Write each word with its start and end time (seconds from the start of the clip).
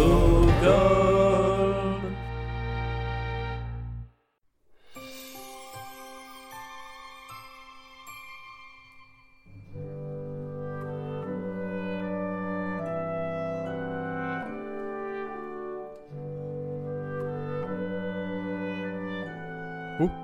Oh 0.00 0.46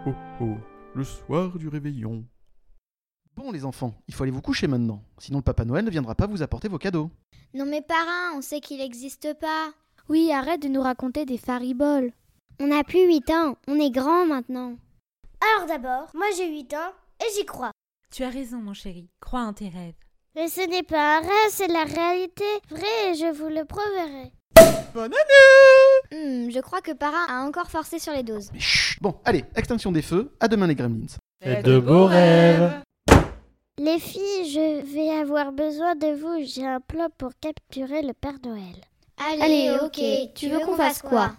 oh 0.06 0.14
oh, 0.40 0.56
le 0.94 1.02
soir 1.02 1.58
du 1.58 1.66
réveillon. 1.66 2.24
Bon 3.34 3.50
les 3.50 3.64
enfants, 3.64 3.92
il 4.06 4.14
faut 4.14 4.22
aller 4.22 4.30
vous 4.30 4.40
coucher 4.40 4.68
maintenant, 4.68 5.02
sinon 5.18 5.38
le 5.38 5.42
Papa 5.42 5.64
Noël 5.64 5.84
ne 5.84 5.90
viendra 5.90 6.14
pas 6.14 6.28
vous 6.28 6.42
apporter 6.42 6.68
vos 6.68 6.78
cadeaux. 6.78 7.10
Non 7.54 7.66
mais 7.66 7.82
parrain, 7.82 8.36
on 8.36 8.42
sait 8.42 8.60
qu'il 8.60 8.78
n'existe 8.78 9.32
pas. 9.34 9.70
Oui, 10.08 10.32
arrête 10.32 10.60
de 10.60 10.66
nous 10.66 10.82
raconter 10.82 11.24
des 11.24 11.38
fariboles. 11.38 12.10
On 12.60 12.66
n'a 12.66 12.82
plus 12.82 13.06
8 13.06 13.30
ans, 13.30 13.56
on 13.68 13.78
est 13.78 13.92
grand 13.92 14.26
maintenant. 14.26 14.76
Alors 15.56 15.68
d'abord, 15.68 16.08
moi 16.14 16.26
j'ai 16.36 16.48
8 16.50 16.74
ans 16.74 16.92
et 17.20 17.26
j'y 17.38 17.46
crois. 17.46 17.70
Tu 18.10 18.24
as 18.24 18.28
raison, 18.28 18.56
mon 18.58 18.74
chéri. 18.74 19.08
Crois 19.20 19.42
en 19.42 19.52
tes 19.52 19.68
rêves. 19.68 19.94
Mais 20.34 20.48
ce 20.48 20.68
n'est 20.68 20.82
pas 20.82 21.18
un 21.18 21.20
rêve, 21.20 21.50
c'est 21.50 21.68
la 21.68 21.84
réalité. 21.84 22.44
Vrai, 22.70 23.10
et 23.10 23.14
je 23.14 23.32
vous 23.32 23.48
le 23.48 23.64
prouverai. 23.64 24.32
Bonne 24.92 25.12
année 25.12 26.10
Hmm, 26.12 26.50
je 26.50 26.60
crois 26.60 26.80
que 26.80 26.90
parrain 26.92 27.26
a 27.28 27.46
encore 27.46 27.70
forcé 27.70 28.00
sur 28.00 28.12
les 28.12 28.24
doses. 28.24 28.50
Mais 28.52 28.58
chut 28.58 29.00
Bon, 29.00 29.14
allez, 29.24 29.44
extinction 29.54 29.92
des 29.92 30.02
feux, 30.02 30.34
à 30.40 30.48
demain 30.48 30.66
les 30.66 30.74
gremlins. 30.74 31.06
Faites 31.42 31.64
de 31.64 31.78
beaux 31.78 32.06
rêves. 32.06 32.82
Les 33.78 33.98
filles, 33.98 34.50
je 34.50 34.82
vais 34.84 35.10
avoir 35.10 35.50
besoin 35.52 35.96
de 35.96 36.14
vous. 36.14 36.44
J'ai 36.44 36.64
un 36.64 36.80
plan 36.80 37.08
pour 37.18 37.30
capturer 37.40 38.02
le 38.02 38.12
Père 38.12 38.38
Noël. 38.44 38.76
Allez, 39.18 39.76
ok, 39.82 40.00
tu 40.34 40.48
veux 40.48 40.60
qu'on 40.60 40.76
fasse 40.76 41.02
quoi? 41.02 41.32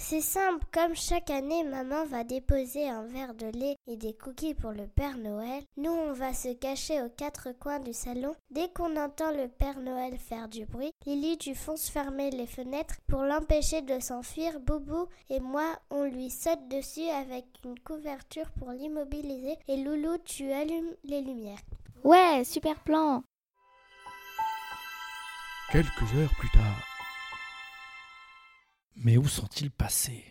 C'est 0.00 0.20
simple, 0.20 0.64
comme 0.72 0.94
chaque 0.94 1.28
année, 1.28 1.64
maman 1.64 2.06
va 2.06 2.22
déposer 2.22 2.88
un 2.88 3.02
verre 3.02 3.34
de 3.34 3.46
lait 3.46 3.76
et 3.88 3.96
des 3.96 4.14
cookies 4.14 4.54
pour 4.54 4.70
le 4.70 4.86
Père 4.86 5.18
Noël. 5.18 5.64
Nous, 5.76 5.90
on 5.90 6.12
va 6.12 6.32
se 6.32 6.54
cacher 6.54 7.02
aux 7.02 7.10
quatre 7.10 7.48
coins 7.58 7.80
du 7.80 7.92
salon. 7.92 8.34
Dès 8.50 8.68
qu'on 8.68 8.96
entend 8.96 9.32
le 9.32 9.48
Père 9.48 9.80
Noël 9.80 10.16
faire 10.16 10.48
du 10.48 10.64
bruit, 10.66 10.92
Lily, 11.04 11.36
tu 11.36 11.54
fonces 11.56 11.90
fermer 11.90 12.30
les 12.30 12.46
fenêtres 12.46 12.94
pour 13.08 13.22
l'empêcher 13.22 13.82
de 13.82 13.98
s'enfuir. 13.98 14.60
Boubou 14.60 15.08
et 15.30 15.40
moi, 15.40 15.76
on 15.90 16.04
lui 16.04 16.30
saute 16.30 16.68
dessus 16.68 17.08
avec 17.10 17.44
une 17.64 17.78
couverture 17.80 18.50
pour 18.52 18.70
l'immobiliser. 18.70 19.56
Et 19.66 19.76
Loulou, 19.78 20.16
tu 20.24 20.50
allumes 20.52 20.94
les 21.04 21.20
lumières. 21.20 21.60
Ouais, 22.04 22.44
super 22.44 22.78
plan. 22.84 23.24
Quelques 25.72 26.14
heures 26.16 26.34
plus 26.38 26.50
tard. 26.50 26.97
Mais 29.04 29.16
où 29.16 29.28
sont-ils 29.28 29.70
passés? 29.70 30.24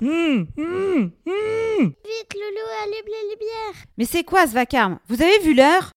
Hum, 0.00 0.48
hum, 0.56 1.12
hum. 1.26 1.92
Vite, 2.04 2.34
Loulou, 2.34 2.66
allume 2.82 3.06
les 3.06 3.22
lumières. 3.30 3.84
Mais 3.96 4.04
c'est 4.04 4.24
quoi 4.24 4.48
ce 4.48 4.52
vacarme 4.52 4.98
Vous 5.08 5.22
avez 5.22 5.38
vu 5.40 5.54
l'heure? 5.54 5.92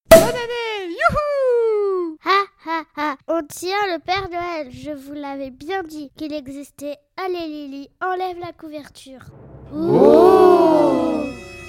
Ha 2.27 2.43
ha 2.65 2.83
ha 2.97 3.15
On 3.27 3.41
tient 3.47 3.85
le 3.93 3.99
Père 3.99 4.29
Noël, 4.29 4.71
je 4.71 4.91
vous 4.91 5.13
l'avais 5.13 5.49
bien 5.49 5.81
dit 5.83 6.11
qu'il 6.17 6.33
existait. 6.33 6.97
Allez 7.17 7.47
Lily, 7.47 7.89
enlève 8.01 8.37
la 8.39 8.51
couverture. 8.51 9.25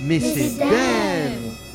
Mais 0.02 0.20
c'est 0.20 0.58
Dave 0.58 1.65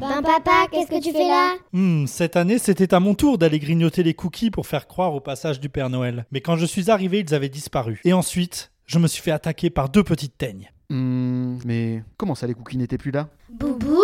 Ben 0.00 0.22
papa, 0.22 0.66
qu'est-ce 0.70 0.88
que 0.88 1.02
tu 1.02 1.10
fais 1.10 1.26
là? 1.26 1.54
Hum, 1.74 2.06
cette 2.06 2.36
année, 2.36 2.58
c'était 2.58 2.94
à 2.94 3.00
mon 3.00 3.14
tour 3.14 3.36
d'aller 3.36 3.58
grignoter 3.58 4.04
les 4.04 4.14
cookies 4.14 4.50
pour 4.50 4.66
faire 4.66 4.86
croire 4.86 5.12
au 5.14 5.20
passage 5.20 5.58
du 5.58 5.68
Père 5.68 5.90
Noël. 5.90 6.24
Mais 6.30 6.40
quand 6.40 6.56
je 6.56 6.66
suis 6.66 6.90
arrivé, 6.90 7.18
ils 7.20 7.34
avaient 7.34 7.48
disparu. 7.48 8.00
Et 8.04 8.12
ensuite, 8.12 8.70
je 8.86 8.98
me 9.00 9.08
suis 9.08 9.22
fait 9.22 9.32
attaquer 9.32 9.70
par 9.70 9.88
deux 9.88 10.04
petites 10.04 10.38
teignes. 10.38 10.70
Hmm, 10.90 11.58
mais 11.64 12.04
comment 12.16 12.36
ça 12.36 12.46
les 12.46 12.54
cookies 12.54 12.78
n'étaient 12.78 12.98
plus 12.98 13.10
là? 13.10 13.28
Boubou? 13.50 14.02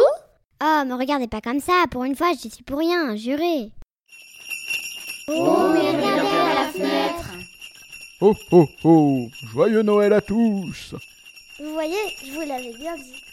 Oh, 0.63 0.83
me 0.87 0.95
regardez 0.95 1.29
pas 1.29 1.41
comme 1.41 1.61
ça, 1.61 1.85
pour 1.91 2.05
une 2.05 2.17
fois, 2.17 2.33
j'y 2.41 2.51
suis 2.51 2.65
pour 2.65 2.79
rien, 2.79 3.15
juré. 3.15 3.71
Oh, 5.29 5.71
mais 5.73 5.91
regardez 5.97 6.27
à 6.27 6.55
la 6.55 6.71
fenêtre. 6.73 7.31
Oh 8.21 8.35
oh 8.53 8.67
oh 8.85 9.27
Joyeux 9.53 9.83
Noël 9.83 10.13
à 10.13 10.21
tous 10.21 10.95
Vous 11.61 11.73
voyez, 11.73 11.95
je 12.25 12.33
vous 12.33 12.41
l'avais 12.41 12.73
bien 12.79 12.97
dit. 12.97 13.24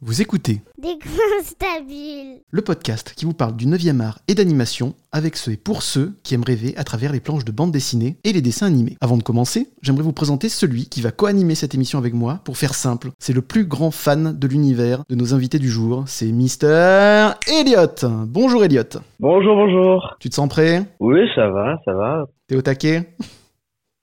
Vous 0.00 0.22
écoutez 0.22 0.60
Des 0.80 0.96
coins 1.02 1.42
stabiles. 1.42 2.38
le 2.52 2.62
podcast 2.62 3.14
qui 3.16 3.24
vous 3.24 3.32
parle 3.34 3.56
du 3.56 3.66
9e 3.66 4.00
art 4.00 4.20
et 4.28 4.36
d'animation 4.36 4.94
avec 5.10 5.36
ceux 5.36 5.52
et 5.52 5.56
pour 5.56 5.82
ceux 5.82 6.12
qui 6.22 6.34
aiment 6.34 6.44
rêver 6.44 6.72
à 6.76 6.84
travers 6.84 7.10
les 7.10 7.18
planches 7.18 7.44
de 7.44 7.50
bande 7.50 7.72
dessinée 7.72 8.16
et 8.22 8.32
les 8.32 8.40
dessins 8.40 8.66
animés. 8.68 8.96
Avant 9.00 9.16
de 9.16 9.24
commencer, 9.24 9.66
j'aimerais 9.82 10.04
vous 10.04 10.12
présenter 10.12 10.48
celui 10.48 10.88
qui 10.88 11.00
va 11.00 11.10
co-animer 11.10 11.56
cette 11.56 11.74
émission 11.74 11.98
avec 11.98 12.14
moi 12.14 12.38
pour 12.44 12.56
faire 12.58 12.74
simple. 12.74 13.08
C'est 13.18 13.32
le 13.32 13.42
plus 13.42 13.64
grand 13.64 13.90
fan 13.90 14.38
de 14.38 14.46
l'univers 14.46 15.02
de 15.08 15.16
nos 15.16 15.34
invités 15.34 15.58
du 15.58 15.68
jour, 15.68 16.04
c'est 16.06 16.30
Mister 16.30 17.30
Elliot. 17.48 18.08
Bonjour 18.28 18.62
Elliot. 18.64 18.84
Bonjour, 19.18 19.56
bonjour. 19.56 20.14
Tu 20.20 20.30
te 20.30 20.36
sens 20.36 20.48
prêt? 20.48 20.84
Oui, 21.00 21.18
ça 21.34 21.48
va, 21.48 21.80
ça 21.84 21.92
va. 21.92 22.26
T'es 22.46 22.54
au 22.54 22.62
taquet? 22.62 23.14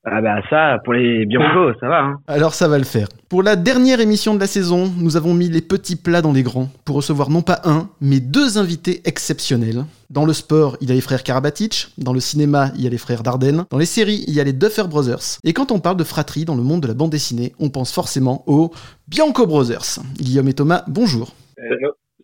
Ah 0.07 0.21
bah 0.21 0.35
ça, 0.51 0.77
pour 0.83 0.93
les 0.93 1.25
biancos, 1.25 1.73
ça 1.79 1.87
va. 1.87 2.03
Hein. 2.03 2.19
Alors 2.27 2.53
ça 2.53 2.67
va 2.67 2.77
le 2.77 2.83
faire. 2.83 3.07
Pour 3.27 3.41
la 3.41 3.55
dernière 3.55 3.99
émission 3.99 4.35
de 4.35 4.39
la 4.39 4.45
saison, 4.45 4.91
nous 4.99 5.17
avons 5.17 5.33
mis 5.33 5.49
les 5.49 5.61
petits 5.61 5.95
plats 5.95 6.21
dans 6.21 6.31
les 6.31 6.43
grands 6.43 6.69
pour 6.85 6.97
recevoir 6.97 7.31
non 7.31 7.41
pas 7.41 7.61
un, 7.63 7.89
mais 8.01 8.19
deux 8.19 8.59
invités 8.59 9.01
exceptionnels. 9.05 9.83
Dans 10.11 10.25
le 10.25 10.33
sport, 10.33 10.77
il 10.79 10.89
y 10.89 10.91
a 10.91 10.95
les 10.95 11.01
frères 11.01 11.23
Karabatic, 11.23 11.87
dans 11.97 12.13
le 12.13 12.19
cinéma, 12.19 12.69
il 12.75 12.81
y 12.81 12.87
a 12.87 12.91
les 12.91 12.99
frères 12.99 13.23
Dardenne, 13.23 13.65
dans 13.71 13.79
les 13.79 13.87
séries, 13.87 14.23
il 14.27 14.35
y 14.35 14.39
a 14.39 14.43
les 14.43 14.53
Duffer 14.53 14.87
Brothers. 14.87 15.39
Et 15.43 15.53
quand 15.53 15.71
on 15.71 15.79
parle 15.79 15.97
de 15.97 16.03
fratrie 16.03 16.45
dans 16.45 16.55
le 16.55 16.61
monde 16.61 16.81
de 16.81 16.87
la 16.87 16.93
bande 16.93 17.09
dessinée, 17.09 17.53
on 17.59 17.69
pense 17.69 17.91
forcément 17.91 18.43
aux 18.45 18.71
Bianco 19.07 19.47
Brothers. 19.47 19.99
Guillaume 20.17 20.49
et 20.49 20.53
Thomas, 20.53 20.83
bonjour. 20.87 21.33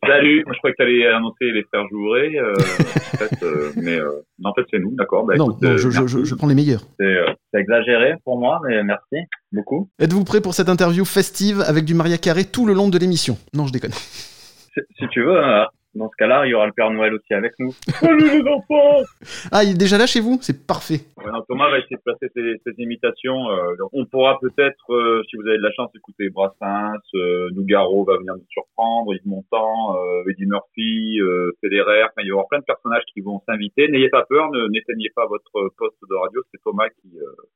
Salut, 0.06 0.44
moi 0.46 0.54
je 0.54 0.58
croyais 0.60 0.74
que 0.74 0.84
tu 0.84 0.88
allais 0.90 1.08
annoncer 1.08 1.52
les 1.52 1.64
frères 1.64 1.88
Jouret, 1.92 2.32
euh, 2.36 2.54
en 2.54 3.18
fait, 3.18 3.44
euh, 3.44 3.72
mais 3.76 4.00
euh, 4.00 4.10
non, 4.40 4.50
en 4.50 4.54
fait 4.56 4.64
c'est 4.72 4.80
nous, 4.80 4.96
d'accord. 4.96 5.26
Bah, 5.26 5.36
non, 5.38 5.52
écoute, 5.52 5.62
non, 5.62 5.70
euh, 5.70 5.78
je, 5.78 5.90
je- 5.92 6.08
je- 6.08 6.24
je 6.24 6.36
prends 6.36 6.48
les 6.48 6.56
meilleurs. 6.56 6.82
C'est 7.00 7.06
euh, 7.06 7.28
c'est 7.54 7.60
exagéré 7.62 8.16
pour 8.26 8.40
moi, 8.40 8.60
mais 8.68 8.84
merci 8.84 9.18
beaucoup. 9.52 9.90
Êtes-vous 10.00 10.24
prêts 10.24 10.42
pour 10.42 10.56
cette 10.56 10.70
interview 10.70 11.06
festive 11.06 11.62
avec 11.62 11.86
du 11.86 11.94
Maria 11.94 12.18
Carré 12.18 12.46
tout 12.46 12.66
le 12.66 12.74
long 12.74 12.90
de 12.90 12.98
l'émission? 12.98 13.38
Non, 13.54 13.68
je 13.68 13.74
déconne. 13.74 13.92
Si, 13.92 14.80
si 14.98 15.08
tu 15.10 15.22
veux, 15.24 15.38
euh, 15.38 15.66
dans 15.94 16.10
ce 16.10 16.16
cas-là, 16.18 16.46
il 16.46 16.50
y 16.50 16.54
aura 16.54 16.66
le 16.66 16.72
Père 16.72 16.90
Noël 16.92 17.14
aussi 17.14 17.34
avec 17.34 17.54
nous. 17.60 17.74
Salut 18.00 18.42
les 18.42 18.48
enfants 18.50 19.04
Ah, 19.52 19.64
il 19.64 19.72
est 19.72 19.78
déjà 19.78 19.98
là 19.98 20.08
chez 20.08 20.20
vous? 20.22 20.38
C'est 20.42 20.66
parfait. 20.66 21.02
Ouais, 21.18 21.32
non, 21.32 21.42
Thomas 21.48 21.70
va 21.70 21.80
essayer 21.80 21.98
de 21.98 22.02
placer 22.02 22.28
ses, 22.36 22.62
ses 22.66 22.82
imitations. 22.82 23.50
euh, 23.52 23.76
donc 23.78 23.90
on 23.94 24.06
pourra 24.06 24.40
peut-être, 24.40 24.94
euh, 24.94 25.22
si 25.30 25.36
vous 25.36 25.48
avez 25.48 25.58
de 25.58 25.64
la 25.64 25.72
chance, 25.74 25.90
écouter 25.96 26.30
Brassens, 26.30 26.98
euh, 27.16 27.50
Nougaro 27.54 28.06
va 28.06 28.18
venir 28.18 28.34
nous 28.36 28.46
surprendre, 28.50 29.14
Yves 29.14 29.28
Montand, 29.28 29.98
euh, 29.98 30.30
Eddie 30.32 30.46
Murphy, 30.46 31.20
Federer. 31.62 32.04
Enfin, 32.04 32.22
il 32.24 32.28
y 32.28 32.32
aura 32.32 32.46
plein 32.50 32.60
de 32.60 32.66
personnages 32.66 33.04
qui 33.14 33.22
vont 33.22 33.42
s'inviter. 33.48 33.88
N'ayez 33.90 34.10
pas 34.10 34.24
peur, 34.30 34.50
ne- 34.52 34.68
n'éteignez 34.70 35.10
pas 35.16 35.28
votre 35.28 35.52
poste 35.78 35.98
de 36.10 36.16
radio. 36.16 36.42
C'est 36.52 36.62
Thomas 36.64 36.88
qui, 36.90 37.10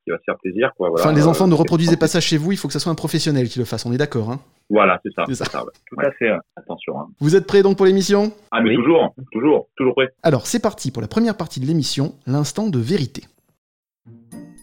qui 0.04 0.10
va 0.12 0.18
se 0.18 0.24
faire 0.24 0.38
plaisir. 0.38 0.72
Quoi, 0.78 0.90
voilà. 0.90 1.06
enfin, 1.06 1.16
les 1.16 1.28
enfants 1.28 1.48
ne 1.48 1.54
reproduisez 1.54 1.98
pas 1.98 2.08
ça 2.08 2.20
chez 2.20 2.38
vous, 2.38 2.52
il 2.52 2.58
faut 2.58 2.68
que 2.68 2.74
ça 2.74 2.80
soit 2.80 2.92
un 2.92 2.96
professionnel 2.96 3.48
qui 3.48 3.60
le 3.60 3.66
fasse, 3.66 3.86
on 3.86 3.94
est 3.94 3.98
d'accord, 3.98 4.30
hein 4.30 4.40
Voilà, 4.70 5.00
c'est 5.04 5.14
ça. 5.14 5.24
C'est 5.28 5.36
ça. 5.36 5.46
c'est 5.46 5.52
ça, 5.52 5.64
ouais. 5.64 5.72
Tout 5.88 5.96
à 6.00 6.12
fait. 6.12 6.30
euh, 6.30 6.38
Attention. 6.56 7.00
Hein. 7.00 7.08
Vous 7.20 7.36
êtes 7.36 7.46
prêts 7.46 7.62
donc 7.64 7.78
pour 7.78 7.86
l'émission? 7.86 8.32
Ah, 8.52 8.62
mais 8.62 8.72
Oui. 8.72 8.76
toujours, 8.78 9.14
toujours, 9.32 9.68
toujours 9.78 9.94
prêt. 9.96 10.10
Alors, 10.24 10.48
c'est 10.48 10.60
parti 10.60 10.92
pour 10.92 11.02
la 11.02 11.08
première 11.08 11.38
partie 11.38 11.60
de 11.60 11.66
l'émission, 11.66 12.16
l'instant 12.26 12.68
de 12.68 12.80
vérité. 12.80 13.24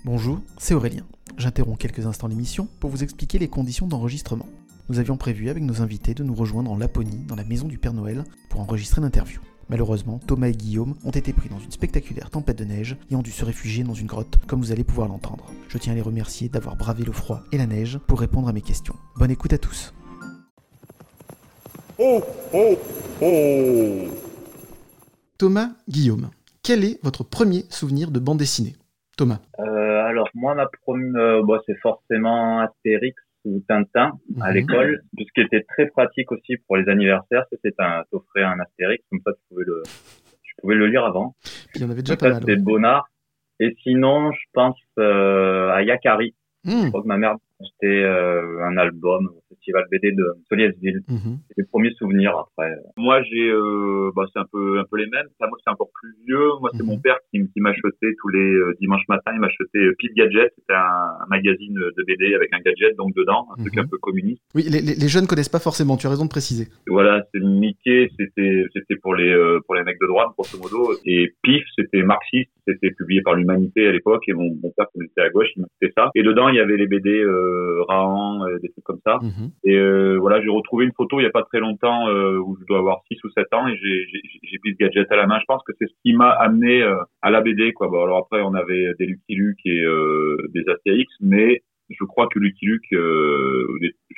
Bonjour, 0.05 0.41
c'est 0.59 0.75
Aurélien. 0.75 1.05
J'interromps 1.39 1.79
quelques 1.79 2.07
instants 2.07 2.27
l'émission 2.29 2.69
pour 2.81 2.91
vous 2.91 3.03
expliquer 3.03 3.39
les 3.39 3.49
conditions 3.49 3.87
d'enregistrement. 3.87 4.47
Nous 4.89 4.99
avions 4.99 5.17
prévu 5.17 5.49
avec 5.49 5.63
nos 5.63 5.81
invités 5.81 6.13
de 6.15 6.25
nous 6.25 6.35
rejoindre 6.35 6.71
en 6.73 6.77
Laponie, 6.77 7.25
dans 7.29 7.37
la 7.37 7.45
maison 7.45 7.69
du 7.69 7.79
Père 7.79 7.93
Noël, 7.95 8.25
pour 8.51 8.61
enregistrer 8.61 9.01
l'interview. 9.01 9.41
Malheureusement, 9.69 10.19
Thomas 10.27 10.49
et 10.49 10.53
Guillaume 10.53 10.97
ont 11.05 11.13
été 11.13 11.33
pris 11.33 11.49
dans 11.49 11.61
une 11.61 11.71
spectaculaire 11.71 12.29
tempête 12.31 12.59
de 12.59 12.65
neige 12.65 12.97
et 13.11 13.15
ont 13.17 13.23
dû 13.23 13.31
se 13.31 13.45
réfugier 13.45 13.85
dans 13.85 13.95
une 13.95 14.09
grotte, 14.09 14.39
comme 14.49 14.61
vous 14.61 14.73
allez 14.73 14.85
pouvoir 14.85 15.09
l'entendre. 15.09 15.47
Je 15.69 15.79
tiens 15.79 15.93
à 15.93 15.97
les 15.97 16.03
remercier 16.03 16.49
d'avoir 16.49 16.77
bravé 16.77 17.05
le 17.05 17.13
froid 17.13 17.43
et 17.53 17.59
la 17.59 17.67
neige 17.67 17.99
pour 18.09 18.21
répondre 18.21 18.49
à 18.49 18.53
mes 18.53 18.61
questions. 18.61 18.97
Bonne 19.17 19.31
écoute 19.31 19.53
à 19.53 19.59
tous. 19.59 19.93
Thomas, 25.39 25.71
Guillaume, 25.89 26.31
quel 26.63 26.85
est 26.85 26.99
votre 27.03 27.25
premier 27.25 27.63
souvenir 27.71 28.11
de 28.11 28.19
bande 28.21 28.39
dessinée? 28.39 28.75
Thomas. 29.17 29.41
Euh, 29.59 30.05
alors 30.05 30.29
moi, 30.35 30.55
ma 30.55 30.67
première, 30.85 31.43
bon, 31.43 31.61
c'est 31.67 31.79
forcément 31.81 32.61
Astérix 32.61 33.17
ou 33.45 33.61
Tintin 33.69 34.13
à 34.41 34.49
Mhm. 34.51 34.55
l'école, 34.55 35.03
ce 35.19 35.25
qui 35.35 35.41
était 35.41 35.65
très 35.69 35.87
pratique 35.89 36.31
aussi 36.33 36.57
pour 36.67 36.77
les 36.77 36.89
anniversaires. 36.89 37.45
C'était 37.51 37.75
un 37.79 38.05
t'offrais 38.11 38.43
un 38.45 38.59
Astérix, 38.61 39.05
comme 39.11 39.21
ça 39.25 39.33
tu 39.33 39.41
pouvais 39.49 39.65
le, 39.67 39.83
tu 40.43 40.55
pouvais 40.61 40.75
le 40.75 40.87
lire 40.87 41.05
avant. 41.05 41.35
Il 41.75 41.83
y 41.83 41.85
en 41.85 41.91
avait 41.91 42.03
déjà 42.03 42.17
pas 42.17 42.31
mal. 42.31 42.39
c'était 42.41 42.53
ouais. 42.53 42.63
Bonnard. 42.63 43.09
Et 43.61 43.77
sinon, 43.83 44.33
je 44.33 44.41
pense 44.53 44.77
euh, 44.99 45.71
à 45.71 45.83
Yakari. 45.83 46.35
Je 46.65 46.71
Hmm, 46.71 46.89
crois 46.91 47.03
que 47.03 47.09
ma 47.09 47.17
mère, 47.17 47.35
C'était 47.73 48.03
euh, 48.03 48.65
un 48.65 48.77
album 48.77 49.27
au 49.29 49.43
festival 49.55 49.85
BD 49.91 50.13
de 50.13 50.25
Soliesville. 50.49 51.01
Mhm. 51.09 51.39
C'est 51.49 51.59
les 51.63 51.65
premiers 51.67 51.93
souvenirs 51.95 52.35
après. 52.37 52.73
Moi, 52.97 53.23
j'ai, 53.23 53.49
euh, 53.51 54.11
bah, 54.17 54.25
c'est 54.33 54.41
un 54.41 54.47
peu, 54.51 54.79
un 54.81 54.85
peu 54.91 54.97
les 54.99 55.07
mêmes. 55.07 55.27
Ça, 55.41 55.47
moi, 55.49 55.59
c'est 55.65 55.71
encore 55.71 55.91
plus 56.01 56.15
vieux. 56.27 56.49
Moi, 56.61 56.71
c'est 56.75 56.83
Mhm. 56.83 56.89
mon 56.89 56.99
père 56.99 57.17
qui, 57.31 57.41
qui 57.53 57.61
m'achetait 57.61 58.15
tous 58.21 58.29
les 58.29 58.53
euh, 58.55 58.75
dimanches 58.81 59.07
matins. 59.09 59.33
Il 59.35 59.41
m'achetait 59.41 59.87
Pip 59.99 60.13
Gadget. 60.15 60.53
C'était 60.59 60.75
un, 60.75 61.23
un 61.23 61.27
magazine 61.29 61.75
de 61.75 62.03
BD 62.07 62.35
avec 62.35 62.51
un 62.53 62.61
gadget 62.61 62.97
donc 62.97 63.15
dedans, 63.15 63.47
un 63.57 63.61
truc 63.63 63.75
Mhm. 63.77 63.85
un 63.85 63.87
peu 63.89 63.99
communiste. 63.99 64.43
Oui, 64.55 64.65
les, 64.71 64.81
les- 64.81 64.95
les 64.95 65.09
jeunes 65.09 65.27
connaissent 65.27 65.49
pas 65.49 65.59
forcément, 65.61 65.97
tu 65.97 66.07
as 66.07 66.11
raison 66.11 66.25
de 66.25 66.31
préciser. 66.31 66.67
Voilà, 66.87 67.25
c'est 67.33 67.41
Mickey, 67.41 68.09
c'était, 68.19 68.65
c'était 68.73 68.97
pour 68.97 69.15
les, 69.15 69.33
pour 69.67 69.75
les 69.75 69.83
mecs 69.85 70.01
de 70.01 70.07
droite, 70.07 70.29
grosso 70.37 70.59
modo. 70.59 70.93
Et 71.05 71.33
Pif, 71.43 71.63
c'était 71.77 72.03
marxiste. 72.03 72.51
C'était 72.67 72.93
publié 72.93 73.23
par 73.23 73.35
l'Humanité 73.35 73.87
à 73.89 73.93
l'époque. 73.93 74.23
Et 74.29 74.33
mon, 74.35 74.55
mon 74.63 74.71
père, 74.77 74.87
comme 74.93 75.03
il 75.03 75.07
était 75.07 75.21
à 75.23 75.31
gauche, 75.31 75.49
il 75.57 75.63
m'achetait 75.63 75.93
ça. 75.97 76.11
Et 76.15 76.23
dedans, 76.23 76.49
il 76.49 76.55
y 76.57 76.61
avait 76.61 76.77
les 76.77 76.87
BD 76.87 77.11
euh, 77.11 77.52
Rahan, 77.89 78.47
euh, 78.47 78.59
des 78.61 78.69
trucs 78.71 78.85
comme 78.85 79.01
ça. 79.05 79.19
Mhm. 79.23 79.51
Et 79.65 79.77
euh, 79.77 80.17
voilà, 80.19 80.43
j'ai 80.43 80.49
retrouvé 80.49 80.85
une 80.85 80.93
photo 80.93 81.21
il 81.21 81.25
y 81.25 81.27
a 81.27 81.31
pas 81.31 81.43
très 81.43 81.61
longtemps 81.61 82.09
euh, 82.09 82.39
où 82.39 82.57
je 82.61 82.67
dois 82.67 82.79
avoir 82.79 83.03
6 83.11 83.23
ou 83.25 83.31
7 83.31 83.47
ans 83.55 83.67
et 83.69 83.77
j'ai 83.77 84.59
pris 84.59 84.73
ce 84.73 84.77
gadget 84.79 85.11
à 85.11 85.17
la 85.17 85.27
main. 85.27 85.39
Je 85.41 85.47
pense 85.47 85.63
que 85.67 85.73
c'est 85.79 85.87
ce 85.87 85.95
qui 86.05 86.15
m'a 86.15 86.31
amené 86.31 86.83
euh, 86.83 86.97
à 87.23 87.31
la 87.31 87.41
BD 87.41 87.73
quoi. 87.73 87.89
Bon 87.89 88.03
alors 88.03 88.19
après 88.19 88.43
on 88.43 88.55
avait 88.55 88.93
des 88.99 89.07
Lucky 89.07 89.35
Luke 89.35 89.67
et 89.67 89.85
des 90.55 90.69
Astérix, 90.69 91.13
mais 91.21 91.63
je 91.99 92.05
crois 92.05 92.29
que 92.29 92.39
Lucky 92.39 92.67
Luke, 92.67 92.93
euh, 92.93 93.67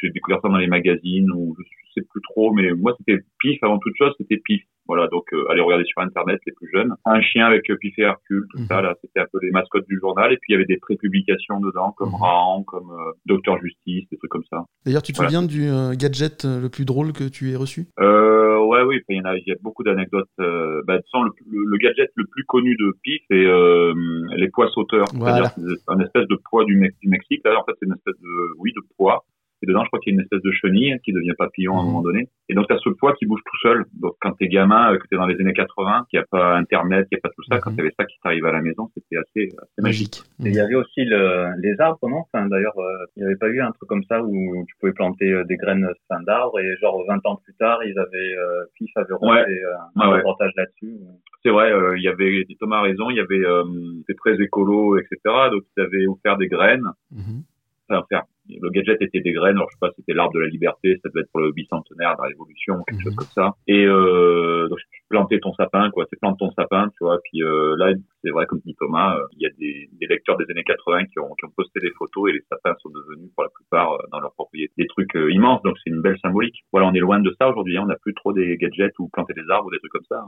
j'ai 0.01 0.11
découvert 0.11 0.41
ça 0.43 0.49
dans 0.49 0.57
les 0.57 0.67
magazines 0.67 1.31
ou 1.33 1.57
je 1.59 2.01
sais 2.01 2.07
plus 2.11 2.21
trop, 2.23 2.53
mais 2.53 2.73
moi 2.73 2.95
c'était 2.99 3.23
Pif 3.41 3.63
avant 3.63 3.79
toute 3.79 3.95
chose, 3.97 4.13
c'était 4.19 4.41
Pif. 4.45 4.63
Voilà, 4.87 5.09
donc 5.09 5.25
euh, 5.33 5.47
allez 5.51 5.63
regarder 5.63 5.87
sur 5.87 6.03
internet 6.03 6.39
les 6.47 6.53
plus 6.53 6.69
jeunes. 6.71 6.93
Un 7.07 7.19
chien 7.23 7.47
avec 7.47 7.71
euh, 7.71 7.77
Pif 7.81 7.99
et 7.99 8.03
Hercule, 8.03 8.45
tout 8.51 8.59
Mhm. 8.61 8.67
ça 8.67 8.83
là, 8.83 8.95
c'était 9.01 9.21
un 9.21 9.25
peu 9.33 9.39
les 9.41 9.51
mascottes 9.51 9.87
du 9.89 9.99
journal. 9.99 10.31
Et 10.31 10.37
puis 10.37 10.51
il 10.51 10.53
y 10.53 10.57
avait 10.57 10.67
des 10.67 10.77
prépublications 10.77 11.59
dedans 11.61 11.93
comme 11.97 12.11
Mhm. 12.11 12.21
Rahan, 12.21 12.63
comme 12.65 12.91
euh, 12.91 13.13
Docteur 13.25 13.59
Justice, 13.63 14.07
des 14.11 14.19
trucs 14.19 14.31
comme 14.31 14.45
ça. 14.51 14.65
D'ailleurs, 14.85 15.01
tu 15.01 15.13
te 15.13 15.17
Voilà. 15.17 15.31
souviens 15.31 15.47
du 15.49 15.71
euh, 15.71 15.95
gadget 15.97 16.45
euh, 16.45 16.61
le 16.61 16.69
plus 16.69 16.85
drôle 16.85 17.15
que 17.15 17.25
tu 17.27 17.51
aies 17.53 17.57
reçu? 17.57 17.87
Euh, 17.99 18.59
ouais, 18.67 18.83
oui, 18.83 19.01
il 19.09 19.17
y 19.17 19.21
en 19.23 19.25
a, 19.25 19.39
il 19.39 19.45
y 19.47 19.53
a 19.53 19.57
beaucoup 19.63 19.85
d'anecdotes. 19.85 20.29
Euh, 20.39 20.83
bah, 20.87 20.99
façon, 21.01 21.23
le, 21.25 21.31
le, 21.51 21.65
le 21.65 21.77
gadget 21.79 22.11
le 22.17 22.27
plus 22.27 22.45
connu 22.45 22.77
de 22.77 22.93
Pif, 23.03 23.23
c'est 23.31 23.37
euh, 23.47 23.95
les 24.37 24.51
poids 24.51 24.69
sauteurs. 24.75 25.07
Voilà. 25.15 25.49
C'est-à-dire 25.57 25.77
c'est 25.79 25.95
un 25.95 26.01
espèce 26.01 26.29
de 26.29 26.39
poids 26.51 26.67
du, 26.67 26.75
du 27.01 27.09
Mexique. 27.09 27.41
Là, 27.47 27.59
en 27.59 27.65
fait, 27.65 27.73
c'est 27.81 27.87
une 27.87 27.95
espèce 27.95 28.21
de, 28.21 28.53
oui, 28.59 28.71
de 28.77 28.83
poids. 28.99 29.25
Et 29.65 29.67
dedans, 29.67 29.83
je 29.83 29.89
crois 29.89 29.99
qu'il 30.01 30.13
y 30.13 30.15
a 30.15 30.17
une 30.17 30.21
espèce 30.21 30.43
de 30.43 30.51
chenille 30.53 30.99
qui 31.03 31.15
devient 31.15 31.33
papillon 31.39 31.75
à 31.77 31.81
un 31.81 31.85
Mhm. 31.85 31.87
moment 31.89 32.03
donné. 32.03 32.29
Et 32.51 32.55
donc, 32.55 32.67
t'as 32.69 32.77
ce 32.77 32.91
poids 32.91 33.15
qui 33.15 33.25
bouge 33.25 33.41
tout 33.47 33.57
seul. 33.63 33.87
Donc, 33.99 34.13
quand 34.21 34.33
t'es 34.33 34.49
gamin, 34.49 34.93
euh, 34.93 34.99
que 34.99 35.07
t'es 35.09 35.17
dans 35.17 35.27
les 35.27 35.41
années 35.41 35.55
80, 35.55 36.05
qu'il 36.11 36.19
n'y 36.19 36.23
a 36.23 36.27
pas 36.31 36.57
Internet, 36.57 37.09
qu'il 37.09 37.17
n'y 37.17 37.21
a 37.21 37.23
pas 37.23 37.31
tout 37.35 37.43
ça, 37.49 37.55
Mhm. 37.57 37.61
quand 37.63 37.75
t'avais 37.77 37.93
ça 37.99 38.05
qui 38.05 38.17
t'arrive 38.23 38.45
à 38.45 38.53
la 38.53 38.61
maison, 38.61 38.91
c'était 38.93 39.17
assez, 39.17 39.49
assez 39.57 39.81
magique. 39.83 40.21
Et 40.45 40.49
il 40.51 40.55
y 40.55 40.61
avait 40.61 40.75
aussi 40.75 41.05
le, 41.07 41.47
les 41.63 41.81
arbres, 41.81 42.07
non? 42.09 42.25
Enfin, 42.31 42.47
D'ailleurs, 42.47 42.79
euh, 42.79 43.07
il 43.17 43.21
n'y 43.21 43.27
avait 43.27 43.37
pas 43.39 43.49
eu 43.49 43.61
un 43.63 43.71
truc 43.73 43.89
comme 43.89 44.05
ça 44.05 44.23
où 44.23 44.65
tu 44.69 44.75
pouvais 44.79 44.93
planter 44.93 45.33
euh, 45.33 45.45
des 45.45 45.57
graines 45.57 45.89
fin 46.09 46.21
d'arbres 46.27 46.61
et 46.61 46.77
genre 46.83 47.03
20 47.09 47.25
ans 47.25 47.37
plus 47.43 47.55
tard, 47.55 47.79
ils 47.85 47.99
avaient 47.99 48.35
euh, 48.37 48.65
Pif 48.75 48.91
avait 48.97 49.15
refait 49.15 49.27
Ouais. 49.27 49.41
euh, 49.49 49.73
Ah 49.97 50.05
un 50.05 50.11
ouais. 50.11 50.17
reportage 50.19 50.53
là-dessus. 50.57 50.99
C'est 51.43 51.51
vrai, 51.51 51.73
euh, 51.73 51.97
il 51.97 52.03
y 52.03 52.09
avait, 52.09 52.45
Thomas 52.61 52.79
a 52.79 52.83
raison, 52.83 53.09
il 53.11 53.17
y 53.17 53.21
avait, 53.21 53.45
euh, 53.45 53.65
c'est 54.07 54.17
très 54.17 54.35
écolo, 54.43 54.99
etc. 54.99 55.17
Donc, 55.51 55.63
ils 55.77 55.81
avaient 55.83 56.07
offert 56.07 56.37
des 56.37 56.49
graines. 56.49 56.89
Mhm. 57.13 57.43
Enfin. 57.91 58.23
Le 58.47 58.69
gadget 58.69 59.01
était 59.01 59.21
des 59.21 59.33
graines, 59.33 59.57
alors 59.57 59.71
je 59.71 59.75
sais 59.77 59.79
pas, 59.81 59.89
c'était 59.97 60.13
l'arbre 60.13 60.35
de 60.35 60.41
la 60.41 60.49
liberté, 60.49 61.01
ça 61.03 61.09
devait 61.09 61.23
être 61.23 61.31
pour 61.33 61.41
le 61.41 61.51
bicentenaire 61.53 62.15
de 62.15 62.21
la 62.23 62.29
révolution, 62.29 62.75
quelque 62.87 62.99
Mhm. 62.99 63.05
chose 63.05 63.15
comme 63.17 63.33
ça. 63.35 63.55
Et 63.67 63.87
euh, 63.87 64.69
donc 64.69 64.79
tu 64.93 65.01
plantais 65.09 65.39
ton 65.41 65.55
sapin, 65.55 65.89
quoi, 65.91 66.05
tu 66.05 66.17
plantes 66.19 66.39
ton 66.39 66.51
sapin, 66.53 66.89
tu 66.91 67.05
vois. 67.05 67.19
Puis 67.25 67.43
euh, 67.43 67.75
là, 67.79 67.95
c'est 68.23 68.29
vrai, 68.29 68.45
comme 68.45 68.61
dit 68.67 68.75
Thomas, 68.79 69.17
euh, 69.17 69.23
il 69.33 69.41
y 69.45 69.47
a 69.47 69.51
des, 69.59 69.89
des 69.99 70.07
lecteurs 70.07 70.37
des 70.37 70.45
années 70.51 70.63
80 70.63 71.07
qui 71.07 71.19
ont, 71.21 71.33
qui 71.39 71.47
ont 71.47 71.53
posté 71.57 71.81
des 71.81 71.91
photos 71.93 72.29
et 72.29 72.33
les 72.35 72.45
sapins 72.53 72.75
sont 72.83 72.91
devenus 72.91 73.31
pour 73.35 73.45
la 73.45 73.51
plupart 73.51 73.95
euh, 73.95 73.99
dans 74.13 74.21
leur 74.21 74.35
propriété 74.35 74.75
des 74.77 74.89
trucs 74.89 75.15
immenses, 75.15 75.63
donc 75.63 75.77
c'est 75.83 75.89
une 75.89 76.03
belle 76.03 76.19
symbolique. 76.21 76.65
Voilà, 76.71 76.89
on 76.89 76.93
est 76.93 76.99
loin 77.01 77.21
de 77.21 77.35
ça 77.41 77.49
aujourd'hui, 77.49 77.79
hein, 77.79 77.83
on 77.85 77.87
n'a 77.89 77.97
plus 77.97 78.13
trop 78.13 78.35
des 78.35 78.59
gadgets 78.59 78.93
ou 78.99 79.09
planter 79.09 79.33
des 79.33 79.49
arbres 79.49 79.69
ou 79.69 79.71
des 79.71 79.79
trucs 79.79 79.93
comme 79.93 80.05
ça. 80.07 80.23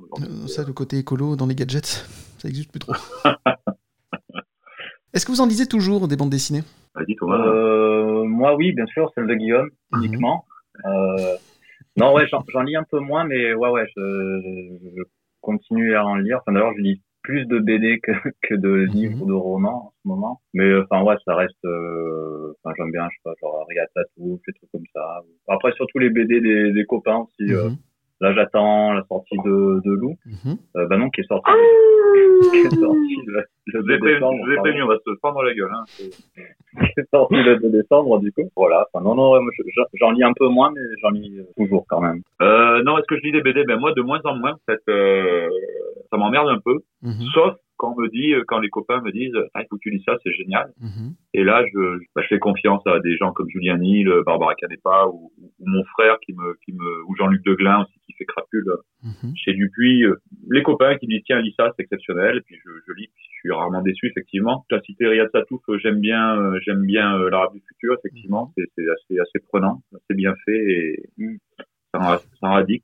ça, 0.47 0.65
le 0.67 0.73
côté 0.73 0.97
écolo 0.97 1.37
dans 1.37 1.47
les 1.47 1.55
gadgets, 1.55 1.85
ça 2.39 2.49
existe 2.49 2.71
plus 2.71 2.81
trop. 2.81 2.95
Est-ce 5.13 5.25
que 5.25 5.33
vous 5.33 5.41
en 5.43 5.47
lisez 5.47 5.67
toujours 5.67 6.09
des 6.09 6.17
bandes 6.17 6.31
dessinées? 6.31 6.63
Vas-y 6.97 7.15
Thomas. 7.17 7.47
Euh, 7.47 8.25
moi, 8.25 8.57
oui, 8.57 8.73
bien 8.73 8.87
sûr, 8.87 9.11
celle 9.15 9.27
de 9.27 9.35
Guillaume, 9.35 9.71
Mhm. 9.93 10.03
uniquement. 10.05 10.45
Euh, 10.87 11.37
non, 11.97 12.13
ouais, 12.15 12.27
j'en 12.27 12.63
lis 12.63 12.77
un 12.77 12.85
peu 12.91 12.99
moins, 12.99 13.25
mais 13.25 13.55
ouais, 13.55 13.71
ouais, 13.71 13.87
je, 13.97 14.79
je 14.97 15.03
continue 15.41 15.95
à 15.95 16.05
en 16.05 16.17
lire. 16.17 16.39
Enfin, 16.41 16.53
d'ailleurs, 16.53 16.73
je 16.77 16.83
lis 16.83 17.03
plus 17.23 17.45
de 17.47 17.59
BD 17.59 17.99
que, 18.01 18.13
que 18.43 18.55
de 18.55 18.71
livres 18.93 19.23
ou 19.23 19.27
de 19.27 19.33
romans 19.33 19.87
en 19.87 19.93
ce 20.03 20.09
moment. 20.09 20.41
Mais 20.55 20.65
euh, 20.65 20.85
enfin, 20.91 21.03
ouais, 21.05 21.17
ça 21.25 21.35
reste. 21.35 21.65
euh, 21.65 22.53
Enfin, 22.65 22.75
j'aime 22.79 22.91
bien, 22.93 23.07
je 23.11 23.15
sais 23.17 23.21
pas, 23.25 23.33
genre 23.41 23.61
Ariel 23.63 23.87
Tatou, 23.95 24.41
des 24.47 24.53
trucs 24.55 24.71
comme 24.73 24.85
ça. 24.95 25.23
Après, 25.49 25.73
surtout 25.73 25.99
les 25.99 26.11
BD 26.11 26.41
des, 26.41 26.73
des 26.73 26.85
copains 26.85 27.19
aussi. 27.19 27.51
Mhm. 27.53 27.77
Là, 28.21 28.33
j'attends 28.35 28.93
la 28.95 29.05
sortie 29.09 29.37
de, 29.45 29.81
de 29.85 29.91
Lou. 29.93 30.17
Mhm. 30.25 30.57
Euh, 30.77 30.87
bah 30.89 30.97
non, 30.97 31.11
qui 31.11 31.21
est 31.21 31.25
sorti. 31.29 31.51
qui 32.51 32.59
est 32.59 32.81
sorti 32.81 33.17
le, 33.27 33.45
Je 33.67 33.77
le 33.77 33.83
vous 33.83 33.91
ai 33.91 33.99
2 33.99 33.99
prévenu, 33.99 34.15
décembre. 34.15 34.39
je 34.47 34.51
vous 34.55 34.61
prévenu, 34.63 34.83
on 34.83 34.87
va 34.89 34.97
se 35.05 35.15
fendre 35.21 35.43
la 35.43 35.55
gueule. 35.55 35.71
Hein. 35.75 35.85
qui 35.99 37.01
est 37.01 37.11
sorti 37.13 37.35
le 37.37 37.57
2 37.59 37.69
décembre, 37.71 38.19
du 38.21 38.33
coup. 38.33 38.49
Voilà. 38.57 38.87
Enfin, 38.93 39.05
non, 39.05 39.15
non, 39.15 39.39
j'en 40.01 40.11
lis 40.13 40.25
un 40.25 40.33
peu 40.35 40.49
moins, 40.49 40.73
mais 40.75 40.81
j'en 41.03 41.11
lis 41.11 41.41
euh, 41.41 41.45
toujours 41.59 41.85
quand 41.89 42.01
même. 42.01 42.23
Euh, 42.41 42.83
non, 42.85 42.97
est-ce 42.99 43.07
que 43.07 43.17
je 43.19 43.23
lis 43.23 43.33
des 43.33 43.43
BD 43.43 43.65
Ben 43.65 43.79
moi, 43.79 43.93
de 43.93 44.01
moins 44.03 44.21
en 44.25 44.35
moins, 44.37 44.53
en 44.53 44.61
fait, 44.67 44.81
euh, 44.89 45.49
ça 46.11 46.17
m'emmerde 46.17 46.49
un 46.49 46.59
peu. 46.65 46.79
Mhm. 47.03 47.13
Sauf 47.35 47.55
quand 47.77 47.95
on 47.97 48.01
me 48.01 48.09
dit, 48.09 48.33
quand 48.47 48.59
les 48.59 48.69
copains 48.71 49.01
me 49.03 49.11
disent, 49.13 49.37
ah, 49.55 49.63
il 49.63 49.67
faut 49.69 49.77
que 49.77 49.83
tu 49.83 49.91
lis 49.91 50.03
ça, 50.07 50.17
c'est 50.25 50.33
génial. 50.33 50.73
Mhm. 50.81 51.15
Et 51.35 51.45
là, 51.45 51.65
je, 51.73 51.99
bah, 52.15 52.23
je 52.23 52.29
fais 52.29 52.39
confiance 52.39 52.83
à 52.87 52.99
des 53.01 53.17
gens 53.17 53.33
comme 53.33 53.49
Julien 53.51 53.79
Nil, 53.79 54.11
Barbara 54.25 54.55
Canepa 54.55 55.07
ou, 55.09 55.31
ou 55.39 55.65
mon 55.67 55.85
frère 55.85 56.19
qui 56.21 56.33
me, 56.33 56.55
qui 56.65 56.73
me, 56.73 57.05
ou 57.07 57.15
Jean-Luc 57.17 57.45
Deglin 57.45 57.83
aussi 57.83 57.99
qui 58.07 58.13
fait 58.15 58.25
crapule 58.25 58.65
Mhm. 59.05 59.33
chez 59.37 59.53
Dupuis. 59.53 60.05
euh, 60.05 60.17
Les 60.51 60.63
copains 60.63 60.97
qui 60.97 61.07
me 61.07 61.13
disent, 61.13 61.23
tiens, 61.27 61.41
lis 61.41 61.55
ça, 61.59 61.73
c'est 61.77 61.83
exceptionnel. 61.85 62.39
Et 62.39 62.41
puis 62.41 62.57
je, 62.57 62.71
je 62.87 62.93
lis, 62.95 63.09
puis 63.15 63.25
je 63.31 63.39
suis 63.41 63.53
rarement 63.53 63.83
déçu, 63.83 64.07
effectivement. 64.09 64.65
Tu 64.69 64.75
as 64.75 64.81
cité 64.81 65.07
Riyad 65.07 65.29
Satouf, 65.33 65.61
euh, 65.69 65.79
j'aime 65.79 66.01
bien, 66.01 66.37
euh, 66.41 66.59
j'aime 66.65 66.83
bien 66.85 67.17
euh, 67.19 67.31
l'Arabe 67.31 67.53
du 67.55 67.61
futur, 67.69 67.95
effectivement. 67.99 68.53
C'est 68.57 68.65
c'est 68.75 68.85
assez, 68.89 69.21
assez 69.21 69.39
prenant, 69.49 69.83
assez 69.95 70.15
bien 70.17 70.35
fait 70.45 70.59
et 70.59 71.03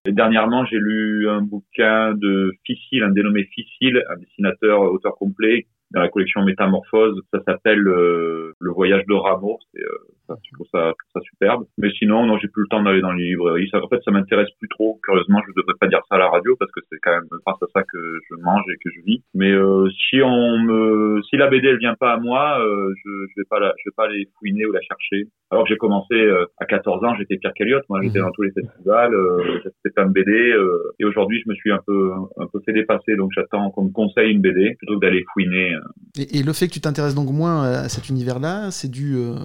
Et 0.05 0.13
dernièrement, 0.13 0.65
j'ai 0.65 0.79
lu 0.79 1.29
un 1.29 1.41
bouquin 1.43 2.15
de 2.15 2.53
Ficile, 2.65 3.03
un 3.03 3.11
dénommé 3.11 3.45
Ficile, 3.45 4.05
un 4.09 4.17
dessinateur, 4.17 4.81
auteur 4.81 5.17
complet, 5.17 5.67
dans 5.93 6.01
la 6.01 6.09
collection 6.09 6.43
Métamorphose. 6.45 7.21
Ça 7.33 7.41
s'appelle 7.47 7.87
euh, 7.87 8.53
Le 8.59 8.71
voyage 8.71 9.05
de 9.07 9.15
Rameau. 9.15 9.59
C'est, 9.73 9.83
euh, 9.83 9.89
ça, 10.29 10.37
je 10.45 10.51
trouve 10.55 10.67
ça, 10.73 10.87
je 10.89 10.93
trouve 10.93 11.13
ça 11.15 11.21
superbe. 11.31 11.65
Mais 11.79 11.91
sinon, 11.99 12.27
non, 12.27 12.39
j'ai 12.39 12.49
plus 12.49 12.63
le 12.63 12.69
temps 12.69 12.83
d'aller 12.83 13.01
dans 13.01 13.13
les 13.13 13.25
librairies. 13.25 13.69
Ça, 13.71 13.79
en 13.83 13.89
fait, 13.89 14.01
ça 14.05 14.11
m'intéresse 14.11 14.49
plus 14.59 14.69
trop. 14.69 14.99
Curieusement, 15.05 15.41
je 15.47 15.53
devrais 15.61 15.75
pas 15.81 15.89
dire 15.89 16.01
ça 16.09 16.17
à 16.17 16.19
la 16.19 16.29
radio 16.31 16.57
parce 16.59 16.71
que 16.73 16.81
c'est 16.91 16.99
quand 17.03 17.13
même 17.13 17.27
grâce 17.47 17.63
à 17.63 17.67
ça 17.75 17.83
que 17.83 17.99
je 18.31 18.37
mange 18.43 18.63
et 18.73 18.77
que 18.83 18.91
je 18.95 19.01
vis. 19.05 19.23
Mais 19.35 19.51
euh, 19.51 19.89
si 20.09 20.21
on 20.23 20.59
me, 20.59 21.21
si 21.29 21.37
la 21.37 21.49
BD 21.49 21.69
elle 21.69 21.79
vient 21.79 21.95
pas 21.99 22.13
à 22.13 22.17
moi, 22.19 22.59
euh, 22.61 22.93
je, 23.05 23.11
je 23.31 23.33
vais 23.41 23.47
pas 23.51 23.59
la, 23.61 23.73
je 23.79 23.89
vais 23.91 23.95
pas 23.97 24.05
aller 24.05 24.29
fouiner 24.39 24.67
ou 24.67 24.73
la 24.73 24.81
chercher. 24.81 25.27
Alors 25.51 25.65
que 25.65 25.69
j'ai 25.71 25.77
commencé 25.77 26.15
euh, 26.15 26.47
à 26.59 26.65
14 26.67 27.05
ans, 27.05 27.15
j'étais 27.19 27.37
Pierre 27.37 27.53
Calliotte. 27.55 27.85
Moi, 27.89 28.01
j'étais 28.03 28.19
Mhm. 28.21 28.25
dans 28.27 28.31
tous 28.33 28.43
les 28.43 28.53
festivals. 28.53 29.15
Euh, 29.15 29.61
j'étais 29.65 29.91
plein 29.95 30.07
de 30.07 30.13
BD. 30.13 30.31
euh, 30.53 30.93
et 31.01 31.05
aujourd'hui, 31.05 31.41
je 31.45 31.49
me 31.51 31.55
suis 31.55 31.73
un 31.73 31.81
peu, 31.87 32.11
un 32.39 32.47
peu 32.47 32.61
fait 32.65 32.73
dépasser. 32.73 33.17
Donc, 33.17 33.31
j'attends 33.35 33.71
qu'on 33.71 33.85
me 33.87 33.93
conseille 33.93 34.31
une 34.33 34.41
BD 34.41 34.75
plutôt 34.79 34.99
que 34.99 35.05
d'aller 35.05 35.25
fouiner. 35.33 35.75
Et, 36.19 36.39
et 36.39 36.43
le 36.43 36.53
fait 36.53 36.69
que 36.69 36.73
tu 36.73 36.81
t'intéresses 36.81 37.15
donc 37.15 37.31
moins 37.31 37.63
à 37.63 37.89
cet 37.89 38.09
univers-là, 38.11 38.71
c'est 38.71 38.91
dû 38.91 39.15
euh, 39.17 39.37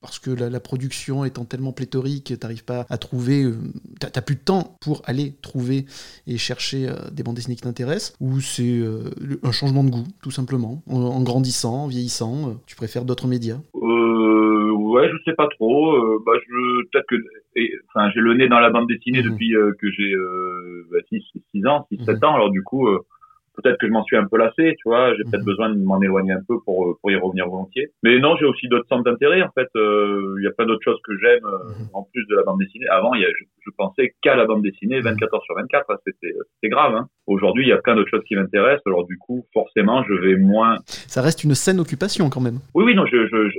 parce 0.00 0.18
que 0.18 0.30
la, 0.30 0.50
la 0.50 0.60
production 0.60 1.24
étant 1.24 1.44
tellement 1.44 1.72
pléthorique, 1.72 2.36
t'arrives 2.40 2.64
pas 2.64 2.84
à 2.90 2.98
trouver, 2.98 3.44
euh, 3.44 3.54
t'as 4.00 4.20
plus 4.22 4.34
de 4.34 4.40
temps 4.40 4.76
pour 4.80 5.02
aller 5.04 5.34
trouver 5.40 5.86
et 6.26 6.36
chercher 6.36 6.88
euh, 6.88 6.94
des 7.12 7.22
bandes 7.22 7.36
dessinées 7.36 7.54
qui 7.56 7.62
t'intéressent, 7.62 8.14
ou 8.20 8.40
c'est 8.40 8.78
euh, 8.78 9.10
un 9.44 9.52
changement 9.52 9.84
de 9.84 9.90
goût, 9.90 10.04
tout 10.22 10.32
simplement, 10.32 10.82
en, 10.90 11.00
en 11.00 11.22
grandissant, 11.22 11.84
en 11.84 11.86
vieillissant, 11.86 12.56
tu 12.66 12.74
préfères 12.74 13.04
d'autres 13.04 13.28
médias? 13.28 13.58
Euh, 13.76 14.72
ouais, 14.72 15.08
je 15.08 15.16
sais 15.30 15.36
pas 15.36 15.46
trop. 15.48 15.96
Bah, 16.26 16.32
je 16.44 16.82
peut-être 16.90 17.06
que, 17.08 17.16
enfin, 17.88 18.10
j'ai 18.14 18.20
le 18.20 18.34
nez 18.34 18.48
dans 18.48 18.58
la 18.60 18.70
bande 18.70 18.88
dessinée 18.88 19.22
Mhm. 19.22 19.30
depuis 19.30 19.52
que 19.80 19.90
j'ai 19.92 20.12
euh, 20.12 20.86
bah, 20.90 20.98
6, 21.08 21.22
6 21.52 21.66
ans, 21.66 21.86
6, 21.92 21.98
7 22.04 22.16
Mhm. 22.16 22.24
ans. 22.24 22.34
Alors 22.34 22.50
du 22.50 22.62
coup, 22.64 22.88
peut-être 23.56 23.78
que 23.78 23.86
je 23.86 23.92
m'en 23.92 24.02
suis 24.04 24.16
un 24.16 24.26
peu 24.26 24.38
lassé, 24.38 24.74
tu 24.78 24.88
vois. 24.88 25.14
J'ai 25.16 25.24
peut-être 25.24 25.40
Mhm. 25.40 25.52
besoin 25.52 25.70
de 25.70 25.78
m'en 25.82 26.00
éloigner 26.00 26.32
un 26.32 26.42
peu 26.48 26.56
pour 26.64 26.98
pour 27.00 27.10
y 27.10 27.16
revenir 27.16 27.48
volontiers. 27.48 27.88
Mais 28.02 28.18
non, 28.18 28.36
j'ai 28.36 28.46
aussi 28.46 28.68
d'autres 28.68 28.86
centres 28.88 29.04
d'intérêt. 29.04 29.42
En 29.42 29.50
fait, 29.52 29.68
Euh, 29.76 30.36
il 30.40 30.44
y 30.44 30.46
a 30.46 30.52
plein 30.52 30.66
d'autres 30.66 30.84
choses 30.84 31.00
que 31.04 31.12
j'aime 31.18 31.44
euh, 31.44 31.58
Mhm. 31.80 31.88
en 31.94 32.02
plus 32.12 32.24
de 32.28 32.36
la 32.36 32.42
bande 32.44 32.58
dessinée. 32.60 32.86
Avant, 32.88 33.12
il 33.14 33.22
y 33.22 33.24
a, 33.24 33.28
je, 33.28 33.44
je 33.66 33.70
pensais 33.76 34.14
qu'à 34.22 34.36
la 34.36 34.46
bande 34.46 34.62
dessinée, 34.62 35.00
24 35.00 35.34
heures 35.34 35.42
sur 35.42 35.54
24. 35.56 35.90
hein, 35.90 35.96
C'était 36.06 36.32
c'était 36.54 36.68
grave. 36.70 36.94
Hein. 36.94 37.08
Aujourd'hui, 37.26 37.64
il 37.64 37.68
y 37.68 37.72
a 37.72 37.78
plein 37.78 37.96
d'autres 37.96 38.08
choses 38.10 38.24
qui 38.26 38.36
m'intéressent. 38.36 38.86
Alors 38.86 39.04
du 39.04 39.18
coup, 39.18 39.44
forcément, 39.52 40.04
je 40.04 40.14
vais 40.14 40.36
moins 40.36 40.76
Ça 40.86 41.20
reste 41.22 41.42
une 41.44 41.54
saine 41.54 41.80
occupation 41.80 42.30
quand 42.30 42.40
même. 42.40 42.60
oui, 42.74 42.84
oui, 42.84 42.94
non, 42.94 43.04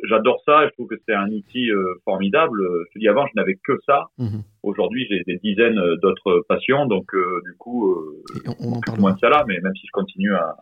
j'adore 0.09 0.41
ça. 0.45 0.65
Je 0.67 0.73
trouve 0.73 0.87
que 0.87 0.95
c'est 1.07 1.13
un 1.15 1.27
outil 1.29 1.69
euh, 1.71 1.83
formidable. 2.05 2.61
Euh, 2.61 2.83
Je 2.87 2.93
te 2.93 2.99
dis 2.99 3.07
avant, 3.07 3.25
je 3.27 3.33
n'avais 3.35 3.55
que 3.55 3.73
ça. 3.85 4.05
Mhm. 4.17 4.41
Aujourd'hui, 4.63 5.05
j'ai 5.09 5.21
des 5.25 5.37
dizaines 5.43 5.77
euh, 5.79 5.95
d'autres 6.01 6.43
passions, 6.47 6.85
donc 6.85 7.05
euh, 7.13 7.41
du 7.45 7.53
coup, 7.57 7.91
euh, 7.91 8.23
on, 8.59 8.69
on 8.69 8.73
en 8.77 8.79
plus 8.79 8.91
parle. 8.91 8.99
moins 9.01 9.13
de 9.13 9.19
ça 9.19 9.29
là. 9.29 9.43
Mais 9.47 9.59
même 9.61 9.75
si 9.75 9.85
je 9.87 9.91
continue 9.91 10.33
à, 10.33 10.55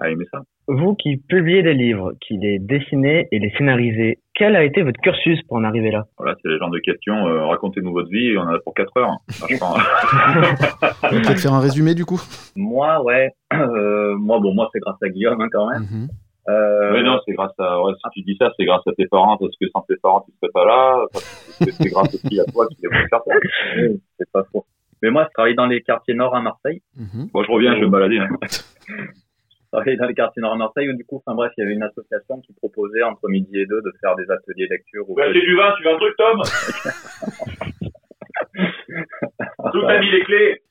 à 0.00 0.10
aimer 0.10 0.24
ça. 0.30 0.40
Vous 0.68 0.94
qui 0.94 1.16
publiez 1.16 1.62
des 1.62 1.74
livres, 1.74 2.12
qui 2.20 2.36
les 2.38 2.58
dessinez 2.58 3.28
et 3.32 3.38
les 3.38 3.50
scénarisez, 3.58 4.18
quel 4.34 4.56
a 4.56 4.64
été 4.64 4.82
votre 4.82 5.00
cursus 5.00 5.40
pour 5.48 5.56
en 5.58 5.64
arriver 5.64 5.90
là? 5.90 6.04
Voilà, 6.16 6.34
c'est 6.40 6.48
le 6.48 6.58
genre 6.58 6.70
de 6.70 6.78
questions. 6.78 7.26
euh, 7.28 7.44
Racontez-nous 7.46 7.92
votre 7.92 8.08
vie, 8.08 8.36
on 8.38 8.42
en 8.42 8.48
a 8.54 8.58
pour 8.60 8.72
4 8.74 8.96
heures. 8.98 9.16
va 9.60 11.08
peut-être 11.10 11.40
faire 11.40 11.52
un 11.54 11.60
résumé 11.60 11.94
du 11.94 12.04
coup. 12.04 12.20
Moi, 12.56 13.02
ouais. 13.04 13.30
Euh, 13.52 14.14
moi, 14.16 14.38
bon, 14.40 14.54
moi, 14.54 14.68
c'est 14.72 14.78
grâce 14.78 14.96
à 15.02 15.08
Guillaume, 15.08 15.40
hein, 15.40 15.48
quand 15.52 15.68
même. 15.68 15.82
Mhm. 15.82 16.08
Euh, 16.48 16.92
Mais 16.92 17.02
non, 17.02 17.18
c'est 17.26 17.32
grâce 17.32 17.52
à. 17.58 17.82
Ouais, 17.82 17.92
si 17.96 18.10
tu 18.12 18.22
dis 18.22 18.36
ça, 18.40 18.50
c'est 18.56 18.64
grâce 18.64 18.86
à 18.86 18.92
tes 18.92 19.06
parents, 19.08 19.36
parce 19.36 19.52
que 19.60 19.68
sans 19.68 19.80
tes 19.82 19.96
parents, 20.02 20.20
tu 20.26 20.32
serais 20.40 20.50
pas 20.54 20.64
là. 20.64 21.04
C'est 21.60 21.90
grâce 21.90 22.14
aussi 22.14 22.40
à 22.40 22.44
toi 22.44 22.66
qui 22.68 22.76
les 22.82 22.88
faire 22.88 23.06
ça. 23.10 23.34
c'est 24.18 24.30
pas 24.32 24.44
faux. 24.52 24.64
Mais 25.02 25.10
moi, 25.10 25.24
je 25.28 25.32
travaille 25.34 25.54
dans 25.56 25.66
les 25.66 25.82
quartiers 25.82 26.14
nord 26.14 26.34
à 26.34 26.40
Marseille. 26.40 26.80
Mhm. 26.96 27.28
Moi, 27.34 27.44
je 27.46 27.50
reviens, 27.52 27.74
je 27.74 27.80
vais 27.80 27.86
me 27.86 27.90
balader. 27.90 28.18
hein. 28.18 28.28
Je 29.72 29.76
travaillais 29.78 29.96
dans 29.98 30.06
les 30.08 30.14
quartiers 30.14 30.42
nord 30.42 30.56
Marseille 30.56 30.88
où, 30.90 30.96
du 30.96 31.04
coup, 31.04 31.22
enfin 31.24 31.36
bref, 31.36 31.52
il 31.56 31.60
y 31.60 31.64
avait 31.64 31.74
une 31.74 31.82
association 31.84 32.40
qui 32.40 32.52
proposait 32.54 33.04
entre 33.04 33.28
midi 33.28 33.56
et 33.56 33.66
deux 33.66 33.80
de 33.82 33.92
faire 34.00 34.16
des 34.16 34.28
ateliers 34.28 34.66
lecture. 34.68 35.04
Tu 35.06 35.14
veux 35.14 35.22
acheter 35.22 35.40
du 35.40 35.54
vin, 35.56 35.72
tu 35.76 35.84
veux 35.84 35.90
un 35.90 35.96
truc, 35.96 36.16
Tom? 36.16 36.42
Tout 39.72 39.86
a 39.86 39.98
mis 40.00 40.10
les 40.10 40.24
clés. 40.24 40.62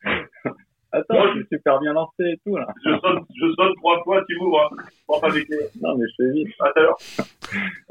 Attends, 0.92 1.14
Moi, 1.14 1.28
je 1.34 1.40
suis 1.40 1.48
super 1.54 1.80
bien 1.80 1.94
lancé 1.94 2.24
et 2.24 2.40
tout, 2.46 2.58
là. 2.58 2.68
Je 2.84 2.90
sonne, 3.00 3.20
je 3.40 3.54
sonne 3.54 3.74
trois 3.78 4.04
fois, 4.04 4.24
tu 4.28 4.36
m'ouvres. 4.38 4.70
Hein. 4.72 4.84
Prends 5.08 5.20
pas 5.22 5.30
les 5.30 5.46
clés. 5.46 5.68
Non, 5.82 5.96
mais 5.98 6.06
je 6.08 6.14
fais 6.26 6.32
vite. 6.34 6.48
À 6.60 6.72
tout 6.72 6.80
à 6.80 6.82
l'heure. 6.84 6.98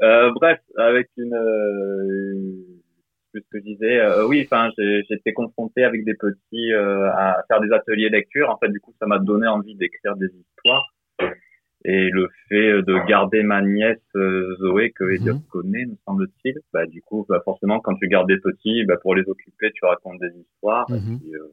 Euh, 0.01 0.31
bref, 0.35 0.57
avec 0.77 1.09
une, 1.17 1.33
euh, 1.33 2.53
ce 3.33 3.39
que 3.39 3.57
je 3.59 3.63
disais. 3.63 3.99
Euh, 3.99 4.25
oui, 4.25 4.47
enfin, 4.49 4.69
j'ai- 4.77 5.03
j'étais 5.09 5.33
confronté 5.33 5.83
avec 5.83 6.05
des 6.05 6.13
petits 6.13 6.71
euh, 6.71 7.09
à 7.11 7.43
faire 7.49 7.59
des 7.59 7.69
ateliers 7.73 8.07
lecture. 8.07 8.49
En 8.49 8.57
fait, 8.57 8.69
du 8.69 8.79
coup, 8.79 8.93
ça 9.01 9.05
m'a 9.05 9.19
donné 9.19 9.47
envie 9.47 9.75
d'écrire 9.75 10.15
des 10.15 10.27
histoires. 10.27 10.85
Et 11.85 12.09
le 12.09 12.27
fait 12.49 12.81
de 12.81 13.07
garder 13.07 13.41
ma 13.41 13.61
nièce 13.61 13.97
euh, 14.17 14.55
Zoé, 14.59 14.91
que 14.91 15.05
Elliot 15.09 15.35
Mhm. 15.35 15.43
connaît, 15.49 15.85
me 15.85 15.95
semble-t-il, 16.05 16.55
bah 16.73 16.85
du 16.85 17.01
coup, 17.01 17.25
bah, 17.29 17.41
forcément, 17.45 17.79
quand 17.79 17.95
tu 17.95 18.07
gardes 18.09 18.27
des 18.27 18.37
petits, 18.39 18.83
bah, 18.85 18.97
pour 19.01 19.15
les 19.15 19.23
occuper, 19.29 19.71
tu 19.71 19.85
racontes 19.85 20.19
des 20.19 20.37
histoires. 20.41 20.87
Et 20.93 20.99
Mhm. 20.99 21.19
puis, 21.19 21.35
euh, 21.35 21.47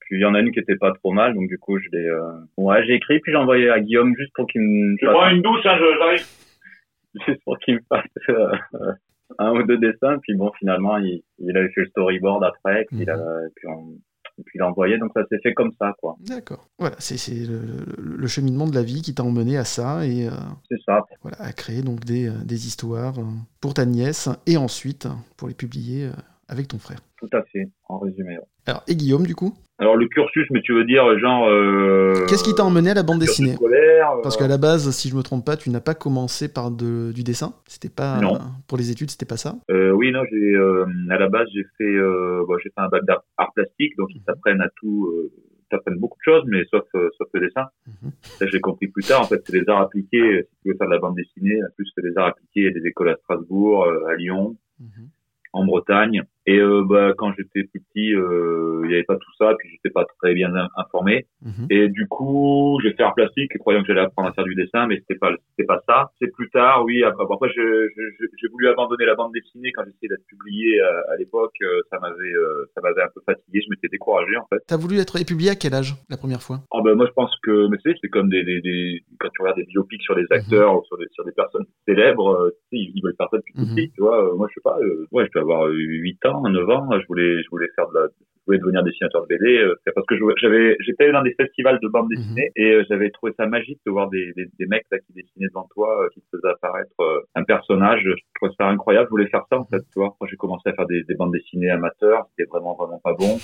puis 0.00 0.16
il 0.16 0.22
y 0.22 0.24
en 0.24 0.34
a 0.34 0.40
une 0.40 0.50
qui 0.50 0.58
était 0.58 0.76
pas 0.76 0.92
trop 0.92 1.12
mal, 1.12 1.34
donc 1.34 1.48
du 1.48 1.56
coup, 1.58 1.78
je 1.78 1.88
l'ai, 1.92 2.04
euh... 2.08 2.32
ouais, 2.56 2.84
j'ai 2.84 2.94
écrit, 2.94 3.20
puis 3.20 3.30
j'ai 3.30 3.38
envoyé 3.38 3.70
à 3.70 3.78
Guillaume 3.78 4.16
juste 4.16 4.32
pour 4.34 4.48
qu'il 4.48 4.60
me 4.60 4.96
Je 5.00 5.06
prends 5.06 5.30
une 5.30 5.42
douche, 5.42 5.64
hein, 5.64 5.78
je- 5.78 5.98
j'arrive. 5.98 6.26
juste 7.28 7.44
pour 7.44 7.56
qu'il 7.60 7.74
me 7.76 7.80
fasse 7.88 8.06
euh, 8.28 8.52
un 9.38 9.52
ou 9.52 9.62
deux 9.62 9.78
dessins. 9.78 10.18
Puis 10.18 10.34
bon, 10.34 10.50
finalement, 10.58 10.98
il, 10.98 11.22
il 11.38 11.56
avait 11.56 11.68
fait 11.68 11.82
le 11.82 11.86
storyboard 11.88 12.42
après, 12.42 12.86
puis, 12.88 12.98
il 13.02 13.10
a, 13.10 13.16
puis, 13.54 13.68
on, 13.68 13.94
puis 14.44 14.58
il 14.58 14.62
a 14.62 14.68
envoyé. 14.68 14.98
Donc 14.98 15.10
ça 15.14 15.22
s'est 15.30 15.38
fait 15.42 15.54
comme 15.54 15.72
ça, 15.78 15.92
quoi. 16.00 16.16
D'accord. 16.20 16.66
Voilà, 16.78 16.96
c'est 16.98 17.16
le, 17.46 17.60
le- 17.98 18.26
cheminement 18.26 18.66
de 18.66 18.74
la 18.74 18.82
vie 18.82 19.02
qui 19.02 19.14
t'a 19.14 19.24
emmené 19.24 19.56
à 19.56 19.64
ça 19.64 20.06
et 20.06 20.26
euh, 20.28 20.32
C'est 20.70 20.80
ça. 20.86 21.00
voilà, 21.22 21.36
à 21.40 21.52
créer 21.52 21.82
donc 21.82 22.04
des, 22.04 22.28
euh, 22.28 22.32
des 22.44 22.66
histoires 22.66 23.18
euh, 23.18 23.24
pour 23.60 23.74
ta 23.74 23.84
nièce 23.86 24.28
et 24.46 24.56
ensuite 24.56 25.08
pour 25.36 25.48
les 25.48 25.54
publier 25.54 26.10
avec 26.50 26.68
ton 26.68 26.78
frère. 26.78 26.98
Tout 27.18 27.28
à 27.32 27.42
fait, 27.44 27.68
en 27.88 27.98
résumé. 27.98 28.36
Alors, 28.66 28.82
et 28.88 28.94
Guillaume, 28.96 29.26
du 29.26 29.34
coup? 29.34 29.54
Alors, 29.78 29.96
le 29.96 30.06
cursus, 30.08 30.46
mais 30.50 30.60
tu 30.62 30.74
veux 30.74 30.84
dire, 30.84 31.18
genre. 31.18 31.48
Euh... 31.48 32.26
Qu'est-ce 32.28 32.44
qui 32.44 32.54
t'a 32.54 32.64
emmené 32.64 32.90
à 32.90 32.94
la 32.94 33.02
bande 33.02 33.18
dessinée 33.20 33.54
scolaire, 33.54 34.10
euh, 34.12 34.20
Parce 34.22 34.36
qu'à 34.36 34.48
la 34.48 34.58
base, 34.58 34.90
si 34.90 35.08
je 35.08 35.16
me 35.16 35.22
trompe 35.22 35.44
pas, 35.46 35.56
tu 35.56 35.70
n'as 35.70 35.80
pas 35.80 35.94
commencé 35.94 36.52
par 36.52 36.70
de- 36.70 37.12
du 37.12 37.22
dessin. 37.22 37.54
C'était 37.66 37.88
pas 37.88 38.20
Non. 38.20 38.34
euh, 38.34 38.38
pour 38.68 38.76
les 38.76 38.90
études, 38.90 39.10
c'était 39.10 39.24
pas 39.26 39.38
ça. 39.38 39.54
Euh, 39.70 39.90
oui, 39.92 40.12
non, 40.12 40.22
j'ai 40.30 40.54
euh, 40.54 40.84
à 41.10 41.18
la 41.18 41.28
base 41.28 41.48
j'ai 41.54 41.64
fait 41.78 41.84
euh, 41.84 42.44
bon, 42.46 42.56
j'ai 42.58 42.68
fait 42.70 42.80
un 42.80 42.88
bac 42.88 43.04
d'art 43.06 43.22
art 43.38 43.52
plastique, 43.54 43.96
donc 43.96 44.08
ils 44.14 44.22
t'apprennent 44.22 44.60
à 44.60 44.68
tout, 44.76 45.06
euh, 45.14 45.32
t'apprennent 45.70 45.98
beaucoup 45.98 46.18
de 46.18 46.32
choses, 46.32 46.44
mais 46.46 46.64
sauf 46.70 46.84
euh, 46.94 47.08
sauf 47.16 47.28
le 47.32 47.40
dessin. 47.40 47.66
Mhm. 48.02 48.10
Ça 48.38 48.46
j'ai 48.46 48.60
compris 48.60 48.88
plus 48.88 49.02
tard. 49.04 49.22
En 49.22 49.24
fait, 49.24 49.40
c'est 49.46 49.54
les 49.54 49.68
arts 49.68 49.80
appliqués. 49.80 50.42
Si 50.50 50.56
tu 50.62 50.68
veux 50.70 50.76
faire 50.76 50.88
de 50.88 50.92
la 50.92 50.98
bande 51.00 51.16
dessinée, 51.16 51.58
en 51.62 51.68
plus 51.76 51.90
c'est 51.94 52.02
les 52.04 52.16
arts 52.18 52.26
appliqués, 52.28 52.70
des 52.70 52.86
écoles 52.86 53.08
à 53.10 53.16
Strasbourg, 53.16 53.84
euh, 53.84 54.06
à 54.10 54.14
Lyon, 54.16 54.56
Mhm. 54.78 55.08
en 55.54 55.64
Bretagne. 55.64 56.22
Et 56.50 56.58
euh, 56.58 56.82
bah, 56.88 57.12
quand 57.16 57.32
j'étais 57.36 57.64
plus 57.70 57.80
petit, 57.92 58.14
euh, 58.14 58.80
il 58.84 58.88
n'y 58.88 58.94
avait 58.94 59.04
pas 59.04 59.16
tout 59.16 59.34
ça, 59.38 59.54
puis 59.58 59.68
j'étais 59.70 59.90
pas 59.92 60.04
très 60.20 60.32
bien 60.34 60.52
in- 60.54 60.68
informé. 60.76 61.26
Mhm. 61.42 61.66
Et 61.70 61.88
du 61.88 62.06
coup, 62.08 62.78
j'ai 62.82 62.92
fait 62.94 63.02
art 63.02 63.14
plastique, 63.14 63.56
croyant 63.58 63.80
que 63.82 63.86
j'allais 63.88 64.00
apprendre 64.08 64.28
à 64.30 64.32
faire 64.32 64.44
du 64.44 64.54
dessin, 64.54 64.86
mais 64.88 64.96
c'était 65.00 65.18
pas 65.18 65.30
c'était 65.50 65.66
pas 65.66 65.80
ça. 65.88 66.10
C'est 66.20 66.32
plus 66.32 66.50
tard, 66.50 66.84
oui. 66.84 67.02
Après, 67.04 67.24
bon, 67.26 67.34
après 67.34 67.50
je- 67.56 67.88
je- 67.96 68.10
je- 68.18 68.26
j'ai 68.40 68.48
voulu 68.48 68.68
abandonner 68.68 69.04
la 69.06 69.14
bande 69.14 69.32
dessinée 69.32 69.70
quand 69.72 69.82
j'essayais 69.84 70.08
d'être 70.08 70.26
publié 70.26 70.80
à, 70.80 70.92
à 71.12 71.16
l'époque. 71.18 71.54
euh, 71.62 71.80
ça 71.90 71.98
m'avait 72.00 72.34
ça 72.74 72.80
m'avait 72.82 73.02
un 73.02 73.08
peu 73.14 73.20
fatigué. 73.26 73.60
Je 73.64 73.70
m'étais 73.70 73.88
découragé 73.88 74.36
en 74.36 74.46
fait. 74.52 74.60
T'as 74.66 74.76
voulu 74.76 74.98
être 74.98 75.16
publié 75.24 75.50
à 75.50 75.54
quel 75.54 75.74
âge 75.74 75.94
la 76.08 76.16
première 76.16 76.42
fois? 76.42 76.58
Oh 76.72 76.82
ben 76.82 76.94
moi 76.94 77.06
je 77.06 77.12
pense 77.12 77.32
que 77.42 77.68
mais 77.68 77.76
c'est 77.84 78.08
comme 78.08 78.28
des, 78.28 78.42
des, 78.44 78.60
des 78.60 79.00
quand 79.20 79.28
tu 79.34 79.42
regardes 79.42 79.58
des 79.58 79.64
biopics 79.66 80.02
sur 80.02 80.14
des 80.16 80.26
acteurs 80.30 80.74
ou 80.78 80.84
sur 80.86 80.96
des 80.98 81.06
sur 81.12 81.24
des 81.24 81.32
personnes 81.32 81.64
célèbres, 81.86 82.50
ils 82.72 82.92
ils 82.94 83.02
veulent 83.02 83.14
faire 83.18 83.28
ça 83.30 83.36
depuis 83.38 83.54
tout 83.54 83.60
Mhm. 83.66 83.74
petit, 83.76 83.90
tu 83.94 84.00
vois. 84.02 84.34
Moi 84.36 84.46
je 84.48 84.54
sais 84.54 84.60
pas, 84.64 84.78
ouais, 85.12 85.24
je 85.26 85.30
peux 85.32 85.40
avoir 85.40 85.66
8 85.70 86.24
ans, 86.26 86.39
9 86.48 86.68
ans, 86.70 86.88
je 87.00 87.06
voulais 87.06 87.42
je 87.42 87.48
voulais 87.50 87.68
faire 87.76 87.88
de 87.88 87.98
la 87.98 88.06
je 88.06 88.44
voulais 88.46 88.58
devenir 88.58 88.82
dessinateur 88.82 89.22
de 89.22 89.26
BD, 89.28 89.58
euh, 89.58 89.74
c'est 89.84 89.92
parce 89.94 90.06
que 90.06 90.14
j'avais 90.40 90.76
j'étais 90.80 91.12
dans 91.12 91.22
des 91.22 91.34
festivals 91.34 91.78
de 91.82 91.88
bande 91.88 92.08
dessinée 92.08 92.50
et 92.56 92.72
euh, 92.72 92.84
j'avais 92.88 93.10
trouvé 93.10 93.32
ça 93.36 93.46
magique 93.46 93.78
de 93.86 93.90
voir 93.92 94.08
des, 94.08 94.32
des, 94.34 94.46
des 94.58 94.66
mecs 94.66 94.86
là 94.90 94.98
qui 94.98 95.12
dessinaient 95.12 95.48
devant 95.48 95.68
toi, 95.74 96.02
euh, 96.04 96.08
qui 96.14 96.20
te 96.22 96.26
faisaient 96.36 96.48
apparaître 96.54 96.94
un 97.34 97.44
personnage. 97.44 98.00
Je 98.02 98.12
trouvais 98.36 98.52
ça 98.58 98.66
incroyable, 98.66 99.06
je 99.08 99.10
voulais 99.10 99.28
faire 99.28 99.44
ça 99.50 99.58
en 99.58 99.66
fait, 99.66 99.80
tu 99.92 99.96
vois. 100.00 100.16
Quand 100.18 100.26
j'ai 100.26 100.36
commencé 100.36 100.68
à 100.70 100.72
faire 100.72 100.86
des, 100.86 101.02
des 101.04 101.14
bandes 101.14 101.32
dessinées 101.32 101.70
amateurs, 101.70 102.26
c'était 102.30 102.48
vraiment 102.50 102.74
vraiment 102.74 103.00
pas 103.04 103.12
bon. 103.12 103.38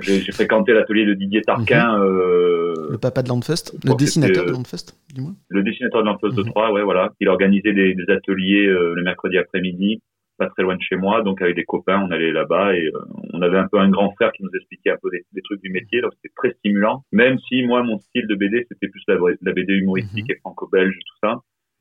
J'ai 0.00 0.32
fréquenté 0.32 0.72
l'atelier 0.72 1.04
de 1.04 1.14
Didier 1.14 1.42
Tarquin. 1.42 2.00
euh, 2.02 2.74
Le 2.92 2.98
papa 2.98 3.22
de 3.22 3.28
Landfest 3.28 3.74
Le 3.84 3.94
dessinateur 3.96 4.46
de 4.46 4.52
Landfest, 4.52 4.94
dis-moi. 5.12 5.32
le 5.48 5.62
dessinateur 5.62 6.02
de 6.02 6.06
l'Enfance 6.06 6.34
de 6.34 6.42
Mhm. 6.42 6.50
Troyes, 6.50 6.72
ouais, 6.72 6.82
voilà. 6.82 7.12
Il 7.20 7.28
organisait 7.28 7.72
des, 7.72 7.94
des 7.94 8.10
ateliers 8.12 8.66
euh, 8.66 8.94
le 8.94 9.02
mercredi 9.02 9.36
après-midi, 9.36 10.00
pas 10.38 10.48
très 10.50 10.62
loin 10.62 10.76
de 10.76 10.82
chez 10.82 10.96
moi. 10.96 11.22
Donc 11.22 11.42
avec 11.42 11.56
des 11.56 11.64
copains, 11.64 12.00
on 12.00 12.10
allait 12.10 12.32
là-bas 12.32 12.74
et 12.74 12.86
euh, 12.86 13.00
on 13.32 13.42
avait 13.42 13.58
un 13.58 13.68
peu 13.68 13.78
un 13.78 13.88
grand 13.88 14.12
frère 14.12 14.32
qui 14.32 14.42
nous 14.42 14.50
expliquait 14.54 14.90
un 14.90 14.98
peu 15.02 15.10
des, 15.10 15.24
des 15.32 15.42
trucs 15.42 15.62
du 15.62 15.70
métier. 15.70 16.00
Donc 16.00 16.12
c'était 16.14 16.34
très 16.36 16.52
stimulant. 16.54 17.04
Même 17.12 17.38
si 17.48 17.64
moi, 17.64 17.82
mon 17.82 17.98
style 17.98 18.26
de 18.26 18.34
BD, 18.34 18.66
c'était 18.68 18.88
plus 18.88 19.02
la, 19.08 19.16
la 19.42 19.52
BD 19.52 19.74
humoristique 19.74 20.30
et 20.30 20.36
franco-belge, 20.36 20.94
tout 20.94 21.28
ça. 21.28 21.36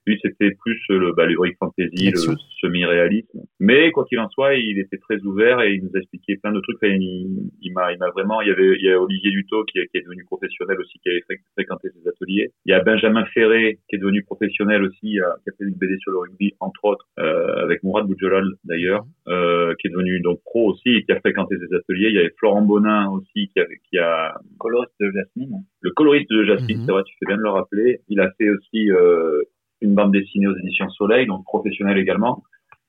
Lui, 0.08 0.20
c'était 0.22 0.52
plus 0.52 0.80
euh, 0.92 1.00
le, 1.00 1.14
bah, 1.14 1.26
l'heroic 1.26 1.54
fantasy, 1.60 2.12
le 2.12 2.18
semi-réalisme. 2.62 3.40
Mais 3.60 3.92
quoi 3.92 4.06
qu'il 4.06 4.20
en 4.20 4.30
soit, 4.30 4.56
il 4.56 4.80
était 4.80 4.98
très 4.98 5.20
ouvert 5.22 5.62
et 5.62 5.74
il 5.76 5.84
nous 5.84 5.92
expliquait 5.96 6.38
plein 6.38 6.52
de 6.52 6.60
trucs. 6.62 6.78
Enfin, 6.78 6.94
il, 6.94 7.50
il 7.62 7.74
m'a, 7.74 7.92
il 7.94 7.98
m'a 8.00 8.10
vraiment. 8.12 8.42
Il 8.42 8.48
y 8.50 8.52
avait, 8.52 8.76
il 8.78 8.84
y 8.86 8.92
a 8.92 9.00
Olivier 9.02 9.32
Dutot 9.32 9.64
qui, 9.66 9.80
est- 9.80 9.88
qui 9.88 9.98
est 9.98 10.02
devenu 10.02 10.24
professionnel 10.26 10.80
aussi, 10.80 11.00
qui 11.00 11.10
avait 11.10 11.22
fré- 11.22 11.40
fréquenté 11.54 11.90
ses 11.90 12.08
ateliers. 12.08 12.52
Il 12.66 12.72
y 12.72 12.74
a 12.74 12.82
Benjamin 12.84 13.26
Ferré 13.34 13.80
qui 13.90 13.96
est 13.96 14.00
devenu 14.00 14.24
professionnel 14.24 14.84
aussi, 14.84 15.20
euh, 15.20 15.26
qui 15.44 15.50
a 15.50 15.54
fait 15.58 15.64
une 15.66 15.76
BD 15.76 15.98
sur 16.00 16.12
le 16.12 16.20
rugby, 16.20 16.54
entre 16.60 16.86
autres, 16.86 17.06
euh, 17.20 17.64
avec 17.64 17.84
Mourad 17.84 18.06
Boudjelal 18.06 18.46
d'ailleurs, 18.64 19.06
euh, 19.28 19.74
qui 19.80 19.88
est 19.88 19.92
devenu 19.92 20.20
donc 20.22 20.40
pro 20.44 20.72
aussi 20.72 20.90
et 20.90 21.04
qui 21.04 21.12
a 21.12 21.20
fréquenté 21.20 21.56
ses 21.58 21.76
ateliers. 21.76 22.10
Il 22.10 22.16
y 22.16 22.20
avait 22.20 22.34
Florent 22.38 22.62
Bonin 22.62 23.10
aussi 23.10 23.50
qui 23.54 23.60
a, 23.60 23.66
qui 23.90 23.98
a 23.98 24.36
Coloriste 24.60 24.94
de 25.00 25.12
Jasmine. 25.12 25.64
le 25.82 25.92
coloriste 25.92 26.30
de 26.32 26.44
Jasmine, 26.44 26.78
Mhm. 26.80 26.86
c'est 26.86 26.92
vrai, 26.92 27.04
tu 27.06 27.16
fais 27.20 27.28
bien 27.28 27.38
de 27.38 27.44
le 27.44 27.50
rappeler. 27.50 28.00
Il 28.10 28.20
a 28.20 28.32
fait 28.40 28.50
aussi 28.50 28.92
euh, 28.92 29.42
une 29.82 29.96
bande 29.96 30.12
dessinée 30.12 30.48
aux 30.48 30.58
éditions 30.58 30.90
Soleil, 30.90 31.28
donc 31.28 31.44
professionnel 31.44 31.98
également. 31.98 32.44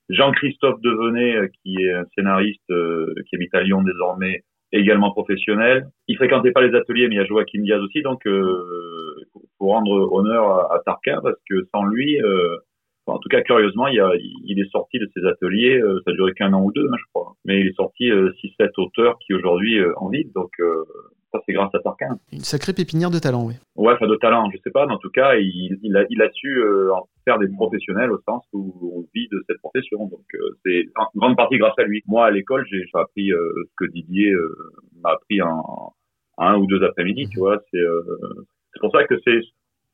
Jean-Christophe 0.09 0.79
Devenet, 0.81 1.35
euh, 1.35 1.47
qui 1.61 1.75
est 1.83 1.93
un 1.93 2.05
scénariste 2.15 2.69
euh, 2.69 3.13
qui 3.27 3.35
habite 3.35 3.53
à 3.53 3.61
Lyon 3.61 3.81
désormais, 3.83 4.43
également 4.71 5.11
professionnel. 5.11 5.87
Il 6.07 6.17
fréquentait 6.17 6.51
pas 6.51 6.61
les 6.61 6.75
ateliers, 6.75 7.07
mais 7.07 7.15
il 7.15 7.17
y 7.17 7.21
a 7.21 7.25
Joachim 7.25 7.61
Diaz 7.61 7.81
aussi, 7.81 8.01
donc 8.01 8.25
euh, 8.25 9.15
faut 9.57 9.67
rendre 9.67 10.11
honneur 10.13 10.49
à, 10.49 10.75
à 10.75 10.79
Tarquin 10.85 11.19
parce 11.21 11.39
que 11.49 11.65
sans 11.73 11.83
lui, 11.85 12.21
euh, 12.21 12.57
enfin, 13.07 13.17
en 13.17 13.19
tout 13.19 13.29
cas 13.29 13.41
curieusement, 13.41 13.87
il, 13.87 13.99
a, 13.99 14.11
il 14.15 14.59
est 14.59 14.69
sorti 14.71 14.99
de 14.99 15.09
ses 15.15 15.25
ateliers, 15.25 15.79
euh, 15.79 15.99
ça 16.05 16.11
a 16.11 16.13
duré 16.13 16.33
qu'un 16.33 16.53
an 16.53 16.63
ou 16.63 16.71
deux, 16.71 16.85
hein, 16.85 16.95
je 16.99 17.05
crois, 17.13 17.33
mais 17.45 17.59
il 17.59 17.67
est 17.67 17.75
sorti 17.75 18.11
euh, 18.11 18.31
6-7 18.59 18.69
auteurs 18.77 19.17
qui 19.19 19.33
aujourd'hui 19.33 19.79
euh, 19.79 19.93
en 19.97 20.09
vivent, 20.09 20.31
donc 20.33 20.51
euh, 20.59 20.83
ça 21.31 21.39
c'est 21.45 21.53
grâce 21.53 21.73
à 21.73 21.79
Tarquin. 21.79 22.17
Une 22.31 22.39
sacrée 22.39 22.73
pépinière 22.73 23.09
de 23.09 23.19
talent, 23.19 23.45
oui. 23.45 23.53
Ouais, 23.75 23.93
enfin 23.93 24.07
de 24.07 24.15
talent, 24.15 24.49
je 24.51 24.57
sais 24.63 24.71
pas, 24.71 24.85
mais 24.85 24.93
en 24.93 24.97
tout 24.97 25.09
cas, 25.09 25.35
il, 25.35 25.77
il, 25.81 25.95
a, 25.97 26.05
il 26.09 26.21
a 26.21 26.29
su 26.31 26.59
euh, 26.59 26.93
en 26.93 27.07
faire 27.25 27.39
des 27.39 27.47
professionnels 27.49 28.11
au 28.11 28.19
sens 28.27 28.43
où 28.53 28.93
on 28.95 29.05
vit 29.13 29.27
de 29.29 29.43
cette 29.47 29.57
profession. 29.59 30.05
Donc 30.07 30.25
euh, 30.35 30.49
c'est 30.65 30.85
en 30.95 31.07
grande 31.15 31.35
partie 31.35 31.57
grâce 31.57 31.77
à 31.77 31.83
lui. 31.83 32.01
Moi, 32.07 32.25
à 32.25 32.31
l'école, 32.31 32.65
j'ai 32.69 32.85
appris 32.93 33.31
euh, 33.31 33.51
ce 33.65 33.85
que 33.85 33.91
Didier 33.91 34.31
euh, 34.31 34.55
m'a 35.03 35.11
appris 35.11 35.41
en, 35.41 35.93
en 36.37 36.45
un 36.45 36.57
ou 36.57 36.65
deux 36.67 36.81
après-midi, 36.83 37.27
tu 37.29 37.39
vois. 37.39 37.61
C'est 37.71 37.79
euh, 37.79 38.01
c'est 38.73 38.79
pour 38.79 38.91
ça 38.91 39.03
que 39.05 39.15
c'est 39.25 39.41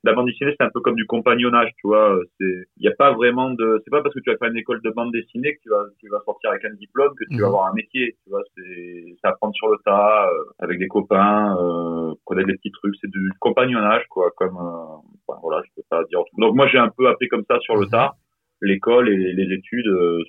la 0.05 0.13
bande 0.13 0.27
dessinée, 0.27 0.53
c'est 0.60 0.65
un 0.65 0.69
peu 0.74 0.81
comme 0.81 0.95
du 0.95 1.05
compagnonnage, 1.05 1.72
tu 1.77 1.88
vois. 1.88 2.17
C'est 2.39 2.45
il 2.77 2.81
n'y 2.81 2.88
a 2.88 2.95
pas 2.98 3.13
vraiment 3.13 3.51
de, 3.51 3.81
c'est 3.83 3.89
pas 3.91 4.01
parce 4.01 4.13
que 4.13 4.19
tu 4.19 4.29
vas 4.31 4.38
faire 4.38 4.50
une 4.50 4.57
école 4.57 4.81
de 4.81 4.89
bande 4.91 5.12
dessinée 5.13 5.55
que 5.55 5.62
tu 5.63 5.69
vas 5.69 5.83
tu 6.00 6.10
vas 6.10 6.19
sortir 6.25 6.50
avec 6.51 6.65
un 6.65 6.74
diplôme 6.74 7.13
que 7.15 7.24
tu 7.29 7.38
vas 7.39 7.48
Mhm. 7.48 7.53
avoir 7.53 7.72
un 7.72 7.74
métier, 7.74 8.15
tu 8.24 8.29
vois. 8.29 8.41
C'est 8.55 9.15
c'est 9.22 9.27
apprendre 9.27 9.55
sur 9.55 9.69
le 9.69 9.77
tas, 9.86 10.27
euh, 10.29 10.43
avec 10.60 10.77
des 10.79 10.88
copains, 10.88 11.55
euh, 11.57 12.13
connaître 12.25 12.48
des 12.48 12.55
petits 12.57 12.72
trucs, 12.72 12.95
c'est 13.01 13.10
du 13.10 13.31
compagnonnage, 13.39 14.03
quoi. 14.10 14.29
Comme 14.38 14.57
euh, 14.57 14.98
enfin, 15.27 15.39
voilà, 15.41 15.62
je 15.65 15.72
peux 15.75 15.83
pas 15.89 16.03
dire. 16.05 16.19
Donc 16.38 16.55
moi, 16.55 16.67
j'ai 16.67 16.79
un 16.79 16.89
peu 16.89 17.07
appris 17.07 17.27
comme 17.29 17.43
ça 17.50 17.60
sur 17.62 17.75
le 17.77 17.88
tas. 17.88 18.13
L'école 18.62 19.10
et 19.10 19.33
les 19.33 19.53
études, 19.55 19.88
euh, 19.88 20.19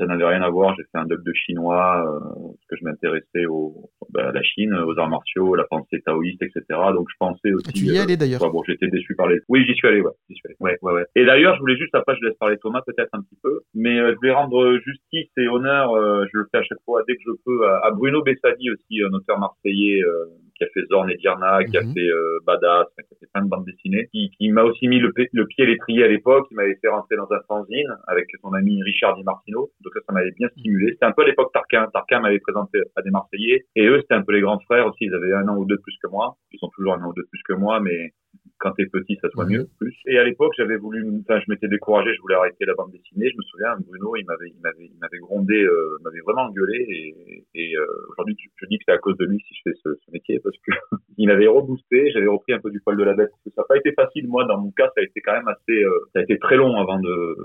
ça 0.00 0.06
n'avait 0.06 0.24
rien 0.24 0.42
à 0.42 0.48
voir. 0.48 0.74
J'ai 0.76 0.84
fait 0.84 0.98
un 0.98 1.04
doc 1.04 1.22
de 1.22 1.32
chinois 1.34 2.02
euh, 2.04 2.18
parce 2.20 2.66
que 2.70 2.76
je 2.76 2.84
m'intéressais 2.84 3.46
au 3.46 3.90
bah, 4.10 4.32
la 4.32 4.42
Chine, 4.42 4.74
aux 4.74 4.98
arts 4.98 5.08
martiaux, 5.10 5.54
la 5.54 5.64
pensée 5.64 6.00
taoïste, 6.04 6.42
etc. 6.42 6.62
Donc 6.94 7.06
je 7.10 7.16
pensais 7.18 7.52
aussi. 7.52 7.72
Tu 7.72 7.84
y 7.84 7.96
es 7.96 8.00
euh, 8.00 8.02
allé 8.02 8.16
d'ailleurs 8.16 8.42
ouais, 8.42 8.50
bon, 8.50 8.62
j'étais 8.66 8.88
déçu 8.88 9.14
par 9.14 9.28
les. 9.28 9.38
Oui, 9.48 9.64
j'y 9.66 9.74
suis 9.74 9.86
allé, 9.88 10.00
ouais. 10.00 10.12
J'y 10.28 10.34
suis 10.36 10.46
allé. 10.48 10.56
Ouais, 10.60 10.78
ouais, 10.82 10.92
ouais. 10.94 11.04
Et 11.14 11.24
d'ailleurs, 11.24 11.54
je 11.56 11.60
voulais 11.60 11.76
juste 11.76 11.94
après, 11.94 12.16
je 12.20 12.26
laisse 12.26 12.36
parler 12.38 12.56
Thomas 12.58 12.80
peut-être 12.86 13.10
un 13.12 13.20
petit 13.20 13.38
peu, 13.42 13.60
mais 13.74 13.98
euh, 13.98 14.12
je 14.12 14.16
voulais 14.16 14.32
rendre 14.32 14.78
justice 14.84 15.30
et 15.36 15.48
honneur. 15.48 15.92
euh, 15.94 16.24
je 16.32 16.38
le 16.38 16.46
fais 16.50 16.58
à 16.58 16.62
chaque 16.62 16.82
fois 16.84 17.02
dès 17.06 17.14
que 17.14 17.22
je 17.26 17.32
peux 17.44 17.68
à, 17.68 17.86
à 17.86 17.90
Bruno 17.90 18.22
Bessadi 18.22 18.70
aussi, 18.70 19.02
un 19.02 19.12
auteur 19.12 19.38
marseillais. 19.38 20.02
euh, 20.02 20.24
qui 20.60 20.64
a 20.64 20.68
fait 20.74 20.86
Zorn 20.90 21.10
et 21.10 21.16
Diana, 21.16 21.64
qui 21.64 21.76
a 21.78 21.80
Mhm. 21.82 21.94
fait 21.94 22.08
euh, 22.08 22.38
Badass, 22.46 22.86
qui 22.94 23.00
a 23.00 23.16
fait 23.18 23.26
plein 23.32 23.42
de 23.44 23.48
bandes 23.48 23.64
dessinées, 23.64 24.08
qui, 24.12 24.30
qui 24.36 24.50
m'a 24.50 24.62
aussi 24.62 24.88
mis 24.88 24.98
le, 24.98 25.10
le 25.32 25.46
pied 25.46 25.64
à 25.64 25.66
l'étrier 25.66 26.04
à 26.04 26.08
l'époque, 26.08 26.48
qui 26.48 26.54
m'avait 26.54 26.76
fait 26.82 26.88
rentrer 26.88 27.16
dans 27.16 27.28
un 27.32 27.40
fanzine 27.48 27.88
avec 28.06 28.28
son 28.42 28.52
ami 28.52 28.82
Richard 28.82 29.16
Di 29.16 29.24
Martino. 29.24 29.70
Donc 29.80 29.92
ça, 29.94 30.00
ça 30.06 30.12
m'avait 30.12 30.32
bien 30.32 30.48
stimulé. 30.50 30.92
C'était 30.92 31.06
un 31.06 31.12
peu 31.12 31.22
à 31.22 31.26
l'époque 31.26 31.50
Tarquin. 31.54 31.86
Tarquin 31.92 32.20
m'avait 32.20 32.40
présenté 32.40 32.80
à 32.96 33.02
des 33.02 33.10
Marseillais. 33.10 33.64
Et 33.76 33.86
eux, 33.86 33.98
c'était 34.02 34.14
un 34.14 34.22
peu 34.22 34.32
les 34.32 34.40
grands 34.42 34.60
frères 34.60 34.86
aussi. 34.86 35.04
Ils 35.06 35.14
avaient 35.14 35.32
un 35.32 35.48
an 35.48 35.56
ou 35.56 35.64
deux 35.64 35.76
de 35.76 35.80
plus 35.80 35.96
que 36.02 36.08
moi. 36.08 36.36
Ils 36.52 36.58
sont 36.58 36.68
toujours 36.76 36.94
un 36.94 37.02
an 37.02 37.08
ou 37.08 37.14
deux 37.14 37.22
de 37.22 37.28
plus 37.28 37.42
que 37.48 37.54
moi, 37.54 37.80
mais 37.80 38.10
quand 38.58 38.72
t'es 38.72 38.84
petit, 38.86 39.16
ça 39.22 39.30
soit 39.30 39.46
mieux, 39.46 39.68
plus. 39.78 39.96
Et 40.06 40.18
à 40.18 40.24
l'époque, 40.24 40.52
j'avais 40.56 40.76
voulu, 40.76 41.02
enfin, 41.22 41.40
je 41.40 41.50
m'étais 41.50 41.66
découragé, 41.68 42.12
je 42.14 42.20
voulais 42.20 42.34
arrêter 42.34 42.66
la 42.66 42.74
bande 42.74 42.92
dessinée. 42.92 43.30
Je 43.30 43.36
me 43.36 43.42
souviens, 43.42 43.74
Bruno, 43.86 44.16
il 44.16 44.26
m'avait, 44.26 44.48
il 44.48 44.60
m'avait, 44.60 44.84
il 44.84 44.98
m'avait 45.00 45.18
grondé, 45.18 45.62
euh, 45.62 45.96
m'avait 46.04 46.20
vraiment 46.20 46.42
engueulé. 46.42 46.84
Et, 46.90 47.44
et 47.54 47.76
euh, 47.76 47.86
aujourd'hui, 48.10 48.36
je, 48.38 48.48
je 48.56 48.66
dis 48.66 48.76
que 48.76 48.84
c'est 48.86 48.92
à 48.92 48.98
cause 48.98 49.16
de 49.16 49.24
lui 49.24 49.38
si 49.48 49.54
je 49.54 49.60
fais 49.70 49.76
ce, 49.82 49.94
ce 49.94 50.10
métier, 50.12 50.40
parce 50.40 50.56
que 50.58 50.72
il 51.16 51.26
m'avait 51.28 51.46
reboosté. 51.46 52.10
J'avais 52.12 52.26
repris 52.26 52.52
un 52.52 52.60
peu 52.60 52.70
du 52.70 52.80
poil 52.80 52.98
de 52.98 53.04
la 53.04 53.14
bête. 53.14 53.30
Parce 53.30 53.42
que 53.44 53.50
ça 53.54 53.62
n'a 53.62 53.66
pas 53.66 53.78
été 53.78 53.92
facile, 53.92 54.28
moi, 54.28 54.44
dans 54.44 54.60
mon 54.60 54.70
cas, 54.72 54.86
ça 54.94 55.00
a 55.00 55.04
été 55.04 55.20
quand 55.22 55.32
même 55.32 55.48
assez, 55.48 55.82
euh, 55.82 55.98
ça 56.12 56.20
a 56.20 56.22
été 56.22 56.38
très 56.38 56.56
long 56.56 56.76
avant 56.76 56.98
de. 57.00 57.36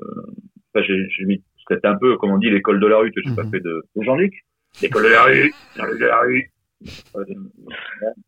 Enfin, 0.74 0.86
j'ai, 0.86 1.08
j'ai 1.10 1.24
mis, 1.25 1.42
c'était 1.70 1.88
un 1.88 1.98
peu, 1.98 2.18
comme 2.18 2.32
on 2.32 2.38
dit, 2.38 2.50
l'école 2.50 2.82
de 2.82 2.88
la 2.88 2.98
rue 2.98 3.12
que 3.13 3.22
j'ai 3.24 3.34
pas 3.36 3.44
Mhm. 3.44 3.51
fait 3.51 3.62
de. 3.62 3.82
Jean-Luc, 4.01 4.34
l'école 4.82 5.04
de 5.04 5.08
la 5.10 5.24
rue, 5.24 5.54
Jean-Luc 5.77 6.00
de 6.01 6.06
la 6.06 6.20
rue. 6.20 6.51
Euh, 7.15 7.24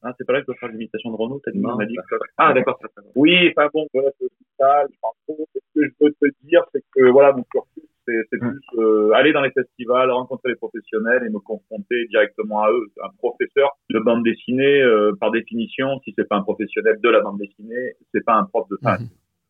ah, 0.04 0.14
c'est 0.18 0.26
pas 0.26 0.34
là 0.34 0.40
que 0.40 0.44
je 0.44 0.46
dois 0.48 0.56
faire 0.56 0.70
l'imitation 0.70 1.12
de 1.12 1.16
Renault, 1.16 1.42
t'as 1.44 1.52
dit, 1.52 1.60
Non, 1.60 1.76
on 1.76 1.80
a 1.80 1.86
dit 1.86 1.96
que- 1.96 2.16
Ah, 2.38 2.54
d'accord. 2.54 2.80
Oui, 3.16 3.50
enfin 3.56 3.70
bon, 3.74 3.88
voilà, 3.94 4.10
c'est 4.20 4.28
ça. 4.60 4.86
Que 5.28 5.34
ce 5.38 5.80
que 5.84 5.86
je 5.86 6.04
veux 6.06 6.12
te 6.32 6.46
dire, 6.48 6.64
c'est 6.74 6.84
que, 6.96 7.10
voilà, 7.10 7.34
mon 7.34 7.44
cursus, 7.44 7.84
c'est, 8.06 8.24
plus, 8.40 8.62
euh, 8.78 9.12
aller 9.12 9.34
dans 9.34 9.42
les 9.42 9.52
festivals, 9.52 10.10
rencontrer 10.12 10.50
les 10.50 10.56
professionnels 10.56 11.24
et 11.26 11.30
me 11.30 11.40
confronter 11.40 12.08
directement 12.08 12.64
à 12.64 12.72
eux. 12.72 12.88
Un 13.04 13.10
professeur 13.18 13.78
de 13.90 14.00
bande 14.00 14.24
dessinée, 14.24 14.82
euh, 14.82 15.12
par 15.20 15.32
définition, 15.32 16.00
si 16.06 16.14
c'est 16.18 16.28
pas 16.28 16.38
un 16.38 16.42
professionnel 16.44 17.00
de 17.04 17.10
la 17.10 17.20
bande 17.22 17.38
dessinée, 17.40 17.94
c'est 18.14 18.24
pas 18.24 18.36
un 18.36 18.46
prof 18.46 18.68
de, 18.70 18.78
enfin, 18.82 18.98
Mhm. 19.04 19.10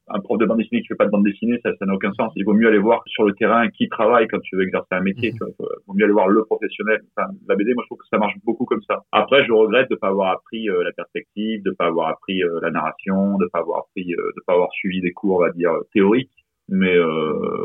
Un 0.09 0.19
prof 0.19 0.37
de 0.37 0.45
bande 0.45 0.57
dessinée 0.57 0.81
qui 0.81 0.87
fait 0.87 0.95
pas 0.95 1.05
de 1.05 1.11
bande 1.11 1.25
dessinée, 1.25 1.59
ça, 1.63 1.71
ça 1.77 1.85
n'a 1.85 1.93
aucun 1.93 2.13
sens. 2.13 2.31
Il 2.35 2.45
vaut 2.45 2.53
mieux 2.53 2.67
aller 2.67 2.77
voir 2.77 3.03
sur 3.07 3.23
le 3.23 3.33
terrain 3.33 3.67
qui 3.69 3.89
travaille 3.89 4.27
quand 4.27 4.39
tu 4.39 4.55
veux 4.55 4.63
exercer 4.63 4.87
un 4.91 5.01
métier. 5.01 5.31
Tu 5.31 5.37
vois. 5.39 5.49
Il 5.59 5.65
vaut 5.87 5.93
mieux 5.93 6.05
aller 6.05 6.13
voir 6.13 6.27
le 6.27 6.43
professionnel. 6.45 7.01
Enfin, 7.15 7.29
la 7.47 7.55
BD, 7.55 7.73
moi, 7.73 7.83
je 7.83 7.87
trouve 7.87 7.99
que 7.99 8.07
ça 8.09 8.17
marche 8.17 8.35
beaucoup 8.45 8.65
comme 8.65 8.81
ça. 8.87 9.03
Après, 9.11 9.45
je 9.45 9.51
regrette 9.51 9.89
de 9.89 9.95
pas 9.95 10.07
avoir 10.07 10.31
appris 10.31 10.69
euh, 10.69 10.83
la 10.83 10.91
perspective, 10.91 11.63
de 11.63 11.71
pas 11.71 11.87
avoir 11.87 12.09
appris 12.09 12.41
euh, 12.43 12.59
la 12.61 12.71
narration, 12.71 13.37
de 13.37 13.47
pas 13.47 13.59
avoir 13.59 13.79
appris, 13.79 14.13
euh, 14.13 14.31
de 14.35 14.41
pas 14.45 14.53
avoir 14.53 14.71
suivi 14.71 15.01
des 15.01 15.11
cours, 15.11 15.37
on 15.37 15.41
va 15.41 15.51
dire 15.51 15.71
théoriques. 15.93 16.31
Mais 16.69 16.97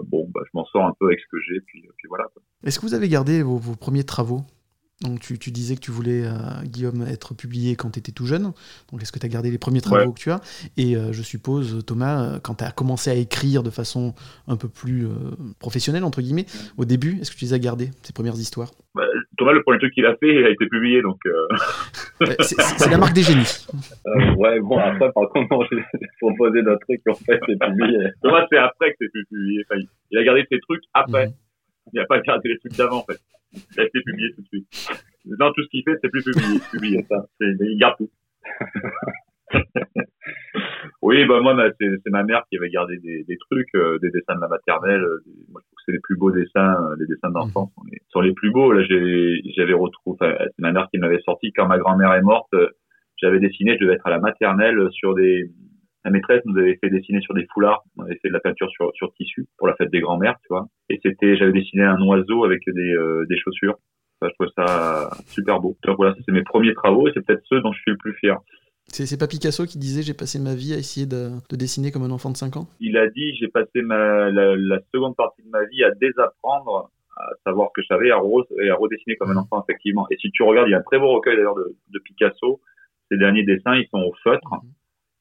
bon, 0.05 0.31
bah, 0.33 0.43
je 0.45 0.51
m'en 0.55 0.65
sors 0.67 0.85
un 0.85 0.95
peu 1.01 1.07
avec 1.07 1.19
ce 1.19 1.27
que 1.29 1.37
j'ai, 1.41 1.61
puis, 1.67 1.83
puis 1.99 2.09
voilà. 2.09 2.29
Est-ce 2.65 2.79
que 2.79 2.87
vous 2.87 2.95
avez 2.95 3.09
gardé 3.09 3.43
vos, 3.43 3.57
vos 3.57 3.75
premiers 3.75 4.05
travaux? 4.05 4.43
Donc 5.01 5.19
tu, 5.19 5.37
tu 5.37 5.51
disais 5.51 5.75
que 5.75 5.81
tu 5.81 5.91
voulais, 5.91 6.23
euh, 6.25 6.31
Guillaume, 6.65 7.05
être 7.09 7.35
publié 7.35 7.75
quand 7.75 7.91
tu 7.91 7.99
étais 7.99 8.13
tout 8.13 8.25
jeune. 8.27 8.53
Donc 8.93 9.03
est-ce 9.03 9.11
que 9.11 9.19
tu 9.19 9.27
as 9.27 9.29
gardé 9.29 9.51
les 9.51 9.59
premiers 9.59 9.81
travaux 9.81 10.07
Ouais. 10.07 10.13
que 10.15 10.21
tu 10.21 10.31
as? 10.31 10.41
Et 10.77 10.97
euh, 10.97 11.13
je 11.13 11.23
suppose, 11.23 11.85
Thomas, 11.85 12.23
euh, 12.23 12.39
quand 12.41 12.55
tu 12.57 12.65
as 12.65 12.71
commencé 12.71 13.11
à 13.11 13.15
écrire 13.15 13.65
de 13.65 13.71
façon 13.71 14.15
un 14.47 14.57
peu 14.57 14.69
plus 14.69 15.07
euh, 15.07 15.11
professionnelle, 15.59 16.05
entre 16.05 16.23
guillemets, 16.23 16.47
au 16.77 16.85
début, 16.85 17.19
est-ce 17.21 17.33
que 17.33 17.37
tu 17.37 17.47
les 17.47 17.53
as 17.53 17.59
gardées, 17.59 17.91
ces 18.03 18.13
premières 18.13 18.37
histoires? 18.37 18.71
Bah, 18.95 19.03
Thomas, 19.39 19.53
le 19.53 19.63
premier 19.65 19.79
truc 19.81 19.93
qu'il 19.93 20.07
a 20.07 20.15
fait, 20.19 20.29
il 20.37 20.45
a 20.45 20.51
été 20.51 20.67
publié, 20.69 21.03
donc 21.03 21.19
C'est 22.41 22.91
la 22.91 22.99
marque 22.99 23.15
des 23.15 23.23
génies. 23.23 23.67
Ouais, 24.37 24.61
bon, 24.61 24.79
après, 24.79 25.11
par 25.13 25.29
contre, 25.31 25.67
j'ai 25.73 25.83
proposé 26.21 26.63
d'autres 26.63 26.81
trucs, 26.87 27.03
en 27.09 27.15
fait, 27.15 27.41
c'est 27.47 27.59
publié. 27.59 27.99
Thomas, 28.23 28.47
c'est 28.51 28.59
après 28.59 28.91
que 28.93 29.07
c'est 29.13 29.25
publié. 29.29 29.65
Enfin, 29.69 29.81
il- 29.81 29.89
il 30.13 30.19
a 30.19 30.25
gardé 30.25 30.45
ses 30.51 30.59
trucs 30.61 30.83
après. 30.95 31.27
Mhm. 31.29 31.33
Il 31.93 31.99
n'a 32.01 32.07
pas 32.07 32.21
gardé 32.21 32.49
les 32.51 32.59
trucs 32.59 32.77
d'avant, 32.77 32.99
en 32.99 33.05
fait. 33.05 33.19
Il 33.54 33.80
a 33.80 33.85
été 33.85 34.00
publié 34.04 34.32
tout 34.35 34.42
de 34.42 34.47
suite. 34.49 34.66
Non, 35.38 35.52
tout 35.52 35.62
ce 35.62 35.68
qu'il 35.68 35.82
fait, 35.85 35.97
c'est 36.02 36.09
plus 36.11 36.23
publié. 36.25 36.59
publié 36.73 37.06
ça. 37.09 37.26
Il 37.40 37.78
garde 37.78 37.97
tout. 37.99 38.11
oui, 41.02 41.25
bah 41.26 41.41
moi, 41.41 41.54
ma- 41.54 41.71
c'est 41.80 41.88
c'est 42.04 42.10
ma 42.10 42.23
mère 42.23 42.45
qui 42.49 42.56
avait 42.56 42.71
gardé 42.71 42.97
des, 42.99 43.25
des 43.25 43.36
trucs, 43.50 43.75
euh, 43.75 43.99
des 44.00 44.10
dessins 44.10 44.34
de 44.36 44.41
la 44.41 44.49
maternelle. 44.49 45.02
euh, 45.02 45.23
des- 45.26 45.32
moi, 45.50 45.60
je 45.62 45.67
trouve 45.67 45.76
que 45.76 45.82
c'est 45.86 45.93
les 45.93 46.00
plus 46.00 46.17
beaux 46.17 46.30
dessins, 46.30 46.75
euh, 46.91 46.97
les 46.99 47.06
dessins 47.06 47.30
d'enfants 47.30 47.71
sont, 47.76 47.82
les, 47.91 47.99
sont 48.10 48.21
les 48.21 48.32
plus 48.32 48.50
beaux. 48.50 48.73
Là, 48.73 48.82
j'avais 48.84 49.73
retrouvé, 49.75 50.17
c'est 50.21 50.58
ma 50.58 50.73
mère 50.73 50.88
qui 50.91 50.99
m'avait 50.99 51.21
sorti 51.21 51.52
quand 51.52 51.67
ma 51.67 51.78
grand-mère 51.78 52.12
est 52.15 52.23
morte. 52.23 52.52
euh, 52.54 52.69
J'avais 53.21 53.41
dessiné, 53.41 53.76
je 53.78 53.84
devais 53.84 53.95
être 53.95 54.06
à 54.06 54.10
la 54.10 54.19
maternelle 54.21 54.88
sur 54.93 55.15
des, 55.15 55.50
la 56.04 56.10
maîtresse 56.10 56.43
nous 56.45 56.56
avait 56.58 56.76
fait 56.82 56.91
dessiner 56.91 57.21
sur 57.21 57.34
des 57.34 57.47
foulards. 57.52 57.82
On 57.97 58.04
avait 58.04 58.19
fait 58.21 58.28
de 58.28 58.32
la 58.32 58.41
peinture 58.41 58.71
sur, 58.71 58.91
sur 58.95 59.12
tissu 59.15 59.47
pour 59.58 59.67
la 59.69 59.75
fête 59.76 59.91
des 59.91 60.00
grands-mères, 60.00 60.36
tu 60.43 60.49
vois. 60.50 60.69
Et 60.91 60.99
c'était, 61.02 61.36
j'avais 61.36 61.52
dessiné 61.52 61.84
un 61.84 62.00
oiseau 62.02 62.45
avec 62.45 62.60
des, 62.67 62.93
euh, 62.95 63.25
des 63.28 63.36
chaussures. 63.38 63.76
Je 64.23 64.28
trouve 64.34 64.49
ça 64.56 65.10
super 65.26 65.60
beau. 65.60 65.76
Donc 65.84 65.97
voilà, 65.97 66.15
c'est 66.25 66.32
mes 66.32 66.45
premiers 66.45 66.75
travaux 66.75 67.08
et 67.08 67.12
c'est 67.15 67.25
peut-être 67.26 67.43
ceux 67.49 67.60
dont 67.60 67.73
je 67.73 67.80
suis 67.80 67.91
le 67.91 67.97
plus 67.97 68.15
fier. 68.15 68.38
C'est 68.88 69.19
pas 69.19 69.26
Picasso 69.26 69.65
qui 69.65 69.78
disait 69.78 70.02
j'ai 70.02 70.15
passé 70.15 70.38
ma 70.38 70.54
vie 70.54 70.75
à 70.75 70.76
essayer 70.76 71.06
de, 71.06 71.30
de 71.50 71.56
dessiner 71.56 71.91
comme 71.93 72.02
un 72.02 72.10
enfant 72.10 72.30
de 72.30 72.36
5 72.36 72.56
ans? 72.56 72.67
Il 72.80 72.97
a 72.97 73.08
dit, 73.08 73.34
j'ai 73.36 73.49
passé 73.49 73.80
ma, 73.82 74.30
la, 74.30 74.54
la 74.56 74.78
seconde 74.93 75.17
partie 75.17 75.43
de 75.43 75.49
ma 75.49 75.65
vie 75.67 75.82
à 75.84 75.91
désapprendre 75.93 76.91
à 77.17 77.26
savoir 77.47 77.71
que 77.75 77.82
je 77.82 77.86
savais 77.88 78.10
à, 78.10 78.17
re- 78.17 78.47
et 78.62 78.71
à 78.71 78.75
redessiner 78.75 79.17
comme 79.17 79.30
un 79.30 79.36
enfant, 79.36 79.62
effectivement. 79.69 80.06
Et 80.10 80.17
si 80.17 80.30
tu 80.30 80.43
regardes, 80.43 80.69
il 80.69 80.73
y 80.73 80.75
a 80.75 80.78
un 80.78 80.82
très 80.82 80.99
beau 80.99 81.08
recueil 81.12 81.36
d'ailleurs 81.36 81.54
de, 81.54 81.76
de 81.91 81.99
Picasso. 82.00 82.60
Ces 83.10 83.19
derniers 83.19 83.45
dessins, 83.45 83.75
ils 83.76 83.86
sont 83.91 84.00
au 84.00 84.12
feutre. 84.25 84.49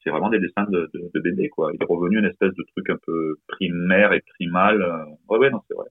C'est 0.02 0.10
vraiment 0.10 0.30
des 0.30 0.38
dessins 0.40 0.64
de, 0.68 0.90
de, 0.94 1.10
de 1.14 1.20
bébé, 1.20 1.48
quoi. 1.48 1.70
Il 1.74 1.82
est 1.82 1.86
revenu 1.86 2.18
une 2.18 2.24
espèce 2.24 2.54
de 2.54 2.64
truc 2.74 2.90
un 2.90 2.98
peu 3.06 3.36
primaire 3.48 4.12
et 4.12 4.20
primal. 4.34 4.82
euh. 4.82 5.04
Ouais, 5.28 5.38
ouais, 5.38 5.50
non, 5.50 5.60
c'est 5.68 5.74
vrai. 5.74 5.86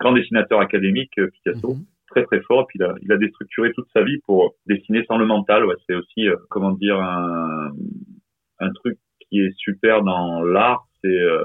Grand 0.00 0.12
dessinateur 0.12 0.60
académique, 0.60 1.16
euh, 1.18 1.28
Picasso. 1.30 1.74
Mhm. 1.74 1.84
Très, 2.08 2.24
très 2.24 2.40
fort. 2.42 2.66
Puis, 2.66 2.78
il 2.78 2.84
a, 2.84 2.94
il 3.02 3.10
a 3.12 3.16
déstructuré 3.16 3.72
toute 3.72 3.88
sa 3.92 4.02
vie 4.02 4.18
pour 4.26 4.54
dessiner 4.66 5.04
sans 5.06 5.16
le 5.18 5.26
mental. 5.26 5.64
Ouais, 5.64 5.74
c'est 5.86 5.94
aussi, 5.94 6.28
euh, 6.28 6.36
comment 6.50 6.72
dire, 6.72 7.00
un, 7.00 7.72
un 8.60 8.70
truc 8.72 8.98
qui 9.28 9.40
est 9.40 9.52
super 9.56 10.02
dans 10.02 10.42
l'art. 10.42 10.84
C'est 11.02 11.08
euh, 11.08 11.42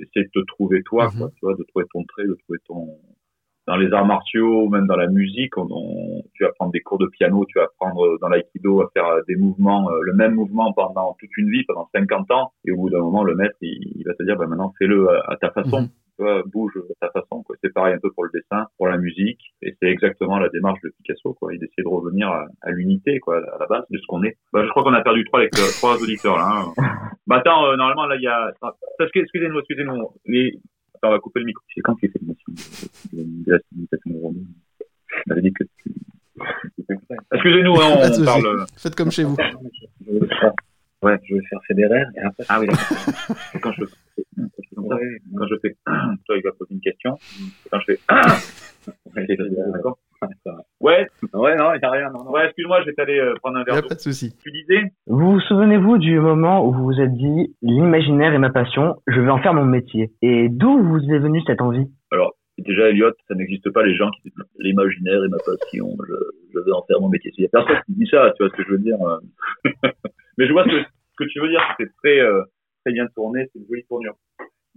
essayer 0.00 0.26
de 0.26 0.30
te 0.40 0.44
trouver 0.46 0.82
toi, 0.82 1.06
Mhm. 1.12 1.18
quoi. 1.18 1.30
Tu 1.30 1.38
vois, 1.42 1.54
de 1.54 1.64
trouver 1.64 1.86
ton 1.92 2.04
trait, 2.04 2.24
de 2.24 2.34
trouver 2.44 2.58
ton, 2.66 2.86
dans 3.66 3.76
les 3.76 3.92
arts 3.92 4.06
martiaux, 4.06 4.68
même 4.68 4.86
dans 4.86 4.96
la 4.96 5.06
musique, 5.06 5.56
on, 5.56 5.68
on- 5.70 6.22
tu 6.34 6.44
vas 6.44 6.50
prendre 6.52 6.72
des 6.72 6.80
cours 6.80 6.98
de 6.98 7.06
piano, 7.06 7.44
tu 7.48 7.58
vas 7.58 7.64
apprendre 7.66 8.18
dans 8.20 8.28
l'aïkido 8.28 8.80
à 8.82 8.90
faire 8.94 9.06
euh, 9.06 9.20
des 9.28 9.36
mouvements, 9.36 9.88
euh, 9.90 10.00
le 10.02 10.14
même 10.14 10.34
mouvement 10.34 10.72
pendant 10.72 11.14
toute 11.20 11.36
une 11.36 11.50
vie, 11.50 11.62
pendant 11.64 11.88
50 11.94 12.30
ans, 12.32 12.52
et 12.66 12.72
au 12.72 12.76
bout 12.76 12.90
d'un 12.90 12.98
moment, 13.00 13.22
le 13.24 13.34
maître, 13.34 13.54
il, 13.60 13.92
il 13.96 14.04
va 14.04 14.14
te 14.14 14.22
dire, 14.24 14.36
bah 14.36 14.46
maintenant, 14.46 14.72
fais-le 14.78 15.08
à, 15.10 15.22
à 15.32 15.36
ta 15.36 15.50
façon. 15.50 15.82
Mhm. 15.82 15.88
Tu 16.18 16.24
vois, 16.24 16.42
bouge 16.44 16.72
à 17.00 17.06
ta 17.08 17.20
façon, 17.20 17.42
quoi. 17.42 17.56
C'est 17.64 17.72
pareil 17.72 17.94
un 17.94 17.98
peu 17.98 18.10
pour 18.12 18.24
le 18.24 18.30
dessin, 18.34 18.66
pour 18.76 18.86
la 18.88 18.98
musique, 18.98 19.40
et 19.62 19.74
c'est 19.80 19.88
exactement 19.88 20.38
la 20.38 20.50
démarche 20.50 20.78
de 20.84 20.90
Picasso, 20.98 21.32
quoi. 21.40 21.54
Il 21.54 21.62
essaie 21.64 21.82
de 21.82 21.88
revenir 21.88 22.28
à, 22.28 22.44
à 22.60 22.70
l'unité, 22.70 23.18
quoi, 23.18 23.38
à 23.38 23.58
la 23.58 23.66
base 23.66 23.84
de 23.90 23.96
ce 23.96 24.04
qu'on 24.08 24.22
est. 24.22 24.36
Bah, 24.52 24.62
je 24.62 24.68
crois 24.68 24.82
qu'on 24.82 24.92
a 24.92 25.00
perdu 25.02 25.24
trois 25.24 25.40
trois 25.78 25.96
auditeurs, 26.02 26.36
là. 26.36 26.64
hein. 26.66 26.72
bah, 27.26 27.36
attends, 27.36 27.64
euh, 27.66 27.76
normalement, 27.76 28.04
là, 28.06 28.16
il 28.16 28.22
y 28.22 28.26
a, 28.26 28.52
excusez-nous, 29.14 29.58
excusez-nous, 29.60 30.08
les, 30.26 30.58
on 31.08 31.10
va 31.10 31.18
couper 31.18 31.40
le 31.40 31.46
micro. 31.46 31.64
C'est 31.74 31.80
quand 31.80 31.94
tu 31.96 32.08
fais 32.08 32.18
l'émission 32.20 32.52
de, 33.12 33.50
la 33.50 33.58
civilisation 33.68 34.10
de 34.10 34.18
Romain? 34.18 34.40
On 35.26 35.32
avait 35.32 35.42
dit 35.42 35.52
que 35.52 35.64
tu... 35.82 35.92
Excusez-nous, 37.32 37.74
hein, 37.74 38.10
on 38.20 38.24
parle... 38.24 38.66
Faites 38.76 38.94
comme 38.94 39.10
chez 39.10 39.24
vous. 39.24 39.36
Je 40.06 40.18
vais 40.18 40.26
faire, 40.26 40.52
ouais, 41.02 41.18
je 41.24 41.34
vais 41.34 41.42
faire 41.48 41.60
Federer, 41.66 42.04
et 42.16 42.20
après, 42.20 42.44
Ah 42.48 42.60
oui, 42.60 42.66
quand 43.60 43.72
je 43.72 43.84
ça, 43.84 44.98
quand 45.38 45.46
je 45.46 45.56
fais... 45.60 45.76
Toi, 46.26 46.36
il 46.36 46.42
va 46.42 46.52
poser 46.52 46.74
une 46.74 46.80
question. 46.80 47.18
Quand 47.70 47.80
je 47.80 47.94
fais... 47.94 48.00
ouais, 49.16 49.26
D'accord. 49.72 49.98
Ouais, 50.82 51.06
Ouais, 51.32 51.54
non, 51.56 51.72
il 51.74 51.78
n'y 51.78 51.84
a 51.84 51.90
rien, 51.90 52.10
non, 52.10 52.24
non. 52.24 52.30
ouais, 52.32 52.44
excuse-moi, 52.46 52.80
je 52.82 52.86
vais 52.86 52.92
t'aller 52.94 53.18
euh, 53.18 53.34
prendre 53.42 53.56
un 53.58 53.60
Y 53.60 53.70
a 53.70 53.72
verre 53.74 53.82
d'eau. 53.82 53.88
pas 53.88 53.94
de 53.94 54.00
souci. 54.00 54.36
Tu 54.42 54.50
disais? 54.50 54.92
Vous 55.06 55.32
vous 55.32 55.40
souvenez-vous 55.40 55.98
du 55.98 56.18
moment 56.20 56.66
où 56.66 56.72
vous 56.72 56.84
vous 56.84 57.00
êtes 57.00 57.12
dit 57.14 57.54
l'imaginaire 57.62 58.34
est 58.34 58.38
ma 58.38 58.50
passion, 58.50 58.96
je 59.06 59.20
vais 59.20 59.30
en 59.30 59.38
faire 59.38 59.54
mon 59.54 59.64
métier 59.64 60.10
Et 60.22 60.48
d'où 60.48 60.82
vous 60.82 60.98
est 61.10 61.18
venue 61.18 61.40
cette 61.46 61.60
envie? 61.60 61.86
Alors, 62.10 62.32
déjà, 62.58 62.88
Elliot, 62.90 63.12
ça 63.28 63.34
n'existe 63.34 63.70
pas 63.70 63.82
les 63.84 63.94
gens 63.94 64.10
qui 64.10 64.22
disent 64.30 64.44
l'imaginaire 64.58 65.22
est 65.24 65.28
ma 65.28 65.38
passion, 65.38 65.96
je, 66.08 66.14
je 66.54 66.58
vais 66.58 66.72
en 66.72 66.82
faire 66.82 67.00
mon 67.00 67.08
métier. 67.08 67.30
Il 67.38 67.42
y 67.42 67.46
a 67.46 67.50
personne 67.50 67.78
qui 67.86 67.92
dit 67.94 68.08
ça, 68.10 68.32
tu 68.36 68.42
vois 68.42 68.50
ce 68.50 68.56
que 68.56 68.64
je 68.64 68.70
veux 68.72 68.78
dire. 68.78 68.98
euh. 69.02 69.18
Mais 70.38 70.46
je 70.46 70.52
vois 70.52 70.64
ce 70.64 70.68
que, 70.70 70.82
ce 70.82 71.24
que 71.24 71.28
tu 71.30 71.40
veux 71.40 71.48
dire, 71.48 71.62
c'est 71.78 71.90
très, 72.02 72.18
euh, 72.20 72.42
très 72.84 72.92
bien 72.92 73.06
tourné, 73.14 73.48
c'est 73.52 73.58
une 73.60 73.66
jolie 73.68 73.84
tournure. 73.88 74.14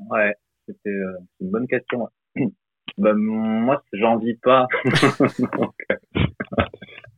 Ouais, 0.10 0.34
c'était 0.68 0.90
euh, 0.90 1.18
une 1.42 1.50
bonne 1.52 1.68
question. 1.68 2.08
ouais. 2.36 2.48
Bah, 2.98 3.14
moi, 3.14 3.84
j'en 3.94 4.18
vis 4.18 4.38
pas. 4.38 4.68
Donc, 5.58 5.74
euh, 5.92 5.96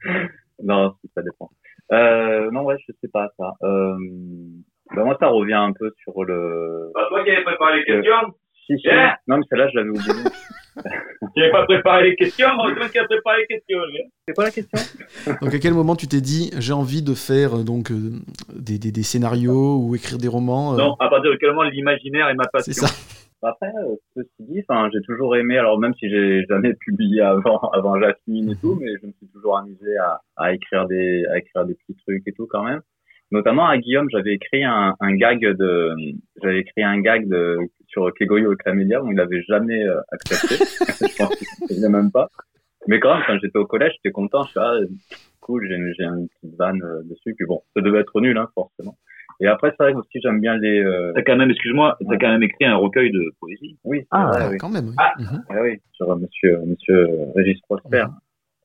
non, 0.63 0.93
si, 1.01 1.11
ça 1.13 1.21
dépend. 1.21 1.49
Euh, 1.91 2.49
non, 2.51 2.63
ouais, 2.63 2.77
je 2.87 2.93
sais 3.01 3.09
pas 3.11 3.29
ça. 3.37 3.53
Euh, 3.63 3.95
bah, 4.95 5.03
moi, 5.03 5.17
ça 5.19 5.27
revient 5.27 5.53
un 5.53 5.73
peu 5.73 5.93
sur 6.01 6.23
le. 6.23 6.91
Bah, 6.93 7.05
toi 7.09 7.23
qui 7.23 7.31
avais 7.31 7.43
préparé 7.43 7.79
les 7.79 7.85
questions 7.85 8.33
Si, 8.65 8.77
si. 8.79 8.87
Yeah. 8.87 9.17
Non, 9.27 9.37
mais 9.37 9.43
celle-là, 9.49 9.69
je 9.69 9.77
l'avais 9.77 9.89
oublié. 9.89 10.13
J'avais 11.35 11.51
pas 11.51 11.65
préparé 11.65 12.09
les 12.09 12.15
questions. 12.15 12.47
C'est 12.81 12.91
qui 12.91 12.99
a 12.99 13.05
préparé 13.05 13.41
les 13.41 13.47
questions 13.47 13.79
C'est 14.27 14.33
quoi 14.33 14.43
la 14.45 14.51
question? 14.51 14.79
Donc 15.41 15.53
à 15.53 15.59
quel 15.59 15.73
moment 15.73 15.95
tu 15.95 16.07
t'es 16.07 16.21
dit 16.21 16.51
j'ai 16.57 16.73
envie 16.73 17.01
de 17.01 17.13
faire 17.13 17.57
euh, 17.57 17.63
donc 17.63 17.91
euh, 17.91 18.13
des, 18.53 18.77
des, 18.77 18.91
des 18.91 19.03
scénarios 19.03 19.77
ou 19.77 19.95
écrire 19.95 20.17
des 20.17 20.27
romans 20.27 20.73
euh, 20.73 20.77
Non, 20.77 20.95
à 20.99 21.09
partir 21.09 21.31
de 21.31 21.37
quel 21.37 21.49
moment 21.49 21.63
l'imaginaire 21.63 22.29
est 22.29 22.35
ma 22.35 22.47
passion? 22.47 22.73
C'est 22.73 22.79
ça. 22.79 22.93
Après, 23.43 23.67
euh, 23.67 23.95
ceci 24.15 24.29
dit, 24.39 24.63
enfin, 24.67 24.89
j'ai 24.91 25.01
toujours 25.01 25.35
aimé, 25.35 25.57
alors 25.57 25.79
même 25.79 25.93
si 25.95 26.09
j'ai 26.09 26.43
jamais 26.49 26.73
publié 26.79 27.21
avant, 27.21 27.59
avant 27.73 27.99
Jasmine 27.99 28.51
et 28.51 28.55
tout, 28.55 28.77
mais 28.81 28.93
je 29.01 29.07
me 29.07 29.11
suis 29.13 29.27
toujours 29.27 29.57
amusé 29.57 29.95
à, 29.97 30.21
à 30.35 30.53
écrire 30.53 30.87
des, 30.87 31.25
à 31.27 31.37
écrire 31.37 31.65
des 31.65 31.75
petits 31.75 31.95
trucs 31.95 32.27
et 32.27 32.33
tout 32.33 32.47
quand 32.47 32.63
même. 32.63 32.81
Notamment 33.29 33.67
à 33.67 33.77
Guillaume, 33.77 34.09
j'avais 34.09 34.33
écrit 34.33 34.63
un, 34.63 34.95
un 34.99 35.13
gag 35.15 35.41
de, 35.41 35.93
j'avais 36.41 36.59
écrit 36.59 36.83
un 36.83 36.99
gag 37.01 37.27
de, 37.27 37.57
sur 37.87 38.11
Kegoyo 38.13 38.53
et 38.53 38.55
Clamédia, 38.55 39.01
bon, 39.01 39.11
il 39.11 39.19
avait 39.19 39.43
jamais 39.43 39.83
euh, 39.83 39.99
accepté. 40.11 40.55
je 41.07 41.17
pense 41.17 41.35
qu'il 41.67 41.89
même 41.89 42.11
pas. 42.11 42.29
Mais 42.87 42.99
quand 42.99 43.13
même, 43.13 43.23
quand 43.27 43.37
j'étais 43.41 43.57
au 43.57 43.65
collège, 43.65 43.91
j'étais 43.97 44.13
content, 44.13 44.43
je 44.43 44.51
suis 44.51 44.59
ah, 44.61 44.79
cool, 45.41 45.67
j'ai, 45.67 45.75
j'ai 45.97 46.05
une 46.05 46.29
petite 46.29 46.57
vanne 46.57 46.81
euh, 46.81 47.03
dessus, 47.03 47.35
puis 47.35 47.45
bon, 47.45 47.61
ça 47.75 47.81
devait 47.81 47.99
être 47.99 48.19
nul, 48.21 48.37
hein, 48.37 48.47
forcément. 48.55 48.97
Et 49.39 49.47
après, 49.47 49.69
c'est 49.71 49.83
vrai 49.83 49.93
que 49.93 49.99
aussi, 49.99 50.19
j'aime 50.23 50.39
bien 50.41 50.57
les, 50.57 50.79
euh, 50.83 51.11
T'as 51.15 51.21
quand 51.21 51.35
même, 51.35 51.51
excuse-moi, 51.51 51.95
t'as 51.99 52.07
Ouais. 52.07 52.17
quand 52.19 52.29
même 52.29 52.41
écrit 52.43 52.65
un 52.65 52.75
recueil 52.75 53.11
de 53.11 53.21
poésie. 53.39 53.77
oui, 53.83 54.01
Ah, 54.11 54.49
oui. 54.51 54.57
quand 54.57 54.69
même. 54.69 54.87
oui. 54.87 54.95
Ah. 54.97 55.13
Mhm. 55.19 55.43
Ah 55.49 55.55
oui, 55.61 55.79
sur 55.93 56.11
euh, 56.11 56.15
monsieur, 56.15 56.57
monsieur 56.65 57.07
Régis 57.35 57.59
Prosper, 57.61 58.05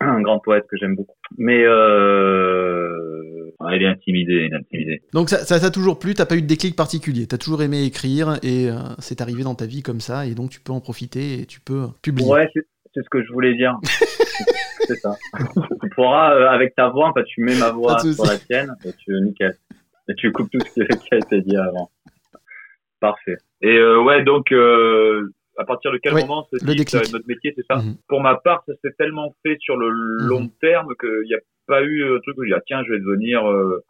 un 0.01 0.21
grand 0.23 0.39
poète 0.39 0.65
que 0.71 0.77
j'aime 0.79 0.97
beaucoup. 0.97 1.15
Mais 1.37 1.63
euh, 1.63 3.51
Ah, 3.61 3.77
il 3.77 3.83
est 3.83 3.87
intimidé, 3.87 4.33
il 4.49 4.53
est 4.53 4.57
intimidé. 4.57 5.03
Donc 5.13 5.29
ça 5.29 5.39
ça 5.39 5.61
t'a 5.61 5.71
toujours 5.71 5.99
plu, 5.99 6.15
t'as 6.15 6.27
pas 6.27 6.35
eu 6.37 6.43
de 6.43 6.47
déclic 6.47 6.75
particulier, 6.75 7.27
t'as 7.27 7.39
toujours 7.39 7.63
aimé 7.63 7.85
écrire 7.85 8.39
et 8.43 8.69
euh, 8.69 8.75
c'est 8.99 9.21
arrivé 9.21 9.45
dans 9.45 9.55
ta 9.55 9.67
vie 9.67 9.83
comme 9.83 10.01
ça 10.01 10.27
et 10.27 10.35
donc 10.35 10.51
tu 10.51 10.61
peux 10.61 10.73
en 10.73 10.81
profiter 10.81 11.41
et 11.41 11.47
tu 11.47 11.61
peux 11.61 11.87
publier. 12.03 12.29
ouais, 12.29 12.49
c'est 12.55 13.03
ce 13.03 13.09
que 13.11 13.23
je 13.23 13.31
voulais 13.33 13.55
dire. 13.55 13.79
c'est 14.89 14.97
ça. 14.97 15.17
tu 15.83 15.89
pourras, 15.95 16.35
euh, 16.35 16.49
avec 16.49 16.75
ta 16.75 16.89
voix, 16.89 17.09
en 17.09 17.13
fait, 17.15 17.25
tu 17.25 17.43
mets 17.43 17.57
ma 17.57 17.71
voix 17.71 17.99
sur 18.01 18.25
la 18.27 18.37
tienne 18.39 18.75
et 18.85 18.93
tu 18.95 19.13
nickel. 19.21 19.55
Et 20.09 20.15
tu 20.15 20.33
coupes 20.33 20.51
tout 20.51 20.59
ce 20.61 20.73
qui 20.73 21.15
a 21.15 21.17
été 21.19 21.41
dit 21.43 21.57
avant. 21.57 21.91
Parfait. 23.01 23.37
Et 23.63 23.77
euh, 23.77 24.01
ouais, 24.03 24.23
donc 24.25 24.53
euh, 24.53 25.29
à 25.59 25.65
partir 25.65 25.93
de 25.93 25.99
quel 25.99 26.15
moment 26.15 26.47
se 26.53 26.57
dit 26.65 26.85
euh, 26.95 27.01
notre 27.13 27.27
métier, 27.27 27.53
c'est 27.57 27.67
ça 27.67 27.77
Mhm. 27.77 27.97
Pour 28.09 28.21
ma 28.21 28.37
part, 28.37 28.63
ça 28.67 28.73
s'est 28.83 28.93
tellement 28.99 29.35
fait 29.45 29.57
sur 29.61 29.77
le 29.77 29.89
long 29.91 30.49
terme 30.61 30.95
qu'il 31.01 31.23
n'y 31.27 31.35
a 31.35 31.41
pas 31.67 31.83
eu 31.83 32.05
un 32.17 32.21
truc 32.21 32.37
où 32.39 32.43
j'ai 32.45 32.51
dit 32.51 32.55
ah, 32.57 32.63
tiens, 32.67 32.83
je 32.87 32.93
vais 32.93 33.01
devenir. 33.01 33.49
euh, 33.51 33.83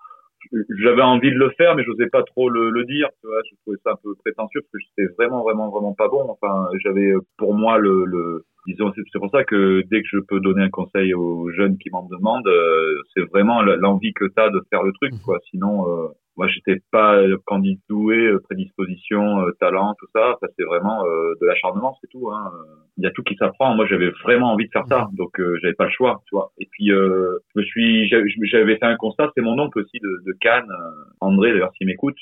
j'avais 0.79 1.03
envie 1.03 1.31
de 1.31 1.39
le 1.39 1.51
faire, 1.51 1.75
mais 1.77 1.85
j'osais 1.85 2.09
pas 2.09 2.23
trop 2.23 2.49
le, 2.49 2.71
le 2.71 2.85
dire. 2.85 3.09
Tu 3.21 3.27
vois, 3.27 3.41
je 3.51 3.57
trouvais 3.63 3.79
ça 3.85 3.93
un 3.93 3.99
peu 4.03 4.15
prétentieux 4.25 4.61
parce 4.61 4.73
que 4.73 4.79
j'étais 4.79 5.15
vraiment, 5.15 5.43
vraiment, 5.43 5.71
vraiment 5.71 5.95
pas 5.95 6.09
bon. 6.09 6.29
Enfin, 6.29 6.69
j'avais 6.83 7.13
pour 7.37 7.55
moi 7.55 7.79
le, 7.79 8.05
le 8.05 8.45
disons, 8.67 8.93
c'est 8.95 9.19
pour 9.19 9.31
ça 9.31 9.45
que 9.45 9.83
dès 9.91 10.03
que 10.03 10.09
je 10.11 10.19
peux 10.19 10.41
donner 10.41 10.63
un 10.63 10.71
conseil 10.71 11.15
aux 11.15 11.51
jeunes 11.51 11.79
qui 11.79 11.91
m'en 11.91 12.07
demandent, 12.07 12.47
euh, 12.47 13.03
c'est 13.15 13.29
vraiment 13.31 13.63
l'envie 13.63 14.13
que 14.13 14.25
tu 14.25 14.41
as 14.41 14.51
de 14.51 14.63
faire 14.71 14.83
le 14.83 14.93
truc, 14.93 15.13
quoi. 15.25 15.39
Sinon, 15.51 15.89
euh, 15.89 16.09
moi, 16.37 16.49
j'étais 16.49 16.81
pas 16.91 17.21
candidat 17.45 17.81
doué, 17.89 18.17
euh, 18.17 18.41
prédisposition, 18.41 19.41
euh, 19.41 19.53
talent, 19.61 19.95
tout 19.99 20.07
ça. 20.15 20.37
Ça, 20.41 20.49
c'est 20.57 20.65
vraiment 20.65 21.05
euh, 21.05 21.35
de 21.41 21.47
l'acharnement, 21.47 21.97
c'est 22.01 22.09
tout. 22.09 22.31
Hein. 22.31 22.51
Il 22.97 23.05
y 23.05 23.07
a 23.07 23.11
tout 23.11 23.23
qui 23.23 23.37
s'apprend. 23.37 23.75
Moi, 23.75 23.87
j'avais 23.87 24.11
vraiment 24.25 24.53
envie 24.53 24.67
de 24.67 24.71
faire 24.73 24.87
ça, 24.89 25.09
donc 25.13 25.39
euh, 25.41 25.59
j'avais 25.61 25.75
pas 25.75 25.85
le 25.85 25.91
choix, 25.91 26.23
tu 26.27 26.35
vois. 26.35 26.53
Et 26.59 26.67
puis, 26.71 26.91
euh, 26.91 27.39
je 27.55 27.61
me 27.61 27.65
suis, 27.65 28.09
j'avais 28.09 28.25
j'avais 28.45 28.77
fait 28.77 28.87
un 28.87 28.97
constat. 28.97 29.31
C'est 29.37 29.43
mon 29.43 29.59
oncle 29.59 29.79
aussi 29.79 29.99
de, 30.01 30.23
de 30.27 30.33
Cannes, 30.41 30.73
André, 31.21 31.53
d'ailleurs, 31.53 31.73
s'il 31.77 31.87
m'écoute. 31.87 32.17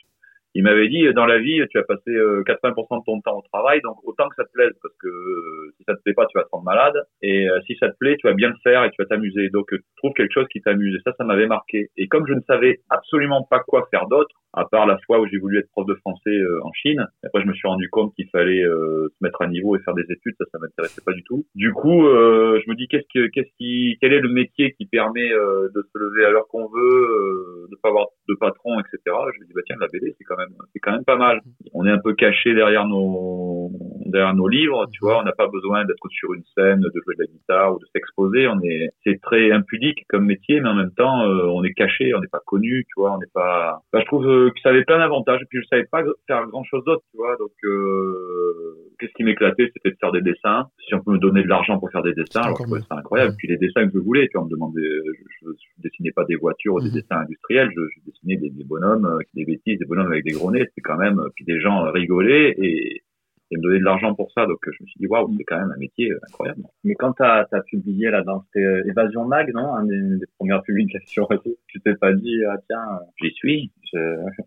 Il 0.54 0.64
m'avait 0.64 0.88
dit, 0.88 1.12
dans 1.14 1.26
la 1.26 1.38
vie, 1.38 1.62
tu 1.70 1.78
vas 1.78 1.84
passer 1.84 2.10
euh, 2.10 2.42
80% 2.42 3.00
de 3.00 3.04
ton 3.04 3.20
temps 3.20 3.38
au 3.38 3.42
travail, 3.52 3.80
donc 3.82 3.96
autant 4.04 4.28
que 4.28 4.34
ça 4.34 4.44
te 4.44 4.52
plaise, 4.52 4.72
parce 4.82 4.94
que 4.98 5.06
euh, 5.06 5.72
si 5.76 5.84
ça 5.84 5.94
te 5.94 6.02
plaît 6.02 6.14
pas, 6.14 6.26
tu 6.26 6.36
vas 6.36 6.44
te 6.44 6.48
rendre 6.50 6.64
malade, 6.64 6.94
et 7.22 7.48
euh, 7.48 7.60
si 7.66 7.76
ça 7.76 7.88
te 7.88 7.96
plaît, 7.98 8.16
tu 8.18 8.26
vas 8.26 8.34
bien 8.34 8.48
le 8.48 8.56
faire 8.62 8.84
et 8.84 8.90
tu 8.90 8.96
vas 8.98 9.06
t'amuser. 9.06 9.48
Donc, 9.50 9.72
euh, 9.72 9.78
trouve 9.98 10.12
quelque 10.14 10.32
chose 10.32 10.48
qui 10.50 10.60
t'amuse. 10.60 10.96
Et 10.96 11.00
ça, 11.04 11.14
ça 11.16 11.24
m'avait 11.24 11.46
marqué. 11.46 11.90
Et 11.96 12.08
comme 12.08 12.26
je 12.26 12.34
ne 12.34 12.40
savais 12.48 12.80
absolument 12.90 13.46
pas 13.48 13.60
quoi 13.60 13.86
faire 13.90 14.06
d'autre, 14.08 14.34
à 14.52 14.64
part 14.64 14.86
la 14.86 14.98
fois 15.06 15.20
où 15.20 15.26
j'ai 15.26 15.38
voulu 15.38 15.58
être 15.58 15.70
prof 15.70 15.86
de 15.86 15.94
français 15.94 16.30
euh, 16.30 16.60
en 16.64 16.72
Chine, 16.72 17.06
après 17.24 17.42
je 17.42 17.46
me 17.46 17.54
suis 17.54 17.68
rendu 17.68 17.88
compte 17.90 18.14
qu'il 18.14 18.28
fallait 18.30 18.62
euh, 18.62 19.08
se 19.08 19.24
mettre 19.24 19.42
à 19.42 19.46
niveau 19.46 19.76
et 19.76 19.80
faire 19.80 19.94
des 19.94 20.06
études, 20.10 20.34
ça, 20.38 20.44
ça 20.52 20.58
m'intéressais 20.58 21.02
pas 21.04 21.12
du 21.12 21.22
tout. 21.24 21.44
Du 21.54 21.72
coup, 21.72 22.06
euh, 22.06 22.60
je 22.64 22.70
me 22.70 22.76
dis, 22.76 22.88
qu'est-ce 22.88 23.06
que, 23.12 23.26
qu'est-ce 23.28 23.50
qui, 23.58 23.96
quel 24.00 24.12
est 24.12 24.20
le 24.20 24.28
métier 24.28 24.72
qui 24.72 24.86
permet 24.86 25.32
euh, 25.32 25.68
de 25.74 25.82
se 25.82 25.98
lever 25.98 26.24
à 26.24 26.30
l'heure 26.30 26.46
qu'on 26.48 26.66
veut, 26.68 27.04
euh, 27.04 27.66
de 27.70 27.76
pas 27.82 27.88
avoir 27.88 28.06
de 28.28 28.34
patron, 28.34 28.78
etc. 28.80 28.98
Je 29.34 29.40
me 29.40 29.46
dis, 29.46 29.52
bah 29.54 29.62
tiens, 29.66 29.76
la 29.80 29.88
BD, 29.88 30.14
c'est 30.18 30.24
quand 30.24 30.36
même, 30.36 30.54
c'est 30.72 30.78
quand 30.78 30.92
même 30.92 31.04
pas 31.04 31.16
mal. 31.16 31.40
On 31.74 31.86
est 31.86 31.90
un 31.90 31.98
peu 31.98 32.14
caché 32.14 32.54
derrière 32.54 32.86
nos, 32.86 33.70
derrière 34.06 34.34
nos 34.34 34.48
livres, 34.48 34.86
tu 34.92 35.00
vois. 35.02 35.20
On 35.20 35.24
n'a 35.24 35.32
pas 35.32 35.48
besoin 35.48 35.84
d'être 35.84 36.08
sur 36.10 36.32
une 36.34 36.44
scène, 36.56 36.80
de 36.80 37.00
jouer 37.04 37.14
de 37.16 37.24
la 37.24 37.26
guitare 37.26 37.74
ou 37.74 37.78
de 37.78 37.86
s'exposer. 37.92 38.46
On 38.48 38.60
est, 38.62 38.90
c'est 39.04 39.20
très 39.20 39.50
impudique 39.52 40.04
comme 40.08 40.26
métier, 40.26 40.60
mais 40.60 40.68
en 40.68 40.74
même 40.74 40.92
temps, 40.92 41.24
euh, 41.24 41.46
on 41.46 41.64
est 41.64 41.74
caché, 41.74 42.14
on 42.14 42.20
n'est 42.20 42.28
pas 42.28 42.42
connu, 42.46 42.84
tu 42.86 43.00
vois. 43.00 43.14
On 43.14 43.18
n'est 43.18 43.32
pas. 43.32 43.80
Bah, 43.92 44.00
je 44.00 44.06
trouve 44.06 44.26
euh, 44.40 44.50
que 44.50 44.61
ça 44.62 44.70
avait 44.70 44.85
plein 44.85 44.98
d'avantages. 44.98 45.40
Et 45.42 45.46
puis 45.46 45.61
je 45.62 45.66
savais 45.68 45.85
pas 45.90 46.03
faire 46.26 46.46
grand 46.46 46.64
chose 46.64 46.83
d'autre, 46.85 47.03
tu 47.11 47.16
vois. 47.16 47.37
Donc, 47.37 47.50
euh, 47.64 48.74
qu'est-ce 48.98 49.12
qui 49.12 49.24
m'éclatait, 49.24 49.70
c'était 49.74 49.90
de 49.90 49.96
faire 50.00 50.12
des 50.12 50.20
dessins. 50.22 50.68
Si 50.87 50.94
on 50.94 51.00
peut 51.03 51.12
me 51.12 51.18
donner 51.18 51.42
de 51.42 51.48
l'argent 51.48 51.79
pour 51.79 51.90
faire 51.90 52.03
des 52.03 52.14
dessins, 52.14 52.42
alors 52.42 52.59
ça 52.88 52.96
incroyable. 52.96 53.35
Puis 53.38 53.48
les 53.48 53.57
dessins 53.57 53.87
que 53.87 53.92
je 53.94 53.98
voulais, 53.98 54.26
tu 54.29 54.33
vois, 54.35 54.42
on 54.42 54.46
me 54.46 54.50
demandait, 54.50 54.81
je, 54.83 55.46
je, 55.46 55.50
je 55.53 55.83
dessinais 55.83 56.12
pas 56.12 56.24
des 56.24 56.37
voitures 56.37 56.74
ou 56.74 56.81
des 56.81 56.88
Mhm. 56.88 56.94
dessins 56.94 57.18
industriels, 57.20 57.70
je, 57.74 57.81
je 57.96 58.11
dessinais 58.11 58.37
des, 58.37 58.50
des 58.50 58.64
bonhommes, 58.64 59.07
euh, 59.07 59.18
des 59.35 59.44
bêtises, 59.44 59.79
des 59.79 59.85
bonhommes 59.87 60.11
avec 60.12 60.24
des 60.24 60.33
gros 60.33 60.50
nez. 60.50 60.64
C'était 60.68 60.83
quand 60.83 60.96
même, 60.98 61.20
puis 61.37 61.44
des 61.44 61.61
gens 61.61 61.90
rigolaient 61.92 62.55
et 62.59 63.03
et 63.50 63.56
me 63.56 63.62
donner 63.62 63.78
de 63.78 63.84
l'argent 63.84 64.14
pour 64.14 64.30
ça. 64.32 64.46
Donc 64.46 64.58
euh, 64.66 64.70
je 64.76 64.82
me 64.82 64.88
suis 64.88 64.98
dit 64.98 65.06
waouh, 65.06 65.32
c'est 65.36 65.44
quand 65.44 65.58
même 65.58 65.72
un 65.72 65.78
métier 65.78 66.12
euh, 66.12 66.18
incroyable. 66.28 66.62
Mais 66.84 66.94
quand 66.94 67.12
t'as 67.12 67.46
as 67.50 67.60
publié 67.62 68.10
là 68.10 68.22
dans 68.22 68.42
c'était 68.44 68.64
euh, 68.64 68.88
Évasion 68.88 69.24
Mag, 69.24 69.52
non, 69.52 69.74
un 69.74 69.84
des, 69.84 70.18
des 70.18 70.26
premières 70.38 70.62
publications, 70.62 71.28
tu 71.68 71.80
t'es 71.80 71.94
pas 71.94 72.12
dit 72.12 72.44
ah 72.44 72.56
tiens, 72.68 72.84
euh, 72.94 73.04
J'y 73.20 73.30
suis. 73.32 73.72
je... 73.92 73.98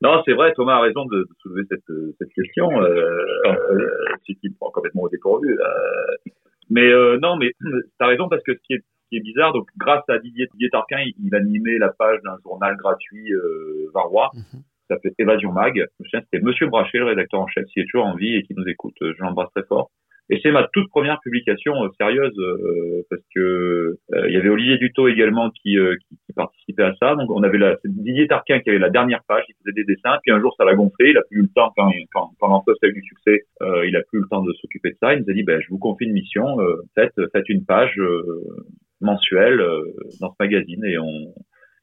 Non, 0.00 0.22
c'est 0.24 0.32
vrai, 0.32 0.52
Thomas 0.54 0.76
a 0.76 0.80
raison 0.80 1.06
de, 1.06 1.22
de 1.22 1.28
soulever 1.40 1.66
cette, 1.68 1.82
cette 2.18 2.32
question. 2.32 2.70
Euh, 2.80 3.26
euh, 3.46 3.90
c'est 4.24 4.34
qui 4.34 4.48
me 4.48 4.54
prend 4.54 4.70
complètement 4.70 5.02
au 5.02 5.08
dépourvu. 5.08 5.58
Mais 6.70 6.86
euh, 6.86 7.18
non, 7.20 7.36
mais 7.36 7.52
t'as 7.98 8.06
raison 8.06 8.28
parce 8.28 8.42
que 8.42 8.54
ce 8.54 8.60
qui 8.66 8.74
est, 8.74 8.78
ce 8.78 9.08
qui 9.08 9.16
est 9.16 9.20
bizarre, 9.20 9.52
donc 9.52 9.68
grâce 9.76 10.04
à 10.08 10.18
Didier, 10.18 10.46
Didier 10.52 10.70
Tarquin, 10.70 11.00
il, 11.00 11.14
il 11.24 11.34
animait 11.34 11.78
la 11.78 11.88
page 11.88 12.20
d'un 12.22 12.36
journal 12.42 12.76
gratuit 12.76 13.32
euh, 13.32 13.90
varois. 13.94 14.30
Mhm. 14.34 14.62
Ça 14.88 14.94
s'appelait 14.94 15.14
Évasion 15.18 15.52
Mag. 15.52 15.86
C'était 16.10 16.40
Monsieur 16.40 16.66
Brachet, 16.66 16.98
le 16.98 17.06
rédacteur 17.06 17.40
en 17.40 17.46
chef, 17.46 17.64
qui 17.66 17.80
est 17.80 17.84
toujours 17.84 18.06
en 18.06 18.14
vie 18.14 18.36
et 18.36 18.42
qui 18.42 18.54
nous 18.54 18.66
écoute. 18.66 18.94
Euh, 19.02 19.12
Je 19.16 19.22
l'embrasse 19.22 19.50
très 19.54 19.64
fort. 19.64 19.90
Et 20.30 20.40
c'est 20.42 20.50
ma 20.50 20.68
toute 20.72 20.88
première 20.90 21.20
publication 21.20 21.84
euh, 21.84 21.88
sérieuse 21.98 22.38
euh, 22.38 23.02
parce 23.08 23.22
que 23.34 23.96
euh, 24.12 24.28
il 24.28 24.34
y 24.34 24.36
avait 24.36 24.50
Olivier 24.50 24.76
Dutot 24.76 25.08
également 25.08 25.50
qui, 25.50 25.76
qui, 25.76 26.18
qui 26.26 26.32
participait 26.34 26.82
à 26.82 26.94
ça. 27.00 27.14
Donc 27.14 27.30
on 27.30 27.42
avait 27.42 27.56
la, 27.56 27.76
Didier 27.84 28.28
Tarquin 28.28 28.60
qui 28.60 28.68
avait 28.68 28.78
la 28.78 28.90
dernière 28.90 29.22
page, 29.26 29.44
il 29.48 29.54
faisait 29.62 29.72
des 29.72 29.84
dessins. 29.84 30.18
Puis 30.22 30.32
un 30.32 30.40
jour 30.40 30.54
ça 30.58 30.64
l'a 30.64 30.74
gonflé, 30.74 31.10
il 31.10 31.18
a 31.18 31.22
plus 31.22 31.38
eu 31.38 31.42
le 31.42 31.48
temps 31.48 31.72
quand 31.76 31.90
quand, 32.12 32.30
quand 32.38 32.48
l'enfance 32.48 32.76
a 32.82 32.88
eu 32.88 32.92
du 32.92 33.02
succès, 33.02 33.44
il 33.86 33.96
a 33.96 34.02
plus 34.02 34.18
eu 34.18 34.22
le 34.22 34.28
temps 34.28 34.42
de 34.42 34.52
s'occuper 34.54 34.90
de 34.90 34.96
ça. 35.00 35.14
Il 35.14 35.22
nous 35.22 35.30
a 35.30 35.32
dit 35.32 35.44
ben 35.44 35.60
je 35.60 35.68
vous 35.70 35.78
confie 35.78 36.04
une 36.04 36.12
mission, 36.12 36.58
faites 36.94 37.14
faites 37.32 37.48
une 37.48 37.64
page 37.64 37.98
mensuelle 39.00 39.62
dans 40.20 40.30
ce 40.30 40.36
magazine 40.38 40.84
et 40.84 40.98
on 40.98 41.32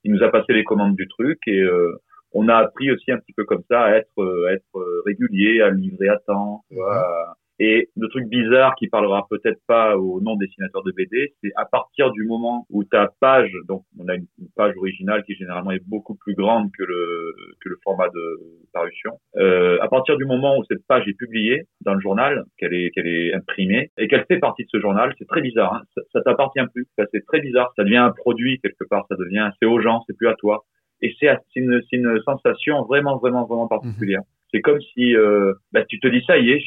il 0.05 0.11
nous 0.11 0.23
a 0.23 0.29
passé 0.29 0.53
les 0.53 0.63
commandes 0.63 0.95
du 0.95 1.07
truc 1.07 1.39
et 1.47 1.61
euh, 1.61 1.99
on 2.35 2.47
a 2.49 2.55
appris 2.57 2.91
aussi 2.91 3.11
un 3.11 3.17
petit 3.17 3.33
peu 3.33 3.45
comme 3.45 3.63
ça 3.71 3.81
à 3.85 3.91
être 3.95 4.19
euh, 4.19 4.47
à 4.49 4.53
être 4.53 4.75
euh, 4.77 5.01
régulier, 5.07 5.61
à 5.61 5.69
livrer 5.71 6.09
à 6.09 6.17
temps, 6.27 6.61
à- 6.87 7.33
et 7.57 7.87
le 7.95 8.09
truc 8.09 8.27
bizarre 8.27 8.75
qui 8.75 8.89
parlera 8.89 9.25
peut-être 9.29 9.61
pas 9.65 9.95
au 9.95 10.19
non 10.19 10.35
dessinateur 10.35 10.83
de 10.83 10.91
BD, 10.91 11.33
c'est 11.41 11.51
à 11.55 11.63
partir 11.63 12.11
du 12.11 12.25
moment 12.25 12.65
où 12.69 12.83
ta 12.83 13.13
page, 13.21 13.49
donc 13.69 13.83
on 13.97 14.09
a 14.09 14.15
une, 14.15 14.25
une 14.39 14.49
page 14.57 14.75
originale 14.75 15.23
qui 15.23 15.35
généralement 15.35 15.71
est 15.71 15.81
beaucoup 15.87 16.15
plus 16.15 16.35
grande 16.35 16.67
que 16.77 16.83
le 16.83 17.33
que 17.61 17.69
le 17.69 17.77
format 17.85 18.09
de 18.09 18.25
parution. 18.73 19.11
Euh, 19.37 19.77
à 19.81 19.87
partir 19.87 20.17
du 20.17 20.25
moment 20.25 20.57
où 20.57 20.65
cette 20.65 20.85
page 20.85 21.07
est 21.07 21.17
publiée 21.17 21.63
dans 21.79 21.93
le 21.93 22.01
journal, 22.01 22.43
qu'elle 22.57 22.73
est 22.73 22.89
qu'elle 22.91 23.07
est 23.07 23.33
imprimée 23.33 23.89
et 23.97 24.09
qu'elle 24.09 24.25
fait 24.25 24.39
partie 24.39 24.63
de 24.65 24.69
ce 24.69 24.81
journal, 24.81 25.13
c'est 25.17 25.27
très 25.33 25.39
bizarre. 25.39 25.75
Hein, 25.75 25.83
ça, 25.95 26.01
ça 26.11 26.21
t'appartient 26.23 26.59
plus. 26.73 26.85
Ça, 26.99 27.05
c'est 27.13 27.23
très 27.25 27.39
bizarre. 27.39 27.71
Ça 27.77 27.85
devient 27.85 27.95
un 28.09 28.11
produit 28.11 28.59
quelque 28.59 28.83
part. 28.89 29.05
Ça 29.07 29.15
devient 29.15 29.49
c'est 29.61 29.65
aux 29.65 29.79
gens, 29.79 30.03
c'est 30.07 30.17
plus 30.17 30.27
à 30.27 30.35
toi. 30.35 30.65
Et 31.01 31.13
c'est 31.19 31.27
une, 31.55 31.81
une 31.91 32.19
sensation 32.23 32.83
vraiment 32.83 33.17
vraiment 33.17 33.45
vraiment 33.45 33.67
particulière. 33.67 34.21
C'est 34.55 34.61
comme 34.61 34.79
si 34.79 35.13
euh, 35.17 35.53
bah, 35.73 35.83
tu 35.83 35.99
te 35.99 36.07
dis 36.07 36.23
ça 36.25 36.37
y 36.37 36.51
est, 36.51 36.63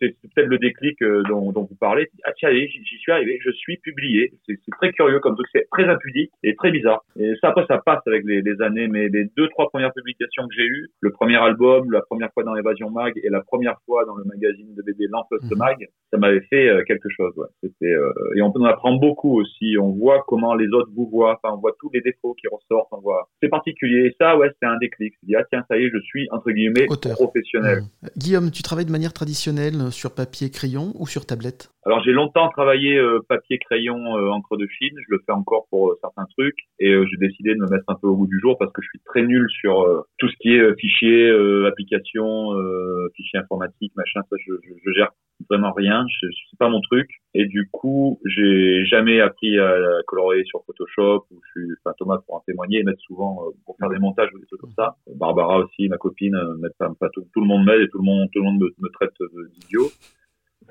c'est 0.00 0.16
peut-être 0.34 0.46
le 0.46 0.56
déclic 0.56 1.02
euh, 1.02 1.22
dont, 1.28 1.52
dont 1.52 1.66
vous 1.68 1.76
parlez. 1.78 2.08
Ah 2.24 2.32
tiens, 2.34 2.50
j'y 2.50 2.98
suis 2.98 3.12
arrivé, 3.12 3.38
je 3.44 3.50
suis 3.50 3.76
publié. 3.76 4.32
C'est 4.46 4.58
très 4.78 4.90
curieux 4.92 5.20
comme 5.20 5.34
truc, 5.34 5.46
c'est 5.52 5.66
très 5.70 5.84
impudique 5.84 6.30
et 6.42 6.54
très 6.54 6.70
bizarre. 6.70 7.04
Et 7.20 7.34
ça 7.42 7.48
après 7.48 7.66
ça 7.68 7.76
passe 7.76 8.00
avec 8.06 8.24
les, 8.24 8.40
les 8.40 8.62
années, 8.62 8.88
mais 8.88 9.08
les 9.08 9.26
deux 9.36 9.48
trois 9.48 9.68
premières 9.68 9.92
publications 9.92 10.48
que 10.48 10.54
j'ai 10.56 10.64
eues, 10.64 10.88
le 11.00 11.10
premier 11.10 11.36
album, 11.36 11.90
la 11.92 12.00
première 12.00 12.32
fois 12.32 12.42
dans 12.42 12.56
Évasion 12.56 12.88
Mag 12.88 13.12
et 13.22 13.28
la 13.28 13.42
première 13.42 13.76
fois 13.84 14.06
dans 14.06 14.16
le 14.16 14.24
magazine 14.24 14.74
de 14.74 14.82
BD 14.82 15.06
L'Enposte 15.10 15.54
Mag, 15.56 15.76
ça 16.10 16.16
m'avait 16.16 16.40
fait 16.48 16.68
euh, 16.68 16.84
quelque 16.84 17.10
chose. 17.10 17.34
Ouais. 17.36 17.48
C'était 17.62 17.92
euh, 17.92 18.12
et 18.34 18.40
on 18.40 18.50
en 18.50 18.64
apprend 18.64 18.94
beaucoup 18.94 19.38
aussi. 19.38 19.76
On 19.78 19.90
voit 19.90 20.24
comment 20.26 20.54
les 20.54 20.68
autres 20.68 20.90
vous 20.94 21.06
voient. 21.06 21.38
Enfin, 21.42 21.54
on 21.54 21.60
voit 21.60 21.74
tous 21.78 21.90
les 21.92 22.00
défauts 22.00 22.34
qui 22.34 22.46
ressortent. 22.48 22.88
On 22.92 23.00
voit. 23.00 23.28
C'est 23.42 23.48
particulier. 23.48 24.06
Et 24.06 24.16
ça, 24.18 24.36
ouais, 24.38 24.50
c'est 24.60 24.66
un 24.66 24.78
déclic. 24.78 25.14
Je 25.22 25.26
dis 25.26 25.36
ah 25.36 25.44
tiens, 25.50 25.64
ça 25.68 25.76
y 25.76 25.84
est, 25.84 25.90
je 25.90 26.00
suis 26.00 26.28
entre 26.30 26.50
guillemets 26.50 26.86
Auteur. 26.88 27.20
Euh, 27.56 27.80
Guillaume, 28.16 28.50
tu 28.50 28.62
travailles 28.62 28.86
de 28.86 28.92
manière 28.92 29.12
traditionnelle 29.12 29.90
sur 29.90 30.14
papier 30.14 30.50
crayon 30.50 30.92
ou 30.98 31.06
sur 31.06 31.26
tablette? 31.26 31.70
Alors 31.84 32.02
j'ai 32.02 32.12
longtemps 32.12 32.48
travaillé 32.48 32.98
euh, 32.98 33.20
papier 33.28 33.58
crayon 33.58 34.16
euh, 34.16 34.30
encre 34.30 34.56
de 34.56 34.66
Chine, 34.66 34.96
je 34.96 35.14
le 35.14 35.22
fais 35.24 35.32
encore 35.32 35.66
pour 35.70 35.90
euh, 35.90 35.98
certains 36.00 36.26
trucs. 36.36 36.58
Et 36.80 36.90
j'ai 36.90 37.16
décidé 37.16 37.54
de 37.54 37.60
me 37.60 37.68
mettre 37.68 37.84
un 37.88 37.94
peu 37.94 38.08
au 38.08 38.16
goût 38.16 38.26
du 38.26 38.40
jour 38.40 38.58
parce 38.58 38.72
que 38.72 38.82
je 38.82 38.88
suis 38.88 39.00
très 39.04 39.22
nul 39.22 39.46
sur 39.60 39.86
tout 40.18 40.28
ce 40.28 40.34
qui 40.40 40.54
est 40.54 40.76
fichier, 40.78 41.30
application, 41.66 42.50
fichier 43.14 43.38
informatique, 43.38 43.92
machin, 43.96 44.20
ça 44.28 44.36
je, 44.46 44.52
je, 44.62 44.72
je 44.84 44.90
gère 44.92 45.12
vraiment 45.50 45.72
rien, 45.72 46.04
c'est 46.20 46.58
pas 46.58 46.68
mon 46.68 46.80
truc 46.80 47.08
et 47.34 47.46
du 47.46 47.68
coup 47.70 48.18
j'ai 48.24 48.84
jamais 48.86 49.20
appris 49.20 49.58
à 49.58 49.76
colorer 50.06 50.44
sur 50.44 50.64
Photoshop 50.64 51.26
ou 51.30 51.40
je 51.44 51.60
suis, 51.60 51.70
enfin 51.84 51.94
Thomas 51.98 52.18
pour 52.26 52.36
en 52.36 52.40
témoigner, 52.40 52.82
m'aide 52.82 52.98
souvent 52.98 53.44
euh, 53.46 53.50
pour 53.64 53.76
faire 53.78 53.90
des 53.90 53.98
montages 53.98 54.30
ou 54.34 54.38
des 54.38 54.46
trucs 54.46 54.60
comme 54.60 54.74
ça. 54.76 54.96
Barbara 55.14 55.58
aussi, 55.58 55.88
ma 55.88 55.98
copine, 55.98 56.34
euh, 56.34 56.68
pas, 56.78 57.08
tout, 57.10 57.26
tout 57.32 57.40
le 57.40 57.46
monde 57.46 57.66
m'aide 57.66 57.80
et 57.80 57.88
tout 57.88 57.98
le 57.98 58.04
monde 58.04 58.28
tout 58.32 58.40
le 58.40 58.44
monde 58.44 58.60
me, 58.60 58.74
me 58.78 58.88
traite 58.88 59.14
d'idiot 59.52 59.88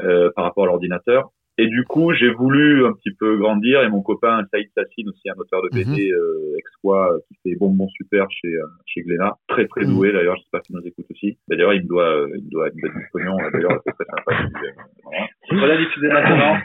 euh, 0.01 0.31
par 0.35 0.45
rapport 0.45 0.63
à 0.65 0.67
l'ordinateur. 0.67 1.29
Et 1.57 1.67
du 1.67 1.83
coup, 1.85 2.11
j'ai 2.13 2.29
voulu 2.29 2.85
un 2.85 2.91
petit 2.93 3.11
peu 3.17 3.37
grandir 3.37 3.81
et 3.83 3.89
mon 3.89 4.01
copain 4.01 4.41
Saïd 4.51 4.67
Sassine, 4.75 5.07
aussi 5.09 5.29
un 5.29 5.39
auteur 5.39 5.61
de 5.61 5.69
BD 5.69 6.11
euh, 6.11 6.57
ex-quoi, 6.57 7.13
euh, 7.13 7.19
qui 7.29 7.35
fait 7.51 7.55
bonbon 7.57 7.87
super 7.89 8.25
chez 8.29 8.49
euh, 8.53 8.65
chez 8.85 9.01
Glénat, 9.03 9.37
très 9.47 9.65
très 9.67 9.85
doué 9.85 10.11
d'ailleurs, 10.11 10.35
j'espère 10.37 10.61
qu'il 10.61 10.75
nous 10.75 10.85
écoute 10.85 11.05
aussi. 11.11 11.37
Bah, 11.47 11.55
D'ailleurs, 11.55 11.73
il 11.73 11.83
me 11.83 11.87
doit 11.87 12.09
euh, 12.09 12.27
il 12.35 12.43
me 12.45 12.49
doit 12.51 12.67
une 12.69 12.81
du 12.81 13.07
pognon, 13.13 13.37
d'ailleurs 13.53 13.81
c'est 13.85 13.93
très 13.93 14.05
sympa. 14.05 14.43
Euh, 14.43 14.69
voilà. 15.03 15.27
Tu 15.47 15.55
peux 15.55 15.65
la 15.67 15.77
diffuser 15.77 16.07
maintenant 16.09 16.57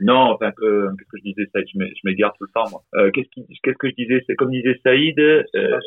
Non, 0.00 0.34
enfin, 0.34 0.52
euh, 0.62 0.88
qu'est-ce 0.98 1.08
que 1.10 1.18
je 1.18 1.22
disais, 1.24 1.48
Saïd? 1.52 1.66
Je 1.72 1.78
m'é- 1.78 1.90
je 1.94 2.00
m'égare 2.04 2.32
tout 2.38 2.44
le 2.44 2.50
temps, 2.54 2.70
moi. 2.70 2.82
Euh, 2.96 3.10
qu'est-ce, 3.10 3.28
qui, 3.30 3.46
qu'est-ce 3.62 3.78
que 3.78 3.88
je 3.88 3.94
disais? 3.96 4.22
C'est 4.26 4.36
comme 4.36 4.50
disait 4.50 4.78
Saïd. 4.84 5.18
Euh, 5.18 5.42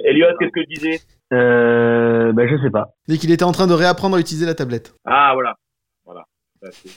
Elliot, 0.05 0.27
qu'est-ce 0.39 0.51
que 0.51 0.61
je 0.63 0.67
disais? 0.67 0.99
Euh, 1.31 2.33
bah, 2.33 2.47
je 2.47 2.55
sais 2.61 2.71
pas. 2.71 2.87
Dès 3.07 3.17
qu'il 3.17 3.31
était 3.31 3.43
en 3.45 3.51
train 3.51 3.67
de 3.67 3.73
réapprendre 3.73 4.17
à 4.17 4.19
utiliser 4.19 4.45
la 4.45 4.55
tablette. 4.55 4.95
Ah, 5.05 5.31
voilà. 5.33 5.55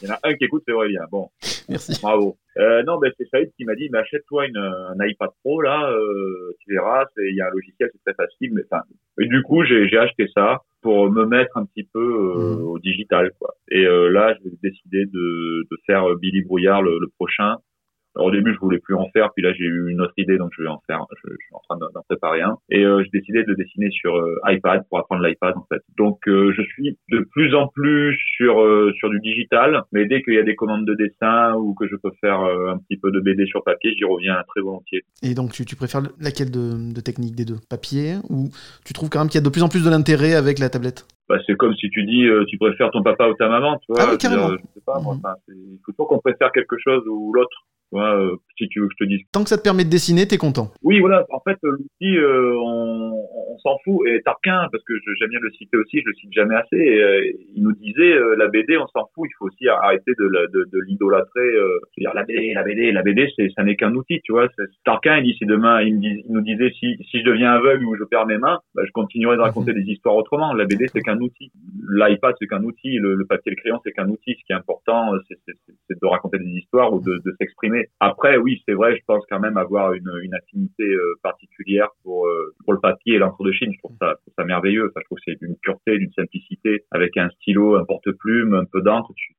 Il 0.02 0.08
y 0.08 0.10
en 0.10 0.14
a 0.14 0.18
un 0.24 0.34
qui 0.34 0.44
écoute, 0.44 0.62
c'est 0.66 0.72
Aurélien. 0.72 1.02
Bon, 1.10 1.28
Merci. 1.68 1.98
bravo. 2.02 2.36
Euh, 2.58 2.82
non, 2.84 2.98
ben, 2.98 3.10
c'est 3.16 3.28
Saïd 3.28 3.50
qui 3.56 3.64
m'a 3.64 3.74
dit, 3.74 3.88
mais 3.92 3.98
achète-toi 3.98 4.46
une, 4.46 4.56
un 4.56 5.06
iPad 5.06 5.30
Pro, 5.42 5.60
là, 5.62 5.88
euh, 5.90 6.52
tu 6.60 6.72
verras, 6.74 7.04
c'est- 7.16 7.28
il 7.28 7.36
y 7.36 7.40
a 7.40 7.46
un 7.46 7.50
logiciel, 7.50 7.90
c'est 7.92 8.12
très 8.12 8.14
facile. 8.26 8.50
Mais, 8.54 8.62
enfin, 8.70 8.82
et 9.20 9.26
du 9.26 9.42
coup, 9.42 9.64
j'ai, 9.64 9.88
j'ai 9.88 9.98
acheté 9.98 10.26
ça 10.34 10.60
pour 10.80 11.10
me 11.10 11.24
mettre 11.26 11.56
un 11.56 11.64
petit 11.64 11.84
peu 11.92 12.00
euh, 12.00 12.56
Mhm. 12.56 12.62
au 12.64 12.78
digital, 12.78 13.30
quoi. 13.38 13.54
Et 13.70 13.86
euh, 13.86 14.08
là, 14.10 14.34
j'ai 14.42 14.50
décidé 14.62 15.06
de, 15.06 15.62
de 15.70 15.76
faire 15.86 16.08
euh, 16.10 16.16
Billy 16.16 16.42
Brouillard 16.42 16.82
le, 16.82 16.98
le 16.98 17.06
prochain. 17.16 17.56
Alors, 18.14 18.28
au 18.28 18.30
début, 18.30 18.52
je 18.54 18.58
voulais 18.58 18.78
plus 18.78 18.94
en 18.94 19.08
faire, 19.10 19.30
puis 19.34 19.42
là, 19.42 19.52
j'ai 19.54 19.64
eu 19.64 19.90
une 19.90 20.00
autre 20.02 20.12
idée, 20.18 20.36
donc 20.36 20.50
je 20.56 20.62
vais 20.62 20.68
en 20.68 20.80
faire. 20.86 21.04
Je, 21.24 21.30
je 21.30 21.36
suis 21.46 21.54
en 21.54 21.60
train 21.68 21.76
d'en 21.78 22.02
préparer 22.02 22.42
un. 22.42 22.58
Et 22.70 22.84
euh, 22.84 23.02
j'ai 23.04 23.18
décidé 23.20 23.42
de 23.44 23.54
dessiner 23.54 23.90
sur 23.90 24.16
euh, 24.16 24.38
iPad 24.46 24.82
pour 24.88 24.98
apprendre 24.98 25.24
l'iPad, 25.26 25.56
en 25.56 25.64
fait. 25.72 25.80
Donc, 25.96 26.18
euh, 26.28 26.52
je 26.56 26.62
suis 26.62 26.98
de 27.10 27.20
plus 27.30 27.54
en 27.54 27.68
plus 27.68 28.14
sur 28.36 28.60
euh, 28.60 28.92
sur 28.98 29.08
du 29.10 29.18
digital, 29.20 29.82
mais 29.92 30.04
dès 30.06 30.22
qu'il 30.22 30.34
y 30.34 30.38
a 30.38 30.42
des 30.42 30.54
commandes 30.56 30.84
de 30.86 30.94
dessin 30.94 31.54
ou 31.54 31.74
que 31.74 31.86
je 31.88 31.96
peux 31.96 32.12
faire 32.20 32.40
un 32.40 32.78
petit 32.78 32.96
peu 32.98 33.10
de 33.10 33.20
BD 33.20 33.46
sur 33.46 33.64
papier, 33.64 33.94
j'y 33.96 34.04
reviens 34.04 34.36
très 34.48 34.60
volontiers. 34.60 35.02
Et 35.22 35.34
donc, 35.34 35.52
tu, 35.52 35.64
tu 35.64 35.76
préfères 35.76 36.02
laquelle 36.20 36.50
de, 36.50 36.92
de 36.94 37.00
technique 37.00 37.34
des 37.34 37.44
deux? 37.44 37.56
Papier 37.70 38.16
ou 38.28 38.48
tu 38.84 38.92
trouves 38.92 39.08
quand 39.08 39.20
même 39.20 39.28
qu'il 39.28 39.40
y 39.40 39.42
a 39.42 39.44
de 39.44 39.50
plus 39.50 39.62
en 39.62 39.68
plus 39.68 39.84
de 39.84 39.90
l'intérêt 39.90 40.34
avec 40.34 40.58
la 40.58 40.68
tablette? 40.68 41.06
Bah, 41.28 41.38
c'est 41.46 41.56
comme 41.56 41.74
si 41.76 41.88
tu 41.88 42.04
dis 42.04 42.26
euh, 42.26 42.44
tu 42.46 42.58
préfères 42.58 42.90
ton 42.90 43.02
papa 43.02 43.26
ou 43.28 43.34
ta 43.34 43.48
maman, 43.48 43.78
tu 43.78 43.86
vois. 43.88 44.02
Ah 44.02 44.04
oui, 44.06 44.12
veux 44.12 44.18
dire, 44.18 44.30
carrément. 44.30 44.50
je 44.50 44.56
sais 44.74 44.84
pas, 44.84 45.00
moi, 45.00 45.14
enfin, 45.14 45.34
c'est- 45.46 45.54
il 45.54 45.78
faut 45.86 45.92
toujours 45.92 46.08
qu'on 46.08 46.18
préfère 46.18 46.52
quelque 46.52 46.76
chose 46.78 47.02
ou 47.08 47.32
l'autre. 47.32 47.56
Euh, 47.94 48.36
si 48.56 48.68
tu 48.68 48.80
veux 48.80 48.86
que 48.88 48.94
je 48.98 49.04
te 49.04 49.08
dise 49.08 49.20
Tant 49.32 49.42
que 49.42 49.48
ça 49.48 49.58
te 49.58 49.62
permet 49.62 49.84
de 49.84 49.90
dessiner, 49.90 50.26
t'es 50.26 50.38
content. 50.38 50.70
Oui, 50.82 51.00
voilà. 51.00 51.26
En 51.30 51.40
fait, 51.40 51.58
euh, 51.64 51.70
l'outil, 51.72 52.16
euh, 52.16 52.54
on, 52.56 53.12
on 53.50 53.58
s'en 53.58 53.76
fout. 53.84 54.06
Et 54.08 54.22
Tarquin, 54.22 54.68
parce 54.70 54.84
que 54.84 54.94
j'aime 55.18 55.30
bien 55.30 55.38
le 55.42 55.50
citer 55.52 55.76
aussi, 55.76 56.00
je 56.00 56.06
le 56.08 56.14
cite 56.14 56.32
jamais 56.32 56.54
assez. 56.54 56.76
Et, 56.76 57.02
euh, 57.02 57.20
il 57.54 57.62
nous 57.62 57.72
disait 57.72 58.14
la 58.38 58.48
BD, 58.48 58.76
on 58.78 58.86
s'en 58.88 59.08
fout. 59.14 59.28
Il 59.30 59.34
faut 59.38 59.46
aussi 59.46 59.68
arrêter 59.68 60.12
de, 60.18 60.26
de, 60.52 60.64
de 60.72 60.78
l'idolâtrer. 60.86 61.48
Dire 61.98 62.12
la 62.14 62.24
BD, 62.24 62.52
la 62.54 62.62
BD, 62.62 62.92
la 62.92 63.02
BD, 63.02 63.28
c'est 63.36 63.48
ça 63.56 63.62
n'est 63.64 63.76
qu'un 63.76 63.94
outil, 63.94 64.20
tu 64.22 64.32
vois. 64.32 64.48
Tarquin, 64.84 65.18
il 65.18 65.24
dit 65.24 65.36
si 65.38 65.46
demain, 65.46 65.82
il, 65.82 65.96
me 65.96 66.00
dis- 66.00 66.22
il 66.26 66.32
nous 66.32 66.40
disait 66.40 66.70
si 66.78 66.96
si 67.10 67.20
je 67.20 67.24
deviens 67.24 67.52
aveugle 67.52 67.84
ou 67.84 67.96
je 67.96 68.04
perds 68.04 68.26
mes 68.26 68.38
mains, 68.38 68.60
bah, 68.74 68.82
je 68.86 68.92
continuerai 68.92 69.36
de 69.36 69.42
raconter 69.42 69.72
des 69.74 69.82
histoires 69.82 70.16
autrement. 70.16 70.52
La 70.54 70.64
BD, 70.64 70.86
c'est 70.92 71.00
qu'un 71.00 71.18
outil. 71.20 71.52
L'iPad, 71.90 72.34
c'est 72.38 72.46
qu'un 72.46 72.62
outil. 72.64 72.96
Le, 72.98 73.14
le 73.14 73.24
papier, 73.26 73.50
le 73.50 73.56
crayon, 73.56 73.80
c'est 73.84 73.92
qu'un 73.92 74.08
outil. 74.08 74.32
Ce 74.40 74.44
qui 74.46 74.52
est 74.52 74.56
important, 74.56 75.12
c'est 75.28 76.00
de 76.00 76.06
raconter 76.06 76.38
des 76.38 76.50
histoires 76.50 76.92
ou 76.92 77.00
de, 77.00 77.20
de 77.24 77.34
s'exprimer. 77.38 77.81
Après, 78.00 78.36
oui, 78.36 78.62
c'est 78.66 78.74
vrai, 78.74 78.96
je 78.96 79.02
pense 79.06 79.24
quand 79.28 79.40
même 79.40 79.56
avoir 79.56 79.92
une, 79.92 80.10
une 80.22 80.34
affinité 80.34 80.84
euh, 80.84 81.14
particulière 81.22 81.88
pour 82.02 82.26
euh, 82.26 82.54
pour 82.64 82.72
le 82.72 82.80
papier 82.80 83.14
et 83.14 83.18
l'encre 83.18 83.42
de 83.44 83.52
Chine. 83.52 83.72
Je 83.72 83.78
trouve 83.78 83.96
ça, 84.00 84.10
je 84.10 84.22
trouve 84.22 84.34
ça 84.36 84.44
merveilleux. 84.44 84.86
Enfin, 84.88 85.00
je 85.00 85.04
trouve 85.06 85.18
que 85.18 85.24
c'est 85.26 85.38
d'une 85.40 85.56
pureté, 85.56 85.98
d'une 85.98 86.12
simplicité, 86.12 86.84
avec 86.90 87.16
un 87.16 87.28
stylo, 87.30 87.76
un 87.76 87.84
porte-plume, 87.84 88.54
un 88.54 88.64
peu 88.64 88.82
d'encre. 88.82 89.12
Tu, 89.16 89.34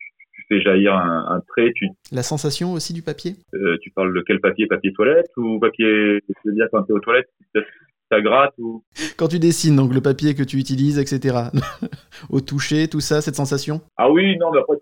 fais 0.49 0.59
jaillir 0.59 0.93
un, 0.93 1.25
un 1.29 1.39
trait. 1.47 1.71
Tu, 1.73 1.87
La 2.11 2.21
sensation 2.21 2.73
aussi 2.73 2.93
du 2.93 3.01
papier? 3.01 3.35
Euh, 3.53 3.77
tu 3.81 3.91
parles 3.91 4.13
de 4.13 4.21
quel 4.27 4.41
papier? 4.41 4.67
Papier 4.67 4.91
toilette 4.91 5.31
ou 5.37 5.57
papier 5.57 6.19
Tu 6.27 6.49
veux 6.49 6.53
dire 6.53 6.67
quand 6.71 6.83
t'es 6.83 6.91
aux 6.91 6.99
toilettes, 6.99 7.29
ça 8.11 8.21
gratte 8.21 8.53
ou 8.57 8.83
Quand 9.17 9.27
tu 9.27 9.39
dessines, 9.39 9.75
donc 9.75 9.93
le 9.93 10.01
papier 10.01 10.35
que 10.35 10.43
tu 10.43 10.57
utilises, 10.57 10.99
etc. 10.99 11.37
Au 12.29 12.41
toucher, 12.41 12.87
tout 12.87 12.99
ça, 12.99 13.21
cette 13.21 13.35
sensation? 13.35 13.81
Ah 13.97 14.11
oui, 14.11 14.37
non, 14.37 14.51
mais 14.51 14.59
après, 14.59 14.77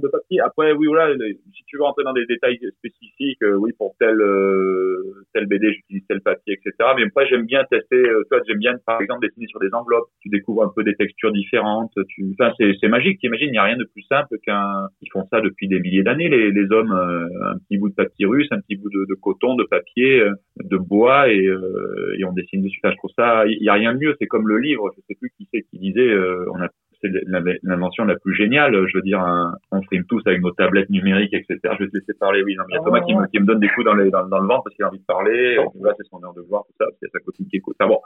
de 0.00 0.08
papier. 0.08 0.40
Après, 0.40 0.72
oui, 0.72 0.86
voilà, 0.86 1.12
le- 1.14 1.34
si 1.54 1.64
tu 1.66 1.76
veux 1.76 1.82
rentrer 1.84 2.04
dans 2.04 2.12
des 2.12 2.26
détails 2.26 2.58
spécifiques, 2.78 3.42
euh, 3.42 3.54
oui, 3.56 3.72
pour 3.78 3.94
tel, 3.98 4.20
euh, 4.20 5.02
BD, 5.46 5.72
j'utilise 5.72 6.02
tel 6.08 6.20
papier, 6.22 6.54
etc. 6.54 6.90
Mais 6.96 7.04
après, 7.04 7.26
j'aime 7.26 7.44
bien 7.46 7.62
tester, 7.70 7.96
euh, 7.96 8.22
tu 8.22 8.28
vois, 8.36 8.40
j'aime 8.48 8.58
bien, 8.58 8.74
par 8.86 9.00
exemple, 9.00 9.26
dessiner 9.26 9.46
sur 9.46 9.60
des 9.60 9.72
enveloppes. 9.72 10.08
Tu 10.20 10.28
découvres 10.28 10.64
un 10.64 10.72
peu 10.74 10.82
des 10.82 10.94
textures 10.94 11.30
différentes. 11.32 11.92
Enfin, 12.32 12.52
c'est, 12.58 12.72
c'est 12.80 12.88
magique. 12.88 13.20
T'imagines, 13.20 13.48
il 13.48 13.52
n'y 13.52 13.58
a 13.58 13.64
rien 13.64 13.76
de 13.76 13.84
plus 13.84 14.02
simple 14.02 14.36
qu'un, 14.44 14.88
ils 15.02 15.10
font 15.12 15.26
ça 15.30 15.40
depuis 15.40 15.68
des 15.68 15.78
milliers 15.80 16.02
d'années, 16.02 16.28
les, 16.28 16.50
les 16.50 16.70
hommes, 16.72 16.92
euh, 16.92 17.26
un 17.52 17.58
petit 17.58 17.78
bout 17.78 17.88
de 17.90 17.94
papyrus, 17.94 18.48
un 18.50 18.60
petit 18.60 18.76
bout 18.76 18.90
de, 18.90 19.14
coton, 19.20 19.54
de 19.54 19.64
papier, 19.64 20.20
euh, 20.20 20.32
de 20.64 20.76
bois, 20.76 21.30
et, 21.30 21.46
euh, 21.46 22.16
et 22.18 22.24
on 22.24 22.32
dessine 22.32 22.62
dessus. 22.62 22.80
Enfin, 22.82 22.92
je 22.92 22.96
trouve 22.98 23.10
ça, 23.16 23.46
il 23.46 23.62
y 23.62 23.68
a 23.68 23.74
rien 23.74 23.94
de 23.94 23.98
mieux. 23.98 24.14
C'est 24.20 24.26
comme 24.26 24.48
le 24.48 24.58
livre. 24.58 24.90
Je 24.96 25.02
sais 25.08 25.14
plus 25.20 25.30
qui 25.36 25.48
c'est 25.52 25.62
qui 25.62 25.78
disait, 25.78 26.08
euh, 26.08 26.44
on 26.52 26.60
a 26.60 26.68
c'est 27.00 27.08
l'in- 27.26 27.42
l'invention 27.62 28.04
la 28.04 28.16
plus 28.16 28.34
géniale. 28.34 28.74
Je 28.88 28.96
veux 28.96 29.02
dire, 29.02 29.20
un, 29.20 29.54
on 29.72 29.82
frime 29.82 30.04
tous 30.04 30.22
avec 30.26 30.40
nos 30.40 30.50
tablettes 30.52 30.90
numériques, 30.90 31.34
etc. 31.34 31.58
Je 31.78 31.84
vais 31.84 31.90
te 31.90 31.96
laisser 31.96 32.14
parler. 32.18 32.42
Oui, 32.42 32.54
non, 32.56 32.64
mais 32.68 32.74
il 32.74 32.76
y 32.76 32.80
a 32.80 32.84
Thomas 32.84 33.00
qui 33.00 33.14
me, 33.14 33.26
qui 33.26 33.38
me 33.40 33.44
donne 33.46 33.60
des 33.60 33.68
coups 33.68 33.84
dans, 33.86 33.94
les, 33.94 34.10
dans, 34.10 34.26
dans 34.26 34.40
le 34.40 34.46
ventre 34.48 34.64
parce 34.64 34.74
qu'il 34.76 34.84
a 34.84 34.88
envie 34.88 34.98
de 35.00 35.04
parler. 35.04 35.56
Et 35.58 35.82
Là, 35.84 35.92
c'est 35.96 36.06
son 36.08 36.22
heure 36.24 36.34
de 36.34 36.42
voir 36.42 36.64
tout 36.66 36.74
ça. 36.78 36.86
C'est 37.02 37.10
sa 37.10 37.20
copine 37.20 37.46
qui 37.48 37.56
écoute. 37.56 37.76
Enfin, 37.80 37.88
bon. 37.88 38.00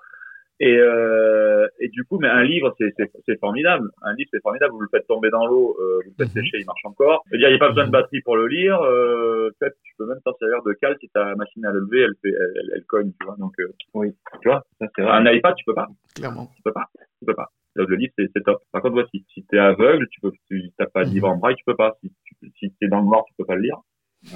Et, 0.62 0.76
euh, 0.76 1.66
et 1.78 1.88
du 1.88 2.04
coup, 2.04 2.18
mais 2.18 2.28
un 2.28 2.42
livre, 2.42 2.74
c'est, 2.78 2.92
c'est, 2.98 3.10
c'est 3.24 3.40
formidable. 3.40 3.88
Un 4.02 4.12
livre, 4.12 4.28
c'est 4.30 4.42
formidable. 4.42 4.72
Vous 4.74 4.80
le 4.82 4.88
faites 4.90 5.06
tomber 5.06 5.30
dans 5.30 5.46
l'eau, 5.46 5.74
euh, 5.80 6.00
vous 6.04 6.12
le 6.18 6.24
faites 6.24 6.34
sécher, 6.34 6.58
il 6.60 6.66
marche 6.66 6.84
encore. 6.84 7.22
Je 7.28 7.32
veux 7.32 7.38
dire, 7.38 7.48
il 7.48 7.52
n'y 7.52 7.56
a 7.56 7.60
pas 7.60 7.68
besoin 7.70 7.86
de 7.86 7.90
batterie 7.90 8.20
pour 8.20 8.36
le 8.36 8.46
lire. 8.46 8.78
Euh, 8.82 9.48
peut-être, 9.58 9.74
tu 9.84 9.94
peux 9.96 10.04
même 10.04 10.18
t'en 10.22 10.34
servir 10.34 10.62
de 10.62 10.72
cale 10.74 10.96
si 11.00 11.08
ta 11.14 11.34
machine 11.36 11.64
à 11.64 11.72
lever, 11.72 12.00
elle 12.02 12.12
fait, 12.20 12.28
elle, 12.38 12.52
elle, 12.56 12.70
elle 12.76 12.84
cogne, 12.84 13.10
tu 13.18 13.24
vois. 13.26 13.36
Donc, 13.38 13.54
euh, 13.58 13.68
Oui. 13.94 14.12
tu 14.42 14.50
vois, 14.50 14.62
Ça, 14.78 14.86
c'est 14.94 15.00
vrai. 15.00 15.12
un 15.12 15.32
iPad, 15.32 15.54
tu 15.56 15.64
peux 15.64 15.72
pas 15.74 15.88
Clairement. 16.14 16.50
tu 16.54 16.60
peux 16.62 16.72
pas. 16.72 16.84
Tu 17.20 17.24
peux 17.24 17.34
pas. 17.34 17.48
Le 17.76 17.94
livre, 17.94 18.12
c'est, 18.18 18.42
top. 18.42 18.62
Par 18.72 18.82
contre, 18.82 18.94
voici, 18.94 19.24
si 19.32 19.44
t'es 19.44 19.58
aveugle, 19.58 20.08
tu 20.10 20.20
peux, 20.20 20.32
tu 20.48 20.70
t'as 20.76 20.86
pas 20.86 21.04
de 21.04 21.10
livre 21.10 21.28
en 21.28 21.36
braille, 21.36 21.54
tu 21.54 21.64
peux 21.64 21.76
pas. 21.76 21.96
Si, 22.02 22.12
tu, 22.24 22.52
si 22.58 22.74
t'es 22.80 22.88
dans 22.88 23.00
le 23.00 23.06
noir, 23.06 23.24
tu 23.26 23.34
peux 23.38 23.44
pas 23.44 23.54
le 23.54 23.62
lire. 23.62 23.78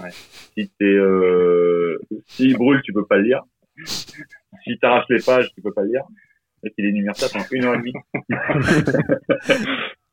Ouais. 0.00 0.10
Si 0.10 0.70
t'es, 0.78 0.84
euh, 0.84 1.98
s'il 2.26 2.56
brûle, 2.56 2.80
tu 2.82 2.92
peux 2.92 3.04
pas 3.06 3.16
le 3.16 3.24
lire. 3.24 3.42
Si 3.84 4.78
t'arraches 4.78 5.08
les 5.10 5.20
pages, 5.20 5.50
tu 5.54 5.60
peux 5.60 5.72
pas 5.72 5.82
le 5.82 5.88
lire. 5.88 6.04
Et 6.62 6.70
qu'il 6.70 6.86
énumère 6.86 7.16
ça 7.16 7.28
pendant 7.28 7.44
une 7.50 7.64
heure 7.64 7.74
et 7.74 7.78
demie. 7.78 7.92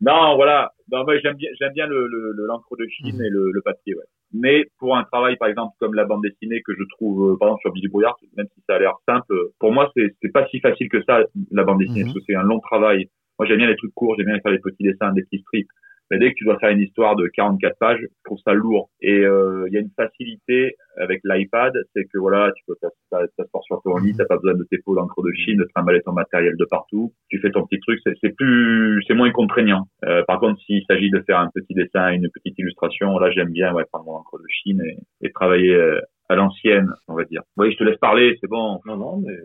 non, 0.00 0.36
voilà. 0.36 0.72
Non, 0.90 1.04
moi, 1.04 1.18
j'aime 1.18 1.36
bien, 1.36 1.50
j'aime 1.60 1.72
bien 1.72 1.86
le, 1.86 2.06
le, 2.06 2.32
le- 2.32 2.46
l'encre 2.46 2.76
de 2.76 2.86
Chine 2.88 3.20
et 3.20 3.28
le, 3.28 3.50
le 3.52 3.60
papier, 3.62 3.94
ouais. 3.94 4.04
Mais 4.32 4.64
pour 4.78 4.96
un 4.96 5.04
travail, 5.04 5.36
par 5.36 5.48
exemple, 5.48 5.74
comme 5.78 5.94
la 5.94 6.04
bande 6.04 6.22
dessinée 6.22 6.62
que 6.62 6.72
je 6.74 6.82
trouve, 6.96 7.32
euh, 7.32 7.36
par 7.38 7.48
exemple, 7.48 7.60
sur 7.62 7.72
Billy 7.72 7.88
Brouillard, 7.88 8.16
même 8.36 8.46
si 8.54 8.62
ça 8.68 8.76
a 8.76 8.78
l'air 8.78 8.94
simple, 9.06 9.34
pour 9.58 9.72
moi, 9.72 9.90
c'est, 9.96 10.14
c'est 10.22 10.32
pas 10.32 10.46
si 10.48 10.60
facile 10.60 10.88
que 10.88 11.02
ça, 11.04 11.20
la 11.50 11.64
bande 11.64 11.78
dessinée, 11.80 12.04
Mhm. 12.04 12.06
parce 12.06 12.14
que 12.14 12.20
c'est 12.26 12.34
un 12.34 12.42
long 12.42 12.60
travail. 12.60 13.08
Moi, 13.38 13.46
j'aime 13.46 13.58
bien 13.58 13.66
les 13.68 13.76
trucs 13.76 13.94
courts, 13.94 14.14
j'aime 14.16 14.26
bien 14.26 14.38
faire 14.40 14.52
des 14.52 14.58
petits 14.58 14.82
dessins, 14.84 15.12
des 15.12 15.22
petits 15.24 15.40
strips. 15.40 15.68
Mais 16.10 16.18
dès 16.18 16.30
que 16.30 16.34
tu 16.36 16.44
dois 16.44 16.58
faire 16.58 16.70
une 16.70 16.80
histoire 16.80 17.16
de 17.16 17.28
44 17.28 17.78
pages, 17.78 18.00
je 18.00 18.06
trouve 18.24 18.38
ça 18.44 18.52
lourd. 18.52 18.90
Et 19.00 19.20
euh, 19.24 19.66
il 19.68 19.74
y 19.74 19.76
a 19.76 19.80
une 19.80 19.90
facilité 19.96 20.76
avec 20.96 21.20
l'iPad, 21.24 21.72
c'est 21.94 22.04
que 22.04 22.18
voilà, 22.18 22.50
tu 22.56 22.64
peux 22.66 22.74
faire 22.80 22.90
ça, 23.10 23.20
ça 23.36 23.44
sort 23.52 23.62
sur 23.64 23.80
ton 23.82 23.96
lit, 23.96 24.14
t'as 24.16 24.24
pas 24.24 24.36
besoin 24.36 24.54
de 24.54 24.64
tes 24.64 24.78
pots 24.78 24.96
d'encre 24.96 25.22
de 25.22 25.32
Chine, 25.32 25.58
de 25.58 25.68
trimballer 25.74 26.02
ton 26.02 26.12
matériel 26.12 26.56
de 26.56 26.64
partout. 26.64 27.12
Tu 27.28 27.38
fais 27.38 27.50
ton 27.50 27.64
petit 27.66 27.80
truc, 27.80 28.00
c'est, 28.04 28.34
plus, 28.36 29.02
c'est 29.06 29.14
moins 29.14 29.30
contraignant. 29.30 29.84
Euh, 30.04 30.22
par 30.26 30.40
contre, 30.40 30.60
s'il 30.62 30.84
s'agit 30.86 31.10
de 31.10 31.20
faire 31.20 31.38
un 31.38 31.48
petit 31.54 31.74
dessin, 31.74 32.08
une 32.10 32.28
petite 32.34 32.58
illustration, 32.58 33.18
là, 33.18 33.30
j'aime 33.30 33.50
bien 33.50 33.72
ouais, 33.72 33.84
prendre 33.90 34.06
mon 34.06 34.16
encre 34.16 34.38
de 34.38 34.46
Chine 34.48 34.82
et, 34.84 35.26
et 35.26 35.30
travailler 35.32 35.74
euh, 35.74 36.00
à 36.28 36.34
l'ancienne, 36.34 36.92
on 37.08 37.14
va 37.14 37.24
dire. 37.24 37.42
Oui, 37.56 37.72
je 37.72 37.78
te 37.78 37.84
laisse 37.84 37.98
parler, 37.98 38.36
c'est 38.40 38.48
bon. 38.48 38.80
Non, 38.86 38.96
non, 38.96 39.22
mais 39.24 39.36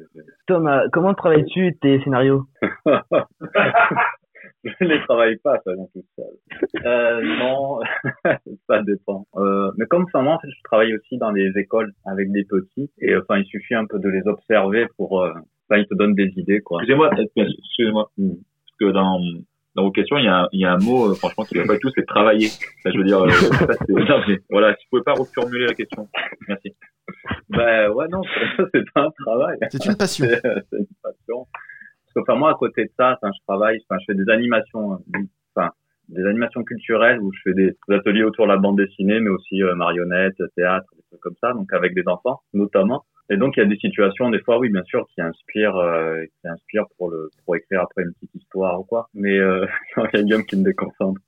Thomas, 0.47 0.83
comment 0.91 1.13
travailles-tu 1.13 1.77
tes 1.79 1.99
scénarios? 2.01 2.43
je 4.81 4.85
les 4.85 4.99
travaille 5.03 5.37
pas, 5.37 5.59
ça 5.63 5.73
vient 5.73 5.85
tout 5.93 6.03
seul. 6.15 6.83
Euh, 6.85 7.21
non, 7.37 7.79
ça 8.67 8.81
dépend. 8.83 9.27
Euh, 9.35 9.71
mais 9.77 9.85
comme 9.85 10.05
ça, 10.11 10.21
moi, 10.21 10.33
en 10.33 10.39
fait, 10.39 10.49
je 10.49 10.61
travaille 10.63 10.93
aussi 10.95 11.17
dans 11.17 11.31
les 11.31 11.51
écoles 11.55 11.91
avec 12.05 12.31
des 12.31 12.43
petits. 12.45 12.89
Et 12.99 13.15
enfin, 13.15 13.37
il 13.37 13.45
suffit 13.45 13.75
un 13.75 13.85
peu 13.85 13.99
de 13.99 14.09
les 14.09 14.23
observer 14.27 14.87
pour... 14.97 15.21
Euh, 15.23 15.29
enfin, 15.69 15.79
ils 15.81 15.87
te 15.87 15.93
donnent 15.95 16.15
des 16.15 16.31
idées, 16.37 16.61
quoi. 16.61 16.79
Excusez-moi, 16.81 17.11
excusez-moi. 17.37 18.11
Mm. 18.17 18.31
que 18.79 18.91
dans 18.91 19.19
dans 19.75 19.83
vos 19.83 19.91
questions, 19.91 20.17
il 20.17 20.23
y 20.23 20.29
a, 20.29 20.43
un- 20.43 20.47
il 20.53 20.61
y 20.61 20.65
a 20.65 20.71
un 20.71 20.77
mot, 20.77 21.11
euh, 21.11 21.15
franchement, 21.15 21.43
qui 21.43 21.57
va 21.57 21.65
pas 21.65 21.73
du 21.73 21.79
tout, 21.81 21.89
c'est 21.93 22.05
travailler. 22.05 22.47
Ça, 22.47 22.91
je 22.91 22.97
veux 22.97 23.03
dire, 23.03 23.21
euh, 23.21 23.29
ça, 23.29 23.67
c'est- 23.85 23.91
non, 23.91 24.21
mais 24.25 24.39
voilà, 24.49 24.73
si 24.77 24.85
vous 24.85 24.89
pouvez 24.91 25.03
pas 25.03 25.11
reformuler 25.13 25.65
la 25.67 25.73
question. 25.73 26.07
Merci. 26.47 26.73
Ben 27.49 27.89
ouais, 27.91 28.07
non, 28.07 28.21
c'est 28.57 28.63
c'est 28.73 28.91
pas 28.93 29.01
un 29.03 29.11
travail. 29.25 29.57
C'est 29.69 29.85
une 29.85 29.97
passion. 29.97 30.25
C'est 30.29 30.41
c'est 30.71 30.77
une 30.77 30.85
passion. 31.03 31.45
Enfin, 32.15 32.35
moi, 32.35 32.51
à 32.51 32.53
côté 32.55 32.85
de 32.85 32.91
ça, 32.97 33.17
je 33.21 33.43
travaille, 33.47 33.79
je 33.79 34.05
fais 34.05 34.15
des 34.15 34.29
animations, 34.31 34.93
euh, 34.93 35.19
enfin, 35.55 35.71
des 36.09 36.25
animations 36.25 36.63
culturelles 36.63 37.19
où 37.19 37.31
je 37.33 37.39
fais 37.43 37.53
des 37.53 37.75
ateliers 37.89 38.23
autour 38.23 38.45
de 38.45 38.51
la 38.51 38.57
bande 38.57 38.77
dessinée, 38.77 39.19
mais 39.19 39.29
aussi 39.29 39.61
euh, 39.63 39.75
marionnettes, 39.75 40.41
théâtre, 40.55 40.87
des 40.95 41.03
trucs 41.09 41.21
comme 41.21 41.35
ça, 41.41 41.53
donc 41.53 41.71
avec 41.73 41.93
des 41.93 42.07
enfants, 42.07 42.41
notamment. 42.53 43.03
Et 43.29 43.37
donc, 43.37 43.57
il 43.57 43.61
y 43.61 43.63
a 43.63 43.65
des 43.65 43.77
situations, 43.77 44.29
des 44.29 44.39
fois, 44.39 44.59
oui, 44.59 44.69
bien 44.69 44.83
sûr, 44.83 45.07
qui 45.13 45.21
inspirent, 45.21 45.77
euh, 45.77 46.23
qui 46.41 46.47
inspirent 46.47 46.85
pour 46.97 47.09
le, 47.09 47.29
pour 47.43 47.55
écrire 47.55 47.81
après 47.81 48.03
une 48.03 48.13
petite 48.13 48.35
histoire 48.35 48.79
ou 48.79 48.83
quoi. 48.83 49.09
Mais, 49.15 49.37
euh, 49.37 49.65
il 50.13 50.17
y 50.17 50.19
a 50.19 50.23
Guillaume 50.23 50.45
qui 50.45 50.57
me 50.57 50.63
déconcentre. 50.63 51.19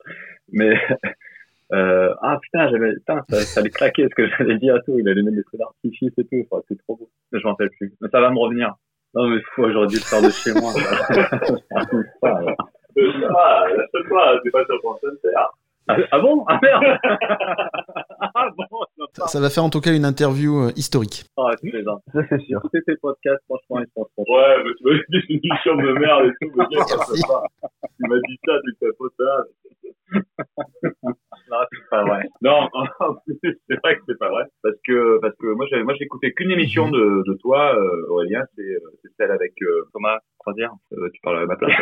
Mais, 0.52 0.74
euh, 1.72 2.14
ah, 2.22 2.38
putain, 2.40 2.68
j'avais, 2.70 2.94
putain, 2.94 3.24
ça, 3.28 3.60
allait 3.60 3.70
claquer 3.70 4.04
ce 4.04 4.14
que 4.14 4.28
j'avais 4.28 4.58
dit 4.58 4.70
à 4.70 4.78
tout. 4.80 4.96
Il 4.98 5.08
allait 5.08 5.22
mettre 5.22 5.36
des 5.36 5.42
feux 5.50 5.58
d'artifice 5.58 6.12
et 6.18 6.24
tout. 6.24 6.46
C'est 6.68 6.78
trop 6.78 6.96
beau. 6.96 7.10
Je 7.32 7.38
m'en 7.42 7.50
rappelle 7.50 7.70
plus. 7.70 7.92
Mais 8.00 8.08
ça 8.10 8.20
va 8.20 8.30
me 8.30 8.38
revenir. 8.38 8.76
Non, 9.14 9.28
mais 9.28 9.40
fou, 9.54 9.70
j'aurais 9.70 9.86
dû 9.86 9.96
le 9.96 10.02
faire 10.02 10.22
de 10.22 10.30
chez 10.30 10.52
moi. 10.52 10.72
ça. 12.20 12.40
Ah, 13.30 13.64
lâche 13.68 14.08
pas, 14.10 14.40
c'est 14.42 14.50
pas 14.50 14.64
sur 14.64 14.80
ton 14.82 14.96
ah, 15.36 15.50
ah 15.88 16.18
bon? 16.20 16.44
Ah 16.48 16.58
merde! 16.62 16.98
ah 18.34 18.48
bon? 18.56 18.66
Ça, 19.14 19.26
ça 19.26 19.40
va 19.40 19.50
faire 19.50 19.64
en 19.64 19.70
tout 19.70 19.80
cas 19.80 19.92
une 19.94 20.04
interview 20.04 20.64
euh, 20.68 20.72
historique. 20.76 21.24
Ah, 21.36 21.50
plaisantes. 21.62 22.02
Ça, 22.12 22.20
c'est 22.28 22.40
sûr. 22.42 22.60
Tous 22.62 22.80
tes 22.86 22.96
podcasts, 22.96 23.42
franchement, 23.48 23.80
ils 23.80 23.90
sont 23.96 24.08
trop. 24.16 24.24
Ouais, 24.36 24.56
mais 24.64 24.70
tu 24.76 24.84
m'as 24.84 24.94
dit 25.08 25.26
une 25.28 25.40
émission 25.42 25.76
de 25.76 25.92
merde 25.98 26.26
et 26.26 26.46
tout, 26.46 26.52
mais 26.56 26.66
bien, 26.70 26.82
ça 26.84 26.96
pas. 26.96 27.42
Tu 27.82 28.08
m'as 28.08 28.16
dit 28.28 28.38
ça, 28.46 28.52
tu 28.64 28.76
fais 28.78 28.92
pas 28.98 29.08
ça. 29.18 29.44
Non, 31.50 31.58
c'est 31.72 31.88
pas 31.90 32.04
vrai. 32.04 32.28
Non, 32.42 32.68
en 33.00 33.14
plus, 33.26 33.38
c'est 33.68 33.76
vrai 33.82 33.96
que 33.96 34.02
c'est 34.06 34.18
pas 34.18 34.28
vrai. 34.30 34.44
Parce 34.62 34.76
que, 34.86 35.18
parce 35.20 35.34
que 35.36 35.46
moi, 35.54 35.66
j'ai, 35.70 35.82
moi, 35.82 35.94
j'ai 35.98 36.04
écouté 36.04 36.32
qu'une 36.32 36.50
émission 36.50 36.90
de, 36.90 37.22
de 37.26 37.34
toi, 37.40 37.74
euh, 37.74 38.06
Aurélien, 38.10 38.44
c'est, 38.54 38.62
euh, 38.62 38.78
c'est 39.02 39.10
celle 39.18 39.30
avec, 39.30 39.52
euh, 39.62 39.84
Thomas, 39.92 40.18
croisière. 40.38 40.72
euh, 40.92 41.08
tu 41.12 41.20
parles 41.22 41.38
à 41.40 41.46
ma 41.46 41.56
place. 41.56 41.72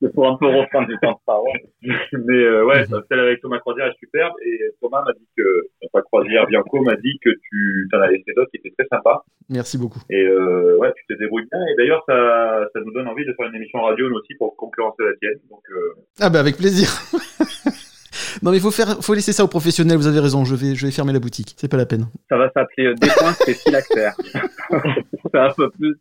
C'est 0.00 0.12
pour 0.14 0.28
un 0.28 0.36
peu 0.36 0.46
reprendre 0.46 0.88
du 0.88 0.96
temps 0.98 1.12
de 1.12 1.24
parole. 1.26 1.58
Mais 1.82 2.42
euh, 2.44 2.64
ouais, 2.90 3.00
celle 3.08 3.20
avec 3.20 3.40
Thomas 3.40 3.58
Croisière 3.58 3.86
est 3.86 3.98
superbe. 3.98 4.34
Et 4.44 4.58
Thomas 4.80 5.02
m'a 5.04 5.12
dit 5.12 5.26
que, 5.36 5.68
enfin 5.86 6.02
Croisière, 6.02 6.46
Bianco 6.46 6.80
m'a 6.82 6.96
dit 6.96 7.18
que 7.22 7.30
tu 7.30 7.88
t'en 7.90 8.00
avais 8.00 8.22
fait 8.24 8.32
d'autres 8.34 8.50
qui 8.50 8.58
étaient 8.58 8.74
très 8.76 8.86
sympas. 8.88 9.24
Merci 9.48 9.78
beaucoup. 9.78 10.00
Et 10.10 10.24
euh, 10.24 10.76
ouais, 10.78 10.92
tu 10.96 11.14
te 11.14 11.18
débrouilles 11.18 11.46
bien. 11.50 11.60
Et 11.72 11.76
d'ailleurs, 11.76 12.02
ça, 12.06 12.66
ça 12.72 12.80
nous 12.80 12.92
donne 12.92 13.08
envie 13.08 13.24
de 13.24 13.32
faire 13.34 13.46
une 13.46 13.54
émission 13.54 13.80
radio 13.82 14.08
nous 14.08 14.16
aussi 14.16 14.34
pour 14.34 14.56
concurrencer 14.56 15.02
la 15.02 15.14
tienne. 15.16 15.38
Donc 15.50 15.62
euh, 15.70 15.94
Ah 16.20 16.30
bah 16.30 16.40
avec 16.40 16.56
plaisir. 16.56 16.88
non 18.42 18.52
mais 18.52 18.60
faut 18.60 18.70
faire, 18.70 19.02
faut 19.02 19.14
laisser 19.14 19.32
ça 19.32 19.44
aux 19.44 19.48
professionnels. 19.48 19.96
Vous 19.96 20.06
avez 20.06 20.20
raison. 20.20 20.44
Je 20.44 20.54
vais, 20.54 20.74
je 20.74 20.86
vais 20.86 20.92
fermer 20.92 21.12
la 21.12 21.20
boutique. 21.20 21.54
C'est 21.56 21.70
pas 21.70 21.76
la 21.76 21.86
peine. 21.86 22.06
Ça 22.28 22.36
va 22.36 22.50
s'appeler 22.50 22.88
euh, 22.88 22.94
Des 22.94 23.08
points, 23.08 23.32
c'est 23.32 23.54
phylactère. 23.54 24.14
c'est 24.70 25.38
un 25.38 25.50
peu 25.56 25.70
plus, 25.70 25.94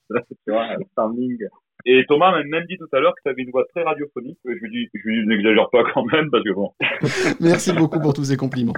tu 0.45 0.51
vois, 0.51 0.63
un 0.63 0.77
sounding. 0.97 1.37
Et 1.85 2.05
Thomas 2.07 2.31
m'a 2.31 2.43
même 2.43 2.65
dit 2.69 2.77
tout 2.77 2.87
à 2.93 2.99
l'heure 2.99 3.13
que 3.13 3.21
tu 3.23 3.29
avais 3.29 3.43
une 3.43 3.51
voix 3.51 3.65
très 3.73 3.83
radiophonique. 3.83 4.39
Je 4.45 4.51
lui 4.51 4.69
dis, 4.71 4.89
je 4.93 5.01
lui 5.03 5.21
dis, 5.21 5.27
n'exagère 5.27 5.69
pas 5.69 5.83
quand 5.93 6.05
même, 6.05 6.29
parce 6.31 6.43
que 6.43 6.53
bon. 6.53 6.71
Merci 7.41 7.73
beaucoup 7.73 7.99
pour 7.99 8.13
tous 8.13 8.23
ces 8.25 8.37
compliments. 8.37 8.73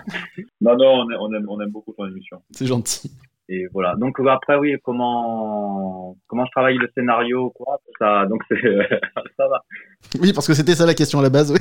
Non, 0.60 0.76
non, 0.76 1.06
on 1.20 1.34
aime, 1.34 1.46
on 1.48 1.62
aime, 1.62 1.70
beaucoup 1.70 1.94
ton 1.94 2.08
émission. 2.08 2.42
C'est 2.52 2.66
gentil. 2.66 3.12
Et 3.48 3.68
voilà. 3.72 3.96
Donc 3.96 4.20
euh, 4.20 4.28
après, 4.28 4.58
oui, 4.58 4.76
comment 4.84 6.18
comment 6.28 6.46
je 6.46 6.52
travaille 6.52 6.78
le 6.78 6.90
scénario, 6.96 7.52
quoi. 7.52 7.80
Ça, 8.00 8.26
donc 8.26 8.42
c'est 8.50 8.60
ça 9.38 9.48
va. 9.48 9.64
Oui, 10.20 10.34
parce 10.34 10.48
que 10.48 10.56
c'était 10.56 10.74
ça 10.74 10.88
la 10.88 10.96
question 10.96 11.20
à 11.20 11.22
la 11.22 11.30
base. 11.30 11.52
Oui. 11.52 11.60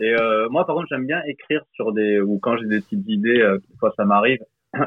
Et 0.00 0.14
euh, 0.14 0.48
moi, 0.48 0.66
par 0.66 0.74
contre, 0.74 0.88
j'aime 0.90 1.06
bien 1.06 1.20
écrire 1.26 1.62
sur 1.74 1.92
des 1.92 2.18
ou 2.18 2.38
quand 2.38 2.56
j'ai 2.56 2.66
des 2.66 2.80
petites 2.80 3.06
idées, 3.08 3.40
euh, 3.40 3.58
fois 3.78 3.92
ça 3.94 4.06
m'arrive. 4.06 4.38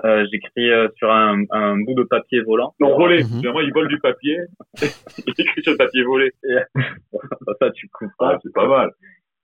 Euh, 0.06 0.26
j'écris 0.32 0.69
euh, 0.72 0.88
sur 0.96 1.12
un, 1.12 1.43
un 1.52 1.76
bout 1.78 1.93
de 1.93 2.04
papier 2.04 2.41
volant. 2.41 2.74
Non, 2.80 2.98
volé. 2.98 3.24
Mhm. 3.24 3.39
Finalement, 3.39 3.60
il 3.62 3.74
vole 3.74 3.88
du 3.89 4.00
papier. 4.00 4.38
il 5.28 5.34
écrit 5.38 5.62
sur 5.62 5.74
le 5.74 5.78
papier 5.78 6.04
volé. 6.04 6.32
ça, 7.62 7.72
tu 7.72 7.89
coupes 7.89 8.10
Ah, 8.19 8.32
pas. 8.34 8.39
c'est 8.41 8.54
pas 8.54 8.67
mal. 8.67 8.91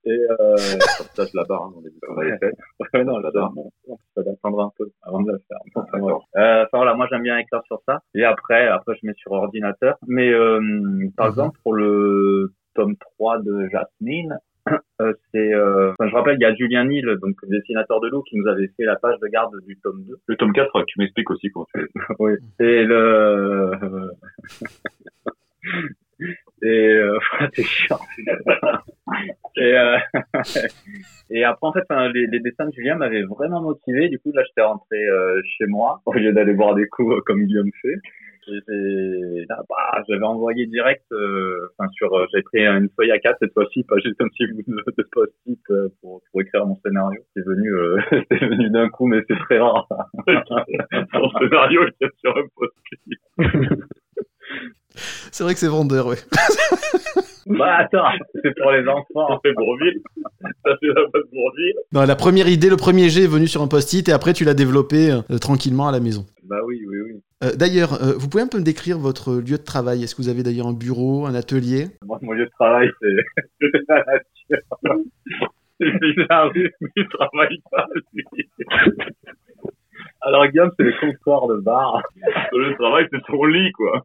Et 0.06 0.10
euh, 0.12 0.36
Comme 0.98 1.06
ça, 1.14 1.24
je 1.30 1.36
la 1.36 1.44
barre, 1.44 1.64
hein, 1.64 1.72
on 1.76 1.84
est- 1.84 1.92
on 2.08 2.18
avait 2.18 2.38
fait. 2.38 2.52
ouais, 2.94 3.04
non, 3.04 3.20
j'adore. 3.20 3.52
Ça 4.14 4.22
doit 4.22 4.32
attendre 4.32 4.60
un 4.62 4.72
peu 4.78 4.90
avant 5.02 5.20
de 5.20 5.30
la 5.30 5.38
faire. 5.46 5.58
Enfin, 5.74 5.98
voilà. 5.98 6.16
Euh, 6.36 6.62
enfin, 6.64 6.78
voilà, 6.78 6.94
moi 6.94 7.06
j'aime 7.10 7.22
bien 7.22 7.36
écrire 7.36 7.60
sur 7.66 7.82
ça. 7.86 8.00
Et 8.14 8.24
après, 8.24 8.66
après 8.66 8.94
je 9.00 9.06
mets 9.06 9.14
sur 9.18 9.32
ordinateur. 9.32 9.96
Mais 10.08 10.30
euh, 10.30 10.58
par 11.18 11.26
Mhm. 11.26 11.32
exemple 11.32 11.58
pour 11.62 11.74
le 11.74 12.54
tome 12.74 12.96
3 12.96 13.40
de 13.40 13.68
Jasmine, 13.70 14.32
euh, 14.32 14.36
c'est, 15.32 15.54
euh, 15.54 15.92
enfin, 15.92 16.08
je 16.08 16.14
rappelle, 16.14 16.36
il 16.38 16.42
y 16.42 16.46
a 16.46 16.54
Julien 16.54 16.84
Nil, 16.84 17.06
donc 17.22 17.36
dessinateur 17.48 18.00
de 18.00 18.08
loup, 18.08 18.22
qui 18.22 18.36
nous 18.36 18.46
avait 18.46 18.68
fait 18.76 18.84
la 18.84 18.96
page 18.96 19.18
de 19.20 19.28
garde 19.28 19.52
du 19.66 19.78
tome 19.78 20.04
2. 20.06 20.18
Le 20.26 20.36
tome 20.36 20.52
4, 20.52 20.84
tu 20.86 20.98
m'expliques 20.98 21.30
aussi 21.30 21.50
comment 21.50 21.66
tu 21.74 21.80
fais. 21.80 21.88
Oui. 22.18 22.32
Et 22.60 22.84
le 22.84 24.10
et 26.62 26.88
euh, 26.88 27.18
c'est 27.54 27.62
chiant. 27.62 28.00
et 29.56 29.74
euh, 29.74 29.98
et 31.30 31.44
après 31.44 31.66
en 31.66 31.72
fait, 31.72 31.84
les, 32.12 32.26
les 32.26 32.40
dessins 32.40 32.66
de 32.66 32.72
Julien 32.72 32.96
m'avaient 32.96 33.22
vraiment 33.22 33.62
motivé. 33.62 34.08
Du 34.08 34.18
coup 34.18 34.32
là, 34.32 34.42
j'étais 34.46 34.62
rentré 34.62 34.96
euh, 34.96 35.40
chez 35.58 35.66
moi 35.66 36.00
au 36.06 36.12
lieu 36.12 36.32
d'aller 36.32 36.54
boire 36.54 36.74
des 36.74 36.86
coups 36.86 37.14
euh, 37.14 37.20
comme 37.24 37.44
Guillaume 37.44 37.70
fait. 37.80 37.96
Là, 38.46 39.62
bah, 39.68 40.02
j'avais 40.08 40.24
envoyé 40.24 40.66
direct, 40.66 41.04
euh, 41.12 41.68
enfin 41.78 41.88
sur, 41.92 42.12
euh, 42.14 42.26
j'avais 42.32 42.42
pris 42.42 42.66
une 42.66 42.88
feuille 42.96 43.10
à 43.10 43.18
4 43.18 43.36
cette 43.40 43.52
fois-ci, 43.52 43.84
pas 43.84 43.98
juste 43.98 44.20
un 44.20 44.28
petit 44.28 44.46
bout 44.52 44.62
de, 44.66 45.02
post-it 45.12 45.60
euh, 45.70 45.88
pour, 46.00 46.22
pour 46.30 46.40
écrire 46.40 46.66
mon 46.66 46.76
scénario. 46.84 47.20
C'est 47.34 47.44
venu, 47.44 47.72
euh, 47.74 47.98
c'est 48.30 48.46
venu 48.46 48.70
d'un 48.70 48.88
coup, 48.88 49.06
mais 49.06 49.22
c'est 49.28 49.38
très 49.38 49.58
rare. 49.58 49.86
Ton 51.12 51.30
scénario, 51.38 51.82
il 52.00 52.06
est 52.06 52.10
sur 52.20 52.36
un 52.36 52.46
post 52.56 52.74
C'est 55.32 55.44
vrai 55.44 55.54
que 55.54 55.60
c'est 55.60 55.68
vendeur. 55.68 56.06
Ouais. 56.06 56.16
bah 57.46 57.76
attends, 57.78 58.04
c'est 58.42 58.54
pour 58.60 58.72
les 58.72 58.86
enfants. 58.86 59.28
Ça 59.28 59.38
fait 59.42 59.52
Bourville. 59.54 60.00
Ça 60.64 60.76
fait 60.80 60.86
la 60.86 61.06
base 61.12 61.22
Bourville. 61.32 61.74
Non, 61.92 62.04
la 62.04 62.16
première 62.16 62.48
idée, 62.48 62.68
le 62.68 62.76
premier 62.76 63.08
jet 63.08 63.24
est 63.24 63.28
venu 63.28 63.46
sur 63.46 63.62
un 63.62 63.68
post-it 63.68 64.08
et 64.08 64.12
après 64.12 64.32
tu 64.32 64.44
l'as 64.44 64.54
développé 64.54 65.10
euh, 65.10 65.38
tranquillement 65.38 65.88
à 65.88 65.92
la 65.92 66.00
maison. 66.00 66.26
Bah 66.44 66.56
oui, 66.64 66.82
oui, 66.88 66.96
oui. 67.00 67.20
Euh, 67.42 67.52
d'ailleurs, 67.56 67.94
euh, 68.02 68.12
vous 68.18 68.28
pouvez 68.28 68.42
un 68.42 68.48
peu 68.48 68.58
me 68.58 68.64
décrire 68.64 68.98
votre 68.98 69.34
lieu 69.34 69.56
de 69.56 69.64
travail? 69.64 70.02
Est-ce 70.02 70.14
que 70.14 70.22
vous 70.22 70.28
avez 70.28 70.42
d'ailleurs 70.42 70.66
un 70.66 70.74
bureau, 70.74 71.26
un 71.26 71.34
atelier? 71.34 71.86
Moi, 72.04 72.18
mon 72.22 72.32
lieu 72.32 72.44
de 72.44 72.50
travail, 72.50 72.90
c'est 73.00 73.68
la 73.88 74.04
nature. 74.04 74.64
C'est 75.78 76.28
la 76.28 76.44
rue, 76.44 76.70
mais 76.80 76.88
il 76.96 77.08
travaille 77.08 77.58
pas, 77.70 77.86
lui. 78.12 78.24
Alors, 80.20 80.46
Guillaume, 80.48 80.70
c'est 80.76 80.84
le 80.84 80.92
comptoir 81.00 81.46
de 81.48 81.56
bar. 81.60 82.02
Le 82.52 82.74
travail, 82.74 83.06
c'est 83.10 83.24
son 83.26 83.44
lit, 83.44 83.72
quoi. 83.72 84.04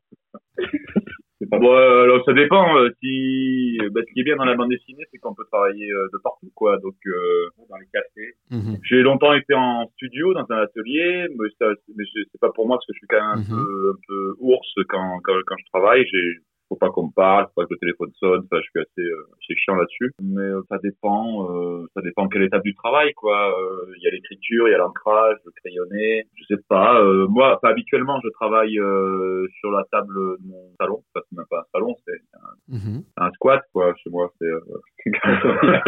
Bon, 1.52 1.74
euh, 1.76 2.04
alors 2.04 2.24
ça 2.26 2.34
dépend. 2.34 2.78
euh, 2.78 2.89
si, 3.04 3.78
bah, 3.91 4.02
ce 4.08 4.13
qui 4.13 4.21
est 4.21 4.24
bien 4.24 4.36
dans 4.38 4.45
la 4.45 4.56
bande 4.56 4.69
dessinée, 4.69 5.04
c'est 5.12 5.17
qu'on 5.19 5.36
peut 5.36 5.43
travailler 5.52 5.91
euh, 5.91 6.08
de 6.13 6.17
partout, 6.24 6.50
quoi. 6.56 6.78
Donc, 6.80 6.95
euh, 7.06 7.50
dans 7.69 7.78
les 7.78 7.88
cafés. 7.93 8.34
Mhm. 8.52 8.78
J'ai 8.84 9.02
longtemps 9.02 9.34
été 9.34 9.54
en 9.54 9.88
studio, 9.95 10.34
dans 10.34 10.45
un 10.50 10.58
atelier, 10.63 11.28
mais, 11.38 11.48
ça, 11.60 11.67
mais 11.95 12.06
c'est 12.13 12.39
pas 12.41 12.52
pour 12.52 12.67
moi 12.67 12.78
parce 12.78 12.88
que 12.88 12.93
je 12.93 12.98
suis 13.00 13.08
quand 13.08 13.17
même 13.21 13.38
un, 13.39 13.41
Mhm. 13.41 13.63
peu, 13.63 13.91
un 13.91 13.98
peu 14.08 14.36
ours 14.39 14.74
quand, 14.89 15.19
quand, 15.24 15.36
quand 15.45 15.56
je 15.60 15.65
travaille. 15.71 16.06
J'ai, 16.12 16.36
faut 16.69 16.75
pas 16.75 16.89
qu'on 16.89 17.08
me 17.08 17.13
parle, 17.13 17.45
faut 17.45 17.62
pas 17.62 17.65
que 17.65 17.73
le 17.73 17.80
téléphone 17.80 18.12
sonne. 18.19 18.41
Enfin, 18.45 18.62
je 18.62 18.69
suis 18.69 18.80
assez, 18.80 19.01
euh, 19.08 19.28
assez 19.41 19.56
chiant 19.56 19.75
là-dessus. 19.75 20.12
Mais 20.21 20.41
euh, 20.41 20.62
ça 20.69 20.78
dépend, 20.84 21.49
euh, 21.51 21.86
ça 21.93 22.01
dépend 22.01 22.28
quelle 22.28 22.43
étape 22.43 22.63
du 22.63 22.73
travail, 22.75 23.13
quoi. 23.13 23.49
Euh, 23.60 23.93
Il 23.97 24.04
y 24.04 24.08
a 24.08 24.12
l'écriture, 24.12 24.67
il 24.67 24.71
y 24.71 24.73
a 24.73 24.78
l'ancrage, 24.80 25.38
le 25.45 25.51
crayonné. 25.51 26.25
Je 26.36 26.56
sais 26.56 26.62
pas. 26.67 26.99
euh, 27.01 27.28
moi, 27.28 27.60
habituellement, 27.63 28.19
je 28.23 28.30
travaille 28.30 28.80
euh, 28.80 29.47
sur 29.60 29.71
la 29.71 29.84
table 29.91 30.13
de 30.15 30.47
mon 30.47 30.71
salon. 30.80 31.04
Enfin, 31.13 31.25
c'est 31.30 31.38
même 31.38 31.45
pas 31.49 31.60
un 31.60 31.65
salon, 31.73 31.95
c'est 32.06 32.21
Mhm. 32.67 33.04
un 33.17 33.32
squat, 33.32 33.62
quoi. 33.73 33.93
Chez 34.04 34.10
moi, 34.10 34.32
c'est 34.39 34.45
euh, 34.47 34.60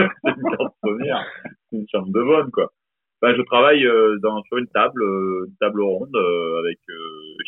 une 0.83 1.13
une 1.71 1.85
chambre 1.91 2.07
de 2.09 2.21
bonne, 2.23 2.51
quoi. 2.51 2.71
Enfin, 3.21 3.33
je 3.35 3.41
travaille 3.43 3.85
euh, 3.85 4.17
dans, 4.21 4.41
sur 4.43 4.57
une 4.57 4.67
table, 4.67 5.01
euh, 5.01 5.45
une 5.47 5.55
table 5.59 5.81
ronde, 5.81 6.15
euh, 6.15 6.59
avec, 6.59 6.77
euh, 6.89 6.93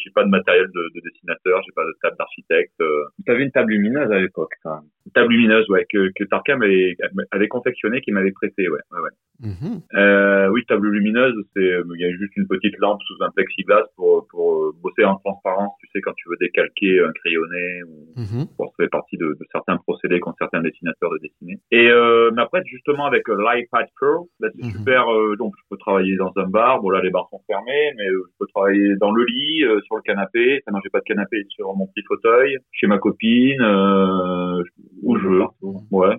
j'ai 0.03 0.10
pas 0.12 0.23
de 0.23 0.29
matériel 0.29 0.65
de, 0.65 0.89
de 0.95 1.01
dessinateur, 1.01 1.62
j'ai 1.63 1.73
pas 1.75 1.86
de 1.86 1.93
table 2.01 2.15
d'architecte. 2.17 2.73
Euh, 2.82 3.03
T'avais 3.25 3.43
une 3.43 3.51
table 3.51 3.71
lumineuse 3.71 4.12
à 4.12 4.19
l'époque, 4.19 4.53
quand 4.63 4.75
même. 4.75 4.89
Table 5.13 5.34
lumineuse, 5.34 5.67
ouais, 5.69 5.86
que, 5.91 6.10
que 6.15 6.24
Tarkam 6.26 6.62
avait, 6.62 6.95
avait 7.32 7.48
confectionné, 7.48 8.02
qu'il 8.02 8.13
m'avait 8.13 8.32
prêté, 8.32 8.70
ouais, 8.70 8.80
ouais, 8.91 8.99
ouais. 9.01 9.10
Mhm. 9.41 9.80
Euh, 9.95 10.49
oui, 10.49 10.66
table 10.68 10.89
lumineuse, 10.89 11.34
c'est, 11.55 11.62
il 11.95 12.01
y 12.01 12.03
a 12.05 12.12
juste 12.12 12.36
une 12.36 12.45
petite 12.45 12.78
lampe 12.80 12.99
sous 13.07 13.16
un 13.24 13.30
plexiglas 13.32 13.86
pour, 13.95 14.28
pour 14.30 14.64
euh, 14.66 14.72
bosser 14.84 15.05
en 15.05 15.16
transparence, 15.16 15.72
tu 15.80 15.88
sais, 15.93 16.01
quand 16.01 16.12
tu 16.18 16.28
veux 16.30 16.36
décalquer 16.41 16.99
un 17.01 17.12
crayonné 17.14 17.84
ou, 17.84 18.05
Mhm. 18.20 18.47
Bon, 18.57 18.66
ça 18.66 18.84
fait 18.84 18.89
partie 18.89 19.16
de, 19.18 19.28
de 19.28 19.45
certains 19.51 19.78
procédés 19.78 20.20
qu'ont 20.20 20.34
certains 20.38 20.62
dessinateurs 20.62 21.12
de 21.12 21.20
dessiner. 21.20 21.57
Et 21.72 21.89
euh, 21.89 22.32
mais 22.36 22.41
après, 22.41 22.62
justement, 22.66 23.05
avec 23.05 23.30
euh, 23.30 23.38
l'iPad 23.38 23.88
Pro, 23.95 24.30
là, 24.41 24.49
c'est 24.55 24.66
Mhm. 24.66 24.72
super. 24.72 25.07
euh, 25.10 25.36
donc, 25.38 25.53
je 25.57 25.64
peux 25.70 25.78
travailler 25.78 26.18
dans 26.18 26.34
un 26.36 26.47
bar. 26.47 26.82
Bon, 26.82 26.89
là, 26.89 27.01
les 27.01 27.10
bars 27.10 27.28
sont 27.32 27.39
fermés, 27.47 27.93
mais 27.97 28.07
euh, 28.10 28.24
je 28.28 28.34
peux 28.39 28.47
travailler 28.53 28.95
dans 28.97 29.12
le 29.14 29.24
lit, 29.26 29.64
euh, 29.64 29.80
sur 29.86 29.95
le 29.95 30.01
canapé. 30.01 30.62
Enfin, 30.68 30.76
non, 30.76 30.82
j'ai 30.84 30.89
pas 30.89 30.99
de 30.99 31.05
canapé, 31.05 31.45
sur 31.49 31.74
mon 31.78 31.88
petit 31.88 32.03
fauteuil, 32.07 32.57
chez 32.74 32.88
ma 32.88 32.97
copine. 32.97 33.62
Euh, 33.62 34.64
où 35.04 35.18
je 35.18 35.28
veux. 35.28 35.43
Ouais. 35.91 36.16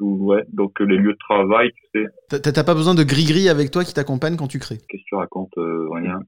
Ou- 0.00 0.26
ouais. 0.32 0.44
Donc 0.52 0.80
euh, 0.80 0.84
les 0.84 0.96
lieux 0.96 1.12
de 1.12 1.18
travail, 1.18 1.70
tu 1.72 1.82
sais, 2.02 2.06
T'as- 2.28 2.38
T'as 2.40 2.52
t'as 2.52 2.64
pas 2.64 2.74
besoin 2.74 2.94
de 2.94 3.02
gris-gris 3.02 3.48
avec 3.48 3.70
toi 3.70 3.84
qui 3.84 3.92
t'accompagne 3.94 4.36
quand 4.36 4.46
tu 4.46 4.58
crées. 4.58 4.78
qu'est-ce 4.88 5.02
que 5.02 5.08
tu 5.08 5.14
racontes, 5.16 5.50
euh, 5.58 5.88
rien. 5.92 6.20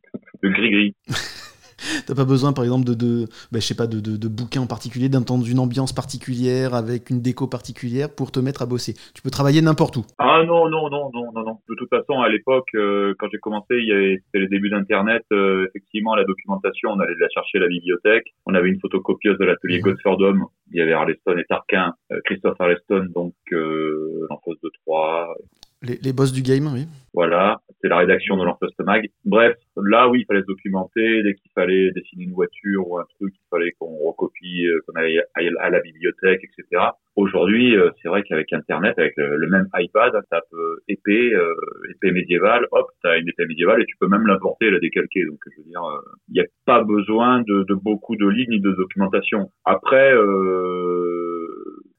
Le 0.42 0.50
gris-gris. 0.50 0.96
T'as 2.06 2.14
pas 2.14 2.24
besoin, 2.24 2.52
par 2.52 2.64
exemple, 2.64 2.84
de, 2.84 2.94
de 2.94 3.24
bah, 3.52 3.58
je 3.60 3.66
sais 3.66 3.74
pas, 3.74 3.86
de, 3.86 4.00
de, 4.00 4.16
de 4.16 4.28
bouquins 4.28 4.60
en 4.62 4.66
particulier, 4.66 5.08
d'entendre 5.08 5.46
une 5.48 5.58
ambiance 5.58 5.92
particulière 5.92 6.74
avec 6.74 7.10
une 7.10 7.20
déco 7.22 7.46
particulière 7.46 8.08
pour 8.14 8.30
te 8.32 8.40
mettre 8.40 8.62
à 8.62 8.66
bosser. 8.66 8.94
Tu 9.14 9.22
peux 9.22 9.30
travailler 9.30 9.62
n'importe 9.62 9.96
où. 9.96 10.04
Ah 10.18 10.42
non, 10.46 10.68
non, 10.68 10.88
non, 10.90 11.10
non, 11.12 11.32
non, 11.34 11.42
non. 11.42 11.58
De 11.68 11.74
toute 11.76 11.88
façon, 11.88 12.20
à 12.20 12.28
l'époque, 12.28 12.68
euh, 12.74 13.14
quand 13.18 13.28
j'ai 13.32 13.38
commencé, 13.38 13.74
il 13.78 13.88
y 13.88 13.92
avait, 13.92 14.22
c'était 14.26 14.40
les 14.40 14.48
débuts 14.48 14.70
d'Internet. 14.70 15.22
euh, 15.32 15.66
effectivement, 15.68 16.14
la 16.14 16.24
documentation, 16.24 16.90
on 16.90 17.00
allait 17.00 17.14
la 17.18 17.28
chercher 17.28 17.58
à 17.58 17.62
la 17.62 17.68
bibliothèque. 17.68 18.26
On 18.46 18.54
avait 18.54 18.68
une 18.68 18.80
photocopieuse 18.80 19.38
de 19.38 19.44
l'atelier. 19.44 19.80
Godfordom. 19.80 20.46
Il 20.72 20.78
y 20.78 20.82
avait 20.82 20.92
Arleston 20.92 21.36
et 21.36 21.44
Tarquin, 21.44 21.94
euh, 22.12 22.20
Christophe 22.24 22.60
Arleston, 22.60 23.06
donc 23.14 23.34
euh, 23.52 24.26
l'enfance 24.30 24.56
de 24.62 24.70
Troyes. 24.84 25.34
Les, 25.82 26.12
boss 26.12 26.32
du 26.32 26.42
game, 26.42 26.68
oui. 26.74 26.86
Voilà, 27.14 27.60
c'est 27.80 27.88
la 27.88 27.96
rédaction 27.96 28.36
de 28.36 28.44
l'Enfance 28.44 28.70
Mag. 28.80 29.08
Bref, 29.24 29.56
là, 29.82 30.08
oui, 30.10 30.20
il 30.20 30.26
fallait 30.26 30.42
se 30.42 30.46
documenter. 30.46 31.22
Dès 31.22 31.34
qu'il 31.34 31.50
fallait 31.54 31.90
dessiner 31.92 32.24
une 32.24 32.34
voiture 32.34 32.86
ou 32.86 32.98
un 32.98 33.04
truc, 33.16 33.32
il 33.34 33.48
fallait 33.50 33.72
qu'on 33.78 33.96
recopie, 33.96 34.66
euh, 34.66 34.78
qu'on 34.86 34.92
aille 35.00 35.22
à, 35.34 35.70
la 35.70 35.80
bibliothèque, 35.80 36.42
etc. 36.44 36.82
Aujourd'hui, 37.16 37.76
euh, 37.76 37.90
c'est 38.02 38.08
vrai 38.08 38.22
qu'avec 38.22 38.52
Internet, 38.52 38.98
avec 38.98 39.14
le, 39.16 39.48
même 39.48 39.68
iPad, 39.74 40.12
tape 40.30 40.44
épée, 40.86 41.34
euh, 41.34 41.54
épée 41.90 42.12
médiévale, 42.12 42.66
hop, 42.72 42.90
t'as 43.02 43.18
une 43.18 43.28
épée 43.28 43.46
médiévale 43.46 43.80
et 43.80 43.86
tu 43.86 43.96
peux 43.98 44.08
même 44.08 44.26
l'importer 44.26 44.70
la 44.70 44.80
décalquer. 44.80 45.24
Donc, 45.24 45.38
je 45.50 45.62
veux 45.62 45.66
dire, 45.66 45.82
il 46.28 46.34
n'y 46.34 46.40
a 46.40 46.46
pas 46.66 46.84
besoin 46.84 47.40
de, 47.40 47.64
de 47.66 47.74
beaucoup 47.74 48.16
de 48.16 48.28
lignes 48.28 48.50
ni 48.50 48.60
de 48.60 48.72
documentation. 48.72 49.50
Après, 49.64 50.12
euh, 50.12 51.19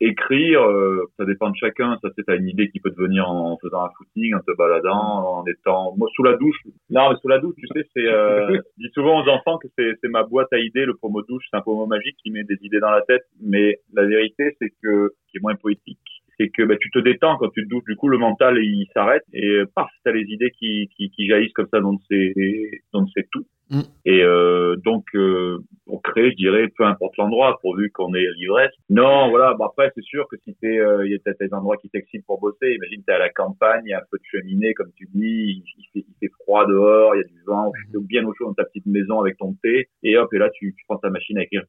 écrire, 0.02 0.64
euh, 0.64 1.06
ça 1.18 1.26
dépend 1.26 1.50
de 1.50 1.56
chacun. 1.56 1.98
Ça, 2.02 2.10
c'est 2.16 2.24
t'as 2.24 2.36
une 2.36 2.48
idée 2.48 2.70
qui 2.70 2.80
peut 2.80 2.92
te 2.92 3.00
venir 3.00 3.30
en 3.30 3.58
faisant 3.62 3.86
un 3.86 3.90
footing, 3.98 4.36
en 4.36 4.40
te 4.40 4.56
baladant, 4.58 5.38
en 5.38 5.46
étant, 5.46 5.96
moi, 5.96 6.10
sous 6.16 6.24
la 6.24 6.36
douche. 6.38 6.58
Non, 6.90 7.12
mais 7.12 7.16
sous 7.22 7.28
la 7.28 7.40
douche, 7.40 7.56
tu 7.58 7.68
sais, 7.68 7.88
c'est, 7.96 8.08
euh, 8.08 8.48
je 8.78 8.88
dis 8.88 8.92
souvent 8.94 9.24
aux 9.24 9.30
enfants 9.30 9.58
que 9.60 9.68
c'est, 9.78 9.94
c'est 10.02 10.10
ma 10.10 10.24
boîte 10.24 10.52
à 10.52 10.58
idées, 10.58 10.86
le 10.86 10.96
promo 10.96 11.22
douche, 11.22 11.46
c'est 11.50 11.58
un 11.58 11.62
promo 11.62 11.86
magique 11.86 12.18
qui 12.22 12.32
met 12.32 12.44
des 12.44 12.58
idées 12.62 12.80
dans 12.80 12.92
la 12.92 13.02
tête. 13.02 13.24
Mais 13.42 13.80
la 13.94 14.06
vérité, 14.06 14.56
c'est 14.60 14.72
que, 14.82 15.14
qui 15.30 15.38
est 15.38 15.42
moins 15.42 15.56
poétique, 15.56 16.00
c'est 16.38 16.50
que 16.50 16.64
bah, 16.64 16.76
tu 16.80 16.90
te 16.90 17.00
détends 17.00 17.38
quand 17.38 17.50
tu 17.50 17.64
te 17.64 17.70
douches. 17.70 17.86
Du 17.86 17.96
coup, 17.96 18.08
le 18.08 18.18
mental 18.18 18.58
il 18.58 18.88
s'arrête 18.94 19.24
et 19.34 19.48
euh, 19.48 19.66
paf, 19.76 19.90
t'as 20.04 20.12
les 20.12 20.26
idées 20.28 20.52
qui, 20.58 20.90
qui, 20.96 21.12
qui 21.12 21.28
jaillissent 21.28 21.54
comme 21.54 21.68
ça 21.72 21.80
dans 21.80 21.98
ces 22.10 22.82
dans 22.94 23.06
ces 23.16 23.28
tout. 23.32 23.46
Mm. 23.72 23.82
Et 24.06 24.22
euh, 24.22 24.76
donc 24.84 25.06
euh, 25.16 25.60
pour 25.86 26.02
créer, 26.02 26.32
je 26.32 26.36
dirais, 26.36 26.68
peu 26.78 26.84
importe 26.84 27.16
l'endroit, 27.18 27.58
pourvu 27.62 27.90
qu'on 27.92 28.14
ait 28.14 28.28
l'ivresse. 28.36 28.74
Non, 28.90 29.30
voilà. 29.30 29.54
Bon, 29.54 29.66
après, 29.66 29.92
c'est 29.96 30.04
sûr 30.04 30.28
que 30.28 30.36
si 30.44 30.54
t'es, 30.56 30.78
euh, 30.78 31.06
il 31.06 31.12
y 31.14 31.16
a 31.16 31.20
peut-être 31.20 31.40
des 31.40 31.54
endroits 31.54 31.78
qui 31.78 31.90
t'excitent 31.90 32.26
pour 32.26 32.40
bosser. 32.40 32.74
Imagine 32.76 33.02
t'es 33.04 33.14
à 33.14 33.18
la 33.18 33.30
campagne, 33.30 33.84
il 33.86 33.92
y 33.92 33.94
a 33.94 34.00
un 34.00 34.06
peu 34.12 34.18
de 34.18 34.24
cheminée, 34.26 34.74
comme 34.74 34.92
tu 34.96 35.08
dis, 35.14 35.22
il, 35.24 35.64
il 35.78 35.86
fait, 35.94 36.06
il 36.08 36.16
fait 36.20 36.32
froid 36.42 36.68
dehors, 36.68 37.16
il 37.16 37.20
y 37.20 37.22
a 37.22 37.28
du 37.28 37.42
vent, 37.46 37.72
tu 37.92 37.98
es 37.98 38.02
bien 38.02 38.26
au 38.26 38.34
chaud 38.34 38.48
dans 38.48 38.54
ta 38.54 38.66
petite 38.66 38.86
maison 38.86 39.22
avec 39.22 39.38
ton 39.38 39.54
thé, 39.64 39.88
et 40.04 40.18
hop, 40.18 40.34
et 40.34 40.38
là 40.38 40.50
tu, 40.50 40.76
tu 40.78 40.84
prends 40.86 40.98
ta 40.98 41.10
machine 41.10 41.38
à 41.38 41.44
écrire. 41.44 41.64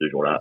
Ce 0.00 0.08
jour-là, 0.08 0.38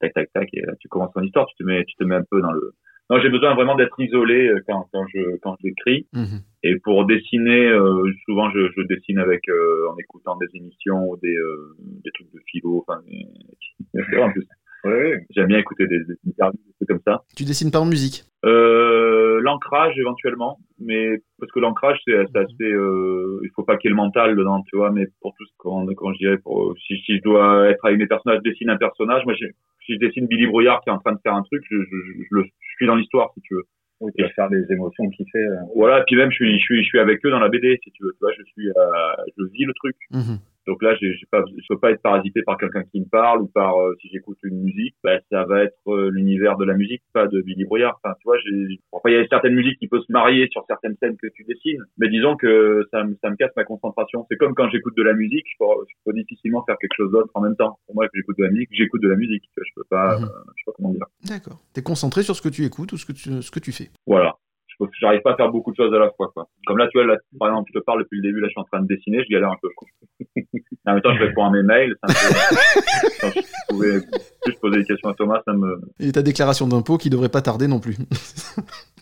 tac 0.00 0.12
tac 0.12 0.32
tac 0.32 0.48
et 0.52 0.60
là 0.60 0.74
tu 0.78 0.88
commences 0.88 1.12
ton 1.12 1.22
histoire 1.22 1.46
tu 1.46 1.56
te 1.56 1.62
mets 1.64 1.84
tu 1.84 1.96
te 1.96 2.04
mets 2.04 2.14
un 2.14 2.24
peu 2.30 2.40
dans 2.40 2.52
le 2.52 2.74
non 3.10 3.20
j'ai 3.20 3.28
besoin 3.28 3.54
vraiment 3.54 3.74
d'être 3.76 3.98
isolé 4.00 4.48
euh, 4.48 4.60
quand 4.66 4.88
quand 4.92 5.04
je 5.12 5.36
quand 5.42 5.56
j'écris 5.62 6.06
Mhm. 6.14 6.40
et 6.62 6.78
pour 6.80 7.04
dessiner 7.06 7.66
euh, 7.68 8.10
souvent 8.24 8.50
je, 8.50 8.60
je 8.76 8.82
dessine 8.86 9.18
avec 9.18 9.48
euh, 9.48 9.90
en 9.92 9.96
écoutant 9.98 10.36
des 10.36 10.48
émissions 10.54 11.08
ou 11.10 11.16
des 11.18 11.36
euh, 11.36 11.76
des 12.04 12.10
trucs 12.12 12.32
de 12.32 12.40
philo 12.50 12.84
enfin 12.86 13.00
ouais, 14.84 15.26
j'aime 15.30 15.46
bien 15.48 15.58
écouter 15.58 15.86
des, 15.86 15.98
des 16.00 16.14
interviews 16.28 16.60
des 16.66 16.72
trucs 16.74 16.88
comme 16.88 17.00
ça 17.06 17.22
Tu 17.36 17.44
dessines 17.44 17.70
pas 17.70 17.80
en 17.80 17.86
musique? 17.86 18.24
Euh, 18.44 19.40
l'ancrage 19.40 19.98
éventuellement, 19.98 20.58
mais 20.78 21.18
parce 21.38 21.50
que 21.52 21.60
l'ancrage 21.60 21.98
c'est 22.04 22.12
c'est 22.32 22.38
assez, 22.38 22.72
euh, 22.72 23.40
il 23.42 23.50
faut 23.54 23.64
pas 23.64 23.76
qu'il 23.76 23.88
y 23.88 23.92
ait 23.92 23.96
le 23.96 24.02
mental 24.02 24.36
dedans, 24.36 24.62
tu 24.70 24.76
vois. 24.76 24.90
Mais 24.90 25.06
pour 25.20 25.34
tout 25.36 25.44
ce 25.46 25.52
qu'on, 25.58 25.86
quand 25.94 26.12
je 26.12 26.18
dirais, 26.18 26.38
pour, 26.38 26.74
si, 26.86 26.96
si 27.04 27.16
je 27.16 27.22
dois 27.22 27.68
être 27.70 27.84
avec 27.84 27.98
mes 27.98 28.06
personnages, 28.06 28.40
je 28.44 28.50
dessine 28.50 28.70
un 28.70 28.76
personnage. 28.76 29.24
Moi, 29.24 29.34
j'ai- 29.34 29.52
si 29.86 29.94
je 29.94 29.98
dessine 29.98 30.26
Billy 30.26 30.46
Brouillard 30.46 30.80
qui 30.82 30.88
est 30.88 30.92
en 30.92 30.98
train 30.98 31.12
de 31.12 31.18
faire 31.22 31.34
un 31.34 31.42
truc, 31.42 31.62
je, 31.70 31.76
je, 31.76 31.82
je, 32.06 32.12
je 32.22 32.28
le, 32.30 32.44
je 32.44 32.74
suis 32.76 32.86
dans 32.86 32.96
l'histoire 32.96 33.30
si 33.34 33.40
tu 33.42 33.54
veux. 33.54 33.64
Oui, 34.00 34.10
tu 34.16 34.22
vas 34.24 34.30
faire 34.30 34.48
les 34.50 34.64
émotions 34.72 35.08
qu'il 35.10 35.26
fait. 35.30 35.38
euh. 35.38 35.56
Voilà, 35.76 36.00
et 36.00 36.02
puis 36.06 36.16
même 36.16 36.30
je 36.30 36.36
suis, 36.36 36.52
je 36.58 36.64
suis, 36.64 36.82
je 36.82 36.88
suis 36.88 36.98
avec 36.98 37.24
eux 37.24 37.30
dans 37.30 37.38
la 37.38 37.48
BD 37.48 37.78
si 37.84 37.90
tu 37.92 38.02
veux. 38.02 38.12
Tu 38.12 38.18
vois, 38.20 38.32
je 38.36 38.42
suis, 38.44 38.68
euh, 38.68 38.72
je 39.38 39.44
vis 39.52 39.64
le 39.64 39.72
truc. 39.74 39.94
Mhm. 40.10 40.38
Donc 40.66 40.82
là, 40.82 40.94
je 41.00 41.66
peux 41.68 41.78
pas 41.78 41.90
être 41.90 42.02
parasité 42.02 42.42
par 42.42 42.56
quelqu'un 42.56 42.82
qui 42.84 43.00
me 43.00 43.06
parle 43.06 43.42
ou 43.42 43.46
par 43.48 43.76
euh, 43.80 43.94
si 44.00 44.08
j'écoute 44.12 44.38
une 44.44 44.62
musique, 44.62 44.94
bah, 45.04 45.18
ça 45.30 45.44
va 45.44 45.64
être 45.64 45.76
euh, 45.88 46.10
l'univers 46.10 46.56
de 46.56 46.64
la 46.64 46.74
musique, 46.74 47.02
pas 47.12 47.26
de 47.26 47.40
Billy 47.42 47.64
Brouillard. 47.64 48.00
Enfin, 48.02 48.14
tu 48.20 48.24
vois, 48.24 48.38
j'ai, 48.38 48.78
enfin, 48.92 49.10
il 49.10 49.14
y 49.14 49.16
a 49.18 49.26
certaines 49.28 49.54
musiques 49.54 49.78
qui 49.78 49.88
peuvent 49.88 50.02
se 50.06 50.12
marier 50.12 50.48
sur 50.50 50.64
certaines 50.66 50.96
scènes 51.02 51.16
que 51.16 51.26
tu 51.34 51.44
dessines, 51.44 51.82
mais 51.98 52.08
disons 52.08 52.36
que 52.36 52.86
ça, 52.90 53.04
me- 53.04 53.16
ça 53.22 53.30
me 53.30 53.36
casse 53.36 53.52
ma 53.56 53.64
concentration. 53.64 54.26
C'est 54.30 54.36
comme 54.36 54.54
quand 54.54 54.68
j'écoute 54.70 54.96
de 54.96 55.02
la 55.02 55.12
musique, 55.12 55.44
je 55.46 55.56
peux, 55.58 55.66
je 55.88 55.94
peux 56.04 56.12
difficilement 56.16 56.64
faire 56.64 56.76
quelque 56.80 56.94
chose 56.96 57.10
d'autre 57.12 57.30
en 57.34 57.40
même 57.42 57.56
temps. 57.56 57.78
Pour 57.86 57.94
moi, 57.96 58.06
que 58.06 58.12
j'écoute 58.14 58.38
de 58.38 58.44
la 58.44 58.50
musique, 58.50 58.68
j'écoute 58.72 59.02
de 59.02 59.08
la 59.08 59.16
musique. 59.16 59.44
Je 59.56 59.62
peux 59.76 59.84
pas, 59.90 60.18
Mhm. 60.18 60.24
euh, 60.24 60.28
je 60.28 60.62
sais 60.62 60.64
pas 60.66 60.72
comment 60.76 60.90
dire. 60.92 61.06
D'accord. 61.28 61.60
T'es 61.74 61.82
concentré 61.82 62.22
sur 62.22 62.34
ce 62.36 62.42
que 62.42 62.48
tu 62.48 62.64
écoutes 62.64 62.92
ou 62.92 62.96
ce 62.96 63.04
que 63.06 63.12
tu, 63.12 63.42
ce 63.42 63.50
que 63.50 63.60
tu 63.60 63.72
fais? 63.72 63.90
Voilà. 64.06 64.34
J'arrive 65.00 65.20
pas 65.22 65.32
à 65.32 65.36
faire 65.36 65.50
beaucoup 65.50 65.70
de 65.70 65.76
choses 65.76 65.94
à 65.94 65.98
la 65.98 66.10
fois, 66.10 66.30
quoi. 66.34 66.48
Comme 66.66 66.78
là, 66.78 66.88
tu 66.88 66.98
vois, 66.98 67.06
là, 67.06 67.16
par 67.38 67.48
exemple, 67.48 67.70
je 67.72 67.78
te 67.78 67.84
parle 67.84 68.00
depuis 68.02 68.16
le 68.20 68.22
début, 68.22 68.40
là, 68.40 68.48
je 68.48 68.52
suis 68.52 68.60
en 68.60 68.64
train 68.64 68.80
de 68.82 68.86
dessiner, 68.86 69.22
je 69.24 69.32
galère 69.32 69.50
un 69.50 69.56
peu. 69.62 69.68
en 70.86 70.92
même 70.92 71.02
temps, 71.02 71.14
je 71.14 71.22
réponds 71.24 71.44
à 71.44 71.50
mes 71.50 71.62
mails. 71.62 71.96
peu- 72.02 72.12
Quand 73.20 73.30
je 73.30 73.40
pouvais 73.68 73.92
juste 74.46 74.60
poser 74.60 74.78
des 74.78 74.84
questions 74.84 75.08
à 75.10 75.14
Thomas, 75.14 75.40
ça 75.44 75.52
me. 75.52 75.80
Et 76.00 76.12
ta 76.12 76.22
déclaration 76.22 76.66
d'impôt 76.66 76.98
qui 76.98 77.10
devrait 77.10 77.28
pas 77.28 77.42
tarder 77.42 77.68
non 77.68 77.80
plus. 77.80 77.96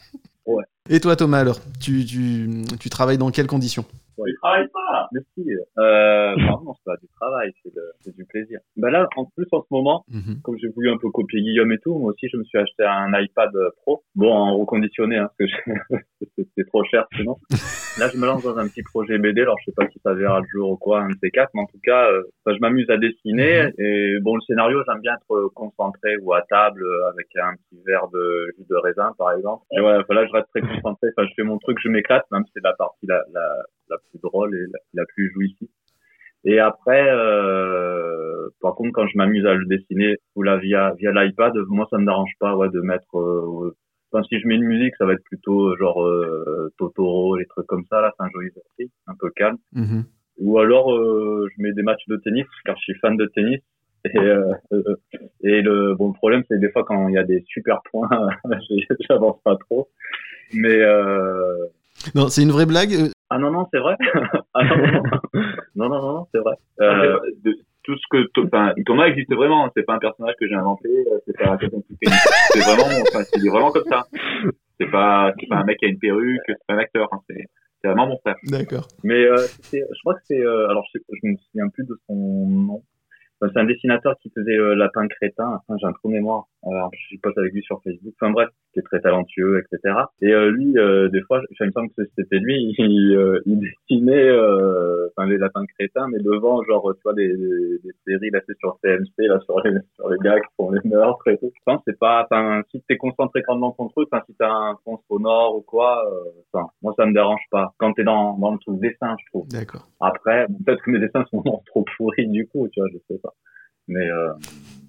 Ouais. 0.47 0.64
Et 0.90 0.99
toi, 1.01 1.14
Thomas, 1.16 1.38
alors, 1.38 1.59
tu, 1.80 2.05
tu, 2.05 2.49
tu 2.80 2.90
travailles 2.90 3.18
dans 3.18 3.30
quelles 3.30 3.47
conditions? 3.47 3.84
Il 4.24 4.34
travaille 4.43 4.68
pas. 4.68 5.09
Si. 5.34 5.45
Euh, 5.78 6.34
pardon, 6.47 6.74
c'est 6.74 6.84
pas 6.84 6.97
du 7.01 7.09
travail, 7.20 7.53
c'est 8.05 8.14
du 8.14 8.24
plaisir. 8.24 8.61
Bah 8.76 8.90
là, 8.90 9.09
en 9.16 9.24
plus, 9.24 9.47
en 9.53 9.61
ce 9.62 9.66
moment, 9.70 10.05
Mhm. 10.11 10.40
comme 10.43 10.57
j'ai 10.61 10.68
voulu 10.68 10.90
un 10.90 10.97
peu 10.99 11.11
copier 11.11 11.40
Guillaume 11.40 11.72
et 11.72 11.78
tout, 11.78 11.97
moi 11.99 12.12
aussi, 12.12 12.28
je 12.32 12.36
me 12.36 12.45
suis 12.45 12.59
acheté 12.59 12.84
un 12.84 13.11
iPad 13.20 13.51
Pro. 13.82 14.05
Bon, 14.14 14.32
en 14.32 14.57
reconditionné, 14.59 15.16
hein, 15.16 15.28
parce 15.38 15.51
que 15.51 15.57
je- 15.57 15.97
c'était 16.36 16.64
trop 16.64 16.84
cher 16.84 17.07
sinon. 17.16 17.36
Là, 17.97 18.09
je 18.11 18.16
me 18.16 18.24
lance 18.26 18.43
dans 18.43 18.57
un 18.57 18.68
petit 18.68 18.82
projet 18.82 19.18
BD. 19.18 19.43
Alors, 19.43 19.59
je 19.61 19.66
sais 19.66 19.74
pas 19.76 19.86
si 19.90 19.99
ça 20.03 20.14
verra 20.14 20.40
le 20.40 20.47
jour 20.51 20.70
ou 20.70 20.76
quoi, 20.78 21.01
un 21.03 21.09
de 21.09 21.14
ces 21.22 21.30
quatre, 21.30 21.51
mais 21.55 21.61
en 21.61 21.66
tout 21.66 21.78
cas, 21.82 22.11
euh, 22.11 22.22
je 22.47 22.59
m'amuse 22.61 22.88
à 22.88 22.97
dessiner. 22.97 23.68
Et 23.78 24.18
bon, 24.22 24.34
le 24.36 24.40
scénario, 24.43 24.82
j'aime 24.88 25.01
bien 25.03 25.12
être 25.14 25.49
concentré 25.55 26.16
ou 26.22 26.32
à 26.32 26.40
table 26.43 26.82
euh, 26.82 27.11
avec 27.11 27.26
un 27.36 27.53
petit 27.55 27.82
verre 27.86 28.09
de 28.09 28.47
jus 28.57 28.64
de 28.68 28.76
raisin, 28.76 29.12
par 29.18 29.32
exemple. 29.32 29.64
Et 29.76 29.80
voilà, 29.80 30.03
voilà, 30.09 30.26
je 30.26 30.32
reste 30.32 30.49
très 30.55 30.62
concentré. 30.62 31.09
Enfin, 31.16 31.28
je 31.28 31.34
fais 31.36 31.43
mon 31.43 31.59
truc, 31.59 31.76
je 31.84 31.90
m'éclate, 31.90 32.24
même 32.32 32.45
si 32.47 32.53
c'est 32.55 32.64
la 32.64 32.72
partie 32.72 33.07
la, 33.07 33.22
la, 33.34 33.62
la 33.90 33.99
plus 33.99 34.18
drôle 34.22 34.55
et 34.57 34.62
la, 34.72 34.78
la 34.95 35.05
plus 35.14 35.30
jouissive. 35.34 35.68
Et 36.45 36.59
après, 36.61 37.07
euh, 37.11 38.49
par 38.62 38.74
contre, 38.74 38.93
quand 38.95 39.07
je 39.07 39.18
m'amuse 39.18 39.45
à 39.47 39.55
le 39.55 39.66
dessiner 39.66 40.16
ou 40.34 40.43
là 40.43 40.57
via 40.57 40.93
via 40.99 41.12
l'iPad, 41.12 41.53
moi 41.68 41.86
ça 41.90 41.99
me 41.99 42.07
dérange 42.07 42.32
pas, 42.40 42.57
ouais, 42.57 42.70
de 42.70 42.80
mettre. 42.80 43.18
euh, 43.18 43.76
Enfin, 44.12 44.22
si 44.28 44.38
je 44.38 44.46
mets 44.46 44.56
une 44.56 44.64
musique, 44.64 44.94
ça 44.98 45.06
va 45.06 45.14
être 45.14 45.24
plutôt 45.24 45.74
genre 45.76 46.04
euh, 46.04 46.70
Totoro, 46.78 47.36
les 47.36 47.46
trucs 47.46 47.66
comme 47.66 47.84
ça. 47.90 48.00
Là, 48.00 48.12
c'est 48.16 48.24
un 48.24 48.30
joli 48.30 48.48
exercice, 48.48 48.90
un 49.06 49.14
peu 49.18 49.30
calme. 49.30 49.56
Mhm. 49.72 50.04
Ou 50.38 50.58
alors, 50.58 50.92
euh, 50.94 51.48
je 51.56 51.62
mets 51.62 51.72
des 51.72 51.82
matchs 51.82 52.06
de 52.08 52.16
tennis, 52.16 52.46
car 52.64 52.76
je 52.76 52.82
suis 52.82 52.94
fan 53.00 53.16
de 53.16 53.26
tennis. 53.34 53.60
Et, 54.04 54.18
euh, 54.18 54.52
euh, 54.72 54.82
et 55.42 55.62
le 55.62 55.94
bon 55.94 56.08
le 56.08 56.14
problème, 56.14 56.42
c'est 56.48 56.58
des 56.58 56.70
fois 56.70 56.84
quand 56.84 57.08
il 57.08 57.14
y 57.14 57.18
a 57.18 57.24
des 57.24 57.42
super 57.46 57.80
points, 57.90 58.08
j'avance 59.08 59.40
pas 59.44 59.56
trop. 59.56 59.88
Mais 60.52 60.80
euh, 60.80 61.66
Non, 62.14 62.28
c'est 62.28 62.42
une 62.42 62.50
vraie 62.50 62.66
blague. 62.66 62.92
euh, 62.94 63.08
ah 63.30 63.38
non 63.38 63.50
non, 63.50 63.66
c'est 63.72 63.78
vrai. 63.78 63.96
ah 64.54 64.64
non 64.64 64.76
non 64.76 64.92
non 64.92 65.88
non 65.88 65.88
non, 65.88 66.12
non 66.12 66.26
c'est 66.32 66.40
vrai. 66.40 66.54
Euh, 66.80 67.18
de- 67.44 67.56
tout 67.85 67.97
ce 67.97 68.03
que 68.11 68.47
enfin, 68.47 68.72
Thomas 68.87 69.07
existe 69.07 69.33
vraiment. 69.35 69.70
C'est 69.76 69.83
pas 69.85 69.95
un 69.95 69.99
personnage 69.99 70.35
que 70.39 70.47
j'ai 70.49 70.55
inventé. 70.55 70.89
euh, 70.89 71.18
C'est 71.26 71.37
pas 71.39 71.59
C'est 71.61 72.61
vraiment, 72.61 72.85
enfin, 73.09 73.22
c'est 73.24 73.49
vraiment 73.49 73.70
comme 73.70 73.85
ça. 73.89 74.05
C'est 74.80 74.91
pas, 74.91 75.33
c'est 75.39 75.49
pas 75.49 75.57
un 75.57 75.64
mec 75.64 75.78
qui 75.78 75.87
a 75.87 75.89
une 75.89 75.99
perruque. 75.99 76.41
C'est 76.47 76.66
pas 76.66 76.74
un 76.74 76.78
acteur. 76.78 77.09
hein, 77.12 77.20
C'est, 77.28 77.45
c'est 77.80 77.89
vraiment 77.89 78.07
mon 78.07 78.18
frère. 78.18 78.37
D'accord. 78.45 78.87
Mais 79.05 79.24
euh, 79.24 79.37
je 79.72 80.01
crois 80.03 80.14
que 80.14 80.20
c'est 80.24 80.41
euh, 80.41 80.68
alors 80.68 80.85
je, 80.95 80.99
je 81.22 81.28
me 81.28 81.37
souviens 81.37 81.68
plus 81.68 81.85
de 81.85 81.97
son 82.07 82.14
nom. 82.49 82.83
Enfin, 83.43 83.51
c'est 83.55 83.61
un 83.61 83.64
dessinateur 83.64 84.14
qui 84.22 84.30
faisait 84.30 84.57
euh, 84.57 84.74
Lapin 84.76 85.09
Crétin. 85.09 85.61
Enfin, 85.66 85.76
j'ai 85.80 85.86
un 85.86 85.93
trou 85.93 86.09
de 86.09 86.14
mémoire. 86.14 86.45
Alors, 86.64 86.90
je 86.95 87.07
suis 87.09 87.18
pote 87.18 87.36
avec 87.38 87.53
lui 87.53 87.62
sur 87.62 87.82
Facebook. 87.82 88.14
Enfin 88.20 88.30
bref, 88.30 88.49
qui 88.72 88.78
est 88.78 88.82
très 88.84 89.01
talentueux, 89.01 89.59
etc. 89.61 89.95
Et 90.20 90.32
euh, 90.32 90.51
lui, 90.51 90.78
euh, 90.78 91.09
des 91.09 91.22
fois, 91.22 91.40
je- 91.51 91.64
me 91.64 91.70
semble 91.72 91.88
que 91.97 92.03
c'était 92.16 92.38
lui. 92.38 92.74
Il, 92.78 93.16
euh, 93.16 93.40
il 93.47 93.59
dessinait, 93.59 94.28
euh, 94.28 95.09
enfin 95.16 95.26
les 95.28 95.38
Lapins 95.38 95.64
Crétins, 95.78 96.07
mais 96.11 96.18
devant, 96.18 96.62
genre, 96.64 96.93
tu 96.95 97.01
vois, 97.05 97.14
des, 97.14 97.28
des, 97.28 97.78
des 97.82 97.93
séries 98.07 98.30
là, 98.30 98.40
c'est 98.47 98.57
sur 98.59 98.76
CMC, 98.82 99.26
là, 99.26 99.40
sur 99.40 99.61
les 99.64 99.72
sur 99.97 100.09
les 100.09 100.18
gars 100.18 100.38
qui 100.40 100.47
font 100.57 100.70
les 100.70 100.80
meurtres 100.88 101.26
et 101.28 101.38
tout. 101.38 101.51
Je 101.66 101.74
que 101.74 101.80
c'est 101.86 101.99
pas, 101.99 102.24
enfin, 102.24 102.62
si 102.70 102.82
t'es 102.88 102.97
concentré 102.97 103.43
dans 103.49 103.70
ton 103.72 103.88
truc, 103.88 104.09
enfin, 104.12 104.22
si 104.28 104.34
t'as 104.38 104.51
un 104.51 104.76
fond 104.84 104.99
sonore 105.09 105.57
ou 105.57 105.62
quoi, 105.62 106.05
euh, 106.11 106.30
enfin, 106.53 106.66
moi 106.82 106.93
ça 106.97 107.07
me 107.07 107.12
dérange 107.12 107.43
pas. 107.51 107.72
Quand 107.78 107.93
t'es 107.93 108.05
dans 108.05 108.38
dans 108.38 108.53
le 108.53 108.59
truc 108.59 108.78
dessin, 108.80 109.14
je 109.20 109.26
trouve. 109.30 109.49
D'accord. 109.49 109.86
Après, 110.01 110.47
peut-être 110.64 110.82
que 110.82 110.90
mes 110.90 110.99
dessins 111.01 111.24
sont 111.30 111.43
trop 111.66 111.84
pourris 111.97 112.26
du 112.28 112.47
coup, 112.47 112.68
tu 112.72 112.80
vois, 112.80 112.88
je 112.93 112.99
sais 113.09 113.20
pas. 113.20 113.32
Mais 113.89 114.09
euh, 114.11 114.33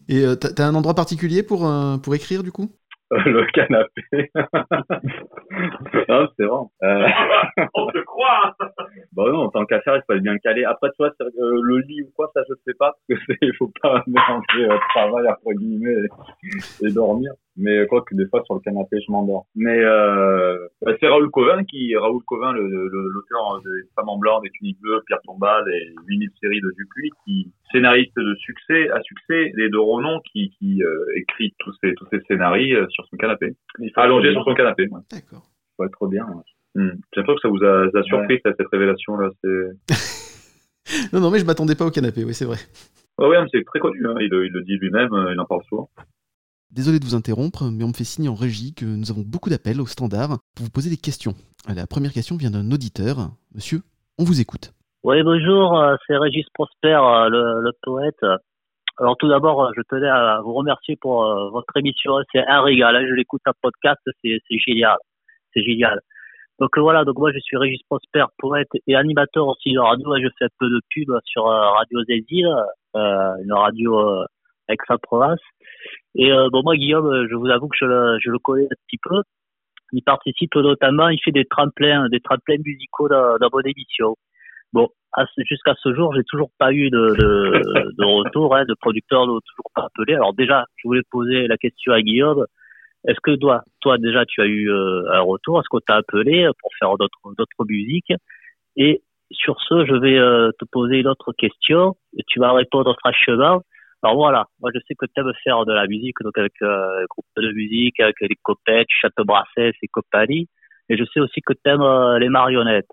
Et 0.10 0.26
euh, 0.26 0.36
t'as 0.36 0.66
un 0.68 0.76
endroit 0.76 0.94
particulier 0.96 1.44
pour, 1.44 1.68
euh, 1.68 1.98
pour 1.98 2.16
écrire 2.16 2.44
du 2.44 2.52
coup? 2.52 2.70
Le 3.12 3.46
canapé. 3.52 4.32
non, 6.10 6.28
c'est 6.38 6.46
vrai. 6.46 6.64
Euh... 6.84 7.08
On 7.76 7.88
te 7.91 8.00
croit 8.06 8.56
Bah 9.14 9.26
non, 9.28 9.44
en 9.44 9.50
tant 9.50 9.66
qu'à 9.66 9.82
faire, 9.82 9.96
il 9.98 10.02
faut 10.08 10.14
être 10.14 10.24
bien 10.24 10.38
calé. 10.39 10.64
Après, 10.64 10.89
toi, 10.98 11.12
c'est- 11.20 11.24
euh, 11.26 11.60
le 11.62 11.78
lit 11.80 12.02
ou 12.02 12.12
quoi, 12.16 12.32
ça 12.34 12.41
je 12.50 12.54
sais 12.66 12.74
pas, 12.80 12.94
parce 13.08 13.20
que 13.20 13.26
c'est, 13.28 13.38
il 13.41 13.54
faut 13.58 13.72
pas 13.82 14.04
mélanger 14.08 14.72
euh, 14.72 14.78
travail 14.96 15.28
entre 15.28 15.54
guillemets 15.60 15.94
et, 16.82 16.88
et 16.88 16.91
dormir. 16.91 17.32
Mais 17.56 17.86
quoi 17.88 18.02
que 18.02 18.16
des 18.16 18.26
fois 18.28 18.41
sur 18.46 18.56
le 18.56 18.62
canapé, 18.62 18.98
je 19.06 19.12
m'endors. 19.12 19.46
Mais 19.56 19.78
euh, 19.80 20.53
Bah, 20.82 20.91
c'est 20.99 21.07
Raoul 21.07 21.30
Covin 21.32 21.64
qui, 21.64 21.95
Raoul 21.95 22.22
Covin, 22.26 22.51
le- 22.53 22.68
le- 22.68 23.09
l'auteur 23.09 23.61
des 23.64 23.88
Femmes 23.95 24.09
en 24.09 24.18
blanc, 24.18 24.41
des 24.41 24.49
tuniques 24.51 24.80
bleues, 24.82 25.01
Pierre 25.07 25.22
Tombal 25.24 25.64
et 25.74 25.93
8000 26.07 26.30
séries 26.41 26.61
de 26.61 26.72
Dupuis, 26.78 27.09
qui 27.26 27.51
scénariste 27.72 28.16
de 28.18 28.36
succès 28.36 28.89
à 28.91 29.01
succès, 29.01 29.51
et 29.57 29.70
de 29.70 29.78
renom, 29.78 30.20
qui, 30.32 30.49
qui 30.59 30.84
euh, 30.84 31.05
écrit 31.16 31.53
tous 31.59 31.74
ces 31.82 31.93
tous 31.95 32.05
ces 32.11 32.20
scénarios 32.28 32.78
euh, 32.78 32.88
sur 32.89 33.05
son 33.07 33.18
canapé, 33.18 33.55
allongé 33.95 34.32
sur 34.34 34.43
son 34.43 34.53
canapé. 34.55 34.88
Ouais. 34.91 35.01
D'accord. 35.11 35.43
faut 35.78 35.86
être 35.86 36.07
bien. 36.07 36.26
ouais. 36.26 36.43
Hmm. 36.76 36.89
J'ai 37.14 37.22
l'impression 37.22 37.36
que 37.36 37.41
ça 37.41 37.49
vous 37.49 37.64
a, 37.64 37.91
ça 37.91 37.99
a 37.99 38.03
surpris 38.03 38.39
cette, 38.43 38.55
cette 38.57 38.68
révélation 38.72 39.16
là. 39.18 39.30
Non, 41.14 41.20
non, 41.22 41.32
mais 41.32 41.39
je 41.39 41.45
m'attendais 41.45 41.76
pas 41.76 41.86
au 41.86 41.91
canapé, 41.91 42.24
oui, 42.24 42.34
c'est 42.34 42.45
vrai. 42.45 42.57
ouais, 43.20 43.28
ouais, 43.28 43.41
mais 43.41 43.47
c'est 43.51 43.64
très 43.64 43.80
connu. 43.80 44.05
Hein. 44.05 44.16
Il, 44.20 44.30
le- 44.30 44.45
il 44.45 44.51
le 44.51 44.61
dit 44.64 44.78
lui-même, 44.78 45.14
euh, 45.14 45.32
il 45.34 45.39
en 45.39 45.45
parle 45.45 45.64
souvent. 45.70 45.89
Désolé 46.74 46.97
de 46.99 47.05
vous 47.05 47.13
interrompre, 47.13 47.69
mais 47.71 47.84
on 47.84 47.89
me 47.89 47.93
fait 47.93 48.03
signe 48.03 48.30
en 48.30 48.34
régie 48.34 48.74
que 48.74 48.84
nous 48.84 49.11
avons 49.11 49.21
beaucoup 49.21 49.51
d'appels 49.51 49.80
au 49.80 49.86
standard 49.86 50.39
pour 50.55 50.65
vous 50.65 50.71
poser 50.71 50.89
des 50.89 50.97
questions. 50.97 51.34
La 51.69 51.86
première 51.86 52.11
question 52.11 52.36
vient 52.36 52.49
d'un 52.49 52.71
auditeur. 52.71 53.30
Monsieur, 53.53 53.82
on 54.17 54.24
vous 54.24 54.41
écoute. 54.41 54.74
Oui, 55.03 55.21
bonjour, 55.21 55.78
euh, 55.78 55.95
c'est 56.07 56.17
Régis 56.17 56.47
Prosper, 56.55 56.97
euh, 56.97 57.30
le, 57.30 57.71
poète. 57.84 58.26
Alors 58.97 59.15
tout 59.17 59.30
d'abord, 59.30 59.63
euh, 59.63 59.71
je 59.78 59.82
tenais 59.88 60.09
à 60.09 60.41
vous 60.43 60.53
remercier 60.53 60.95
pour 60.99 61.24
euh, 61.24 61.51
votre 61.51 61.78
émission. 61.78 62.13
C'est 62.32 62.43
un 62.43 62.63
régal. 62.63 62.95
hein. 62.95 63.05
Je 63.07 63.13
l'écoute 63.13 63.41
en 63.45 63.51
podcast, 63.61 64.01
c'est 64.24 64.39
génial. 64.65 64.97
C'est 65.53 65.61
génial. 65.61 65.99
Donc 66.59 66.78
euh, 66.78 66.82
voilà, 66.82 67.03
donc 67.03 67.17
moi 67.17 67.32
je 67.32 67.39
suis 67.39 67.57
Régis 67.57 67.82
Prosper, 67.89 68.26
poète 68.38 68.69
et 68.88 68.95
animateur 68.95 69.47
aussi 69.47 69.74
de 69.74 69.80
radio. 69.80 70.15
Je 70.17 70.28
fais 70.38 70.45
un 70.45 70.55
peu 70.59 70.69
de 70.69 70.80
pub 70.89 71.09
sur 71.26 71.47
euh, 71.47 71.69
Radio 71.71 72.03
Zézil, 72.05 72.47
euh, 72.95 73.36
une 73.43 73.53
radio 73.53 73.99
euh, 73.99 74.26
Aix-en-Provence. 74.70 75.39
Et 76.16 76.32
euh, 76.32 76.49
bon, 76.51 76.61
moi 76.64 76.76
Guillaume, 76.76 77.07
euh, 77.07 77.28
je 77.30 77.36
vous 77.36 77.49
avoue 77.49 77.68
que 77.68 77.78
je 77.80 77.86
le, 77.86 78.18
je 78.20 78.30
le 78.30 78.39
connais 78.39 78.66
un 78.66 78.78
petit 78.88 78.99
peu. 79.01 79.22
Il 79.91 80.03
participe 80.03 80.55
notamment, 80.55 81.09
il 81.09 81.20
fait 81.24 81.32
des 81.32 81.45
tremplins, 81.45 82.09
des 82.09 82.20
tremplins 82.20 82.57
musicaux 82.64 83.07
dans, 83.07 83.38
dans 83.38 83.49
mon 83.51 83.61
émission. 83.61 84.16
Bon, 84.72 84.89
jusqu'à 85.38 85.76
ce 85.84 85.93
jour, 85.93 86.16
j'ai 86.16 86.24
toujours 86.24 86.49
pas 86.57 86.74
eu 86.74 86.89
de, 86.89 87.16
de, 87.16 87.61
de 87.97 88.05
retour, 88.05 88.55
hein, 88.55 88.66
de 88.66 88.74
producteur 88.80 89.28
n'ont 89.28 89.39
toujours 89.39 89.72
pas 89.76 89.84
appelé. 89.84 90.16
Alors 90.16 90.34
déjà, 90.34 90.66
je 90.78 90.88
voulais 90.88 91.03
poser 91.11 91.47
la 91.47 91.57
question 91.57 91.93
à 91.93 92.01
Guillaume. 92.01 92.45
Est-ce 93.07 93.20
que 93.22 93.36
toi, 93.36 93.61
toi 93.82 93.97
déjà, 93.99 94.26
tu 94.26 94.41
as 94.41 94.45
eu 94.45 94.72
euh, 94.72 95.03
un 95.11 95.22
retour? 95.22 95.59
Est-ce 95.59 95.68
qu'on 95.70 95.80
t'a 95.80 95.97
appelé 95.97 96.49
pour 96.59 96.72
faire 96.80 96.97
d'autres 96.97 97.66
musiques? 97.66 98.14
Et 98.76 99.03
sur 99.30 99.61
ce, 99.61 99.86
je 99.86 99.93
vais 99.93 100.18
euh, 100.18 100.51
te 100.57 100.66
poser 100.66 100.99
une 101.01 101.07
autre 101.07 101.34
question. 101.34 101.95
Tu 102.28 102.39
vas 102.39 102.53
répondre 102.53 102.95
franchement. 102.99 103.61
Alors 104.04 104.18
voilà, 104.18 104.45
moi 104.60 104.70
je 104.74 104.80
sais 104.88 104.95
que 104.95 105.06
tu 105.06 105.22
aimes 105.22 105.32
faire 105.43 105.66
de 105.66 105.74
la 105.74 105.88
musique, 105.88 106.18
donc 106.22 106.38
avec 106.38 106.54
euh, 106.62 107.01
un 107.01 107.06
groupe 107.10 107.26
de 107.38 107.51
musique, 107.54 107.99
avec 108.01 108.16
les 108.20 108.28
tu 108.28 108.97
chantes 109.01 109.26
Brassens 109.26 109.72
et 109.82 109.88
compagnie. 109.91 110.49
Et 110.89 110.97
je 110.97 111.06
sais 111.06 111.22
aussi 111.22 111.39
que 111.41 111.54
tu 111.54 111.62
aimes 111.70 112.20
les 112.20 112.28
marionnettes. 112.28 112.91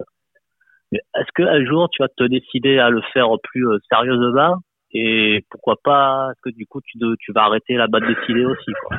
Mais 0.93 1.01
est-ce 1.17 1.31
qu'un 1.35 1.65
jour 1.65 1.89
tu 1.91 2.03
vas 2.03 2.09
te 2.09 2.25
décider 2.25 2.79
à 2.79 2.91
le 2.91 3.03
faire 3.13 3.29
plus 3.43 3.67
euh, 3.69 3.79
sérieusement? 3.89 4.57
Et 4.93 5.45
pourquoi 5.51 5.77
pas 5.83 6.29
est-ce 6.31 6.51
que 6.51 6.57
du 6.57 6.67
coup 6.67 6.81
tu, 6.81 6.99
de- 6.99 7.17
tu 7.19 7.33
vas 7.33 7.43
arrêter 7.45 7.75
la 7.75 7.89
bande 7.89 8.05
dessinée 8.07 8.47
aussi 8.47 8.73
quoi? 8.83 8.97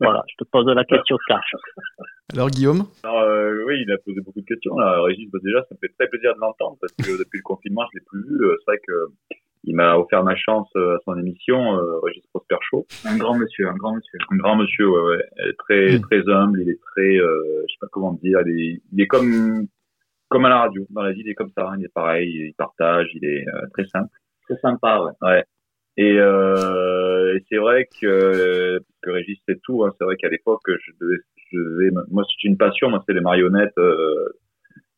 Voilà, 0.00 0.22
je 0.30 0.34
te 0.42 0.48
pose 0.48 0.66
la 0.66 0.84
question 0.84 1.16
cash. 1.28 1.52
Alors 2.32 2.48
Guillaume? 2.48 2.84
Alors, 3.02 3.20
euh, 3.20 3.64
oui, 3.66 3.82
il 3.84 3.92
a 3.92 3.98
posé 3.98 4.20
beaucoup 4.20 4.40
de 4.40 4.46
questions 4.46 4.76
là. 4.78 5.02
Régis, 5.02 5.28
bah, 5.30 5.40
déjà, 5.42 5.60
ça 5.68 5.74
me 5.74 5.78
fait 5.80 5.92
très 5.98 6.08
plaisir 6.08 6.34
de 6.34 6.40
l'entendre 6.40 6.78
parce 6.80 6.92
que 6.94 7.18
depuis 7.18 7.38
le 7.38 7.42
confinement, 7.42 7.82
je 7.92 7.98
l'ai 7.98 8.04
plus 8.06 8.22
vu. 8.22 8.44
Euh, 8.44 8.56
C'est 8.60 8.70
vrai 8.70 8.80
que 8.86 8.92
il 9.64 9.76
m'a 9.76 9.96
offert 9.98 10.22
ma 10.24 10.34
chance 10.36 10.68
euh, 10.76 10.96
à 10.96 10.98
son 11.04 11.18
émission, 11.18 11.76
euh, 11.76 11.98
Régis 12.02 12.24
Prosper 12.32 12.56
Show. 12.62 12.86
Un 13.06 13.16
grand 13.18 13.36
monsieur, 13.36 13.68
un 13.68 13.74
grand 13.74 13.94
monsieur. 13.94 14.18
Un 14.30 14.36
grand 14.36 14.56
monsieur, 14.56 14.88
ouais, 14.88 15.16
ouais. 15.16 15.52
Très, 15.58 15.98
Mm. 15.98 16.00
très 16.02 16.28
humble. 16.32 16.60
Il 16.62 16.70
est 16.70 16.80
très, 16.94 17.16
euh, 17.18 17.62
je 17.68 17.72
sais 17.72 17.78
pas 17.80 17.88
comment 17.92 18.12
dire. 18.14 18.40
Il 18.46 18.60
est, 18.60 18.80
il 18.92 19.00
est 19.02 19.06
comme, 19.06 19.66
comme 20.28 20.44
à 20.46 20.48
la 20.48 20.60
radio. 20.60 20.86
Dans 20.90 21.02
la 21.02 21.12
vie, 21.12 21.22
il 21.24 21.28
est 21.30 21.34
comme 21.34 21.50
ça. 21.56 21.68
hein. 21.68 21.76
Il 21.78 21.84
est 21.84 21.92
pareil. 21.94 22.30
Il 22.30 22.54
partage. 22.54 23.08
Il 23.14 23.24
est 23.24 23.46
euh, 23.48 23.66
très 23.74 23.84
simple. 23.86 24.08
C'est 24.48 24.58
sympa, 24.60 25.00
ouais. 25.00 25.12
Ouais. 25.22 25.44
Et, 25.96 26.18
euh, 26.18 27.36
et 27.36 27.44
c'est 27.48 27.58
vrai 27.58 27.86
que, 28.00 28.78
parce 28.78 29.00
que 29.02 29.10
Régis 29.10 29.38
c'est 29.46 29.60
tout, 29.62 29.84
hein, 29.84 29.92
c'est 29.98 30.04
vrai 30.04 30.16
qu'à 30.16 30.28
l'époque, 30.28 30.62
je 30.66 30.92
devais, 31.00 31.18
je 31.52 31.58
devais, 31.58 31.90
moi 32.10 32.22
c'est 32.26 32.48
une 32.48 32.56
passion, 32.56 32.88
moi 32.88 33.02
c'est 33.06 33.12
les 33.12 33.20
marionnettes, 33.20 33.76
euh, 33.76 34.28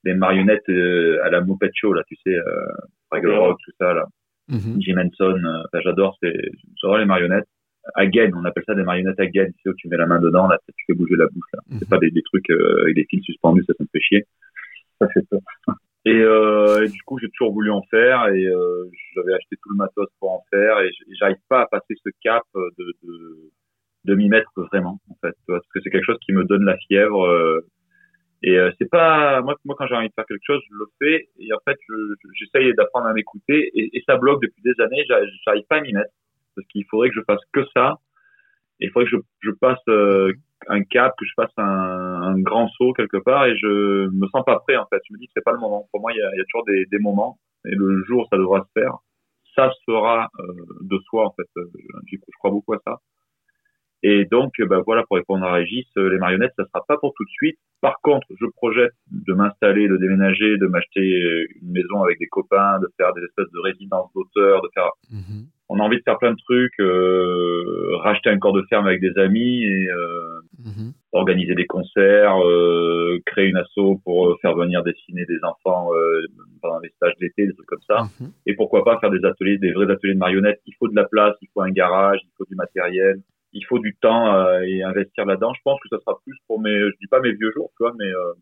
les 0.05 0.15
marionnettes 0.15 0.69
euh, 0.69 1.19
à 1.25 1.31
la 1.31 1.41
Muppet 1.41 1.71
Show, 1.75 1.93
là, 1.95 2.03
tu 2.07 2.15
sais, 2.25 2.37
euh, 2.37 2.67
Fraggle 3.09 3.33
Rock, 3.33 3.59
tout 3.65 3.73
ça, 3.81 3.95
là. 3.95 4.07
Mhm. 4.53 4.81
Jim 4.81 4.99
Henson, 4.99 5.41
enfin, 5.67 5.81
j'adore, 5.83 6.17
c'est, 6.23 6.35
j'adore 6.81 6.99
les 6.99 7.05
marionnettes. 7.07 7.49
Again, 7.97 8.31
on 8.37 8.45
appelle 8.45 8.63
ça 8.65 8.75
des 8.77 8.85
marionnettes 8.85 9.17
tu 9.19 9.33
sais, 9.33 9.69
où 9.71 9.75
tu 9.75 9.89
mets 9.89 9.97
la 9.97 10.07
main 10.07 10.21
dedans, 10.21 10.47
là, 10.47 10.57
tu 10.69 10.85
fais 10.87 10.95
bouger 10.95 11.17
la 11.17 11.27
bouche, 11.27 11.51
là. 11.55 11.61
C'est 11.71 11.83
Mhm. 11.83 11.89
pas 11.89 11.99
des, 11.99 12.11
des 12.13 12.23
trucs 12.23 12.49
euh, 12.51 12.83
avec 12.83 12.95
des 12.95 13.07
fils 13.11 13.25
suspendus, 13.25 13.65
ça, 13.67 13.73
ça 13.77 13.83
me 13.83 13.89
fait 13.91 14.01
chier. 14.01 14.25
Ça 15.01 15.09
fait 15.09 15.27
peur. 15.29 15.41
Et, 16.05 16.21
euh, 16.21 16.85
et 16.85 16.89
du 16.89 17.01
coup, 17.03 17.17
j'ai 17.21 17.29
toujours 17.31 17.53
voulu 17.53 17.71
en 17.71 17.83
faire 17.83 18.27
et 18.27 18.45
euh, 18.45 18.91
j'avais 19.15 19.35
acheté 19.35 19.55
tout 19.63 19.71
le 19.71 19.77
matos 19.77 20.09
pour 20.19 20.33
en 20.33 20.43
faire 20.51 20.81
et 20.81 20.91
j'arrive 21.17 21.37
pas 21.49 21.61
à 21.63 21.67
passer 21.67 21.95
ce 22.05 22.11
cap 22.25 22.43
de, 22.55 22.93
de, 23.05 23.51
de 24.07 24.15
m'y 24.17 24.29
mettre 24.29 24.51
vraiment, 24.57 24.99
en 25.09 25.15
fait, 25.25 25.37
parce 25.47 25.65
que 25.73 25.79
c'est 25.81 25.91
quelque 25.91 26.05
chose 26.05 26.19
qui 26.27 26.33
me 26.33 26.43
donne 26.45 26.65
la 26.65 26.77
fièvre. 26.89 27.25
Et 28.43 28.59
euh, 28.59 28.71
c'est 28.79 28.91
pas 28.91 29.41
moi, 29.43 29.57
quand 29.65 29.87
j'ai 29.87 29.95
envie 29.95 30.09
de 30.09 30.15
faire 30.15 30.27
quelque 30.27 30.45
chose, 30.45 30.61
je 30.71 30.75
le 30.75 30.87
fais 31.01 31.29
et 31.39 31.53
en 31.53 31.59
fait, 31.65 31.79
je- 31.89 32.15
je- 32.23 32.29
j'essaye 32.35 32.75
d'apprendre 32.75 33.07
à 33.07 33.13
m'écouter 33.13 33.71
et, 33.75 34.03
ça 34.07 34.17
bloque 34.17 34.43
depuis 34.43 34.63
des 34.63 34.81
années. 34.83 35.05
j'a- 35.09 35.25
J'arrive 35.47 35.65
pas 35.69 35.77
à 35.77 35.81
m'y 35.81 35.93
mettre 35.93 36.11
parce 36.57 36.67
qu'il 36.69 36.85
faudrait 36.87 37.11
que 37.11 37.17
je 37.17 37.25
fasse 37.27 37.41
que 37.53 37.65
ça. 37.75 37.97
Il 38.81 38.91
faudrait 38.91 39.11
que 39.11 39.17
je, 39.17 39.23
je 39.41 39.51
passe 39.53 39.79
euh, 39.89 40.33
un 40.69 40.83
cap, 40.83 41.15
que 41.19 41.25
je 41.25 41.33
fasse 41.37 41.53
un, 41.57 42.39
grand 42.41 42.69
saut 42.71 42.93
quelque 42.95 43.19
part 43.19 43.47
et 43.47 43.57
je 43.57 44.09
me 44.09 44.27
sens 44.29 44.45
pas 44.45 44.59
prêt 44.61 44.77
en 44.77 44.87
fait. 44.87 45.01
Je 45.09 45.15
me 45.15 45.19
dis 45.19 45.27
que 45.27 45.33
c'est 45.37 45.45
pas 45.45 45.53
le 45.53 45.61
moment. 45.61 45.89
Pour 45.93 46.01
moi, 46.01 46.13
il 46.13 46.19
y 46.19 46.23
a, 46.23 46.45
toujours 46.51 46.65
des, 46.67 46.99
moments 46.99 47.39
et 47.65 47.75
le 47.75 48.03
jour 48.05 48.27
ça 48.31 48.37
devra 48.39 48.61
se 48.65 48.81
faire, 48.81 48.97
ça 49.55 49.71
sera 49.87 50.31
euh, 50.41 50.53
de 50.83 50.99
soi 51.09 51.27
en 51.27 51.33
fait. 51.33 51.49
Euh, 51.59 51.71
Je 52.11 52.17
crois 52.39 52.51
beaucoup 52.51 52.73
à 52.75 52.79
ça. 52.85 52.99
Et 54.05 54.25
donc, 54.25 54.53
bah, 54.61 54.81
voilà, 54.85 55.05
pour 55.07 55.17
répondre 55.17 55.45
à 55.45 55.53
Régis, 55.53 55.87
euh, 55.97 56.11
les 56.11 56.19
marionnettes, 56.19 56.53
ça 56.57 56.65
sera 56.67 56.85
pas 56.87 56.97
pour 56.99 57.15
tout 57.17 57.25
de 57.25 57.31
suite. 57.31 57.57
Par 57.81 58.01
contre, 58.03 58.27
je 58.41 58.47
projette 58.57 58.93
de 59.11 59.33
m'installer, 59.35 59.89
de 59.89 59.97
déménager, 59.97 60.57
de 60.59 60.67
m'acheter 60.67 61.23
euh, 61.23 61.47
une 61.63 61.73
maison 61.73 62.03
avec 62.03 62.19
des 62.19 62.27
copains, 62.29 62.79
de 62.81 62.89
faire 62.97 63.13
des 63.15 63.23
espèces 63.23 63.51
de 63.53 63.61
résidences 63.61 64.11
d'auteurs, 64.15 64.63
de 64.63 64.69
faire 64.75 64.91
Mhm. 65.11 65.47
on 65.69 65.79
a 65.81 65.83
envie 65.83 65.97
de 65.99 66.03
faire 66.05 66.19
plein 66.19 66.33
de 66.33 66.37
trucs, 66.47 66.79
euh, 66.81 67.97
racheter 67.99 68.31
un 68.31 68.39
corps 68.39 68.53
de 68.53 68.63
ferme 68.69 68.87
avec 68.87 69.01
des 69.01 69.17
amis 69.19 69.65
et 69.65 69.89
euh, 69.91 70.41
Mhm. 70.65 70.93
organiser 71.13 71.55
des 71.55 71.67
concerts, 71.67 72.37
euh, 72.45 73.19
créer 73.27 73.49
une 73.49 73.57
asso 73.57 73.99
pour 74.05 74.29
euh, 74.29 74.37
faire 74.43 74.55
venir 74.55 74.83
dessiner 74.85 75.25
des 75.27 75.39
enfants 75.45 75.89
euh, 75.95 76.23
pendant 76.61 76.79
les 76.81 76.91
stages 76.91 77.15
d'été, 77.21 77.47
des 77.47 77.55
trucs 77.55 77.67
comme 77.67 77.83
ça. 77.89 78.03
Mhm. 78.21 78.31
Et 78.47 78.55
pourquoi 78.55 78.85
pas 78.85 78.99
faire 79.01 79.11
des 79.11 79.25
ateliers, 79.25 79.59
des 79.59 79.73
vrais 79.73 79.91
ateliers 79.91 80.15
de 80.15 80.19
marionnettes. 80.19 80.61
Il 80.67 80.75
faut 80.79 80.89
de 80.89 80.95
la 80.97 81.05
place, 81.05 81.35
il 81.43 81.49
faut 81.55 81.63
un 81.63 81.71
garage, 81.71 82.21
il 82.23 82.31
faut 82.37 82.45
du 82.49 82.55
matériel, 82.55 83.17
il 83.53 83.65
faut 83.67 83.79
du 83.79 83.95
temps 83.97 84.35
euh, 84.35 84.61
et 84.63 84.83
investir 84.83 85.27
là-dedans. 85.27 85.53
Je 85.55 85.61
pense 85.65 85.81
que 85.81 85.89
ça 85.89 85.99
sera 86.01 86.19
plus 86.25 86.37
pour 86.47 86.61
mes, 86.61 86.79
je 86.79 86.97
dis 87.01 87.07
pas 87.07 87.21
mes 87.21 87.33
vieux 87.33 87.53
jours, 87.53 87.71
tu 87.77 87.85
vois, 87.85 87.93
mais 87.99 88.07
euh, 88.07 88.33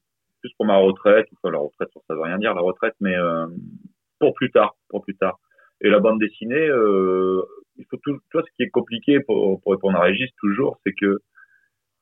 plus 0.40 0.52
pour 0.56 0.66
ma 0.66 0.76
retraite. 0.76 1.26
Enfin, 1.36 1.52
la 1.52 1.58
retraite, 1.58 1.90
ça 2.06 2.14
veut 2.14 2.22
rien 2.22 2.38
dire, 2.38 2.54
la 2.54 2.60
retraite, 2.60 2.94
mais 3.00 3.16
euh, 3.16 3.46
pour 4.18 4.34
plus 4.34 4.50
tard, 4.50 4.76
pour 4.88 5.02
plus 5.02 5.16
tard. 5.16 5.38
Et 5.80 5.88
la 5.88 5.98
bande 5.98 6.20
dessinée, 6.20 6.68
euh, 6.68 7.42
il 7.76 7.86
faut 7.90 7.96
tout, 7.96 8.12
tu 8.12 8.32
vois, 8.32 8.42
ce 8.42 8.56
qui 8.56 8.62
est 8.62 8.70
compliqué 8.70 9.20
pour, 9.20 9.60
pour 9.62 9.72
répondre 9.72 9.96
à 9.96 10.02
Régis 10.02 10.30
toujours, 10.38 10.78
c'est 10.84 10.92
que 10.92 11.18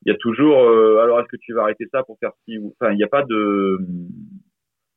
il 0.05 0.13
y 0.13 0.15
a 0.15 0.17
toujours, 0.19 0.63
euh, 0.63 1.01
alors 1.03 1.21
est-ce 1.21 1.29
que 1.29 1.37
tu 1.37 1.53
vas 1.55 1.63
arrêter 1.63 1.87
ça 1.91 2.03
pour 2.05 2.19
faire 2.19 2.31
ci 2.45 2.59
ou, 2.59 2.75
enfin, 2.79 2.93
il 2.93 2.97
n'y 2.97 3.05
a 3.05 3.09
pas 3.09 3.25
de, 3.25 3.79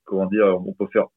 comment 0.06 0.28
dire, 0.28 0.46
on 0.66 0.74
peut 0.74 0.88
faire 0.94 1.08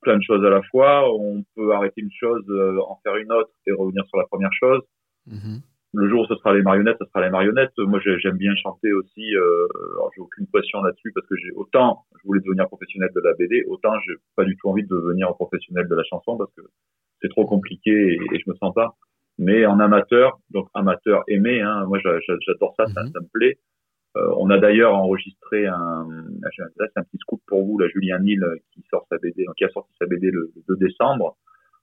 plein 0.00 0.16
de 0.16 0.22
choses 0.22 0.44
à 0.44 0.50
la 0.50 0.62
fois, 0.62 1.12
on 1.12 1.44
peut 1.54 1.72
arrêter 1.72 2.00
une 2.00 2.12
chose, 2.12 2.44
euh, 2.48 2.78
en 2.78 2.98
faire 3.02 3.16
une 3.16 3.30
autre 3.32 3.50
et 3.66 3.72
revenir 3.72 4.04
sur 4.06 4.18
la 4.18 4.26
première 4.26 4.52
chose. 4.52 4.80
Mhm. 5.26 5.60
Le 5.92 6.08
jour 6.08 6.20
où 6.22 6.26
ce 6.26 6.36
sera 6.36 6.54
les 6.54 6.62
marionnettes, 6.62 6.96
ce 7.00 7.06
sera 7.06 7.24
les 7.24 7.30
marionnettes. 7.30 7.72
Moi, 7.78 7.98
j'ai- 8.04 8.18
j'aime 8.20 8.36
bien 8.36 8.54
chanter 8.56 8.92
aussi. 8.92 9.34
Euh, 9.34 9.66
alors, 9.94 10.10
j'ai 10.14 10.20
aucune 10.20 10.46
pression 10.46 10.80
là-dessus 10.82 11.10
parce 11.12 11.26
que 11.26 11.36
j'ai 11.36 11.50
autant 11.52 12.04
je 12.16 12.26
voulais 12.26 12.40
devenir 12.40 12.66
professionnel 12.68 13.10
de 13.14 13.20
la 13.20 13.32
BD, 13.34 13.64
autant 13.66 13.92
j'ai 14.06 14.14
pas 14.36 14.44
du 14.44 14.56
tout 14.56 14.68
envie 14.68 14.82
de 14.84 14.88
devenir 14.88 15.34
professionnel 15.34 15.88
de 15.88 15.94
la 15.94 16.04
chanson 16.04 16.36
parce 16.36 16.52
que 16.54 16.62
c'est 17.22 17.28
trop 17.30 17.44
compliqué 17.46 17.90
et, 17.90 18.20
et 18.34 18.38
je 18.38 18.48
me 18.50 18.54
sens 18.56 18.72
pas. 18.74 18.94
Mais 19.38 19.64
en 19.66 19.80
amateur, 19.80 20.38
donc 20.50 20.68
amateur 20.74 21.24
aimé, 21.28 21.60
hein, 21.62 21.86
moi 21.86 21.98
j'a- 21.98 22.20
j'a- 22.20 22.36
j'adore 22.46 22.74
ça, 22.76 22.86
ça, 22.88 23.02
ça 23.12 23.20
me 23.20 23.26
plaît. 23.32 23.58
Euh, 24.16 24.32
on 24.36 24.50
a 24.50 24.58
d'ailleurs 24.58 24.94
enregistré 24.94 25.66
un, 25.66 26.06
là 26.42 26.50
c'est 26.78 26.98
un 27.00 27.04
petit 27.04 27.18
scoop 27.18 27.40
pour 27.46 27.64
vous, 27.64 27.78
la 27.78 27.88
Julien 27.88 28.18
Nil 28.18 28.44
qui 28.72 28.82
sort 28.90 29.06
sa 29.10 29.16
BD, 29.18 29.46
qui 29.56 29.64
a 29.64 29.68
sorti 29.70 29.92
sa 29.98 30.06
BD 30.06 30.30
le 30.30 30.50
2 30.68 30.76
décembre 30.76 31.36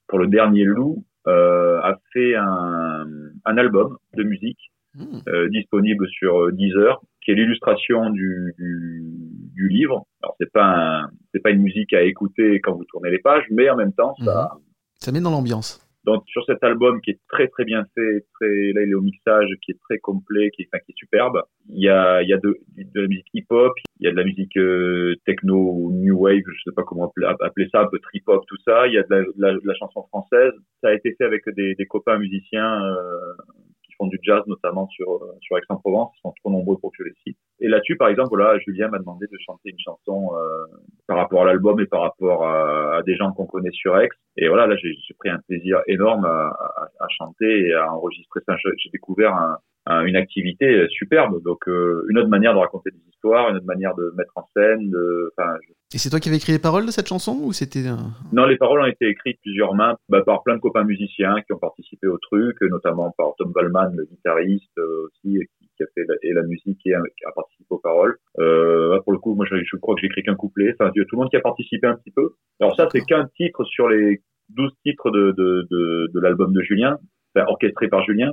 pour 0.07 0.19
le 0.19 0.27
dernier 0.27 0.63
loup, 0.65 1.03
euh, 1.16 1.16
a 1.27 1.95
fait 2.13 2.35
un, 2.35 3.05
un 3.45 3.57
album 3.57 3.97
de 4.15 4.23
musique 4.23 4.59
Hmm. 4.95 5.19
euh, 5.27 5.47
disponible 5.49 6.07
sur 6.09 6.45
euh, 6.45 6.51
Deezer, 6.53 6.99
qui 7.21 7.29
est 7.29 7.35
l'illustration 7.35 8.09
du, 8.09 8.51
du, 8.57 9.03
du 9.53 9.67
livre. 9.69 10.07
Alors 10.23 10.33
c'est 10.39 10.51
pas 10.51 10.63
un- 11.03 11.09
c'est 11.31 11.39
pas 11.39 11.51
une 11.51 11.61
musique 11.61 11.93
à 11.93 12.01
écouter 12.01 12.59
quand 12.61 12.73
vous 12.73 12.83
tournez 12.85 13.11
les 13.11 13.19
pages, 13.19 13.43
mais 13.51 13.69
en 13.69 13.75
même 13.75 13.93
temps 13.93 14.15
ça. 14.25 14.53
Ça 14.95 15.11
met 15.11 15.21
dans 15.21 15.29
l'ambiance. 15.29 15.86
Donc 16.07 16.23
sur 16.27 16.45
cet 16.45 16.63
album 16.63 17.01
qui 17.01 17.11
est 17.11 17.19
très 17.27 17.49
très 17.49 17.65
bien 17.65 17.83
fait, 17.93 18.25
très 18.35 18.71
là 18.71 18.81
il 18.83 18.91
est 18.91 18.95
au 18.95 19.01
mixage, 19.01 19.49
qui 19.61 19.73
est 19.73 19.79
très 19.89 19.99
complet, 19.99 20.49
qui 20.51 20.61
est, 20.61 20.69
enfin, 20.71 20.81
qui 20.85 20.93
est 20.93 20.97
superbe. 20.97 21.41
Il 21.67 21.83
y 21.83 21.89
a 21.89 22.21
il 22.21 22.29
y 22.29 22.33
a 22.33 22.37
de, 22.37 22.57
de 22.77 23.01
la 23.01 23.07
musique 23.07 23.27
hip-hop, 23.33 23.73
il 23.99 24.05
y 24.05 24.07
a 24.07 24.11
de 24.11 24.15
la 24.15 24.23
musique 24.23 24.55
euh, 24.55 25.15
techno 25.25 25.91
new 25.91 26.17
wave, 26.17 26.43
je 26.47 26.61
sais 26.63 26.73
pas 26.73 26.83
comment 26.83 27.11
appeler, 27.41 27.67
ça, 27.73 27.81
un 27.81 27.87
peu 27.87 27.99
trip 27.99 28.23
hop, 28.27 28.45
tout 28.47 28.55
ça. 28.63 28.87
Il 28.87 28.93
y 28.93 28.97
a 28.97 29.03
de 29.03 29.33
la, 29.37 29.73
chanson 29.75 30.03
française. 30.03 30.53
Ça 30.81 30.87
a 30.87 30.93
été 30.93 31.13
fait 31.17 31.25
avec 31.25 31.43
des, 31.49 31.75
des 31.75 31.85
copains 31.85 32.17
musiciens 32.17 32.85
euh, 32.85 33.33
qui 33.83 33.93
font 33.97 34.07
du 34.07 34.17
jazz 34.23 34.43
notamment 34.47 34.87
sur 34.87 35.11
euh, 35.11 35.35
sur 35.41 35.57
Aix-en-Provence. 35.57 36.13
Ils 36.15 36.21
sont 36.21 36.33
trop 36.41 36.51
nombreux 36.51 36.77
pour 36.77 36.91
que 36.91 37.03
je 37.03 37.09
les 37.09 37.15
cite. 37.25 37.37
Et 37.59 37.67
là-dessus, 37.67 37.97
par 37.97 38.07
exemple, 38.07 38.29
voilà, 38.29 38.57
Julien 38.59 38.87
m'a 38.87 38.99
demandé 38.99 39.25
de 39.27 39.37
chanter 39.45 39.71
une 39.71 39.79
chanson 39.79 40.29
euh, 40.35 40.67
par 41.05 41.17
rapport 41.17 41.41
à 41.41 41.45
l'album 41.47 41.81
et 41.81 41.85
par 41.85 42.03
rapport 42.03 42.47
à 42.47 43.03
des 43.05 43.17
gens 43.17 43.33
qu'on 43.33 43.45
connaît 43.45 43.71
sur 43.73 43.97
Aix. 43.97 44.07
Et 44.37 44.47
voilà, 44.47 44.67
là, 44.67 44.75
j'ai 44.77 44.95
pris 45.19 45.29
un 45.29 45.39
plaisir 45.47 45.81
énorme 45.87 46.25
à, 46.25 46.47
à, 46.49 46.89
à 46.99 47.07
chanter 47.09 47.67
et 47.67 47.73
à 47.73 47.91
enregistrer 47.91 48.39
ça. 48.47 48.55
J'ai 48.57 48.89
découvert 48.91 49.33
un, 49.33 49.57
un- 49.87 50.03
une 50.05 50.15
activité 50.15 50.85
superbe. 50.89 51.41
Donc, 51.43 51.67
euh, 51.67 52.05
une 52.09 52.19
autre 52.19 52.29
manière 52.29 52.53
de 52.53 52.59
raconter 52.59 52.91
des 52.91 53.01
histoires, 53.09 53.49
une 53.49 53.57
autre 53.57 53.65
manière 53.65 53.95
de 53.95 54.13
mettre 54.15 54.31
en 54.35 54.45
scène. 54.55 54.89
De, 54.91 55.31
je- 55.37 55.71
Et 55.95 55.97
c'est 55.97 56.09
toi 56.11 56.19
qui 56.19 56.29
avais 56.29 56.37
écrit 56.37 56.51
les 56.51 56.59
paroles 56.59 56.85
de 56.85 56.91
cette 56.91 57.07
chanson 57.07 57.39
ou 57.41 57.51
c'était 57.51 57.87
un... 57.87 58.11
non, 58.31 58.45
les 58.45 58.57
paroles 58.57 58.81
ont 58.81 58.85
été 58.85 59.07
écrites 59.07 59.39
plusieurs 59.41 59.73
mains 59.73 59.95
bah, 60.09 60.21
par 60.23 60.43
plein 60.43 60.55
de 60.55 60.61
copains 60.61 60.83
musiciens 60.83 61.41
qui 61.41 61.53
ont 61.53 61.57
participé 61.59 62.07
au 62.07 62.17
truc, 62.19 62.57
notamment 62.61 63.13
par 63.17 63.29
Tom 63.37 63.51
Wallman, 63.55 63.91
le 63.95 64.05
guitariste 64.05 64.77
euh, 64.77 65.05
aussi, 65.07 65.39
qui, 65.59 65.66
qui 65.77 65.83
a 65.83 65.87
fait 65.95 66.03
la, 66.07 66.15
et 66.23 66.33
la 66.33 66.43
musique 66.43 66.79
et 66.85 66.95
euh, 66.95 67.01
qui 67.17 67.25
a 67.25 67.31
participé 67.31 67.67
aux 67.69 67.79
paroles. 67.79 68.17
Euh, 68.39 68.99
pour 69.03 69.13
le 69.13 69.19
coup, 69.19 69.35
moi, 69.35 69.45
je, 69.49 69.77
crois 69.77 69.95
que 69.95 70.01
j'ai 70.01 70.07
écrit 70.07 70.23
qu'un 70.23 70.35
couplet. 70.35 70.75
Enfin, 70.77 70.91
tout 70.91 71.05
le 71.11 71.17
monde 71.17 71.29
qui 71.29 71.37
a 71.37 71.41
participé 71.41 71.87
un 71.87 71.95
petit 71.95 72.11
peu. 72.11 72.31
Alors 72.59 72.75
ça, 72.75 72.89
c'est 72.91 73.01
qu'un 73.01 73.27
titre 73.37 73.63
sur 73.65 73.87
les 73.87 74.21
12 74.49 74.71
titres 74.83 75.11
de, 75.11 75.31
de, 75.37 75.67
de, 76.13 76.19
l'album 76.19 76.53
de 76.53 76.61
Julien, 76.61 76.97
enfin, 77.35 77.45
orchestré 77.47 77.87
par 77.87 78.03
Julien. 78.03 78.31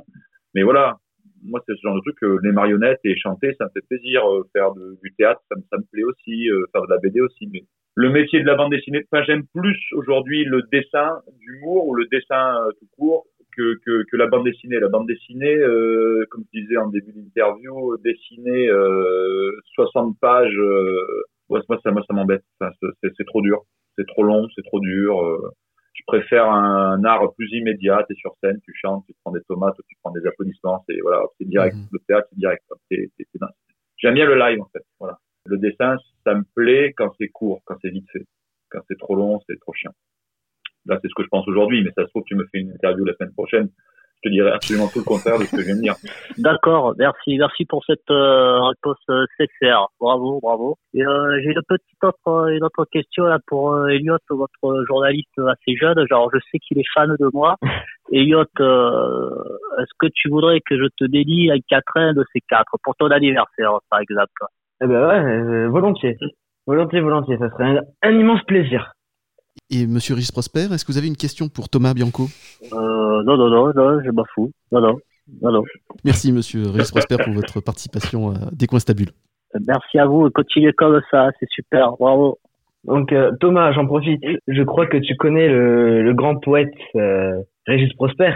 Mais 0.53 0.63
voilà, 0.63 0.97
moi, 1.43 1.61
c'est 1.65 1.75
ce 1.75 1.81
genre 1.81 1.95
de 1.95 2.01
truc, 2.01 2.23
euh, 2.23 2.39
les 2.43 2.51
marionnettes 2.51 2.99
et 3.03 3.15
chanter, 3.17 3.53
ça 3.57 3.65
me 3.65 3.69
fait 3.69 3.85
plaisir. 3.87 4.25
euh, 4.29 4.43
faire 4.53 4.71
du 4.73 5.13
théâtre, 5.17 5.41
ça 5.49 5.55
me, 5.57 5.63
ça 5.69 5.77
me 5.77 5.83
plaît 5.91 6.03
aussi. 6.03 6.49
euh, 6.49 6.65
faire 6.71 6.81
de 6.81 6.89
la 6.89 6.97
BD 6.97 7.21
aussi. 7.21 7.49
Le 7.97 8.09
métier 8.09 8.41
de 8.41 8.45
la 8.45 8.55
bande 8.55 8.71
dessinée, 8.71 9.05
enfin, 9.11 9.23
j'aime 9.23 9.45
plus 9.53 9.77
aujourd'hui 9.93 10.43
le 10.43 10.63
dessin 10.71 11.21
d'humour 11.39 11.87
ou 11.87 11.95
le 11.95 12.05
dessin 12.07 12.55
tout 12.79 12.87
court 12.97 13.25
que, 13.55 13.75
que, 13.85 14.03
que 14.09 14.17
la 14.17 14.27
bande 14.27 14.45
dessinée. 14.45 14.79
La 14.79 14.89
bande 14.89 15.07
dessinée, 15.07 15.55
euh, 15.57 16.25
comme 16.29 16.43
je 16.53 16.59
disais 16.61 16.77
en 16.77 16.89
début 16.89 17.13
d'interview, 17.13 17.93
euh, 17.93 17.97
dessiner 18.03 18.69
euh, 18.69 19.51
60 19.75 20.17
pages, 20.19 20.55
euh, 20.57 21.23
moi, 21.49 21.61
ça, 21.83 21.91
moi, 21.91 22.03
ça 22.07 22.13
m'embête. 22.13 22.43
Enfin, 22.59 22.71
c'est- 23.01 23.25
trop 23.25 23.41
dur. 23.41 23.63
C'est 23.97 24.07
trop 24.07 24.23
long, 24.23 24.47
c'est 24.55 24.63
trop 24.63 24.79
dur. 24.79 25.21
euh, 25.23 25.51
je 25.93 26.01
préfère 26.07 26.49
un, 26.51 27.03
art 27.05 27.33
plus 27.35 27.49
immédiat. 27.53 28.03
T'es 28.07 28.15
sur 28.15 28.35
scène, 28.43 28.59
tu 28.65 28.73
chantes, 28.75 29.05
tu 29.07 29.13
prends 29.23 29.31
des 29.31 29.41
tomates, 29.47 29.75
tu 29.87 29.95
prends 30.03 30.11
des 30.11 30.25
applaudissements. 30.27 30.83
C'est 30.89 30.99
voilà, 31.01 31.23
c'est 31.39 31.47
direct. 31.47 31.75
Le 31.91 31.99
théâtre, 32.07 32.27
c'est 32.31 32.37
direct. 32.39 32.63
J'aime 33.97 34.15
bien 34.15 34.25
le 34.25 34.35
live 34.35 34.61
en 34.61 34.69
fait. 34.73 34.83
Voilà. 34.99 35.17
Le 35.45 35.57
dessin, 35.57 35.95
ça 36.25 36.33
me 36.35 36.43
plaît 36.55 36.93
quand 36.97 37.11
c'est 37.17 37.29
court, 37.29 37.61
quand 37.65 37.75
c'est 37.81 37.89
vite 37.89 38.09
fait. 38.11 38.25
Quand 38.69 38.81
c'est 38.89 38.97
trop 38.99 39.15
long, 39.15 39.39
c'est 39.47 39.57
trop 39.61 39.73
chiant. 39.73 39.93
Là, 40.87 40.99
c'est 41.01 41.07
ce 41.07 41.13
que 41.15 41.23
je 41.23 41.29
pense 41.29 41.47
aujourd'hui, 41.47 41.83
mais 41.83 41.91
ça 41.95 42.03
se 42.03 42.09
trouve, 42.09 42.23
tu 42.25 42.35
me 42.35 42.45
fais 42.51 42.59
une 42.59 42.71
interview 42.71 43.05
la 43.05 43.13
semaine 43.13 43.33
prochaine. 43.33 43.69
Je 44.23 44.29
te 44.29 44.33
dirai 44.33 44.51
absolument 44.51 44.87
tout 44.87 44.99
le 44.99 45.05
contraire 45.05 45.37
de 45.37 45.43
ce 45.43 45.55
que 45.55 45.61
je 45.61 45.65
viens 45.67 45.75
de 45.75 45.81
dire. 45.81 45.95
D'accord, 46.37 46.95
merci, 46.97 47.37
merci 47.37 47.65
pour 47.65 47.83
cette 47.85 48.09
euh, 48.09 48.59
réponse 48.61 48.97
euh, 49.09 49.25
sincère. 49.37 49.87
Bravo, 49.99 50.39
bravo. 50.41 50.77
Et 50.93 51.05
euh, 51.05 51.39
j'ai 51.43 51.51
une 51.51 51.61
petite 51.67 52.03
autre, 52.03 52.49
une 52.49 52.63
autre 52.63 52.85
question 52.91 53.25
là 53.25 53.39
pour 53.47 53.73
euh, 53.73 53.87
Elliot, 53.87 54.17
votre 54.29 54.85
journaliste 54.87 55.37
assez 55.37 55.75
jeune. 55.75 56.07
Genre, 56.09 56.29
je 56.33 56.39
sais 56.51 56.59
qu'il 56.59 56.79
est 56.79 56.89
fan 56.93 57.15
de 57.19 57.29
moi. 57.33 57.55
Elliot, 58.11 58.45
euh, 58.59 59.29
est-ce 59.79 59.93
que 59.99 60.07
tu 60.13 60.29
voudrais 60.29 60.59
que 60.61 60.77
je 60.77 60.87
te 60.97 61.05
dédie 61.05 61.51
un 61.51 61.59
quatrain 61.67 62.13
de 62.13 62.23
ces 62.33 62.41
quatre 62.47 62.77
pour 62.83 62.95
ton 62.95 63.11
anniversaire, 63.11 63.77
par 63.89 63.99
exemple? 63.99 64.31
Eh 64.81 64.87
ben 64.87 65.07
ouais, 65.07 65.19
euh, 65.19 65.69
volontiers. 65.69 66.17
Volontiers, 66.67 67.01
volontiers. 67.01 67.37
Ça 67.37 67.49
serait 67.51 67.77
un, 67.77 67.81
un 68.03 68.11
immense 68.11 68.43
plaisir. 68.43 68.94
Et 69.69 69.87
Monsieur 69.87 70.15
Régis 70.15 70.31
Prosper, 70.31 70.67
est-ce 70.73 70.85
que 70.85 70.91
vous 70.91 70.97
avez 70.97 71.07
une 71.07 71.15
question 71.15 71.47
pour 71.49 71.69
Thomas 71.69 71.93
Bianco? 71.93 72.27
Euh, 72.71 73.23
Non, 73.23 73.37
non, 73.37 73.49
non, 73.49 73.73
non, 73.73 74.01
je 74.03 74.11
m'en 74.11 74.25
fous. 74.33 74.51
Non, 74.71 74.81
non, 74.81 74.97
non, 75.41 75.51
non. 75.51 75.63
Merci 76.03 76.31
Monsieur 76.31 76.69
Régis 76.69 76.91
Prosper 76.91 77.17
pour 77.23 77.33
votre 77.33 77.61
participation 77.61 78.31
à 78.31 78.35
Décoinstabule. 78.51 79.09
Merci 79.67 79.97
à 79.99 80.05
vous. 80.05 80.29
Continuez 80.31 80.73
comme 80.73 81.01
ça, 81.09 81.29
c'est 81.39 81.49
super. 81.49 81.91
Bravo. 81.97 82.37
Donc 82.83 83.11
euh, 83.13 83.31
Thomas, 83.39 83.71
j'en 83.71 83.87
profite. 83.87 84.21
Je 84.47 84.61
crois 84.63 84.85
que 84.85 84.97
tu 84.97 85.15
connais 85.15 85.47
le, 85.47 86.03
le 86.03 86.13
grand 86.13 86.35
poète 86.35 86.73
euh, 86.95 87.41
Régis 87.65 87.91
Prosper. 87.93 88.33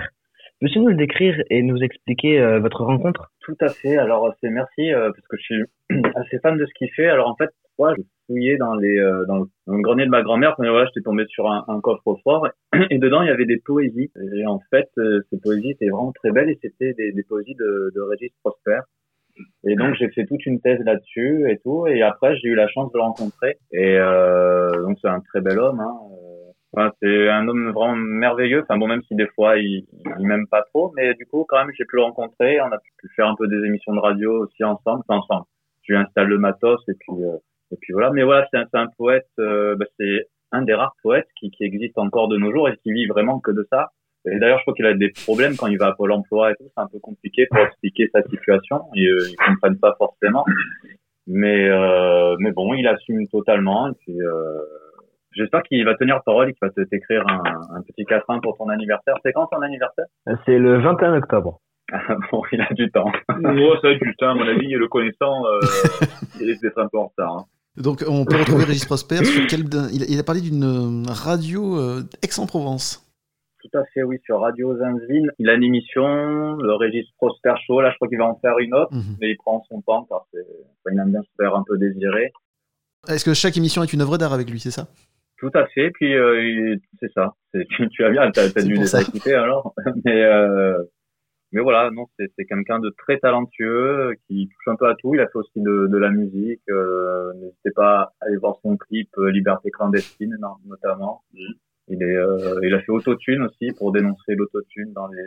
Peux-tu 0.62 0.80
nous 0.80 0.88
le 0.88 0.96
décrire 0.96 1.36
et 1.50 1.62
nous 1.62 1.78
expliquer 1.78 2.40
euh, 2.40 2.60
votre 2.60 2.84
rencontre? 2.84 3.32
Tout 3.42 3.56
à 3.62 3.70
fait. 3.70 3.98
Alors 3.98 4.34
c'est 4.42 4.50
merci 4.50 4.92
euh, 4.92 5.12
parce 5.12 5.28
que 5.28 5.38
je 5.38 5.44
suis 5.44 5.64
assez 6.16 6.40
fan 6.40 6.58
de 6.58 6.66
ce 6.66 6.72
qu'il 6.78 6.90
fait. 6.96 7.08
Alors 7.10 7.30
en 7.30 7.36
fait, 7.36 7.50
moi, 7.78 7.94
je 7.96 8.02
les 8.36 9.00
euh, 9.00 9.26
dans, 9.26 9.40
le, 9.40 9.82
grenier 9.82 10.06
de 10.06 10.10
ma 10.10 10.22
grand-mère. 10.22 10.56
Voilà, 10.58 10.86
j'étais 10.86 11.04
tombé 11.04 11.26
sur 11.28 11.50
un, 11.50 11.82
coffre-fort 11.82 12.48
et 12.90 12.98
dedans 12.98 13.22
il 13.22 13.28
y 13.28 13.32
avait 13.32 13.46
des 13.46 13.58
poésies. 13.58 14.12
Et 14.36 14.46
en 14.46 14.60
fait, 14.70 14.90
euh, 14.98 15.22
ces 15.30 15.40
poésies 15.40 15.72
étaient 15.72 15.90
vraiment 15.90 16.12
très 16.12 16.32
belles 16.32 16.50
et 16.50 16.60
c'était 16.62 16.94
des, 16.94 17.24
poésies 17.24 17.56
de, 17.56 17.92
de 17.96 18.02
Régis 18.02 18.32
Prosper. 18.44 18.80
Et 19.64 19.76
donc 19.76 19.96
j'ai 19.96 20.10
fait 20.10 20.26
toute 20.26 20.46
une 20.46 20.60
thèse 20.60 20.80
là-dessus 20.84 21.50
et 21.50 21.58
tout. 21.60 21.88
Et 21.88 22.02
après 22.02 22.36
j'ai 22.38 22.50
eu 22.50 22.56
la 22.56 22.68
chance 22.68 22.92
de 22.92 22.98
le 22.98 23.04
rencontrer. 23.04 23.58
Et 23.72 23.98
euh, 23.98 24.82
donc 24.82 24.98
c'est 25.02 25.10
un 25.10 25.22
très 25.22 25.42
bel 25.42 25.60
homme. 25.60 25.80
Hein. 25.80 26.92
C'est 27.02 27.30
un 27.30 27.48
homme 27.48 27.72
vraiment 27.72 27.96
merveilleux. 27.96 28.62
Enfin 28.62 28.78
bon, 28.78 28.88
même 28.88 29.02
si 29.04 29.16
des 29.16 29.28
fois 29.28 29.58
il, 29.58 29.86
il 30.20 30.28
m'aime 30.28 30.48
pas 30.48 30.64
trop, 30.74 30.94
mais 30.96 31.14
du 31.16 31.26
coup 31.26 31.46
quand 31.48 31.58
même 31.58 31.74
j'ai 31.78 31.86
pu 31.86 31.96
le 31.96 32.04
rencontrer. 32.04 32.62
On 32.62 32.72
a 32.72 32.78
pu 32.78 33.10
faire 33.16 33.28
un 33.28 33.36
peu 33.36 33.48
des 33.48 33.66
émissions 33.66 33.94
de 33.94 34.00
radio 34.00 34.44
aussi 34.44 34.64
ensemble, 34.64 35.04
enfin 35.08 35.20
ensemble. 35.20 35.46
Je 35.84 35.94
lui 35.94 36.00
installe 36.00 36.28
le 36.28 36.38
matos 36.38 36.82
et 36.88 36.94
puis 36.94 37.24
et 37.72 37.78
puis 37.82 37.94
voilà. 37.94 38.12
Mais 38.12 38.24
voilà, 38.24 38.48
c'est 38.52 38.58
un, 38.58 38.66
c'est 38.72 38.80
un 38.80 38.88
poète. 38.98 39.28
euh, 39.40 39.76
bah, 39.76 39.86
c'est 40.00 40.28
un 40.52 40.62
des 40.64 40.74
rares 40.74 40.96
poètes 41.04 41.28
qui, 41.40 41.52
qui 41.52 41.64
existe 41.64 41.98
encore 41.98 42.28
de 42.28 42.38
nos 42.38 42.52
jours 42.52 42.70
et 42.70 42.76
qui 42.78 42.92
vit 42.92 43.06
vraiment 43.08 43.40
que 43.40 43.52
de 43.52 43.66
ça. 43.72 43.92
Et 44.26 44.38
d'ailleurs, 44.40 44.58
je 44.60 44.64
crois 44.64 44.74
qu'il 44.74 44.86
a 44.86 44.94
des 44.94 45.10
problèmes 45.26 45.56
quand 45.56 45.68
il 45.68 45.78
va 45.78 45.88
à 45.88 45.94
Pôle 45.94 46.12
Emploi 46.12 46.52
et 46.52 46.56
tout. 46.56 46.66
C'est 46.76 46.82
un 46.82 46.88
peu 46.88 47.00
compliqué 47.00 47.46
pour 47.50 47.60
expliquer 47.60 48.10
sa 48.14 48.22
situation. 48.24 48.82
Et, 48.96 49.06
euh, 49.06 49.20
ils 49.30 49.36
comprennent 49.36 49.80
pas 49.80 49.96
forcément. 49.98 50.44
Mais 51.28 51.70
euh, 51.70 52.36
mais 52.40 52.52
bon, 52.52 52.74
il 52.74 52.88
assume 52.88 53.28
totalement. 53.28 53.90
Et 53.90 53.94
puis 53.94 54.20
euh, 54.22 54.58
J'espère 55.34 55.62
qu'il 55.64 55.86
va 55.86 55.94
tenir 55.96 56.22
parole 56.26 56.50
et 56.50 56.54
qu'il 56.54 56.68
va 56.68 56.86
t'écrire 56.86 57.24
un, 57.28 57.44
un 57.76 57.82
petit 57.84 58.04
quatrain 58.04 58.40
pour 58.40 58.58
ton 58.58 58.68
anniversaire. 58.70 59.14
C'est 59.24 59.32
quand 59.32 59.46
ton 59.48 59.62
anniversaire? 59.62 60.06
C'est 60.46 60.58
le 60.58 60.80
21 60.80 61.18
octobre. 61.18 61.60
Ah 61.92 62.16
bon, 62.32 62.44
il 62.52 62.62
a 62.62 62.72
du 62.74 62.92
temps. 62.92 63.12
Oh, 63.30 63.76
ça 63.82 63.90
a 63.90 63.94
du 63.94 64.16
temps, 64.18 64.30
à 64.30 64.34
mon 64.36 64.48
avis, 64.48 64.70
le 64.74 64.88
connaissant, 64.88 65.46
euh, 65.46 65.60
il 66.40 66.48
risque 66.48 66.62
d'être 66.62 66.78
un 66.80 66.88
peu 66.88 66.98
en 67.00 67.08
retard. 67.08 67.34
Hein. 67.34 67.46
Donc 67.78 68.04
on 68.08 68.26
peut 68.26 68.36
retrouver 68.40 68.64
Régis 68.66 68.86
Prosper 68.86 69.24
sur 69.26 69.48
quel... 69.48 69.62
Il, 69.94 70.06
il 70.10 70.20
a 70.20 70.24
parlé 70.24 70.42
d'une 70.42 70.64
euh, 70.64 71.04
radio 71.12 71.80
euh, 71.80 72.04
Aix-en-Provence. 72.22 73.06
Tout 73.62 73.78
à 73.78 73.84
fait, 73.94 74.04
oui, 74.04 74.18
sur 74.24 74.40
Radio 74.40 74.76
Zinzine. 74.78 75.32
Il 75.38 75.50
a 75.50 75.54
une 75.56 75.64
émission, 75.64 76.56
le 76.56 76.76
Régis 76.76 77.06
Prosper 77.18 77.54
Show. 77.68 77.82
Là, 77.82 77.92
je 77.92 77.96
crois 77.98 78.08
qu'il 78.08 78.18
va 78.18 78.26
en 78.26 78.40
faire 78.40 78.58
une 78.60 78.74
autre, 78.74 78.94
Mhm. 78.94 79.18
mais 79.20 79.32
il 79.32 79.38
prend 79.38 79.62
son 79.70 79.82
temps 79.82 80.06
car 80.10 80.26
c'est, 80.34 80.40
se 80.40 81.30
faire 81.38 81.56
un 81.56 81.64
peu 81.68 81.78
désirer. 81.78 82.32
Est-ce 83.08 83.26
que 83.26 83.34
chaque 83.34 83.58
émission 83.58 83.84
est 83.84 83.92
une 83.94 84.02
œuvre 84.02 84.18
d'art 84.18 84.34
avec 84.34 84.50
lui, 84.50 84.60
c'est 84.60 84.72
ça? 84.72 84.88
Tout 85.38 85.52
à 85.54 85.66
fait. 85.68 85.92
Puis 85.92 86.14
euh, 86.16 86.76
c'est 87.00 87.12
ça. 87.14 87.34
Tu, 87.76 87.90
tu 87.90 88.04
as 88.06 88.10
bien, 88.12 88.32
t'as, 88.32 88.50
t'as 88.50 88.62
C'est 88.62 88.68
dû 88.68 88.76
les 88.76 88.96
écouter 89.02 89.34
alors. 89.34 89.74
mais 90.06 90.24
euh, 90.24 90.78
mais 91.52 91.62
voilà, 91.62 91.90
non, 91.92 92.06
c'est, 92.18 92.32
c'est 92.38 92.46
quelqu'un 92.46 92.80
de 92.80 92.90
très 92.98 93.18
talentueux 93.20 94.14
qui 94.28 94.48
touche 94.48 94.68
un 94.68 94.76
peu 94.76 94.88
à 94.88 94.96
tout. 94.96 95.14
Il 95.16 95.20
a 95.22 95.28
fait 95.28 95.38
aussi 95.38 95.62
de, 95.62 95.88
de 95.88 95.98
la 95.98 96.10
musique. 96.10 96.62
Euh, 96.70 97.34
n'hésitez 97.36 97.72
pas 97.76 98.14
à 98.22 98.26
aller 98.26 98.38
voir 98.38 98.56
son 98.62 98.78
clip 98.78 99.10
euh, 99.18 99.32
Liberté 99.32 99.72
clandestine, 99.72 100.36
non, 100.40 100.56
notamment. 100.68 101.24
Il 101.88 102.04
est, 102.04 102.16
euh, 102.18 102.60
il 102.64 102.74
a 102.74 102.82
fait 102.82 102.92
Autotune 102.92 103.42
aussi 103.44 103.72
pour 103.78 103.92
dénoncer 103.92 104.36
l'autotune 104.36 104.94
dans 104.94 105.08
les 105.08 105.24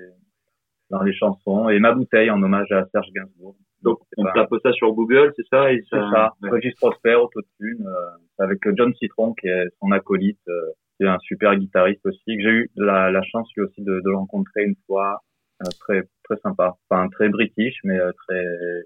dans 0.91 1.03
les 1.03 1.15
chansons 1.15 1.71
et 1.71 1.79
Ma 1.81 1.93
bouteille 1.93 2.31
en 2.31 2.41
hommage 2.43 2.71
à 2.71 2.85
Serge 2.93 3.09
Gainsbourg. 3.15 3.57
Donc, 3.83 3.99
on 4.17 4.25
tape 4.27 4.51
ça 4.63 4.73
sur 4.73 4.93
Google, 4.93 5.33
c'est 5.37 5.47
ça 5.51 5.65
C'est 5.91 5.97
ça. 6.13 6.35
ouais. 6.43 6.51
Régis 6.51 6.75
Prosper, 6.75 7.15
Autotune, 7.15 7.85
euh, 7.87 8.45
avec 8.45 8.61
John 8.77 8.95
Citron 8.95 9.33
qui 9.35 9.49
est 9.49 9.65
son 9.81 9.91
acolyte, 9.91 10.39
euh, 10.49 10.71
qui 10.97 11.05
est 11.05 11.09
un 11.09 11.19
super 11.19 11.57
guitariste 11.57 12.05
aussi, 12.05 12.37
que 12.37 12.43
j'ai 12.43 12.51
eu 12.51 12.71
la, 12.77 13.11
la 13.11 13.23
chance 13.23 13.49
lui 13.57 13.65
aussi 13.65 13.83
de, 13.83 14.01
de 14.05 14.11
rencontrer 14.15 14.65
une 14.65 14.77
fois. 14.87 15.21
Euh, 15.63 15.71
très 15.81 16.03
très 16.25 16.37
sympa, 16.43 16.75
enfin 16.91 17.09
très 17.11 17.29
british 17.29 17.75
mais 17.85 17.97
euh, 17.99 18.11
très, 18.27 18.43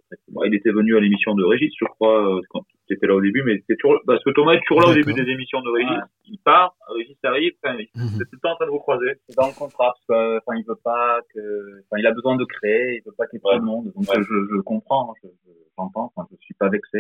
très 0.09 0.17
cool. 0.25 0.35
Bon, 0.35 0.45
il 0.45 0.55
était 0.55 0.73
venu 0.73 0.95
à 0.97 1.01
l'émission 1.01 1.35
de 1.35 1.43
Régis, 1.45 1.73
je 1.81 1.87
crois, 1.87 2.37
euh, 2.37 2.41
quand, 2.51 2.61
qui 2.87 2.93
était 2.93 3.07
là 3.07 3.15
au 3.15 3.21
début, 3.21 3.43
mais 3.45 3.63
c'est 3.67 3.77
toujours 3.79 3.99
parce 4.07 4.23
que 4.25 4.31
Thomas 4.31 4.53
est 4.55 4.61
toujours 4.67 4.83
là 4.83 4.91
au 4.91 4.95
début 4.95 5.15
des 5.15 5.23
émissions 5.31 5.63
de 5.63 5.71
Régis. 5.71 5.91
Ouais. 5.91 6.03
Il 6.27 6.39
part, 6.41 6.77
Régis 6.95 7.17
arrive, 7.23 7.53
enfin, 7.63 7.77
il- 7.79 7.89
Mhm. 8.01 8.09
c'est 8.19 8.25
tout 8.25 8.35
le 8.35 8.39
temps 8.41 8.53
en 8.53 8.57
train 8.57 8.67
de 8.67 8.71
vous 8.73 8.79
croiser. 8.79 9.13
C'est 9.29 9.37
dans 9.37 9.47
le 9.47 9.55
contrat 9.55 9.95
parce 9.95 10.05
que, 10.09 10.37
enfin, 10.39 10.59
il 10.59 10.65
veut 10.69 10.79
pas 10.85 11.21
que, 11.33 11.81
enfin, 11.85 11.99
il 11.99 12.07
a 12.07 12.13
besoin 12.13 12.37
de 12.37 12.45
créer, 12.45 12.97
il 12.99 13.03
veut 13.07 13.15
pas 13.17 13.27
qu'il 13.27 13.37
y 13.37 13.39
ait 13.39 13.41
trop 13.41 13.53
Ouais. 13.53 13.59
de 13.61 13.65
monde. 13.65 13.85
Donc, 13.95 14.09
Ouais. 14.09 14.17
je, 14.23 14.35
je 14.55 14.61
comprends, 14.61 15.15
je- 15.23 15.29
je- 15.29 15.53
j'entends, 15.79 16.13
enfin, 16.15 16.29
je 16.31 16.37
suis 16.45 16.55
pas 16.55 16.69
vexé. 16.69 16.99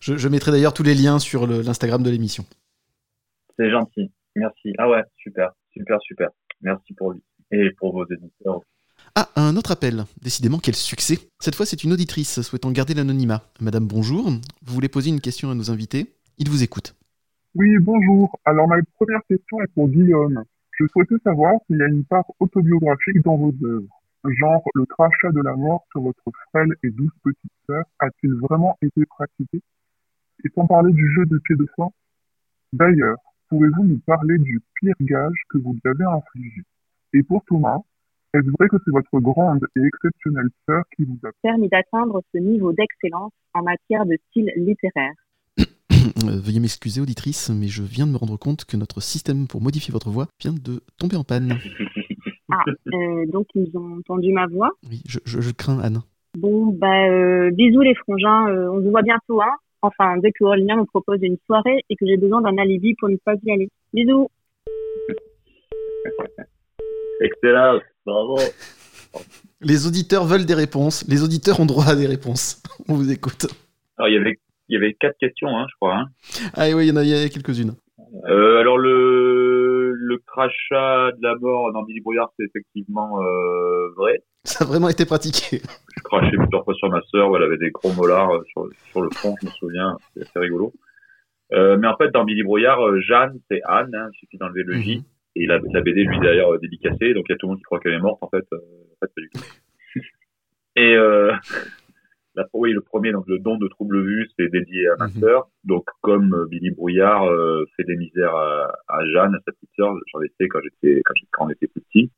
Je, 0.00 0.16
je 0.16 0.28
mettrai 0.28 0.52
d'ailleurs 0.52 0.74
tous 0.74 0.84
les 0.84 0.94
liens 0.94 1.18
sur 1.18 1.46
le- 1.46 1.62
l'Instagram 1.62 2.02
de 2.02 2.10
l'émission. 2.10 2.44
C'est 3.58 3.70
gentil. 3.70 4.12
Merci. 4.36 4.72
Ah 4.78 4.88
ouais, 4.88 5.02
super, 5.16 5.50
super, 5.72 6.00
super. 6.02 6.28
Merci 6.60 6.92
pour 6.94 7.12
lui 7.12 7.22
et 7.50 7.70
pour 7.78 7.92
vos 7.92 8.04
éditeurs. 8.06 8.60
Ah, 9.14 9.28
un 9.36 9.56
autre 9.56 9.72
appel. 9.72 10.04
Décidément, 10.22 10.58
quel 10.58 10.74
succès. 10.74 11.18
Cette 11.40 11.54
fois, 11.54 11.66
c'est 11.66 11.82
une 11.84 11.92
auditrice 11.92 12.40
souhaitant 12.42 12.70
garder 12.70 12.94
l'anonymat. 12.94 13.42
Madame, 13.60 13.86
bonjour. 13.86 14.28
Vous 14.28 14.74
voulez 14.74 14.88
poser 14.88 15.10
une 15.10 15.20
question 15.20 15.50
à 15.50 15.54
nos 15.54 15.70
invités 15.70 16.14
Il 16.38 16.48
vous 16.48 16.62
écoute. 16.62 16.94
Oui, 17.54 17.78
bonjour. 17.80 18.38
Alors, 18.44 18.68
ma 18.68 18.76
première 18.96 19.20
question 19.28 19.60
est 19.62 19.72
pour 19.74 19.88
Guillaume. 19.88 20.44
Je 20.78 20.86
souhaitais 20.92 21.16
savoir 21.24 21.54
s'il 21.66 21.78
y 21.78 21.82
a 21.82 21.88
une 21.88 22.04
part 22.04 22.26
autobiographique 22.38 23.22
dans 23.24 23.36
vos 23.36 23.52
œuvres. 23.64 23.88
Genre, 24.24 24.62
le 24.74 24.84
crachat 24.84 25.32
de 25.32 25.40
la 25.40 25.56
mort 25.56 25.84
sur 25.90 26.02
votre 26.02 26.30
frêle 26.50 26.74
et 26.82 26.90
douce 26.90 27.12
petite 27.24 27.52
sœur 27.66 27.84
a-t-il 27.98 28.34
vraiment 28.34 28.76
été 28.82 29.04
pratiqué? 29.06 29.60
Et 30.44 30.48
sans 30.54 30.66
parler 30.66 30.92
du 30.92 31.12
jeu 31.14 31.26
de 31.26 31.38
pied 31.38 31.56
de 31.56 31.66
foin 31.74 31.88
D'ailleurs, 32.72 33.18
pouvez-vous 33.48 33.84
nous 33.84 33.98
parler 34.00 34.38
du 34.38 34.60
pire 34.78 34.94
gage 35.00 35.36
que 35.48 35.58
vous 35.58 35.72
lui 35.72 35.80
avez 35.84 36.04
infligé? 36.04 36.62
Et 37.14 37.22
pour 37.22 37.42
Thomas, 37.46 37.78
est-ce 38.34 38.50
vrai 38.58 38.68
que 38.68 38.76
c'est 38.84 38.90
votre 38.90 39.18
grande 39.20 39.66
et 39.76 39.80
exceptionnelle 39.80 40.48
sœur 40.66 40.82
qui 40.96 41.04
vous 41.04 41.18
a 41.26 41.30
permis 41.42 41.68
d'atteindre 41.68 42.22
ce 42.32 42.38
niveau 42.38 42.72
d'excellence 42.72 43.32
en 43.54 43.62
matière 43.62 44.04
de 44.04 44.16
style 44.28 44.52
littéraire. 44.56 45.14
Veuillez 46.26 46.60
m'excuser, 46.60 47.00
auditrice, 47.00 47.50
mais 47.50 47.68
je 47.68 47.82
viens 47.82 48.06
de 48.06 48.12
me 48.12 48.16
rendre 48.18 48.36
compte 48.36 48.64
que 48.66 48.76
notre 48.76 49.00
système 49.00 49.46
pour 49.48 49.62
modifier 49.62 49.92
votre 49.92 50.10
voix 50.10 50.26
vient 50.40 50.52
de 50.52 50.82
tomber 50.98 51.16
en 51.16 51.24
panne. 51.24 51.58
Ah, 52.50 52.62
euh, 52.94 53.26
donc 53.26 53.46
ils 53.54 53.70
ont 53.76 53.98
entendu 53.98 54.32
ma 54.32 54.46
voix? 54.46 54.70
Oui, 54.88 55.02
je, 55.06 55.18
je- 55.24 55.40
je 55.40 55.50
crains, 55.50 55.80
Anne. 55.80 56.00
Bon, 56.36 56.66
bah, 56.66 57.08
euh, 57.08 57.50
bisous 57.50 57.80
les 57.80 57.94
frangins, 57.94 58.48
euh, 58.48 58.70
on 58.70 58.82
se 58.82 58.88
voit 58.88 59.02
bientôt, 59.02 59.40
hein. 59.40 59.52
Enfin, 59.82 60.16
dès 60.18 60.32
que 60.32 60.44
Aurélien 60.44 60.76
me 60.76 60.84
propose 60.84 61.18
une 61.22 61.36
soirée 61.46 61.84
et 61.88 61.96
que 61.96 62.06
j'ai 62.06 62.16
besoin 62.16 62.40
d'un 62.42 62.56
alibi 62.58 62.94
pour 62.98 63.08
ne 63.08 63.16
pas 63.16 63.34
y 63.42 63.50
aller. 63.52 63.68
Bisous. 63.94 64.28
Excellent, 67.20 67.80
bravo. 68.06 68.38
Les 69.60 69.86
auditeurs 69.86 70.24
veulent 70.24 70.46
des 70.46 70.54
réponses. 70.54 71.04
Les 71.08 71.22
auditeurs 71.22 71.58
ont 71.60 71.66
droit 71.66 71.86
à 71.88 71.96
des 71.96 72.06
réponses. 72.06 72.62
On 72.88 72.94
vous 72.94 73.10
écoute. 73.10 73.46
Alors, 73.96 74.08
il 74.08 74.14
y 74.14 74.18
avait, 74.18 74.38
il 74.68 74.74
y 74.74 74.76
avait 74.76 74.94
quatre 74.94 75.18
questions, 75.18 75.48
hein, 75.48 75.66
je 75.68 75.74
crois. 75.80 75.96
Hein. 75.96 76.06
Ah 76.54 76.68
oui, 76.74 76.86
il 76.86 76.88
y 76.88 76.92
en 76.92 76.96
a, 76.96 77.00
a 77.00 77.28
quelques-unes. 77.28 77.74
Euh, 78.26 78.60
alors 78.60 78.78
le 78.78 79.92
le 79.92 80.18
crachat 80.26 81.12
de 81.12 81.22
la 81.22 81.34
mort 81.34 81.72
dans 81.72 81.82
Billy 81.82 82.00
Brouillard, 82.00 82.30
c'est 82.38 82.46
effectivement 82.46 83.20
euh, 83.20 83.90
vrai. 83.96 84.22
Ça 84.44 84.64
a 84.64 84.66
vraiment 84.68 84.88
été 84.88 85.04
pratiqué. 85.04 85.60
Je 85.96 86.02
crachais 86.04 86.36
plusieurs 86.36 86.64
fois 86.64 86.74
sur 86.74 86.88
ma 86.88 87.02
sœur, 87.10 87.30
où 87.30 87.36
elle 87.36 87.42
avait 87.42 87.58
des 87.58 87.70
gros 87.70 87.92
molars 87.92 88.30
euh, 88.30 88.42
sur, 88.50 88.66
sur 88.90 89.02
le 89.02 89.10
front, 89.10 89.34
je 89.42 89.46
me 89.46 89.50
souviens, 89.52 89.98
c'est 90.14 90.22
assez 90.22 90.38
rigolo. 90.38 90.72
Euh, 91.52 91.76
mais 91.76 91.86
en 91.86 91.96
fait, 91.96 92.10
dans 92.10 92.24
Billy 92.24 92.42
Brouillard, 92.42 92.78
Jeanne, 93.00 93.38
c'est 93.50 93.60
Anne, 93.64 93.94
hein, 93.94 94.08
il 94.12 94.18
suffit 94.18 94.38
d'enlever 94.38 94.62
le 94.62 94.80
J. 94.80 95.04
Et 95.36 95.46
la, 95.46 95.58
la 95.72 95.80
BD, 95.82 96.04
lui, 96.04 96.18
d'ailleurs, 96.20 96.52
euh, 96.54 96.58
dédicacée, 96.58 97.14
donc 97.14 97.26
il 97.28 97.32
y 97.32 97.34
a 97.34 97.36
tout 97.36 97.46
le 97.46 97.50
monde 97.50 97.58
qui 97.58 97.62
croit 97.64 97.78
qu'elle 97.80 97.92
est 97.94 98.00
morte, 98.00 98.22
en 98.22 98.28
fait. 98.28 98.44
Euh, 98.52 98.56
en 98.56 98.96
fait, 99.06 99.12
pas 99.14 99.20
du 99.20 99.30
tout. 99.30 99.40
Et 100.76 100.94
euh, 100.96 101.32
la, 102.34 102.46
oui, 102.54 102.72
le 102.72 102.80
premier, 102.80 103.12
donc 103.12 103.26
le 103.28 103.38
don 103.38 103.56
de 103.58 103.68
trouble 103.68 104.02
vue, 104.02 104.28
c'est 104.38 104.48
dédié 104.48 104.88
à 104.88 104.96
ma 104.98 105.08
sœur. 105.20 105.48
Donc, 105.64 105.84
comme 106.02 106.46
Billy 106.50 106.70
Brouillard 106.70 107.24
fait 107.76 107.84
des 107.84 107.96
misères 107.96 108.34
à, 108.34 108.72
à 108.88 109.04
Jeanne, 109.12 109.34
à 109.34 109.38
sa 109.44 109.52
petite 109.52 109.70
sœur, 109.76 109.92
j'en 110.12 110.22
ai 110.22 110.28
fait 110.38 110.48
quand 110.48 110.60
j'étais 110.62 111.02
quand, 111.04 111.14
quand 111.32 111.46
on 111.46 111.50
était 111.50 111.66
plus 111.68 111.82
petit. 111.82 112.10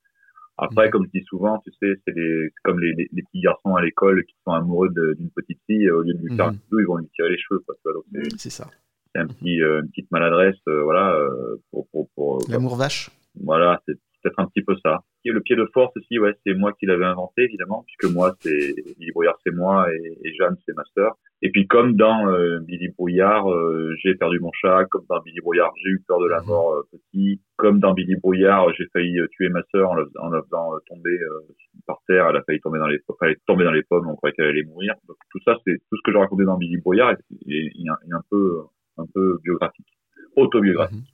Après, 0.63 0.91
comme 0.91 1.07
je 1.07 1.19
dis 1.19 1.25
souvent, 1.25 1.59
tu 1.65 1.71
sais, 1.81 1.95
c'est 2.07 2.53
comme 2.65 2.81
les, 2.81 2.93
les, 2.93 3.09
les 3.13 3.23
petits 3.23 3.41
garçons 3.41 3.77
à 3.77 3.83
l'école 3.83 4.25
qui 4.27 4.35
sont 4.45 4.53
amoureux 4.53 4.91
d'une 5.17 5.31
petite 5.31 5.59
fille, 5.67 5.91
au 5.91 6.03
lieu 6.03 6.13
de 6.13 6.19
lui 6.23 6.37
faire 6.37 6.49
un 6.49 6.53
Mhm. 6.53 6.59
bisou, 6.59 6.81
ils 6.81 6.87
vont 6.87 6.97
lui 6.99 7.09
tirer 7.15 7.31
les 7.31 7.39
cheveux. 7.39 7.61
Quoi, 7.61 7.75
tu 7.77 7.81
vois, 7.85 7.93
donc 7.95 8.05
c'est- 8.13 8.39
C'est 8.39 8.51
ça. 8.51 8.69
C'est 9.15 9.21
un 9.21 9.27
petit, 9.27 9.61
euh, 9.63 9.81
une 9.83 9.89
petite 9.91 10.11
maladresse, 10.11 10.57
euh, 10.69 10.83
voilà, 10.83 11.15
euh, 11.15 11.57
pour, 11.71 11.89
pour, 11.91 12.09
pour, 12.15 12.39
L'amour 12.49 12.77
vache. 12.77 13.11
voilà, 13.43 13.81
c'est 13.87 13.95
peut-être 14.23 14.39
un 14.39 14.47
petit 14.47 14.63
peu 14.63 14.77
ça. 14.85 15.01
Et 15.25 15.31
le 15.31 15.41
pied 15.41 15.57
de 15.57 15.67
force 15.73 15.93
aussi, 15.97 16.19
ouais, 16.19 16.35
c'est 16.47 16.55
moi 16.55 16.73
qui 16.73 16.87
l'avais 16.87 17.05
inventé, 17.07 17.43
évidemment, 17.45 17.85
puisque 17.87 18.15
moi, 18.15 18.35
c'est 18.41 18.75
Billy 18.99 19.13
Brouillard, 19.13 19.39
c'est 19.45 19.55
moi, 19.55 19.87
et, 19.93 20.19
et 20.25 20.35
Jeanne, 20.35 20.57
c'est 20.67 20.75
ma 20.77 20.83
sœur. 20.95 21.17
Et 21.43 21.51
puis, 21.51 21.67
comme 21.67 21.97
dans 21.97 22.27
Billy 22.61 22.89
Brouillard, 22.89 23.47
j'ai 24.03 24.15
perdu 24.15 24.39
mon 24.41 24.51
chat, 24.53 24.85
comme 24.91 25.05
dans 25.09 25.21
Billy 25.21 25.41
Brouillard, 25.41 25.73
j'ai 25.83 25.91
eu 25.91 26.03
peur 26.07 26.21
de 26.21 26.27
la 26.27 26.43
mort 26.43 26.73
euh, 26.75 26.83
petit, 26.93 27.41
comme 27.57 27.81
dans 27.81 27.95
Billy 27.95 28.17
Brouillard, 28.17 28.67
j'ai 28.75 28.87
failli 28.93 29.19
tuer 29.33 29.49
ma 29.49 29.63
sœur 29.71 29.91
en 29.91 29.95
la, 29.95 30.05
en 30.21 30.29
la 30.29 30.43
faisant 30.43 30.71
tomber 30.87 31.19
par 31.87 32.01
terre, 32.07 32.27
elle 32.29 32.37
a 32.37 32.43
failli 32.43 32.61
tomber 32.61 32.79
dans 32.79 32.87
les, 32.89 32.99
elle 33.23 33.31
est 33.31 33.39
tombée 33.47 33.65
dans 33.65 33.73
les 33.73 33.83
pommes, 33.83 34.07
on 34.09 34.17
croyait 34.17 34.35
qu'elle 34.35 34.47
allait 34.47 34.65
mourir. 34.65 34.95
Donc, 35.09 35.17
tout 35.31 35.41
ça, 35.47 35.57
c'est 35.67 35.79
tout 35.89 35.97
ce 35.97 36.03
que 36.05 36.13
j'ai 36.13 36.19
raconté 36.19 36.45
dans 36.45 36.59
Billy 36.59 36.77
Brouillard, 36.79 37.11
est, 37.13 37.19
est- 37.49 37.67
est 37.67 37.85
est 37.85 38.13
un 38.15 38.23
peu, 38.31 38.61
un 38.99 39.07
peu 39.15 39.39
biographique, 39.43 39.87
autobiographique. 40.37 41.09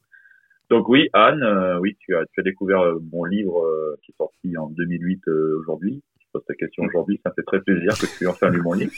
Donc 0.71 0.89
oui, 0.89 1.09
Anne, 1.13 1.43
euh, 1.45 1.79
oui, 1.79 1.97
tu 2.01 2.17
as, 2.17 2.25
tu 2.33 2.41
as 2.41 2.43
découvert 2.43 2.81
euh, 2.81 2.99
mon 3.13 3.23
livre 3.25 3.63
euh, 3.65 3.97
qui 4.05 4.11
est 4.13 4.17
sorti 4.17 4.57
en 4.59 4.69
2008 4.71 5.21
euh, 5.29 5.59
aujourd'hui. 5.61 6.03
Je 6.19 6.25
pose 6.33 6.43
ta 6.47 6.55
question 6.55 6.83
aujourd'hui, 6.85 7.21
ça 7.25 7.31
me 7.31 7.35
fait 7.35 7.45
très 7.47 7.61
plaisir 7.61 7.93
que 7.99 8.07
tu 8.19 8.25
aies 8.25 8.27
enfin 8.27 8.49
lu 8.51 8.61
mon 8.63 8.73
livre. 8.73 8.91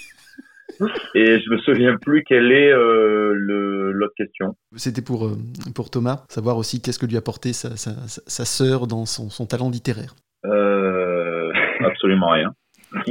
Et 1.15 1.41
je 1.41 1.51
me 1.51 1.59
souviens 1.59 1.97
plus 1.97 2.23
quelle 2.25 2.53
est 2.53 2.71
l'autre 2.73 4.15
question. 4.17 4.55
C'était 4.77 5.01
pour, 5.03 5.31
pour 5.75 5.91
Thomas, 5.91 6.25
savoir 6.29 6.57
aussi 6.59 6.81
qu'est-ce 6.83 6.99
que 6.99 7.07
lui 7.07 7.17
apportait 7.17 7.53
sa, 7.55 7.77
sa, 7.77 7.95
sa- 8.07 8.23
sa 8.27 8.45
sœur 8.45 8.87
dans 8.87 9.07
son, 9.07 9.31
son 9.31 9.47
talent 9.47 9.71
littéraire. 9.71 10.15
Absolument 11.85 12.29
rien. 12.31 12.53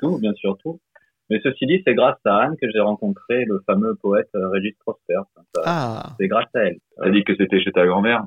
tout, 0.00 0.18
bien 0.18 0.32
sûr 0.34 0.56
tout. 0.62 0.80
Mais 1.30 1.40
ceci 1.42 1.66
dit, 1.66 1.82
c'est 1.86 1.94
grâce 1.94 2.18
à 2.24 2.36
Anne 2.38 2.56
que 2.60 2.66
j'ai 2.72 2.80
rencontré 2.80 3.44
le 3.44 3.60
fameux 3.66 3.94
poète 3.96 4.28
euh, 4.34 4.48
Régis 4.48 4.74
Prosper. 4.78 5.16
Enfin, 5.18 5.42
ça- 5.54 5.62
Ah. 5.66 6.02
C'est 6.18 6.28
grâce 6.28 6.48
à 6.54 6.60
elle. 6.64 6.78
T'as 6.96 7.10
dit 7.10 7.22
que 7.24 7.34
c'était 7.36 7.60
chez 7.60 7.70
ta 7.72 7.86
grand-mère 7.86 8.24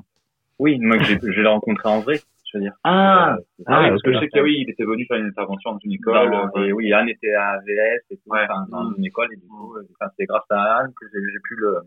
Oui, 0.58 0.78
moi 0.78 0.98
que 0.98 1.04
j'ai- 1.04 1.18
je 1.20 1.40
l'ai 1.40 1.48
rencontré 1.48 1.88
en 1.88 2.00
vrai, 2.00 2.14
je 2.52 2.58
veux 2.58 2.62
dire. 2.62 2.74
Ah, 2.84 3.34
Euh, 3.38 3.42
ah 3.66 3.82
oui, 3.82 3.88
parce 3.90 4.02
que 4.02 4.12
je 4.12 4.18
sais 4.20 4.28
elle. 4.34 4.42
oui, 4.44 4.54
il 4.60 4.70
était 4.70 4.84
venu 4.84 5.04
faire 5.06 5.16
une 5.18 5.26
intervention 5.26 5.72
dans 5.72 5.78
une 5.78 5.92
école. 5.92 6.30
Dans- 6.30 6.50
euh, 6.56 6.64
et 6.66 6.72
oui, 6.72 6.92
Anne 6.92 7.08
était 7.08 7.32
à 7.34 7.54
AVS 7.54 8.02
et 8.10 8.16
tout, 8.18 8.22
Ouais. 8.30 8.44
enfin, 8.48 8.66
dans 8.70 8.94
une 8.94 9.04
école 9.04 9.28
et 9.32 9.36
du 9.36 9.46
coup, 9.48 9.74
enfin, 10.00 10.10
c'est 10.16 10.26
grâce 10.26 10.44
à 10.50 10.78
Anne 10.78 10.92
que 11.00 11.06
j'ai 11.12 11.18
j'ai 11.20 11.38
pu 11.42 11.56
le, 11.56 11.78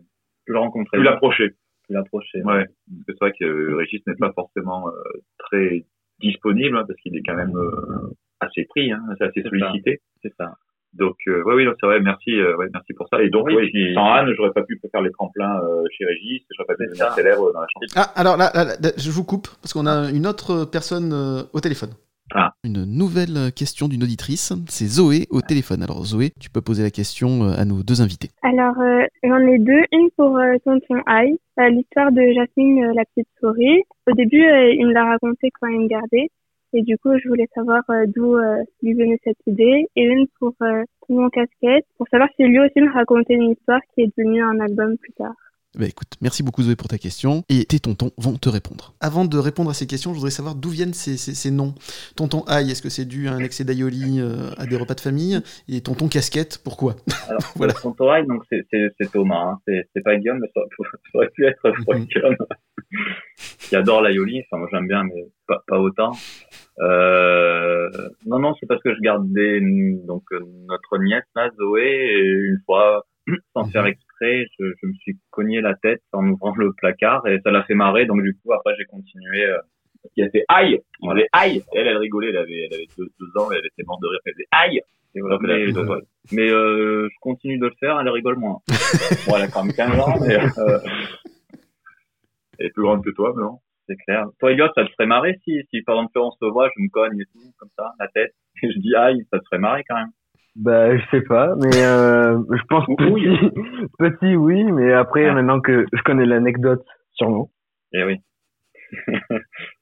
pu 0.44 0.52
le 0.52 0.58
rencontrer. 0.58 0.98
Plus 0.98 1.04
l'approcher. 1.04 1.48
Plus 1.84 1.94
l'approcher. 1.94 2.42
Ouais, 2.42 2.64
parce 2.66 3.04
que 3.06 3.12
c'est 3.12 3.20
vrai 3.20 3.32
que 3.40 3.74
Régis 3.74 4.02
n'est 4.06 4.16
pas 4.16 4.32
forcément 4.32 4.88
euh, 4.88 4.92
très 5.38 5.86
disponible, 6.20 6.76
hein, 6.76 6.84
parce 6.86 6.98
qu'il 7.00 7.16
est 7.16 7.22
quand 7.24 7.36
même 7.36 7.56
euh, 7.56 8.10
assez 8.40 8.64
pris, 8.64 8.92
hein, 8.92 9.00
c'est 9.16 9.24
assez 9.24 9.42
C'est 9.42 9.48
sollicité. 9.48 10.00
C'est 10.22 10.34
ça. 10.36 10.52
Donc, 10.98 11.16
euh, 11.28 11.42
ouais, 11.44 11.54
oui, 11.54 11.64
non, 11.64 11.72
c'est 11.80 11.86
vrai, 11.86 12.00
merci, 12.00 12.32
euh, 12.40 12.56
ouais, 12.56 12.66
merci 12.72 12.92
pour 12.94 13.06
ça. 13.08 13.22
Et 13.22 13.28
donc, 13.28 13.46
Oui, 13.46 13.54
oui, 13.56 13.70
puis- 13.70 13.94
sans 13.94 14.12
Anne, 14.12 14.32
j'aurais 14.36 14.52
pas 14.52 14.62
pu 14.62 14.80
faire 14.90 15.02
les 15.02 15.10
tremplins 15.12 15.60
euh, 15.62 15.82
chez 15.96 16.04
Régis, 16.04 16.42
j'aurais 16.56 16.66
pas 16.66 16.74
pu 16.74 16.86
devenir 16.86 17.12
célèbre 17.12 17.52
dans 17.52 17.60
la 17.60 17.66
chanson. 17.72 17.94
Ah, 17.96 18.12
alors 18.16 18.36
là, 18.36 18.50
là, 18.54 18.64
là, 18.64 18.90
je 18.96 19.10
vous 19.10 19.24
coupe, 19.24 19.48
parce 19.62 19.72
qu'on 19.72 19.86
a 19.86 20.10
une 20.10 20.26
autre 20.26 20.64
personne 20.64 21.12
euh, 21.12 21.42
au 21.52 21.60
téléphone. 21.60 21.90
Ah. 22.34 22.50
Une 22.64 22.84
nouvelle 22.84 23.52
question 23.54 23.86
d'une 23.86 24.02
auditrice, 24.02 24.52
c'est 24.68 24.86
Zoé 24.86 25.26
au 25.30 25.42
téléphone. 25.42 25.82
Alors 25.84 26.04
Zoé, 26.04 26.32
tu 26.40 26.50
peux 26.50 26.60
poser 26.60 26.82
la 26.82 26.90
question 26.90 27.44
à 27.56 27.64
nos 27.64 27.84
deux 27.84 28.00
invités. 28.02 28.30
Alors, 28.42 28.74
euh, 28.80 29.04
j'en 29.22 29.38
ai 29.46 29.58
deux. 29.60 29.82
Une 29.92 30.08
pour 30.16 30.36
euh, 30.36 30.56
Tonton 30.64 31.00
Aïe, 31.06 31.38
euh, 31.60 31.68
l'histoire 31.68 32.10
de 32.10 32.22
Jasmine, 32.34 32.82
euh, 32.84 32.92
la 32.96 33.04
petite 33.04 33.28
souris. 33.38 33.82
Au 34.10 34.12
début, 34.14 34.42
euh, 34.44 34.72
il 34.74 34.88
me 34.88 34.92
l'a 34.92 35.04
raconté 35.04 35.52
quand 35.60 35.68
il 35.68 35.82
me 35.82 35.88
gardait. 35.88 36.28
Et 36.76 36.82
du 36.82 36.98
coup, 36.98 37.08
je 37.16 37.26
voulais 37.26 37.48
savoir 37.54 37.82
euh, 37.88 38.04
d'où 38.14 38.34
euh, 38.34 38.62
lui 38.82 38.92
venait 38.92 39.18
cette 39.24 39.38
idée. 39.46 39.88
Et 39.96 40.02
une 40.02 40.26
pour 40.38 40.52
euh, 40.60 40.84
mon 41.08 41.30
casquette, 41.30 41.86
pour 41.96 42.06
savoir 42.08 42.28
si 42.36 42.44
lui 42.44 42.60
aussi 42.60 42.82
me 42.82 42.92
racontait 42.92 43.32
une 43.32 43.52
histoire 43.52 43.80
qui 43.94 44.02
est 44.02 44.12
devenue 44.14 44.42
un 44.42 44.60
album 44.60 44.98
plus 44.98 45.12
tard. 45.14 45.32
Bah 45.78 45.84
écoute, 45.86 46.08
merci 46.22 46.42
beaucoup 46.42 46.62
Zoé 46.62 46.74
pour 46.74 46.88
ta 46.88 46.96
question, 46.96 47.42
et 47.50 47.66
tes 47.66 47.78
tontons 47.80 48.10
vont 48.16 48.38
te 48.38 48.48
répondre. 48.48 48.94
Avant 49.00 49.26
de 49.26 49.36
répondre 49.36 49.68
à 49.68 49.74
ces 49.74 49.86
questions, 49.86 50.12
je 50.12 50.16
voudrais 50.16 50.30
savoir 50.30 50.54
d'où 50.54 50.70
viennent 50.70 50.94
ces, 50.94 51.18
ces- 51.18 51.34
ces 51.34 51.50
noms. 51.50 51.74
Tonton 52.16 52.44
Aïe, 52.48 52.70
est-ce 52.70 52.80
que 52.80 52.88
c'est 52.88 53.04
dû 53.04 53.28
à 53.28 53.32
un 53.32 53.40
excès 53.40 53.64
d'aioli 53.64 54.18
euh, 54.20 54.50
à 54.56 54.64
des 54.64 54.76
repas 54.76 54.94
de 54.94 55.00
famille? 55.00 55.38
Et 55.68 55.82
tonton 55.82 56.08
Casquette, 56.08 56.60
pourquoi? 56.64 56.96
Alors, 57.28 57.42
Voilà. 57.56 57.74
son 57.74 57.94
oreille, 57.98 58.26
donc 58.26 58.42
c'est, 58.50 58.66
c'est, 58.72 58.88
c'est 58.98 59.12
Thomas, 59.12 59.50
hein. 59.52 59.58
c'est, 59.68 59.86
c'est 59.94 60.02
pas 60.02 60.16
Guillaume, 60.16 60.38
mais 60.40 60.48
ça, 60.54 60.60
aurait- 60.60 60.70
ça 61.12 61.18
aurait 61.18 61.30
pu 61.34 61.44
être 61.46 61.70
Guillaume, 61.94 62.36
qui 63.68 63.76
adore 63.76 64.00
l'aioli, 64.00 64.42
enfin 64.46 64.58
moi 64.58 64.68
j'aime 64.72 64.88
bien, 64.88 65.02
mais 65.04 65.26
pas, 65.46 65.62
pas 65.66 65.78
autant. 65.78 66.12
Euh, 66.78 67.90
non, 68.26 68.38
non, 68.38 68.54
c'est 68.60 68.66
parce 68.66 68.82
que 68.82 68.94
je 68.94 69.00
gardais 69.00 69.60
donc 70.06 70.22
euh, 70.32 70.40
notre 70.68 70.98
nièce 70.98 71.24
là, 71.34 71.50
Zoé, 71.58 71.82
et 71.84 72.22
une 72.22 72.58
fois, 72.64 73.04
sans 73.54 73.64
faire 73.66 73.86
exprès, 73.86 74.05
je, 74.20 74.72
je 74.82 74.86
me 74.86 74.92
suis 74.94 75.18
cogné 75.30 75.60
la 75.60 75.74
tête 75.74 76.02
en 76.12 76.26
ouvrant 76.28 76.54
le 76.56 76.72
placard 76.72 77.26
et 77.26 77.40
ça 77.42 77.50
l'a 77.50 77.62
fait 77.64 77.74
marrer, 77.74 78.06
donc 78.06 78.22
du 78.22 78.34
coup 78.38 78.52
après 78.52 78.74
j'ai 78.78 78.84
continué. 78.86 79.44
Euh, 79.44 79.58
Qui 80.14 80.22
a 80.22 80.30
fait 80.30 80.44
aïe, 80.48 80.80
il 81.02 81.10
avait 81.10 81.28
aïe. 81.32 81.62
Elle, 81.74 81.86
elle 81.88 81.96
rigolait, 81.98 82.28
elle 82.30 82.36
avait, 82.36 82.66
elle 82.66 82.74
avait 82.74 82.86
deux, 82.96 83.08
deux 83.18 83.40
ans, 83.40 83.50
elle 83.50 83.66
était 83.66 83.82
morte 83.84 84.00
de 84.02 84.06
rire, 84.08 84.20
elle 84.24 84.32
faisait 84.34 84.48
aïe. 84.52 84.80
Et 85.14 85.20
voilà, 85.20 85.38
mais 85.40 85.72
de- 85.72 86.06
mais 86.32 86.50
euh, 86.50 87.08
je 87.10 87.14
continue 87.20 87.58
de 87.58 87.66
le 87.66 87.72
faire, 87.80 87.98
elle 88.00 88.08
rigole 88.10 88.36
moins. 88.36 88.58
bon, 89.26 89.36
elle 89.36 89.42
a 89.42 89.48
quand 89.48 89.64
même 89.64 89.74
15 89.74 89.98
ans, 89.98 90.18
mais 90.20 90.34
euh, 90.36 90.78
Elle 92.58 92.66
est 92.66 92.70
plus 92.70 92.82
grande 92.82 93.04
que 93.04 93.10
toi, 93.10 93.32
mais 93.36 93.42
non? 93.42 93.58
c'est 93.88 93.96
clair. 93.96 94.26
Toi, 94.40 94.50
Elliot, 94.52 94.66
ça 94.74 94.84
te 94.84 94.90
ferait 94.92 95.06
marrer 95.06 95.38
si, 95.44 95.62
si 95.70 95.80
par 95.82 95.94
exemple 95.96 96.18
on 96.18 96.30
se 96.32 96.44
voit, 96.44 96.68
je 96.76 96.82
me 96.82 96.88
cogne 96.88 97.20
et 97.20 97.24
tout, 97.26 97.52
comme 97.58 97.68
ça, 97.78 97.92
la 98.00 98.08
tête, 98.08 98.34
et 98.62 98.70
je 98.72 98.78
dis 98.78 98.94
aïe, 98.96 99.24
ça 99.30 99.38
te 99.38 99.44
ferait 99.44 99.58
marrer 99.60 99.84
quand 99.88 99.94
même. 99.96 100.10
Bah, 100.56 100.96
je 100.96 101.04
sais 101.10 101.20
pas, 101.20 101.54
mais 101.56 101.84
euh, 101.84 102.38
je 102.50 102.62
pense 102.70 102.86
petit, 102.86 103.90
petit, 103.98 104.36
oui, 104.36 104.64
mais 104.64 104.92
après, 104.92 105.30
maintenant 105.32 105.60
que 105.60 105.84
je 105.92 106.02
connais 106.02 106.24
l'anecdote 106.24 106.82
nous. 107.20 107.50
Et 107.92 108.04
oui. 108.04 108.16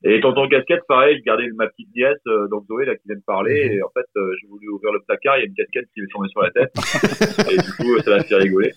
Et 0.04 0.20
tonton 0.20 0.48
casquette, 0.48 0.80
pareil, 0.88 1.18
je 1.18 1.22
gardais 1.22 1.46
ma 1.54 1.68
petite 1.68 1.94
nièce, 1.94 2.18
euh, 2.26 2.48
donc 2.48 2.64
Zoé, 2.66 2.86
là, 2.86 2.96
qui 2.96 3.02
vient 3.06 3.16
de 3.16 3.22
parler, 3.24 3.74
et 3.74 3.82
en 3.82 3.90
fait, 3.90 4.06
euh, 4.16 4.32
j'ai 4.40 4.48
voulu 4.48 4.68
ouvrir 4.70 4.92
le 4.92 5.00
placard, 5.06 5.36
il 5.36 5.40
y 5.40 5.42
a 5.44 5.46
une 5.46 5.54
casquette 5.54 5.86
qui 5.94 6.00
m'est 6.00 6.08
tombée 6.12 6.28
sur 6.28 6.42
la 6.42 6.50
tête, 6.50 6.72
et 7.52 7.56
du 7.56 7.72
coup, 7.72 7.98
ça 8.00 8.16
l'a 8.16 8.24
fait 8.24 8.34
rigoler. 8.34 8.72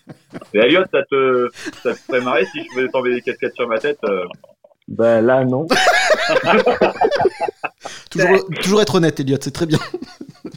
Mais 0.53 0.65
Elliot, 0.65 0.83
ça 0.91 1.03
te, 1.03 1.47
ça 1.51 1.93
te 1.93 1.99
ferait 1.99 2.21
marrer 2.23 2.45
si 2.45 2.63
je 2.63 2.75
faisais 2.75 2.89
tomber 2.89 3.15
des 3.15 3.21
casquettes 3.21 3.55
sur 3.55 3.67
ma 3.67 3.79
tête 3.79 3.99
Bah, 4.87 5.21
là, 5.21 5.43
non. 5.45 5.67
Toujours, 8.11 8.49
toujours 8.61 8.81
être 8.81 8.95
honnête, 8.95 9.19
Elliot, 9.19 9.37
c'est 9.41 9.51
très 9.51 9.65
bien. 9.65 9.77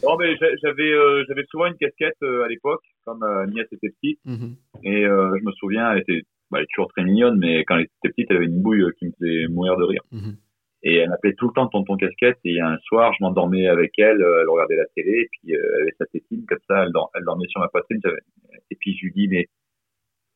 Non, 0.03 0.15
mais 0.17 0.35
j'a- 0.37 0.55
j'avais, 0.63 0.89
euh, 0.91 1.23
j'avais 1.27 1.43
souvent 1.51 1.65
une 1.67 1.75
casquette 1.75 2.15
euh, 2.23 2.43
à 2.43 2.47
l'époque, 2.47 2.81
comme 3.05 3.21
euh, 3.23 3.45
nièce 3.47 3.67
était 3.71 3.89
petite, 3.89 4.19
Mhm. 4.25 4.55
et 4.83 5.05
euh, 5.05 5.37
je 5.37 5.43
me 5.45 5.51
souviens, 5.51 5.91
elle 5.91 5.99
était, 5.99 6.23
bah, 6.49 6.57
elle 6.59 6.63
est 6.63 6.67
toujours 6.73 6.87
très 6.87 7.03
mignonne, 7.03 7.37
mais 7.37 7.63
quand 7.65 7.75
elle 7.75 7.81
était 7.83 8.09
petite, 8.09 8.27
elle 8.31 8.37
avait 8.37 8.45
une 8.45 8.61
bouille 8.61 8.81
euh, 8.83 8.91
qui 8.97 9.05
me 9.07 9.11
faisait 9.19 9.47
mourir 9.49 9.75
de 9.77 9.83
rire. 9.83 10.01
Mhm. 10.11 10.37
Et 10.83 10.95
elle 10.95 11.09
m'appelait 11.09 11.33
tout 11.35 11.47
le 11.49 11.53
temps 11.53 11.67
tonton 11.67 11.97
casquette. 11.97 12.39
Et 12.45 12.59
un 12.61 12.77
soir, 12.85 13.13
je 13.19 13.23
m'endormais 13.23 13.67
avec 13.67 13.91
elle. 13.99 14.21
euh, 14.23 14.41
Elle 14.41 14.49
regardait 14.49 14.77
la 14.77 14.85
télé. 14.95 15.11
Et 15.11 15.29
puis, 15.31 15.55
euh, 15.55 15.59
elle 15.75 15.81
avait 15.83 15.95
sa 15.99 16.05
tétine 16.07 16.43
comme 16.47 16.57
ça. 16.67 16.83
Elle, 16.85 16.91
dor- 16.91 17.11
elle 17.13 17.23
dormait 17.23 17.47
sur 17.49 17.59
ma 17.59 17.67
poitrine. 17.67 17.99
j'avais- 18.03 18.17
Et 18.71 18.75
puis, 18.79 18.97
je 18.97 19.05
lui 19.05 19.11
dis, 19.13 19.27
mais 19.27 19.47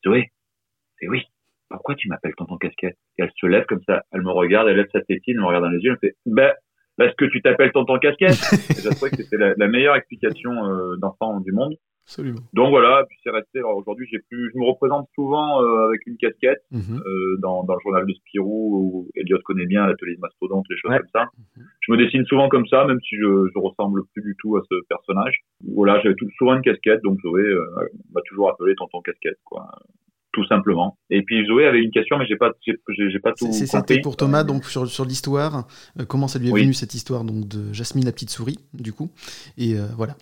Zoé, 0.05 0.29
c'est 0.99 1.07
oui. 1.07 1.23
Pourquoi 1.69 1.95
tu 1.95 2.07
m'appelles 2.09 2.35
tonton 2.35 2.57
casquette? 2.57 2.95
Et 3.17 3.23
elle 3.23 3.31
se 3.35 3.45
lève 3.47 3.65
comme 3.65 3.81
ça. 3.87 4.03
Elle 4.11 4.21
me 4.21 4.31
regarde. 4.31 4.67
Elle 4.67 4.77
lève 4.77 4.89
sa 4.91 5.01
tétine. 5.01 5.35
Elle 5.35 5.41
me 5.41 5.45
regarde 5.47 5.65
dans 5.65 5.71
les 5.71 5.79
yeux. 5.79 5.91
Elle 5.91 6.07
me 6.07 6.09
fait, 6.09 6.15
ben, 6.25 6.51
parce 6.97 7.13
que 7.15 7.25
tu 7.25 7.41
t'appelles 7.41 7.71
tonton 7.71 7.97
casquette? 7.99 8.31
et 8.69 8.81
j'ai 8.81 8.89
trouvé 8.89 9.11
que 9.11 9.17
c'était 9.23 9.37
la, 9.37 9.53
la 9.57 9.67
meilleure 9.67 9.95
explication 9.95 10.51
euh, 10.65 10.95
d'enfant 10.97 11.39
du 11.41 11.51
monde. 11.51 11.75
Absolument. 12.07 12.39
Donc 12.53 12.69
voilà, 12.69 13.03
puis 13.09 13.17
c'est 13.23 13.31
resté. 13.31 13.57
Alors 13.57 13.75
aujourd'hui, 13.77 14.07
j'ai 14.11 14.19
plus, 14.29 14.51
je 14.53 14.59
me 14.59 14.65
représente 14.65 15.09
souvent 15.15 15.59
euh, 15.63 15.87
avec 15.87 16.05
une 16.05 16.17
casquette 16.17 16.61
Mhm. 16.71 17.01
euh, 17.03 17.37
dans, 17.39 17.63
dans 17.63 17.73
le 17.73 17.79
journal 17.81 18.05
de 18.05 18.13
Spirou 18.13 18.77
où 18.77 19.09
Elliot 19.15 19.39
connaît 19.43 19.65
bien 19.65 19.87
l'atelier 19.87 20.13
de 20.15 20.19
Mastodonte, 20.21 20.65
les 20.69 20.77
choses 20.77 20.91
Ouais. 20.91 20.99
comme 20.99 21.09
ça. 21.11 21.25
Je 21.81 21.91
me 21.91 21.97
dessine 21.97 22.23
souvent 22.27 22.47
comme 22.47 22.67
ça, 22.67 22.85
même 22.85 22.99
si 23.01 23.15
je, 23.15 23.47
je 23.51 23.57
ressemble 23.59 24.03
plus 24.13 24.21
du 24.21 24.35
tout 24.39 24.55
à 24.55 24.61
ce 24.69 24.75
personnage. 24.87 25.35
Voilà, 25.73 25.99
j'avais 26.01 26.13
souvent 26.37 26.53
une 26.53 26.61
casquette, 26.61 27.01
donc 27.03 27.19
Zoé 27.21 27.41
euh, 27.41 27.65
m'a 28.13 28.21
toujours 28.27 28.51
appelé 28.51 28.75
tonton 28.75 29.01
casquette, 29.01 29.39
quoi, 29.43 29.65
tout 30.35 30.45
simplement. 30.47 30.97
Et 31.09 31.23
puis 31.23 31.45
Zoé 31.47 31.65
avait 31.65 31.81
une 31.81 31.91
question, 31.91 32.17
mais 32.17 32.25
j'ai 32.27 32.35
pas, 32.35 32.51
j'ai, 32.65 32.73
pas 33.19 33.31
tout 33.31 33.47
C'est 33.51 33.65
compris. 33.65 33.67
c'était 33.67 34.01
pour 34.01 34.17
Thomas, 34.17 34.43
donc 34.43 34.65
sur, 34.65 34.85
sur 34.85 35.05
l'histoire, 35.05 35.65
euh, 35.97 36.03
comment 36.05 36.27
ça 36.27 36.39
lui 36.39 36.49
est 36.49 36.51
Oui. 36.51 36.63
venu 36.63 36.73
cette 36.73 36.93
histoire 36.93 37.23
donc 37.23 37.47
de 37.47 37.71
Jasmine 37.71 38.03
la 38.05 38.11
petite 38.11 38.29
souris, 38.29 38.59
du 38.73 38.91
coup? 38.91 39.09
Et 39.57 39.75
euh, 39.75 39.85
voilà. 39.95 40.15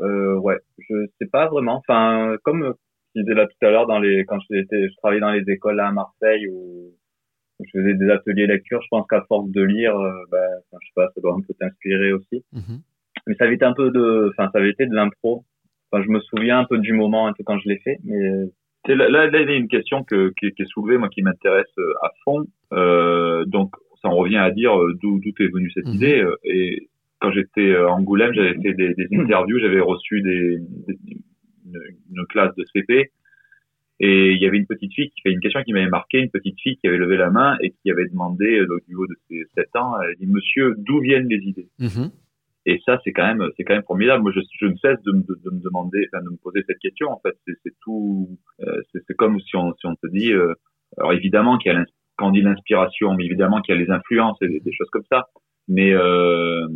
Euh, 0.00 0.36
ouais, 0.38 0.56
je 0.78 0.94
sais 1.20 1.28
pas 1.30 1.48
vraiment. 1.48 1.82
Enfin, 1.86 2.36
comme 2.44 2.74
je 3.16 3.20
disais 3.22 3.34
là 3.34 3.46
tout 3.46 3.66
à 3.66 3.70
l'heure, 3.70 3.88
dans 3.88 3.98
les 3.98 4.24
quand 4.24 4.38
j'étais, 4.48 4.88
je 4.88 4.94
travaillais 4.98 5.20
dans 5.20 5.32
les 5.32 5.42
écoles 5.48 5.76
là 5.76 5.88
à 5.88 5.92
Marseille 5.92 6.46
où 6.48 6.92
je 7.58 7.78
faisais 7.78 7.94
des 7.94 8.08
ateliers 8.08 8.46
lecture. 8.46 8.80
Je 8.82 8.88
pense 8.88 9.06
qu'à 9.10 9.22
force 9.28 9.50
de 9.50 9.62
lire, 9.62 9.94
enfin, 9.96 10.78
je 10.80 10.86
sais 10.86 10.92
pas, 10.94 11.08
ça 11.12 11.20
doit 11.20 11.34
un 11.34 11.40
peu 11.40 11.52
t'inspirer 11.58 12.12
aussi. 12.12 12.44
Mhm. 12.52 12.80
Mais 13.26 13.34
ça 13.34 13.44
avait 13.44 13.56
été 13.56 13.64
un 13.64 13.74
peu 13.74 13.90
de, 13.90 14.30
enfin, 14.30 14.48
ça 14.52 14.60
avait 14.60 14.70
été 14.70 14.86
de 14.86 14.94
l'impro. 14.94 15.44
Enfin, 15.90 16.04
je 16.04 16.08
me 16.08 16.20
souviens 16.20 16.60
un 16.60 16.64
peu 16.64 16.78
du 16.78 16.92
moment, 16.92 17.26
un 17.26 17.32
peu 17.32 17.42
quand 17.44 17.58
je 17.58 17.68
l'ai 17.68 17.78
fait, 17.80 17.98
mais 18.04 18.16
là, 18.88 19.08
là, 19.08 19.26
là, 19.30 19.40
il 19.42 19.48
y 19.50 19.52
a 19.52 19.56
une 19.56 19.68
question 19.68 20.02
que, 20.04 20.32
qui, 20.38 20.46
est- 20.46 20.52
qui 20.52 20.62
est 20.62 20.66
soulevée, 20.72 20.98
moi, 20.98 21.08
qui 21.08 21.22
m'intéresse 21.22 21.66
euh, 21.78 21.92
à 22.02 22.10
fond. 22.24 22.44
Euh, 22.72 23.44
donc, 23.46 23.74
ça 24.02 24.08
en 24.08 24.16
revient 24.16 24.38
à 24.38 24.50
dire 24.50 24.76
euh, 24.78 24.94
d'où 25.00 25.20
est 25.24 25.52
venue 25.52 25.70
cette 25.72 25.86
idée. 25.94 26.20
euh, 26.20 26.34
Et 26.44 26.88
quand 27.20 27.30
j'étais 27.32 27.74
à 27.76 27.88
Angoulême, 27.88 28.32
j'avais 28.32 28.54
fait 28.54 28.72
des, 28.74 28.94
des 28.94 29.08
interviews, 29.12 29.58
j'avais 29.58 29.80
reçu 29.80 30.22
des, 30.22 30.58
des- 30.86 30.98
une, 31.66 31.78
une 32.16 32.26
classe 32.26 32.54
de 32.56 32.64
CP. 32.72 33.10
Et 34.02 34.32
il 34.32 34.40
y 34.40 34.46
avait 34.46 34.56
une 34.56 34.66
petite 34.66 34.94
fille 34.94 35.10
qui 35.10 35.20
fait 35.20 35.30
une 35.30 35.40
question 35.40 35.62
qui 35.62 35.74
m'avait 35.74 35.90
marqué, 35.90 36.20
une 36.20 36.30
petite 36.30 36.58
fille 36.58 36.78
qui 36.78 36.88
avait 36.88 36.96
levé 36.96 37.18
la 37.18 37.28
main 37.30 37.58
et 37.60 37.70
qui 37.82 37.90
avait 37.90 38.08
demandé, 38.08 38.64
donc, 38.66 38.80
du 38.88 38.94
haut 38.94 39.06
de 39.06 39.14
ses 39.28 39.44
7 39.54 39.76
ans, 39.76 40.00
elle 40.00 40.16
dit, 40.16 40.26
monsieur, 40.26 40.74
d'où 40.78 41.00
viennent 41.00 41.28
les 41.28 41.36
idées? 41.46 41.68
Mhm. 41.78 42.10
Et 42.66 42.78
ça, 42.84 43.00
c'est 43.04 43.12
quand 43.12 43.26
même, 43.26 43.48
c'est 43.56 43.64
quand 43.64 43.74
même 43.74 43.84
formidable. 43.84 44.22
Moi, 44.22 44.32
je, 44.34 44.40
je 44.60 44.66
ne 44.66 44.76
cesse 44.76 45.00
de, 45.02 45.12
me- 45.12 45.22
de, 45.22 45.34
de 45.44 45.50
me 45.50 45.60
demander, 45.62 46.06
enfin, 46.12 46.22
de 46.24 46.30
me 46.30 46.36
poser 46.36 46.62
cette 46.68 46.78
question. 46.78 47.08
En 47.10 47.18
fait, 47.20 47.34
c'est, 47.46 47.54
c'est 47.64 47.74
tout. 47.82 48.38
euh, 48.60 48.82
c'est, 48.92 49.14
comme 49.16 49.40
si 49.40 49.56
on, 49.56 49.72
si 49.74 49.86
on 49.86 49.94
te 49.96 50.06
dit. 50.08 50.32
euh, 50.32 50.54
alors 50.98 51.12
évidemment 51.12 51.56
qu'il 51.56 51.72
y 51.72 51.74
a 51.76 51.84
quand 52.16 52.28
on 52.28 52.32
dit 52.32 52.42
l'inspiration, 52.42 53.14
mais 53.14 53.24
évidemment 53.24 53.60
qu'il 53.62 53.74
y 53.74 53.78
a 53.78 53.80
les 53.80 53.90
influences 53.90 54.36
et 54.42 54.48
des, 54.48 54.60
des 54.60 54.72
choses 54.72 54.90
comme 54.90 55.04
ça. 55.10 55.28
Mais 55.68 55.92
euh, 55.92 56.66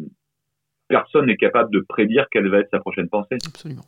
personne 0.88 1.26
n'est 1.26 1.36
capable 1.36 1.70
de 1.70 1.80
prédire 1.80 2.26
quelle 2.30 2.48
va 2.48 2.60
être 2.60 2.70
sa 2.70 2.78
prochaine 2.78 3.08
pensée. 3.08 3.36
Absolument. 3.46 3.82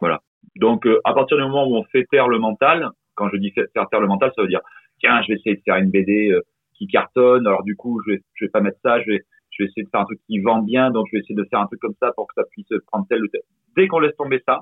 Voilà. 0.00 0.22
Donc, 0.56 0.86
euh, 0.86 1.00
à 1.04 1.12
partir 1.14 1.36
du 1.36 1.42
moment 1.42 1.66
où 1.68 1.76
on 1.76 1.84
fait 1.84 2.06
taire 2.10 2.28
le 2.28 2.38
mental, 2.38 2.88
quand 3.14 3.28
je 3.30 3.36
dis 3.36 3.50
faire 3.50 3.88
taire 3.90 4.00
le 4.00 4.06
mental, 4.06 4.32
ça 4.36 4.42
veut 4.42 4.48
dire, 4.48 4.60
tiens, 5.00 5.20
je 5.22 5.28
vais 5.28 5.34
essayer 5.34 5.56
de 5.56 5.62
faire 5.64 5.76
une 5.76 5.90
BD 5.90 6.30
euh, 6.30 6.40
qui 6.74 6.86
cartonne. 6.86 7.46
Alors 7.46 7.64
du 7.64 7.74
coup, 7.76 8.00
je 8.06 8.12
vais, 8.12 8.22
je 8.34 8.44
vais 8.44 8.50
pas 8.50 8.60
mettre 8.60 8.78
ça. 8.82 9.00
Je 9.02 9.10
vais, 9.10 9.22
je 9.58 9.64
vais 9.64 9.68
essayer 9.68 9.82
de 9.82 9.88
faire 9.90 10.00
un 10.00 10.04
truc 10.04 10.20
qui 10.26 10.38
vend 10.40 10.62
bien. 10.62 10.90
Donc, 10.90 11.06
je 11.10 11.16
vais 11.16 11.20
essayer 11.20 11.34
de 11.34 11.46
faire 11.50 11.60
un 11.60 11.66
truc 11.66 11.80
comme 11.80 11.96
ça 12.00 12.12
pour 12.12 12.26
que 12.28 12.34
ça 12.36 12.44
puisse 12.50 12.68
prendre 12.86 13.06
tel 13.08 13.22
ou 13.22 13.28
tel. 13.28 13.42
Dès 13.76 13.88
qu'on 13.88 13.98
laisse 13.98 14.16
tomber 14.16 14.42
ça, 14.46 14.60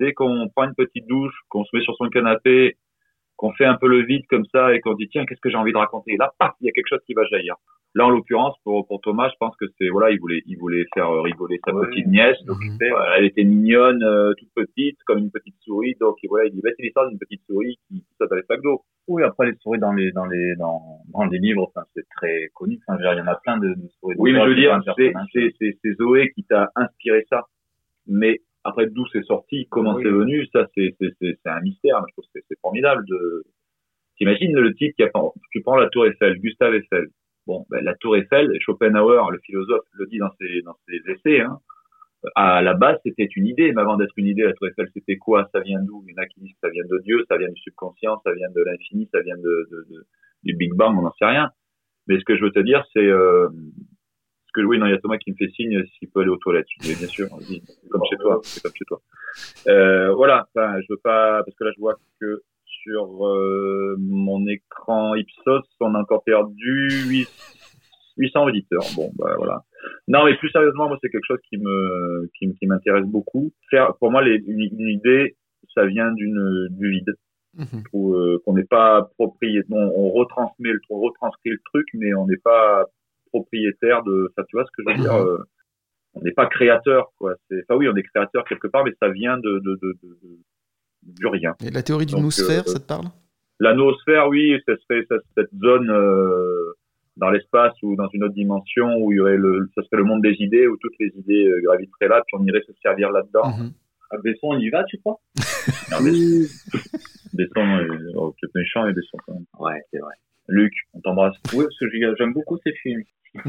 dès 0.00 0.12
qu'on 0.12 0.48
prend 0.54 0.64
une 0.64 0.74
petite 0.74 1.06
douche, 1.06 1.34
qu'on 1.48 1.64
se 1.64 1.76
met 1.76 1.82
sur 1.82 1.94
son 1.96 2.08
canapé, 2.08 2.76
qu'on 3.36 3.52
fait 3.52 3.64
un 3.64 3.76
peu 3.76 3.88
le 3.88 4.04
vide 4.04 4.26
comme 4.28 4.44
ça 4.52 4.74
et 4.74 4.80
qu'on 4.80 4.94
dit 4.94 5.08
tiens 5.08 5.24
qu'est-ce 5.24 5.40
que 5.40 5.48
j'ai 5.48 5.56
envie 5.56 5.72
de 5.72 5.78
raconter? 5.78 6.16
Là 6.18 6.32
paf 6.38 6.54
il 6.60 6.66
y 6.66 6.68
a 6.68 6.72
quelque 6.72 6.88
chose 6.88 7.02
qui 7.06 7.14
va 7.14 7.24
jaillir. 7.26 7.54
Là 7.94 8.06
en 8.06 8.10
l'occurrence 8.10 8.56
pour 8.64 8.86
pour 8.86 9.00
Thomas 9.00 9.28
je 9.30 9.36
pense 9.38 9.56
que 9.56 9.66
c'est 9.78 9.88
voilà 9.88 10.10
il 10.10 10.18
voulait 10.18 10.42
il 10.46 10.58
voulait 10.58 10.84
faire 10.92 11.08
euh, 11.08 11.22
rigoler 11.22 11.60
sa 11.64 11.72
petite 11.72 12.06
nièce. 12.06 12.36
Donc 12.46 12.58
voilà, 12.80 13.18
elle 13.18 13.26
était 13.26 13.44
mignonne 13.44 14.02
euh, 14.02 14.34
toute 14.34 14.50
petite 14.54 14.98
comme 15.06 15.18
une 15.18 15.30
petite 15.30 15.54
souris. 15.64 15.94
Donc 16.00 16.16
voilà 16.28 16.46
il 16.46 16.52
dit 16.52 16.60
bah, 16.62 16.70
c'est 16.76 16.82
l'histoire 16.82 17.08
d'une 17.08 17.18
petite 17.18 17.42
souris 17.48 17.78
qui, 17.88 18.04
sac 18.18 18.60
d'eau 18.62 18.82
oui 19.08 19.22
après 19.24 19.46
les 19.50 19.56
souris 19.56 19.78
dans 19.80 19.92
les 19.92 20.12
dans 20.12 20.26
les 20.26 20.54
dans 20.56 20.80
dans 21.12 21.24
les 21.24 21.38
livres, 21.38 21.64
enfin, 21.68 21.84
c'est 21.94 22.06
très 22.16 22.48
connu. 22.54 22.78
Enfin, 22.86 22.98
il 23.00 23.18
y 23.18 23.20
en 23.20 23.26
a 23.26 23.36
plein 23.36 23.58
de, 23.58 23.68
de 23.68 23.88
souris. 23.98 24.14
oui 24.18 24.32
mais 24.32 24.40
je 24.40 24.48
veux 24.48 24.54
C'est 24.54 25.12
dire 25.12 25.24
c'est 25.32 25.54
c'est 25.58 25.78
c'est 25.82 25.94
Zoé 25.94 26.30
qui 26.34 26.44
t'a 26.44 26.70
inspiré 26.76 27.24
ça 27.30 27.46
mais 28.06 28.40
après 28.64 28.86
d'où 28.86 29.06
c'est 29.12 29.24
sorti 29.24 29.66
comment 29.70 29.94
Oui. 29.94 30.02
c'est 30.04 30.10
venu 30.10 30.46
ça 30.52 30.66
c'est 30.74 30.94
c'est 31.00 31.10
c'est 31.20 31.38
c'est 31.42 31.50
un 31.50 31.60
mystère 31.60 32.02
je 32.08 32.12
trouve 32.12 32.24
que 32.34 32.40
c'est- 32.48 32.60
formidable 32.60 33.04
de 33.06 33.44
T'imagines 34.16 34.52
le 34.56 34.74
type 34.74 34.94
qui 34.96 35.04
a 35.04 35.10
tu 35.52 35.60
prends 35.62 35.76
la 35.76 35.88
Tour 35.90 36.06
Eiffel, 36.06 36.40
Gustave 36.40 36.74
Eiffel. 36.74 37.06
Bon, 37.46 37.64
ben, 37.70 37.84
la 37.84 37.94
Tour 37.94 38.16
Eiffel, 38.16 38.50
Schopenhauer, 38.60 39.30
le 39.30 39.38
philosophe, 39.46 39.84
le 39.92 40.06
dit 40.06 40.18
dans 40.18 40.32
ses 40.40 40.60
dans 40.62 40.74
ses 40.88 41.00
essais. 41.12 41.40
Hein, 41.40 41.60
à 42.34 42.62
la 42.62 42.74
base, 42.74 42.98
c'était 43.04 43.28
une 43.36 43.46
idée, 43.46 43.72
mais 43.72 43.80
avant 43.82 43.96
d'être 43.96 44.12
une 44.16 44.26
idée, 44.26 44.42
la 44.42 44.52
Tour 44.52 44.68
Eiffel, 44.68 44.88
c'était 44.94 45.16
quoi? 45.16 45.48
Ça 45.52 45.60
vient 45.60 45.80
d'où? 45.82 46.04
Il 46.08 46.12
y 46.12 46.14
en 46.18 46.22
a 46.22 46.26
qui 46.26 46.40
disent 46.40 46.52
que 46.52 46.58
ça 46.62 46.70
vient 46.70 46.84
de 46.84 46.98
Dieu, 47.04 47.24
ça 47.28 47.36
vient 47.38 47.48
du 47.48 47.60
subconscient, 47.60 48.20
ça 48.24 48.32
vient 48.32 48.50
de 48.50 48.62
l'infini, 48.62 49.08
ça 49.12 49.20
vient 49.20 49.36
de, 49.36 49.68
de, 49.70 49.86
de- 49.90 50.06
du 50.44 50.54
Big 50.54 50.72
Bang, 50.74 50.96
on 50.98 51.02
n'en 51.02 51.12
sait 51.18 51.26
rien. 51.26 51.50
Mais 52.06 52.18
ce 52.18 52.24
que 52.24 52.36
je 52.36 52.42
veux 52.42 52.50
te 52.52 52.60
dire, 52.60 52.84
c'est 52.92 53.06
euh, 53.06 53.48
que 54.54 54.60
oui, 54.62 54.78
non, 54.78 54.86
il 54.86 54.90
y 54.90 54.94
a 54.94 54.98
Thomas 54.98 55.18
qui 55.18 55.30
me 55.32 55.36
fait 55.36 55.50
signe 55.50 55.84
s'il 55.98 56.10
peut 56.10 56.20
aller 56.20 56.30
aux 56.30 56.36
toilettes. 56.38 56.66
Je 56.80 56.88
dis, 56.88 56.94
bien 56.98 57.08
sûr, 57.08 57.28
vas-y, 57.28 57.60
comme 57.90 58.02
chez 58.10 58.16
toi, 58.16 58.40
c'est 58.42 58.62
comme 58.62 58.72
chez 58.74 58.84
toi. 58.86 59.00
Euh, 59.68 60.12
voilà, 60.14 60.48
enfin, 60.54 60.80
je 60.80 60.86
veux 60.90 61.00
pas, 61.02 61.42
parce 61.44 61.56
que 61.56 61.64
là, 61.64 61.70
je 61.76 61.80
vois 61.80 61.96
que 62.20 62.42
sur 62.64 63.26
euh, 63.26 63.96
mon 63.98 64.46
écran 64.46 65.14
Ipsos, 65.14 65.62
on 65.80 65.94
a 65.94 65.98
encore 66.00 66.24
perdu 66.24 66.88
8, 67.08 67.28
800 68.16 68.44
auditeurs. 68.44 68.82
Bon, 68.96 69.10
bah 69.16 69.34
voilà. 69.36 69.62
Non, 70.08 70.24
mais 70.24 70.36
plus 70.36 70.50
sérieusement, 70.50 70.88
moi, 70.88 70.98
c'est 71.02 71.10
quelque 71.10 71.26
chose 71.26 71.40
qui 71.48 71.58
me, 71.58 72.28
qui, 72.38 72.54
qui 72.54 72.66
m'intéresse 72.66 73.04
beaucoup. 73.06 73.52
Faire, 73.70 73.94
pour 73.96 74.10
moi, 74.10 74.22
les, 74.22 74.36
une, 74.46 74.60
une 74.60 74.88
idée, 74.88 75.36
ça 75.74 75.86
vient 75.86 76.10
d'une, 76.12 76.68
du 76.70 76.90
vide. 76.90 77.14
Euh, 77.94 78.38
qu'on 78.44 78.52
n'est 78.52 78.64
pas 78.64 79.10
propriétaire, 79.18 79.68
on, 79.76 79.92
on 79.96 80.10
retransmet 80.10 80.70
le, 80.70 80.80
on 80.90 81.00
retranscrit 81.00 81.50
le 81.50 81.58
truc, 81.72 81.86
mais 81.94 82.14
on 82.14 82.26
n'est 82.26 82.36
pas 82.36 82.84
propriétaire 83.32 84.04
de, 84.04 84.30
ça, 84.36 84.44
tu 84.44 84.56
vois 84.56 84.64
ce 84.64 84.70
que 84.76 84.82
je 84.88 84.94
veux 84.96 85.02
dire, 85.02 85.14
euh, 85.14 85.38
on 86.14 86.20
n'est 86.22 86.32
pas 86.32 86.46
créateur, 86.46 87.10
quoi. 87.18 87.34
C'est, 87.48 87.64
enfin 87.68 87.76
oui, 87.78 87.88
on 87.88 87.96
est 87.96 88.02
créateur 88.04 88.44
quelque 88.44 88.68
part, 88.68 88.84
mais 88.84 88.92
ça 89.02 89.08
vient 89.08 89.38
de, 89.38 89.58
de, 89.58 89.78
de, 89.82 89.96
de- 90.02 90.38
du 91.02 91.26
rien. 91.26 91.56
Et 91.64 91.70
la 91.70 91.82
théorie 91.82 92.06
du 92.06 92.12
Donc, 92.12 92.22
noosphère, 92.22 92.60
euh, 92.60 92.70
ça 92.70 92.78
te 92.78 92.86
parle? 92.86 93.06
la 93.60 93.74
noosphère, 93.74 94.28
oui, 94.28 94.56
serait 94.66 95.04
ça- 95.08 95.16
cette 95.36 95.50
zone 95.60 95.90
euh, 95.90 96.57
dans 97.18 97.30
l'espace 97.30 97.74
ou 97.82 97.94
dans 97.96 98.08
une 98.12 98.24
autre 98.24 98.34
dimension 98.34 98.96
où 98.98 99.12
il 99.12 99.16
y 99.16 99.20
aurait 99.20 99.36
le, 99.36 99.68
ça 99.74 99.82
serait 99.82 99.98
le 99.98 100.04
monde 100.04 100.22
des 100.22 100.36
idées 100.40 100.66
où 100.66 100.76
toutes 100.78 100.94
les 101.00 101.12
idées 101.18 101.46
euh, 101.48 101.60
graviteraient 101.64 102.08
là, 102.08 102.22
puis 102.26 102.36
on 102.40 102.44
irait 102.44 102.62
se 102.66 102.72
servir 102.82 103.10
là-dedans. 103.10 103.42
À 104.10 104.16
Besson, 104.24 104.48
on 104.48 104.58
y 104.58 104.70
va, 104.70 104.84
tu 104.84 104.98
crois? 104.98 105.18
Non, 105.92 105.98
mais- 106.02 106.12
Besson, 107.34 107.60
euh, 107.60 108.12
oh, 108.16 108.34
peut-être 108.40 108.54
méchant 108.54 108.86
et 108.86 108.92
Besson 108.92 109.18
quand 109.26 109.34
même. 109.34 109.44
Ouais, 109.58 109.82
c'est 109.92 109.98
vrai. 109.98 110.14
Luc, 110.48 110.72
on 110.94 111.00
t'embrasse. 111.00 111.36
Oui, 111.54 111.64
parce 111.64 111.78
que 111.78 111.90
j'ai- 111.90 112.14
j'aime 112.18 112.32
beaucoup 112.32 112.56
ces 112.64 112.72
films. 112.72 113.02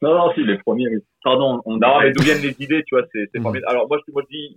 non, 0.00 0.14
non, 0.14 0.32
si, 0.34 0.42
les 0.44 0.58
premiers, 0.58 0.88
oui. 0.88 0.98
Pardon, 1.22 1.60
on 1.66 1.76
Non, 1.76 2.00
mais 2.00 2.12
d'où 2.12 2.22
viennent 2.22 2.40
les 2.42 2.56
idées, 2.60 2.82
tu 2.86 2.94
vois, 2.94 3.04
c'est 3.12 3.28
c'est 3.32 3.40
formidable. 3.40 3.70
Alors, 3.70 3.88
moi, 3.88 3.98
je, 4.06 4.12
moi, 4.12 4.22
je 4.30 4.36
dis, 4.36 4.56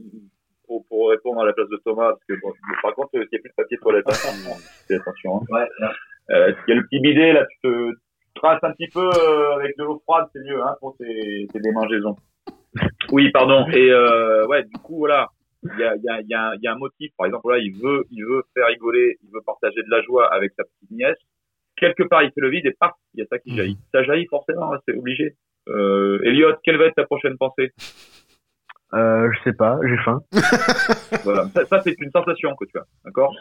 pour, 0.66 0.86
pour 0.88 1.10
répondre 1.10 1.42
à 1.42 1.46
la 1.46 1.54
place 1.54 1.68
de 1.70 1.78
Thomas, 1.84 2.12
parce 2.12 2.24
que, 2.28 2.34
bon, 2.42 2.54
par 2.82 2.94
contre, 2.96 3.10
il 3.16 3.20
n'y 3.20 3.26
a 3.38 3.40
plus 3.40 3.50
de 3.50 3.54
papier 3.56 3.78
toilette, 3.78 4.06
hein, 4.08 4.14
fais 4.88 4.96
attention. 4.96 5.42
Hein. 5.52 5.66
Euh, 5.82 5.88
il 6.30 6.56
y 6.68 6.72
a 6.72 6.76
le 6.76 6.84
petit 6.84 7.00
bidet, 7.00 7.34
là, 7.34 7.46
tu 7.46 7.58
te 7.62 7.92
traces 8.36 8.64
un 8.64 8.72
petit 8.72 8.88
peu 8.88 9.08
euh, 9.08 9.56
avec 9.56 9.78
de 9.78 9.84
l'eau 9.84 10.00
froide, 10.04 10.28
c'est 10.34 10.44
mieux, 10.44 10.62
hein, 10.62 10.76
pour 10.80 10.96
tes, 10.98 11.48
tes 11.52 11.60
démangeaisons. 11.60 12.16
Oui, 13.12 13.32
pardon. 13.32 13.66
Et, 13.70 13.90
euh, 13.90 14.46
ouais, 14.48 14.64
du 14.64 14.78
coup, 14.80 14.98
voilà. 14.98 15.30
Il 15.64 15.80
y 15.80 15.84
a, 15.84 15.96
il 15.96 16.04
y, 16.04 16.10
a, 16.10 16.20
il 16.22 16.28
y, 16.28 16.34
a, 16.34 16.54
il 16.56 16.62
y 16.62 16.68
a 16.68 16.74
un 16.74 16.78
motif, 16.78 17.12
par 17.18 17.26
exemple, 17.26 17.50
là, 17.50 17.58
il 17.58 17.74
veut, 17.82 18.04
il 18.12 18.24
veut 18.26 18.44
faire 18.54 18.68
rigoler, 18.68 19.18
il 19.24 19.30
veut 19.34 19.42
partager 19.46 19.82
de 19.82 19.90
la 19.90 20.02
joie 20.02 20.32
avec 20.34 20.52
sa 20.58 20.64
petite 20.64 20.92
nièce. 20.92 21.18
Quelque 21.78 22.04
part, 22.04 22.24
il 22.24 22.32
fait 22.32 22.42
le 22.42 22.50
vide 22.50 22.66
et 22.66 22.76
paf, 22.78 22.92
il 23.14 23.22
y 23.22 23.24
a 23.24 23.26
ça 23.28 23.40
qui 23.40 23.56
jaillit. 23.56 23.78
Ça 23.94 24.04
jaillit 24.04 24.28
forcément, 24.28 24.74
hein, 24.74 24.80
c'est 24.86 24.96
obligé. 24.96 25.36
Euh, 25.70 26.20
Elliot, 26.24 26.54
quelle 26.64 26.78
va 26.78 26.86
être 26.86 26.96
ta 26.96 27.06
prochaine 27.06 27.38
pensée? 27.38 27.72
Euh, 28.94 29.32
je 29.32 29.44
sais 29.44 29.56
pas, 29.56 29.80
j'ai 29.84 29.98
faim. 29.98 30.22
Voilà, 31.24 31.48
ça, 31.56 31.66
ça, 31.66 31.80
c'est 31.80 31.96
une 32.00 32.12
sensation 32.12 32.56
que 32.56 32.66
tu 32.66 32.78
as, 32.78 32.86
d'accord? 33.04 33.34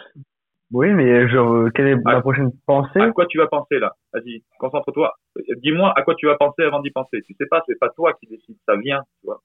Oui, 0.73 0.93
mais 0.93 1.29
genre, 1.29 1.53
euh, 1.55 1.71
quelle 1.75 1.87
est 1.89 1.93
Ah. 2.07 2.15
ma 2.15 2.21
prochaine 2.21 2.51
pensée? 2.67 3.01
À 3.01 3.11
quoi 3.13 3.27
tu 3.27 3.39
vas 3.39 3.47
penser 3.47 3.79
là? 3.79 3.93
Vas-y, 4.13 4.43
concentre-toi. 4.59 5.13
Dis-moi 5.59 5.93
à 5.97 6.03
quoi 6.03 6.15
tu 6.17 6.27
vas 6.27 6.37
penser 6.37 6.63
avant 6.63 6.81
d'y 6.81 6.91
penser. 6.91 7.23
Tu 7.27 7.35
sais 7.39 7.47
pas, 7.47 7.63
c'est 7.67 7.79
pas 7.79 7.91
toi 7.91 8.13
qui 8.15 8.27
décide, 8.27 8.57
ça 8.67 8.77
vient, 8.77 9.03
tu 9.21 9.27
vois. 9.27 9.41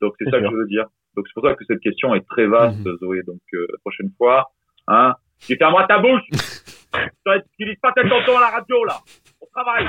Donc 0.00 0.14
c'est 0.18 0.24
ça 0.26 0.38
sûr. 0.38 0.42
que 0.48 0.54
je 0.54 0.56
veux 0.60 0.66
dire. 0.66 0.86
Donc 1.16 1.26
c'est 1.26 1.34
pour 1.34 1.44
ça 1.44 1.54
que 1.54 1.64
cette 1.66 1.80
question 1.80 2.14
est 2.14 2.26
très 2.26 2.46
vaste, 2.46 2.78
Zoé. 3.00 3.22
Donc 3.24 3.40
euh, 3.54 3.66
la 3.70 3.78
prochaine 3.80 4.10
fois, 4.16 4.50
hein, 4.86 5.14
tu 5.40 5.56
fermes-moi 5.56 5.86
ta 5.86 5.98
bouche. 5.98 6.22
tu 7.24 7.30
n'utilises 7.58 7.80
pas 7.80 7.92
tes 7.92 8.02
tontons 8.08 8.36
à 8.38 8.40
la 8.40 8.50
radio 8.50 8.84
là. 8.84 8.98
Au 9.40 9.46
travail. 9.52 9.86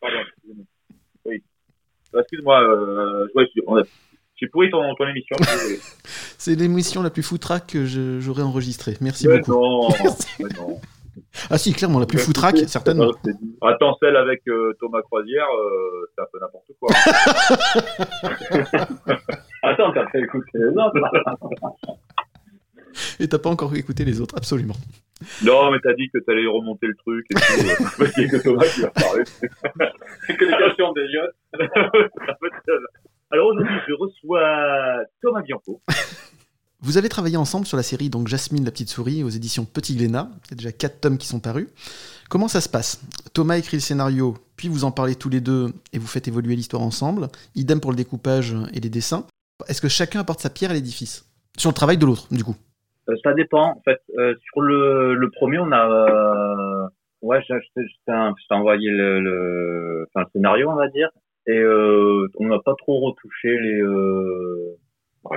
Pardon. 0.00 0.16
excusez-moi. 0.20 0.64
Oui. 1.26 1.42
Euh, 2.14 2.20
Excuse-moi. 2.20 2.62
Euh, 2.62 3.28
ouais, 3.34 3.46
je- 3.54 3.62
on 3.66 3.76
a- 3.76 3.82
j'ai 4.42 4.48
pourri 4.48 4.68
ton, 4.70 4.94
ton 4.96 5.06
émission. 5.06 5.36
C'est 6.38 6.56
l'émission 6.56 7.02
la 7.02 7.10
plus 7.10 7.22
foutraque 7.22 7.68
que 7.68 7.84
j'aurais 7.86 8.42
enregistrée. 8.42 8.96
Merci 9.00 9.28
Mais 9.28 9.38
beaucoup. 9.38 9.52
non, 9.52 9.88
Merci. 10.02 10.26
mais 10.40 10.48
non. 10.58 10.80
Ah 11.50 11.58
si, 11.58 11.72
clairement, 11.72 12.00
la 12.00 12.06
plus 12.06 12.18
foutraque, 12.18 12.56
certainement. 12.66 13.12
Attends, 13.60 13.96
celle 14.00 14.16
avec 14.16 14.42
euh, 14.48 14.72
Thomas 14.80 15.02
Croisière, 15.02 15.46
euh, 15.46 16.10
c'est 16.16 16.22
un 16.22 16.26
peu 16.32 16.40
n'importe 16.40 16.72
quoi. 16.80 16.90
Attends, 19.62 19.92
t'as 19.92 20.08
fait 20.08 20.22
écouter 20.22 20.58
les 20.58 20.70
autres. 20.70 20.98
Et 23.20 23.28
t'as 23.28 23.38
pas 23.38 23.50
encore 23.50 23.76
écouté 23.76 24.04
les 24.04 24.20
autres, 24.20 24.36
absolument. 24.36 24.74
non, 25.44 25.70
mais 25.70 25.78
t'as 25.82 25.92
dit 25.94 26.10
que 26.12 26.18
t'allais 26.18 26.46
remonter 26.46 26.86
le 26.86 26.96
truc 26.96 27.26
et 27.30 27.34
que 28.28 28.42
Thomas 28.42 28.64
qui 28.74 28.80
va 28.80 28.90
parler. 28.90 29.22
C'est 30.26 30.36
que 30.36 30.44
les 30.44 30.56
questions 30.56 30.92
des. 30.92 31.06
Alors 33.32 33.46
aujourd'hui, 33.48 33.74
je 33.88 33.94
reçois 33.94 35.04
Thomas 35.22 35.40
Bianco. 35.40 35.80
Vous 36.80 36.98
avez 36.98 37.08
travaillé 37.08 37.38
ensemble 37.38 37.64
sur 37.64 37.78
la 37.78 37.82
série 37.82 38.10
donc 38.10 38.28
Jasmine 38.28 38.64
la 38.64 38.70
petite 38.70 38.90
souris 38.90 39.22
aux 39.22 39.30
éditions 39.30 39.64
Petit 39.64 39.96
Glénat. 39.96 40.28
Il 40.46 40.50
y 40.50 40.54
a 40.54 40.56
déjà 40.56 40.72
quatre 40.72 41.00
tomes 41.00 41.16
qui 41.16 41.26
sont 41.26 41.40
parus. 41.40 41.68
Comment 42.28 42.48
ça 42.48 42.60
se 42.60 42.68
passe? 42.68 43.00
Thomas 43.32 43.56
écrit 43.56 43.78
le 43.78 43.80
scénario, 43.80 44.34
puis 44.56 44.68
vous 44.68 44.84
en 44.84 44.90
parlez 44.90 45.14
tous 45.14 45.30
les 45.30 45.40
deux 45.40 45.68
et 45.94 45.98
vous 45.98 46.06
faites 46.06 46.28
évoluer 46.28 46.56
l'histoire 46.56 46.82
ensemble. 46.82 47.28
Idem 47.54 47.80
pour 47.80 47.90
le 47.90 47.96
découpage 47.96 48.54
et 48.74 48.80
les 48.80 48.90
dessins. 48.90 49.24
Est-ce 49.66 49.80
que 49.80 49.88
chacun 49.88 50.20
apporte 50.20 50.40
sa 50.40 50.50
pierre 50.50 50.72
à 50.72 50.74
l'édifice? 50.74 51.24
Sur 51.56 51.70
le 51.70 51.74
travail 51.74 51.96
de 51.96 52.04
l'autre, 52.04 52.26
du 52.30 52.44
coup? 52.44 52.56
Euh, 53.08 53.14
ça 53.24 53.32
dépend. 53.32 53.70
En 53.70 53.82
fait, 53.82 54.00
euh, 54.18 54.34
sur 54.50 54.60
le, 54.60 55.14
le 55.14 55.30
premier, 55.30 55.58
on 55.58 55.72
a, 55.72 55.88
euh, 55.88 56.88
ouais, 57.22 57.40
j'ai 57.46 57.54
envoyé 58.50 58.90
le, 58.90 59.20
le, 59.20 60.06
enfin, 60.08 60.26
le 60.26 60.30
scénario, 60.32 60.68
on 60.68 60.74
va 60.74 60.88
dire, 60.88 61.08
et 61.46 61.58
euh, 61.58 62.28
on 62.38 62.46
n'a 62.46 62.58
pas 62.60 62.74
trop 62.76 63.00
retouché 63.00 63.58
les, 63.58 63.80
euh, 63.82 64.76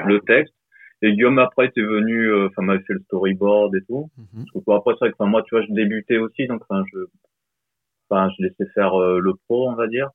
le 0.05 0.19
texte. 0.21 0.53
Et 1.01 1.11
Guillaume 1.11 1.39
après 1.39 1.67
était 1.67 1.81
venu, 1.81 2.27
euh, 2.27 2.47
enfin, 2.47 2.61
m'avait 2.61 2.83
fait 2.83 2.93
le 2.93 3.01
storyboard 3.01 3.75
et 3.75 3.81
tout. 3.87 4.09
Parce 4.53 4.65
que, 4.65 4.71
après, 4.71 4.93
c'est 4.93 5.05
vrai 5.05 5.09
que 5.11 5.15
enfin, 5.19 5.29
moi, 5.29 5.43
tu 5.43 5.55
vois, 5.55 5.65
je 5.65 5.73
débutais 5.73 6.17
aussi, 6.17 6.47
donc 6.47 6.63
enfin, 6.67 6.83
je, 6.91 6.99
enfin, 8.09 8.29
je 8.37 8.43
laissais 8.43 8.71
faire 8.73 8.99
euh, 8.99 9.19
le 9.19 9.33
pro, 9.47 9.69
on 9.69 9.75
va 9.75 9.87
dire. 9.87 10.09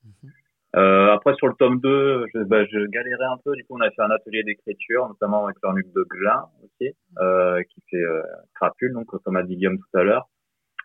Euh, 0.76 1.12
après 1.12 1.34
sur 1.34 1.48
le 1.48 1.54
tome 1.54 1.80
2, 1.80 2.26
je, 2.32 2.44
bah, 2.44 2.64
je 2.64 2.86
galérais 2.86 3.24
un 3.24 3.38
peu. 3.44 3.54
Du 3.56 3.64
coup, 3.64 3.76
on 3.76 3.80
a 3.80 3.90
fait 3.90 4.02
un 4.02 4.10
atelier 4.10 4.44
d'écriture, 4.44 5.08
notamment 5.08 5.44
avec 5.44 5.56
Jean-Luc 5.62 5.92
de 5.92 6.04
Glin 6.08 6.44
aussi, 6.62 6.92
euh, 7.18 7.60
qui 7.64 7.82
fait 7.90 7.96
euh, 7.96 8.22
Crapule, 8.54 8.92
donc 8.92 9.06
comme 9.06 9.36
a 9.36 9.42
dit 9.42 9.56
Guillaume 9.56 9.78
tout 9.78 9.98
à 9.98 10.04
l'heure. 10.04 10.28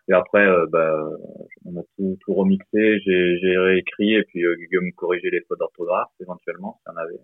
Et 0.08 0.12
après, 0.12 0.46
euh, 0.46 0.66
bah, 0.70 1.08
on 1.64 1.76
a 1.80 1.82
tout, 1.96 2.16
tout 2.20 2.34
remixé, 2.34 3.00
j'ai, 3.00 3.38
j'ai 3.40 3.58
réécrit 3.58 4.14
et 4.14 4.22
puis 4.24 4.44
euh, 4.44 4.54
Guillaume 4.56 4.92
corrigeait 4.92 5.30
les 5.30 5.40
fautes 5.48 5.58
d'orthographe 5.58 6.10
éventuellement, 6.20 6.78
si 6.82 6.92
on 6.94 6.96
avait. 6.96 7.20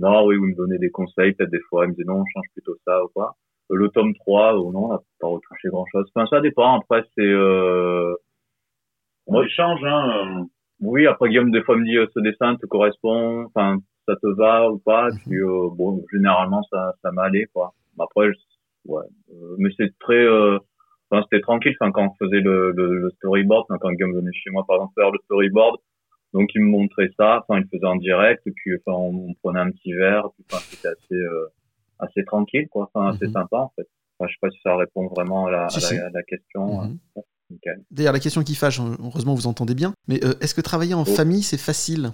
Non, 0.00 0.26
oui, 0.26 0.34
il 0.36 0.40
me 0.42 0.54
donnait 0.56 0.78
des 0.78 0.90
conseils, 0.90 1.32
peut-être 1.34 1.50
des 1.50 1.60
fois, 1.68 1.84
il 1.84 1.90
me 1.90 1.94
disait 1.94 2.06
non, 2.06 2.24
change 2.34 2.46
plutôt 2.54 2.74
ça 2.84 3.04
ou 3.04 3.08
quoi. 3.08 3.36
Euh, 3.70 3.76
Le 3.76 3.88
tome 3.90 4.14
3, 4.14 4.58
ou 4.58 4.72
non, 4.72 4.86
on 4.86 4.92
n'a 4.94 4.98
pas 5.20 5.28
retouché 5.28 5.68
grand-chose. 5.68 6.10
Enfin, 6.14 6.26
ça 6.26 6.40
dépend. 6.40 6.80
Après, 6.80 7.02
c'est... 7.16 7.22
Euh... 7.22 8.14
On 9.26 9.42
échange, 9.42 9.80
hein. 9.84 10.46
Oui, 10.80 11.06
après 11.06 11.28
Guillaume, 11.28 11.50
des 11.50 11.62
fois, 11.62 11.76
me 11.76 11.84
dit 11.84 12.10
ce 12.14 12.20
dessin 12.20 12.56
te 12.56 12.66
correspond, 12.66 13.44
enfin, 13.46 13.78
ça 14.06 14.14
te 14.16 14.26
va 14.36 14.70
ou 14.70 14.78
pas. 14.78 15.08
Puis, 15.26 15.36
euh, 15.40 15.68
bon, 15.72 16.04
généralement, 16.12 16.62
ça, 16.70 16.94
ça 17.02 17.12
m'allait, 17.12 17.46
quoi. 17.52 17.74
Mais 17.96 18.04
Après, 18.04 18.32
je- 18.32 18.90
ouais. 18.92 19.04
Mais 19.58 19.70
c'est 19.76 19.96
très... 20.00 20.14
Euh... 20.24 20.58
Enfin, 21.10 21.24
c'était 21.30 21.40
tranquille 21.40 21.74
enfin, 21.80 21.90
quand 21.92 22.04
on 22.04 22.14
faisait 22.24 22.40
le, 22.40 22.72
le, 22.72 22.98
le 22.98 23.10
storyboard, 23.16 23.66
enfin, 23.68 23.78
quand 23.80 23.90
Guillaume 23.92 24.14
venait 24.14 24.32
chez 24.32 24.50
moi, 24.50 24.64
par 24.66 24.76
exemple, 24.76 24.92
faire 24.94 25.10
le 25.10 25.18
storyboard. 25.24 25.76
Donc, 26.34 26.50
il 26.54 26.60
me 26.60 26.68
montrait 26.68 27.10
ça, 27.18 27.44
enfin, 27.48 27.60
il 27.60 27.66
faisait 27.72 27.86
en 27.86 27.96
direct, 27.96 28.46
et 28.46 28.50
puis, 28.50 28.72
enfin, 28.74 28.96
on, 28.98 29.30
on 29.30 29.34
prenait 29.42 29.60
un 29.60 29.70
petit 29.70 29.92
verre, 29.94 30.28
puis, 30.34 30.44
enfin, 30.50 30.62
c'était 30.68 30.88
assez, 30.88 31.14
euh, 31.14 31.46
assez 31.98 32.24
tranquille, 32.24 32.68
quoi. 32.70 32.90
Enfin, 32.92 33.08
assez 33.08 33.30
sympa, 33.32 33.58
en 33.58 33.72
fait. 33.76 33.88
Enfin, 34.18 34.28
je 34.28 34.34
sais 34.34 34.38
pas 34.40 34.50
si 34.50 34.58
ça 34.62 34.76
répond 34.76 35.06
vraiment 35.06 35.46
à 35.46 35.50
la, 35.50 35.60
à 35.60 35.64
la, 35.64 35.70
si. 35.70 35.96
à 35.96 36.10
la 36.10 36.22
question. 36.24 36.82
Mhm. 36.82 36.98
Nickel. 37.50 37.82
D'ailleurs, 37.90 38.12
la 38.12 38.20
question 38.20 38.42
qui 38.42 38.54
fâche, 38.54 38.78
hein, 38.78 38.96
heureusement 39.02 39.34
vous 39.34 39.46
entendez 39.46 39.74
bien, 39.74 39.94
mais 40.06 40.22
euh, 40.24 40.34
est-ce 40.42 40.54
que 40.54 40.60
travailler 40.60 40.92
en 40.94 41.06
famille 41.06 41.42
c'est 41.42 41.56
facile? 41.56 42.12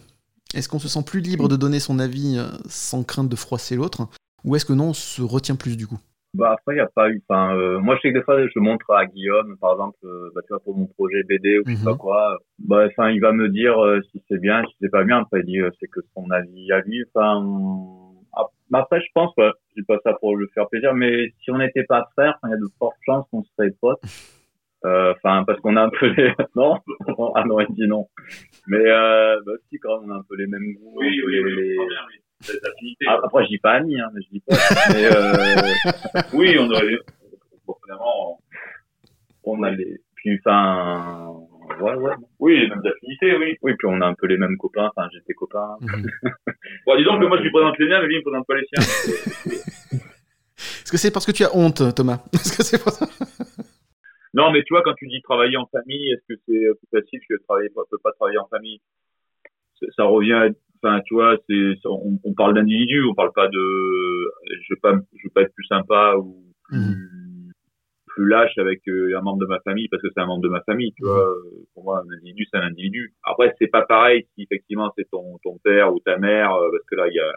Est-ce 0.55 0.68
qu'on 0.68 0.78
se 0.78 0.86
sent 0.86 1.03
plus 1.05 1.20
libre 1.20 1.49
de 1.49 1.57
donner 1.57 1.80
son 1.80 1.99
avis 1.99 2.36
euh, 2.38 2.47
sans 2.68 3.03
crainte 3.03 3.28
de 3.28 3.34
froisser 3.34 3.74
l'autre? 3.74 4.07
Ou 4.45 4.55
est-ce 4.55 4.64
que 4.64 4.72
non, 4.72 4.90
on 4.90 4.95
se 4.95 5.22
retient 5.22 5.57
plus 5.57 5.76
du 5.76 5.88
coup? 5.88 5.99
Bah 6.35 6.53
après, 6.53 6.74
il 6.74 6.76
n'y 6.76 6.80
a 6.80 6.89
pas 6.89 7.09
eu. 7.11 7.22
Enfin, 7.28 7.57
euh, 7.57 7.78
moi, 7.78 7.95
je 7.97 8.01
sais 8.01 8.12
que 8.12 8.18
des 8.18 8.24
fois, 8.24 8.45
je 8.47 8.59
montre 8.59 8.91
à 8.93 9.07
Guillaume, 9.07 9.57
par 9.61 9.72
exemple, 9.72 9.97
euh, 10.05 10.30
bah, 10.35 10.41
tu 10.43 10.49
vois, 10.49 10.61
pour 10.61 10.76
mon 10.76 10.87
projet 10.87 11.22
BD 11.22 11.59
ou 11.61 11.62
je 11.66 11.74
sais 11.76 11.85
pas 11.85 11.95
quoi. 11.97 12.39
Bah, 12.59 12.87
enfin, 12.87 13.11
il 13.11 13.20
va 13.20 13.32
me 13.32 13.49
dire 13.49 13.78
euh, 13.82 14.01
si 14.11 14.22
c'est 14.28 14.41
bien, 14.41 14.62
si 14.68 14.74
c'est 14.80 14.91
pas 14.91 15.05
bien. 15.05 15.18
Après, 15.20 15.41
il 15.41 15.47
dit 15.47 15.61
euh, 15.61 15.70
c'est 15.80 15.87
que 15.89 16.01
son 16.14 16.28
avis 16.30 16.70
à 16.72 16.80
lui. 16.80 17.05
Enfin, 17.14 17.41
après, 18.72 19.01
je 19.01 19.07
pense, 19.14 19.32
ouais, 19.37 19.51
je 19.76 19.80
dis 19.82 19.87
pas 19.87 19.99
ça 20.03 20.14
pour 20.14 20.37
lui 20.37 20.47
faire 20.55 20.68
plaisir, 20.68 20.93
mais 20.95 21.32
si 21.43 21.51
on 21.53 21.59
n'était 21.59 21.85
pas 21.85 22.09
frères, 22.14 22.37
il 22.45 22.51
y 22.51 22.55
a 22.55 22.57
de 22.57 22.66
fortes 22.78 22.97
chances 23.07 23.26
qu'on 23.30 23.43
serait 23.45 23.70
potes. 23.80 24.01
Euh, 24.87 25.14
Enfin, 25.16 25.45
parce 25.47 25.59
qu'on 25.61 25.76
a 25.76 25.85
un 25.85 25.89
peu 25.89 26.09
les. 26.09 26.30
Non, 26.57 26.78
ah 27.37 27.45
non, 27.47 27.59
il 27.61 27.74
dit 27.74 27.87
non. 27.89 28.07
Mais 28.66 28.85
euh, 28.85 29.41
bah, 29.47 29.53
si, 29.70 29.78
quand 29.78 29.99
même, 30.03 30.11
on 30.11 30.14
a 30.14 30.18
un 30.18 30.22
peu 30.28 30.37
les 30.37 30.47
mêmes 30.47 30.74
goûts. 30.74 30.93
Oui, 30.97 31.22
oui, 31.24 31.32
les- 31.37 31.43
oui, 31.43 31.55
les- 31.57 31.74
bien, 31.74 31.87
oui. 32.49 32.55
Cette 32.55 32.66
affinité. 32.66 33.05
Ah, 33.09 33.20
Après, 33.22 33.45
je 33.45 33.49
dis 33.49 33.59
pas 33.59 33.72
amis, 33.72 33.99
hein, 33.99 34.11
mais 34.14 34.20
je 34.22 34.28
dis 34.30 34.40
pas. 34.40 34.55
mais 34.92 35.05
euh... 35.05 36.22
Oui, 36.32 36.57
on 36.59 36.70
aurait. 36.70 36.99
Bon, 37.66 37.74
finalement, 37.84 38.40
on 39.45 39.62
a 39.62 39.70
les. 39.70 40.01
Puis, 40.16 40.38
enfin. 40.45 41.34
Ouais, 41.80 41.95
ouais. 41.95 42.12
Oui, 42.38 42.61
les 42.61 42.68
mêmes 42.68 42.82
affinités, 42.84 43.36
oui. 43.36 43.57
Oui, 43.62 43.74
puis 43.78 43.88
on 43.90 44.01
a 44.01 44.07
un 44.07 44.14
peu 44.14 44.26
les 44.26 44.36
mêmes 44.36 44.57
copains. 44.59 44.90
Enfin, 44.95 45.09
j'étais 45.12 45.34
copain. 45.34 45.76
Bon, 46.86 46.97
disons 46.97 47.18
que 47.18 47.26
moi, 47.26 47.38
je 47.38 47.42
lui 47.42 47.51
présente 47.51 47.78
les 47.78 47.88
miens, 47.88 48.01
mais 48.01 48.07
lui, 48.07 48.16
il 48.16 48.18
me 48.18 48.22
présente 48.22 48.47
pas 48.47 48.57
les 48.57 48.66
siens. 48.66 49.53
Est-ce 50.57 50.92
que 50.92 50.99
c'est 50.99 51.11
parce 51.11 51.24
que 51.24 51.32
tu 51.32 51.45
as 51.45 51.55
honte, 51.55 51.95
Thomas? 51.95 52.24
Est-ce 52.32 52.57
que 52.57 52.62
c'est 52.62 52.82
pour 52.82 52.92
ça? 52.92 53.07
Non, 54.34 54.51
mais 54.51 54.62
tu 54.64 54.74
vois, 54.74 54.82
quand 54.82 54.95
tu 54.95 55.07
dis 55.07 55.22
travailler 55.22 55.57
en 55.57 55.66
famille, 55.66 56.12
est-ce 56.12 56.34
que 56.34 56.40
c'est 56.47 56.66
plus 56.78 57.01
facile 57.01 57.20
que 57.28 57.34
travailler, 57.45 57.68
peut 57.70 57.99
pas 58.03 58.12
travailler 58.12 58.38
en 58.38 58.49
famille? 58.49 58.80
Ça, 59.78 59.86
ça 59.97 60.05
revient, 60.05 60.32
à, 60.32 60.49
enfin, 60.85 61.01
tu 61.07 61.14
vois, 61.14 61.37
c'est, 61.49 61.74
on, 61.87 62.18
on 62.22 62.35
parle 62.35 62.55
d'individu, 62.55 63.05
on 63.05 63.14
parle 63.14 63.32
pas 63.35 63.49
de, 63.49 64.30
je 64.62 64.74
veux 64.74 64.80
pas, 64.80 64.95
je 65.16 65.22
veux 65.24 65.30
pas 65.35 65.43
être 65.43 65.55
plus 65.55 65.66
sympa 65.66 66.14
ou 66.18 66.45
plus, 66.64 67.53
plus 68.07 68.28
lâche 68.28 68.57
avec 68.59 68.87
euh, 68.89 69.16
un 69.18 69.22
membre 69.22 69.41
de 69.41 69.47
ma 69.47 69.61
famille 69.61 69.89
parce 69.89 70.03
que 70.03 70.09
c'est 70.14 70.20
un 70.20 70.26
membre 70.26 70.43
de 70.43 70.49
ma 70.49 70.61
famille, 70.62 70.93
tu 70.97 71.05
vois. 71.05 71.26
Pour 71.74 71.85
moi, 71.85 72.03
un 72.05 72.14
individu, 72.16 72.47
c'est 72.51 72.59
un 72.59 72.66
individu. 72.66 73.12
Après, 73.24 73.55
c'est 73.59 73.68
pas 73.68 73.82
pareil 73.82 74.26
si 74.35 74.43
effectivement 74.43 74.93
c'est 74.97 75.09
ton, 75.11 75.39
ton 75.43 75.59
père 75.62 75.93
ou 75.93 76.01
ta 76.01 76.18
mère, 76.18 76.53
euh, 76.55 76.70
parce 76.70 76.85
que 76.85 76.97
là, 76.97 77.09
il 77.09 77.14
y 77.14 77.20
a, 77.20 77.32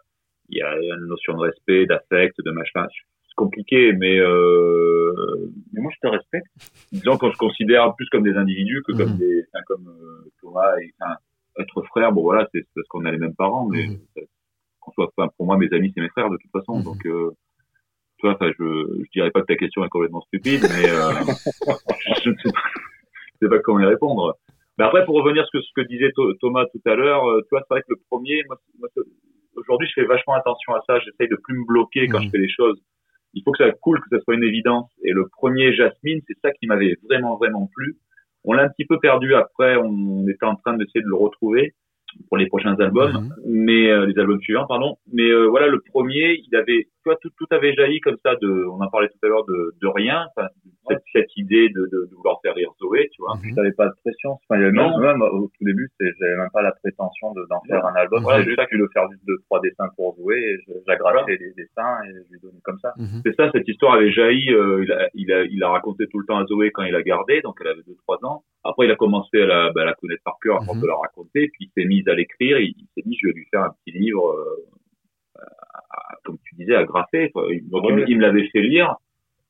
il 0.50 0.58
y 0.58 0.62
a 0.62 0.76
une 0.96 1.08
notion 1.08 1.34
de 1.36 1.42
respect, 1.42 1.86
d'affect, 1.86 2.36
de 2.44 2.52
machin. 2.52 2.86
C'est 2.90 3.36
compliqué, 3.36 3.94
mais 3.94 4.20
euh, 4.20 5.14
mais 5.74 5.82
moi, 5.82 5.92
je 5.94 6.08
te 6.08 6.12
respecte. 6.12 6.48
Disons 6.92 7.18
qu'on 7.18 7.32
se 7.32 7.38
considère 7.38 7.94
plus 7.96 8.08
comme 8.10 8.24
des 8.24 8.36
individus 8.36 8.82
que 8.88 8.94
comme 8.94 9.18
des, 9.18 9.44
enfin, 9.54 9.64
comme 9.68 9.88
euh, 9.88 10.30
Thomas 10.42 10.78
et 10.82 10.94
enfin, 11.00 11.16
être 11.60 11.82
frère. 11.84 12.12
Bon 12.12 12.22
voilà, 12.24 12.48
c'est 12.54 12.66
parce 12.76 12.88
qu'on 12.88 13.06
a 13.06 13.12
les 13.12 13.18
mêmes 13.18 13.36
parents, 13.36 13.68
mais 13.68 13.88
ça- 14.16 14.22
qu'on 14.80 14.92
soit, 14.92 15.10
enfin, 15.18 15.30
pour 15.38 15.46
moi, 15.46 15.58
mes 15.58 15.72
amis, 15.74 15.92
c'est 15.96 16.02
mes 16.02 16.10
frères 16.10 16.30
de 16.30 16.38
toute 16.38 16.52
façon. 16.52 16.80
Donc, 16.84 17.06
euh, 17.06 17.32
tu 18.20 18.28
vois, 18.28 18.38
je, 18.42 18.54
je 19.04 19.10
dirais 19.14 19.32
pas 19.32 19.42
que 19.42 19.48
ta 19.48 19.56
question 19.56 19.84
est 19.86 19.90
complètement 19.90 20.22
stupide, 20.22 20.62
mais 20.72 20.90
euh, 20.90 21.12
je 22.24 22.30
ne 22.30 22.36
sais 22.36 22.50
sais 23.42 23.50
pas 23.50 23.60
comment 23.60 23.80
y 23.80 23.86
répondre. 23.86 24.36
Mais 24.78 24.86
après, 24.86 25.06
pour 25.06 25.16
revenir 25.16 25.46
sur 25.48 25.60
ce 25.62 25.68
que, 25.74 25.82
ce 25.82 25.82
que 25.88 25.88
disait 25.88 26.12
Tho- 26.16 26.34
Thomas 26.40 26.66
tout 26.72 26.82
à 26.86 26.96
l'heure, 26.96 27.26
euh, 27.30 27.42
tu 27.42 27.48
vois, 27.52 27.62
c'est 27.62 27.74
vrai 27.74 27.82
que 27.82 27.90
le 27.94 28.00
premier, 28.10 28.44
moi, 28.48 28.58
aujourd'hui, 29.56 29.88
je 29.88 30.02
fais 30.02 30.08
vachement 30.08 30.34
attention 30.34 30.74
à 30.76 30.82
ça. 30.88 31.00
J'essaye 31.00 31.28
de 31.30 31.36
plus 31.44 31.58
me 31.60 31.66
bloquer 31.66 32.08
quand 32.08 32.20
je 32.26 32.30
fais 32.32 32.38
les 32.38 32.50
choses. 32.50 32.80
Il 33.34 33.44
faut 33.44 33.52
que 33.52 33.64
ça 33.64 33.72
coule, 33.72 34.00
que 34.02 34.08
ça 34.16 34.20
soit 34.24 34.36
une 34.36 34.44
évidence. 34.44 34.90
Et 35.04 35.12
le 35.12 35.28
premier, 35.28 35.74
Jasmine, 35.76 36.22
c'est 36.28 36.38
ça 36.42 36.52
qui 36.52 36.66
m'avait 36.68 36.96
vraiment, 37.10 37.36
vraiment 37.38 37.70
plu. 37.76 37.98
On 38.44 38.54
l'a 38.54 38.64
un 38.64 38.70
petit 38.70 38.86
peu 38.86 39.00
perdu 39.00 39.36
après. 39.36 39.76
On 39.78 40.28
était 40.28 40.46
en 40.46 40.56
train 40.56 40.76
d'essayer 40.78 41.02
de 41.02 41.08
le 41.08 41.16
retrouver 41.16 41.74
pour 42.28 42.38
les 42.38 42.48
prochains 42.48 42.76
albums, 42.80 43.34
mais 43.46 43.90
euh, 43.90 44.06
les 44.06 44.18
albums 44.20 44.42
suivants, 44.42 44.66
pardon. 44.68 44.98
Mais 45.12 45.30
euh, 45.30 45.48
voilà, 45.48 45.68
le 45.68 45.82
premier, 45.82 46.42
il 46.48 46.56
avait, 46.56 46.88
tu 47.08 47.14
vois, 47.14 47.18
tout, 47.22 47.30
tout 47.38 47.48
avait 47.56 47.74
jailli 47.74 48.00
comme 48.02 48.18
ça. 48.24 48.36
De, 48.36 48.66
on 48.68 48.82
en 48.84 48.90
parlait 48.90 49.08
tout 49.08 49.18
à 49.24 49.28
l'heure 49.28 49.46
de, 49.46 49.74
de 49.82 49.88
rien. 49.88 50.28
Cette, 50.90 51.04
cette 51.14 51.36
idée 51.38 51.70
de, 51.70 51.82
de, 51.92 52.08
de 52.10 52.16
vouloir 52.16 52.40
faire 52.44 52.56
rire 52.56 52.70
Zoé, 52.80 53.10
tu 53.14 53.22
vois. 53.22 53.36
Je 53.44 53.54
n'avais 53.56 53.72
pas 53.74 53.88
de 53.88 53.94
pression. 54.04 54.40
Enfin, 54.50 54.60
Non. 54.72 55.00
même, 55.00 55.20
même 55.20 55.22
au 55.22 55.48
tout 55.48 55.64
début, 55.64 55.90
j'avais 56.00 56.38
même 56.38 56.50
pas 56.54 56.62
la 56.62 56.72
prétention 56.72 57.34
de- 57.34 57.46
d'en 57.50 57.62
faire 57.68 57.86
un 57.86 57.94
album. 57.96 58.24
Voilà, 58.24 58.44
J'ai 58.44 58.52
juste 58.52 58.68
pu 58.70 58.78
le 58.78 58.88
faire 58.94 59.10
juste 59.12 59.24
deux, 59.28 59.38
trois 59.46 59.60
dessins 59.62 59.90
pour 59.96 60.16
je- 60.68 60.74
j'agrafais 60.88 61.38
les 61.38 61.54
dessins 61.58 61.98
et 62.06 62.10
je 62.28 62.32
lui 62.34 62.40
donnais 62.42 62.60
comme 62.64 62.80
ça. 62.80 62.94
C'est 63.24 63.36
ça, 63.36 63.50
cette 63.54 63.68
histoire 63.68 63.94
avait 63.96 64.12
jailli. 64.12 64.52
euh, 64.54 64.84
il, 64.84 64.92
a, 64.92 65.10
il, 65.14 65.32
a, 65.32 65.44
il 65.44 65.64
a 65.64 65.70
raconté 65.70 66.08
tout 66.08 66.20
le 66.20 66.26
temps 66.26 66.38
à 66.38 66.46
Zoé 66.46 66.72
quand 66.72 66.84
il 66.84 66.96
a 66.96 67.02
gardé, 67.02 67.42
donc 67.42 67.58
elle 67.62 67.68
avait 67.68 67.84
deux 67.88 67.96
trois 68.04 68.18
ans. 68.24 68.44
Après, 68.64 68.86
il 68.86 68.92
a 68.92 68.96
commencé 68.96 69.42
à 69.42 69.46
la, 69.46 69.72
bah, 69.74 69.82
à 69.84 69.86
la 69.86 69.94
connaître 69.94 70.24
par 70.24 70.38
cœur 70.42 70.62
avant 70.62 70.76
de 70.76 70.86
la 70.88 70.96
raconter, 70.96 71.50
puis 71.54 71.66
il 71.66 71.70
s'est 71.82 71.88
mis 71.88 72.04
à 72.08 72.14
l'écrire. 72.16 72.60
Il, 72.60 72.74
il 72.78 72.88
s'est 72.96 73.02
dit, 73.08 73.18
je 73.22 73.28
vais 73.28 73.34
lui 73.34 73.46
faire 73.52 73.64
un 73.64 73.72
petit 73.84 73.98
livre, 73.98 74.30
euh, 74.32 74.66
à- 75.90 76.16
comme 76.24 76.38
tu 76.46 76.56
disais, 76.56 76.76
à 76.76 76.84
graffer. 76.84 77.32
Il- 77.52 77.70
Donc, 77.70 77.86
il, 77.90 77.96
me- 77.96 78.10
il 78.10 78.18
me 78.18 78.22
l'avait 78.22 78.48
fait 78.50 78.62
lire. 78.62 78.96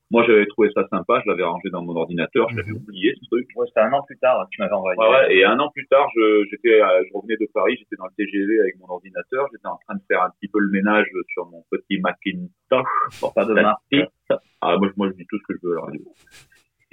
Moi, 0.09 0.23
j'avais 0.25 0.45
trouvé 0.45 0.69
ça 0.73 0.87
sympa. 0.87 1.21
Je 1.25 1.29
l'avais 1.29 1.43
rangé 1.43 1.69
dans 1.69 1.81
mon 1.83 1.93
ordinateur. 1.95 2.47
Je 2.49 2.55
l'avais 2.55 2.71
oublié 2.71 3.13
ce 3.19 3.25
truc. 3.27 3.45
Ouais, 3.57 3.65
c'était 3.67 3.81
un 3.81 3.91
an 3.91 4.03
plus 4.03 4.17
tard 4.19 4.45
que 4.45 4.49
tu 4.51 4.61
m'avais 4.61 4.73
envoyé. 4.73 4.97
Ouais, 4.97 5.09
ouais, 5.09 5.35
et 5.35 5.43
un 5.43 5.59
an 5.59 5.69
plus 5.69 5.85
tard, 5.87 6.07
je, 6.15 6.45
j'étais, 6.49 6.81
euh, 6.81 7.03
je 7.07 7.13
revenais 7.13 7.35
de 7.35 7.45
Paris, 7.53 7.75
j'étais 7.77 7.97
dans 7.97 8.05
le 8.05 8.13
TGV 8.15 8.59
avec 8.61 8.79
mon 8.79 8.87
ordinateur, 8.87 9.47
j'étais 9.51 9.67
en 9.67 9.77
train 9.85 9.95
de 9.95 10.01
faire 10.07 10.23
un 10.23 10.29
petit 10.39 10.47
peu 10.47 10.59
le 10.59 10.69
ménage 10.71 11.07
sur 11.33 11.45
mon 11.47 11.61
petit 11.69 11.99
Macintosh, 11.99 12.87
pour 13.19 13.33
pas 13.33 13.43
de 13.43 13.53
marque. 13.53 13.81
Ah, 14.61 14.77
moi, 14.77 14.87
je- 14.87 14.93
moi, 14.95 15.09
je 15.09 15.13
dis 15.17 15.25
tout 15.29 15.37
ce 15.39 15.53
que 15.53 15.59
je 15.61 15.67
veux 15.67 15.73
à 15.73 15.81
la 15.81 15.85
radio. 15.87 16.01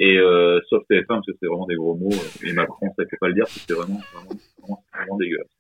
Et 0.01 0.19
euh, 0.19 0.61
sauf 0.69 0.83
TF1, 0.91 1.07
parce 1.07 1.27
que 1.27 1.33
c'est 1.39 1.47
vraiment 1.47 1.67
des 1.67 1.77
gros 1.77 1.95
mots, 1.95 2.11
euh, 2.11 2.49
et 2.49 2.53
Macron, 2.53 2.89
ça 2.99 3.05
fait 3.09 3.17
pas 3.21 3.29
le 3.29 3.35
dire, 3.35 3.45
parce 3.45 3.55
que 3.55 3.61
c'est 3.69 3.75
vraiment, 3.75 4.01
vraiment, 4.13 4.31
vraiment, 4.59 4.83
vraiment 4.93 5.17
dégueulasse. 5.19 5.57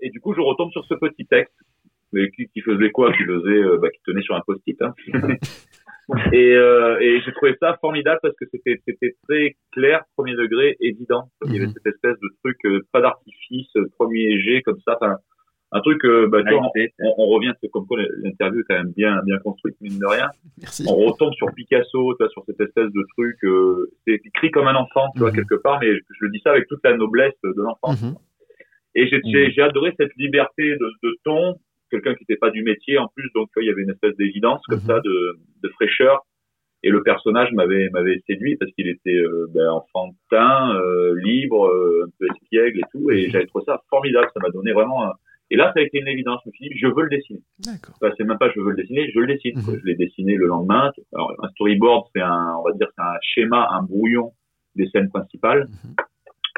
Et 0.00 0.10
du 0.10 0.20
coup, 0.20 0.34
je 0.34 0.40
retombe 0.40 0.70
sur 0.70 0.84
ce 0.84 0.94
petit 0.94 1.26
texte, 1.26 1.54
mais 2.12 2.30
qui, 2.30 2.48
qui 2.48 2.60
faisait 2.60 2.90
quoi 2.90 3.12
Qui 3.12 3.24
faisait, 3.24 3.62
euh, 3.62 3.78
bah, 3.80 3.88
qui 3.90 4.00
tenait 4.04 4.22
sur 4.22 4.34
un 4.34 4.42
post-it. 4.46 4.80
Hein. 4.82 4.94
et 6.32 6.54
euh, 6.56 6.98
et 7.00 7.20
j'ai 7.24 7.32
trouvé 7.32 7.54
ça 7.60 7.76
formidable 7.80 8.18
parce 8.22 8.34
que 8.36 8.44
c'était 8.52 8.80
c'était 8.86 9.14
très 9.28 9.56
clair, 9.72 10.02
premier 10.16 10.34
degré, 10.34 10.76
évident. 10.80 11.28
Il 11.46 11.54
y 11.54 11.58
avait 11.58 11.68
cette 11.72 11.86
espèce 11.86 12.18
de 12.20 12.28
truc, 12.42 12.56
euh, 12.66 12.80
pas 12.92 13.00
d'artifice, 13.00 13.70
premier 13.98 14.40
jet 14.40 14.62
comme 14.62 14.78
ça. 14.86 14.96
Enfin, 15.00 15.16
un 15.74 15.80
truc, 15.80 16.04
euh, 16.04 16.28
bah, 16.28 16.42
vois, 16.42 16.70
on, 17.00 17.14
on 17.16 17.26
revient, 17.28 17.52
c'est 17.62 17.70
comme 17.70 17.86
quoi 17.86 17.98
l'interview 18.22 18.60
est 18.60 18.64
quand 18.68 18.74
même 18.76 18.92
bien 18.94 19.20
bien 19.24 19.38
construite, 19.38 19.74
mine 19.80 19.98
de 19.98 20.06
rien. 20.06 20.28
On 20.86 20.96
retombe 20.96 21.32
sur 21.34 21.46
Picasso, 21.54 22.14
tu 22.14 22.22
vois, 22.22 22.28
sur 22.28 22.44
cette 22.46 22.60
espèce 22.60 22.90
de 22.92 23.02
truc, 23.16 23.36
c'est 24.06 24.20
écrit 24.26 24.50
comme 24.50 24.66
un 24.68 24.74
enfant, 24.74 25.06
tu 25.14 25.20
vois, 25.20 25.30
quelque 25.32 25.54
part, 25.54 25.78
mais 25.80 25.94
je, 25.94 26.00
je 26.20 26.24
le 26.26 26.30
dis 26.30 26.40
ça 26.44 26.50
avec 26.50 26.66
toute 26.68 26.80
la 26.84 26.94
noblesse 26.96 27.32
de 27.42 27.54
l'enfant. 27.62 27.94
Et 28.94 29.06
j'ai 29.08 29.22
j'ai- 29.24 29.50
j'ai 29.52 29.62
adoré 29.62 29.94
cette 29.98 30.14
liberté 30.18 30.76
de, 30.76 30.86
de 31.02 31.16
ton, 31.24 31.54
quelqu'un 31.92 32.14
qui 32.14 32.24
n'était 32.24 32.38
pas 32.40 32.50
du 32.50 32.62
métier 32.64 32.98
en 32.98 33.06
plus, 33.14 33.28
donc 33.34 33.48
tu 33.48 33.54
vois, 33.54 33.62
il 33.62 33.68
y 33.68 33.70
avait 33.70 33.82
une 33.82 33.90
espèce 33.90 34.16
d'évidence 34.16 34.60
comme 34.68 34.80
ça, 34.80 34.98
de, 35.00 35.38
de 35.62 35.68
fraîcheur. 35.70 36.26
Et 36.84 36.90
le 36.90 37.00
personnage 37.04 37.52
m'avait 37.52 37.88
m'avait 37.90 38.20
séduit 38.26 38.56
parce 38.56 38.72
qu'il 38.72 38.88
était 38.88 39.14
euh, 39.16 39.46
ben, 39.54 39.68
enfantin, 39.70 40.74
euh, 40.74 41.14
libre, 41.22 41.66
euh, 41.68 42.06
un 42.08 42.10
peu 42.18 42.26
espiègle 42.34 42.78
et 42.80 42.82
tout. 42.90 43.08
Et 43.12 43.30
j'avais 43.30 43.46
trouvé 43.46 43.64
ça 43.66 43.80
formidable. 43.88 44.26
Ça 44.34 44.40
m'a 44.40 44.50
donné 44.50 44.72
vraiment. 44.72 45.04
un- 45.04 45.12
Et 45.52 45.56
là, 45.56 45.70
ça 45.74 45.78
a 45.80 45.82
été 45.84 46.00
une 46.00 46.08
évidence. 46.08 46.40
Je 46.44 46.48
me 46.48 46.52
suis 46.54 46.68
dit, 46.70 46.74
je 46.76 46.88
veux 46.88 47.04
le 47.04 47.08
dessiner. 47.16 47.38
D'accord. 47.60 47.94
Enfin, 48.02 48.12
c'est 48.16 48.24
même 48.24 48.38
pas 48.38 48.50
je 48.52 48.58
veux 48.60 48.70
le 48.70 48.76
dessiner, 48.82 49.08
je 49.14 49.18
le 49.20 49.28
dessine. 49.28 49.62
quoi. 49.62 49.74
Je 49.80 49.84
l'ai 49.86 49.94
dessiné 49.94 50.34
le 50.34 50.46
lendemain. 50.46 50.90
Alors, 51.14 51.30
un 51.44 51.48
storyboard, 51.50 52.08
c'est 52.14 52.20
un, 52.22 52.56
on 52.58 52.64
va 52.68 52.72
dire, 52.72 52.88
c'est 52.96 53.02
un 53.02 53.18
schéma, 53.20 53.68
un 53.70 53.82
brouillon 53.84 54.32
des 54.74 54.88
scènes 54.88 55.08
principales. 55.10 55.68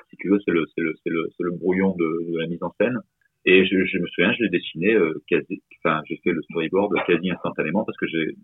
Si 0.08 0.16
tu 0.16 0.30
veux, 0.30 0.38
c'est 0.44 0.52
le, 0.52 0.64
c'est 0.74 0.80
le, 0.80 0.94
c'est 1.02 1.10
le, 1.10 1.28
le 1.40 1.50
brouillon 1.50 1.94
de, 1.98 2.32
de 2.32 2.38
la 2.38 2.46
mise 2.46 2.62
en 2.62 2.72
scène. 2.80 2.98
Et 3.46 3.66
je, 3.66 3.84
je 3.84 3.98
me 3.98 4.06
souviens, 4.06 4.32
je 4.32 4.42
l'ai 4.44 4.48
dessiné 4.48 4.94
euh, 4.94 5.22
quasi, 5.28 5.62
enfin, 5.84 6.00
j'ai 6.08 6.16
fait 6.24 6.32
le 6.32 6.42
storyboard 6.42 6.94
quasi 7.06 7.30
instantanément 7.30 7.84
parce 7.84 7.98
que 7.98 8.06
j'ai, 8.06 8.34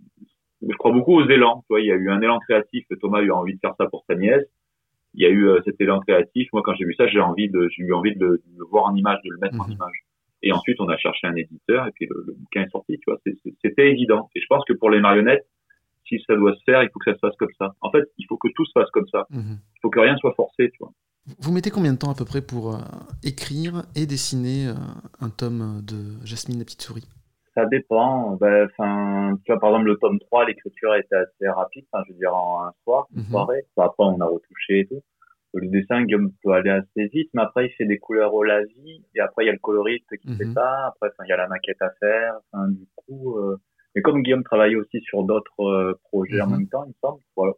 je 0.63 0.77
crois 0.77 0.93
beaucoup 0.93 1.15
aux 1.15 1.29
élans. 1.29 1.61
Tu 1.63 1.67
vois, 1.71 1.81
il 1.81 1.87
y 1.87 1.93
a 1.93 1.97
eu 1.97 2.11
un 2.11 2.21
élan 2.21 2.39
créatif. 2.41 2.85
Thomas 3.01 3.19
a 3.19 3.23
eu 3.23 3.31
envie 3.31 3.55
de 3.55 3.61
faire 3.61 3.75
ça 3.79 3.87
pour 3.87 4.05
sa 4.09 4.15
nièce. 4.15 4.47
Il 5.15 5.23
y 5.23 5.27
a 5.27 5.31
eu 5.31 5.49
euh, 5.49 5.61
cet 5.65 5.81
élan 5.81 6.01
créatif. 6.01 6.49
Moi, 6.53 6.63
quand 6.65 6.75
j'ai 6.75 6.85
vu 6.85 6.95
ça, 6.95 7.07
j'ai 7.09 7.21
envie 7.21 7.49
de, 7.49 7.69
j'ai 7.71 7.83
eu 7.83 7.95
envie 7.95 8.15
de 8.15 8.25
le, 8.25 8.31
de 8.37 8.59
le 8.59 8.65
voir 8.67 8.85
en 8.85 8.95
image, 8.95 9.19
de 9.25 9.31
le 9.31 9.39
mettre 9.39 9.61
en 9.61 9.69
image. 9.69 10.05
Et 10.43 10.53
ensuite, 10.53 10.81
on 10.81 10.89
a 10.89 10.97
cherché 10.97 11.27
un 11.27 11.35
éditeur 11.35 11.87
et 11.87 11.91
puis 11.93 12.07
le, 12.09 12.25
le 12.27 12.35
bouquin 12.35 12.63
est 12.63 12.71
sorti. 12.71 12.99
Tu 12.99 13.11
vois, 13.11 13.19
c'était 13.63 13.91
évident. 13.91 14.29
Et 14.35 14.41
je 14.41 14.47
pense 14.49 14.65
que 14.67 14.73
pour 14.73 14.91
les 14.91 15.01
marionnettes, 15.01 15.47
si 16.07 16.23
ça 16.27 16.35
doit 16.37 16.55
se 16.55 16.63
faire, 16.65 16.83
il 16.83 16.91
faut 16.93 16.99
que 16.99 17.11
ça 17.11 17.15
se 17.15 17.21
fasse 17.21 17.37
comme 17.37 17.53
ça. 17.59 17.75
En 17.81 17.91
fait, 17.91 18.05
il 18.19 18.27
faut 18.29 18.37
que 18.37 18.49
tout 18.55 18.65
se 18.67 18.73
fasse 18.73 18.91
comme 18.91 19.07
ça. 19.09 19.27
Il 19.77 19.81
faut 19.83 19.91
que 19.91 20.01
rien 20.01 20.17
soit 20.17 20.35
forcé, 20.35 20.71
tu 20.71 20.79
vois. 20.81 20.93
Vous 21.39 21.53
mettez 21.53 21.71
combien 21.71 21.93
de 21.93 21.99
temps 21.99 22.11
à 22.11 22.15
peu 22.15 22.25
près 22.25 22.43
pour 22.43 22.75
euh, 22.75 22.79
écrire 23.23 23.85
et 23.95 24.07
dessiner 24.07 24.69
euh, 24.69 24.75
un 25.21 25.31
tome 25.31 25.83
de 25.83 26.25
Jasmine 26.27 26.59
la 26.59 26.65
petite 26.65 26.83
souris? 26.83 27.09
Ça 27.55 27.67
dépend. 27.67 28.37
Ben, 28.37 28.67
tu 28.69 29.53
vois, 29.53 29.61
par 29.61 29.71
exemple, 29.71 29.87
le 29.87 29.97
tome 29.97 30.19
3, 30.21 30.47
l'écriture 30.47 30.95
était 30.95 31.17
assez 31.17 31.49
rapide. 31.49 31.85
Je 32.07 32.13
veux 32.13 32.19
dire, 32.19 32.35
en 32.35 32.65
un 32.67 32.73
soir, 32.85 33.07
une 33.15 33.23
Mhm. 33.23 33.29
soirée. 33.31 33.63
Enfin, 33.77 33.87
après, 33.89 34.05
on 34.05 34.21
a 34.21 34.25
retouché 34.27 34.81
et 34.81 34.87
tout. 34.87 35.03
Le 35.53 35.67
dessin, 35.67 36.05
Guillaume 36.05 36.31
peut 36.45 36.53
aller 36.53 36.71
assez 36.71 37.09
vite, 37.13 37.29
mais 37.35 37.43
après, 37.43 37.67
il 37.67 37.71
fait 37.73 37.85
des 37.87 37.99
couleurs 37.99 38.33
au 38.35 38.45
lavis. 38.45 39.05
Et 39.17 39.21
après, 39.21 39.43
il 39.45 39.47
y 39.47 39.51
a 39.51 39.53
le 39.53 39.59
coloriste 39.59 40.07
qui 40.23 40.37
fait 40.37 40.45
Mhm. 40.45 40.55
ça. 40.55 40.87
Après, 40.87 41.09
il 41.25 41.29
y 41.29 41.33
a 41.33 41.37
la 41.37 41.49
maquette 41.49 41.83
à 41.83 41.91
faire. 41.99 42.35
Du 42.69 42.87
coup, 42.95 43.37
euh... 43.39 43.57
mais 43.97 44.03
comme 44.03 44.23
Guillaume 44.23 44.45
travaille 44.45 44.77
aussi 44.77 45.01
sur 45.01 45.25
d'autres 45.25 45.99
projets 46.05 46.41
en 46.41 46.47
Mhm. 46.47 46.53
même 46.57 46.69
temps, 46.69 46.85
il 46.85 46.91
me 46.91 46.95
semble. 47.03 47.21
Voilà. 47.37 47.53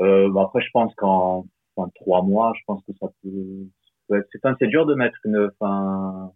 Euh, 0.00 0.30
bah, 0.32 0.42
après, 0.44 0.62
je 0.62 0.70
pense 0.72 0.94
qu'en 0.94 1.46
enfin, 1.76 1.90
trois 1.94 2.22
mois, 2.22 2.52
je 2.58 2.62
pense 2.66 2.82
que 2.84 2.92
ça 3.00 3.08
peut. 3.22 4.20
C'est 4.58 4.66
dur 4.68 4.86
de 4.86 4.94
mettre 4.94 5.16
une. 5.24 5.48
Enfin, 5.60 6.30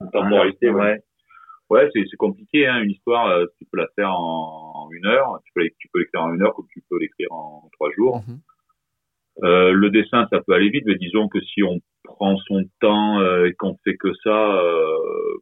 Une 0.00 0.10
temporalité, 0.10 0.68
un- 0.68 0.74
ouais. 0.74 1.02
Ouais, 1.70 1.88
c'est 1.94 2.04
c'est 2.10 2.16
compliqué, 2.16 2.66
hein, 2.66 2.82
une 2.82 2.90
histoire, 2.90 3.28
euh, 3.28 3.46
tu 3.58 3.64
peux 3.70 3.78
la 3.78 3.86
faire 3.94 4.10
en, 4.12 4.72
en 4.74 4.90
une 4.92 5.06
heure, 5.06 5.40
tu 5.44 5.52
peux, 5.54 5.62
l'é- 5.62 5.74
tu 5.78 5.88
peux 5.88 6.00
l'écrire 6.00 6.22
en 6.22 6.34
une 6.34 6.42
heure 6.42 6.54
comme 6.54 6.66
tu 6.68 6.82
peux 6.90 6.98
l'écrire 6.98 7.32
en 7.32 7.70
trois 7.72 7.90
jours. 7.92 8.16
Euh, 9.42 9.72
le 9.72 9.88
dessin, 9.90 10.26
ça 10.30 10.40
peut 10.42 10.52
aller 10.52 10.68
vite, 10.68 10.84
mais 10.86 10.96
disons 10.96 11.28
que 11.28 11.40
si 11.40 11.62
on 11.62 11.80
prend 12.04 12.36
son 12.48 12.64
temps 12.80 13.20
euh, 13.20 13.46
et 13.46 13.54
qu'on 13.54 13.76
fait 13.84 13.96
que 13.96 14.12
ça, 14.22 14.60
euh, 14.60 15.38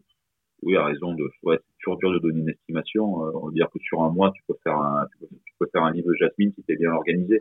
oui, 0.63 0.77
à 0.77 0.85
raison 0.85 1.15
de, 1.15 1.25
ouais, 1.43 1.59
c'est 1.59 1.77
toujours 1.83 1.99
dur 1.99 2.13
de 2.13 2.19
donner 2.21 2.41
une 2.41 2.49
estimation. 2.51 3.25
Euh, 3.27 3.31
on 3.35 3.47
va 3.47 3.53
dire 3.53 3.69
que 3.73 3.79
sur 3.81 4.01
un 4.03 4.11
mois, 4.13 4.31
tu 4.33 4.43
peux 4.47 4.55
faire 4.63 4.77
un, 4.77 5.07
tu 5.11 5.19
peux, 5.19 5.27
tu 5.45 5.55
peux 5.59 5.67
faire 5.73 5.83
un 5.83 5.91
livre 5.91 6.09
de 6.09 6.15
Jasmine 6.15 6.53
si 6.55 6.63
t'es 6.63 6.77
bien 6.77 6.93
organisé. 6.93 7.41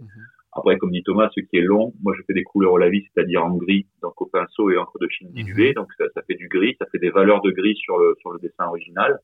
Après, 0.51 0.77
comme 0.77 0.91
dit 0.91 1.03
Thomas, 1.03 1.29
ce 1.35 1.41
qui 1.41 1.57
est 1.57 1.61
long, 1.61 1.93
moi 2.01 2.13
je 2.17 2.23
fais 2.25 2.33
des 2.33 2.43
couleurs 2.43 2.73
au 2.73 2.77
lavis, 2.77 3.05
c'est-à-dire 3.13 3.45
en 3.45 3.55
gris, 3.55 3.85
donc 4.01 4.19
au 4.19 4.25
pinceau 4.25 4.71
et 4.71 4.77
encre 4.77 4.97
de 4.99 5.07
Chine 5.07 5.31
diluée, 5.31 5.73
donc 5.73 5.87
ça, 5.97 6.05
ça 6.15 6.21
fait 6.23 6.35
du 6.35 6.47
gris, 6.47 6.75
ça 6.79 6.87
fait 6.91 6.97
des 6.97 7.11
valeurs 7.11 7.41
de 7.41 7.51
gris 7.51 7.75
sur 7.75 7.97
le 7.97 8.15
sur 8.19 8.31
le 8.31 8.39
dessin 8.39 8.65
original. 8.65 9.19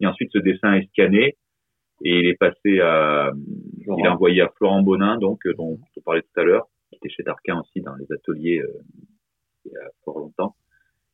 Et 0.00 0.06
ensuite, 0.06 0.30
ce 0.32 0.38
dessin 0.38 0.74
est 0.74 0.88
scanné 0.88 1.36
et 2.04 2.18
il 2.20 2.26
est 2.26 2.36
passé 2.36 2.80
à, 2.80 3.32
il 3.36 4.04
est 4.04 4.08
envoyé 4.08 4.42
à 4.42 4.48
Florent 4.56 4.82
Bonin, 4.82 5.18
donc 5.18 5.44
euh, 5.46 5.54
dont 5.54 5.78
on 5.96 6.00
parlait 6.00 6.22
tout 6.22 6.40
à 6.40 6.44
l'heure, 6.44 6.66
qui 6.88 6.96
était 6.96 7.08
chez 7.08 7.22
Darquin 7.22 7.60
aussi 7.60 7.80
dans 7.80 7.94
les 7.96 8.06
ateliers 8.12 8.60
euh, 8.60 8.82
il 9.64 9.72
y 9.72 9.76
a 9.76 9.88
fort 10.04 10.18
longtemps. 10.18 10.54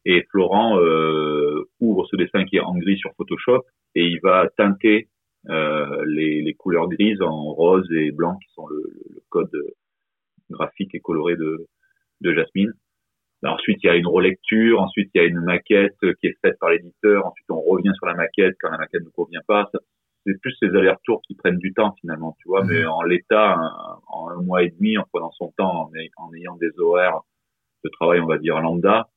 Et 0.04 0.22
Florent 0.30 0.78
euh, 0.78 1.64
ouvre 1.80 2.06
ce 2.06 2.16
dessin 2.16 2.44
qui 2.44 2.56
est 2.56 2.60
en 2.60 2.76
gris 2.76 2.98
sur 2.98 3.12
Photoshop 3.16 3.62
et 3.94 4.04
il 4.04 4.20
va 4.22 4.48
teinter 4.56 5.08
les, 5.48 6.42
les 6.42 6.54
couleurs 6.54 6.88
grises 6.88 7.20
en 7.22 7.52
rose 7.52 7.90
et 7.92 8.10
blanc 8.10 8.36
qui 8.36 8.52
sont 8.54 8.66
le, 8.66 8.82
code 9.28 9.50
graphique 10.50 10.94
et 10.94 11.00
coloré 11.00 11.36
de, 11.36 11.66
de 12.20 12.34
Jasmine. 12.34 12.72
Ben, 13.42 13.50
ensuite, 13.50 13.78
il 13.82 13.86
y 13.86 13.90
a 13.90 13.96
une 13.96 14.06
relecture, 14.06 14.80
ensuite 14.80 15.10
il 15.14 15.18
y 15.18 15.24
a 15.24 15.26
une 15.26 15.40
maquette 15.40 15.98
qui 16.20 16.28
est 16.28 16.38
faite 16.40 16.56
par 16.60 16.70
l'éditeur, 16.70 17.26
ensuite 17.26 17.50
on 17.50 17.60
revient 17.60 17.92
sur 17.96 18.06
la 18.06 18.14
maquette 18.14 18.54
quand 18.60 18.70
la 18.70 18.78
maquette 18.78 19.04
ne 19.04 19.10
convient 19.10 19.42
pas. 19.46 19.70
C'est 20.24 20.40
plus 20.40 20.56
ces 20.58 20.68
allers-retours 20.68 21.20
qui 21.26 21.34
prennent 21.34 21.58
du 21.58 21.74
temps 21.74 21.94
finalement, 22.00 22.34
tu 22.40 22.48
vois, 22.48 22.64
mais 22.64 22.86
en 22.86 23.02
l'état, 23.02 23.58
en 24.06 24.30
un 24.30 24.40
mois 24.40 24.62
et 24.62 24.70
demi, 24.70 24.96
en 24.96 25.04
prenant 25.12 25.30
son 25.32 25.52
temps, 25.58 25.88
en, 25.88 25.94
ay- 25.94 26.10
en 26.16 26.32
ayant 26.32 26.56
des 26.56 26.70
horaires 26.78 27.20
de 27.84 27.90
travail, 27.90 28.20
on 28.20 28.26
va 28.26 28.38
dire 28.38 28.58
lambda, 28.60 29.10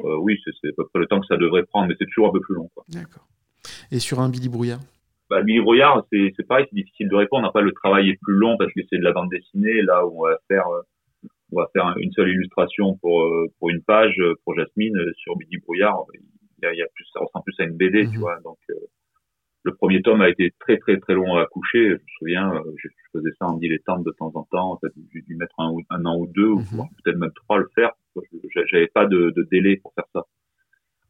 euh, 0.00 0.16
oui, 0.16 0.36
c'est 0.44 0.68
à 0.68 0.72
peu 0.76 0.86
près 0.88 0.98
le 0.98 1.06
temps 1.06 1.20
que 1.20 1.26
ça 1.26 1.36
devrait 1.36 1.64
prendre, 1.64 1.86
mais 1.88 1.94
c'est 1.98 2.06
toujours 2.06 2.28
un 2.28 2.32
peu 2.32 2.40
plus 2.40 2.56
long. 2.56 2.68
D'accord. 2.88 3.28
Et 3.92 4.00
sur 4.00 4.18
un 4.18 4.28
Billy 4.28 4.48
Brouillard? 4.48 4.80
Bah, 5.30 5.42
Billy 5.42 5.60
Brouillard, 5.60 6.04
c'est 6.10 6.32
c'est 6.36 6.46
pareil, 6.46 6.66
c'est 6.70 6.76
difficile 6.76 7.08
de 7.08 7.14
répondre. 7.16 7.46
Après, 7.46 7.62
le 7.62 7.72
travail 7.72 8.08
est 8.10 8.18
plus 8.22 8.34
long 8.34 8.56
parce 8.56 8.72
que 8.72 8.80
c'est 8.88 8.98
de 8.98 9.04
la 9.04 9.12
bande 9.12 9.28
dessinée, 9.30 9.82
là 9.82 10.06
où 10.06 10.24
on 10.24 10.28
va 10.28 10.38
faire, 10.48 10.66
euh, 10.68 10.80
on 11.52 11.56
va 11.60 11.68
faire 11.74 11.94
une 11.98 12.12
seule 12.12 12.30
illustration 12.30 12.96
pour 13.02 13.22
euh, 13.22 13.46
pour 13.58 13.70
une 13.70 13.82
page 13.82 14.14
euh, 14.20 14.34
pour 14.44 14.54
Jasmine 14.56 14.96
sur 15.16 15.36
Billy 15.36 15.58
Brouillard. 15.58 15.98
Il 16.14 16.64
y 16.64 16.66
a, 16.66 16.72
il 16.72 16.78
y 16.78 16.82
a 16.82 16.86
plus, 16.94 17.04
ça 17.12 17.20
ressemble 17.20 17.44
plus 17.44 17.54
à 17.60 17.64
une 17.64 17.76
BD, 17.76 18.04
tu 18.10 18.18
vois. 18.18 18.38
Donc, 18.42 18.58
euh, 18.70 18.74
le 19.64 19.74
premier 19.74 20.00
tome 20.02 20.22
a 20.22 20.28
été 20.30 20.52
très 20.60 20.78
très 20.78 20.98
très 20.98 21.14
long 21.14 21.36
à 21.36 21.46
coucher. 21.46 21.88
Je 21.88 21.92
me 21.94 21.98
souviens, 22.18 22.62
je, 22.78 22.88
je 22.88 23.18
faisais 23.18 23.30
ça 23.38 23.46
en 23.46 23.58
dilettante 23.58 24.04
de 24.04 24.12
temps 24.18 24.32
en 24.34 24.44
temps. 24.50 24.74
A 24.82 24.88
dû, 24.96 25.36
mettre 25.36 25.54
un, 25.58 25.72
un 25.90 26.04
an 26.06 26.16
ou 26.18 26.26
deux, 26.34 26.48
ou 26.48 26.58
voire 26.76 26.88
peut-être 27.04 27.18
même 27.18 27.32
trois 27.34 27.56
à 27.56 27.60
le 27.60 27.68
faire. 27.74 27.92
j'a- 28.54 28.64
j'avais 28.66 28.86
pas 28.88 29.06
de, 29.06 29.30
de 29.36 29.42
délai 29.50 29.76
pour 29.76 29.92
faire 29.94 30.06
ça. 30.14 30.22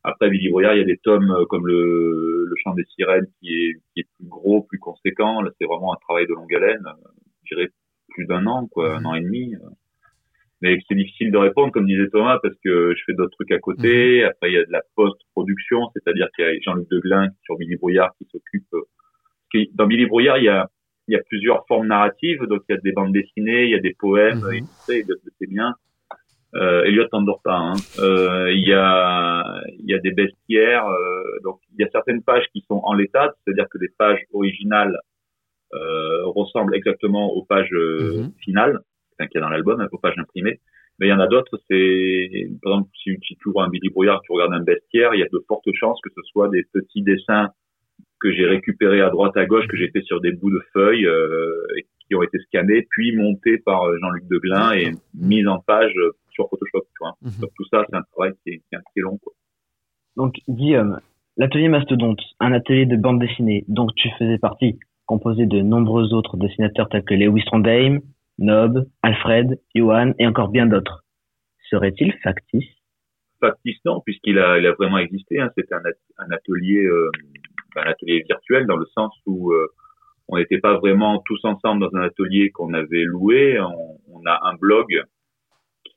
Après 0.04 0.30
Billy 0.30 0.48
Brouillard, 0.48 0.74
il 0.74 0.78
y 0.78 0.82
a 0.82 0.86
des 0.86 0.98
tomes 0.98 1.30
euh, 1.30 1.44
comme 1.46 1.66
le, 1.66 2.46
le 2.48 2.54
chant 2.62 2.72
des 2.74 2.84
sirènes 2.94 3.26
qui 3.40 3.52
est, 3.52 3.74
qui 3.92 4.00
est 4.00 4.06
plus 4.16 4.28
gros, 4.28 4.62
plus 4.62 4.78
conséquent. 4.78 5.42
Là, 5.42 5.50
c'est 5.58 5.66
vraiment 5.66 5.92
un 5.92 5.98
travail 6.06 6.26
de 6.26 6.34
longue 6.34 6.54
haleine. 6.54 6.84
euh, 6.86 7.08
Je 7.44 7.54
dirais 7.56 7.68
plus 8.08 8.26
d'un 8.26 8.46
an, 8.46 8.66
quoi, 8.68 8.96
un 8.96 9.04
an 9.04 9.14
et 9.14 9.20
demi. 9.20 9.54
Mais 10.60 10.78
c'est 10.88 10.96
difficile 10.96 11.30
de 11.30 11.36
répondre, 11.36 11.70
comme 11.72 11.86
disait 11.86 12.08
Thomas, 12.10 12.38
parce 12.42 12.54
que 12.64 12.92
je 12.96 13.02
fais 13.06 13.14
d'autres 13.14 13.34
trucs 13.36 13.52
à 13.52 13.58
côté. 13.58 14.24
Après, 14.24 14.50
il 14.50 14.54
y 14.54 14.58
a 14.58 14.64
de 14.64 14.72
la 14.72 14.82
post-production, 14.96 15.78
c'est-à-dire 15.94 16.28
qu'il 16.34 16.44
y 16.44 16.48
a 16.48 16.60
Jean-Luc 16.62 16.88
Deglin 16.90 17.28
sur 17.44 17.56
Billy 17.56 17.76
Brouillard 17.76 18.12
qui 18.18 18.26
s'occupe. 18.32 18.66
euh, 18.74 19.64
Dans 19.74 19.86
Billy 19.86 20.06
Brouillard, 20.06 20.38
il 20.38 20.44
y 20.44 20.48
a, 20.48 20.68
il 21.06 21.14
y 21.14 21.16
a 21.16 21.22
plusieurs 21.22 21.64
formes 21.68 21.86
narratives. 21.86 22.42
Donc, 22.44 22.62
il 22.68 22.74
y 22.74 22.78
a 22.78 22.80
des 22.80 22.92
bandes 22.92 23.12
dessinées, 23.12 23.64
il 23.64 23.70
y 23.70 23.74
a 23.74 23.78
des 23.78 23.94
poèmes, 23.98 24.40
et 24.52 24.60
tout 24.62 24.66
ça, 24.86 24.94
et 24.96 25.04
c'est 25.38 25.48
bien. 25.48 25.74
Euh, 26.54 26.84
Elliot 26.84 27.06
t'en 27.08 27.22
dort 27.22 27.42
pas. 27.42 27.56
Hein. 27.56 27.74
Euh, 27.98 28.50
Il 28.52 28.66
y 28.66 28.72
a, 28.72 29.44
il 29.78 29.90
y 29.90 29.94
a 29.94 29.98
des 29.98 30.12
bestiaires. 30.12 30.86
euh, 30.86 31.22
donc, 31.44 31.60
il 31.72 31.82
y 31.82 31.84
a 31.84 31.90
certaines 31.90 32.22
pages 32.22 32.46
qui 32.52 32.64
sont 32.68 32.80
en 32.84 32.94
l'état, 32.94 33.34
c'est-à-dire 33.44 33.66
que 33.70 33.78
des 33.78 33.90
pages 33.98 34.24
originales 34.32 34.98
euh, 35.74 36.24
ressemblent 36.26 36.74
exactement 36.74 37.30
aux 37.32 37.44
pages 37.44 37.72
euh, 37.72 38.24
finales, 38.40 38.80
enfin, 39.12 39.28
qu'il 39.28 39.38
y 39.40 39.42
a 39.42 39.46
dans 39.46 39.50
l'album, 39.50 39.86
aux 39.92 39.98
pages 39.98 40.18
imprimées. 40.18 40.60
Mais 40.98 41.06
il 41.06 41.10
y 41.10 41.12
en 41.12 41.20
a 41.20 41.28
d'autres, 41.28 41.60
c'est, 41.70 42.48
par 42.62 42.72
exemple, 42.72 42.90
si 43.04 43.36
tu 43.36 43.48
ouvres 43.48 43.62
un 43.62 43.68
Billy 43.68 43.88
Brouillard, 43.90 44.20
tu 44.22 44.32
regardes 44.32 44.54
un 44.54 44.64
bestiaire, 44.64 45.14
il 45.14 45.20
y 45.20 45.22
a 45.22 45.28
de 45.30 45.44
fortes 45.46 45.68
chances 45.74 46.00
que 46.02 46.10
ce 46.10 46.22
soit 46.32 46.48
des 46.48 46.64
petits 46.72 47.02
dessins 47.02 47.50
que 48.20 48.32
j'ai 48.32 48.46
récupérés 48.46 49.00
à 49.00 49.10
droite 49.10 49.36
à 49.36 49.46
gauche, 49.46 49.68
que 49.68 49.76
j'ai 49.76 49.90
fait 49.90 50.02
sur 50.02 50.20
des 50.20 50.32
bouts 50.32 50.50
de 50.50 50.60
feuilles, 50.72 51.06
euh, 51.06 51.54
qui 52.08 52.16
ont 52.16 52.22
été 52.22 52.38
scannés, 52.40 52.86
puis 52.90 53.14
montés 53.14 53.58
par 53.58 53.84
euh, 53.84 53.96
Jean-Luc 54.00 54.26
Deglin 54.28 54.72
et 54.72 54.90
mis 55.14 55.46
en 55.46 55.60
page 55.60 55.94
sur 56.38 56.48
Photoshop, 56.48 56.82
tu 56.86 56.98
vois. 57.00 57.14
Donc 57.40 57.50
tout 57.56 57.64
ça, 57.70 57.84
c'est 57.88 57.96
un 57.96 58.02
travail 58.12 58.32
qui 58.42 58.50
est, 58.50 58.58
qui 58.58 58.74
est 58.74 58.76
assez 58.76 59.00
long, 59.00 59.18
quoi. 59.18 59.32
Donc, 60.16 60.34
Guillaume, 60.48 61.00
l'atelier 61.36 61.68
Mastodonte, 61.68 62.20
un 62.40 62.52
atelier 62.52 62.86
de 62.86 62.96
bande 62.96 63.20
dessinée 63.20 63.64
dont 63.68 63.86
tu 63.96 64.08
faisais 64.18 64.38
partie, 64.38 64.78
composé 65.06 65.46
de 65.46 65.60
nombreux 65.60 66.12
autres 66.12 66.36
dessinateurs 66.36 66.88
tels 66.88 67.04
que 67.04 67.14
Lewis 67.14 67.44
Trondheim, 67.46 68.00
Nob, 68.38 68.86
Alfred, 69.02 69.60
Johan 69.74 70.12
et 70.18 70.26
encore 70.26 70.48
bien 70.48 70.66
d'autres. 70.66 71.04
Serait-il 71.70 72.12
factice? 72.22 72.68
Factice 73.40 73.78
non 73.84 74.00
puisqu'il 74.00 74.38
a, 74.38 74.58
il 74.58 74.66
a 74.66 74.72
vraiment 74.72 74.98
existé 74.98 75.40
hein. 75.40 75.50
c'était 75.56 75.74
un, 75.74 75.84
at- 75.84 76.24
un 76.24 76.30
atelier 76.32 76.82
euh, 76.84 77.10
un 77.76 77.82
atelier 77.82 78.24
virtuel 78.28 78.66
dans 78.66 78.76
le 78.76 78.86
sens 78.86 79.12
où 79.26 79.52
euh, 79.52 79.68
on 80.26 80.38
n'était 80.38 80.58
pas 80.58 80.76
vraiment 80.78 81.22
tous 81.24 81.38
ensemble 81.44 81.80
dans 81.82 81.96
un 81.96 82.02
atelier 82.02 82.50
qu'on 82.50 82.74
avait 82.74 83.04
loué 83.04 83.60
on, 83.60 84.00
on 84.12 84.26
a 84.26 84.40
un 84.42 84.54
blog 84.54 84.86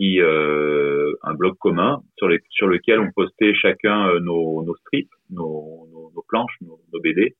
qui 0.01 0.19
euh, 0.19 1.13
un 1.21 1.35
blog 1.35 1.55
commun 1.59 2.01
sur 2.17 2.27
les 2.27 2.39
sur 2.49 2.67
lequel 2.67 2.99
on 2.99 3.11
postait 3.11 3.53
chacun 3.53 4.07
euh, 4.09 4.19
nos, 4.19 4.63
nos 4.63 4.75
strips 4.77 5.13
nos, 5.29 5.87
nos, 5.91 6.11
nos 6.15 6.25
planches 6.27 6.57
nos, 6.61 6.79
nos 6.91 6.99
BD 6.99 7.35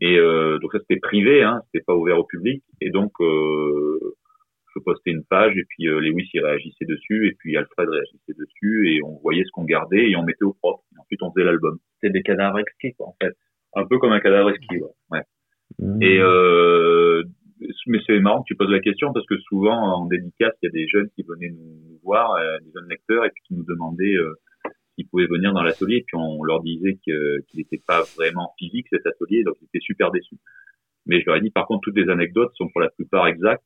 et 0.00 0.18
euh, 0.18 0.58
donc 0.58 0.72
ça 0.72 0.78
c'était 0.80 0.98
privé 0.98 1.42
hein 1.42 1.60
c'était 1.66 1.84
pas 1.84 1.94
ouvert 1.94 2.18
au 2.18 2.24
public 2.24 2.64
et 2.80 2.90
donc 2.90 3.12
euh, 3.20 4.16
je 4.74 4.80
postais 4.80 5.10
une 5.10 5.24
page 5.24 5.56
et 5.56 5.64
puis 5.68 5.86
euh, 5.86 6.00
Lewis 6.00 6.28
il 6.32 6.44
réagissait 6.44 6.86
dessus 6.86 7.28
et 7.28 7.32
puis 7.38 7.56
Alfred 7.56 7.88
réagissait 7.88 8.34
dessus 8.38 8.90
et 8.90 9.02
on 9.02 9.18
voyait 9.18 9.44
ce 9.44 9.50
qu'on 9.52 9.64
gardait 9.64 10.10
et 10.10 10.16
on 10.16 10.22
mettait 10.22 10.44
au 10.44 10.54
propre. 10.54 10.82
Et 10.94 11.00
ensuite 11.00 11.22
on 11.22 11.30
faisait 11.32 11.44
l'album. 11.44 11.78
C'était 12.00 12.12
des 12.12 12.22
cadavres 12.22 12.58
exquis 12.58 12.94
quoi 12.94 13.08
en 13.08 13.16
fait. 13.22 13.34
Un 13.74 13.86
peu 13.86 13.98
comme 13.98 14.12
un 14.12 14.20
cadavre 14.20 14.50
exquis 14.50 14.78
ouais. 14.78 14.90
ouais. 15.10 15.22
Et 16.00 16.18
euh, 16.18 17.22
mais 17.86 17.98
c'est 18.06 18.18
marrant 18.20 18.42
que 18.42 18.48
tu 18.48 18.56
poses 18.56 18.70
la 18.70 18.80
question 18.80 19.12
parce 19.12 19.26
que 19.26 19.38
souvent 19.38 19.76
en 19.76 20.06
dédicace 20.06 20.54
il 20.62 20.66
y 20.66 20.68
a 20.68 20.72
des 20.72 20.88
jeunes 20.88 21.08
qui 21.14 21.22
venaient 21.22 21.50
nous, 21.50 21.98
voir, 22.02 22.32
euh, 22.34 22.58
des 22.60 22.70
jeunes 22.74 22.88
lecteurs 22.88 23.24
et 23.24 23.30
puis 23.30 23.42
qui 23.46 23.54
nous 23.54 23.64
demandaient 23.64 24.16
euh, 24.16 24.34
s'ils 24.94 25.08
pouvaient 25.08 25.26
venir 25.26 25.52
dans 25.52 25.62
l'atelier 25.62 25.96
et 25.96 26.04
puis 26.06 26.16
on 26.16 26.42
leur 26.44 26.62
disait 26.62 26.98
qu'il 27.02 27.42
n'était 27.54 27.82
pas 27.86 28.02
vraiment 28.16 28.52
physique 28.58 28.86
cet 28.90 29.06
atelier 29.06 29.44
donc 29.44 29.56
ils 29.60 29.66
étaient 29.66 29.84
super 29.84 30.10
déçus. 30.10 30.38
Mais 31.06 31.20
je 31.20 31.26
leur 31.26 31.36
ai 31.36 31.40
dit 31.40 31.50
par 31.50 31.66
contre 31.66 31.82
toutes 31.82 31.96
les 31.96 32.08
anecdotes 32.08 32.52
sont 32.54 32.68
pour 32.68 32.80
la 32.80 32.90
plupart 32.90 33.26
exactes 33.26 33.64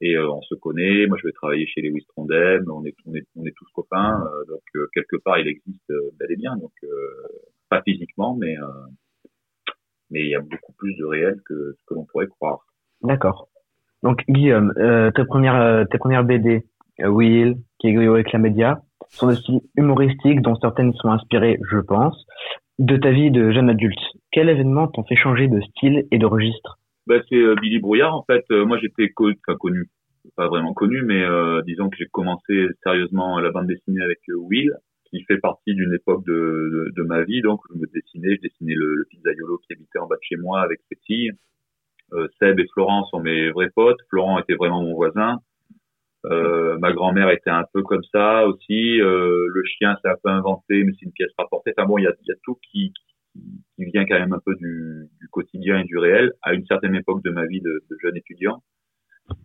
et 0.00 0.16
euh, 0.16 0.30
on 0.30 0.42
se 0.42 0.54
connaît. 0.54 1.06
Moi, 1.08 1.18
je 1.20 1.26
vais 1.26 1.32
travailler 1.32 1.66
chez 1.66 1.80
Lewis 1.80 2.06
Trondheim. 2.06 2.62
On 2.68 2.84
est, 2.84 2.94
on 3.04 3.14
est, 3.16 3.26
on 3.34 3.44
est 3.44 3.54
tous 3.56 3.66
copains. 3.74 4.24
donc 4.46 4.62
quelque 4.94 5.16
part, 5.16 5.40
il 5.40 5.48
existe 5.48 5.92
bel 6.20 6.30
et 6.30 6.36
bien. 6.36 6.56
Donc 6.56 6.72
pas 7.68 7.82
physiquement, 7.82 8.36
mais 8.36 8.54
mais 10.10 10.20
il 10.20 10.28
y 10.28 10.34
a 10.34 10.40
beaucoup 10.40 10.72
plus 10.72 10.94
de 10.96 11.04
réel 11.04 11.40
que 11.44 11.74
ce 11.78 11.84
que 11.86 11.94
l'on 11.94 12.04
pourrait 12.04 12.28
croire. 12.28 12.67
D'accord. 13.02 13.48
Donc, 14.02 14.22
Guillaume, 14.28 14.72
euh, 14.78 15.10
tes 15.10 15.24
premières, 15.24 15.60
euh, 15.60 15.84
tes 15.90 15.98
premières 15.98 16.24
BD, 16.24 16.64
euh, 17.00 17.08
Will, 17.08 17.56
Kegrio 17.80 18.16
et 18.16 18.24
Clamedia, 18.24 18.80
sont 19.10 19.28
de 19.28 19.34
style 19.34 19.60
humoristique 19.76 20.40
dont 20.42 20.54
certaines 20.56 20.92
sont 20.94 21.10
inspirées, 21.10 21.58
je 21.70 21.78
pense, 21.78 22.26
de 22.78 22.96
ta 22.96 23.10
vie 23.10 23.30
de 23.30 23.50
jeune 23.50 23.70
adulte. 23.70 23.98
Quel 24.30 24.48
événement 24.48 24.86
t'ont 24.88 25.04
fait 25.04 25.16
changer 25.16 25.48
de 25.48 25.60
style 25.60 26.06
et 26.10 26.18
de 26.18 26.26
registre? 26.26 26.78
Ben, 27.06 27.22
c'est 27.28 27.36
euh, 27.36 27.54
Billy 27.60 27.78
Brouillard 27.78 28.14
en 28.14 28.24
fait. 28.24 28.44
Euh, 28.50 28.66
moi, 28.66 28.78
j'étais 28.78 29.08
connu, 29.08 29.88
pas 30.36 30.46
vraiment 30.48 30.74
connu, 30.74 31.02
mais 31.02 31.24
disons 31.66 31.88
que 31.88 31.96
j'ai 31.96 32.06
commencé 32.06 32.68
sérieusement 32.82 33.40
la 33.40 33.50
bande 33.50 33.66
dessinée 33.66 34.02
avec 34.02 34.18
Will, 34.28 34.72
qui 35.10 35.22
fait 35.22 35.38
partie 35.38 35.74
d'une 35.74 35.94
époque 35.94 36.24
de, 36.26 36.32
de, 36.32 36.92
de 36.94 37.02
ma 37.02 37.22
vie. 37.22 37.40
Donc, 37.40 37.60
je 37.72 37.78
me 37.80 37.86
dessinais, 37.86 38.36
je 38.36 38.42
dessinais 38.42 38.74
le, 38.74 38.94
le 38.94 39.04
pizzaiolo 39.10 39.58
qui 39.66 39.72
habitait 39.72 39.98
en 39.98 40.06
bas 40.06 40.16
de 40.16 40.20
chez 40.22 40.36
moi 40.36 40.60
avec 40.60 40.80
ses 40.90 40.98
filles. 41.06 41.32
Euh, 42.12 42.28
Seb 42.38 42.58
et 42.58 42.66
Florent 42.72 43.04
sont 43.06 43.20
mes 43.20 43.50
vrais 43.50 43.70
potes. 43.70 43.98
Florent 44.08 44.38
était 44.38 44.54
vraiment 44.54 44.82
mon 44.82 44.94
voisin. 44.94 45.40
Euh, 46.26 46.78
ma 46.78 46.92
grand-mère 46.92 47.30
était 47.30 47.50
un 47.50 47.64
peu 47.72 47.82
comme 47.82 48.02
ça 48.12 48.46
aussi. 48.46 49.00
Euh, 49.00 49.46
le 49.48 49.62
chien, 49.64 49.96
c'est 50.02 50.10
un 50.10 50.16
peu 50.22 50.30
inventé, 50.30 50.84
mais 50.84 50.92
c'est 50.98 51.06
une 51.06 51.12
pièce 51.12 51.30
rapportée. 51.38 51.72
Enfin 51.76 51.86
bon, 51.86 51.98
il 51.98 52.04
y 52.04 52.06
a, 52.06 52.12
y 52.26 52.32
a 52.32 52.36
tout 52.42 52.58
qui, 52.70 52.92
qui, 53.32 53.84
vient 53.84 54.04
quand 54.04 54.18
même 54.18 54.32
un 54.32 54.40
peu 54.44 54.54
du, 54.56 55.08
du 55.20 55.28
quotidien 55.28 55.80
et 55.80 55.84
du 55.84 55.98
réel 55.98 56.32
à 56.42 56.54
une 56.54 56.66
certaine 56.66 56.94
époque 56.94 57.22
de 57.24 57.30
ma 57.30 57.46
vie 57.46 57.60
de, 57.60 57.82
de 57.90 57.96
jeune 58.02 58.16
étudiant. 58.16 58.62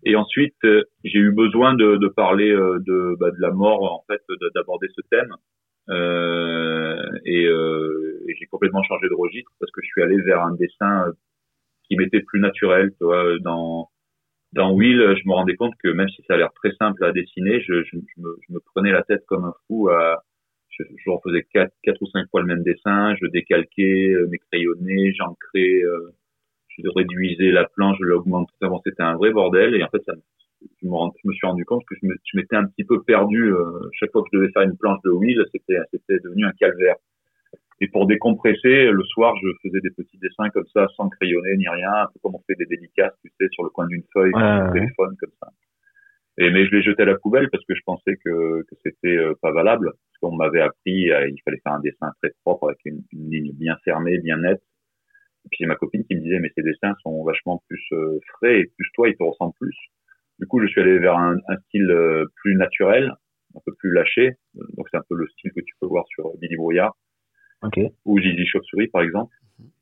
Et 0.03 0.15
ensuite, 0.15 0.55
euh, 0.63 0.83
j'ai 1.03 1.19
eu 1.19 1.31
besoin 1.31 1.73
de, 1.75 1.97
de 1.97 2.07
parler 2.07 2.49
euh, 2.49 2.79
de, 2.79 3.15
bah, 3.19 3.31
de 3.31 3.39
la 3.39 3.51
mort, 3.51 3.83
en 3.83 4.03
fait, 4.07 4.21
de- 4.29 4.51
d'aborder 4.55 4.87
ce 4.95 5.01
thème. 5.09 5.35
Et 7.25 7.43
et 8.25 8.35
j'ai 8.39 8.45
complètement 8.45 8.83
changé 8.83 9.07
de 9.09 9.13
registre 9.13 9.51
parce 9.59 9.71
que 9.71 9.81
je 9.81 9.87
suis 9.87 10.01
allé 10.01 10.21
vers 10.21 10.41
un 10.41 10.53
dessin 10.55 11.11
qui 11.93 11.97
m'était 11.97 12.21
plus 12.21 12.39
naturel. 12.39 12.91
Tu 12.97 13.05
vois, 13.05 13.39
dans 13.39 13.89
dans 14.53 14.71
Will, 14.71 14.99
je 14.99 15.27
me 15.27 15.33
rendais 15.33 15.55
compte 15.55 15.73
que 15.83 15.89
même 15.89 16.09
si 16.09 16.21
ça 16.27 16.35
a 16.35 16.37
l'air 16.37 16.53
très 16.53 16.71
simple 16.75 17.03
à 17.03 17.11
dessiner, 17.11 17.59
je, 17.61 17.73
me, 18.17 18.59
prenais 18.73 18.91
la 18.91 19.01
tête 19.01 19.25
comme 19.25 19.45
un 19.45 19.53
fou 19.65 19.89
je, 20.77 20.83
je 20.97 21.09
refaisais 21.09 21.45
quatre, 21.53 22.01
ou 22.01 22.07
cinq 22.07 22.29
fois 22.29 22.41
le 22.41 22.47
même 22.47 22.63
dessin, 22.63 23.15
je 23.21 23.27
décalquais, 23.27 24.09
euh, 24.13 24.27
m'écrayonnais, 24.27 25.13
j'ancrais, 25.13 25.81
euh, 25.83 26.13
je 26.69 26.87
réduisais 26.95 27.51
la 27.51 27.65
planche, 27.65 27.97
je 27.99 28.05
l'augmentais. 28.05 28.53
Bon, 28.61 28.81
c'était 28.85 29.03
un 29.03 29.15
vrai 29.15 29.31
bordel 29.31 29.75
et 29.75 29.83
en 29.83 29.89
fait, 29.89 30.01
je, 30.81 30.87
me, 30.87 31.33
suis 31.33 31.47
rendu 31.47 31.65
compte 31.65 31.83
que 31.85 31.95
je 32.01 32.37
m'étais 32.37 32.55
un 32.55 32.65
petit 32.65 32.83
peu 32.83 33.03
perdu. 33.03 33.53
euh, 33.53 33.89
chaque 33.93 34.11
fois 34.11 34.23
que 34.23 34.29
je 34.33 34.37
devais 34.37 34.51
faire 34.51 34.63
une 34.63 34.77
planche 34.77 35.01
de 35.03 35.11
Will, 35.11 35.43
c'était 35.51 35.77
c'était 35.91 36.19
devenu 36.19 36.45
un 36.45 36.53
calvaire. 36.53 36.95
Et 37.83 37.89
pour 37.89 38.07
décompresser, 38.07 38.85
le 38.91 39.03
soir, 39.03 39.35
je 39.43 39.47
faisais 39.61 39.81
des 39.81 39.91
petits 39.91 40.17
dessins 40.19 40.49
comme 40.51 40.65
ça, 40.73 40.87
sans 40.95 41.09
crayonner 41.09 41.57
ni 41.57 41.67
rien, 41.67 41.91
un 41.91 42.07
peu 42.13 42.19
comme 42.23 42.35
on 42.35 42.41
fait 42.47 42.55
des 42.55 42.65
dédicaces, 42.65 43.11
tu 43.21 43.29
sais, 43.37 43.47
sur 43.51 43.63
le 43.65 43.71
coin 43.71 43.87
d'une 43.87 44.03
feuille, 44.13 44.31
Ouais, 44.33 44.39
sur 44.39 44.71
ouais. 44.71 44.71
téléphone, 44.79 45.17
comme 45.19 45.33
ça. 45.41 45.49
Et 46.37 46.49
mais 46.49 46.65
je 46.65 46.71
l'ai 46.71 46.81
jeté 46.81 47.03
à 47.03 47.05
la 47.05 47.17
poubelle 47.17 47.49
parce 47.51 47.65
que 47.65 47.75
je 47.75 47.81
pensais 47.85 48.15
que, 48.23 48.63
que 48.63 48.75
c'était 48.83 49.17
euh, 49.17 49.33
pas 49.41 49.51
valable. 49.51 49.91
Parce 49.91 50.19
qu'on 50.21 50.37
m'avait 50.37 50.61
appris, 50.61 51.11
euh, 51.11 51.27
il 51.27 51.41
fallait 51.43 51.59
faire 51.61 51.73
un 51.73 51.81
dessin 51.81 52.11
très 52.21 52.31
propre 52.45 52.69
avec 52.69 52.79
une, 52.85 53.03
une 53.11 53.29
ligne 53.29 53.51
bien 53.53 53.75
fermée, 53.83 54.17
bien 54.19 54.37
nette. 54.37 54.61
Et 55.45 55.49
puis 55.49 55.57
j'ai 55.59 55.65
ma 55.65 55.75
copine 55.75 56.05
qui 56.05 56.15
me 56.15 56.21
disait 56.21 56.39
mais 56.39 56.51
ces 56.55 56.63
dessins 56.63 56.93
sont 57.03 57.23
vachement 57.25 57.61
plus 57.67 57.83
euh, 57.91 58.19
frais 58.37 58.61
et 58.61 58.65
plus 58.77 58.89
toi 58.93 59.09
ils 59.09 59.17
te 59.17 59.23
ressemblent 59.23 59.53
plus. 59.59 59.75
Du 60.39 60.47
coup 60.47 60.61
je 60.61 60.67
suis 60.67 60.81
allé 60.81 60.99
vers 60.99 61.17
un, 61.17 61.35
un 61.49 61.57
style 61.67 61.91
euh, 61.91 62.25
plus 62.37 62.55
naturel, 62.55 63.11
un 63.55 63.59
peu 63.65 63.73
plus 63.75 63.91
lâché. 63.91 64.31
Donc 64.55 64.87
c'est 64.89 64.97
un 64.97 65.03
peu 65.09 65.15
le 65.15 65.27
style 65.27 65.51
que 65.51 65.59
tu 65.61 65.75
peux 65.81 65.87
voir 65.87 66.05
sur 66.07 66.31
Billy 66.39 66.55
Brouillard 66.55 66.95
Ok. 67.63 67.79
ou 68.05 68.19
Gigi 68.19 68.45
Chauve-souris 68.45 68.87
par 68.87 69.01
exemple. 69.01 69.33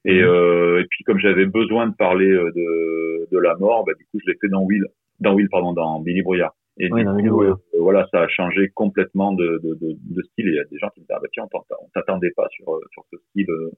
Et, 0.05 0.21
euh, 0.21 0.81
et 0.81 0.85
puis 0.89 1.03
comme 1.03 1.19
j'avais 1.19 1.45
besoin 1.45 1.87
de 1.87 1.95
parler 1.95 2.29
euh, 2.31 2.51
de, 2.55 3.27
de 3.31 3.37
la 3.39 3.55
mort, 3.57 3.85
bah, 3.85 3.93
du 3.97 4.05
coup 4.05 4.19
je 4.23 4.31
l'ai 4.31 4.37
fait 4.39 4.49
dans 4.49 4.61
Will, 4.63 4.85
dans 5.19 5.33
Will 5.33 5.47
pardon, 5.49 5.73
dans 5.73 5.99
Billy 5.99 6.21
Brouillard. 6.21 6.55
Et 6.77 6.89
Oui, 6.91 6.99
du 7.01 7.05
dans 7.05 7.11
coup, 7.11 7.17
Billy 7.17 7.29
Brouillard. 7.29 7.57
euh, 7.75 7.79
voilà, 7.79 8.07
ça 8.11 8.21
a 8.21 8.27
changé 8.27 8.69
complètement 8.73 9.33
de, 9.33 9.59
de, 9.63 9.75
de, 9.75 9.95
de 9.99 10.21
style. 10.23 10.47
Et 10.47 10.51
il 10.51 10.55
y 10.55 10.59
a 10.59 10.63
des 10.65 10.77
gens 10.77 10.89
qui 10.89 10.99
me 11.01 11.05
disent 11.05 11.15
ah 11.15 11.19
bah 11.21 11.27
tiens, 11.33 11.45
on 11.53 11.87
t'attendait 11.93 12.31
pas 12.35 12.47
sur 12.51 12.73
euh, 12.75 12.79
sur 12.91 13.03
ce 13.11 13.17
style 13.29 13.49
euh, 13.49 13.71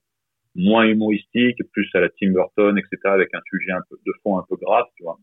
moins 0.56 0.86
humoristique, 0.86 1.58
plus 1.72 1.90
à 1.96 2.00
la 2.00 2.10
Tim 2.10 2.32
Burton, 2.32 2.78
etc. 2.78 2.98
avec 3.06 3.30
un 3.34 3.42
sujet 3.50 3.72
un 3.72 3.82
peu 3.90 3.98
de 4.06 4.12
fond 4.24 4.38
un 4.38 4.46
peu 4.50 4.56
grave, 4.62 4.86
tu 4.96 5.04
vois. 5.04 5.18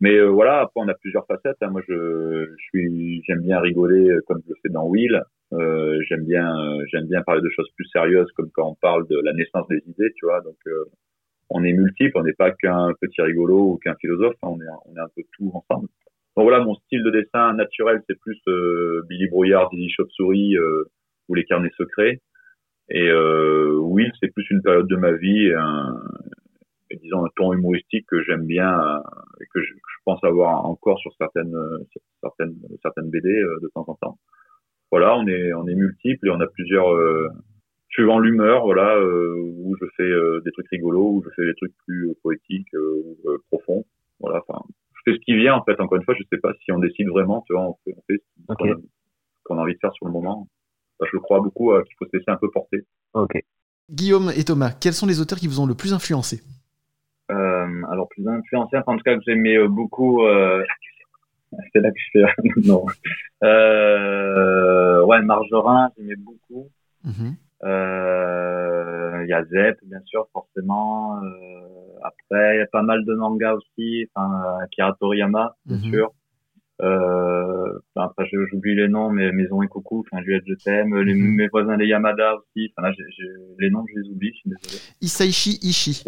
Mais 0.00 0.14
euh, 0.16 0.28
voilà, 0.28 0.60
après 0.60 0.80
on 0.80 0.88
a 0.88 0.94
plusieurs 0.94 1.26
facettes. 1.26 1.56
hein. 1.62 1.70
Moi, 1.70 1.82
je, 1.88 2.46
je 2.56 2.62
suis, 2.68 3.22
j'aime 3.26 3.40
bien 3.42 3.58
rigoler 3.60 4.08
comme 4.26 4.40
je 4.44 4.50
le 4.50 4.56
fais 4.62 4.68
dans 4.68 4.86
Will. 4.86 5.20
Euh, 5.54 5.98
j'aime 6.08 6.24
bien, 6.26 6.46
euh, 6.58 6.84
j'aime 6.92 7.06
bien 7.06 7.22
parler 7.22 7.40
de 7.42 7.48
choses 7.50 7.68
plus 7.76 7.86
sérieuses, 7.86 8.30
comme 8.36 8.50
quand 8.52 8.68
on 8.68 8.74
parle 8.74 9.06
de 9.08 9.18
la 9.24 9.32
naissance 9.32 9.66
des 9.68 9.82
idées, 9.86 10.12
tu 10.16 10.26
vois. 10.26 10.40
Donc, 10.42 10.56
euh, 10.66 10.84
on 11.50 11.64
est 11.64 11.72
multiple, 11.72 12.12
on 12.16 12.22
n'est 12.24 12.34
pas 12.34 12.50
qu'un 12.52 12.92
petit 13.00 13.22
rigolo 13.22 13.72
ou 13.72 13.78
qu'un 13.78 13.94
philosophe. 13.96 14.34
hein. 14.42 14.48
on 14.50 14.60
est, 14.60 14.68
on 14.86 14.96
est 14.96 15.00
un 15.00 15.08
peu 15.14 15.22
tout 15.36 15.50
ensemble. 15.54 15.88
Donc 16.36 16.44
voilà, 16.44 16.62
mon 16.64 16.74
style 16.74 17.02
de 17.02 17.10
dessin 17.10 17.54
naturel, 17.54 18.02
c'est 18.08 18.18
plus 18.20 18.38
euh, 18.48 19.02
Billy 19.08 19.28
Brouillard, 19.28 19.70
Dizzy 19.70 19.90
Chauve-souris 19.90 20.56
euh, 20.56 20.84
ou 21.28 21.34
Les 21.34 21.44
Carnets 21.44 21.72
Secrets. 21.76 22.20
Et 22.90 23.08
euh, 23.08 23.76
Will, 23.80 24.12
c'est 24.20 24.32
plus 24.32 24.48
une 24.50 24.62
période 24.62 24.86
de 24.88 24.96
ma 24.96 25.12
vie, 25.12 25.52
un, 25.56 26.00
disons 27.02 27.24
un 27.24 27.28
ton 27.36 27.52
humoristique 27.52 28.06
que 28.06 28.22
j'aime 28.22 28.46
bien 28.46 28.68
euh, 28.70 29.00
et 29.40 29.46
que 29.52 29.60
je, 29.62 29.72
que 29.72 29.90
je 29.96 30.02
pense 30.04 30.22
avoir 30.24 30.64
encore 30.64 30.98
sur 31.00 31.12
certaines 31.18 31.54
euh, 31.54 31.78
certaines 32.22 32.54
certaines 32.82 33.10
BD 33.10 33.28
euh, 33.28 33.58
de 33.62 33.68
temps 33.74 33.84
en 33.88 33.94
temps. 33.94 34.18
Voilà, 34.90 35.16
on 35.16 35.26
est 35.26 35.52
on 35.52 35.66
est 35.66 35.74
multiples 35.74 36.26
et 36.26 36.30
on 36.30 36.40
a 36.40 36.46
plusieurs 36.46 36.92
euh, 36.92 37.28
suivant 37.90 38.18
l'humeur, 38.18 38.64
voilà, 38.64 38.96
euh, 38.96 39.34
où 39.36 39.76
je 39.80 39.86
fais 39.96 40.02
euh, 40.02 40.40
des 40.44 40.52
trucs 40.52 40.68
rigolos, 40.68 41.16
où 41.16 41.24
je 41.24 41.30
fais 41.34 41.46
des 41.46 41.54
trucs 41.54 41.74
plus 41.86 42.10
euh, 42.10 42.14
poétiques 42.22 42.72
euh, 42.74 43.02
ou 43.04 43.30
euh, 43.30 43.38
profonds. 43.50 43.84
Voilà, 44.20 44.42
enfin, 44.46 44.62
je 44.94 45.00
fais 45.04 45.18
ce 45.18 45.24
qui 45.24 45.36
vient 45.36 45.54
en 45.54 45.64
fait. 45.64 45.80
Encore 45.80 45.96
une 45.96 46.04
fois, 46.04 46.14
je 46.14 46.22
sais 46.30 46.38
pas 46.38 46.52
si 46.64 46.72
on 46.72 46.78
décide 46.78 47.08
vraiment, 47.08 47.42
tu 47.46 47.54
vois, 47.54 47.62
on 47.62 47.76
fait, 47.84 47.94
on 47.96 48.02
fait 48.06 48.22
ce 48.48 49.44
qu'on 49.44 49.58
a, 49.58 49.62
envie 49.62 49.74
de 49.74 49.78
faire 49.80 49.92
sur 49.94 50.06
le 50.06 50.12
moment. 50.12 50.48
Enfin, 51.00 51.10
je 51.12 51.18
crois 51.18 51.40
beaucoup 51.40 51.72
euh, 51.72 51.82
qu'il 51.82 51.94
faut 51.98 52.06
se 52.06 52.16
laisser 52.16 52.30
un 52.30 52.36
peu 52.36 52.50
porter. 52.50 52.84
Ok. 53.14 53.42
Guillaume 53.90 54.30
et 54.36 54.44
Thomas, 54.44 54.72
quels 54.78 54.92
sont 54.92 55.06
les 55.06 55.20
auteurs 55.20 55.38
qui 55.38 55.48
vous 55.48 55.60
ont 55.60 55.66
le 55.66 55.74
plus 55.74 55.94
influencé? 55.94 56.40
Euh, 57.30 57.82
alors 57.90 58.08
plus 58.08 58.26
influencé, 58.26 58.76
enfin, 58.76 58.92
en 58.92 58.96
tout 58.96 59.04
cas 59.04 59.16
que 59.16 59.22
j'aimais 59.26 59.56
euh, 59.56 59.68
beaucoup. 59.68 60.22
C'est 61.72 61.80
là 61.80 61.90
que 61.90 61.98
je 61.98 62.10
fais. 62.12 62.24
non. 62.68 62.84
Euh... 63.44 65.04
Ouais, 65.04 65.22
Marjorin, 65.22 65.90
j'aimais 65.96 66.16
beaucoup. 66.16 66.68
Euh, 67.64 69.22
Il 69.24 69.28
y 69.30 69.32
a 69.32 69.44
Zep, 69.44 69.78
bien 69.84 70.00
sûr, 70.04 70.26
forcément. 70.32 71.16
Euh, 71.22 71.28
après, 72.02 72.56
il 72.56 72.58
y 72.58 72.62
a 72.62 72.66
pas 72.66 72.82
mal 72.82 73.04
de 73.04 73.14
mangas 73.14 73.54
aussi. 73.54 74.06
Enfin, 74.14 74.58
Akira 74.62 74.94
Toriyama, 75.00 75.56
bien 75.66 75.76
Mhm. 75.78 75.82
sûr. 75.92 76.12
Enfin, 76.80 78.04
après, 78.06 78.26
j'oublie 78.30 78.74
les 78.76 78.88
noms, 78.88 79.10
mais 79.10 79.32
Maison 79.32 79.60
et 79.62 79.66
Coucou, 79.68 80.04
enfin, 80.10 80.22
Juliette, 80.22 80.44
je 80.46 80.54
t'aime. 80.54 80.90
Mhm. 80.90 81.34
Mes 81.36 81.48
voisins 81.48 81.76
les 81.76 81.86
Yamada 81.88 82.36
aussi. 82.36 82.72
Enfin, 82.76 82.88
là, 82.88 82.94
les 83.58 83.70
noms, 83.70 83.84
je 83.92 84.00
les 84.00 84.08
oublie, 84.10 84.30
je 84.34 84.38
suis 84.38 84.50
désolé. 84.50 84.78
Isaichi 85.00 85.58
Ishii. 85.62 86.04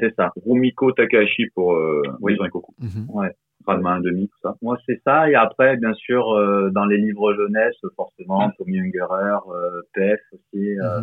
C'est 0.00 0.14
ça. 0.16 0.32
Rumiko 0.44 0.92
Takahashi 0.92 1.46
pour 1.54 1.72
Maison 2.20 2.44
et 2.44 2.50
Coco. 2.50 2.74
Ouais. 3.08 3.32
Ranma 3.66 3.98
1,5, 4.00 4.28
tout 4.28 4.38
ça. 4.42 4.54
Moi, 4.62 4.78
c'est 4.86 5.00
ça. 5.04 5.28
Et 5.30 5.34
après, 5.34 5.76
bien 5.76 5.92
sûr, 5.94 6.32
euh, 6.32 6.70
dans 6.70 6.84
les 6.86 6.98
livres 6.98 7.34
jeunesse, 7.34 7.74
forcément, 7.96 8.50
Tommy 8.58 8.78
Ungerer, 8.80 9.38
euh, 9.50 9.82
PF 9.94 10.20
aussi. 10.32 10.78
euh, 10.78 11.00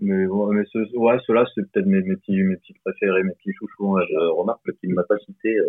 mais 0.00 0.26
ouais, 0.26 0.54
mais 0.54 0.62
ce, 0.72 0.78
ouais, 0.96 1.16
ceux-là, 1.26 1.44
c'est 1.54 1.62
peut-être 1.72 1.86
mes, 1.86 2.00
mes 2.02 2.14
petits, 2.16 2.40
mes 2.44 2.56
petits 2.56 2.74
préférés, 2.84 3.24
mes 3.24 3.32
petits 3.32 3.52
chouchous. 3.58 3.94
ouais. 3.94 4.04
Je 4.08 4.16
remarque 4.30 4.60
qu'il 4.80 4.90
ne 4.90 4.94
m'a 4.94 5.02
pas 5.02 5.18
cité. 5.18 5.56
euh, 5.58 5.66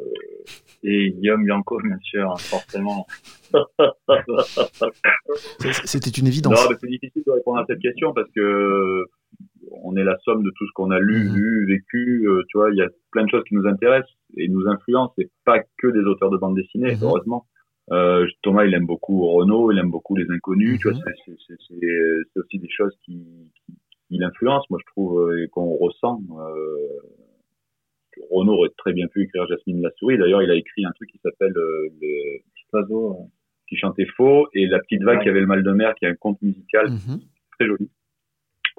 et 0.83 1.11
Guillaume 1.11 1.43
Bianco, 1.45 1.79
bien 1.83 1.97
sûr, 2.03 2.31
hein, 2.31 2.35
forcément. 2.37 3.07
C'était 5.85 6.09
une 6.11 6.27
évidence. 6.27 6.53
Non, 6.63 6.69
mais 6.69 6.77
c'est 6.79 6.87
difficile 6.87 7.23
de 7.25 7.31
répondre 7.31 7.59
à 7.59 7.65
cette 7.67 7.79
question 7.79 8.13
parce 8.13 8.29
que 8.31 9.05
on 9.83 9.95
est 9.95 10.03
la 10.03 10.17
somme 10.25 10.43
de 10.43 10.51
tout 10.57 10.65
ce 10.67 10.71
qu'on 10.73 10.91
a 10.91 10.99
lu, 10.99 11.25
Mhm. 11.29 11.35
vu, 11.35 11.65
vécu. 11.67 12.27
euh, 12.27 12.43
tu 12.49 12.57
vois, 12.57 12.71
il 12.71 12.77
y 12.77 12.81
a 12.81 12.89
plein 13.11 13.23
de 13.23 13.29
choses 13.29 13.43
qui 13.47 13.55
nous 13.55 13.65
intéressent 13.67 14.11
et 14.37 14.47
nous 14.47 14.67
influencent. 14.67 15.13
C'est 15.17 15.29
pas 15.45 15.59
que 15.77 15.87
des 15.87 15.99
auteurs 16.01 16.29
de 16.31 16.37
bande 16.37 16.55
dessinée, 16.55 16.95
Mhm. 16.95 17.03
heureusement. 17.03 17.45
Euh, 17.91 18.27
Thomas, 18.43 18.65
il 18.65 18.73
aime 18.73 18.85
beaucoup 18.85 19.25
Renault, 19.31 19.71
il 19.71 19.79
aime 19.79 19.89
beaucoup 19.91 20.15
les 20.15 20.29
inconnus. 20.29 20.79
Tu 20.79 20.89
vois, 20.89 20.97
Mhm. 20.97 21.03
c'est- 21.25 21.55
c'est- 21.67 22.39
aussi 22.39 22.59
des 22.59 22.69
choses 22.69 22.95
qui, 23.03 23.25
qui, 23.65 23.73
qui 24.07 24.17
l'influencent, 24.17 24.65
moi, 24.69 24.79
je 24.79 24.91
trouve, 24.91 25.29
euh, 25.31 25.43
et 25.43 25.47
qu'on 25.49 25.73
ressent. 25.75 26.19
Euh, 26.39 26.99
Renaud 28.31 28.53
aurait 28.53 28.69
très 28.77 28.93
bien 28.93 29.07
pu 29.07 29.23
écrire 29.23 29.47
Jasmine 29.47 29.81
la 29.81 29.91
souris. 29.97 30.17
D'ailleurs, 30.17 30.41
il 30.43 30.51
a 30.51 30.55
écrit 30.55 30.85
un 30.85 30.91
truc 30.91 31.09
qui 31.09 31.19
s'appelle 31.19 31.53
euh, 31.55 31.87
le 32.01 32.39
Petit 32.53 32.65
oiseau. 32.73 33.17
qui 33.67 33.75
chantait 33.77 34.07
faux 34.17 34.47
et 34.55 34.65
la 34.65 34.79
petite 34.79 35.03
vague 35.03 35.17
Ouais. 35.19 35.23
qui 35.23 35.29
avait 35.29 35.41
le 35.41 35.45
mal 35.45 35.61
de 35.61 35.71
mer, 35.71 35.93
qui 35.93 36.05
est 36.05 36.07
un 36.07 36.15
conte 36.15 36.41
musical 36.41 36.87
très 37.59 37.67
joli. 37.67 37.87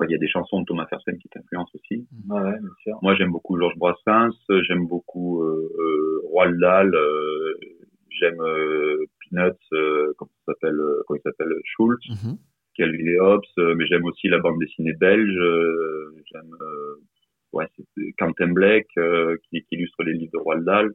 Il 0.09 0.13
y 0.13 0.15
a 0.15 0.19
des 0.19 0.29
chansons 0.29 0.61
de 0.61 0.65
Thomas 0.67 0.87
Fersen 0.87 1.17
qui 1.19 1.29
t'influencent 1.29 1.71
aussi. 1.75 2.07
Ouais, 2.29 2.41
ouais, 2.41 2.59
bien 2.59 2.71
sûr. 2.83 2.99
Moi, 3.03 3.15
j'aime 3.17 3.31
beaucoup 3.33 3.59
Georges 3.59 3.77
Brassens, 3.77 4.31
j'aime 4.67 4.87
beaucoup 4.87 5.43
euh, 5.43 5.71
euh, 5.79 6.21
Roald 6.33 6.59
Dahl, 6.61 6.95
euh, 6.95 7.55
j'aime 8.19 8.41
euh, 8.41 9.05
Peanuts, 9.31 9.53
euh, 9.73 10.13
comment 10.17 10.31
ça 10.47 10.53
s'appelle, 10.53 10.79
comment 11.07 11.19
il 11.19 11.23
s'appelle, 11.23 11.53
Schultz, 11.65 12.09
Mhm. 12.09 12.37
Calvin 12.77 13.07
et 13.07 13.21
Hobbes, 13.21 13.43
mais 13.77 13.87
j'aime 13.87 14.05
aussi 14.05 14.29
la 14.29 14.39
bande 14.39 14.59
dessinée 14.59 14.95
belge, 14.95 15.35
j'aime 16.33 16.55
ouais, 17.53 17.67
Quentin 18.19 18.49
Blake 18.53 18.89
qui, 19.51 19.63
qui 19.63 19.75
illustre 19.75 20.03
les 20.05 20.15
livres 20.15 20.31
de 20.33 20.39
Roald 20.39 20.65
Dahl. 20.65 20.91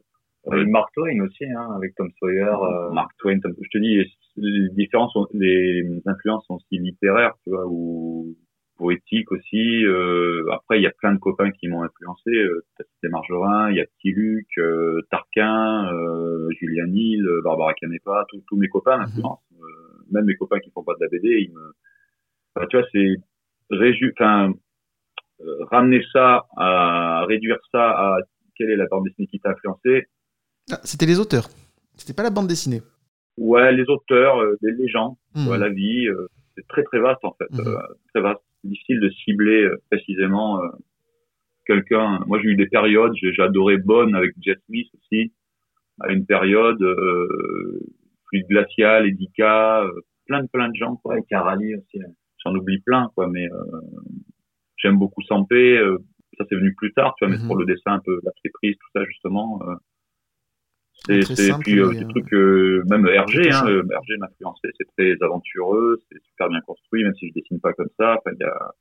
Euh, 0.52 0.64
Mark 0.66 0.90
Twain 0.94 1.20
aussi, 1.24 1.44
hein, 1.44 1.68
avec 1.76 1.94
Tom 1.96 2.08
Sawyer. 2.20 2.44
euh, 2.44 2.90
Mark 2.92 3.10
Twain, 3.18 3.40
Tom- 3.40 3.54
je 3.60 3.68
te 3.68 3.78
dis, 3.78 4.04
les 4.36 4.68
différences, 4.70 5.12
sont- 5.12 5.26
les 5.34 5.84
influences 6.06 6.46
sont 6.46 6.54
aussi 6.54 6.78
littéraires, 6.78 7.34
tu 7.42 7.50
vois, 7.50 7.66
ou 7.66 8.36
poétiques 8.76 9.30
aussi. 9.32 9.84
Euh, 9.84 10.44
après, 10.52 10.78
il 10.78 10.82
y 10.82 10.86
a 10.86 10.92
plein 10.92 11.12
de 11.14 11.18
copains 11.18 11.50
qui 11.50 11.68
m'ont 11.68 11.82
influencé. 11.82 12.30
Euh, 12.30 12.64
t'as 12.76 12.84
cité 12.84 13.08
Marjorin, 13.08 13.70
il 13.70 13.76
y 13.76 13.80
a 13.80 13.86
Petit 13.86 14.12
Luc, 14.12 14.46
euh, 14.58 15.00
Tarquin, 15.10 15.92
euh, 15.92 16.48
Julien 16.58 16.86
Hill, 16.92 17.26
euh, 17.26 17.40
Barbara 17.42 17.74
Canepa, 17.74 18.26
tous 18.46 18.56
mes 18.56 18.68
copains 18.68 18.98
m'influencent. 18.98 19.42
Euh, 19.60 19.64
même 20.10 20.24
mes 20.26 20.36
copains 20.36 20.58
qui 20.60 20.70
font 20.70 20.84
pas 20.84 20.94
de 20.94 21.04
la 21.04 21.08
BD, 21.08 21.28
ils 21.48 21.52
me, 21.52 21.72
Enfin, 22.54 22.66
tu 22.70 22.78
vois, 22.78 22.86
c'est 22.92 23.16
réju... 23.70 24.12
enfin, 24.18 24.52
euh, 25.40 25.64
ramener 25.70 26.02
ça 26.12 26.46
à 26.56 27.24
réduire 27.26 27.58
ça 27.72 27.90
à 27.90 28.18
quelle 28.56 28.70
est 28.70 28.76
la 28.76 28.86
bande 28.86 29.04
dessinée 29.04 29.26
qui 29.26 29.38
t'a 29.40 29.50
influencé, 29.50 30.06
Ah, 30.72 30.80
C'était 30.84 31.04
les 31.06 31.20
auteurs. 31.20 31.48
C'était 31.96 32.14
pas 32.14 32.22
la 32.22 32.30
bande 32.30 32.46
dessinée. 32.48 32.80
Ouais, 33.36 33.70
les 33.72 33.84
auteurs, 33.90 34.40
euh, 34.40 34.56
les 34.62 34.72
tu 34.72 35.16
Mhm. 35.34 35.60
la 35.60 35.68
vie, 35.68 36.08
euh, 36.08 36.28
c'est 36.54 36.66
très 36.68 36.82
très 36.84 36.98
vaste 37.00 37.22
en 37.24 37.34
fait, 37.34 37.50
Mhm. 37.52 37.66
euh, 37.66 37.76
très 38.14 38.22
vaste. 38.22 38.40
Difficile 38.66 39.00
de 39.00 39.10
cibler 39.10 39.62
euh, 39.62 39.76
précisément 39.90 40.62
euh, 40.62 40.68
quelqu'un. 41.66 42.20
Moi, 42.26 42.40
j'ai 42.42 42.48
eu 42.50 42.56
des 42.56 42.66
périodes, 42.68 43.12
j'ai 43.20 43.32
adoré 43.42 43.78
Bonne 43.78 44.14
avec 44.14 44.34
Jet 44.44 44.58
Smith 44.66 44.88
aussi, 44.94 45.32
à 46.00 46.12
une 46.12 46.26
période, 46.26 46.80
euh, 46.82 47.80
Fluide 48.28 48.46
Glacial, 48.48 49.06
Edika, 49.06 49.82
euh, 49.84 49.92
plein 50.26 50.42
de 50.42 50.48
plein 50.48 50.68
de 50.68 50.74
gens, 50.76 50.96
quoi. 50.96 51.14
ouais, 51.14 51.22
Carali 51.28 51.74
aussi. 51.74 52.02
hein. 52.02 52.10
J'en 52.44 52.54
oublie 52.54 52.80
plein, 52.80 53.10
quoi, 53.14 53.28
mais 53.28 53.46
euh, 53.50 53.80
j'aime 54.76 54.98
beaucoup 54.98 55.22
Sampé, 55.22 55.78
euh, 55.78 55.98
ça 56.38 56.44
c'est 56.48 56.56
venu 56.56 56.74
plus 56.74 56.92
tard, 56.92 57.14
tu 57.18 57.24
vois, 57.24 57.30
mais 57.30 57.36
Mhm. 57.36 57.42
c'est 57.42 57.46
pour 57.48 57.56
le 57.56 57.66
dessin 57.66 57.92
un 57.94 58.00
peu, 58.00 58.20
la 58.22 58.30
prise, 58.54 58.76
tout 58.76 58.88
ça 58.94 59.04
justement. 59.04 59.60
C'est 61.22 61.58
puis 61.60 61.78
euh, 61.78 61.88
mais, 61.90 61.98
des 61.98 62.04
euh, 62.04 62.08
trucs 62.08 62.32
euh, 62.34 62.82
même 62.90 63.06
Hergé 63.06 63.48
tout 63.48 63.56
hein, 63.56 63.68
euh, 63.68 63.82
Hergé 63.90 64.16
m'a 64.18 64.26
influencé 64.26 64.68
c'est 64.78 64.86
très 64.96 65.16
aventureux 65.24 66.00
c'est 66.10 66.20
super 66.22 66.48
bien 66.48 66.60
construit 66.60 67.04
même 67.04 67.14
si 67.14 67.28
je 67.28 67.32
dessine 67.34 67.60
pas 67.60 67.72
comme 67.72 67.88
ça. 67.98 68.16
Enfin 68.18 68.30
il 68.38 68.40
y 68.40 68.44
a 68.44 68.72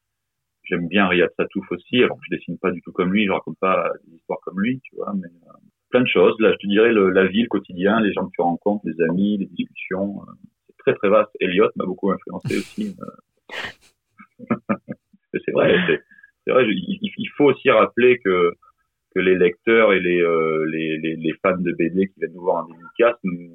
j'aime 0.63 0.87
bien 0.87 1.07
Riyad 1.07 1.29
Satouf 1.37 1.71
aussi 1.71 2.03
alors 2.03 2.17
que 2.17 2.23
je 2.29 2.35
dessine 2.35 2.57
pas 2.57 2.71
du 2.71 2.81
tout 2.81 2.91
comme 2.91 3.11
lui 3.13 3.25
je 3.25 3.31
raconte 3.31 3.57
pas 3.59 3.91
des 4.05 4.15
histoires 4.15 4.39
comme 4.43 4.59
lui 4.59 4.79
tu 4.83 4.95
vois 4.95 5.13
mais 5.15 5.27
euh, 5.27 5.51
plein 5.89 6.01
de 6.01 6.07
choses. 6.07 6.35
Là 6.39 6.51
je 6.53 6.57
te 6.57 6.67
dirais 6.67 6.91
le, 6.91 7.09
la 7.11 7.27
vie 7.27 7.43
le 7.43 7.47
quotidien 7.49 7.99
les 8.01 8.13
gens 8.13 8.25
que 8.25 8.31
tu 8.33 8.41
rencontres 8.41 8.85
les 8.85 8.99
amis 9.09 9.37
les 9.37 9.45
discussions 9.47 10.21
euh, 10.23 10.31
c'est 10.67 10.77
très 10.77 10.93
très 10.95 11.09
vaste. 11.09 11.31
Elliot 11.39 11.69
m'a 11.75 11.85
beaucoup 11.85 12.11
influencé 12.11 12.57
aussi 12.57 12.95
euh. 12.99 13.55
Et 15.33 15.39
c'est 15.45 15.51
vrai 15.51 15.75
c'est 15.87 16.01
c'est 16.45 16.51
vrai 16.53 16.65
je- 16.65 16.71
il, 16.71 16.99
il 17.01 17.29
faut 17.37 17.45
aussi 17.45 17.69
rappeler 17.69 18.19
que 18.19 18.53
que 19.15 19.21
les 19.21 19.35
lecteurs 19.35 19.93
et 19.93 19.99
les, 20.01 20.21
euh, 20.21 20.65
les, 20.69 20.97
les, 20.97 21.15
les 21.15 21.33
fans 21.41 21.57
de 21.57 21.71
BD 21.71 22.07
qui 22.07 22.19
viennent 22.19 22.33
nous 22.33 22.41
voir 22.41 22.65
en 22.65 22.67
dédicace 22.67 23.15
nous, 23.23 23.49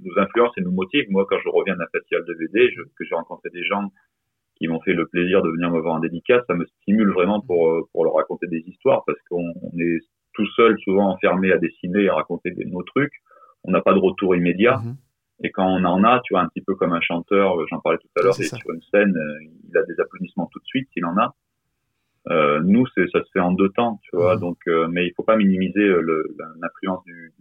nous 0.00 0.12
influencent 0.16 0.54
et 0.56 0.62
nous 0.62 0.72
motivent. 0.72 1.10
Moi, 1.10 1.26
quand 1.28 1.38
je 1.44 1.48
reviens 1.50 1.76
d'un 1.76 1.86
festival 1.92 2.24
de 2.24 2.34
BD, 2.34 2.70
je, 2.70 2.82
que 2.82 3.04
j'ai 3.04 3.14
rencontré 3.14 3.50
des 3.50 3.62
gens 3.64 3.92
qui 4.56 4.68
m'ont 4.68 4.80
fait 4.80 4.94
le 4.94 5.06
plaisir 5.06 5.42
de 5.42 5.50
venir 5.50 5.70
me 5.70 5.80
voir 5.80 5.96
en 5.96 6.00
dédicace, 6.00 6.42
ça 6.46 6.54
me 6.54 6.64
stimule 6.64 7.10
vraiment 7.10 7.40
pour, 7.40 7.68
euh, 7.68 7.82
pour 7.92 8.04
leur 8.04 8.14
raconter 8.14 8.46
des 8.46 8.64
histoires 8.66 9.02
parce 9.06 9.18
qu'on 9.28 9.52
on 9.62 9.78
est 9.78 9.98
tout 10.32 10.46
seul, 10.56 10.78
souvent 10.80 11.10
enfermé 11.10 11.52
à 11.52 11.58
dessiner 11.58 12.04
et 12.04 12.08
à 12.08 12.14
raconter 12.14 12.50
des, 12.50 12.64
nos 12.64 12.82
trucs. 12.82 13.12
On 13.64 13.70
n'a 13.70 13.82
pas 13.82 13.92
de 13.92 13.98
retour 13.98 14.34
immédiat. 14.34 14.78
Mhm. 14.78 14.96
Et 15.44 15.50
quand 15.50 15.66
on 15.66 15.84
en 15.84 16.04
a, 16.04 16.20
tu 16.24 16.32
vois, 16.32 16.42
un 16.42 16.48
petit 16.48 16.62
peu 16.62 16.74
comme 16.74 16.92
un 16.92 17.00
chanteur, 17.00 17.56
j'en 17.68 17.80
parlais 17.80 17.98
tout 17.98 18.08
à 18.16 18.22
l'heure, 18.22 18.34
sur 18.34 18.70
une 18.72 18.82
scène, 18.90 19.14
euh, 19.14 19.44
il 19.68 19.76
a 19.76 19.82
des 19.82 19.98
applaudissements 20.00 20.48
tout 20.52 20.60
de 20.60 20.64
suite 20.64 20.88
s'il 20.92 21.04
en 21.04 21.16
a. 21.18 21.34
Euh, 22.30 22.60
nous, 22.64 22.86
c'est, 22.94 23.08
ça 23.10 23.20
se 23.24 23.30
fait 23.32 23.40
en 23.40 23.52
deux 23.52 23.70
temps, 23.70 23.98
tu 24.04 24.16
vois. 24.16 24.34
Mhm. 24.36 24.40
Donc, 24.40 24.58
euh, 24.68 24.86
mais 24.88 25.06
il 25.06 25.12
faut 25.16 25.24
pas 25.24 25.36
minimiser 25.36 25.80
euh, 25.80 26.00
le, 26.00 26.36
l'influence 26.60 27.04
du, 27.04 27.32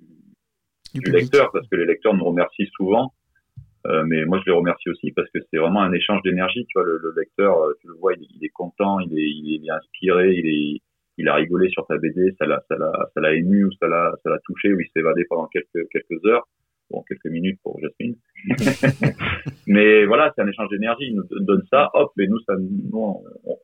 Du 0.93 1.01
du 1.01 1.11
lecteur 1.11 1.51
parce 1.51 1.67
que 1.67 1.75
les 1.75 1.85
lecteurs 1.85 2.13
nous 2.15 2.25
remercient 2.25 2.69
souvent. 2.75 3.13
Euh, 3.87 4.03
mais 4.05 4.25
moi, 4.25 4.39
je 4.39 4.49
les 4.51 4.55
remercie 4.55 4.89
aussi 4.89 5.11
parce 5.11 5.29
que 5.31 5.39
c'est 5.49 5.57
vraiment 5.57 5.81
un 5.81 5.91
échange 5.93 6.21
d'énergie. 6.23 6.65
Tu 6.67 6.73
vois, 6.75 6.83
le, 6.85 6.97
le 7.01 7.13
lecteur, 7.17 7.57
euh, 7.59 7.73
tu 7.81 7.87
le 7.87 7.93
vois, 7.93 8.13
il, 8.13 8.27
il 8.35 8.43
est 8.45 8.49
content, 8.49 8.99
il 8.99 9.11
est, 9.17 9.21
il 9.29 9.53
est, 9.53 9.57
il 9.57 9.65
est 9.67 9.71
inspiré, 9.71 10.33
il 10.33 10.47
est, 10.47 10.81
il 11.17 11.27
a 11.27 11.35
rigolé 11.35 11.69
sur 11.69 11.85
ta 11.87 11.97
BD, 11.97 12.33
ça 12.39 12.45
l'a, 12.45 12.63
ça 12.67 12.75
l'a, 12.77 12.91
ça 13.13 13.21
l'a 13.21 13.33
ému 13.33 13.65
ou 13.65 13.71
ça 13.73 13.87
l'a, 13.87 14.13
ça 14.23 14.29
l'a 14.29 14.39
touché 14.45 14.71
ou 14.73 14.79
il 14.79 14.85
s'est 14.87 14.99
évadé 14.99 15.25
pendant 15.29 15.47
quelques, 15.47 15.87
quelques 15.91 16.25
heures. 16.25 16.47
Bon, 16.89 17.03
quelques 17.07 17.25
minutes 17.27 17.59
pour 17.63 17.79
Jasmine. 17.79 18.15
mais 19.67 20.05
voilà, 20.05 20.31
c'est 20.35 20.41
un 20.41 20.47
échange 20.47 20.69
d'énergie. 20.69 21.05
Il 21.07 21.15
nous 21.15 21.45
donne 21.45 21.63
ça, 21.71 21.89
hop, 21.93 22.11
et 22.19 22.27
nous, 22.27 22.39
ça, 22.41 22.55
nous, 22.57 22.89
on- 22.93 23.23
on- 23.45 23.57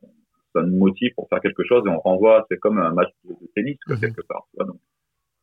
ça 0.60 0.66
nous 0.66 0.76
motive 0.76 1.12
pour 1.14 1.28
faire 1.28 1.40
quelque 1.40 1.64
chose 1.64 1.82
et 1.86 1.90
on 1.90 2.00
renvoie. 2.00 2.46
C'est 2.50 2.58
comme 2.58 2.78
un 2.78 2.92
match 2.92 3.10
de, 3.24 3.30
de 3.30 3.50
tennis, 3.54 3.76
quoi, 3.86 3.94
Mhm. 3.96 4.00
quelque 4.00 4.22
part. 4.22 4.46
tu 4.50 4.56
vois. 4.56 4.66
Donc, 4.66 4.80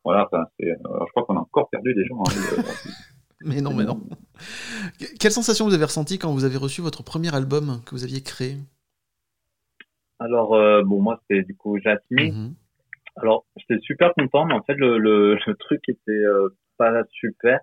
voilà, 0.04 0.28
c'est, 0.58 0.70
euh, 0.70 0.74
je 1.06 1.10
crois 1.12 1.24
qu'on 1.24 1.36
a 1.36 1.40
encore 1.40 1.68
perdu 1.70 1.94
des 1.94 2.04
gens. 2.06 2.20
hein, 2.20 2.32
Mais 3.44 3.60
non, 3.60 3.74
mais 3.74 3.84
non. 3.84 4.00
Que- 5.00 5.16
Quelle 5.18 5.32
sensation 5.32 5.66
vous 5.66 5.74
avez 5.74 5.84
ressenti 5.84 6.18
quand 6.18 6.32
vous 6.32 6.44
avez 6.44 6.56
reçu 6.56 6.80
votre 6.80 7.02
premier 7.02 7.34
album 7.34 7.80
que 7.84 7.90
vous 7.92 8.04
aviez 8.04 8.22
créé? 8.22 8.56
Alors, 10.18 10.54
euh, 10.54 10.82
bon, 10.82 11.02
moi, 11.02 11.20
c'était 11.22 11.42
du 11.42 11.54
coup 11.56 11.78
Jasmine. 11.78 12.34
Mhm. 12.34 12.54
Alors, 13.16 13.46
j'étais 13.56 13.80
super 13.82 14.12
content, 14.14 14.44
mais 14.46 14.54
en 14.54 14.62
fait, 14.62 14.74
le, 14.74 14.98
le, 14.98 15.34
le 15.46 15.54
truc 15.56 15.80
était 15.88 16.10
euh, 16.12 16.48
pas 16.78 16.92
super. 17.10 17.60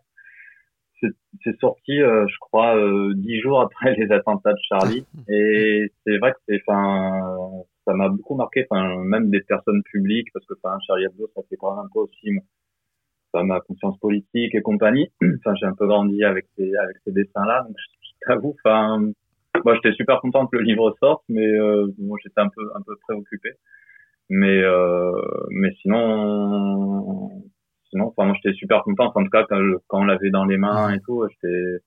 C'est 1.44 1.60
sorti, 1.60 2.02
euh, 2.02 2.26
je 2.28 2.38
crois, 2.40 2.78
euh, 2.78 3.14
dix 3.16 3.40
jours 3.42 3.62
après 3.62 3.96
les 3.96 4.12
attentats 4.12 4.54
de 4.54 4.60
Charlie. 4.70 5.06
Et 5.30 5.92
c'est 6.06 6.18
vrai 6.18 6.32
que 6.34 6.38
c'est, 6.48 6.62
enfin, 6.68 7.64
ça 7.86 7.94
m'a 7.94 8.10
beaucoup 8.10 8.36
marqué, 8.36 8.66
enfin, 8.70 9.04
même 9.04 9.30
des 9.30 9.42
personnes 9.42 9.84
publiques, 9.84 10.30
parce 10.34 10.46
que, 10.46 10.54
enfin, 10.64 10.78
Charlie 10.88 11.06
Hebdo, 11.06 11.30
ça 11.36 11.42
fait 11.50 11.58
quand 11.58 11.76
même 11.76 11.86
un 11.86 11.90
peu 11.94 12.00
aussi, 12.00 12.30
enfin, 13.34 13.46
ma 13.46 13.60
conscience 13.62 13.98
politique 14.00 14.56
et 14.56 14.62
compagnie. 14.62 15.12
Enfin, 15.40 15.56
j'ai 15.56 15.66
un 15.66 15.76
peu 15.76 15.88
grandi 15.88 16.24
avec 16.24 16.46
ces, 16.58 16.74
avec 16.76 16.98
ces 17.06 17.12
dessins-là, 17.12 17.64
donc 17.68 17.76
je, 17.78 17.86
je 18.02 18.28
t'avoue, 18.28 18.56
enfin, 18.64 19.12
moi, 19.64 19.76
j'étais 19.76 19.96
super 19.96 20.20
content 20.20 20.48
que 20.48 20.58
le 20.58 20.64
livre 20.64 20.96
sorte, 21.00 21.24
mais 21.30 21.46
euh, 21.46 21.88
bon, 21.98 22.16
j'étais 22.24 22.42
un 22.42 22.50
peu, 22.50 22.70
un 22.76 22.82
peu 22.82 22.96
préoccupé. 23.08 23.52
Mais, 24.30 24.62
euh, 24.64 25.12
mais 25.52 25.72
sinon, 25.82 27.30
sinon, 27.94 28.08
enfin, 28.08 28.26
moi, 28.26 28.36
j'étais 28.42 28.56
super 28.56 28.84
content. 28.84 29.12
En 29.14 29.24
tout 29.24 29.30
cas, 29.30 29.46
quand, 29.88 30.02
on 30.02 30.04
l'avait 30.04 30.32
dans 30.32 30.46
les 30.46 30.58
mains 30.58 30.94
et 30.94 31.00
tout, 31.00 31.26
j'étais, 31.30 31.80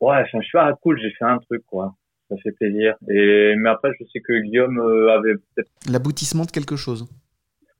ouais, 0.00 0.22
enfin, 0.22 0.40
je 0.40 0.46
suis 0.46 0.58
ah, 0.58 0.72
cool, 0.82 1.00
j'ai 1.00 1.10
fait 1.10 1.24
un 1.24 1.38
truc, 1.38 1.62
quoi. 1.66 1.94
Ça 2.28 2.36
fait 2.42 2.52
plaisir. 2.52 2.94
Et, 3.08 3.54
mais 3.56 3.70
après, 3.70 3.90
je 3.98 4.04
sais 4.12 4.20
que 4.20 4.38
Guillaume 4.40 4.78
euh, 4.78 5.16
avait 5.16 5.34
peut-être 5.34 5.70
L'aboutissement 5.90 6.44
de 6.44 6.50
quelque 6.50 6.76
chose. 6.76 7.08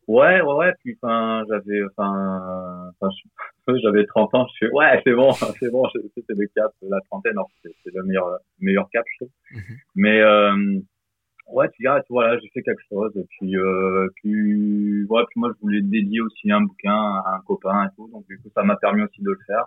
Ouais, 0.09 0.41
ouais, 0.41 0.55
ouais. 0.55 0.73
Puis, 0.83 0.99
enfin, 1.01 1.45
j'avais, 1.49 1.83
enfin, 1.97 2.91
j'avais 3.83 4.07
30 4.07 4.35
ans. 4.35 4.47
Je 4.55 4.67
fais, 4.67 4.73
ouais, 4.73 5.01
c'est 5.05 5.13
bon, 5.13 5.33
c'est 5.61 5.71
bon. 5.71 5.85
C'était 6.15 6.35
le 6.37 6.49
cap, 6.57 6.73
la 6.83 6.99
trentaine. 7.09 7.37
C'est 7.63 7.95
le 7.95 8.03
meilleur, 8.03 8.39
meilleur 8.59 8.89
cap, 8.91 9.05
je 9.13 9.25
trouve. 9.25 9.63
Mais, 9.95 10.21
euh, 10.21 10.81
ouais, 11.53 11.69
tu 11.71 11.83
dis, 11.83 11.87
ah, 11.89 12.01
tu 12.07 12.13
vois, 12.13 12.29
là, 12.29 12.39
j'ai 12.41 12.49
fait 12.51 12.63
quelque 12.63 12.83
chose. 12.89 13.13
Et 13.17 13.25
puis, 13.25 13.57
euh, 13.57 14.09
puis, 14.17 15.05
ouais, 15.05 15.23
puis 15.31 15.41
moi, 15.41 15.51
je 15.55 15.61
voulais 15.61 15.83
dédier 15.83 16.21
aussi 16.21 16.51
un 16.51 16.63
bouquin 16.63 16.95
à 16.95 17.37
un 17.37 17.41
copain 17.41 17.87
et 17.87 17.89
tout. 17.97 18.09
Donc, 18.13 18.27
du 18.27 18.39
coup, 18.41 18.49
ça 18.55 18.63
m'a 18.63 18.77
permis 18.77 19.03
aussi 19.03 19.23
de 19.23 19.31
le 19.31 19.39
faire. 19.47 19.67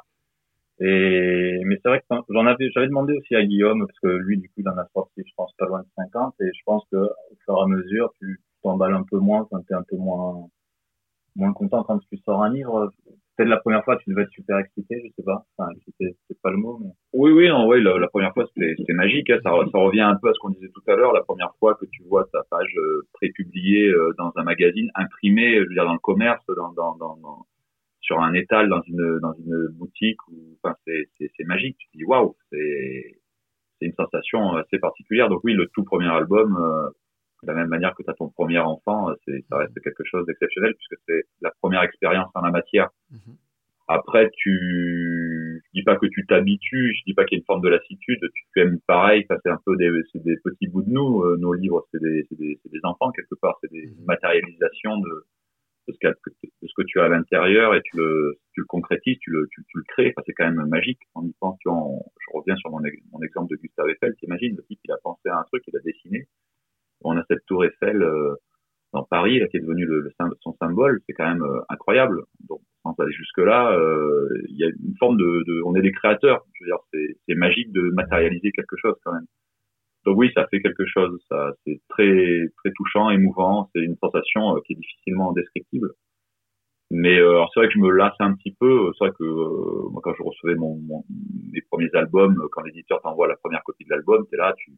Et, 0.80 1.62
mais 1.66 1.78
c'est 1.82 1.90
vrai 1.90 2.00
que 2.02 2.16
j'en 2.30 2.46
avais, 2.48 2.70
j'avais 2.72 2.88
demandé 2.88 3.14
aussi 3.14 3.36
à 3.36 3.46
Guillaume, 3.46 3.86
parce 3.88 4.00
que 4.00 4.08
lui, 4.08 4.38
du 4.38 4.48
coup, 4.50 4.56
il 4.58 4.70
en 4.70 4.78
a 4.78 4.88
sorti, 4.94 5.24
je 5.26 5.34
pense, 5.38 5.54
pas 5.58 5.66
loin 5.68 5.82
de 5.82 5.88
50. 5.96 6.36
Et 6.42 6.46
je 6.46 6.62
pense 6.66 6.84
que, 6.92 6.98
au 6.98 7.36
fur 7.46 7.58
et 7.58 7.62
à 7.62 7.68
mesure, 7.68 8.12
tu 8.20 8.42
t'emballes 8.64 8.94
un 8.96 9.04
peu 9.04 9.20
moins, 9.20 9.48
quand 9.52 9.62
t'es 9.68 9.76
un 9.76 9.84
peu 9.84 9.98
moins, 9.98 10.48
moins 11.36 11.54
content 11.54 11.84
quand 11.84 12.00
tu 12.00 12.18
sors 12.20 12.44
un 12.44 12.54
livre. 12.54 12.92
Peut-être 13.36 13.50
la 13.50 13.58
première 13.58 13.84
fois, 13.84 13.98
tu 13.98 14.10
devais 14.12 14.24
être 14.24 14.32
super 14.32 14.60
excité, 14.60 15.02
je 15.04 15.12
sais 15.16 15.24
pas. 15.24 15.44
Enfin, 15.58 15.72
c'est 16.00 16.42
pas 16.42 16.52
le 16.52 16.58
mot, 16.58 16.80
mais. 16.84 16.92
Oui, 17.14 17.32
oui, 17.32 17.50
non, 17.50 17.68
oui, 17.68 17.82
la, 17.82 18.08
première 18.08 18.34
fois, 18.34 18.46
c'était 18.56 18.94
magique. 18.94 19.30
hein. 19.32 19.40
Ça, 19.44 19.52
ça 19.72 19.78
revient 19.80 20.02
un 20.02 20.16
peu 20.16 20.30
à 20.30 20.34
ce 20.34 20.40
qu'on 20.40 20.52
disait 20.52 20.70
tout 20.70 20.84
à 20.88 20.96
l'heure. 20.96 21.14
La 21.14 21.24
première 21.24 21.52
fois 21.60 21.74
que 21.76 21.86
tu 21.86 22.04
vois 22.04 22.28
ta 22.32 22.44
page 22.50 22.72
euh, 22.78 23.08
prépubliée 23.14 23.88
euh, 23.88 24.14
dans 24.20 24.32
un 24.36 24.44
magazine, 24.44 24.92
imprimée, 24.94 25.56
je 25.56 25.62
veux 25.62 25.74
dire, 25.74 25.86
dans 25.86 25.94
le 25.94 26.00
commerce, 26.00 26.46
dans, 26.48 26.74
dans, 26.74 26.96
dans, 26.96 27.46
sur 28.02 28.20
un 28.20 28.34
étal, 28.34 28.70
dans 28.70 28.82
une, 28.84 29.20
dans 29.20 29.34
une 29.34 29.68
boutique, 29.70 30.20
ou, 30.28 30.58
enfin, 30.64 30.76
c'est, 30.86 31.08
magique. 31.46 31.78
Tu 31.80 31.88
te 31.88 31.98
dis, 31.98 32.06
waouh, 32.06 32.36
c'est, 32.52 33.20
c'est 33.80 33.88
une 33.88 33.94
sensation 33.94 34.54
assez 34.58 34.78
particulière. 34.78 35.30
Donc 35.30 35.42
oui, 35.44 35.54
le 35.54 35.68
tout 35.74 35.84
premier 35.84 36.10
album, 36.10 36.56
euh, 36.56 36.90
de 37.44 37.48
la 37.48 37.54
même 37.54 37.68
manière 37.68 37.94
que 37.96 38.04
tu 38.04 38.10
as 38.10 38.14
ton 38.14 38.30
premier 38.30 38.60
enfant, 38.60 39.10
euh, 39.10 39.14
c'est, 39.26 39.44
ça 39.50 39.58
reste 39.58 39.80
quelque 39.82 40.04
chose 40.06 40.26
d'exceptionnel 40.26 40.74
puisque 40.76 41.02
c'est 41.08 41.24
la 41.42 41.52
première 41.62 41.84
expérience 41.84 42.30
en 42.36 42.42
la 42.42 42.52
matière. 42.52 42.90
Après, 43.90 44.30
tu, 44.38 45.62
je 45.66 45.70
dis 45.74 45.84
pas 45.84 45.98
que 45.98 46.06
tu 46.06 46.26
t'habitues, 46.26 46.96
je 46.98 47.04
dis 47.06 47.14
pas 47.14 47.26
qu'il 47.26 47.38
y 47.38 47.40
a 47.40 47.42
une 47.42 47.46
forme 47.46 47.62
de 47.62 47.68
lassitude, 47.70 48.20
tu 48.54 48.60
aimes 48.62 48.80
pareil, 48.88 49.26
ça 49.28 49.38
c'est 49.44 49.50
un 49.50 49.60
peu 49.66 49.76
des, 49.76 49.92
c'est 50.12 50.24
des 50.24 50.38
petits 50.38 50.68
bouts 50.68 50.84
de 50.84 50.90
nous, 50.90 51.22
euh, 51.24 51.36
nos 51.38 51.54
livres, 51.54 51.86
c'est 51.92 52.02
des, 52.02 52.26
c'est 52.30 52.38
des, 52.38 52.58
c'est 52.64 52.72
des 52.72 52.80
enfants 52.84 53.12
quelque 53.12 53.36
part, 53.42 53.58
c'est 53.62 53.72
des 53.72 53.90
matérialisations 54.06 54.98
de, 55.00 55.26
de 55.90 55.94
ce, 55.94 55.98
qu'a- 56.00 56.12
de 56.14 56.68
ce 56.68 56.74
que 56.78 56.84
tu 56.88 57.02
as 57.02 57.04
à 57.06 57.10
l'intérieur 57.10 57.76
et 57.76 57.82
tu 57.84 57.98
le, 57.98 58.38
tu 58.54 58.62
le 58.62 58.66
concrétises, 58.68 59.18
tu 59.20 59.32
le, 59.32 59.48
tu, 59.52 59.62
tu 59.68 59.78
le 59.78 59.84
crées, 59.90 60.14
enfin, 60.16 60.24
c'est 60.26 60.34
quand 60.34 60.50
même 60.50 60.66
magique. 60.68 61.00
On 61.16 61.24
y 61.28 61.34
pense, 61.42 61.58
tu 61.60 61.68
vois, 61.68 61.78
on- 61.78 62.06
je 62.22 62.38
reviens 62.38 62.56
sur 62.56 62.70
mon, 62.72 62.80
mon 63.12 63.22
exemple 63.22 63.52
de 63.54 63.60
Gustave 63.62 63.90
Eiffel, 63.90 64.16
t'imagines, 64.16 64.56
le 64.56 64.64
type, 64.64 64.80
il 64.86 64.92
a 64.94 64.98
pensé 65.04 65.28
à 65.28 65.40
un 65.40 65.44
truc, 65.44 65.62
il 65.68 65.76
a 65.76 65.82
dessiné. 65.82 66.26
On 67.04 67.18
a 67.18 67.24
cette 67.30 67.46
tour 67.46 67.66
Eiffel, 67.66 68.02
euh, 68.02 68.36
dans 68.94 69.04
Paris, 69.04 69.40
là, 69.40 69.48
qui 69.48 69.58
est 69.58 69.60
devenu 69.60 69.86
le, 69.86 70.02
le 70.02 70.12
sym- 70.20 70.34
son 70.42 70.56
symbole, 70.62 71.02
c'est 71.06 71.14
quand 71.14 71.28
même 71.28 71.44
euh, 71.44 71.62
incroyable. 71.70 72.24
Donc, 72.48 72.62
sans 72.84 72.94
aller 73.00 73.12
jusque 73.14 73.40
là, 73.40 73.72
euh, 73.72 74.30
il 74.50 74.58
y 74.58 74.64
a 74.64 74.68
une 74.68 74.96
forme 75.00 75.18
de, 75.18 75.62
on 75.66 75.76
est 75.76 75.82
des 75.82 75.92
créateurs. 75.92 76.46
Je 76.54 76.64
veux 76.64 76.70
dire, 76.70 76.78
c'est, 77.28 77.36
magique 77.36 77.72
de 77.72 77.90
matérialiser 77.92 78.52
quelque 78.52 78.78
chose 78.78 78.96
quand 79.04 79.14
même. 79.14 79.26
Donc 80.06 80.18
oui, 80.18 80.32
ça 80.36 80.48
fait 80.48 80.62
quelque 80.62 80.86
chose. 80.86 81.20
Ça, 81.30 81.54
c'est 81.66 81.82
très, 81.90 82.50
très 82.58 82.72
touchant, 82.76 83.10
émouvant. 83.10 83.70
C'est 83.74 83.82
une 83.82 83.96
sensation 83.98 84.60
qui 84.66 84.74
est 84.74 84.76
difficilement 84.76 85.32
descriptible. 85.32 85.92
Mais 86.92 87.18
c'est 87.18 87.60
vrai 87.60 87.68
que 87.68 87.74
je 87.74 87.80
me 87.80 87.90
lasse 87.90 88.16
un 88.20 88.36
petit 88.36 88.52
peu. 88.60 88.92
C'est 88.94 89.06
vrai 89.06 89.14
que 89.18 90.00
quand 90.04 90.14
je 90.14 90.24
recevais 90.24 90.56
mes 90.56 91.62
premiers 91.72 91.90
albums, 91.94 92.38
quand 92.52 92.62
l'éditeur 92.64 93.02
t'envoie 93.02 93.28
la 93.28 93.38
première 93.38 93.64
copie 93.64 93.86
de 93.86 93.92
l'album, 93.92 94.28
t'es 94.30 94.38
là, 94.38 94.54
tu, 94.58 94.74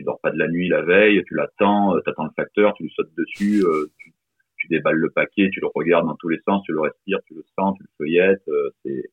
tu 0.00 0.04
dors 0.04 0.18
pas 0.22 0.30
de 0.30 0.38
la 0.38 0.48
nuit 0.48 0.68
la 0.68 0.80
veille, 0.80 1.22
tu 1.26 1.34
l'attends, 1.34 1.94
euh, 1.94 2.00
t'attends 2.00 2.24
le 2.24 2.30
facteur, 2.34 2.72
tu 2.72 2.84
lui 2.84 2.92
sautes 2.96 3.14
dessus, 3.18 3.62
euh, 3.66 3.86
tu, 3.98 4.14
tu 4.56 4.66
déballes 4.68 4.96
le 4.96 5.10
paquet, 5.10 5.50
tu 5.52 5.60
le 5.60 5.66
regardes 5.74 6.06
dans 6.06 6.16
tous 6.16 6.28
les 6.28 6.40
sens, 6.48 6.62
tu 6.64 6.72
le 6.72 6.80
respires, 6.80 7.18
tu 7.26 7.34
le 7.34 7.44
sens, 7.58 7.76
tu 7.76 7.82
le 7.82 7.88
feuillettes. 7.98 8.48
euh, 8.48 8.70
c'est, 8.82 9.10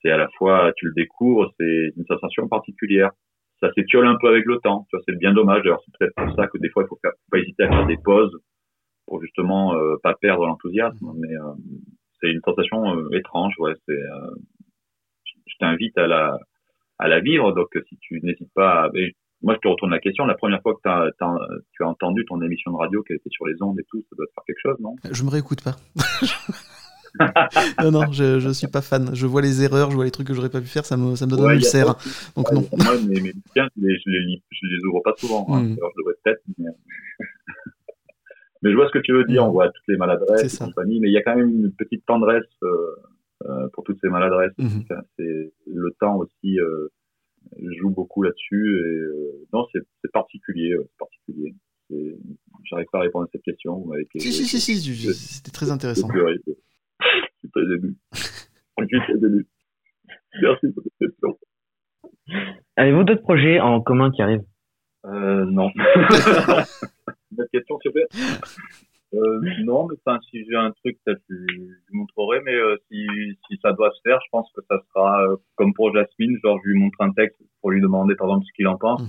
c'est 0.00 0.10
à 0.10 0.16
la 0.16 0.28
fois, 0.38 0.72
tu 0.76 0.86
le 0.86 0.94
découvres, 0.94 1.52
c'est 1.60 1.92
une 1.96 2.06
sensation 2.06 2.48
particulière. 2.48 3.10
Ça 3.60 3.70
s'étiole 3.74 4.06
un 4.06 4.16
peu 4.18 4.28
avec 4.28 4.46
le 4.46 4.56
temps. 4.56 4.86
Tu 4.88 4.96
vois, 4.96 5.04
c'est 5.06 5.18
bien 5.18 5.34
dommage. 5.34 5.62
D'ailleurs, 5.62 5.82
c'est 5.84 5.98
peut-être 5.98 6.14
pour 6.14 6.34
ça 6.34 6.46
que 6.46 6.56
des 6.56 6.70
fois, 6.70 6.84
il 6.84 6.88
faut, 6.88 6.98
faire, 7.02 7.12
faut 7.12 7.30
pas 7.30 7.38
hésiter 7.40 7.64
à 7.64 7.68
faire 7.68 7.86
des 7.86 7.98
pauses 7.98 8.34
pour 9.04 9.20
justement 9.20 9.74
euh, 9.74 9.96
pas 10.02 10.14
perdre 10.14 10.46
l'enthousiasme. 10.46 11.12
Mais 11.16 11.34
euh, 11.34 11.52
c'est 12.18 12.30
une 12.30 12.40
sensation 12.40 12.96
euh, 12.96 13.10
étrange. 13.12 13.52
Ouais, 13.58 13.74
c'est. 13.86 14.00
je 15.24 15.32
je 15.46 15.54
t'invite 15.58 15.98
à 15.98 16.06
la 16.06 16.38
à 16.98 17.08
la 17.08 17.20
vivre. 17.20 17.52
Donc, 17.52 17.68
si 17.86 17.98
tu 17.98 18.18
n'hésites 18.22 18.54
pas. 18.54 18.84
À... 18.84 18.90
et 18.94 19.14
moi, 19.42 19.54
je 19.54 19.60
te 19.60 19.68
retourne 19.68 19.90
la 19.90 20.00
question. 20.00 20.26
La 20.26 20.34
première 20.34 20.60
fois 20.62 20.74
que 20.74 20.80
tu 20.82 21.82
as 21.82 21.88
entendu 21.88 22.24
ton 22.26 22.40
émission 22.42 22.72
de 22.72 22.76
radio 22.76 23.02
qui 23.02 23.14
était 23.14 23.30
sur 23.30 23.46
les 23.46 23.54
ondes 23.62 23.78
et 23.78 23.84
tout, 23.88 24.00
ça 24.02 24.16
doit 24.16 24.26
te 24.26 24.32
faire 24.32 24.44
quelque 24.46 24.60
chose, 24.62 24.76
non? 24.80 24.96
Je 25.10 25.22
me 25.24 25.30
réécoute 25.30 25.62
pas. 25.62 25.76
non, 27.82 27.90
non, 27.90 28.12
je, 28.12 28.38
je 28.38 28.50
suis 28.50 28.68
pas 28.68 28.82
fan. 28.82 29.10
Je 29.14 29.26
vois 29.26 29.42
les 29.42 29.62
erreurs, 29.62 29.90
je 29.90 29.96
vois 29.96 30.04
les 30.04 30.10
trucs 30.10 30.26
que 30.26 30.34
j'aurais 30.34 30.50
pas 30.50 30.60
pu 30.60 30.66
faire, 30.66 30.84
ça 30.84 30.96
me, 30.96 31.16
ça 31.16 31.26
me 31.26 31.30
donne 31.30 31.40
Ouais, 31.40 31.52
un 31.52 31.56
ulcère. 31.56 31.94
Donc 32.36 32.50
Ouais, 32.50 32.56
non. 32.56 32.68
Moi, 32.76 32.94
mes, 33.08 33.20
mes 33.20 33.32
bouquins, 33.32 33.68
je 33.76 33.86
les, 33.86 33.94
je 33.94 34.10
les 34.10 34.20
lis, 34.26 34.42
je 34.50 34.66
les 34.66 34.84
ouvre 34.84 35.00
pas 35.02 35.14
souvent. 35.16 35.46
Hein. 35.48 35.62
Mm. 35.62 35.76
Alors, 35.78 35.90
je 35.96 36.02
devrais 36.02 36.14
peut-être, 36.22 36.42
mais... 36.58 36.70
mais 38.62 38.70
je 38.70 38.76
vois 38.76 38.86
ce 38.88 38.92
que 38.92 38.98
tu 38.98 39.12
veux 39.12 39.24
dire. 39.24 39.44
On 39.44 39.50
voit 39.50 39.68
toutes 39.68 39.88
les 39.88 39.96
maladresses 39.96 40.54
et 40.54 40.64
compagnie, 40.64 41.00
mais 41.00 41.08
il 41.08 41.12
y 41.12 41.18
a 41.18 41.22
quand 41.22 41.36
même 41.36 41.48
une 41.48 41.72
petite 41.72 42.04
tendresse 42.06 42.44
euh, 42.62 42.94
euh, 43.46 43.68
pour 43.72 43.84
toutes 43.84 43.98
ces 44.00 44.08
maladresses. 44.08 44.56
Mhm. 44.58 44.82
Enfin, 44.82 45.00
c'est 45.18 45.52
le 45.66 45.90
temps 45.98 46.18
aussi 46.18 46.60
euh, 46.60 46.88
joue 47.78 47.90
beaucoup 47.90 48.22
là-dessus. 48.22 48.78
Et 48.78 48.98
euh, 48.98 49.46
non, 49.52 49.66
c'est 49.72 49.80
c'est 50.02 50.12
particulier, 50.12 50.72
euh, 50.72 50.82
c'est 50.90 50.98
particulier. 50.98 51.54
C'est- 51.90 52.16
J'arrive 52.64 52.86
pas 52.92 52.98
à 52.98 53.02
répondre 53.02 53.24
à 53.24 53.28
cette 53.32 53.42
question. 53.42 53.84
M'avez 53.86 54.06
Si, 54.18 54.32
si, 54.32 54.46
si, 54.60 54.80
c'était 55.14 55.50
très 55.50 55.70
intéressant. 55.70 56.08
Je 56.12 56.52
suis 57.40 57.50
très 57.50 57.62
ému. 57.62 57.96
Je 58.12 58.18
suis 58.18 58.28
très 59.02 59.26
ému. 59.26 59.46
Merci 60.42 60.66
pour 60.72 60.82
cette 60.84 61.08
question. 61.10 61.38
Avez-vous 62.76 63.04
d'autres 63.04 63.22
projets 63.22 63.58
en 63.60 63.80
commun 63.80 64.10
qui 64.12 64.22
arrivent? 64.22 64.44
Euh, 65.06 65.44
non. 65.46 65.70
Une 65.76 67.40
autre 67.40 67.50
question, 67.52 67.78
s'il 67.80 67.90
vous 67.90 67.94
plaît? 67.94 68.08
Euh, 69.14 69.40
non, 69.64 69.88
mais 69.88 69.96
enfin, 70.04 70.20
si 70.30 70.44
j'ai 70.44 70.54
un 70.56 70.70
truc, 70.70 70.96
peut-être 71.04 71.20
je 71.28 71.34
je 71.34 71.54
lui 71.54 71.74
montrerai, 71.92 72.40
mais 72.44 72.54
euh, 72.54 72.76
si, 72.88 73.06
si 73.48 73.58
ça 73.60 73.72
doit 73.72 73.90
se 73.90 74.00
faire, 74.04 74.20
je 74.24 74.28
pense 74.30 74.48
que 74.54 74.60
ça 74.68 74.76
sera 74.88 75.22
euh, 75.24 75.36
comme 75.56 75.74
pour 75.74 75.92
Jasmine, 75.92 76.38
genre 76.44 76.58
je 76.62 76.70
lui 76.70 76.78
montre 76.78 77.00
un 77.00 77.12
texte 77.12 77.40
pour 77.60 77.70
lui 77.72 77.80
demander 77.80 78.14
par 78.14 78.28
exemple 78.28 78.46
ce 78.46 78.52
qu'il 78.54 78.68
en 78.68 78.76
pense, 78.78 79.02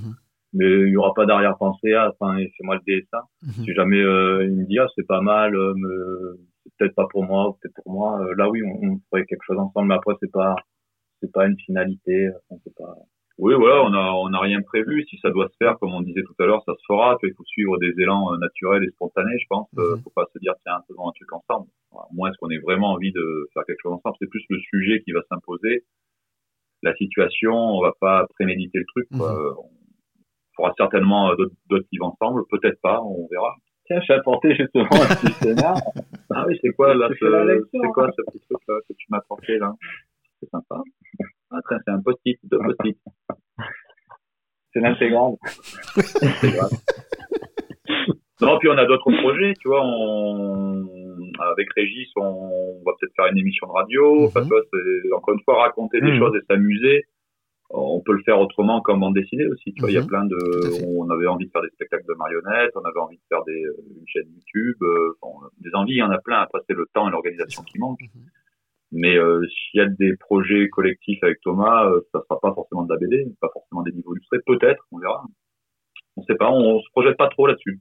mais 0.54 0.66
il 0.66 0.90
y 0.90 0.98
aura 0.98 1.14
pas 1.14 1.26
d'arrière-pensée, 1.26 1.94
ah, 1.94 2.12
enfin, 2.20 2.38
fais-moi 2.38 2.76
le 2.78 2.82
dessin. 2.88 3.22
Mhm. 3.44 3.66
Si 3.66 3.74
jamais 3.74 4.02
euh, 4.02 4.46
il 4.46 4.56
me 4.56 4.66
dit, 4.66 4.80
ah, 4.80 4.88
c'est 4.96 5.06
pas 5.06 5.22
mal, 5.22 5.56
euh, 5.56 5.74
mais 5.76 6.40
c'est 6.64 6.72
peut-être 6.80 6.96
pas 6.96 7.08
pour 7.10 7.24
moi, 7.24 7.50
ou 7.50 7.54
peut-être 7.54 7.76
pour 7.84 7.94
moi, 7.94 8.20
euh, 8.22 8.34
là 8.38 8.50
oui, 8.50 8.62
on, 8.64 8.84
on 8.84 9.00
ferait 9.12 9.26
quelque 9.26 9.44
chose 9.46 9.60
ensemble, 9.60 9.90
mais 9.90 9.96
après 9.96 10.16
c'est 10.20 10.32
pas, 10.32 10.56
c'est 11.22 11.32
pas 11.32 11.46
une 11.46 11.60
finalité, 11.60 12.30
enfin, 12.50 12.60
c'est 12.64 12.76
pas... 12.76 12.96
Oui, 13.42 13.56
voilà, 13.56 13.82
on 13.84 13.92
a 13.94 14.12
on 14.14 14.30
n'a 14.30 14.40
rien 14.40 14.62
prévu. 14.62 15.04
Si 15.10 15.18
ça 15.18 15.32
doit 15.32 15.48
se 15.50 15.56
faire, 15.58 15.78
comme 15.80 15.94
on 15.94 16.02
disait 16.02 16.22
tout 16.24 16.36
à 16.40 16.46
l'heure, 16.46 16.62
ça 16.66 16.74
se 16.76 16.84
fera. 16.88 17.16
Tu 17.20 17.26
vois, 17.26 17.30
il 17.34 17.36
faut 17.36 17.44
suivre 17.46 17.78
des 17.80 17.92
élans 17.98 18.32
euh, 18.34 18.38
naturels 18.38 18.84
et 18.84 18.90
spontanés, 18.92 19.38
je 19.42 19.46
pense. 19.50 19.68
Euh, 19.80 19.98
faut 20.04 20.12
pas 20.16 20.26
se 20.32 20.38
dire 20.40 20.54
tiens, 20.64 20.78
faisons 20.88 21.08
un 21.10 21.12
truc 21.14 21.32
ensemble. 21.34 21.68
Voilà, 21.92 22.08
Au 22.12 22.14
moins, 22.14 22.30
est-ce 22.30 22.38
qu'on 22.38 22.52
ait 22.52 22.60
vraiment 22.60 22.92
envie 22.92 23.12
de 23.12 23.50
faire 23.56 23.64
quelque 23.66 23.82
chose 23.82 23.94
ensemble? 23.94 24.16
C'est 24.22 24.30
plus 24.30 24.46
le 24.50 24.60
sujet 24.60 25.02
qui 25.02 25.12
va 25.12 25.22
s'imposer. 25.28 25.84
La 26.84 26.94
situation, 26.96 27.54
on 27.54 27.82
va 27.82 27.94
pas 28.00 28.28
préméditer 28.36 28.78
le 28.80 28.86
truc. 28.86 29.08
Quoi. 29.18 29.34
Euh, 29.34 29.54
On 29.58 29.70
fera 30.58 30.74
certainement 30.78 31.34
d'autres 31.36 31.56
d'autres 31.70 31.88
livres 31.92 32.08
ensemble, 32.14 32.44
peut-être 32.50 32.80
pas, 32.82 33.02
on 33.02 33.28
verra. 33.32 33.56
Tiens, 33.88 34.00
je 34.02 34.14
vais 34.14 34.20
apporter 34.20 34.56
justement 34.56 34.86
un 34.86 35.16
petit 35.16 35.34
scénar. 35.34 35.76
Ah 36.34 36.46
oui, 36.48 36.58
c'est 36.62 36.72
quoi 36.74 36.94
là 36.96 37.10
ce- 37.10 37.16
C'est 37.74 37.88
quoi 37.94 38.06
hein. 38.08 38.12
ce 38.16 38.22
petit 38.32 38.40
truc 38.48 38.60
là 38.70 38.76
que 38.88 38.94
tu 38.94 39.06
m'as 39.10 39.18
apporté 39.18 39.58
là? 39.58 39.74
C'est 40.40 40.50
sympa. 40.50 40.82
Ah, 41.52 41.60
tiens, 41.68 41.78
c'est 41.86 41.92
un 41.92 42.02
post-it, 42.02 42.40
deux 42.44 42.58
post-it. 42.58 42.98
C'est 44.74 44.80
l'intégrale. 44.80 45.34
Intégrale. 46.22 46.70
Non, 48.42 48.58
puis 48.58 48.70
on 48.70 48.78
a 48.78 48.86
d'autres 48.86 49.12
projets, 49.22 49.54
tu 49.60 49.68
vois. 49.68 49.82
On... 49.84 50.88
Avec 51.52 51.68
Régis, 51.76 52.10
on 52.16 52.82
va 52.86 52.92
peut-être 53.00 53.14
faire 53.16 53.28
une 53.32 53.38
émission 53.38 53.68
de 53.68 53.72
radio. 53.74 54.26
Enfin, 54.26 54.42
tu 54.44 54.50
vois, 54.50 54.62
c'est 54.72 55.14
encore 55.14 55.34
une 55.36 55.42
fois 55.44 55.62
raconter 55.62 56.00
des 56.02 56.12
Mhm. 56.12 56.20
choses 56.20 56.36
et 56.36 56.46
s'amuser. 56.50 57.04
On 57.74 58.02
peut 58.02 58.14
le 58.14 58.22
faire 58.24 58.40
autrement 58.40 58.82
comme 58.82 59.00
bande 59.00 59.14
dessinée 59.16 59.46
aussi. 59.48 59.74
Tu 59.74 59.80
vois, 59.82 59.90
il 59.92 59.94
y 59.94 59.98
a 59.98 60.02
Mhm. 60.02 60.08
plein 60.08 60.26
de. 60.26 60.38
On 60.88 61.10
avait 61.10 61.28
envie 61.28 61.46
de 61.46 61.52
faire 61.52 61.62
des 61.62 61.70
spectacles 61.70 62.06
de 62.08 62.14
marionnettes, 62.16 62.72
on 62.76 62.82
avait 62.84 63.00
envie 63.00 63.18
de 63.18 63.22
faire 63.30 63.44
des, 63.46 63.62
une 63.62 64.08
chaîne 64.08 64.28
YouTube. 64.34 64.76
euh, 64.82 65.14
bon, 65.22 65.34
des 65.60 65.70
envies, 65.74 65.94
il 65.94 65.98
y 65.98 66.04
en 66.04 66.12
a 66.12 66.18
plein. 66.20 66.40
Après, 66.42 66.60
c'est 66.68 66.76
le 66.76 66.86
temps 66.94 67.08
et 67.08 67.12
l'organisation 67.12 67.64
qui 67.64 67.78
manquent. 67.80 68.00
Mais 68.92 69.16
euh, 69.16 69.42
s'il 69.48 69.80
y 69.80 69.84
a 69.84 69.88
des 69.88 70.16
projets 70.18 70.68
collectifs 70.70 71.24
avec 71.24 71.40
Thomas, 71.42 71.86
euh, 71.86 72.02
ça 72.12 72.22
sera 72.24 72.40
pas 72.40 72.54
forcément 72.54 72.84
de 72.84 72.94
la 72.94 73.00
BD, 73.00 73.26
pas 73.40 73.50
forcément 73.54 73.84
des 73.84 73.92
niveaux 73.94 74.16
illustrés, 74.16 74.40
peut-être, 74.46 74.86
on 74.92 75.00
verra. 75.00 75.24
On 76.18 76.24
sait 76.24 76.36
pas, 76.36 76.52
on, 76.52 76.82
se 76.82 76.90
projette 76.92 77.18
pas 77.18 77.30
trop 77.30 77.48
là-dessus. 77.48 77.80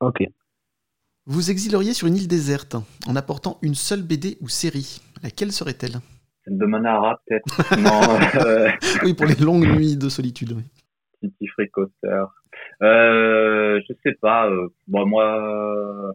Ok. 0.00 0.22
Vous 1.26 1.50
exileriez 1.50 1.92
sur 1.92 2.06
une 2.06 2.16
île 2.16 2.28
déserte 2.28 2.76
en 3.06 3.16
apportant 3.16 3.58
une 3.62 3.74
seule 3.74 4.02
BD 4.02 4.38
ou 4.40 4.48
série. 4.48 5.00
Laquelle 5.22 5.52
serait-elle? 5.52 6.00
C'est 6.44 6.56
de 6.56 6.64
Manara, 6.64 7.20
peut-être. 7.26 7.76
non, 7.78 8.46
euh, 8.46 8.70
Oui, 9.04 9.12
pour 9.12 9.26
les 9.26 9.34
longues 9.34 9.66
nuits 9.66 9.96
de 9.96 10.08
solitude. 10.08 10.52
oui. 10.52 10.62
petit 11.20 11.46
fricoteur. 11.48 12.32
Euh, 12.82 13.80
je 13.86 13.94
sais 14.02 14.16
pas. 14.20 14.48
Euh, 14.48 14.68
bon, 14.86 15.04
moi, 15.04 16.14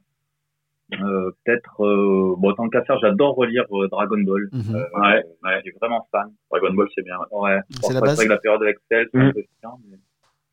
euh, 1.01 1.31
peut-être. 1.43 1.83
Euh, 1.83 2.35
bon, 2.37 2.53
tant 2.53 2.69
qu'à 2.69 2.83
faire, 2.83 2.97
j'adore 2.99 3.35
relire 3.35 3.65
euh, 3.71 3.87
Dragon 3.87 4.19
Ball. 4.21 4.49
Mhm. 4.51 4.75
Euh, 4.75 4.83
Ouais, 4.99 5.23
ouais. 5.43 5.55
Je 5.57 5.61
suis 5.69 5.77
vraiment 5.81 6.07
fan. 6.11 6.31
Dragon 6.51 6.73
Ball, 6.73 6.87
c'est 6.95 7.03
bien. 7.03 7.17
ouais. 7.31 7.39
Ouais. 7.55 7.59
C'est 7.81 7.93
la 7.93 8.01
base. 8.01 8.15
vrai 8.15 8.25
que 8.25 8.29
la 8.31 8.37
période 8.37 8.61
avec 8.63 8.77
Cell, 8.89 9.07
c'est 9.11 9.17
Mhm. 9.19 9.25
un 9.27 9.31
peu 9.33 9.41
chiant, 9.59 9.79
mais, 9.89 9.97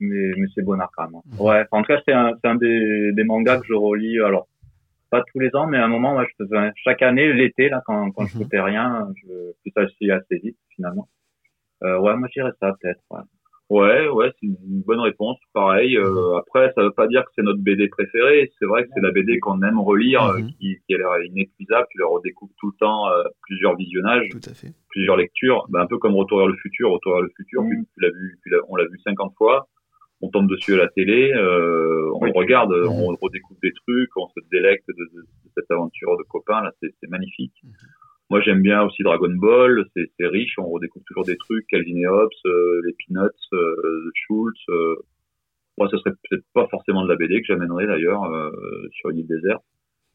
mais, 0.00 0.32
mais 0.38 0.46
c'est 0.54 0.62
bon 0.62 0.78
quand 0.96 1.08
même. 1.10 1.20
Ouais. 1.38 1.64
En 1.70 1.82
tout 1.82 1.88
cas, 1.92 2.00
c'est 2.04 2.12
un, 2.12 2.32
c'est 2.40 2.48
un 2.48 2.54
des, 2.56 3.12
des 3.12 3.24
mangas 3.24 3.58
que 3.60 3.66
je 3.66 3.74
relis. 3.74 4.20
Alors, 4.20 4.48
pas 5.10 5.22
tous 5.32 5.40
les 5.40 5.54
ans, 5.56 5.66
mais 5.66 5.76
à 5.78 5.84
un 5.84 5.88
moment, 5.88 6.12
moi, 6.12 6.24
je 6.24 6.44
faisais 6.44 6.70
chaque 6.76 7.02
année, 7.02 7.32
l'été, 7.32 7.68
là, 7.68 7.82
quand, 7.84 8.10
quand 8.12 8.26
je 8.26 8.36
Mhm. 8.38 8.44
foutais 8.44 8.60
rien, 8.60 9.08
je, 9.22 9.52
puis 9.62 9.72
ça 9.76 9.82
assez 10.12 10.36
vite, 10.38 10.56
finalement. 10.76 11.08
Euh, 11.82 11.98
ouais, 11.98 12.14
moi, 12.16 12.28
je 12.32 12.40
dirais 12.40 12.52
ça, 12.60 12.74
peut-être, 12.80 13.00
ouais. 13.10 13.20
Ouais, 13.70 14.08
ouais, 14.08 14.32
c'est 14.40 14.46
une 14.46 14.82
bonne 14.84 14.98
réponse. 15.00 15.38
Pareil. 15.54 15.96
euh, 15.96 16.36
après, 16.36 16.72
ça 16.74 16.82
veut 16.82 16.90
pas 16.90 17.06
dire 17.06 17.24
que 17.24 17.30
c'est 17.36 17.42
notre 17.42 17.60
BD 17.60 17.88
préférée. 17.88 18.50
C'est 18.58 18.66
vrai 18.66 18.82
que 18.82 18.88
c'est 18.94 19.00
la 19.00 19.12
BD 19.12 19.38
qu'on 19.38 19.62
aime 19.62 19.78
relire, 19.78 20.24
euh, 20.24 20.38
Mhm. 20.38 20.50
qui, 20.58 20.76
qui 20.86 20.94
a 20.94 20.98
l'air 20.98 21.22
inépuisable. 21.24 21.86
Tu 21.90 21.98
la 21.98 22.06
redécouvres 22.06 22.52
tout 22.58 22.66
le 22.72 22.76
temps, 22.80 23.08
euh, 23.08 23.22
plusieurs 23.42 23.76
visionnages, 23.76 24.28
Tout 24.30 24.40
à 24.50 24.54
fait. 24.54 24.72
plusieurs 24.88 25.16
lectures. 25.16 25.66
Ben, 25.70 25.80
un 25.82 25.86
peu 25.86 25.98
comme 25.98 26.16
Retour 26.16 26.38
vers 26.38 26.48
le 26.48 26.56
futur. 26.56 26.90
Retour 26.90 27.12
vers 27.12 27.22
le 27.22 27.30
futur, 27.36 27.62
tu, 27.62 27.84
tu 27.94 28.00
l'as 28.02 28.10
vu, 28.10 28.38
tu 28.42 28.52
on 28.68 28.74
l'a 28.76 28.84
vu 28.84 28.98
50 29.04 29.34
fois. 29.38 29.68
On 30.20 30.28
tombe 30.30 30.50
dessus 30.50 30.74
à 30.74 30.78
la 30.78 30.88
télé, 30.88 31.32
on 31.36 32.18
Oui. 32.24 32.30
regarde, 32.34 32.72
Mhm. 32.72 32.88
on 32.90 33.06
redécouvre 33.22 33.60
des 33.62 33.72
trucs, 33.86 34.10
on 34.16 34.26
se 34.28 34.40
délecte 34.50 34.86
de, 34.88 34.94
de- 35.14 35.20
de 35.22 35.50
cette 35.56 35.70
aventure 35.70 36.18
de 36.18 36.24
copains. 36.24 36.60
Là, 36.62 36.72
c'est 36.82 37.08
magnifique. 37.08 37.54
Moi, 38.30 38.40
j'aime 38.42 38.62
bien 38.62 38.82
aussi 38.82 39.02
Dragon 39.02 39.32
Ball. 39.34 39.84
C'est 39.94 40.26
riche. 40.26 40.54
On 40.58 40.68
redécouvre 40.68 41.04
toujours 41.04 41.24
des 41.24 41.36
trucs. 41.36 41.66
Calvin 41.66 41.96
et 41.96 42.06
Hobbes, 42.06 42.30
euh, 42.46 42.80
les 42.86 42.94
Peanuts, 42.94 43.28
euh, 43.52 44.10
Schultz. 44.14 44.60
Euh. 44.68 44.94
Moi, 45.78 45.88
ce 45.90 45.98
serait 45.98 46.12
peut-être 46.12 46.44
pas 46.54 46.68
forcément 46.68 47.02
de 47.02 47.08
la 47.08 47.16
BD 47.16 47.40
que 47.40 47.46
j'amènerais 47.46 47.86
d'ailleurs 47.86 48.24
euh, 48.24 48.50
sur 48.92 49.10
une 49.10 49.18
île 49.18 49.26
déserte. 49.26 49.64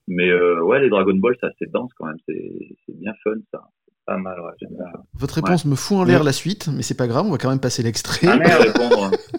Mais 0.07 0.31
ouais, 0.61 0.79
les 0.81 0.89
Dragon 0.89 1.15
Ball, 1.15 1.35
c'est 1.39 1.47
assez 1.47 1.65
dense 1.65 1.91
quand 1.97 2.05
même. 2.05 2.19
C'est 2.27 2.95
bien 2.99 3.13
fun, 3.23 3.37
ça. 3.51 3.63
Pas 4.05 4.17
mal, 4.17 4.39
ouais. 4.39 4.67
Bien. 4.69 4.85
Votre 5.15 5.35
réponse 5.35 5.65
me 5.65 5.75
fout 5.75 5.97
en 5.97 6.03
l'air 6.03 6.23
la 6.23 6.31
suite, 6.31 6.67
mais 6.67 6.83
c'est 6.83 6.95
pas 6.95 7.07
grave, 7.07 7.25
on 7.25 7.31
va 7.31 7.39
quand 7.39 7.49
même 7.49 7.59
passer 7.59 7.81
l'extrait. 7.81 8.27
Ah 8.29 8.37
merde, 8.37 8.61
répondre. 8.61 9.11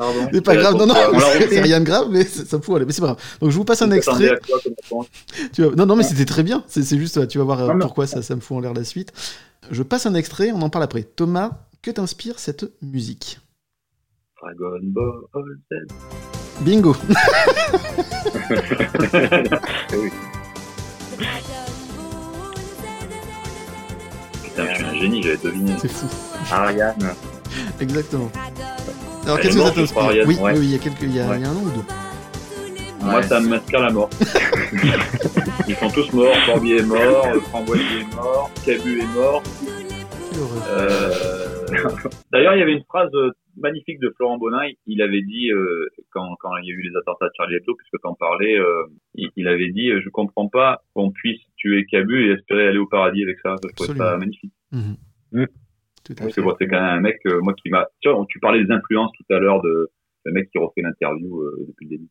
Pardon. 0.00 0.28
C'est 0.32 0.40
pas 0.40 0.56
grave, 0.56 0.76
non, 0.76 0.86
non, 0.86 0.94
c'est 1.50 1.60
rien 1.60 1.78
de 1.78 1.84
grave, 1.84 2.08
mais 2.10 2.24
ça 2.24 2.56
me 2.56 2.62
fout 2.62 2.74
en 2.74 2.78
l'air. 2.78 2.86
Mais 2.86 2.92
c'est 2.94 3.02
pas 3.02 3.08
grave. 3.08 3.18
Donc 3.42 3.50
je 3.50 3.56
vous 3.56 3.66
passe 3.66 3.82
un 3.82 3.90
extrait. 3.90 4.40
Tu 5.52 5.60
Non, 5.76 5.84
non, 5.84 5.94
mais 5.94 6.04
c'était 6.04 6.24
très 6.24 6.42
bien. 6.42 6.64
C'est 6.68 6.96
juste, 6.98 7.28
tu 7.28 7.36
vas 7.36 7.44
voir 7.44 7.60
euh, 7.60 7.66
Non, 7.66 7.74
mais- 7.74 7.80
pourquoi 7.84 8.06
ça, 8.06 8.22
ça 8.22 8.34
me 8.34 8.40
fout 8.40 8.56
en 8.56 8.60
l'air 8.60 8.72
la 8.72 8.84
suite. 8.84 9.12
Je 9.70 9.82
passe 9.82 10.06
un 10.06 10.14
extrait, 10.14 10.52
on 10.54 10.62
en 10.62 10.70
parle 10.70 10.84
après. 10.84 11.02
Thomas, 11.02 11.50
que 11.82 11.90
t'inspire 11.90 12.38
cette 12.38 12.64
musique? 12.80 13.40
Dragon 14.40 14.78
Ball 14.84 15.20
Z. 15.70 15.92
Bingo 16.62 16.96
oui. 19.92 20.08
Putain, 24.44 24.66
je 24.70 24.74
suis 24.76 24.84
un 24.84 24.94
génie, 24.94 25.22
j'avais 25.22 25.36
deviné. 25.36 25.74
C'est 25.78 25.88
fou. 25.92 26.06
Ariane. 26.50 27.14
Exactement. 27.80 28.30
Alors 29.24 29.40
qu'est-ce 29.40 29.58
est 29.58 29.74
que 29.74 29.86
ça 29.86 30.00
Ariane. 30.02 30.26
Oui, 30.28 30.36
Ouais. 30.40 30.52
oui, 30.54 30.58
oui, 30.60 30.66
il 30.66 30.72
y 30.72 30.74
a 30.74 30.78
quelques, 30.78 31.02
il 31.02 31.14
y 31.14 31.20
a, 31.20 31.28
Ouais. 31.28 31.36
il 31.38 31.42
y 31.42 31.44
a 31.44 31.48
un 31.50 31.54
an 31.56 31.62
ou 31.62 31.70
deux. 31.70 31.84
Moi, 33.02 33.22
ça 33.22 33.40
m'inspire 33.40 33.80
la 33.80 33.90
mort. 33.90 34.10
Ils 35.68 35.74
sont 35.76 35.88
tous 35.90 36.12
morts. 36.12 36.34
Corbier 36.46 36.78
est 36.78 36.82
mort, 36.86 37.26
Framboisier 37.50 38.00
est 38.00 38.14
mort, 38.14 38.50
Cabu 38.64 39.00
est 39.00 39.14
mort. 39.14 39.42
Euh, 40.68 41.66
D'ailleurs, 42.32 42.54
il 42.56 42.58
y 42.58 42.62
avait 42.62 42.72
une 42.74 42.84
phrase 42.84 43.10
euh, 43.14 43.30
magnifique 43.56 44.00
de 44.00 44.12
Florent 44.16 44.38
Bonin. 44.38 44.68
Il 44.86 45.00
avait 45.02 45.22
dit, 45.22 45.50
euh, 45.52 45.86
quand, 46.10 46.34
quand 46.40 46.56
il 46.58 46.68
y 46.68 46.72
a 46.72 46.74
eu 46.74 46.82
les 46.82 46.96
attentats 46.96 47.26
de 47.26 47.32
Charlie 47.36 47.56
Hebdo, 47.56 47.74
puisque 47.74 48.02
t'en 48.02 48.14
parlais, 48.14 48.58
euh, 48.58 48.84
il, 49.14 49.30
il 49.36 49.48
avait 49.48 49.70
dit, 49.70 49.90
je 50.02 50.08
comprends 50.10 50.48
pas 50.48 50.82
qu'on 50.94 51.10
puisse 51.10 51.40
tuer 51.56 51.84
Cabu 51.90 52.28
et 52.28 52.32
espérer 52.34 52.68
aller 52.68 52.78
au 52.78 52.86
paradis 52.86 53.22
avec 53.22 53.38
ça. 53.42 53.54
Je 53.62 53.74
trouvais 53.84 53.98
ça 53.98 54.16
magnifique. 54.16 54.52
Mhm. 54.72 54.96
Mm. 55.32 55.44
Tout 56.10 56.14
à 56.18 56.22
Parce 56.24 56.34
fait. 56.34 56.40
que 56.40 56.46
bon, 56.46 56.54
c'est 56.58 56.66
quand 56.66 56.80
même 56.80 56.98
un 56.98 57.00
mec, 57.00 57.18
euh, 57.26 57.40
moi, 57.40 57.54
qui 57.54 57.70
m'a... 57.70 57.86
Tu 58.00 58.08
vois, 58.10 58.24
tu 58.28 58.40
parlais 58.40 58.64
des 58.64 58.70
influences 58.72 59.12
tout 59.16 59.32
à 59.34 59.38
l'heure 59.38 59.62
de 59.62 59.88
le 60.26 60.32
mec 60.32 60.50
qui 60.50 60.58
refait 60.58 60.82
l'interview 60.82 61.40
euh, 61.40 61.64
depuis 61.68 61.86
le 61.86 61.90
début. 61.90 62.08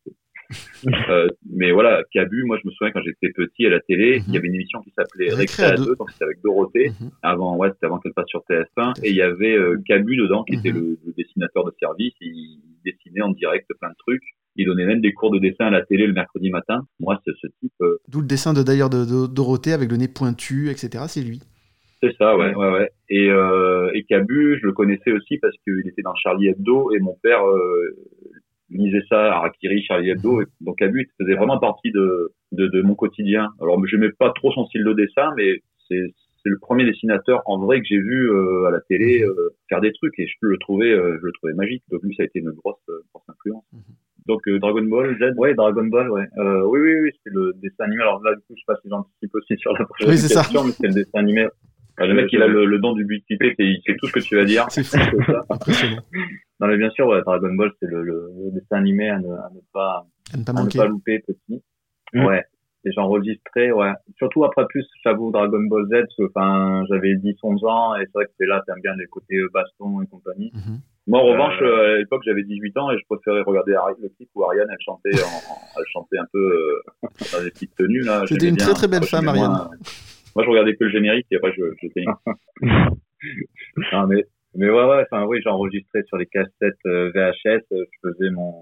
euh, 1.10 1.28
mais 1.52 1.72
voilà, 1.72 2.02
Cabu, 2.12 2.44
moi, 2.44 2.58
je 2.62 2.68
me 2.68 2.72
souviens 2.74 2.92
quand 2.92 3.02
j'étais 3.04 3.30
petit 3.32 3.68
à 3.68 3.70
la 3.70 3.80
télé, 3.82 4.24
il 4.28 4.34
y 4.34 4.38
avait 4.38 4.48
une 4.48 4.56
émission 4.56 4.82
qui 4.82 4.92
s'appelait 4.98 5.32
Récré 5.32 5.64
à 5.64 5.76
deux, 5.76 5.96
donc 5.96 6.10
c'était 6.10 6.24
avec 6.26 6.42
Dorothée. 6.44 6.92
Avant, 7.22 7.56
ouais, 7.58 7.70
c'était 7.74 7.86
avant 7.86 8.00
qu'elle 8.00 8.14
passe 8.14 8.28
sur 8.30 8.42
TF1. 8.50 8.94
Et 9.04 9.10
il 9.12 9.16
y 9.16 9.22
avait 9.22 9.56
euh, 9.56 9.80
Cabu 9.86 10.16
dedans, 10.18 10.44
qui 10.44 10.56
était 10.56 10.72
le, 10.72 10.98
le 11.06 11.14
dessinateur 11.16 11.66
de 11.66 11.72
service. 11.80 12.14
Il 12.22 12.62
dessinait 12.84 13.22
en 13.22 13.30
direct 13.30 13.68
plein 13.80 13.90
de 13.90 13.96
trucs. 14.00 14.24
Il 14.56 14.66
donnait 14.66 14.86
même 14.88 15.02
des 15.02 15.14
cours 15.14 15.30
de 15.32 15.38
dessin 15.38 15.66
à 15.68 15.70
la 15.70 15.86
télé 15.86 16.08
le 16.08 16.14
mercredi 16.14 16.50
matin. 16.50 16.82
Moi, 17.00 17.22
c'est 17.26 17.32
ce 17.40 17.48
type... 17.60 17.72
euh, 17.82 17.98
D'où 18.08 18.22
le 18.22 18.28
dessin 18.28 18.54
de 18.54 18.64
d'ailleurs 18.64 18.90
de, 18.90 19.06
de 19.06 19.28
Dorothée 19.28 19.74
avec 19.74 19.92
le 19.92 19.98
nez 19.98 20.08
pointu, 20.08 20.70
etc. 20.72 21.04
C'est 21.08 21.22
lui. 21.22 21.42
C'est 22.02 22.16
ça, 22.18 22.38
ouais, 22.38 22.56
ouais, 22.56 22.72
ouais. 22.72 22.90
Et, 23.10 23.30
euh, 23.30 23.92
et 23.94 24.04
Cabu, 24.04 24.58
je 24.62 24.66
le 24.66 24.74
connaissais 24.74 25.12
aussi 25.12 25.38
parce 25.38 25.56
qu'il 25.64 25.86
était 25.88 26.02
dans 26.02 26.16
Charlie 26.16 26.48
Hebdo 26.48 26.92
et 26.94 27.00
mon 27.00 27.18
père 27.22 27.46
euh, 27.46 27.96
lisait 28.70 29.04
ça, 29.10 29.34
Harakiri, 29.34 29.84
Charlie 29.84 30.12
Hebdo. 30.12 30.42
Et 30.42 30.46
donc 30.62 30.78
Cabu 30.78 31.10
faisait 31.20 31.36
vraiment 31.36 31.60
partie 31.60 31.92
de, 31.92 32.32
de, 32.54 32.68
de 32.68 32.82
mon 32.82 32.96
quotidien. 32.96 33.50
Alors, 33.62 33.86
je 33.86 33.96
n'aimais 33.98 34.14
pas 34.18 34.32
trop 34.32 34.52
son 34.54 34.66
style 34.68 34.86
de 34.86 34.94
dessin, 34.94 35.34
mais 35.36 35.62
c'est 35.88 36.14
c'est 36.42 36.50
le 36.50 36.58
premier 36.58 36.86
dessinateur 36.86 37.42
en 37.48 37.58
vrai 37.60 37.82
que 37.82 37.88
j'ai 37.90 38.00
vu 38.00 38.32
euh, 38.32 38.64
à 38.68 38.72
la 38.72 38.80
télé 38.80 39.22
euh, 39.24 39.50
faire 39.68 39.82
des 39.82 39.92
trucs 39.92 40.18
et 40.20 40.26
je 40.26 40.34
le 40.40 40.58
trouvais, 40.58 40.90
euh, 40.90 41.18
je 41.20 41.26
le 41.26 41.34
trouvais 41.34 41.54
magique. 41.54 41.84
Donc 41.92 42.02
lui, 42.04 42.16
ça 42.16 42.24
a 42.24 42.28
été 42.28 42.40
une 42.40 42.52
grosse, 42.52 42.80
euh, 42.88 43.02
grosse 43.14 43.28
influence. 43.28 43.66
Donc 44.26 44.48
euh, 44.48 44.58
Dragon 44.58 44.84
Ball 44.84 45.18
Z? 45.20 45.38
Ouais, 45.38 45.54
Dragon 45.54 45.84
Ball, 45.84 46.10
ouais. 46.10 46.28
Euh, 46.38 46.64
oui, 46.64 46.80
oui, 46.80 46.94
oui, 47.02 47.12
c'est 47.26 47.34
le 47.34 47.52
dessin 47.62 47.84
animé. 47.84 48.04
Alors 48.04 48.24
là, 48.24 48.36
du 48.36 48.42
coup, 48.44 48.54
je 48.56 48.62
sais 48.62 48.64
pas 48.68 48.78
si 48.82 48.88
j'anticipe 48.88 49.36
aussi 49.36 49.58
sur 49.58 49.74
la 49.74 49.84
prochaine 49.84 50.12
Oui, 50.12 50.18
ça. 50.18 50.40
question, 50.42 50.64
mais 50.64 50.72
c'est 50.72 50.88
le 50.88 50.94
dessin 50.94 51.20
animé. 51.20 51.48
Le 52.08 52.14
mec, 52.14 52.30
il 52.32 52.42
a 52.42 52.48
le, 52.48 52.66
le 52.66 52.80
don 52.80 52.94
d'ubiquité, 52.94 53.54
c'est 53.58 53.66
il 53.66 53.82
sait 53.86 53.96
tout 54.00 54.08
ce 54.08 54.14
que 54.14 54.20
tu 54.20 54.36
vas 54.36 54.46
dire. 54.46 54.66
C'est 54.70 54.84
fou. 54.84 54.98
Impressionnant. 55.50 56.02
Non, 56.60 56.68
mais 56.68 56.78
bien 56.78 56.90
sûr, 56.92 57.08
ouais, 57.08 57.22
Dragon 57.22 57.54
Ball, 57.54 57.72
c'est 57.80 57.88
le, 57.88 58.04
le, 58.04 58.30
le 58.46 58.52
dessin 58.52 58.78
animé 58.78 59.10
à 59.10 59.20
ne, 59.20 59.28
à 59.32 59.50
ne 59.54 59.60
pas, 59.74 60.06
À 60.34 60.38
ne 60.38 60.44
pas 60.44 60.52
à 60.52 60.56
ne 60.56 60.60
manquer. 60.62 60.78
pas 60.78 60.88
louper 60.88 61.20
petit. 61.20 61.62
Mm. 62.14 62.26
Ouais. 62.26 62.44
Et 62.86 62.92
j'enregistrais, 62.94 63.72
ouais. 63.72 63.92
Surtout 64.18 64.46
après 64.46 64.66
plus, 64.70 64.86
j'avoue, 65.04 65.32
Dragon 65.32 65.62
Ball 65.64 65.86
Z, 65.88 65.90
parce 65.92 66.16
que, 66.18 66.24
enfin, 66.34 66.84
j'avais 66.90 67.16
10, 67.16 67.36
11 67.44 67.64
ans, 67.66 67.96
et 67.96 68.06
c'est 68.06 68.12
vrai 68.14 68.26
que 68.26 68.32
c'est 68.40 68.46
là, 68.46 68.62
t'aimes 68.66 68.80
bien 68.82 68.94
les 68.98 69.06
côtés 69.08 69.36
euh, 69.36 69.50
baston 69.54 70.02
et 70.02 70.08
compagnie. 70.08 70.52
Moi, 71.08 71.20
en 71.20 71.28
Euh, 71.28 71.32
revanche, 71.34 71.62
euh, 71.62 71.96
à 71.96 71.98
l'époque, 71.98 72.22
j'avais 72.26 72.44
18 72.44 72.78
ans 72.78 72.90
et 72.92 72.98
je 72.98 73.04
préférais 73.10 73.42
regarder 73.42 73.74
le 74.02 74.08
clip 74.10 74.30
où 74.36 74.44
Ariane, 74.46 74.68
elle 74.70 74.78
chantait, 74.86 75.12
en, 75.22 75.56
elle 75.78 75.84
chantait 75.92 76.20
un 76.20 76.26
peu 76.32 76.40
euh, 76.40 77.08
dans 77.34 77.44
des 77.44 77.52
petites 77.52 77.76
tenues. 77.76 78.02
là. 78.02 78.24
C'était 78.28 78.48
une 78.48 78.56
bien. 78.56 78.66
très, 78.66 78.74
très 78.76 78.88
belle 78.88 79.04
femme, 79.06 79.28
Ariane. 79.28 79.48
moins- 79.52 79.70
Moi, 80.40 80.46
je 80.46 80.52
regardais 80.52 80.76
que 80.78 80.86
le 80.86 80.90
générique 80.90 81.28
et 81.32 81.36
après, 81.36 81.52
je, 81.52 81.62
non, 83.92 84.08
mais, 84.08 84.24
mais 84.56 84.70
ouais, 84.70 84.86
ouais, 84.86 85.06
enfin, 85.12 85.26
oui, 85.26 85.42
j'enregistrais 85.44 86.04
sur 86.04 86.16
les 86.16 86.28
cassettes 86.28 86.78
euh, 86.86 87.12
VHS, 87.14 87.60
euh, 87.74 87.84
je 87.92 88.10
faisais 88.10 88.30
mon, 88.30 88.54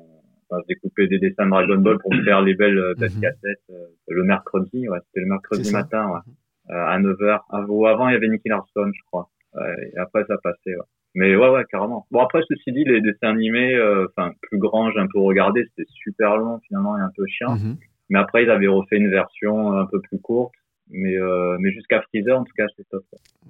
enfin, 0.49 0.59
je 0.63 0.73
découpais 0.73 1.05
des 1.05 1.19
dessins 1.19 1.45
de 1.45 1.51
Dragon 1.51 1.77
Ball 1.77 1.99
pour 1.99 2.11
me 2.11 2.23
faire 2.23 2.41
les 2.41 2.55
belles, 2.55 2.79
euh, 2.79 2.95
belles 2.97 3.11
cassettes, 3.21 3.61
euh, 3.69 3.85
le 4.07 4.23
mercredi, 4.23 4.89
ouais, 4.89 4.97
c'était 5.05 5.19
le 5.19 5.27
mercredi 5.27 5.71
matin, 5.71 6.09
ouais, 6.09 6.73
euh, 6.73 6.87
à 6.87 6.99
9h. 6.99 7.41
Ou 7.69 7.85
avant, 7.85 8.07
il 8.07 8.13
y 8.13 8.15
avait 8.15 8.27
Nicky 8.27 8.49
Larson, 8.49 8.91
je 8.91 9.01
crois. 9.05 9.29
Et 9.55 9.99
après, 9.99 10.25
ça 10.25 10.37
passait, 10.41 10.75
ouais. 10.75 10.85
Mais 11.13 11.35
ouais, 11.35 11.49
ouais, 11.49 11.63
carrément. 11.69 12.07
Bon, 12.09 12.21
après, 12.21 12.41
ceci 12.49 12.71
dit, 12.71 12.85
les 12.85 13.01
dessins 13.01 13.29
animés, 13.29 13.79
enfin, 14.09 14.31
plus 14.41 14.57
grands, 14.57 14.89
j'ai 14.89 14.99
un 14.99 15.09
peu 15.13 15.19
regardé, 15.19 15.63
c'était 15.69 15.87
super 16.03 16.37
long, 16.37 16.59
finalement, 16.67 16.97
et 16.97 17.01
un 17.01 17.11
peu 17.15 17.23
chiant. 17.27 17.55
Mhm. 17.55 17.77
Mais 18.09 18.17
après, 18.17 18.45
ils 18.45 18.49
avaient 18.49 18.65
refait 18.65 18.97
une 18.97 19.11
version 19.11 19.77
un 19.77 19.85
peu 19.85 20.01
plus 20.01 20.19
courte. 20.19 20.55
Mais, 20.89 21.15
euh, 21.17 21.57
mais 21.59 21.71
jusqu'à 21.71 22.01
Freezer, 22.03 22.37
en 22.39 22.43
tout 22.43 22.53
cas, 22.57 22.65
c'est 22.77 22.87
top. 22.89 23.03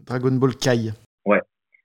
Dragon 0.06 0.32
Ball 0.32 0.56
Kai. 0.56 0.92
Ouais. 1.26 1.42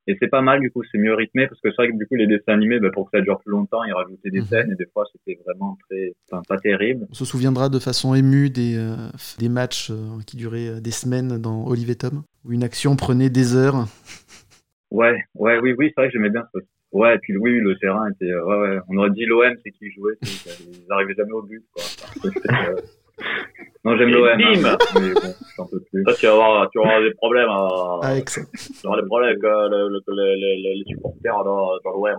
Et 0.09 0.16
c'est 0.20 0.27
pas 0.29 0.41
mal, 0.41 0.61
du 0.61 0.70
coup, 0.73 0.83
c'est 0.91 0.99
mieux 0.99 1.15
rythmé, 1.15 1.47
parce 1.47 1.61
que 1.61 1.70
c'est 1.70 1.77
vrai 1.77 1.89
que 1.93 1.97
du 1.97 2.07
coup, 2.09 2.16
les 2.16 2.27
dessins 2.27 2.55
animés, 2.55 2.81
bah, 2.81 2.91
pour 2.93 3.09
que 3.09 3.16
ça 3.16 3.23
dure 3.23 3.39
plus 3.39 3.53
longtemps, 3.53 3.85
ils 3.85 3.93
rajoutaient 3.93 4.31
des 4.31 4.41
Mhm. 4.41 4.47
scènes, 4.47 4.73
et 4.73 4.74
des 4.74 4.87
fois, 4.93 5.05
c'était 5.12 5.41
vraiment 5.45 5.79
très, 5.89 6.12
enfin, 6.29 6.43
pas 6.49 6.59
terrible. 6.59 7.07
On 7.11 7.15
se 7.15 7.24
souviendra 7.24 7.69
de 7.69 7.79
façon 7.79 8.15
émue 8.15 8.51
des, 8.51 8.77
euh, 8.77 8.97
des 9.39 9.49
matchs 9.49 9.91
euh, 9.91 10.19
qui 10.27 10.37
duraient 10.37 10.69
euh, 10.69 10.81
des 10.81 10.91
semaines 10.91 11.39
dans 11.41 11.65
Olive 11.69 11.95
Tom, 11.95 12.23
où 12.45 12.51
une 12.53 12.65
action 12.65 12.97
prenait 12.97 13.31
des 13.31 13.55
heures. 13.57 13.87
Ouais, 14.91 15.24
ouais, 15.37 15.59
oui, 15.62 15.73
oui, 15.79 15.87
c'est 15.95 16.03
vrai 16.03 16.09
que 16.09 16.12
j'aimais 16.12 16.29
bien 16.29 16.45
ça. 16.53 16.61
Ouais, 16.93 17.15
et 17.15 17.19
puis 17.19 17.35
oui, 17.39 17.59
le 17.61 17.79
terrain 17.79 18.11
était, 18.11 18.31
ouais, 18.35 18.57
ouais. 18.59 18.79
On 18.89 18.99
aurait 18.99 19.09
dit 19.11 19.24
l'OM, 19.24 19.55
c'est 19.65 19.70
qui 19.70 19.91
jouait, 19.91 20.12
ils 20.20 20.85
arrivaient 20.91 21.15
jamais 21.15 21.33
au 21.33 21.41
but, 21.41 21.65
quoi. 21.73 21.83
Euh, 23.23 23.65
Non, 23.85 23.97
j'aime 23.97 24.11
l'OM. 24.11 24.27
hein, 24.28 24.78
mais 24.94 25.12
bon, 25.15 25.35
j'en 25.57 25.66
peux 25.66 25.81
plus. 25.90 26.05
Tu 26.19 26.27
vas 26.27 26.32
avoir, 26.32 26.70
tu 26.70 26.78
vas 26.78 26.85
avoir 26.86 27.03
des 27.03 27.15
problèmes. 27.15 27.49
à- 27.49 27.99
Avec 28.03 28.31
ça. 28.31 28.40
Tu 28.53 28.73
vas 28.85 28.90
avoir 28.90 29.03
des 29.03 29.07
problèmes 29.09 29.31
avec 29.31 29.44
euh, 29.44 29.69
le- 29.69 29.89
le- 29.89 30.03
le- 30.09 30.78
les, 30.78 30.85
supporters 30.86 31.44
dans, 31.44 31.70
dans 31.85 31.90
le 31.93 31.99
web. 31.99 32.16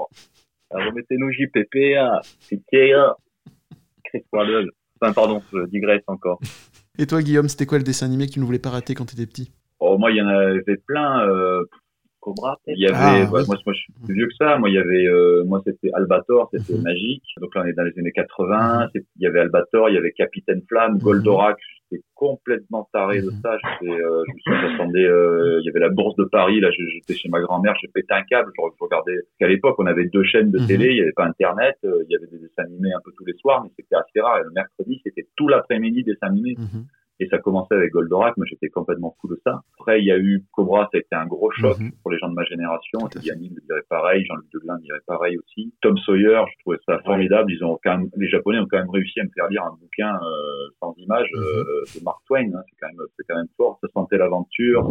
Alors, 0.71 0.87
remettez-nous 0.89 1.31
JPP, 1.31 1.95
ah, 1.99 2.19
c'est 2.39 2.57
qui, 2.69 2.91
ah. 2.93 3.15
Chris 4.05 4.23
Waddle. 4.33 4.69
Enfin, 5.01 5.13
pardon, 5.13 5.41
je 5.51 5.65
digresse 5.67 6.03
encore. 6.07 6.39
Et 6.99 7.05
toi, 7.07 7.21
Guillaume, 7.21 7.47
c'était 7.49 7.65
quoi 7.65 7.77
le 7.77 7.83
dessin 7.83 8.05
animé 8.07 8.27
que 8.27 8.33
tu 8.33 8.39
ne 8.39 8.45
voulais 8.45 8.59
pas 8.59 8.69
rater 8.69 8.93
quand 8.93 9.05
t'étais 9.05 9.25
petit? 9.25 9.51
Oh, 9.79 9.97
moi, 9.97 10.11
il 10.11 10.17
y 10.17 10.21
en 10.21 10.27
avait 10.27 10.61
plein. 10.85 11.27
Euh, 11.27 11.63
Cobra, 12.23 12.57
il 12.67 12.79
y 12.79 12.87
avait, 12.87 13.23
Ah, 13.23 13.27
moi, 13.29 13.43
moi, 13.47 13.57
je 13.67 13.73
suis 13.73 13.93
plus 14.05 14.13
vieux 14.15 14.27
que 14.27 14.33
ça. 14.39 14.57
Moi, 14.57 14.69
il 14.69 14.75
y 14.75 14.77
avait, 14.77 15.05
euh, 15.07 15.43
moi, 15.45 15.61
c'était 15.65 15.91
Albator, 15.93 16.49
Mhm. 16.53 16.59
c'était 16.59 16.79
magique. 16.81 17.23
Donc 17.41 17.53
là, 17.53 17.63
on 17.63 17.67
est 17.67 17.73
dans 17.73 17.83
les 17.83 17.97
années 17.99 18.11
80. 18.13 18.87
C'est- 18.93 19.05
Il 19.17 19.23
y 19.23 19.27
avait 19.27 19.41
Albator, 19.41 19.89
il 19.89 19.95
y 19.95 19.97
avait 19.97 20.11
Capitaine 20.13 20.61
Flamme, 20.69 20.93
Mhm. 20.93 20.99
Goldorak. 21.01 21.57
J'étais 21.91 22.03
complètement 22.15 22.87
taré 22.93 23.21
de 23.21 23.29
ça. 23.43 23.57
J'étais, 23.57 23.91
euh, 23.93 24.23
je 24.25 24.31
me 24.33 24.39
souviens, 24.39 24.69
j'attendais, 24.71 25.03
euh, 25.05 25.59
il 25.61 25.65
y 25.65 25.69
avait 25.69 25.81
la 25.81 25.89
bourse 25.89 26.15
de 26.15 26.23
Paris. 26.23 26.59
Là, 26.61 26.69
j'étais 26.71 27.13
chez 27.13 27.27
ma 27.29 27.41
grand-mère, 27.41 27.73
j'ai 27.81 27.89
pété 27.93 28.13
un 28.13 28.23
câble. 28.23 28.51
Je 28.57 28.61
regardais. 28.83 29.15
Parce 29.15 29.37
qu'à 29.39 29.47
l'époque, 29.49 29.75
on 29.79 29.85
avait 29.85 30.05
deux 30.05 30.23
chaînes 30.23 30.49
de 30.51 30.59
Mhm. 30.59 30.67
télé. 30.67 30.87
Il 30.91 30.95
n'y 30.95 31.01
avait 31.01 31.11
pas 31.11 31.25
Internet. 31.25 31.75
euh, 31.85 32.03
Il 32.07 32.11
y 32.11 32.15
avait 32.15 32.27
des 32.27 32.37
dessins 32.39 32.63
animés 32.63 32.93
un 32.93 32.99
peu 33.03 33.11
tous 33.17 33.25
les 33.25 33.33
soirs, 33.33 33.61
mais 33.63 33.69
c'était 33.77 33.95
assez 33.95 34.21
rare. 34.21 34.39
Et 34.39 34.43
le 34.43 34.51
mercredi, 34.51 35.01
c'était 35.03 35.27
tout 35.35 35.47
l'après-midi 35.49 36.03
dessins 36.03 36.27
animés. 36.27 36.55
Mhm. 37.19 37.25
Et 37.25 37.29
ça 37.29 37.37
commençait 37.37 37.75
avec 37.75 37.91
Goldorak, 37.91 38.35
moi 38.37 38.45
j'étais 38.49 38.69
complètement 38.69 39.15
fou 39.21 39.27
de 39.27 39.39
ça. 39.45 39.61
Après 39.79 39.99
il 40.01 40.05
y 40.05 40.11
a 40.11 40.17
eu 40.17 40.43
Cobra, 40.51 40.83
ça 40.91 40.97
a 40.97 40.99
été 40.99 41.15
un 41.15 41.25
gros 41.27 41.51
choc 41.51 41.77
Mhm. 41.79 41.91
pour 42.01 42.11
les 42.11 42.17
gens 42.19 42.29
de 42.29 42.33
ma 42.35 42.43
génération. 42.45 42.99
Yannick 43.23 43.53
dirait 43.67 43.83
pareil, 43.89 44.25
Jean-Luc 44.25 44.45
Deglin 44.53 44.77
dirait 44.79 44.99
pareil 45.07 45.37
aussi. 45.37 45.73
Tom 45.81 45.97
Sawyer, 45.99 46.41
je 46.51 46.59
trouvais 46.61 46.79
ça 46.85 46.99
formidable. 47.05 47.51
Ils 47.51 47.63
ont 47.63 47.79
quand 47.83 47.97
même, 47.97 48.09
les 48.17 48.27
Japonais 48.29 48.59
ont 48.59 48.67
quand 48.69 48.79
même 48.79 48.89
réussi 48.89 49.19
à 49.19 49.23
me 49.23 49.29
faire 49.35 49.47
lire 49.49 49.63
un 49.63 49.75
bouquin 49.79 50.15
euh, 50.15 50.69
sans 50.79 50.93
images 50.97 51.29
euh, 51.35 51.63
de 51.95 52.03
Mark 52.03 52.19
Twain. 52.27 52.47
hein. 52.53 52.61
C'est 52.69 52.75
quand 52.81 52.87
même, 52.87 53.05
c'est 53.17 53.25
quand 53.27 53.35
même 53.37 53.47
fort. 53.57 53.77
Ça 53.81 53.87
sentait 53.93 54.17
l'aventure. 54.17 54.89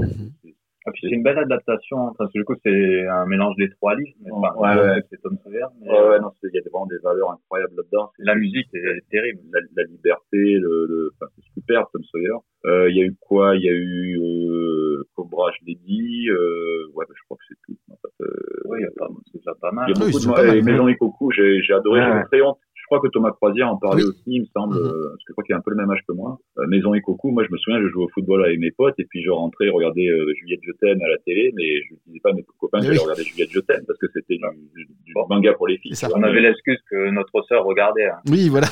Ah, 0.85 0.91
puis 0.93 1.03
c'est 1.09 1.15
une 1.15 1.23
belle 1.23 1.39
adaptation, 1.39 2.09
hein, 2.09 2.13
parce 2.19 2.33
que 2.33 2.39
du 2.39 2.45
coup, 2.45 2.55
c'est 2.65 3.07
un 3.07 3.25
mélange 3.27 3.55
des 3.57 3.71
trois 3.71 3.95
livres. 3.95 4.17
Mais, 4.25 4.31
enfin, 4.33 4.53
Ouais, 4.57 4.83
ouais. 4.83 5.03
C'est 5.11 5.23
Tom 5.23 5.37
Sawyer. 5.45 5.61
mais- 5.81 5.89
Ouais, 5.91 6.09
ouais, 6.09 6.21
non, 6.21 6.31
c'est- 6.41 6.49
il 6.53 6.57
y 6.57 6.59
a 6.59 6.63
vraiment 6.71 6.87
des 6.87 6.99
valeurs 7.05 7.31
incroyables 7.31 7.75
là-dedans. 7.77 8.11
La 8.19 8.35
musique 8.35 8.69
est 8.75 9.09
terrible. 9.11 9.41
La, 9.53 9.61
la 9.77 9.85
liberté, 9.85 10.59
le, 10.59 10.87
le, 10.89 11.11
enfin, 11.15 11.31
c'est 11.37 11.45
super, 11.61 11.87
Tom 11.93 12.03
Sawyer. 12.05 12.31
Euh, 12.65 12.91
Il 12.91 12.97
y 12.97 13.03
a 13.03 13.05
eu 13.05 13.15
quoi? 13.21 13.55
Il 13.57 13.63
y 13.63 13.69
a 13.69 13.73
eu 13.73 14.19
euh, 14.21 15.05
Cobra, 15.15 15.51
je 15.61 15.67
l'ai 15.67 15.75
dit. 15.77 16.29
Euh, 16.31 16.87
ouais, 16.95 17.05
bah, 17.09 17.15
je 17.17 17.23
crois 17.27 17.37
que 17.37 17.45
c'est 17.49 17.59
tout. 17.67 17.77
En 17.91 17.97
fait, 17.97 18.25
euh, 18.25 18.63
Oui, 18.67 18.79
il 18.81 18.83
y 18.83 18.87
a 18.87 18.91
pas, 18.97 19.09
c'est 19.33 19.39
déjà 19.39 19.55
pas 19.61 19.71
mal. 19.73 19.89
il 19.89 19.97
y 19.97 20.01
a 20.01 20.05
Oui, 20.05 20.13
beaucoup 20.13 20.25
de 20.25 20.33
pas 20.33 20.43
mal, 20.47 20.57
Et. 20.57 20.63
Maison 20.63 20.89
et 20.89 20.97
Coucou, 20.97 21.31
j'ai 21.33 21.61
j'ai 21.63 21.75
adoré. 21.75 22.01
Ouais. 22.01 22.25
très 22.25 22.41
honte. 22.43 22.59
Je 22.83 22.87
crois 22.87 23.01
que 23.01 23.09
Thomas 23.13 23.31
Croisière 23.31 23.69
en 23.71 23.77
parlait 23.79 24.03
Oui. 24.03 24.09
aussi, 24.11 24.23
il 24.27 24.41
me 24.43 24.47
semble, 24.47 24.75
Mhm. 24.75 24.83
euh, 24.85 25.09
parce 25.11 25.23
que 25.25 25.29
je 25.29 25.33
crois 25.33 25.45
qu'il 25.45 25.55
a 25.55 25.59
un 25.59 25.63
peu 25.63 25.71
le 25.71 25.77
même 25.77 25.91
âge 25.91 26.03
que 26.07 26.13
moi. 26.13 26.37
Euh, 26.59 26.67
Maison 26.67 26.93
et 26.95 27.01
Coucou, 27.01 27.31
moi, 27.31 27.45
je 27.49 27.53
me 27.53 27.57
souviens, 27.59 27.81
je 27.81 27.87
jouais 27.89 28.05
au 28.05 28.09
football 28.09 28.45
avec 28.45 28.59
mes 28.59 28.71
potes, 28.73 28.99
et 28.99 29.05
puis 29.09 29.23
je 29.23 29.31
rentrais 29.31 29.69
regarder 29.71 30.09
euh, 30.09 30.35
Juliette 30.41 30.61
Je 30.63 30.73
t'aime 30.73 31.01
à 31.01 31.09
la 31.09 31.17
télé, 31.19 31.53
mais 31.57 31.81
je 31.89 31.95
disais 32.07 32.21
pas 32.23 32.31
à 32.31 32.33
mes 32.35 32.45
copains 32.59 32.81
que 32.81 32.87
j'allais 32.87 32.99
regarder 32.99 33.23
Juliette 33.25 33.51
Je 33.53 33.61
t'aime, 33.61 33.85
parce 33.87 33.99
que 33.99 34.07
c'était 34.13 34.37
du, 34.37 34.43
du- 34.75 34.87
du 35.07 35.13
manga 35.29 35.53
pour 35.55 35.69
les 35.69 35.79
filles. 35.79 35.95
Ça. 35.97 36.09
On 36.15 36.23
avait 36.23 36.41
l'excuse 36.41 36.79
que 36.91 37.11
notre 37.11 37.41
sœur 37.49 37.65
regardait. 37.65 38.07
hein. 38.07 38.19
Oui, 38.29 38.49
voilà. 38.51 38.67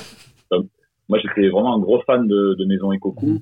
Moi, 1.08 1.18
j'étais 1.18 1.48
vraiment 1.48 1.74
un 1.74 1.80
gros 1.80 2.00
fan 2.02 2.26
de, 2.28 2.54
de 2.58 2.64
Maison 2.66 2.92
et 2.92 2.98
Coucou, 2.98 3.26
Mhm. 3.26 3.40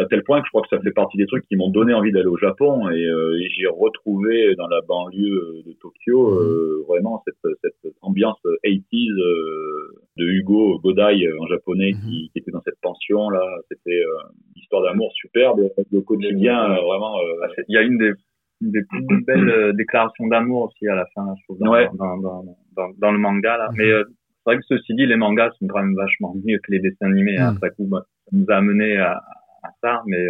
À 0.00 0.04
tel 0.06 0.22
point 0.24 0.40
que 0.40 0.46
je 0.46 0.50
crois 0.50 0.62
que 0.62 0.68
ça 0.74 0.80
fait 0.82 0.90
partie 0.92 1.16
des 1.16 1.26
trucs 1.26 1.46
qui 1.46 1.56
m'ont 1.56 1.70
donné 1.70 1.92
envie 1.94 2.12
d'aller 2.12 2.26
au 2.26 2.36
Japon. 2.38 2.88
Et, 2.90 3.04
euh, 3.06 3.38
et 3.40 3.48
j'ai 3.56 3.66
retrouvé 3.66 4.54
dans 4.56 4.68
la 4.68 4.80
banlieue 4.82 5.62
de 5.66 5.72
Tokyo 5.80 6.30
Mhm. 6.30 6.38
euh, 6.38 6.84
vraiment 6.88 7.22
cette, 7.26 7.36
cette 7.62 7.94
ambiance 8.02 8.38
80s 8.64 9.10
euh, 9.20 9.94
de 10.18 10.24
Hugo 10.26 10.78
Godai 10.80 11.28
en 11.40 11.46
japonais 11.46 11.92
Mhm. 11.92 12.00
qui, 12.10 12.30
qui 12.32 12.38
était 12.38 12.50
dans 12.50 12.62
cette 12.62 12.80
pension 12.82 13.28
là. 13.30 13.42
C'était 13.70 14.00
euh, 14.02 14.28
une 14.54 14.62
histoire 14.62 14.82
d'amour 14.82 15.10
superbe. 15.14 15.60
Le 15.92 16.00
quotidien, 16.00 16.68
vraiment. 16.68 17.16
Ah, 17.44 17.48
Il 17.68 17.74
y 17.74 17.78
a 17.78 17.82
une 17.82 17.98
des, 17.98 18.12
une 18.60 18.70
des 18.70 18.82
plus 18.88 19.00
belles 19.26 19.72
déclarations 19.76 20.26
d'amour 20.28 20.68
aussi 20.70 20.86
à 20.88 20.94
la 20.94 21.06
fin, 21.14 21.26
je 21.38 21.44
trouve, 21.44 21.58
dans, 21.58 21.70
Ouais. 21.72 21.88
dans, 21.98 22.88
dans, 22.98 23.12
le 23.12 23.18
manga. 23.18 23.56
Là. 23.58 23.68
Mais 23.76 23.90
euh, 23.90 24.04
c'est 24.08 24.42
vrai 24.46 24.56
que 24.56 24.64
ceci 24.68 24.94
dit, 24.94 25.06
les 25.06 25.16
mangas 25.16 25.50
sont 25.58 25.66
quand 25.66 25.82
même 25.82 25.94
vachement 25.94 26.34
mieux 26.44 26.58
que 26.58 26.70
les 26.72 26.78
dessins 26.80 27.06
animés. 27.06 27.36
Hein. 27.38 27.54
Après 27.56 27.70
coup, 27.70 27.86
bah, 27.86 28.04
ça 28.24 28.30
nous 28.36 28.46
a 28.48 28.56
amené 28.56 28.96
à, 28.96 29.20
à 29.62 29.68
ça, 29.82 30.02
mais 30.06 30.24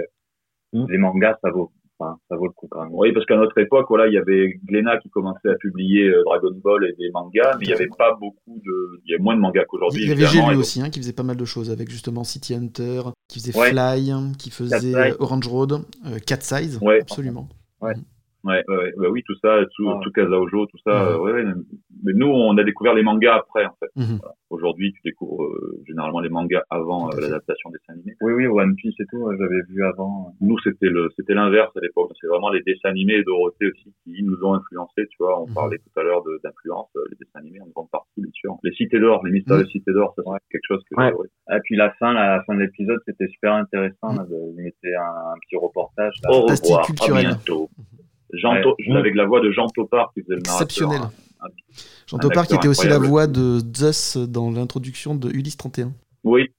Mm. 0.75 0.87
les 0.89 0.97
mangas, 0.97 1.37
ça 1.45 1.51
vaut, 1.51 1.71
enfin, 1.99 2.17
ça 2.31 2.37
vaut 2.37 2.47
le 2.47 2.53
coup 2.53 2.67
quand 2.71 2.83
même. 2.83 2.95
Oui, 2.95 3.13
parce 3.13 3.27
qu'à 3.27 3.37
notre 3.37 3.59
époque, 3.59 3.85
voilà, 3.91 4.07
il 4.07 4.15
y 4.15 4.17
avait 4.17 4.59
Glénat 4.65 4.97
qui 5.01 5.11
commençait 5.11 5.51
à 5.51 5.55
publier 5.57 6.09
euh, 6.09 6.23
Dragon 6.25 6.51
Ball 6.65 6.87
et 6.87 6.95
des 6.99 7.11
mangas, 7.11 7.59
mais 7.59 7.67
il 7.67 7.69
y 7.69 7.75
avait 7.75 7.91
pas 7.99 8.15
beaucoup 8.19 8.59
de, 8.65 9.01
il 9.05 9.11
y 9.11 9.15
avait 9.15 9.23
moins 9.23 9.35
de 9.37 9.41
mangas 9.41 9.67
qu'aujourd'hui. 9.67 10.03
Il 10.05 10.09
y 10.09 10.13
avait 10.13 10.25
Gélu 10.25 10.57
aussi, 10.57 10.81
hein, 10.81 10.89
qui 10.89 10.99
faisait 11.01 11.13
pas 11.13 11.25
mal 11.25 11.37
de 11.37 11.45
choses, 11.45 11.71
avec 11.71 11.91
justement 11.91 12.25
City 12.25 12.55
Hunter, 12.55 13.03
qui 13.29 13.39
faisait 13.41 13.55
Ouais. 13.59 13.69
Fly, 13.71 14.13
qui 14.39 14.49
faisait 14.51 15.15
Orange 15.21 15.47
Road, 15.47 15.73
euh, 16.07 16.19
Cat 16.27 16.41
Size, 16.41 16.79
Ouais. 16.81 17.01
absolument. 17.03 17.49
Ouais, 17.83 17.93
ouais, 18.45 18.65
ouais, 18.69 18.93
bah 18.97 19.09
oui, 19.11 19.23
tout 19.27 19.35
ça, 19.43 19.59
tout, 19.77 19.87
Ouais. 19.89 19.95
tout 20.03 20.11
Kazaojo, 20.13 20.67
tout 20.67 20.79
ça, 20.85 21.19
Ouais. 21.21 21.33
ouais, 21.33 21.43
ouais. 21.45 21.53
Mais 22.05 22.13
nous, 22.15 22.27
on 22.27 22.57
a 22.59 22.65
découvert 22.65 22.95
les 22.95 23.03
mangas 23.03 23.37
après, 23.37 23.65
en 23.65 23.75
fait. 23.81 23.91
Mhm. 23.97 24.19
Voilà. 24.21 24.35
Aujourd'hui, 24.51 24.93
tu 24.93 25.01
découvres 25.05 25.45
euh, 25.45 25.81
généralement 25.87 26.21
les 26.21 26.29
mangas 26.29 26.63
avant 26.69 27.09
euh, 27.09 27.21
l'adaptation 27.21 27.71
des 27.71 27.79
dessins 27.79 27.95
animés. 27.95 28.15
Oui, 28.21 28.33
oui, 28.35 28.47
One 28.47 28.75
Piece 28.77 28.95
et 29.01 29.05
tout, 29.11 29.25
j'avais 29.39 29.63
vu 29.69 29.83
avant. 29.85 30.35
Nous, 30.41 30.59
c'était 30.61 30.89
le, 30.91 31.09
c'était 31.17 31.35
l'inverse 31.35 31.75
à 31.77 31.81
l'époque. 31.81 32.11
C'est 32.21 32.27
vraiment 32.27 32.51
les 32.51 32.61
dessins 32.63 32.91
animés 32.91 33.15
et 33.15 33.23
Dorothée 33.25 33.67
aussi 33.69 33.95
qui 34.05 34.23
nous 34.23 34.37
ont 34.45 34.55
influencés, 34.55 35.07
tu 35.09 35.17
vois. 35.21 35.41
On 35.41 35.47
Mhm. 35.47 35.55
parlait 35.55 35.79
tout 35.79 36.01
à 36.01 36.03
l'heure 36.03 36.23
de- 36.25 36.39
d'influence, 36.45 36.91
euh, 36.97 37.01
les 37.11 37.17
dessins 37.17 37.39
animés 37.39 37.61
en 37.61 37.69
grande 37.75 37.91
partie, 37.91 38.21
bien 38.21 38.31
sûr. 38.35 38.57
Les 38.63 38.73
cités 38.73 38.99
d'or, 39.01 39.25
les 39.25 39.33
mystérieuses 39.33 39.71
cités 39.71 39.93
d'or, 39.93 40.13
ça, 40.17 40.23
c'est 40.27 40.53
quelque 40.59 40.67
chose 40.69 40.83
que 40.91 41.01
Ouais. 41.01 41.13
Et 41.51 41.61
puis 41.65 41.77
la 41.77 41.91
fin, 41.95 42.13
la 42.13 42.43
fin 42.45 42.55
de 42.55 42.61
l'épisode, 42.61 43.01
c'était 43.07 43.29
super 43.29 43.55
intéressant. 43.55 44.13
Là, 44.15 44.25
de, 44.29 44.37
ils 44.57 44.63
mettaient 44.65 44.95
un, 44.95 45.33
un 45.33 45.39
petit 45.41 45.57
reportage. 45.57 46.15
Là. 46.25 46.31
Au 46.37 46.47
Pastille 46.47 46.75
revoir, 46.77 47.19
à 47.19 47.21
bientôt. 47.23 47.69
Jean 48.33 48.53
Ouais. 48.55 48.63
To- 48.63 48.77
avec 48.97 49.15
la 49.15 49.27
voix 49.27 49.41
de 49.41 49.51
Jean 49.53 49.67
Topard 49.69 50.13
qui 50.15 50.23
faisait 50.23 50.35
le 50.37 50.43
narrateur. 50.43 50.63
Exceptionnel. 50.67 51.01
Un- 51.01 51.47
un- 51.47 51.51
Jean 52.07 52.19
Topard 52.19 52.47
qui 52.47 52.55
était 52.55 52.69
aussi 52.69 52.89
la 52.89 52.99
voix 52.99 53.27
de 53.27 53.61
Zeus 53.77 54.17
dans 54.17 54.51
l'introduction 54.51 55.15
de 55.15 55.31
Ulysse 55.31 55.57
31. 55.57 55.93
Oui. 56.25 56.51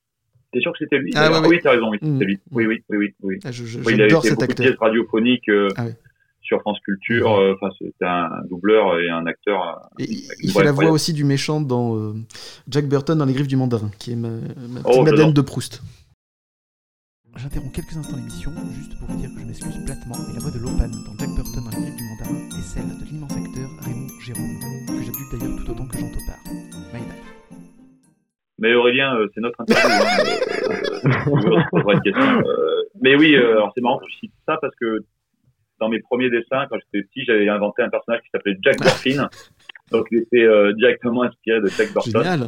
T'es 0.52 0.60
sûr 0.60 0.72
que 0.72 0.78
c'était 0.80 1.00
lui? 1.00 1.12
Ah, 1.16 1.32
ouais, 1.32 1.40
ouais. 1.40 1.48
Oui, 1.48 1.60
t'as 1.64 1.72
raison, 1.72 1.90
oui, 1.90 1.98
c'était 2.02 2.26
lui. 2.26 2.40
Oui, 2.52 2.66
oui, 2.68 2.84
oui, 2.90 2.98
oui. 2.98 3.14
oui. 3.24 3.40
Ah, 3.44 3.52
je- 3.52 3.66
je- 3.66 3.80
Oui, 3.80 3.94
il 3.96 4.02
avait 4.02 4.10
fait 4.10 4.22
cet 4.22 4.32
beaucoup 4.34 4.40
de 4.40 4.44
acteur. 4.52 4.66
pièces 4.68 4.78
radiophoniques 4.80 5.50
euh, 5.50 5.68
Ah 5.78 5.86
ouais. 5.86 5.96
sur 6.44 6.60
France 6.62 6.78
Culture. 6.86 7.32
euh, 7.32 7.56
Enfin, 7.60 7.74
c'était 7.80 8.06
un 8.06 8.30
doubleur 8.52 9.00
et 9.00 9.10
un 9.10 9.26
acteur. 9.26 9.62
euh, 10.00 10.04
Et 10.04 10.08
il, 10.44 10.52
fait 10.52 10.64
la 10.64 10.72
voix 10.72 10.92
aussi 10.92 11.12
du 11.14 11.24
méchant 11.24 11.60
dans 11.60 11.96
euh, 11.98 12.14
Jack 12.68 12.88
Burton 12.88 13.18
dans 13.18 13.26
Les 13.26 13.34
Griffes 13.34 13.48
du 13.48 13.56
Mandarin, 13.56 13.90
qui 13.98 14.12
est 14.12 14.16
ma, 14.16 14.30
ma 14.30 14.36
Oh, 14.36 14.90
petite 14.90 14.98
Madeleine 15.00 15.18
j'adore. 15.18 15.34
de 15.34 15.42
Proust. 15.42 15.82
J'interromps 17.36 17.74
quelques 17.74 17.98
instants 17.98 18.18
l'émission 18.18 18.52
juste 18.74 18.98
pour 19.00 19.08
vous 19.10 19.18
dire 19.18 19.30
que 19.34 19.40
je 19.42 19.46
m'excuse 19.46 19.78
platement, 19.86 20.16
mais 20.28 20.34
la 20.36 20.40
voix 20.40 20.52
de 20.52 20.60
Lopan 20.60 20.88
dans 20.88 21.16
Jack 21.18 21.30
Burton 21.36 21.64
dans 21.66 21.74
Griffes 21.76 21.98
du 21.98 22.04
Mandarin 22.06 22.40
est 22.58 22.62
celle 22.62 22.88
de 22.88 23.06
l'immense 23.06 23.34
acteur 23.36 23.70
Raymond 23.84 24.08
Jérôme, 24.22 24.60
que 24.88 25.02
j'adule 25.02 25.28
d'ailleurs 25.34 25.56
tout 25.58 25.72
autant 25.72 25.88
que 25.88 25.98
Jean 25.98 26.10
Topard. 26.14 26.44
My 26.94 27.02
bad. 27.02 27.22
Mais 28.60 28.74
Aurélien, 28.76 29.18
euh, 29.18 29.28
c'est 29.34 29.42
notre 29.42 29.60
interview. 29.60 29.90
hein, 29.92 31.26
euh, 31.74 31.90
euh, 31.90 32.00
question. 32.00 32.40
Euh, 32.46 32.84
mais 33.02 33.16
oui, 33.16 33.36
euh, 33.36 33.58
alors 33.58 33.72
c'est 33.76 33.82
marrant 33.82 33.98
que 34.00 34.06
je 34.10 34.18
cite 34.20 34.34
ça 34.48 34.58
parce 34.62 34.76
que 34.80 35.00
dans 35.80 35.90
mes 35.90 36.00
premiers 36.00 36.30
dessins, 36.30 36.68
quand 36.70 36.78
j'étais 36.80 37.06
petit, 37.08 37.26
j'avais 37.26 37.50
inventé 37.50 37.82
un 37.82 37.90
personnage 37.90 38.22
qui 38.22 38.30
s'appelait 38.32 38.56
Jack 38.64 38.78
Burton. 38.80 39.28
Donc 39.92 40.08
il 40.12 40.20
était 40.20 40.46
euh, 40.46 40.72
directement 40.74 41.24
inspiré 41.24 41.60
de 41.60 41.68
Jack 41.68 41.92
Burton. 41.94 42.14
Génial. 42.24 42.48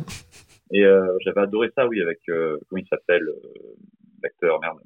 Et 0.71 0.85
euh, 0.85 1.05
j'avais 1.25 1.41
adoré 1.41 1.69
ça, 1.75 1.85
oui, 1.87 2.01
avec 2.01 2.19
euh, 2.29 2.57
comment 2.69 2.81
il 2.81 2.87
s'appelle 2.87 3.23
euh, 3.27 3.75
l'acteur, 4.23 4.59
merde, 4.61 4.79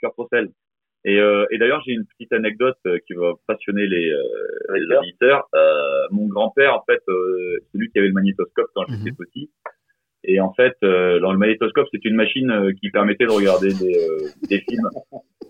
Kurt 0.00 0.14
Russell. 0.16 0.50
Et, 1.06 1.20
euh, 1.20 1.46
et 1.52 1.58
d'ailleurs, 1.58 1.82
j'ai 1.86 1.92
une 1.92 2.04
petite 2.04 2.32
anecdote 2.32 2.76
euh, 2.86 2.98
qui 3.06 3.14
va 3.14 3.34
passionner 3.46 3.86
les, 3.86 4.10
euh, 4.10 4.74
les 4.74 4.96
auditeurs. 4.96 5.48
Euh, 5.54 6.08
mon 6.10 6.26
grand-père, 6.26 6.74
en 6.74 6.82
fait, 6.84 7.00
c'est 7.06 7.78
lui 7.78 7.88
qui 7.90 7.98
avait 7.98 8.08
le 8.08 8.14
magnétoscope 8.14 8.66
quand 8.74 8.84
j'étais 8.88 9.12
petit. 9.16 9.48
Et 10.24 10.40
en 10.40 10.52
fait, 10.54 10.74
dans 10.82 11.30
le 11.30 11.38
magnétoscope, 11.38 11.86
c'est 11.92 12.04
une 12.04 12.16
machine 12.16 12.72
qui 12.80 12.90
permettait 12.90 13.26
de 13.26 13.30
regarder 13.30 13.68
des, 13.68 13.96
des 14.48 14.58
films. 14.68 14.88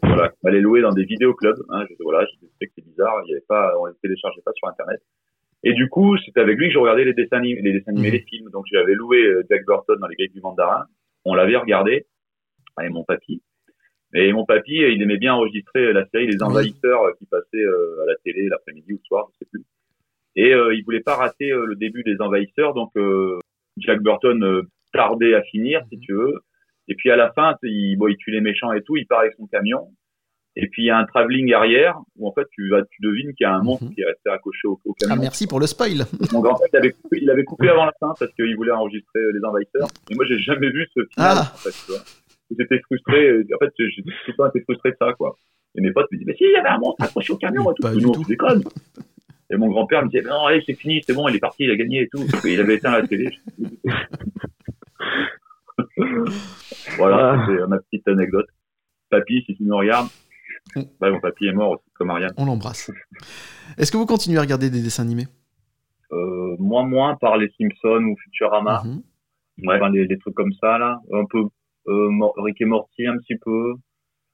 Voilà, 0.03 0.31
on 0.43 0.49
allait 0.49 0.61
louer 0.61 0.83
dans 0.83 0.93
des 0.93 1.05
vidéoclubs. 1.05 1.65
Hein, 1.71 1.87
je, 1.89 1.95
voilà, 2.01 2.27
je 2.27 2.47
sais 2.61 2.67
que 2.67 2.73
c'est 2.77 2.85
bizarre, 2.85 3.23
il 3.25 3.31
y 3.31 3.33
avait 3.33 3.45
pas, 3.49 3.73
on 3.81 3.87
les 3.87 3.95
téléchargeait 4.03 4.43
pas 4.45 4.53
sur 4.53 4.69
Internet. 4.69 5.01
Et 5.65 5.73
du 5.73 5.89
coup, 5.89 6.19
c'était 6.19 6.41
avec 6.41 6.59
lui 6.59 6.69
que 6.69 6.75
je 6.75 6.79
regardais 6.79 7.07
les 7.07 7.15
dessins 7.15 7.39
animés, 7.39 7.63
les, 7.63 7.73
dessins 7.73 7.93
animés, 7.93 8.11
les 8.11 8.21
films. 8.29 8.51
Donc, 8.51 8.67
j'avais 8.71 8.93
loué 8.93 9.27
Jack 9.49 9.65
Burton 9.65 9.97
dans 9.99 10.09
les 10.09 10.17
Griffes 10.17 10.35
du 10.35 10.43
Mandarin. 10.43 10.85
On 11.25 11.35
l'avait 11.35 11.57
regardé 11.57 12.05
avec 12.77 12.93
mon 12.93 13.05
papy. 13.05 13.43
Et 14.15 14.33
mon 14.33 14.45
papy, 14.47 14.75
il 14.77 15.03
aimait 15.03 15.19
bien 15.19 15.35
enregistrer 15.35 15.93
la 15.93 16.07
série 16.09 16.27
Les 16.29 16.43
Envahisseurs 16.43 17.03
euh, 17.03 17.13
qui 17.19 17.27
passait 17.27 17.57
euh, 17.65 18.03
à 18.03 18.07
la 18.07 18.15
télé 18.25 18.49
l'après-midi 18.49 18.93
ou 18.93 18.97
le 18.97 19.05
soir, 19.07 19.27
je 19.33 19.39
sais 19.41 19.49
plus. 19.51 19.65
Et 20.37 20.53
euh, 20.55 20.75
il 20.75 20.85
voulait 20.85 21.01
pas 21.01 21.17
rater 21.17 21.51
euh, 21.51 21.65
le 21.67 21.75
début 21.77 22.03
des 22.03 22.17
Envahisseurs, 22.21 22.73
donc 22.75 22.91
euh, 22.97 23.39
Jack 23.79 24.01
Burton 24.03 24.43
euh, 24.45 24.63
tardait 24.93 25.35
à 25.35 25.43
finir, 25.43 25.83
si 25.91 25.99
tu 25.99 26.13
veux. 26.15 26.35
Et 26.89 26.95
puis 26.95 27.11
à 27.11 27.17
la 27.17 27.33
fin, 27.33 27.55
il, 27.65 27.97
bon, 27.97 28.07
il 28.09 28.17
tue 28.17 28.31
les 28.31 28.41
méchants 28.41 28.73
et 28.73 28.83
tout, 28.83 28.97
il 28.97 29.07
part 29.07 29.21
avec 29.21 29.35
son 29.35 29.47
camion. 29.47 29.89
Et 30.59 30.69
puis 30.69 30.85
il 30.85 30.87
y 30.87 30.91
a 30.91 30.97
un 30.97 31.05
travelling 31.05 31.53
arrière 31.53 31.99
où 32.17 32.27
en 32.29 32.33
fait 32.33 32.47
tu 32.53 32.71
vas, 32.71 32.83
tu 32.83 33.03
devines 33.03 33.35
qu'il 33.35 33.45
y 33.45 33.47
a 33.47 33.55
un 33.55 33.63
monstre 33.63 33.91
qui 33.95 34.01
est 34.01 34.07
resté 34.07 34.31
accroché 34.31 34.67
au, 34.69 34.81
au 34.87 34.93
camion. 34.95 35.15
Ah, 35.15 35.21
merci 35.21 35.47
pour 35.47 35.61
le 35.61 35.67
spoil. 35.67 36.05
Mon 36.33 36.41
grand-père, 36.41 36.69
il 36.73 36.77
avait 36.79 36.93
coupé, 36.93 37.19
il 37.21 37.29
avait 37.31 37.45
coupé 37.45 37.69
avant 37.69 37.85
la 37.85 37.93
fin 38.01 38.15
parce 38.19 38.33
qu'il 38.35 38.57
voulait 38.57 38.71
enregistrer 38.73 39.19
euh, 39.21 39.33
les 39.35 39.45
envahisseurs. 39.45 39.89
Et 40.11 40.15
moi, 40.15 40.25
j'ai 40.27 40.39
jamais 40.39 40.71
vu 40.71 40.87
ce 40.95 41.01
final, 41.13 41.37
Ah. 41.39 41.53
en 41.53 41.57
fait, 41.59 41.71
tu 41.71 41.93
vois. 41.93 42.01
J'étais 42.57 42.79
frustré. 42.81 43.29
euh, 43.29 43.45
En 43.55 43.59
fait, 43.59 43.73
j'ai 43.79 44.03
tout 44.03 44.11
le 44.29 44.35
temps 44.35 44.47
été 44.49 44.61
frustré 44.63 44.91
de 44.93 44.97
ça, 44.99 45.13
quoi. 45.15 45.37
Et 45.77 45.81
mes 45.81 45.93
potes 45.93 46.11
me 46.13 46.19
disaient, 46.19 46.31
mais 46.31 46.37
si, 46.37 46.45
il 46.45 46.53
y 46.53 46.57
avait 46.57 46.69
un 46.69 46.79
monstre 46.79 47.03
accroché 47.05 47.33
au 47.33 47.37
camion 47.37 47.71
et 47.71 47.75
tout. 47.75 47.89
Mais 47.89 47.97
non, 48.01 48.13
tu 48.13 48.23
déconnes. 48.25 48.63
Et 49.51 49.57
mon 49.57 49.69
grand-père 49.69 50.05
me 50.05 50.09
disait, 50.11 50.23
non, 50.23 50.45
allez, 50.47 50.63
c'est 50.67 50.75
fini, 50.75 51.03
c'est 51.07 51.15
bon, 51.15 51.29
il 51.29 51.37
est 51.37 51.41
parti, 51.41 51.65
il 51.65 51.71
a 51.71 51.77
gagné 51.77 52.03
et 52.03 52.09
tout. 52.09 52.23
Et 52.47 52.55
il 52.55 52.61
avait 52.61 52.77
éteint 52.77 52.93
la 52.93 53.07
télé. 53.07 53.29
voilà, 56.97 57.45
c'est 57.47 57.67
ma 57.67 57.79
petite 57.79 58.07
anecdote. 58.09 58.47
Papy, 59.11 59.43
si 59.47 59.55
tu 59.55 59.63
nous 59.65 59.77
regardes, 59.77 60.09
bah, 61.01 61.11
mon 61.11 61.21
papy 61.21 61.47
est 61.47 61.53
mort 61.53 61.73
aussi, 61.73 61.85
comme 61.95 62.11
Ariane. 62.11 62.33
On 62.37 62.45
l'embrasse. 62.47 62.91
Est-ce 63.79 63.93
que 63.93 63.97
vous 63.97 64.07
continuez 64.07 64.39
à 64.39 64.43
regarder 64.43 64.71
des 64.71 64.83
dessins 64.83 65.03
animés? 65.05 65.27
Euh, 66.13 66.57
moi 66.59 66.85
moins 66.85 67.17
par 67.17 67.37
les 67.37 67.49
Simpsons 67.59 68.05
ou 68.05 68.17
Futurama. 68.25 68.83
Enfin, 69.67 69.91
les, 69.91 70.07
les 70.07 70.19
trucs 70.19 70.35
comme 70.35 70.53
ça, 70.61 70.79
là. 70.79 71.01
Un 71.13 71.25
peu, 71.27 71.39
euh, 71.39 71.49
Rick 71.87 72.61
et 72.61 72.65
Morty, 72.65 73.07
un 73.07 73.17
petit 73.19 73.37
peu. 73.37 73.75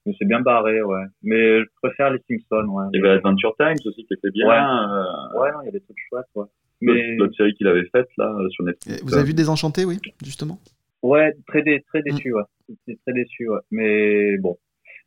Mais 0.05 0.13
c'est 0.19 0.27
bien 0.27 0.41
barré, 0.41 0.81
ouais. 0.81 1.03
Mais 1.21 1.59
je 1.59 1.65
préfère 1.81 2.11
les 2.11 2.19
Simpsons, 2.29 2.67
ouais. 2.67 2.85
Il 2.93 2.97
y 2.97 3.05
avait 3.05 3.15
Adventure 3.17 3.55
Times 3.57 3.77
aussi 3.85 4.05
qui 4.05 4.13
était 4.13 4.31
bien. 4.31 4.47
Ouais. 4.47 4.55
euh, 4.57 5.39
Ouais, 5.41 5.51
non, 5.53 5.61
il 5.61 5.65
y 5.65 5.69
a 5.69 5.71
des 5.71 5.79
trucs 5.81 5.97
chouettes, 6.09 6.25
ouais. 6.35 6.45
Mais, 6.81 7.15
L'autre 7.15 7.35
série 7.37 7.53
qu'il 7.53 7.67
avait 7.67 7.85
faite, 7.85 8.09
là, 8.17 8.29
euh, 8.37 8.49
sur 8.49 8.65
Netflix. 8.65 9.01
Vous 9.03 9.13
avez 9.15 9.23
vu 9.23 9.33
Désenchanté, 9.33 9.85
oui, 9.85 9.99
justement? 10.21 10.59
Ouais, 11.01 11.33
très, 11.47 11.61
dé, 11.61 11.83
très 11.87 12.01
déçu, 12.01 12.33
ouais. 12.33 12.43
C'est 12.85 12.99
très 13.05 13.13
déçu, 13.13 13.47
ouais. 13.47 13.59
Mais 13.71 14.37
bon. 14.39 14.57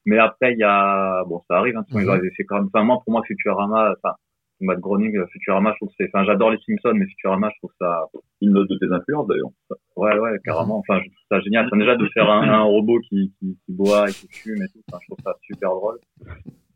Mais 0.07 0.19
après, 0.19 0.53
il 0.53 0.59
y 0.59 0.63
a, 0.63 1.25
bon, 1.25 1.43
ça 1.49 1.59
arrive, 1.59 1.77
hein, 1.77 1.85
sinon 1.89 2.01
ils 2.01 2.09
avaient 2.09 2.31
fait 2.31 2.45
quand 2.45 2.57
même, 2.57 2.69
enfin, 2.73 2.85
moi, 2.85 3.01
pour 3.05 3.13
moi, 3.13 3.23
Futurama, 3.27 3.93
enfin, 3.99 4.15
Matt 4.61 4.81
Groening, 4.81 5.17
euh, 5.17 5.27
Futurama, 5.27 5.73
je 5.73 5.77
trouve 5.77 5.89
que 5.91 5.95
c'est, 5.99 6.11
enfin, 6.13 6.25
j'adore 6.25 6.51
les 6.51 6.59
Simpsons, 6.67 6.95
mais 6.95 7.07
Futurama, 7.07 7.51
je 7.53 7.59
trouve 7.59 7.73
ça, 7.79 8.07
une 8.41 8.53
note 8.53 8.69
de 8.69 8.79
tes 8.79 8.93
influences, 8.93 9.27
d'ailleurs. 9.27 9.51
Ouais, 9.97 10.19
ouais, 10.19 10.39
carrément. 10.45 10.79
Enfin, 10.79 11.01
je 11.01 11.09
trouve 11.09 11.27
ça 11.31 11.41
génial. 11.41 11.67
Enfin, 11.67 11.77
déjà, 11.77 11.97
de 11.97 12.09
faire 12.09 12.31
un, 12.31 12.63
robot 12.63 12.99
qui, 13.01 13.33
qui, 13.39 13.59
qui 13.65 13.73
boit 13.73 14.09
et 14.09 14.13
qui 14.13 14.29
fume 14.31 14.63
et 14.63 14.69
tout, 14.69 14.81
enfin, 14.89 14.99
je 15.03 15.13
trouve 15.13 15.25
ça 15.25 15.35
super 15.43 15.71
drôle. 15.71 15.99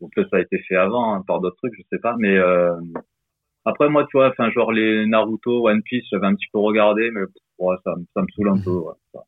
Donc, 0.01 0.13
ça 0.17 0.37
a 0.37 0.41
été 0.41 0.59
fait 0.69 0.77
avant, 0.77 1.15
hein, 1.15 1.25
par 1.27 1.41
d'autres 1.41 1.57
trucs, 1.57 1.75
je 1.77 1.83
sais 1.91 2.01
pas, 2.01 2.17
mais, 2.19 2.37
euh, 2.37 2.77
après, 3.65 3.89
moi, 3.89 4.05
tu 4.05 4.17
vois, 4.17 4.29
enfin, 4.29 4.51
genre, 4.51 4.73
les 4.73 5.07
Naruto, 5.07 5.69
One 5.69 5.83
Piece, 5.83 6.07
j'avais 6.11 6.27
un 6.27 6.35
petit 6.35 6.49
peu 6.53 6.59
regardé, 6.59 7.11
mais, 7.11 7.23
ouais, 7.59 7.77
ça, 7.85 7.95
ça 8.15 8.23
me 8.23 8.27
saoule 8.35 8.49
un 8.49 8.61
peu, 8.61 8.71
ouais. 8.71 9.21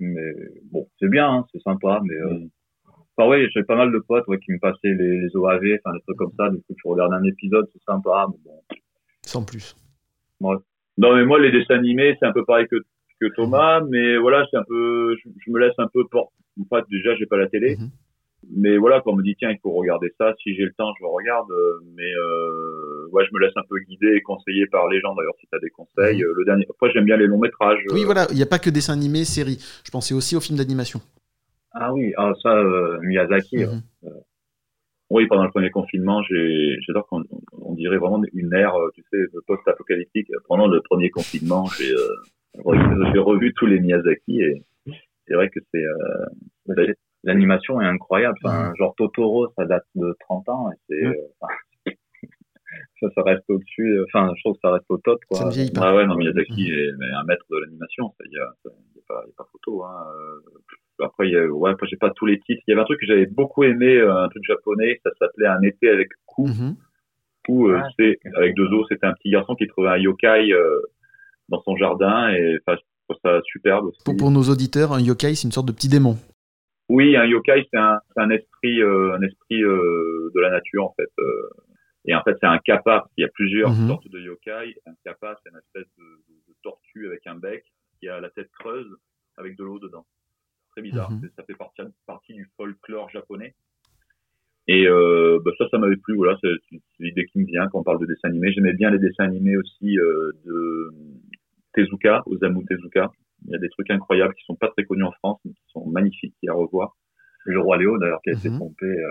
Mais, 0.00 0.32
bon, 0.70 0.86
c'est 0.98 1.10
bien, 1.10 1.30
hein, 1.30 1.46
c'est 1.52 1.62
sympa, 1.62 2.00
mais, 2.04 2.14
euh, 2.14 2.46
enfin, 3.18 3.28
ouais, 3.28 3.48
j'ai 3.54 3.62
pas 3.64 3.76
mal 3.76 3.92
de 3.92 3.98
potes, 3.98 4.26
ouais, 4.28 4.38
qui 4.38 4.52
me 4.52 4.58
passaient 4.58 4.78
les, 4.94 5.20
les 5.20 5.36
OAV, 5.36 5.78
enfin, 5.84 5.94
des 5.96 6.00
trucs 6.06 6.16
comme 6.16 6.32
ça, 6.38 6.48
du 6.50 6.58
coup, 6.58 6.74
tu 6.80 6.88
regardes 6.88 7.12
un 7.12 7.24
épisode, 7.24 7.66
c'est 7.72 7.82
sympa, 7.84 8.26
mais 8.30 8.38
bon. 8.44 8.60
Sans 9.26 9.42
plus. 9.44 9.76
Ouais. 10.40 10.56
Non, 10.96 11.14
mais 11.14 11.24
moi, 11.24 11.38
les 11.40 11.50
dessins 11.52 11.74
animés, 11.74 12.16
c'est 12.20 12.26
un 12.26 12.32
peu 12.32 12.44
pareil 12.44 12.66
que, 12.70 12.76
que 13.20 13.26
Thomas, 13.34 13.80
mais 13.88 14.16
voilà, 14.18 14.46
c'est 14.50 14.56
un 14.56 14.64
peu, 14.66 15.16
je, 15.16 15.28
je 15.44 15.50
me 15.50 15.58
laisse 15.58 15.74
un 15.78 15.88
peu 15.92 16.04
porter. 16.10 16.32
Enfin, 16.62 16.82
déjà, 16.90 17.14
j'ai 17.16 17.26
pas 17.26 17.36
la 17.36 17.48
télé. 17.48 17.76
Mais 18.56 18.76
voilà, 18.76 19.00
quand 19.00 19.12
on 19.12 19.16
me 19.16 19.22
dit, 19.22 19.34
tiens, 19.36 19.50
il 19.50 19.58
faut 19.60 19.72
regarder 19.72 20.12
ça, 20.16 20.32
si 20.42 20.54
j'ai 20.54 20.62
le 20.62 20.72
temps, 20.78 20.92
je 20.98 21.04
le 21.04 21.08
regarde. 21.10 21.50
euh, 21.50 21.80
Mais, 21.96 22.10
euh, 22.20 23.08
ouais, 23.10 23.24
je 23.26 23.34
me 23.34 23.40
laisse 23.40 23.52
un 23.56 23.62
peu 23.68 23.78
guider 23.80 24.14
et 24.14 24.22
conseiller 24.22 24.66
par 24.68 24.86
les 24.88 25.00
gens, 25.00 25.14
d'ailleurs, 25.16 25.34
si 25.40 25.46
t'as 25.50 25.58
des 25.58 25.70
conseils. 25.70 26.22
Euh, 26.22 26.32
Le 26.36 26.44
dernier, 26.44 26.64
après, 26.70 26.90
j'aime 26.92 27.04
bien 27.04 27.16
les 27.16 27.26
longs 27.26 27.40
métrages. 27.40 27.80
Oui, 27.92 28.04
voilà, 28.04 28.26
il 28.30 28.36
n'y 28.36 28.42
a 28.42 28.46
pas 28.46 28.60
que 28.60 28.70
dessins 28.70 28.92
animés, 28.92 29.24
séries. 29.24 29.58
Je 29.84 29.90
pensais 29.90 30.14
aussi 30.14 30.36
aux 30.36 30.40
films 30.40 30.58
d'animation. 30.58 31.00
Ah 31.72 31.92
oui, 31.92 32.12
ah, 32.16 32.32
ça, 32.42 32.50
euh, 32.56 32.98
Miyazaki, 33.02 33.58
Mhm. 33.58 33.82
ouais. 34.02 34.10
Oui, 35.10 35.26
pendant 35.26 35.44
le 35.44 35.50
premier 35.50 35.70
confinement, 35.70 36.22
j'ai, 36.24 36.76
j'adore 36.86 37.06
qu'on 37.06 37.24
on 37.52 37.74
dirait 37.74 37.96
vraiment 37.96 38.22
une 38.34 38.52
ère, 38.52 38.74
euh, 38.74 38.90
tu 38.94 39.02
sais, 39.10 39.18
post-apocalyptique. 39.46 40.28
Pendant 40.48 40.66
le 40.66 40.82
premier 40.82 41.08
confinement, 41.10 41.64
j'ai, 41.78 41.90
euh, 41.90 42.08
re- 42.58 43.12
j'ai 43.12 43.18
revu 43.18 43.54
tous 43.54 43.64
les 43.66 43.80
Miyazaki 43.80 44.42
et 44.42 44.62
c'est 45.26 45.34
vrai 45.34 45.48
que 45.50 45.60
c'est, 45.72 45.82
euh, 45.84 46.84
L'animation 47.24 47.80
est 47.80 47.84
incroyable. 47.86 48.38
Enfin, 48.44 48.72
genre 48.78 48.94
Totoro, 48.96 49.48
ça 49.56 49.64
date 49.64 49.84
de 49.96 50.14
30 50.20 50.48
ans 50.50 50.70
et 50.70 50.76
c'est, 50.88 51.02
Mhm. 51.06 51.14
euh, 51.14 51.50
ça, 53.00 53.08
ça 53.14 53.22
reste 53.22 53.44
au-dessus. 53.48 53.98
Enfin, 54.04 54.32
je 54.36 54.40
trouve 54.42 54.54
que 54.54 54.60
ça 54.62 54.72
reste 54.72 54.86
au 54.90 54.98
top, 54.98 55.20
quoi. 55.28 55.48
Ouais, 55.48 55.96
ouais, 55.96 56.06
non, 56.06 56.14
Miyazaki 56.16 56.70
est 56.70 56.92
mais 56.98 57.10
un 57.12 57.24
maître 57.24 57.44
de 57.50 57.56
l'animation. 57.58 58.14
ça, 58.18 58.24
Il 58.26 58.38
il 58.94 58.97
pas, 59.08 59.22
il 59.24 59.28
y 59.28 59.32
a 59.32 59.34
pas 59.36 59.48
photo. 59.50 59.84
Hein. 59.84 60.06
Euh, 60.14 61.04
Après, 61.04 61.28
y 61.28 61.36
a, 61.36 61.46
ouais, 61.46 61.70
après, 61.70 61.86
j'ai 61.88 61.96
pas 61.96 62.10
tous 62.10 62.26
les 62.26 62.38
titres. 62.40 62.62
Il 62.66 62.70
y 62.70 62.72
avait 62.72 62.82
un 62.82 62.84
truc 62.84 63.00
que 63.00 63.06
j'avais 63.06 63.26
beaucoup 63.26 63.62
aimé, 63.64 63.96
euh, 63.98 64.14
un 64.16 64.28
truc 64.28 64.42
japonais. 64.46 65.00
Ça 65.04 65.10
s'appelait 65.18 65.46
Un 65.46 65.62
été 65.62 65.88
avec 65.88 66.08
Ku. 66.26 66.42
Mhm. 66.48 66.76
Ku, 67.46 67.70
euh, 67.70 67.78
Ah. 67.82 67.88
c'est 67.98 68.18
avec 68.36 68.54
deux 68.54 68.66
os. 68.72 68.86
C'était 68.88 69.06
un 69.06 69.12
petit 69.14 69.30
garçon 69.30 69.54
qui 69.54 69.66
trouvait 69.68 69.90
un 69.90 69.96
yokai 69.98 70.52
euh, 70.52 70.80
dans 71.48 71.60
son 71.62 71.76
jardin 71.76 72.30
et 72.30 72.58
enfin, 72.66 72.76
je 72.78 72.82
trouve 73.14 73.20
ça 73.22 73.40
superbe. 73.44 73.86
aussi. 73.86 74.02
Pour, 74.04 74.16
pour 74.16 74.30
nos 74.30 74.42
auditeurs, 74.42 74.92
un 74.92 75.00
yokai, 75.00 75.34
c'est 75.34 75.46
une 75.46 75.52
sorte 75.52 75.68
de 75.68 75.72
petit 75.72 75.88
démon. 75.88 76.16
Oui, 76.88 77.16
un 77.16 77.24
yokai, 77.26 77.66
c'est 77.70 77.78
un, 77.78 77.98
c'est 78.14 78.22
un 78.22 78.30
esprit, 78.30 78.80
euh, 78.82 79.14
un 79.14 79.22
esprit 79.22 79.62
euh, 79.62 80.30
de 80.34 80.40
la 80.40 80.50
nature 80.50 80.84
en 80.84 80.94
fait. 80.98 81.08
euh. 81.20 81.48
et 82.06 82.14
en 82.14 82.22
fait, 82.22 82.34
c'est 82.40 82.46
un 82.46 82.58
kappa. 82.58 83.06
Il 83.16 83.22
y 83.22 83.24
a 83.24 83.28
plusieurs 83.28 83.70
Mhm. 83.70 83.88
sortes 83.88 84.08
de 84.08 84.18
yokai. 84.18 84.74
Un 84.86 84.94
kappa, 85.04 85.38
c'est 85.42 85.50
une 85.50 85.58
espèce 85.58 85.88
de, 85.98 86.02
de- 86.02 86.42
de 86.48 86.54
tortue 86.62 87.06
avec 87.06 87.26
un 87.26 87.34
bec 87.36 87.62
qui 88.00 88.08
a 88.08 88.20
la 88.20 88.30
tête 88.30 88.50
creuse 88.58 88.96
avec 89.36 89.56
de 89.56 89.64
l'eau 89.64 89.78
dedans. 89.78 90.06
Très 90.72 90.82
bizarre. 90.82 91.10
Mhm. 91.10 91.28
Ça 91.36 91.42
fait 91.44 91.54
partie, 91.54 91.82
partie 92.06 92.34
du 92.34 92.48
folklore 92.56 93.08
japonais. 93.10 93.54
Et 94.66 94.86
euh, 94.86 95.38
bah, 95.44 95.50
ça, 95.56 95.66
ça 95.70 95.78
m'avait 95.78 95.96
plu. 95.96 96.14
Voilà, 96.16 96.36
c'est 96.42 96.52
l'idée 96.98 97.24
qui 97.26 97.38
me 97.38 97.46
vient 97.46 97.66
quand 97.68 97.80
on 97.80 97.82
parle 97.82 98.00
de 98.00 98.06
dessins 98.06 98.28
animés. 98.28 98.52
J'aimais 98.52 98.74
bien 98.74 98.90
les 98.90 98.98
dessins 98.98 99.24
animés 99.24 99.56
aussi 99.56 99.98
euh, 99.98 100.32
de 100.44 100.90
Tezuka, 101.72 102.22
Osamu 102.26 102.64
Tezuka. 102.66 103.10
Il 103.46 103.52
y 103.52 103.54
a 103.54 103.58
des 103.58 103.68
trucs 103.70 103.90
incroyables 103.90 104.34
qui 104.34 104.44
sont 104.44 104.56
pas 104.56 104.68
très 104.68 104.84
connus 104.84 105.04
en 105.04 105.12
France, 105.12 105.40
mais 105.44 105.52
qui 105.52 105.62
sont 105.68 105.86
magnifiques 105.86 106.34
à 106.48 106.52
revoir. 106.52 106.96
Le 107.44 107.60
roi 107.60 107.78
Léo, 107.78 107.96
d'ailleurs, 107.98 108.20
qui 108.22 108.30
a 108.30 108.32
Mhm. 108.34 108.38
été 108.40 108.50
pompé 108.58 108.86
euh, 108.86 109.10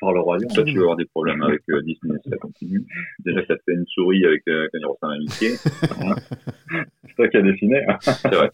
par 0.00 0.12
le 0.12 0.20
royaume. 0.20 0.48
Toi, 0.52 0.64
tu 0.64 0.74
vas 0.74 0.80
avoir 0.80 0.96
des 0.96 1.04
problèmes 1.04 1.42
avec 1.42 1.62
euh, 1.70 1.82
Disney 1.82 2.18
si 2.22 2.30
ça 2.30 2.36
continue. 2.36 2.84
Déjà, 3.24 3.44
ça 3.46 3.56
te 3.56 3.62
fait 3.64 3.74
une 3.74 3.86
souris 3.86 4.24
avec 4.24 4.42
euh, 4.48 4.68
à 5.02 5.18
Mickey. 5.18 5.56
c'est 5.56 7.14
toi 7.16 7.28
qui 7.28 7.36
as 7.36 7.42
dessiné. 7.42 7.84
c'est 8.00 8.34
vrai. 8.34 8.50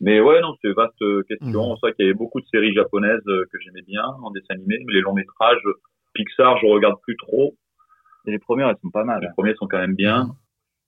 Mais 0.00 0.20
ouais, 0.20 0.40
non, 0.40 0.54
c'est 0.60 0.72
vaste 0.72 1.00
euh, 1.02 1.22
question. 1.22 1.76
C'est 1.76 1.86
vrai 1.86 1.92
qu'il 1.94 2.04
y 2.04 2.08
avait 2.08 2.18
beaucoup 2.18 2.40
de 2.40 2.46
séries 2.46 2.74
japonaises 2.74 3.26
euh, 3.28 3.44
que 3.50 3.58
j'aimais 3.60 3.82
bien 3.82 4.04
en 4.04 4.30
dessin 4.30 4.54
animé, 4.54 4.78
mais 4.86 4.92
les 4.92 5.00
longs 5.00 5.14
métrages, 5.14 5.62
Pixar, 6.14 6.58
je 6.58 6.66
regarde 6.66 7.00
plus 7.02 7.16
trop. 7.16 7.56
Et 8.26 8.32
les 8.32 8.38
premières, 8.38 8.68
elles 8.68 8.76
sont 8.82 8.90
pas 8.90 9.04
mal. 9.04 9.20
Les 9.22 9.28
premiers 9.36 9.54
sont 9.54 9.66
quand 9.66 9.78
même 9.78 9.94
bien. 9.94 10.26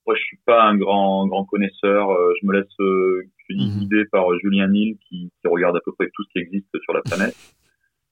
Moi, 0.07 0.17
je 0.17 0.23
suis 0.23 0.39
pas 0.45 0.65
un 0.65 0.77
grand 0.77 1.27
grand 1.27 1.45
connaisseur. 1.45 2.09
Je 2.41 2.47
me 2.47 2.53
laisse 2.55 2.81
euh, 2.81 3.23
guider 3.55 4.05
par 4.07 4.31
euh, 4.31 4.39
Julien 4.43 4.69
Nil 4.69 4.97
qui, 5.09 5.31
qui 5.41 5.49
regarde 5.49 5.77
à 5.77 5.81
peu 5.85 5.93
près 5.93 6.09
tout 6.13 6.25
ce 6.25 6.29
qui 6.33 6.39
existe 6.39 6.69
sur 6.83 6.93
la 6.93 7.03
planète 7.03 7.35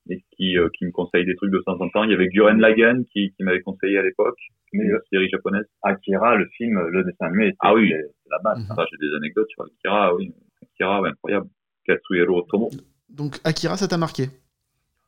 et 0.08 0.22
qui 0.32 0.58
euh, 0.58 0.68
qui 0.76 0.86
me 0.86 0.90
conseille 0.90 1.24
des 1.24 1.36
trucs 1.36 1.52
de 1.52 1.62
temps 1.64 1.80
en 1.80 1.88
temps. 1.88 2.04
Il 2.04 2.10
y 2.10 2.14
avait 2.14 2.28
Guren 2.28 2.58
Lagann 2.58 3.04
qui, 3.06 3.32
qui 3.32 3.42
m'avait 3.42 3.60
conseillé 3.60 3.98
à 3.98 4.02
l'époque, 4.02 4.38
une 4.72 4.98
série 5.12 5.28
japonaise. 5.28 5.66
Akira, 5.82 6.36
le 6.36 6.46
film, 6.56 6.80
le 6.88 7.04
dessin 7.04 7.26
animé, 7.26 7.54
Ah 7.60 7.74
oui, 7.74 7.90
c'est 7.90 8.30
la 8.30 8.38
base. 8.38 8.66
Ah, 8.70 8.84
j'ai 8.90 8.98
des 8.98 9.14
anecdotes 9.16 9.48
sur 9.48 9.64
Akira, 9.64 10.14
oui. 10.14 10.32
Akira, 10.62 11.00
ouais, 11.00 11.10
incroyable. 11.10 11.48
Katsuhiro 11.86 12.38
Otomo. 12.38 12.70
Donc 13.08 13.36
Akira, 13.44 13.76
ça 13.76 13.88
t'a 13.88 13.96
marqué? 13.96 14.24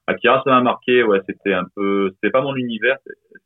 Akira, 0.07 0.43
ça 0.45 0.51
m'a 0.51 0.62
marqué, 0.62 1.03
ouais, 1.03 1.20
c'était 1.27 1.53
un 1.53 1.66
peu, 1.75 2.11
c'était 2.15 2.31
pas 2.31 2.41
mon 2.41 2.57
univers, 2.57 2.97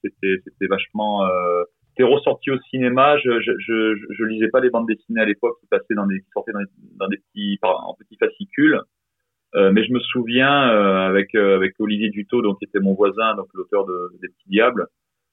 c'était, 0.01 0.41
c'était 0.45 0.67
vachement, 0.67 1.27
euh, 1.27 1.65
c'était 1.89 2.05
ressorti 2.05 2.53
au 2.53 2.59
cinéma, 2.71 3.19
je, 3.19 3.41
je, 3.41 3.53
je, 3.59 3.97
je 4.11 4.25
lisais 4.25 4.49
pas 4.49 4.61
les 4.61 4.71
bandes 4.71 4.87
dessinées 4.87 5.23
à 5.23 5.25
l'époque 5.25 5.59
qui 5.61 5.67
passaient 5.67 5.95
dans 5.97 6.07
des, 6.07 6.21
qui 6.21 6.29
sortaient 6.33 6.53
dans 6.53 6.61
des, 6.61 6.71
dans 7.01 7.09
des 7.09 7.17
petits, 7.17 7.59
en 7.63 7.95
petits 7.95 8.17
fascicules, 8.17 8.81
mais 9.55 9.85
je 9.85 9.93
me 9.93 10.01
souviens, 10.01 10.71
euh, 10.71 11.09
avec, 11.09 11.35
euh, 11.35 11.57
avec 11.57 11.75
Olivier 11.79 12.11
Dutot, 12.11 12.43
donc, 12.43 12.59
qui 12.59 12.65
était 12.65 12.81
mon 12.81 12.95
voisin, 12.95 13.35
donc, 13.35 13.49
l'auteur 13.55 13.85
de, 13.87 14.13
des 14.21 14.29
Petits 14.29 14.49
Diables, 14.49 14.87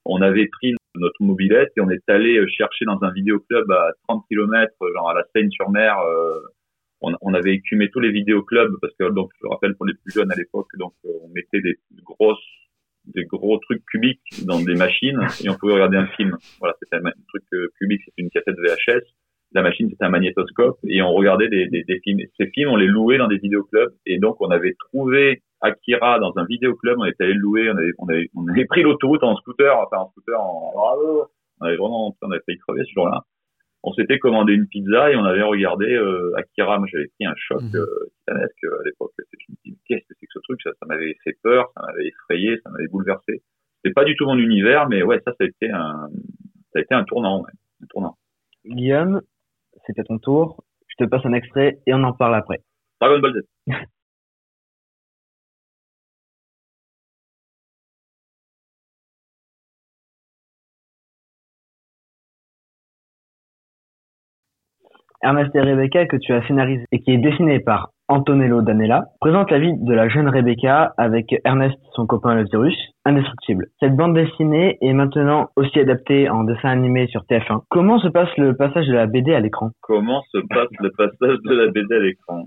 on 0.05 0.21
avait 0.21 0.47
pris 0.47 0.75
notre 0.95 1.21
mobilette 1.21 1.71
et 1.77 1.81
on 1.81 1.89
est 1.89 2.07
allé 2.09 2.37
euh, 2.37 2.47
chercher 2.47 2.85
dans 2.85 2.99
un 3.03 3.11
vidéoclub 3.11 3.71
à 3.71 3.91
30 4.07 4.25
km, 4.27 4.73
genre 4.93 5.09
à 5.09 5.13
la 5.13 5.23
Seine-sur-Mer, 5.33 5.99
euh, 5.99 6.39
on, 7.01 7.13
on 7.21 7.33
avait 7.33 7.53
écumé 7.53 7.89
tous 7.89 7.99
les 7.99 8.11
vidéoclubs 8.11 8.77
parce 8.81 8.93
que 8.99 9.09
donc 9.09 9.31
je 9.37 9.43
le 9.43 9.49
rappelle 9.49 9.75
pour 9.75 9.85
les 9.85 9.93
plus 9.93 10.11
jeunes 10.13 10.31
à 10.31 10.35
l'époque 10.35 10.67
donc 10.77 10.93
euh, 11.05 11.09
on 11.23 11.29
mettait 11.29 11.61
des 11.61 11.79
grosses 12.03 12.37
des 13.05 13.25
gros 13.25 13.57
trucs 13.59 13.83
cubiques 13.85 14.45
dans 14.45 14.59
des 14.59 14.75
machines 14.75 15.19
et 15.43 15.49
on 15.49 15.55
pouvait 15.55 15.73
regarder 15.73 15.97
un 15.97 16.07
film. 16.07 16.37
Voilà, 16.59 16.75
c'était 16.79 16.97
un 16.97 17.11
truc 17.29 17.43
euh, 17.53 17.71
cubique, 17.77 18.01
c'était 18.05 18.21
une 18.21 18.29
cassette 18.29 18.57
VHS. 18.57 19.05
La 19.53 19.61
machine, 19.63 19.89
c'était 19.89 20.05
un 20.05 20.09
magnétoscope 20.09 20.77
et 20.87 21.01
on 21.01 21.11
regardait 21.13 21.49
des, 21.49 21.67
des, 21.67 21.83
des 21.83 21.99
films. 22.01 22.19
Ces 22.37 22.47
films, 22.51 22.69
on 22.69 22.75
les 22.75 22.85
louait 22.87 23.17
dans 23.17 23.27
des 23.27 23.37
vidéoclubs 23.37 23.93
et 24.05 24.19
donc 24.19 24.39
on 24.41 24.51
avait 24.51 24.75
trouvé 24.79 25.41
Akira 25.61 26.19
dans 26.19 26.33
un 26.37 26.45
vidéoclub, 26.45 26.97
on 26.99 27.05
était 27.05 27.23
allé 27.23 27.33
le 27.33 27.39
louer, 27.39 27.69
on 27.71 27.75
avait, 27.77 27.91
on 27.97 28.07
avait, 28.09 28.29
on 28.35 28.47
avait 28.47 28.65
pris 28.65 28.83
l'autoroute 28.83 29.23
en 29.23 29.35
scooter, 29.37 29.75
enfin 29.77 29.97
en 30.03 30.09
scooter 30.11 30.39
en 30.39 30.71
bravo. 30.73 31.25
On 31.61 31.65
avait 31.65 31.77
vraiment, 31.77 32.15
on 32.21 32.31
avait 32.31 32.41
failli 32.45 32.57
crever 32.59 32.83
ce 32.85 32.91
jour-là. 32.93 33.21
On 33.81 33.93
s'était 33.93 34.19
commandé 34.19 34.53
une 34.53 34.67
pizza 34.67 35.09
et 35.11 35.15
on 35.15 35.23
avait 35.23 35.41
regardé 35.41 35.85
euh, 35.93 36.31
Akira. 36.37 36.77
Moi, 36.77 36.87
j'avais 36.91 37.07
pris 37.17 37.25
un 37.25 37.33
choc 37.35 37.61
Mhm. 37.61 37.75
euh, 37.75 37.85
titanesque 38.19 38.63
euh, 38.65 38.79
à 38.79 38.83
l'époque. 38.85 39.11
Je 39.17 39.51
me 39.51 39.55
dis, 39.65 39.77
qu'est-ce 39.87 40.01
que 40.01 40.13
c'est 40.19 40.25
que 40.25 40.31
ce 40.33 40.39
truc? 40.39 40.59
Ça, 40.63 40.71
ça 40.79 40.85
m'avait 40.85 41.15
fait 41.23 41.35
peur, 41.41 41.71
ça 41.75 41.81
m'avait 41.87 42.07
effrayé, 42.07 42.59
ça 42.63 42.69
m'avait 42.69 42.87
bouleversé. 42.87 43.41
C'était 43.83 43.93
pas 43.93 44.03
du 44.05 44.15
tout 44.15 44.25
mon 44.25 44.37
univers, 44.37 44.87
mais 44.89 45.01
ouais, 45.01 45.19
ça, 45.25 45.31
ça 45.31 45.43
a 45.43 45.47
été 45.47 45.69
un, 45.71 46.09
ça 46.73 46.79
a 46.79 46.81
été 46.81 46.93
un 46.93 47.03
tournant, 47.05 47.41
ouais, 47.41 47.51
un 47.81 47.85
tournant. 47.87 48.15
Guillaume, 48.65 49.21
c'était 49.89 50.03
ton 50.03 50.19
tour. 50.19 50.63
Je 50.87 51.03
te 51.03 51.09
passe 51.09 51.25
un 51.25 51.33
extrait 51.33 51.79
et 51.87 51.93
on 51.93 52.03
en 52.03 52.13
parle 52.13 52.35
après. 52.35 52.61
Dragon 53.01 53.19
Ball 53.19 53.33
Z. 53.33 53.73
Ernest 65.21 65.53
et 65.55 65.61
Rebecca 65.61 66.05
que 66.05 66.17
tu 66.17 66.33
as 66.33 66.45
scénarisé 66.47 66.85
et 66.91 66.99
qui 66.99 67.11
est 67.11 67.17
dessiné 67.17 67.59
par 67.59 67.89
Antonello 68.07 68.61
Danella 68.61 69.05
présente 69.19 69.51
la 69.51 69.59
vie 69.59 69.73
de 69.77 69.93
la 69.93 70.09
jeune 70.09 70.29
Rebecca 70.29 70.93
avec 70.97 71.27
Ernest, 71.45 71.77
son 71.93 72.07
copain 72.07 72.35
le 72.35 72.45
virus, 72.45 72.75
indestructible. 73.05 73.67
Cette 73.79 73.95
bande 73.95 74.15
dessinée 74.15 74.77
est 74.81 74.93
maintenant 74.93 75.49
aussi 75.55 75.79
adaptée 75.79 76.29
en 76.29 76.43
dessin 76.43 76.69
animé 76.69 77.07
sur 77.07 77.21
TF1. 77.29 77.63
Comment 77.69 77.99
se 77.99 78.07
passe 78.07 78.35
le 78.37 78.55
passage 78.55 78.87
de 78.87 78.93
la 78.93 79.07
BD 79.07 79.33
à 79.33 79.39
l'écran? 79.39 79.71
Comment 79.81 80.23
se 80.31 80.39
passe 80.49 80.69
le 80.79 80.89
passage 80.91 81.37
de 81.43 81.53
la 81.53 81.67
BD 81.71 81.95
à 81.95 81.99
l'écran? 81.99 82.45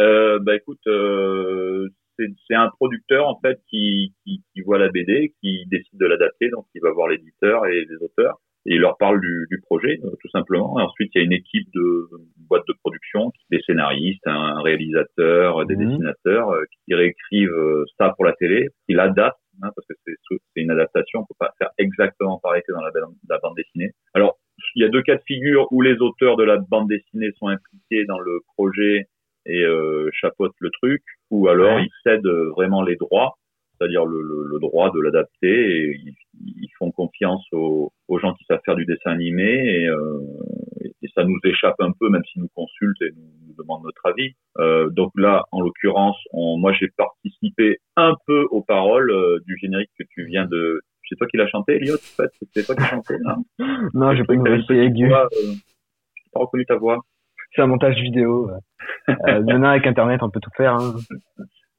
Euh, 0.00 0.38
Bah 0.42 0.54
écoute, 0.54 0.86
euh, 0.86 1.88
c'est 2.18 2.54
un 2.54 2.68
producteur 2.68 3.26
en 3.26 3.38
fait 3.40 3.58
qui, 3.68 4.14
qui, 4.24 4.42
qui 4.52 4.60
voit 4.60 4.78
la 4.78 4.90
BD, 4.90 5.32
qui 5.40 5.64
décide 5.70 5.98
de 5.98 6.06
l'adapter, 6.06 6.50
donc 6.50 6.66
il 6.74 6.82
va 6.82 6.92
voir 6.92 7.08
l'éditeur 7.08 7.66
et 7.66 7.84
les 7.88 7.96
auteurs 8.04 8.38
et 8.66 8.74
il 8.74 8.80
leur 8.80 8.96
parle 8.98 9.20
du, 9.20 9.46
du 9.50 9.60
projet 9.60 9.98
euh, 10.04 10.10
tout 10.20 10.28
simplement. 10.30 10.78
Et 10.78 10.82
ensuite 10.82 11.10
il 11.14 11.18
y 11.18 11.22
a 11.22 11.24
une 11.24 11.32
équipe 11.32 11.68
de 11.74 12.08
une 12.18 12.46
boîte 12.48 12.64
de 12.68 12.74
production, 12.82 13.32
des 13.50 13.60
scénaristes, 13.66 14.26
un 14.26 14.60
réalisateur, 14.62 15.64
des 15.66 15.76
Mhm. 15.76 15.86
dessinateurs 15.88 16.50
euh, 16.50 16.64
qui 16.84 16.94
réécrivent 16.94 17.50
euh, 17.52 17.84
ça 17.98 18.12
pour 18.16 18.24
la 18.24 18.32
télé, 18.34 18.68
qui 18.86 18.94
l'adaptent 18.94 19.38
hein, 19.62 19.70
parce 19.74 19.86
que 19.88 19.94
c'est 20.04 20.60
une 20.60 20.70
adaptation, 20.70 21.20
on 21.20 21.24
peut 21.24 21.34
pas 21.38 21.52
faire 21.58 21.70
exactement 21.78 22.38
pareil 22.42 22.62
que 22.66 22.72
dans 22.72 22.82
la, 22.82 22.90
bande- 22.90 23.14
la 23.28 23.38
bande 23.38 23.56
dessinée. 23.56 23.90
Alors 24.14 24.38
il 24.74 24.82
y 24.82 24.84
a 24.84 24.88
deux 24.90 25.02
cas 25.02 25.16
de 25.16 25.22
figure 25.26 25.66
où 25.72 25.80
les 25.80 25.96
auteurs 25.98 26.36
de 26.36 26.44
la 26.44 26.58
bande 26.58 26.88
dessinée 26.88 27.30
sont 27.38 27.48
impliqués 27.48 28.04
dans 28.06 28.18
le 28.18 28.40
projet 28.56 29.06
et 29.46 29.62
euh, 29.64 30.10
chapeautent 30.12 30.60
le 30.60 30.70
truc, 30.70 31.02
ou 31.30 31.48
alors 31.48 31.76
Ouais. 31.76 31.84
ils 31.84 31.90
cèdent 32.04 32.26
euh, 32.26 32.50
vraiment 32.50 32.82
les 32.82 32.96
droits, 32.96 33.36
c'est-à-dire 33.78 34.04
le, 34.04 34.20
le, 34.20 34.44
le 34.52 34.58
droit 34.60 34.90
de 34.92 35.00
l'adapter, 35.00 35.48
et 35.78 35.96
ils, 35.96 36.14
ils 36.38 36.70
font 36.78 36.90
confiance 36.90 37.44
aux, 37.52 37.92
aux 38.08 38.18
gens 38.18 38.34
qui 38.34 38.44
savent 38.44 38.60
faire 38.64 38.76
du 38.76 38.86
dessin 38.86 39.10
animé, 39.10 39.44
et, 39.44 39.88
euh, 39.88 40.20
et 41.02 41.08
ça 41.14 41.24
nous 41.24 41.38
échappe 41.44 41.76
un 41.80 41.92
peu, 41.98 42.08
même 42.08 42.22
s'ils 42.24 42.42
nous 42.42 42.50
consultent 42.54 43.02
et 43.02 43.10
nous, 43.16 43.30
nous 43.46 43.54
demandent 43.62 43.84
notre 43.84 44.06
avis. 44.06 44.34
Euh, 44.58 44.90
donc 44.90 45.12
là, 45.16 45.44
en 45.52 45.60
l'occurrence, 45.60 46.16
on, 46.32 46.58
moi 46.58 46.72
j'ai 46.72 46.88
participé 46.96 47.78
un 47.96 48.14
peu 48.26 48.46
aux 48.50 48.62
paroles 48.62 49.10
euh, 49.10 49.38
du 49.46 49.56
générique 49.58 49.90
que 49.98 50.04
tu 50.10 50.24
viens 50.24 50.46
de... 50.46 50.80
C'est 51.08 51.16
toi 51.16 51.26
qui 51.26 51.38
l'as 51.38 51.48
chanté, 51.48 51.74
Elliot, 51.74 51.94
en 51.94 52.22
fait? 52.22 52.30
C'est 52.54 52.64
toi 52.64 52.76
qui 52.76 52.84
chanté, 52.84 53.14
là 53.24 53.36
Non, 53.94 54.14
j'ai 54.14 54.24
pas 54.24 54.34
une 54.34 54.42
voix, 54.42 55.24
euh, 55.24 55.28
j'ai 55.42 56.30
pas 56.32 56.40
reconnu 56.40 56.64
ta 56.66 56.76
voix. 56.76 56.98
C'est 57.54 57.62
un 57.62 57.66
montage 57.66 57.96
vidéo. 57.96 58.48
Euh, 59.08 59.08
maintenant 59.42 59.70
avec 59.70 59.86
Internet, 59.86 60.22
on 60.22 60.30
peut 60.30 60.40
tout 60.40 60.50
faire. 60.56 60.74
Hein. 60.74 60.94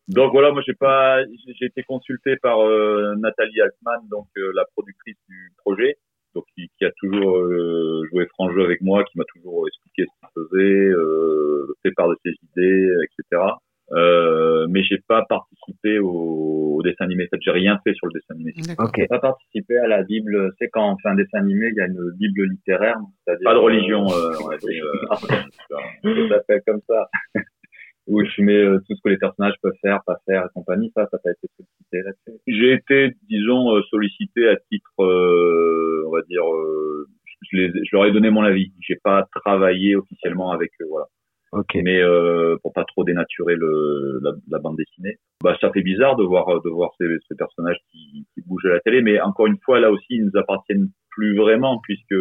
Donc 0.07 0.31
voilà, 0.31 0.51
moi 0.51 0.61
j'ai 0.65 0.73
pas, 0.73 1.23
j'ai 1.23 1.53
j'ai 1.53 1.65
été 1.65 1.83
consulté 1.83 2.35
par 2.37 2.59
euh, 2.59 3.15
Nathalie 3.17 3.61
Altman, 3.61 4.07
donc 4.09 4.27
euh, 4.37 4.51
la 4.55 4.65
productrice 4.75 5.17
du 5.29 5.51
projet, 5.57 5.95
donc 6.35 6.45
qui, 6.55 6.69
qui 6.77 6.85
a 6.85 6.91
toujours 6.97 7.37
euh, 7.37 8.01
joué 8.11 8.25
franc 8.27 8.51
jeu 8.51 8.63
avec 8.63 8.81
moi, 8.81 9.03
qui 9.03 9.17
m'a 9.17 9.25
toujours 9.33 9.67
expliqué 9.67 10.05
ce 10.05 10.19
qu'il 10.19 10.43
faisait, 10.43 10.89
euh, 10.89 11.73
fait 11.83 11.91
part 11.91 12.09
de 12.09 12.17
ses 12.23 12.33
idées, 12.43 12.89
etc. 13.03 13.43
Euh, 13.93 14.67
mais 14.69 14.83
j'ai 14.83 14.99
pas 15.05 15.23
participé 15.27 15.99
au, 15.99 16.77
au 16.77 16.81
dessin 16.81 17.05
animé. 17.05 17.25
En 17.25 17.35
fait, 17.35 17.41
j'ai 17.41 17.51
rien 17.51 17.77
fait 17.83 17.93
sur 17.93 18.07
le 18.07 18.13
dessin 18.13 18.35
animé. 18.35 18.53
Ok. 18.79 18.93
J'ai 18.97 19.07
pas 19.07 19.19
participé 19.19 19.77
à 19.77 19.87
la 19.87 20.03
Bible. 20.03 20.53
C'est 20.59 20.69
quand 20.69 20.93
on 20.93 20.97
fait 20.97 21.09
un 21.09 21.15
dessin 21.15 21.39
animé, 21.39 21.67
il 21.69 21.75
y 21.75 21.81
a 21.81 21.87
une 21.87 22.11
Bible 22.17 22.43
littéraire, 22.49 22.97
c'est-à-dire 23.25 23.43
Pas 23.43 23.53
de 23.53 23.59
religion, 23.59 24.05
euh, 24.05 24.31
on 24.43 24.47
va 24.47 24.57
dire, 24.57 24.85
ça 25.69 26.35
s'appelle 26.35 26.61
comme 26.65 26.81
ça. 26.87 27.09
Où 28.07 28.23
je 28.25 28.41
mets 28.41 28.53
euh, 28.57 28.79
tout 28.87 28.95
ce 28.95 29.01
que 29.03 29.09
les 29.09 29.17
personnages 29.17 29.53
peuvent 29.61 29.77
faire, 29.81 29.99
pas 30.05 30.17
faire 30.25 30.43
et 30.45 30.49
compagnie. 30.53 30.91
Ça, 30.95 31.07
ça 31.11 31.17
t'a 31.19 31.31
été 31.31 31.47
sollicité 31.55 32.01
là-dessus? 32.01 32.41
J'ai 32.47 32.73
été, 32.73 33.15
disons, 33.29 33.75
euh, 33.75 33.81
sollicité 33.89 34.47
à 34.49 34.55
titre, 34.71 34.91
euh, 34.99 36.03
on 36.07 36.11
va 36.11 36.21
dire, 36.23 36.43
euh, 36.43 37.05
je, 37.51 37.57
les- 37.57 37.71
je 37.85 37.95
leur 37.95 38.05
ai 38.05 38.11
donné 38.11 38.29
mon 38.31 38.43
avis. 38.43 38.73
J'ai 38.81 38.97
pas 39.03 39.27
travaillé 39.35 39.95
officiellement 39.95 40.51
avec 40.51 40.71
eux, 40.81 40.87
voilà. 40.89 41.05
Ok. 41.53 41.75
Mais 41.75 42.01
euh, 42.01 42.57
pour 42.63 42.73
pas 42.73 42.85
trop 42.85 43.03
dénaturer 43.03 43.55
le, 43.55 44.19
la, 44.23 44.31
la 44.49 44.59
bande 44.59 44.77
dessinée, 44.77 45.17
bah 45.43 45.55
ça 45.61 45.69
fait 45.71 45.81
bizarre 45.83 46.15
de 46.15 46.23
voir 46.23 46.61
de 46.61 46.69
voir 46.69 46.91
ces, 46.97 47.05
ces 47.27 47.35
personnages 47.35 47.77
qui, 47.91 48.25
qui 48.33 48.41
bougent 48.47 48.65
à 48.65 48.69
la 48.73 48.79
télé. 48.79 49.01
Mais 49.01 49.19
encore 49.21 49.47
une 49.47 49.59
fois, 49.63 49.79
là 49.79 49.91
aussi, 49.91 50.05
ils 50.09 50.23
nous 50.25 50.39
appartiennent 50.39 50.89
plus 51.09 51.35
vraiment 51.35 51.79
puisque 51.83 52.15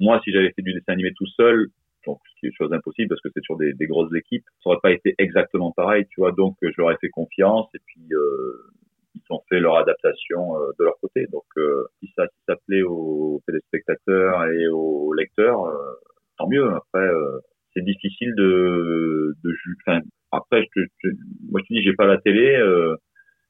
moi, 0.00 0.20
si 0.24 0.32
j'avais 0.32 0.52
fait 0.56 0.62
du 0.62 0.72
dessin 0.74 0.92
animé 0.94 1.12
tout 1.16 1.26
seul, 1.36 1.68
donc 2.06 2.18
ce 2.34 2.40
qui 2.40 2.46
est 2.46 2.52
chose 2.56 2.72
impossible 2.72 3.08
parce 3.08 3.20
que 3.20 3.28
c'est 3.34 3.42
sur 3.42 3.56
des, 3.56 3.72
des 3.74 3.86
grosses 3.86 4.14
équipes, 4.14 4.44
ça 4.62 4.70
aurait 4.70 4.80
pas 4.82 4.92
été 4.92 5.14
exactement 5.18 5.72
pareil, 5.72 6.06
tu 6.10 6.20
vois. 6.20 6.32
Donc 6.32 6.56
je 6.62 6.72
leur 6.78 6.90
ai 6.92 6.96
fait 7.00 7.08
confiance 7.10 7.68
et 7.74 7.78
puis 7.86 8.02
euh, 8.12 8.70
ils 9.14 9.22
ont 9.30 9.40
fait 9.48 9.60
leur 9.60 9.76
adaptation 9.76 10.56
euh, 10.60 10.70
de 10.78 10.84
leur 10.84 10.98
côté. 11.00 11.26
Donc 11.32 11.44
euh, 11.56 11.84
si 12.00 12.10
ça 12.16 12.26
si 12.28 12.38
ça 12.48 12.56
plaît 12.66 12.82
aux 12.82 13.40
téléspectateurs 13.46 14.44
et 14.46 14.66
aux 14.68 15.12
lecteurs, 15.14 15.64
euh, 15.66 15.92
tant 16.38 16.48
mieux. 16.48 16.68
Après, 16.70 17.06
euh, 17.06 17.38
c'est 17.74 17.84
difficile 17.84 18.34
de 18.36 19.34
de 19.44 19.54
enfin, 19.86 20.00
après 20.32 20.62
je, 20.74 20.82
te- 20.82 20.88
je, 21.04 21.08
moi 21.50 21.60
je 21.62 21.68
te 21.68 21.72
dis 21.74 21.82
j'ai 21.82 21.94
pas 21.94 22.06
la 22.06 22.18
télé. 22.18 22.56
Euh, 22.56 22.96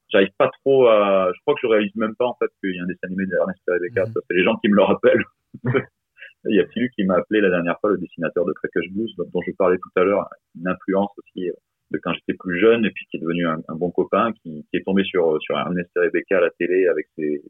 J'arrive 0.09 0.29
pas 0.37 0.51
trop 0.63 0.87
à. 0.87 1.31
Je 1.35 1.41
crois 1.41 1.55
que 1.55 1.61
je 1.63 1.67
réalise 1.67 1.95
même 1.95 2.15
pas 2.15 2.27
en 2.27 2.35
fait 2.35 2.45
qu'il 2.61 2.75
y 2.75 2.79
a 2.79 2.83
un 2.83 2.85
dessin 2.85 3.07
animé 3.07 3.25
d'Ernest 3.25 3.59
et 3.67 3.71
Rebecca. 3.71 4.05
Ça, 4.13 4.19
C'est 4.29 4.35
les 4.35 4.43
gens 4.43 4.55
qui 4.57 4.69
me 4.69 4.75
le 4.75 4.83
rappellent. 4.83 5.23
Il 6.47 6.55
y 6.55 6.59
a 6.59 6.65
Philou 6.67 6.87
qui 6.95 7.03
m'a 7.03 7.15
appelé 7.15 7.41
la 7.41 7.49
dernière 7.49 7.79
fois, 7.79 7.91
le 7.91 7.97
dessinateur 7.97 8.45
de 8.45 8.53
Crackers 8.53 8.89
Blues, 8.91 9.13
dont 9.17 9.41
je 9.45 9.51
parlais 9.57 9.77
tout 9.77 9.99
à 9.99 10.03
l'heure, 10.03 10.27
une 10.59 10.67
influence 10.67 11.11
aussi 11.17 11.49
euh, 11.49 11.53
de 11.91 11.99
quand 12.01 12.13
j'étais 12.13 12.33
plus 12.33 12.59
jeune 12.59 12.85
et 12.85 12.91
puis 12.91 13.05
qui 13.09 13.17
est 13.17 13.19
devenu 13.19 13.45
un, 13.45 13.59
bon 13.75 13.91
copain, 13.91 14.31
qui, 14.41 14.65
est 14.73 14.83
tombé 14.83 15.03
sur 15.03 15.37
sur 15.41 15.57
Ernest 15.57 15.89
et 15.95 15.99
Rebecca 15.99 16.37
à 16.37 16.41
la 16.41 16.49
télé 16.51 16.87
avec 16.87 17.07
ses, 17.15 17.41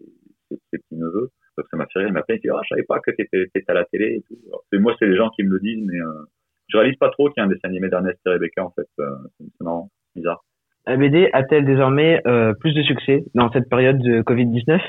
ses, 0.50 0.58
ses 0.72 0.78
petits 0.78 0.96
neveux. 0.96 1.30
Donc 1.58 1.68
ça 1.72 1.78
m'a 1.78 1.86
fait 1.88 2.00
rire. 2.00 2.10
Il 2.10 2.14
m'a 2.14 2.20
appelé, 2.20 2.40
il 2.44 2.50
m'a 2.50 2.56
dit, 2.56 2.60
ah, 2.60 2.64
je 2.64 2.76
savais 2.76 2.84
pas 2.84 3.00
que 3.00 3.12
t'étais 3.12 3.44
étais 3.44 3.64
à 3.68 3.74
la 3.74 3.86
télé 3.86 4.24
moi, 4.74 4.96
c'est 5.00 5.08
les 5.08 5.16
gens 5.16 5.30
qui 5.30 5.44
me 5.44 5.52
le 5.52 5.60
disent, 5.60 5.84
mais 5.86 6.00
euh, 6.00 6.26
je 6.68 6.78
réalise 6.78 6.98
pas 6.98 7.10
trop 7.10 7.30
qu'il 7.30 7.42
y 7.42 7.44
a 7.44 7.46
un 7.46 7.50
dessin 7.50 7.70
animé 7.70 7.90
d'Ernest 7.90 8.20
et 8.26 8.30
Rebecca 8.30 8.64
en 8.64 8.72
fait. 8.72 8.88
Euh, 9.00 9.16
c'est 9.38 9.46
c'est 9.46 9.64
marrant, 9.64 9.90
bizarre. 10.16 10.44
La 10.88 10.98
BD 10.98 11.30
a-t-elle 11.34 11.66
désormais 11.66 12.22
euh, 12.28 12.54
plus 12.60 12.74
de 12.74 12.84
succès 12.84 13.24
dans 13.34 13.52
cette 13.52 13.70
période 13.70 13.98
de 13.98 14.22
Covid-19 14.22 14.80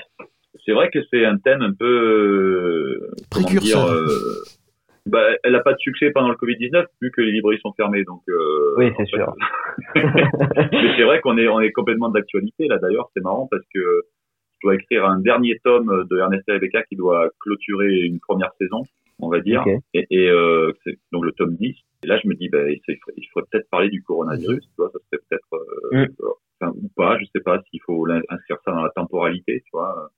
c'est 0.66 0.72
vrai 0.72 0.90
que 0.90 0.98
c'est 1.10 1.24
un 1.24 1.38
thème 1.38 1.62
un 1.62 1.72
peu 1.72 1.86
euh, 1.86 3.10
Précurseur. 3.30 3.86
euh, 3.90 4.08
bah, 5.06 5.24
elle 5.44 5.52
n'a 5.52 5.60
pas 5.60 5.72
de 5.72 5.78
succès 5.78 6.10
pendant 6.10 6.28
le 6.30 6.34
Covid-19 6.34 6.84
vu 7.00 7.10
que 7.12 7.20
les 7.20 7.30
librairies 7.32 7.60
sont 7.60 7.72
fermées 7.74 8.02
donc 8.04 8.22
euh, 8.28 8.74
Oui, 8.76 8.90
c'est 8.96 9.06
sûr. 9.06 9.32
mais 9.94 10.96
c'est 10.96 11.04
vrai 11.04 11.20
qu'on 11.20 11.38
est 11.38 11.48
on 11.48 11.60
est 11.60 11.72
complètement 11.72 12.08
d'actualité 12.08 12.66
là 12.66 12.78
d'ailleurs 12.78 13.08
c'est 13.14 13.22
marrant 13.22 13.46
parce 13.50 13.62
que 13.74 14.02
je 14.58 14.66
dois 14.66 14.74
écrire 14.74 15.04
un 15.06 15.20
dernier 15.20 15.58
tome 15.62 16.06
de 16.10 16.18
Ernest 16.18 16.42
et 16.48 16.52
Rebecca 16.52 16.82
qui 16.84 16.96
doit 16.96 17.28
clôturer 17.40 17.92
une 18.00 18.18
première 18.20 18.50
saison 18.60 18.82
on 19.20 19.28
va 19.28 19.40
dire 19.40 19.64
et, 19.94 20.06
et 20.10 20.28
euh, 20.28 20.72
c'est 20.84 20.98
donc 21.12 21.24
le 21.24 21.32
tome 21.32 21.54
10 21.56 21.66
et 22.02 22.06
là 22.06 22.18
je 22.22 22.28
me 22.28 22.34
dis 22.34 22.48
bah, 22.48 22.68
il 22.68 22.80
faudrait, 23.32 23.48
peut-être 23.52 23.70
parler 23.70 23.88
du 23.90 24.02
coronavirus 24.02 24.62
tu 24.64 24.74
vois 24.78 24.90
ça 24.92 24.98
serait 25.10 25.22
peut-être 25.28 25.54
euh, 25.54 26.06
Mm. 26.06 26.06
enfin, 26.60 26.72
ou 26.82 26.88
pas 26.96 27.18
je 27.20 27.26
sais 27.34 27.40
pas 27.42 27.62
s'il 27.70 27.80
faut 27.82 28.06
inscrire 28.28 28.56
ça 28.64 28.72
dans 28.72 28.82
la 28.82 28.90
temporalité 28.90 29.62
tu 29.64 29.70
vois 29.72 30.10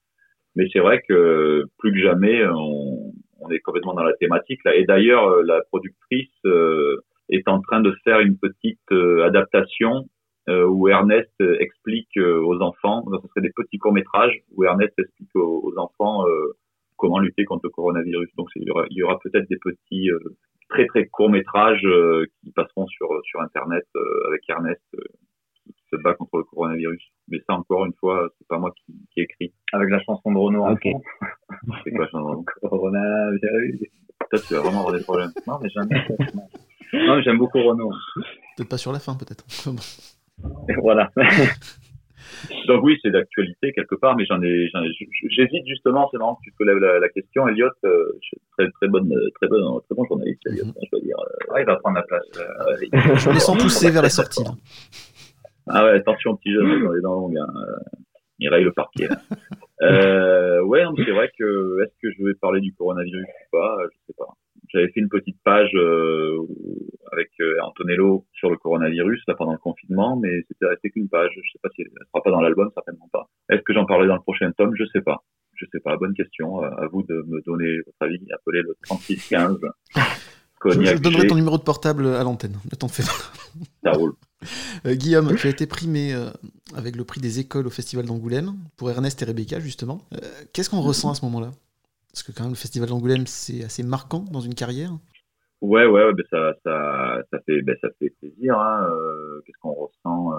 mais 0.58 0.66
c'est 0.72 0.80
vrai 0.80 1.00
que 1.08 1.64
plus 1.78 1.92
que 1.92 2.00
jamais, 2.00 2.44
on, 2.48 3.48
est 3.50 3.60
complètement 3.60 3.94
dans 3.94 4.02
la 4.02 4.12
thématique 4.14 4.62
là. 4.64 4.74
Et 4.74 4.84
d'ailleurs, 4.84 5.24
euh, 5.26 5.42
la 5.42 5.62
productrice 5.70 6.28
euh, 6.44 6.96
est 7.30 7.48
en 7.48 7.62
train 7.62 7.80
de 7.80 7.94
faire 8.04 8.20
une 8.20 8.36
petite 8.36 8.92
euh, 8.92 9.24
adaptation 9.24 10.04
où 10.50 10.88
Ernest 10.88 11.34
explique 11.60 12.16
aux 12.16 12.62
enfants, 12.62 13.02
donc 13.02 13.20
ce 13.20 13.28
serait 13.28 13.42
des 13.42 13.52
petits 13.54 13.76
courts 13.76 13.92
métrages 13.92 14.32
où 14.56 14.64
Ernest 14.64 14.94
explique 14.98 15.28
aux, 15.34 15.74
enfants 15.76 16.24
comment 16.96 17.18
lutter 17.18 17.44
contre 17.44 17.64
le 17.64 17.68
coronavirus. 17.68 18.30
Donc 18.38 18.48
il 18.56 18.62
y 18.62 18.70
aura, 18.70 18.86
aura 19.04 19.18
peut-être 19.18 19.46
des 19.50 19.58
petits 19.58 20.08
très 20.70 20.86
très 20.86 21.04
courts 21.04 21.28
métrages 21.28 21.86
qui 22.40 22.50
passeront 22.52 22.86
sur 22.86 23.08
sur 23.24 23.42
internet 23.42 23.84
avec 24.26 24.40
Ernest 24.48 24.80
se 25.90 25.96
bat 26.02 26.14
contre 26.14 26.38
le 26.38 26.44
coronavirus. 26.44 27.02
Mais 27.28 27.38
ça, 27.46 27.54
encore 27.54 27.84
une 27.86 27.92
fois, 27.94 28.28
c'est 28.38 28.46
pas 28.48 28.58
moi 28.58 28.72
qui, 28.76 28.92
qui 29.12 29.20
écris. 29.20 29.52
Avec 29.72 29.90
la 29.90 30.00
chanson 30.02 30.32
de 30.32 30.38
Renaud 30.38 30.64
en 30.64 30.72
Ok. 30.72 30.84
C'est 31.84 31.90
quoi 31.92 32.06
chanson? 32.08 32.44
Coronavirus. 32.62 33.80
Toi, 34.30 34.40
tu 34.46 34.54
vas 34.54 34.60
vraiment 34.60 34.80
avoir 34.80 34.94
des 34.96 35.02
problèmes. 35.04 35.30
Non, 35.46 35.58
mais 35.62 35.68
j'aime 35.70 35.88
Non, 36.92 37.16
mais 37.16 37.22
j'aime 37.22 37.38
beaucoup 37.38 37.62
Renaud. 37.62 37.90
Peut-être 38.56 38.68
pas 38.68 38.78
sur 38.78 38.92
la 38.92 38.98
fin, 38.98 39.14
peut-être. 39.14 39.44
Voilà. 40.82 41.10
Donc 42.68 42.84
oui, 42.84 42.96
c'est 43.02 43.10
d'actualité 43.10 43.72
quelque 43.72 43.94
part, 43.94 44.14
mais 44.14 44.24
j'en 44.26 44.40
ai, 44.42 44.68
j'hésite 45.30 45.66
justement. 45.66 46.08
C'est 46.12 46.18
marrant 46.18 46.34
que 46.36 46.42
tu 46.44 46.52
te 46.56 46.62
lèves 46.62 46.76
la, 46.78 46.98
la 47.00 47.08
question, 47.08 47.48
Elliot. 47.48 47.68
Euh, 47.84 48.12
très 48.56 48.70
très 48.72 48.86
bonne, 48.88 49.08
très 49.36 49.48
bonne, 49.48 49.62
très 49.86 49.94
bon 49.96 50.04
journaliste, 50.04 50.40
Elliot. 50.46 50.66
hein, 50.68 50.72
je 50.84 50.88
dois 50.92 51.00
dire. 51.00 51.16
Euh, 51.18 51.52
Ouais, 51.54 51.62
il 51.62 51.66
va 51.66 51.76
prendre 51.76 51.96
la 51.96 52.02
place. 52.02 52.22
euh, 52.36 53.16
Je 53.16 53.30
me 53.30 53.38
sens 53.38 53.56
poussé 53.60 53.90
vers 53.90 54.02
la 54.02 54.10
sortie. 54.10 54.44
Ah 55.70 55.84
ouais, 55.84 55.90
attention 55.92 56.36
petit 56.36 56.52
jeune 56.52 56.84
dans 56.84 56.92
les 56.92 57.00
dents 57.00 57.14
longues. 57.14 57.38
Hein. 57.38 57.46
Euh, 57.56 57.98
Il 58.38 58.48
raye 58.48 58.64
le 58.64 58.72
parquet. 58.72 59.08
Là. 59.08 59.16
Euh, 59.82 60.60
ouais, 60.62 60.82
c'est 60.96 61.10
vrai 61.12 61.30
que 61.38 61.82
est-ce 61.82 61.94
que 62.02 62.12
je 62.16 62.24
vais 62.24 62.34
parler 62.34 62.60
du 62.60 62.74
coronavirus 62.74 63.24
ou 63.26 63.56
pas 63.56 63.76
Je 63.92 63.96
sais 64.08 64.14
pas. 64.18 64.26
J'avais 64.72 64.88
fait 64.88 65.00
une 65.00 65.08
petite 65.08 65.38
page 65.44 65.70
euh, 65.76 66.36
avec 67.12 67.30
euh, 67.40 67.56
Antonello 67.62 68.26
sur 68.32 68.50
le 68.50 68.56
coronavirus 68.56 69.22
là 69.28 69.34
pendant 69.34 69.52
le 69.52 69.58
confinement, 69.58 70.16
mais 70.20 70.42
c'était 70.48 70.66
resté 70.66 70.90
qu'une 70.90 71.08
page. 71.08 71.30
Je 71.36 71.50
sais 71.52 71.58
pas 71.62 71.68
si 71.74 71.82
elle 71.82 71.88
ne 71.88 72.04
sera 72.06 72.22
pas 72.22 72.30
dans 72.30 72.40
l'album, 72.40 72.70
certainement 72.74 73.08
pas. 73.12 73.28
Est-ce 73.50 73.62
que 73.62 73.72
j'en 73.72 73.86
parlerai 73.86 74.08
dans 74.08 74.16
le 74.16 74.20
prochain 74.22 74.50
tome? 74.52 74.74
Je 74.76 74.84
sais 74.92 75.00
pas. 75.00 75.22
Je 75.54 75.64
sais 75.72 75.80
pas. 75.80 75.96
Bonne 75.96 76.14
question. 76.14 76.62
Euh, 76.64 76.68
À 76.76 76.86
vous 76.88 77.02
de 77.02 77.24
me 77.28 77.40
donner 77.46 77.78
votre 77.86 77.96
avis. 78.00 78.20
Appelez 78.32 78.62
le 78.62 78.74
3615. 78.84 79.58
Je, 80.64 80.70
Cognac 80.70 80.96
je 80.96 81.02
donnerai 81.02 81.26
ton 81.26 81.36
numéro 81.36 81.56
de 81.58 81.62
portable 81.62 82.06
à 82.06 82.22
l'antenne. 82.24 82.58
Ne 82.70 82.76
t'en 82.76 82.88
fais 82.88 83.02
pas. 83.04 83.12
Ça 83.84 83.92
roule. 83.92 84.12
Euh, 84.86 84.94
Guillaume, 84.94 85.34
tu 85.36 85.46
as 85.46 85.50
été 85.50 85.66
primé 85.66 86.14
euh, 86.14 86.30
avec 86.74 86.96
le 86.96 87.04
prix 87.04 87.20
des 87.20 87.40
écoles 87.40 87.66
au 87.66 87.70
Festival 87.70 88.06
d'Angoulême, 88.06 88.52
pour 88.76 88.90
Ernest 88.90 89.20
et 89.22 89.24
Rebecca, 89.24 89.60
justement. 89.60 90.00
Euh, 90.14 90.18
Qu'est-ce 90.52 90.70
qu'on 90.70 90.80
ressent 90.80 91.10
à 91.10 91.14
ce 91.14 91.24
moment-là? 91.24 91.50
Parce 92.12 92.22
que 92.22 92.32
quand 92.32 92.44
même, 92.44 92.52
le 92.52 92.56
Festival 92.56 92.88
d'Angoulême, 92.88 93.26
c'est 93.26 93.64
assez 93.64 93.82
marquant 93.82 94.24
dans 94.30 94.40
une 94.40 94.54
carrière. 94.54 94.90
Ouais, 95.60 95.86
ouais, 95.86 96.04
ouais, 96.04 96.12
ben 96.12 96.24
ça, 96.30 96.52
ça, 96.64 97.18
ça 97.32 97.38
fait, 97.46 97.62
ben 97.62 97.76
ça 97.80 97.88
fait 97.98 98.10
plaisir. 98.20 98.56
Hein. 98.58 98.86
euh, 98.90 99.40
Qu'est-ce 99.44 99.58
qu'on 99.60 99.72
ressent 99.74 100.32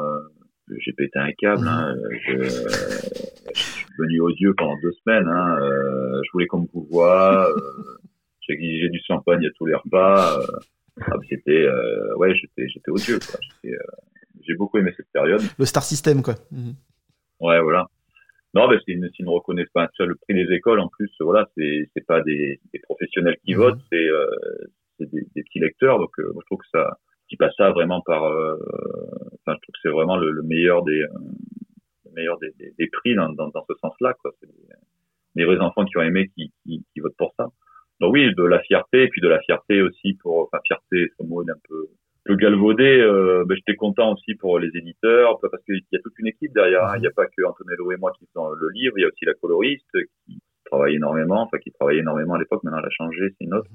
J'ai 0.77 0.93
pété 0.93 1.19
un 1.19 1.31
câble. 1.37 1.67
Hein. 1.67 1.93
Je, 2.25 2.43
je 3.53 3.59
suis 3.61 3.85
venu 3.97 4.21
aux 4.21 4.29
yeux 4.29 4.53
pendant 4.57 4.75
deux 4.81 4.93
semaines. 5.03 5.27
Hein. 5.27 5.57
je 6.23 6.31
voulais 6.31 6.47
qu'on 6.47 6.61
me 6.61 6.67
voit. 6.89 7.49
J'ai 8.57 8.89
du 8.89 8.99
champagne 9.05 9.45
à 9.45 9.49
tous 9.57 9.65
les 9.65 9.75
repas. 9.75 10.39
euh, 10.41 10.45
ah, 11.01 11.15
c'était, 11.29 11.63
euh, 11.63 12.15
ouais, 12.17 12.33
j'étais, 12.35 12.67
j'étais. 12.67 12.91
J'étais, 12.97 13.75
euh, 13.75 13.77
J'ai 14.41 14.55
beaucoup 14.55 14.77
aimé 14.77 14.93
cette 14.97 15.11
période. 15.11 15.41
Le 15.57 15.65
star 15.65 15.83
system, 15.83 16.21
quoi. 16.21 16.35
Mhm. 16.51 16.73
Ouais, 17.39 17.61
voilà. 17.61 17.87
Non, 18.53 18.67
ben 18.67 18.79
c'est 18.85 18.93
une, 18.93 19.09
une 19.19 19.29
reconnaissance. 19.29 19.69
Enfin, 19.75 20.05
le 20.05 20.15
prix 20.15 20.33
des 20.33 20.51
écoles, 20.53 20.79
en 20.79 20.87
plus, 20.87 21.11
voilà, 21.19 21.47
c'est, 21.55 21.89
c'est 21.93 22.05
pas 22.05 22.21
des, 22.21 22.59
des 22.73 22.79
professionnels 22.79 23.37
qui 23.45 23.53
votent, 23.53 23.79
c'est, 23.91 24.07
euh, 24.07 24.25
des, 24.99 25.27
des 25.35 25.43
petits 25.43 25.59
lecteurs. 25.59 25.99
Donc, 25.99 26.11
moi, 26.17 26.41
je 26.41 26.45
trouve 26.47 26.59
que 26.59 26.67
ça, 26.71 26.97
qui 27.29 27.37
passe 27.37 27.53
ça 27.57 27.69
vraiment 27.71 28.01
par, 28.01 28.23
enfin, 28.23 29.53
je 29.53 29.61
trouve 29.61 29.73
que 29.73 29.79
c'est 29.83 29.89
vraiment 29.89 30.17
le, 30.17 30.31
le 30.31 30.41
meilleur 30.41 30.83
des, 30.83 30.99
le 32.05 32.11
meilleur 32.15 32.39
des, 32.39 32.87
prix 32.87 33.13
dans, 33.15 33.29
dans, 33.29 33.49
dans 33.49 33.63
ce 33.69 33.75
sens-là, 33.81 34.15
quoi. 34.21 34.31
C'est 34.41 34.49
des 35.35 35.45
vrais 35.45 35.59
enfants 35.59 35.85
qui 35.85 35.95
ont 35.97 36.01
aimé, 36.01 36.29
qui, 36.35 36.51
qui, 36.63 36.83
qui 36.91 36.99
votent 37.01 37.15
pour 37.17 37.33
ça. 37.37 37.47
Donc 37.99 38.13
oui, 38.13 38.33
de 38.33 38.43
la 38.43 38.59
fierté, 38.59 39.07
puis 39.09 39.21
de 39.21 39.27
la 39.27 39.39
fierté 39.39 39.81
aussi 39.81 40.13
pour, 40.21 40.43
enfin, 40.43 40.59
fierté, 40.65 41.11
ce 41.19 41.25
mot 41.25 41.43
est 41.43 41.51
un 41.51 41.59
peu, 41.67 41.87
le 42.25 42.35
galvaudé, 42.35 43.01
euh, 43.01 43.43
ben, 43.45 43.55
j'étais 43.55 43.75
content 43.75 44.13
aussi 44.13 44.35
pour 44.35 44.59
les 44.59 44.69
éditeurs, 44.75 45.39
parce 45.41 45.63
qu'il 45.63 45.81
y 45.91 45.95
a 45.95 45.99
toute 45.99 46.17
une 46.19 46.27
équipe 46.27 46.53
derrière. 46.53 46.83
hein. 46.85 46.93
Il 46.97 47.01
n'y 47.01 47.07
a 47.07 47.11
pas 47.11 47.25
que 47.25 47.43
Antonello 47.43 47.91
et 47.91 47.97
moi 47.97 48.11
qui 48.17 48.25
faisons 48.27 48.51
le 48.51 48.69
livre, 48.69 48.93
il 48.97 49.01
y 49.01 49.05
a 49.05 49.07
aussi 49.07 49.25
la 49.25 49.33
coloriste 49.33 49.91
qui 50.25 50.39
travaille 50.65 50.95
énormément, 50.95 51.41
enfin 51.41 51.57
qui 51.57 51.71
travaillait 51.71 52.01
énormément 52.01 52.35
à 52.35 52.39
l'époque, 52.39 52.63
maintenant 52.63 52.79
elle 52.79 52.85
a 52.85 52.91
changé, 52.91 53.33
c'est 53.37 53.45
une 53.45 53.53
autre. 53.53 53.69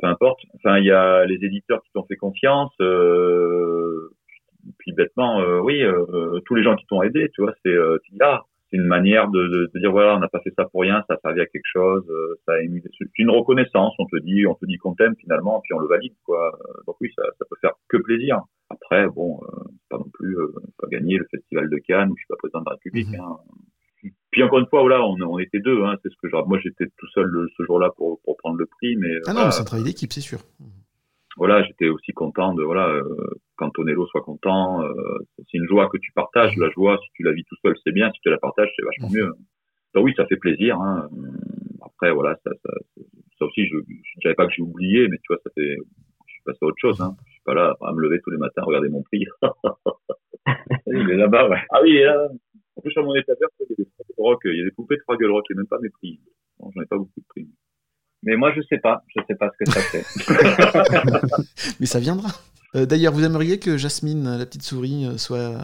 Peu 0.00 0.06
importe. 0.06 0.40
Enfin, 0.54 0.78
il 0.78 0.84
y 0.84 0.92
a 0.92 1.26
les 1.26 1.44
éditeurs 1.44 1.82
qui 1.82 1.90
t'ont 1.92 2.04
fait 2.04 2.16
confiance, 2.16 2.72
euh, 2.80 4.10
puis 4.78 4.92
bêtement, 4.92 5.40
euh, 5.40 5.58
oui, 5.60 5.82
tous 6.46 6.54
les 6.54 6.62
gens 6.62 6.76
qui 6.76 6.86
t'ont 6.86 7.02
aidé, 7.02 7.30
tu 7.34 7.42
vois, 7.42 7.52
c'est, 7.64 7.76
tu 8.04 8.12
dis, 8.12 8.18
ah, 8.22 8.42
une 8.72 8.84
manière 8.84 9.28
de, 9.30 9.48
de, 9.48 9.70
de 9.74 9.78
dire 9.80 9.90
voilà, 9.90 10.16
on 10.16 10.20
n'a 10.20 10.28
pas 10.28 10.40
fait 10.40 10.52
ça 10.56 10.66
pour 10.66 10.82
rien, 10.82 11.02
ça 11.08 11.14
a 11.14 11.18
servi 11.20 11.40
à 11.40 11.46
quelque 11.46 11.66
chose, 11.72 12.04
euh, 12.10 12.34
ça 12.46 12.52
a 12.52 12.60
ému 12.60 12.80
des 12.80 12.90
c'est 12.98 13.06
une 13.18 13.30
reconnaissance, 13.30 13.94
on 13.98 14.06
te 14.06 14.18
dit, 14.18 14.46
on 14.46 14.54
te 14.54 14.66
dit 14.66 14.76
qu'on 14.76 14.94
t'aime 14.94 15.14
finalement, 15.16 15.60
puis 15.62 15.72
on 15.74 15.78
le 15.78 15.88
valide 15.88 16.14
quoi. 16.24 16.54
Euh, 16.54 16.72
Donc 16.86 16.96
oui, 17.00 17.10
ça, 17.16 17.22
ça 17.38 17.44
peut 17.48 17.56
faire 17.60 17.72
que 17.88 17.96
plaisir. 17.96 18.40
Après, 18.70 19.08
bon, 19.08 19.40
euh, 19.42 19.62
c'est 19.70 19.88
pas 19.88 19.98
non 19.98 20.10
plus 20.12 20.36
euh, 20.38 20.52
pas 20.78 20.86
gagner 20.88 21.16
le 21.16 21.26
festival 21.30 21.70
de 21.70 21.78
Cannes, 21.78 22.10
je 22.14 22.20
suis 22.20 22.26
pas 22.28 22.36
président 22.36 22.60
de 22.60 22.66
la 22.66 22.72
République. 22.72 23.08
Hein. 23.14 23.36
Puis 24.30 24.42
encore 24.42 24.58
une 24.60 24.66
fois, 24.68 24.82
voilà, 24.82 25.02
on, 25.04 25.16
on 25.22 25.38
était 25.38 25.58
deux, 25.60 25.82
hein, 25.84 25.96
c'est 26.02 26.10
ce 26.10 26.16
que 26.22 26.28
genre, 26.28 26.46
moi 26.46 26.58
j'étais 26.62 26.84
tout 26.98 27.06
seul 27.14 27.24
le- 27.26 27.48
ce 27.56 27.62
jour-là 27.64 27.90
pour, 27.96 28.20
pour 28.22 28.36
prendre 28.36 28.58
le 28.58 28.66
prix, 28.66 28.96
mais 28.96 29.08
Ah 29.26 29.30
non, 29.30 29.34
voilà, 29.36 29.50
c'est 29.50 29.62
un 29.62 29.64
travail 29.64 29.84
d'équipe, 29.86 30.12
c'est 30.12 30.20
sûr. 30.20 30.38
voilà, 31.36 31.62
j'étais 31.64 31.88
aussi 31.88 32.12
content 32.12 32.54
de 32.54 32.62
voilà 32.62 32.88
euh, 32.88 33.16
qu'Antonello 33.58 34.06
soit 34.06 34.22
content. 34.22 34.82
euh, 34.82 35.18
c'est 35.36 35.58
une 35.58 35.66
joie 35.66 35.88
que 35.88 35.98
tu 35.98 36.12
partages. 36.12 36.56
La 36.56 36.70
joie, 36.70 36.98
si 37.04 37.10
tu 37.14 37.22
la 37.22 37.32
vis 37.32 37.44
tout 37.44 37.56
seul, 37.62 37.74
c'est 37.84 37.92
bien. 37.92 38.10
Si 38.12 38.20
tu 38.20 38.30
la 38.30 38.38
partages, 38.38 38.70
c'est 38.76 38.84
vachement 38.84 39.10
mieux. 39.10 39.34
Donc 39.94 40.04
oui, 40.04 40.14
ça 40.16 40.26
fait 40.26 40.36
plaisir. 40.36 40.78
Hein. 40.80 41.08
Après, 41.82 42.12
voilà, 42.12 42.36
ça, 42.44 42.50
ça, 42.64 42.72
ça 43.38 43.44
aussi, 43.44 43.66
je 43.66 43.76
je 43.78 44.20
dirais 44.20 44.34
pas 44.34 44.46
que 44.46 44.52
j'ai 44.56 44.62
oublié, 44.62 45.08
mais 45.08 45.16
tu 45.18 45.32
vois, 45.32 45.38
ça 45.44 45.50
fait, 45.54 45.76
je 46.26 46.32
suis 46.32 46.42
passé 46.44 46.58
à 46.62 46.66
autre 46.66 46.78
chose. 46.80 47.00
Hein. 47.00 47.16
Je 47.26 47.32
suis 47.32 47.42
pas 47.44 47.54
là 47.54 47.76
à 47.80 47.92
me 47.92 48.00
lever 48.00 48.20
tous 48.22 48.30
les 48.30 48.38
matins, 48.38 48.62
regarder 48.62 48.88
mon 48.88 49.02
prix. 49.02 49.24
il 50.86 51.10
est 51.10 51.16
là-bas, 51.16 51.48
ouais. 51.48 51.60
Ah 51.70 51.80
oui, 51.82 51.90
il 51.90 51.96
est 51.96 52.04
là. 52.04 52.28
En 52.76 52.80
plus, 52.80 52.92
sur 52.92 53.02
mon 53.02 53.14
étagère, 53.14 53.48
il 53.60 53.66
y 53.70 53.72
a 53.72 53.76
des 53.84 54.14
rock, 54.16 54.40
il 54.44 54.56
y 54.58 54.60
a 54.60 54.64
des 54.64 54.70
poupées 54.70 54.96
de 54.96 55.26
rock, 55.26 55.44
et 55.50 55.54
même 55.54 55.66
pas 55.66 55.78
mes 55.80 55.90
prix. 55.90 56.20
Bon, 56.58 56.70
J'en 56.74 56.82
ai 56.82 56.86
pas 56.86 56.96
beaucoup 56.96 57.20
de 57.20 57.26
prix. 57.28 57.48
Mais 58.22 58.36
moi, 58.36 58.52
je 58.54 58.62
sais 58.62 58.78
pas. 58.78 59.02
Je 59.08 59.20
sais 59.26 59.34
pas 59.34 59.50
ce 59.50 59.64
que 59.64 59.70
ça 59.70 59.80
fait. 59.80 60.04
Mais 61.80 61.86
ça 61.86 61.98
viendra. 61.98 62.28
Euh, 62.78 62.86
D'ailleurs, 62.86 63.12
vous 63.12 63.24
aimeriez 63.24 63.58
que 63.58 63.76
Jasmine, 63.76 64.36
la 64.38 64.46
petite 64.46 64.62
souris, 64.62 65.04
euh, 65.04 65.16
soit 65.16 65.56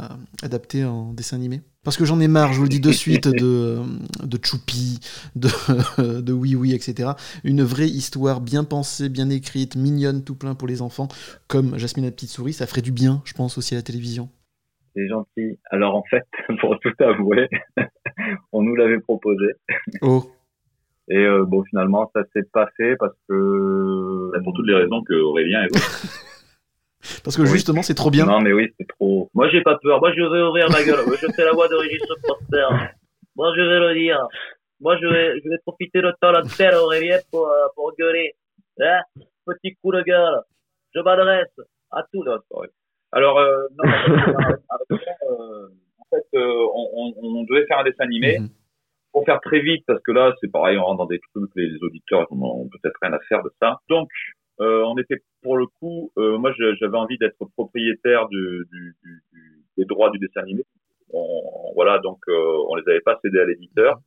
adaptée 0.43 0.85
en 0.85 1.13
dessin 1.13 1.37
animé? 1.37 1.61
Parce 1.85 1.97
que 1.97 2.05
j'en 2.05 2.19
ai 2.19 2.29
marre, 2.29 2.53
je 2.53 2.59
vous 2.59 2.65
le 2.65 2.71
dis 2.71 2.81
de 2.81 2.91
suite, 2.91 3.29
de, 3.29 3.79
de 4.25 4.39
Choupi, 4.43 5.01
de, 5.37 5.49
de 6.23 6.33
Oui 6.33 6.55
Oui, 6.55 6.75
etc. 6.75 7.11
Une 7.45 7.63
vraie 7.63 7.89
histoire 7.89 8.41
bien 8.41 8.65
pensée, 8.65 9.09
bien 9.09 9.29
écrite, 9.29 9.77
mignonne, 9.77 10.25
tout 10.25 10.35
plein 10.35 10.55
pour 10.55 10.67
les 10.67 10.81
enfants, 10.81 11.09
comme 11.47 11.79
Jasmine 11.79 12.07
la 12.07 12.11
petite 12.11 12.31
souris, 12.31 12.55
ça 12.55 12.67
ferait 12.67 12.81
du 12.81 12.93
bien, 12.93 13.21
je 13.25 13.35
pense, 13.35 13.59
aussi 13.59 13.75
à 13.75 13.79
la 13.79 13.83
télévision. 13.83 14.31
C'est 14.97 15.09
gentil. 15.09 15.59
Alors 15.71 15.95
en 15.95 16.05
fait, 16.09 16.25
pour 16.61 16.79
tout 16.81 16.95
avouer, 17.01 17.49
on 18.53 18.63
nous 18.63 18.75
l'avait 18.77 19.01
proposé. 19.01 19.47
Oh. 20.01 20.25
Et 21.09 21.19
euh, 21.19 21.45
bon, 21.45 21.63
finalement, 21.65 22.11
ça 22.15 22.23
s'est 22.33 22.49
pas 22.51 22.69
fait 22.79 22.97
parce 22.97 23.15
que. 23.29 24.31
Pour 24.43 24.55
toutes 24.55 24.67
les 24.67 24.75
raisons 24.75 25.03
que 25.03 25.15
Aurélien 25.15 25.65
évoque. 25.65 25.83
Parce 27.23 27.37
que 27.37 27.45
justement, 27.45 27.83
c'est 27.83 27.95
trop 27.95 28.11
bien. 28.11 28.27
Non, 28.27 28.41
mais 28.41 28.53
oui, 28.53 28.73
c'est 28.79 28.87
trop. 28.89 29.31
Moi, 29.35 29.49
j'ai 29.51 29.63
pas 29.63 29.79
peur. 29.83 30.01
Moi, 30.01 30.13
je 30.17 30.23
vais 30.23 30.43
ouvrir 30.43 30.71
ma 30.71 30.83
gueule. 30.83 31.05
Moi, 31.07 31.17
je 31.21 31.27
fais 31.35 31.45
la 31.45 31.53
voix 31.53 31.69
de 31.69 31.75
Régis 31.77 32.01
Proster. 32.23 32.67
Moi, 33.37 33.53
je 33.57 33.63
vais 33.63 33.81
le 33.81 33.95
dire. 33.95 34.27
Moi, 34.81 34.97
je 35.01 35.07
vais, 35.07 35.41
je 35.43 35.49
vais 35.49 35.59
profiter 35.65 36.03
de 36.03 36.13
ton 36.21 36.35
antenne, 36.35 36.75
Aurélien, 36.75 37.19
pour, 37.31 37.49
euh, 37.49 37.67
pour 37.75 37.93
gueuler. 37.99 38.35
Hein? 38.81 39.01
Petit 39.47 39.77
coup 39.83 39.93
de 39.93 40.03
gueule. 40.03 40.41
Je 40.95 41.01
m'adresse 41.01 41.53
à 41.91 42.03
tout 42.13 42.23
notre. 42.25 42.45
Alors, 43.13 43.39
euh, 43.39 43.67
non, 43.77 43.91
en 43.91 44.79
fait, 44.89 44.99
euh, 45.31 45.69
en 45.99 46.05
fait, 46.11 46.27
euh, 46.35 46.67
on, 46.75 47.15
on, 47.17 47.41
on 47.41 47.45
devait 47.45 47.67
faire 47.67 47.79
un 47.79 47.85
dessin 47.85 48.05
animé. 48.05 48.39
Pour 49.13 49.25
faire 49.25 49.41
très 49.41 49.61
vite, 49.61 49.85
parce 49.87 50.03
que 50.03 50.11
là, 50.11 50.35
c'est 50.41 50.51
pareil, 50.51 50.77
on 50.77 50.85
rentre 50.85 50.99
dans 50.99 51.07
des 51.07 51.21
trucs, 51.33 51.51
les, 51.55 51.69
les 51.69 51.79
auditeurs 51.83 52.27
ont, 52.33 52.43
ont 52.43 52.69
peut-être 52.69 52.97
rien 53.01 53.13
à 53.13 53.21
faire 53.29 53.45
de 53.45 53.51
ça. 53.63 53.79
Donc, 53.89 54.09
on 54.59 54.97
était 54.99 55.23
pour 55.43 55.57
le 55.57 55.67
coup, 55.67 56.11
euh, 56.19 56.39
moi, 56.39 56.53
j'avais 56.81 56.97
envie 56.97 57.19
d'être 57.19 57.45
propriétaire 57.57 58.29
du, 58.29 58.65
du, 58.71 58.97
du, 59.03 59.23
du- 59.33 59.65
des 59.77 59.85
droits 59.85 60.11
du 60.11 60.19
dessin 60.19 60.41
animé. 60.43 60.65
On- 61.13 61.73
voilà, 61.75 61.99
donc 61.99 62.19
euh, 62.29 62.59
on 62.69 62.77
les 62.77 62.89
avait 62.89 63.01
pas 63.01 63.19
cédés 63.23 63.41
à 63.41 63.45
l'éditeur. 63.47 63.99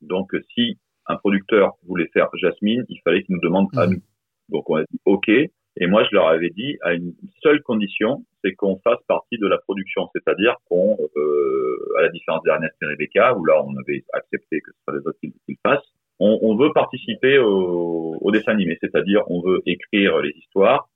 Donc, 0.00 0.34
euh, 0.34 0.42
si 0.54 0.78
un 1.06 1.16
producteur 1.16 1.74
voulait 1.86 2.08
faire 2.12 2.28
Jasmine, 2.34 2.84
il 2.88 3.00
fallait 3.04 3.22
qu'il 3.22 3.34
nous 3.34 3.40
demande 3.42 3.68
à 3.76 3.86
nous. 3.86 4.02
Donc, 4.48 4.68
on 4.70 4.76
a 4.76 4.82
dit 4.84 5.00
OK. 5.04 5.28
Et 5.28 5.86
moi, 5.88 6.04
je 6.04 6.14
leur 6.14 6.28
avais 6.28 6.50
dit 6.50 6.78
à 6.82 6.94
une 6.94 7.14
seule 7.42 7.60
condition, 7.62 8.24
c'est 8.44 8.52
qu'on 8.54 8.78
fasse 8.84 9.02
partie 9.08 9.38
de 9.38 9.46
la 9.48 9.58
production, 9.58 10.08
c'est-à-dire 10.14 10.54
qu'on, 10.66 10.96
euh, 11.16 11.94
à 11.98 12.02
la 12.02 12.08
différence 12.10 12.42
d'Ernest 12.44 12.74
et 12.80 12.86
Rebecca, 12.86 13.36
où 13.36 13.44
là, 13.44 13.60
on 13.64 13.76
avait 13.78 14.04
accepté 14.12 14.60
que 14.60 14.70
ce 14.70 14.78
soit 14.84 14.98
les 14.98 15.06
autres 15.06 15.18
qui 15.20 15.34
le 15.48 15.54
fassent, 15.66 15.92
on, 16.18 16.38
on 16.42 16.56
veut 16.56 16.72
participer 16.72 17.38
au, 17.38 18.16
au 18.20 18.30
dessin 18.30 18.52
animé, 18.52 18.78
c'est-à-dire 18.80 19.22
on 19.28 19.40
veut 19.40 19.62
écrire 19.66 20.18
les 20.18 20.30
histoires, 20.30 20.88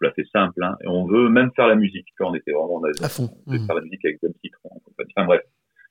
je 0.00 0.06
la 0.06 0.12
fais 0.12 0.24
simple, 0.24 0.62
hein, 0.62 0.76
et 0.82 0.88
on 0.88 1.06
veut 1.06 1.28
même 1.28 1.50
faire 1.54 1.68
la 1.68 1.76
musique. 1.76 2.06
Tu 2.06 2.14
vois, 2.22 2.30
on 2.30 2.34
était 2.34 2.52
vraiment, 2.52 2.76
on, 2.76 2.84
avait, 2.84 2.94
on 3.20 3.50
devait 3.52 3.64
faire 3.66 3.76
la 3.76 3.82
musique 3.82 4.04
avec 4.04 4.18
Ben 4.22 4.32
Citron, 4.42 4.70
enfin 4.86 5.24
bref. 5.26 5.42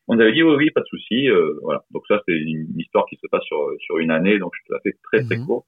On 0.08 0.20
avait 0.20 0.34
dit 0.34 0.44
oui, 0.44 0.56
oui, 0.58 0.72
pas 0.72 0.82
de 0.82 0.86
souci, 0.88 1.30
euh, 1.30 1.58
voilà. 1.62 1.86
Donc 1.92 2.04
ça, 2.10 2.22
c'est 2.28 2.34
une 2.34 2.78
histoire 2.78 3.06
qui 3.06 3.16
se 3.16 3.28
passe 3.28 3.44
sur, 3.44 3.70
sur 3.80 4.00
une 4.00 4.12
année, 4.12 4.38
donc 4.38 4.52
je 4.60 4.68
te 4.68 4.74
la 4.74 4.80
fais 4.82 4.98
très 5.04 5.24
très 5.24 5.38
court. 5.38 5.66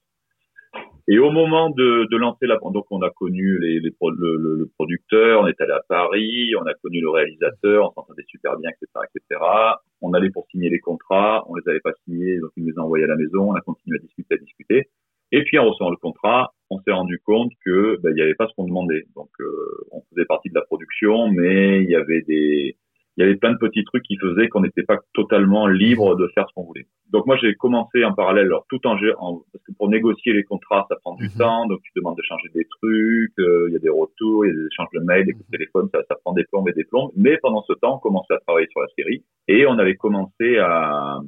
Et 1.08 1.20
au 1.20 1.30
moment 1.32 1.70
de, 1.70 2.08
de 2.10 2.18
lancer 2.18 2.48
la, 2.48 2.58
donc 2.58 2.86
on 2.90 3.02
a 3.04 3.12
connu 3.12 3.60
les, 3.60 3.80
les 3.80 3.92
le, 4.02 4.38
le- 4.38 4.56
le 4.58 4.68
producteur, 4.76 5.42
on 5.42 5.48
est 5.48 5.60
allé 5.62 5.72
à 5.74 5.82
Paris, 5.88 6.54
on 6.60 6.66
a 6.66 6.74
connu 6.76 7.00
le 7.00 7.10
réalisateur, 7.10 7.86
on 7.90 7.94
s'entendait 7.94 8.24
super 8.28 8.58
bien, 8.58 8.72
etc., 8.72 9.06
etc. 9.16 9.42
On 10.02 10.14
allait 10.14 10.32
pour 10.32 10.48
signer 10.50 10.70
les 10.70 10.80
contrats, 10.80 11.46
on 11.48 11.56
les 11.56 11.62
avait 11.70 11.80
pas 11.80 11.94
signés, 12.06 12.40
donc 12.40 12.52
ils 12.58 12.66
nous 12.66 12.74
ont 12.80 12.84
envoyés 12.86 13.06
à 13.06 13.08
la 13.08 13.18
maison, 13.18 13.52
on 13.52 13.56
a 13.56 13.62
continué 13.62 13.98
à 13.98 14.02
discuter, 14.02 14.36
à 14.36 14.38
discuter. 14.38 14.90
Et 15.32 15.44
puis 15.44 15.60
en 15.60 15.70
recevant 15.70 15.92
le 15.92 15.98
contrat, 15.98 16.54
on 16.72 16.80
s'est 16.80 16.92
rendu 16.92 17.20
compte 17.24 17.52
que 17.66 17.98
ben, 18.02 18.12
il 18.12 18.16
n'y 18.16 18.22
avait 18.22 18.36
pas 18.36 18.48
ce 18.48 18.54
qu'on 18.56 18.66
demandait. 18.66 19.06
Donc 19.16 19.30
euh, 19.42 19.86
on 19.92 20.02
faisait 20.10 20.26
partie 20.26 20.50
de 20.50 20.56
la 20.56 20.62
production, 20.62 21.28
mais 21.30 21.84
il 21.84 21.90
y 21.90 21.96
avait 21.96 22.22
des 22.24 22.78
il 23.18 23.22
y 23.22 23.24
avait 23.24 23.36
plein 23.36 23.54
de 23.54 23.58
petits 23.58 23.84
trucs 23.86 24.04
qui 24.04 24.18
faisaient 24.18 24.50
qu'on 24.50 24.62
n'était 24.62 24.84
pas 24.84 24.98
totalement 25.14 25.68
libre 25.68 26.16
de 26.16 26.28
faire 26.34 26.46
ce 26.50 26.54
qu'on 26.54 26.64
voulait. 26.64 26.88
Donc 27.12 27.26
moi 27.26 27.38
j'ai 27.38 27.56
commencé 27.56 28.04
en 28.04 28.14
parallèle, 28.14 28.48
alors 28.48 28.66
tout 28.70 28.86
en, 28.88 28.98
parce 28.98 29.64
que 29.66 29.72
pour 29.78 29.90
négocier 29.90 30.34
les 30.34 30.44
contrats 30.44 30.86
ça 30.90 30.96
prend 30.98 31.16
du 31.16 31.30
temps, 31.30 31.66
donc 31.68 31.80
tu 31.84 31.92
demandes 31.96 32.18
de 32.18 32.24
changer 32.24 32.50
des 32.54 32.66
trucs, 32.66 33.40
euh, 33.40 33.68
il 33.70 33.74
y 33.74 33.78
a 33.78 33.80
des 33.80 33.90
retours, 33.90 34.46
il 34.46 34.50
y 34.50 34.52
a 34.52 34.56
des 34.56 34.68
échanges 34.68 34.90
de 34.94 35.00
mails, 35.00 35.26
des 35.26 35.34
coups 35.34 35.46
de 35.46 35.58
téléphone, 35.58 35.90
ça, 35.94 36.02
ça 36.10 36.16
prend 36.24 36.34
des 36.34 36.44
plombes 36.44 36.68
et 36.70 36.74
des 36.74 36.84
plombes. 36.84 37.12
Mais 37.16 37.38
pendant 37.38 37.64
ce 37.64 37.74
temps 37.74 37.96
on 37.96 38.00
commençait 38.00 38.34
à 38.34 38.40
travailler 38.40 38.68
sur 38.72 38.82
la 38.82 38.88
série 38.98 39.24
et 39.48 39.66
on 39.66 39.78
avait 39.78 39.96
commencé 39.96 40.58
à, 40.58 41.20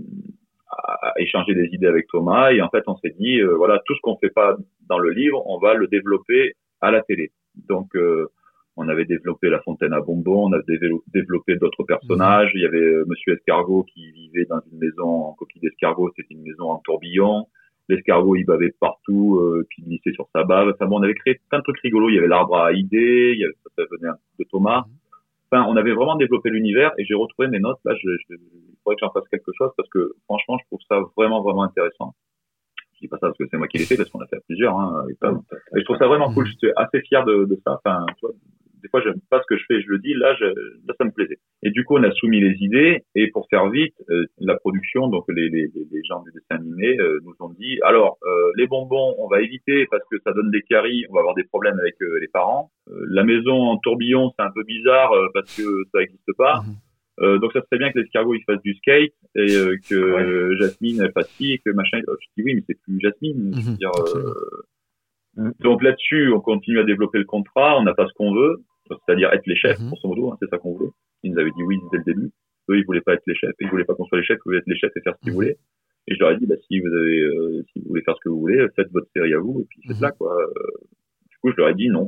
à 0.69 1.13
échanger 1.17 1.53
des 1.53 1.69
idées 1.71 1.87
avec 1.87 2.07
Thomas 2.07 2.51
et 2.51 2.61
en 2.61 2.69
fait 2.69 2.83
on 2.87 2.97
s'est 2.97 3.15
dit 3.17 3.39
euh, 3.39 3.55
voilà 3.55 3.79
tout 3.85 3.95
ce 3.95 4.01
qu'on 4.01 4.17
fait 4.17 4.29
pas 4.29 4.57
dans 4.89 4.99
le 4.99 5.11
livre 5.11 5.41
on 5.45 5.59
va 5.59 5.73
le 5.73 5.87
développer 5.87 6.53
à 6.81 6.91
la 6.91 7.01
télé 7.01 7.31
donc 7.67 7.95
euh, 7.95 8.27
on 8.77 8.87
avait 8.87 9.05
développé 9.05 9.49
la 9.49 9.59
fontaine 9.61 9.93
à 9.93 10.01
bonbons 10.01 10.49
on 10.49 10.53
a 10.53 10.59
dévelop- 10.59 11.03
développé 11.13 11.55
d'autres 11.57 11.83
personnages 11.83 12.51
il 12.55 12.61
y 12.61 12.65
avait 12.65 12.77
euh, 12.81 13.05
Monsieur 13.07 13.33
Escargot 13.33 13.83
qui 13.83 14.11
vivait 14.11 14.45
dans 14.45 14.61
une 14.71 14.79
maison 14.79 15.25
en 15.27 15.33
coquille 15.33 15.61
d'escargot 15.61 16.11
c'était 16.15 16.33
une 16.33 16.43
maison 16.43 16.71
en 16.71 16.79
tourbillon 16.79 17.47
l'escargot 17.89 18.35
il 18.35 18.45
bavait 18.45 18.73
partout 18.79 19.37
euh, 19.41 19.65
puis 19.69 19.83
glissait 19.83 20.13
sur 20.13 20.27
sa 20.33 20.43
bave 20.43 20.69
enfin 20.73 20.85
bon 20.87 20.99
on 20.99 21.03
avait 21.03 21.15
créé 21.15 21.39
plein 21.49 21.59
de 21.59 21.63
trucs 21.63 21.79
rigolos 21.79 22.09
il 22.09 22.15
y 22.15 22.17
avait 22.19 22.27
l'arbre 22.27 22.57
à 22.57 22.71
idées 22.73 23.33
il 23.33 23.39
y 23.39 23.43
avait, 23.43 23.55
ça 23.75 23.83
venait 23.91 24.13
de 24.39 24.45
Thomas 24.49 24.85
Enfin, 25.49 25.65
on 25.69 25.77
avait 25.77 25.93
vraiment 25.93 26.17
développé 26.17 26.49
l'univers 26.49 26.91
et 26.97 27.05
j'ai 27.05 27.13
retrouvé 27.13 27.47
mes 27.47 27.59
notes. 27.59 27.79
Là, 27.85 27.95
je, 27.95 28.09
je, 28.29 28.35
il 28.35 28.75
faudrait 28.83 28.95
que 28.95 28.99
j'en 28.99 29.11
fasse 29.13 29.27
quelque 29.31 29.51
chose 29.57 29.71
parce 29.77 29.87
que 29.89 30.11
franchement, 30.25 30.57
je 30.59 30.65
trouve 30.65 30.79
ça 30.89 30.99
vraiment, 31.15 31.41
vraiment 31.41 31.63
intéressant. 31.63 32.15
Je 32.95 32.99
dis 33.01 33.07
pas 33.07 33.17
ça 33.17 33.27
parce 33.27 33.37
que 33.37 33.45
c'est 33.49 33.57
moi 33.57 33.67
qui 33.69 33.77
l'ai 33.77 33.85
fait, 33.85 33.95
parce 33.95 34.09
qu'on 34.09 34.19
a 34.19 34.27
fait 34.27 34.35
à 34.35 34.41
plusieurs. 34.41 34.77
Hein. 34.77 35.05
Et 35.09 35.79
je 35.79 35.83
trouve 35.85 35.97
ça 35.97 36.07
vraiment 36.07 36.33
cool. 36.33 36.47
Je 36.47 36.57
suis 36.57 36.71
assez 36.75 36.99
fier 37.01 37.23
de, 37.23 37.45
de 37.45 37.57
ça. 37.65 37.79
Enfin, 37.81 38.05
tu 38.17 38.25
vois, 38.25 38.35
des 38.87 38.89
fois, 38.89 39.01
j'aime 39.01 39.19
pas 39.29 39.41
ce 39.41 39.45
que 39.47 39.57
je 39.59 39.65
fais, 39.67 39.81
je 39.81 39.89
le 39.89 39.99
dis. 39.99 40.13
Là, 40.13 40.35
je, 40.39 40.45
là, 40.45 40.93
ça 40.97 41.05
me 41.05 41.11
plaisait. 41.11 41.39
Et 41.63 41.71
du 41.71 41.83
coup, 41.83 41.97
on 41.97 42.03
a 42.03 42.11
soumis 42.11 42.39
les 42.39 42.55
idées 42.59 43.03
et 43.15 43.29
pour 43.31 43.47
faire 43.49 43.69
vite, 43.69 43.95
euh, 44.09 44.25
la 44.39 44.55
production, 44.55 45.07
donc 45.07 45.25
les, 45.29 45.49
les, 45.49 45.67
les 45.73 45.87
les 45.91 46.01
gens 46.07 46.21
du 46.23 46.31
dessin 46.31 46.61
animé 46.61 46.97
euh, 46.99 47.19
nous 47.23 47.35
ont 47.39 47.49
dit 47.49 47.79
alors 47.83 48.17
euh, 48.23 48.51
les 48.55 48.67
bonbons, 48.67 49.15
on 49.17 49.27
va 49.27 49.41
éviter 49.41 49.85
parce 49.91 50.03
que 50.11 50.17
ça 50.23 50.33
donne 50.33 50.51
des 50.51 50.61
caries, 50.61 51.05
on 51.09 51.13
va 51.13 51.19
avoir 51.19 51.35
des 51.35 51.43
problèmes 51.43 51.79
avec 51.79 51.95
les 51.99 52.27
parents. 52.27 52.71
La 53.09 53.23
maison 53.23 53.55
en 53.55 53.77
tourbillon, 53.77 54.31
c'est 54.37 54.45
un 54.45 54.51
peu 54.51 54.63
bizarre 54.63 55.11
parce 55.33 55.55
que 55.55 55.63
ça 55.91 55.99
n'existe 55.99 56.33
pas. 56.37 56.63
Euh, 57.19 57.39
donc 57.39 57.51
ça 57.53 57.61
serait 57.61 57.79
bien 57.79 57.91
que 57.91 57.97
l'escargot 57.99 58.35
il 58.35 58.43
fasse 58.43 58.61
du 58.61 58.75
skate 58.75 59.13
et 59.35 59.55
euh, 59.55 59.75
que 59.89 59.95
euh, 59.95 60.55
Jasmine 60.59 61.01
elle 61.01 61.11
fasse 61.13 61.29
ci 61.31 61.53
et 61.53 61.57
que 61.59 61.71
machin. 61.71 61.99
Je 61.99 62.27
dis 62.37 62.43
oui 62.43 62.55
mais 62.55 62.63
c'est 62.67 62.79
plus 62.79 62.99
Jasmine. 62.99 63.51
Dire, 63.51 63.91
euh, 64.15 65.51
donc 65.59 65.81
là-dessus 65.81 66.31
on 66.31 66.41
continue 66.41 66.79
à 66.79 66.83
développer 66.83 67.17
le 67.17 67.25
contrat. 67.25 67.77
On 67.79 67.83
n'a 67.83 67.95
pas 67.95 68.07
ce 68.07 68.13
qu'on 68.13 68.35
veut, 68.35 68.57
c'est-à-dire 68.89 69.31
être 69.33 69.45
les 69.45 69.55
chefs 69.55 69.79
grosso 69.79 70.07
modo. 70.07 70.31
Hein, 70.31 70.37
c'est 70.41 70.49
ça 70.49 70.57
qu'on 70.57 70.73
voulait. 70.73 70.91
Ils 71.23 71.31
nous 71.31 71.39
avaient 71.39 71.51
dit 71.51 71.63
oui 71.63 71.77
dès 71.91 71.97
le 71.99 72.03
début. 72.03 72.31
Eux 72.69 72.77
ils 72.77 72.85
voulaient 72.85 73.01
pas 73.01 73.13
être 73.13 73.23
les 73.27 73.35
chefs. 73.35 73.55
Ils 73.59 73.69
voulaient 73.69 73.85
pas 73.85 73.95
qu'on 73.95 74.05
soit 74.05 74.19
les 74.19 74.23
chefs. 74.25 74.37
Ils 74.37 74.49
voulaient 74.49 74.59
être 74.59 74.67
les 74.67 74.77
chefs 74.77 74.91
et 74.95 75.01
faire 75.01 75.15
ce 75.15 75.21
qu'ils 75.21 75.33
voulaient. 75.33 75.57
Et 76.07 76.15
je 76.15 76.19
leur 76.19 76.31
ai 76.31 76.37
dit 76.37 76.45
bah 76.45 76.55
si 76.67 76.79
vous 76.79 76.87
avez 76.87 77.19
euh, 77.19 77.63
si 77.73 77.79
vous 77.79 77.89
voulez 77.89 78.01
faire 78.03 78.15
ce 78.15 78.21
que 78.23 78.29
vous 78.29 78.39
voulez, 78.39 78.65
faites 78.75 78.89
votre 78.91 79.07
série 79.15 79.33
à 79.33 79.39
vous 79.39 79.61
et 79.61 79.65
puis 79.69 79.81
faites 79.87 79.99
là 80.01 80.11
quoi. 80.11 80.35
Euh, 80.41 80.87
Du 81.29 81.37
coup 81.41 81.51
je 81.51 81.57
leur 81.57 81.69
ai 81.69 81.73
dit 81.75 81.89
non. 81.89 82.07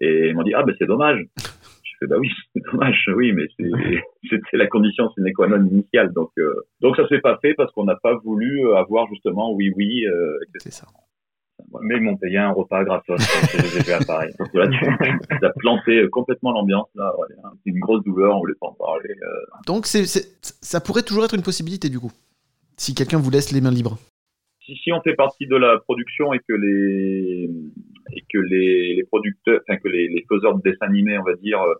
Et 0.00 0.28
ils 0.28 0.34
m'ont 0.34 0.42
dit 0.42 0.54
ah 0.54 0.62
ben 0.62 0.74
c'est 0.78 0.86
dommage. 0.86 1.24
Je 1.82 2.06
fais 2.06 2.06
bah 2.06 2.16
oui 2.18 2.30
c'est 2.54 2.62
dommage 2.72 3.04
oui 3.14 3.32
mais 3.32 3.46
c'est 3.58 3.68
c'était 4.30 4.56
la 4.56 4.66
condition 4.66 5.10
sine 5.10 5.30
qua 5.34 5.48
non 5.48 5.62
initiale 5.66 6.12
donc 6.14 6.30
euh, 6.38 6.54
donc 6.80 6.96
ça 6.96 7.06
s'est 7.08 7.20
pas 7.20 7.38
fait 7.42 7.52
parce 7.54 7.70
qu'on 7.72 7.84
n'a 7.84 7.96
pas 7.96 8.16
voulu 8.24 8.72
avoir 8.74 9.06
justement 9.08 9.52
oui 9.52 9.70
oui 9.76 10.06
euh, 10.06 10.38
c'est 10.60 10.72
ça. 10.72 10.86
Mais 11.82 11.96
ils 11.96 12.02
m'ont 12.02 12.16
payé 12.16 12.38
un 12.38 12.50
repas 12.50 12.84
gratos 12.84 13.18
quand 13.18 13.46
je 13.58 13.62
les 13.62 13.76
ai 13.78 13.82
vus 13.82 13.92
à 13.92 14.00
Paris. 14.04 14.32
Donc 14.38 14.52
là, 14.54 14.68
tu, 14.68 14.84
as 15.44 15.50
planté 15.58 15.98
euh, 15.98 16.08
complètement 16.08 16.52
l'ambiance 16.52 16.88
là. 16.94 17.12
Ouais. 17.18 17.28
C'est 17.64 17.70
une 17.70 17.78
grosse 17.78 18.02
douleur, 18.04 18.36
on 18.36 18.40
voulait 18.40 18.54
pas 18.60 18.68
en 18.68 18.72
parler. 18.74 19.10
euh. 19.22 19.40
Donc 19.66 19.86
c'est, 19.86 20.04
ça 20.06 20.80
pourrait 20.80 21.02
toujours 21.02 21.24
être 21.24 21.34
une 21.34 21.42
possibilité 21.42 21.88
du 21.88 22.00
coup. 22.00 22.12
Si 22.76 22.94
quelqu'un 22.94 23.18
vous 23.18 23.30
laisse 23.30 23.52
les 23.52 23.60
mains 23.60 23.70
libres. 23.70 23.98
Si, 24.64 24.74
si 24.76 24.92
on 24.92 25.00
fait 25.02 25.14
partie 25.14 25.46
de 25.46 25.56
la 25.56 25.78
production 25.78 26.32
et 26.32 26.38
que 26.40 26.54
les 26.54 27.50
et 28.12 28.24
que 28.32 28.38
les, 28.38 28.94
les 28.96 29.04
producteurs, 29.04 29.60
enfin 29.68 29.78
que 29.78 29.88
les, 29.88 30.08
les 30.08 30.24
faiseurs 30.28 30.56
de 30.56 30.62
dessins 30.62 30.86
animés, 30.86 31.18
on 31.18 31.22
va 31.24 31.34
dire, 31.36 31.60
euh, 31.60 31.74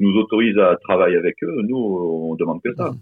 nous 0.00 0.14
autorisent 0.16 0.58
à 0.58 0.76
travailler 0.82 1.16
avec 1.16 1.36
eux, 1.42 1.60
nous 1.62 1.76
on 1.76 2.34
demande 2.36 2.60
que 2.62 2.74
ça. 2.74 2.92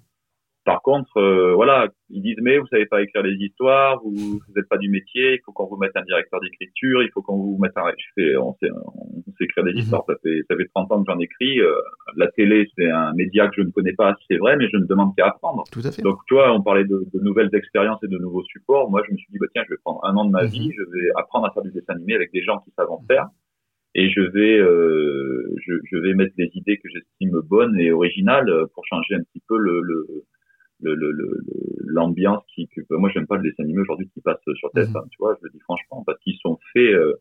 Par 0.64 0.80
contre, 0.80 1.18
euh, 1.18 1.52
voilà, 1.54 1.88
ils 2.08 2.22
disent 2.22 2.38
mais 2.40 2.56
vous 2.58 2.66
savez 2.68 2.86
pas 2.86 3.02
écrire 3.02 3.22
les 3.22 3.34
histoires, 3.36 4.00
vous 4.02 4.14
vous 4.14 4.40
n'êtes 4.56 4.66
pas 4.68 4.78
du 4.78 4.88
métier, 4.88 5.34
il 5.34 5.40
faut 5.44 5.52
qu'on 5.52 5.66
vous 5.66 5.76
mette 5.76 5.94
un 5.94 6.02
directeur 6.02 6.40
d'écriture, 6.40 7.02
il 7.02 7.10
faut 7.12 7.20
qu'on 7.20 7.36
vous 7.36 7.58
mette 7.60 7.76
un. 7.76 7.84
Je 7.98 8.04
fais, 8.14 8.36
on 8.38 8.54
sait, 8.62 8.70
on 8.72 9.22
sait 9.36 9.44
écrire 9.44 9.64
des 9.64 9.72
histoires, 9.80 10.04
ça 10.08 10.14
fait 10.22 10.40
ça 10.48 10.56
fait 10.56 10.66
30 10.74 10.90
ans 10.92 11.04
que 11.04 11.12
j'en 11.12 11.18
écris. 11.18 11.60
euh, 11.60 11.74
la 12.16 12.28
télé 12.28 12.66
c'est 12.78 12.88
un 12.90 13.12
média 13.12 13.46
que 13.48 13.56
je 13.58 13.62
ne 13.62 13.70
connais 13.72 13.92
pas, 13.92 14.16
c'est 14.30 14.38
vrai, 14.38 14.56
mais 14.56 14.68
je 14.72 14.78
ne 14.78 14.86
demande 14.86 15.14
qu'à 15.16 15.26
apprendre. 15.28 15.64
Tout 15.70 15.82
à 15.84 15.90
fait. 15.92 16.00
Donc 16.02 16.18
tu 16.26 16.32
vois, 16.34 16.50
on 16.54 16.62
parlait 16.62 16.84
de, 16.84 17.04
de 17.12 17.20
nouvelles 17.20 17.50
expériences 17.52 18.02
et 18.02 18.08
de 18.08 18.16
nouveaux 18.16 18.44
supports. 18.44 18.90
Moi, 18.90 19.02
je 19.06 19.12
me 19.12 19.18
suis 19.18 19.30
dit 19.32 19.38
bah 19.38 19.46
tiens, 19.52 19.64
je 19.68 19.74
vais 19.74 19.80
prendre 19.84 20.00
un 20.04 20.16
an 20.16 20.24
de 20.24 20.30
ma 20.30 20.44
vie, 20.46 20.72
je 20.74 20.82
vais 20.82 21.10
apprendre 21.16 21.46
à 21.46 21.50
faire 21.52 21.62
du 21.62 21.72
dessin 21.72 21.92
animé 21.94 22.14
avec 22.14 22.32
des 22.32 22.42
gens 22.42 22.58
qui 22.60 22.70
savent 22.76 22.90
en 22.90 23.02
faire 23.06 23.26
et 23.94 24.08
je 24.10 24.20
vais 24.22 24.56
euh, 24.58 25.54
je, 25.66 25.74
je 25.90 25.96
vais 25.98 26.14
mettre 26.14 26.34
des 26.36 26.50
idées 26.54 26.78
que 26.78 26.88
j'estime 26.88 27.38
bonnes 27.44 27.78
et 27.78 27.92
originales 27.92 28.48
euh, 28.48 28.66
pour 28.74 28.84
changer 28.86 29.14
un 29.14 29.22
petit 29.22 29.42
peu 29.48 29.56
le- 29.58 29.80
le- 29.82 30.06
l'ambiance 31.86 32.42
qui 32.54 32.68
que 32.68 32.82
moi 32.94 33.10
j'aime 33.12 33.26
pas 33.26 33.36
le 33.36 33.42
dessin 33.42 33.62
animé 33.64 33.80
aujourd'hui 33.80 34.08
qui 34.12 34.20
passe 34.20 34.40
sur 34.56 34.68
TF1 34.70 35.08
tu 35.10 35.16
vois 35.18 35.36
je 35.40 35.46
le 35.46 35.50
dis 35.50 35.60
franchement 35.60 36.02
parce 36.06 36.18
qu'ils 36.20 36.36
sont 36.40 36.58
faits 36.72 36.94
euh, 36.94 37.14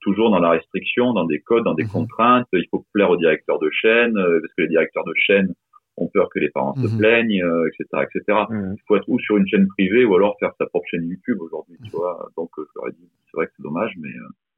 toujours 0.00 0.30
dans 0.30 0.38
la 0.38 0.50
restriction 0.50 1.12
dans 1.12 1.24
des 1.24 1.40
codes 1.40 1.64
dans 1.64 1.74
des 1.74 1.86
contraintes. 1.86 2.46
Il 2.52 2.66
faut 2.70 2.84
plaire 2.92 3.10
aux 3.10 3.16
directeurs 3.16 3.58
de 3.58 3.70
chaîne 3.70 4.16
euh, 4.16 4.40
parce 4.40 4.54
que 4.54 4.62
les 4.62 4.68
directeurs 4.68 5.04
de 5.04 5.12
chaîne 5.16 5.54
ont 5.96 6.08
peur 6.08 6.28
que 6.30 6.40
les 6.40 6.50
parents 6.50 6.74
se 6.74 6.96
plaignent 6.98 7.42
euh, 7.42 7.68
etc 7.68 8.04
etc 8.04 8.38
il 8.50 8.82
faut 8.86 8.96
être 8.96 9.08
ou 9.08 9.18
sur 9.20 9.36
une 9.36 9.46
chaîne 9.46 9.68
privée 9.68 10.04
ou 10.04 10.14
alors 10.14 10.36
faire 10.40 10.52
sa 10.58 10.66
propre 10.66 10.86
chaîne 10.90 11.08
YouTube 11.08 11.40
aujourd'hui 11.40 11.76
tu 11.84 11.90
vois. 11.90 12.30
Donc 12.36 12.50
je 12.58 12.62
leur 12.76 12.88
ai 12.88 12.92
dit 12.92 13.08
c'est 13.26 13.36
vrai 13.36 13.46
que 13.46 13.52
c'est 13.56 13.62
dommage 13.62 13.92
mais 14.00 14.10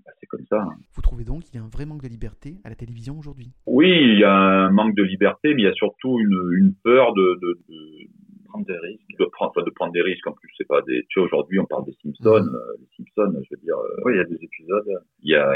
bah, 0.05 0.13
c'est 0.21 0.27
comme 0.27 0.47
ça 0.49 0.63
hein. 0.63 0.77
Vous 0.95 1.03
trouvez 1.03 1.25
donc 1.25 1.43
qu'il 1.43 1.57
y 1.57 1.59
a 1.59 1.65
un 1.65 1.69
vrai 1.69 1.85
manque 1.85 2.03
de 2.03 2.09
liberté 2.09 2.55
à 2.65 2.71
la 2.71 2.75
télévision 2.75 3.19
aujourd'hui? 3.19 3.51
Oui, 3.67 3.91
il 3.91 4.19
y 4.19 4.25
a 4.25 4.33
un 4.33 4.71
manque 4.71 4.95
de 4.95 5.03
liberté, 5.03 5.53
mais 5.55 5.63
il 5.63 5.65
y 5.65 5.69
a 5.69 5.75
surtout 5.75 6.19
une, 6.19 6.53
une 6.57 6.75
peur 6.83 7.13
de, 7.13 7.39
de, 7.43 7.59
de 7.69 8.09
prendre 8.47 8.67
des 8.67 8.79
risques, 8.79 9.03
de 9.19 9.25
prendre, 9.27 9.53
enfin, 9.55 9.63
de 9.65 9.71
prendre 9.71 9.93
des 9.93 10.03
risques. 10.03 10.27
En 10.27 10.33
plus, 10.33 10.51
c'est 10.57 10.67
pas 10.67 10.81
des. 10.83 11.05
Tu 11.11 11.19
vois, 11.21 11.27
aujourd'hui, 11.27 11.59
on 11.61 11.67
parle 11.67 11.85
des 11.85 11.95
Simpsons. 12.03 12.25
euh, 12.47 12.77
les 12.81 12.87
Simpsons, 12.97 13.33
je 13.43 13.49
veux 13.57 13.63
dire. 13.63 13.77
euh, 13.77 14.03
Oui, 14.05 14.15
il 14.15 14.17
y 14.17 14.21
a 14.21 14.25
des 14.25 14.43
épisodes. 14.43 14.85
Il 15.23 15.31
y 15.31 15.37
a, 15.37 15.53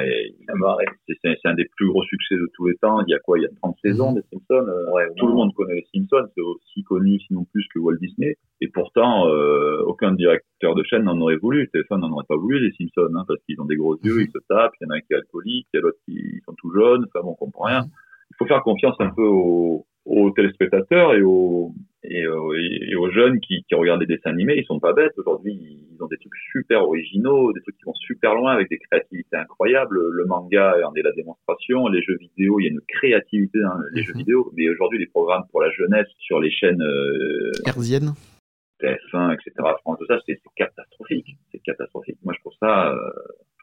c'est, 1.23 1.37
un 1.49 1.55
des 1.55 1.67
plus 1.77 1.89
gros 1.89 2.03
succès 2.05 2.35
de 2.37 2.49
tous 2.55 2.67
les 2.67 2.77
temps. 2.77 3.01
Il 3.07 3.11
y 3.11 3.15
a 3.15 3.19
quoi? 3.21 3.39
Il 3.39 3.43
y 3.43 3.47
a 3.47 3.51
30 3.63 3.77
saisons 3.83 4.13
des 4.13 4.23
Simpsons. 4.33 4.69
euh, 4.69 5.09
tout 5.17 5.27
le 5.27 5.35
monde 5.35 5.53
connaît 5.55 5.75
les 5.77 5.87
Simpsons. 5.95 6.29
C'est 6.35 6.43
aussi 6.43 6.83
connu, 6.85 7.19
sinon 7.21 7.45
plus 7.53 7.67
que 7.75 7.79
Walt 7.79 7.97
Disney. 8.01 8.37
Et 8.61 8.69
pourtant, 8.69 9.27
euh, 9.29 9.81
aucun 9.87 10.13
directeur 10.13 10.75
de 10.75 10.83
chaîne 10.85 11.05
n'en 11.05 11.19
aurait 11.21 11.37
voulu. 11.37 11.69
Téléphone 11.71 12.01
n'en 12.01 12.11
aurait 12.13 12.27
pas 12.29 12.37
voulu 12.37 12.59
les 12.61 12.73
Simpsons, 12.73 13.13
hein, 13.17 13.25
parce 13.27 13.41
qu'ils 13.45 13.61
ont 13.61 13.65
des 13.65 13.77
gros 13.77 13.97
yeux, 14.05 14.21
ils 14.23 14.31
se 14.31 14.39
tapent. 14.49 14.73
Il 14.81 14.85
y 14.85 14.87
en 14.89 14.95
a 14.95 14.97
un 14.97 15.01
qui 15.01 15.13
est 15.13 15.17
alcoolique, 15.17 15.67
il 15.73 15.77
y 15.77 15.79
a 15.79 15.83
d'autres 15.83 15.99
qui 16.07 16.41
sont 16.45 16.55
tout 16.59 16.71
jeunes. 16.75 17.05
Enfin 17.07 17.25
bon, 17.25 17.31
on 17.33 17.35
comprend 17.35 17.65
rien. 17.65 17.85
Il 18.33 18.37
faut 18.39 18.47
faire 18.47 18.63
confiance 18.63 18.97
un 19.01 19.11
peu 19.11 19.25
aux, 19.25 19.87
aux 20.05 20.31
téléspectateurs 20.31 21.15
et 21.15 21.23
aux 21.23 21.73
et, 22.03 22.27
aux- 22.27 22.55
et 22.55 22.95
aux 22.97 23.11
jeunes 23.11 23.41
qui, 23.41 23.63
qui 23.69 23.75
regardent 23.75 24.01
des 24.01 24.07
dessins 24.07 24.31
animés. 24.31 24.57
Ils 24.57 24.65
sont 24.65 24.81
pas 24.81 24.93
bêtes. 24.93 25.13
Aujourd'hui, 25.19 25.53
ils 25.53 26.03
ont 26.03 26.07
des 26.07 26.17
trucs 26.17 26.33
super 26.53 26.83
originaux, 26.83 27.53
des 27.53 27.61
trucs 27.61 27.77
qui 27.77 27.85
vont 27.85 27.95
super 27.95 28.35
loin 28.35 28.53
avec 28.53 28.69
des 28.71 28.79
créativités 28.79 29.37
incroyables. 29.37 29.99
Le 30.13 30.25
manga 30.27 30.75
en 30.87 30.95
est 30.95 31.03
la 31.03 31.13
démonstration. 31.13 31.87
Les 31.89 32.03
jeux 32.03 32.17
vidéo, 32.19 32.59
il 32.61 32.65
y 32.65 32.69
a 32.69 32.71
une 32.71 32.81
créativité 32.89 33.61
dans 33.61 33.75
les 33.93 34.03
jeux 34.03 34.15
vidéo. 34.15 34.51
Mais 34.57 34.69
aujourd'hui, 34.71 34.99
les 34.99 35.07
programmes 35.09 35.45
pour 35.51 35.61
la 35.61 35.71
jeunesse 35.73 36.09
sur 36.19 36.41
les 36.41 36.51
chaînes 36.51 36.83
euh, 36.83 37.51
Herzienne 37.67 38.13
TF1, 38.83 39.35
etc., 39.35 39.53
France, 39.83 39.99
tout 39.99 40.07
ça, 40.07 40.19
c'est 40.27 40.41
catastrophique. 40.57 41.37
C'est 41.53 41.59
catastrophique. 41.63 42.17
Moi, 42.25 42.33
je 42.35 42.41
trouve 42.41 42.55
ça, 42.61 42.93
euh, 42.95 42.97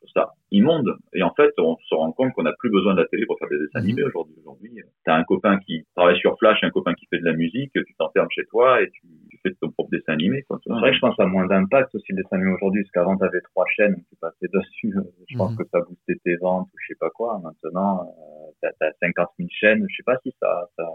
trouve 0.07 0.23
ça 0.23 0.34
immonde. 0.51 0.95
Et 1.13 1.23
en 1.23 1.34
fait, 1.34 1.51
on 1.57 1.77
se 1.77 1.95
rend 1.95 2.11
compte 2.11 2.34
qu'on 2.34 2.43
n'a 2.43 2.53
plus 2.57 2.69
besoin 2.69 2.93
de 2.93 3.01
la 3.01 3.07
télé 3.07 3.25
pour 3.25 3.38
faire 3.39 3.49
des 3.49 3.59
dessins 3.59 3.79
animés 3.79 4.03
aujourd'hui. 4.03 4.35
Aujourd'hui, 4.39 4.71
t'as 5.05 5.15
un 5.15 5.23
copain 5.23 5.59
qui 5.59 5.85
travaille 5.95 6.17
sur 6.19 6.38
Flash, 6.38 6.63
un 6.63 6.69
copain 6.69 6.93
qui 6.93 7.05
fait 7.07 7.19
de 7.19 7.25
la 7.25 7.34
musique, 7.34 7.71
tu 7.73 7.95
t'enfermes 7.97 8.29
chez 8.31 8.45
toi 8.45 8.81
et 8.81 8.89
tu, 8.91 9.01
tu 9.29 9.39
fais 9.43 9.53
ton 9.61 9.71
propre 9.71 9.89
dessin 9.91 10.13
animé. 10.13 10.45
C'est 10.49 10.69
vrai 10.71 10.89
que 10.91 10.95
je 10.95 11.01
pense 11.01 11.11
que 11.11 11.15
ça 11.17 11.23
a 11.23 11.27
moins 11.27 11.47
d'impact 11.47 11.93
aussi 11.95 12.11
le 12.13 12.23
dessin 12.23 12.38
animé 12.38 12.51
aujourd'hui, 12.53 12.84
parce 12.84 12.91
qu'avant 12.91 13.17
t'avais 13.17 13.41
trois 13.41 13.65
chaînes, 13.75 13.95
tu 14.09 14.15
passais 14.19 14.47
dessus, 14.53 14.93
euh, 14.95 15.01
je 15.29 15.38
pense 15.38 15.55
que 15.55 15.63
ça 15.71 15.79
boostait 15.81 16.19
tes 16.23 16.38
ventes 16.38 16.67
ou 16.67 16.77
je 16.81 16.93
sais 16.93 16.97
pas 16.99 17.09
quoi. 17.09 17.39
Maintenant, 17.43 18.01
euh, 18.01 18.51
t'as, 18.61 18.71
t'as 18.79 18.91
50 19.01 19.27
000 19.38 19.49
chaînes, 19.51 19.85
je 19.89 19.95
sais 19.95 20.03
pas 20.03 20.17
si 20.23 20.34
ça, 20.41 20.67
ça, 20.77 20.85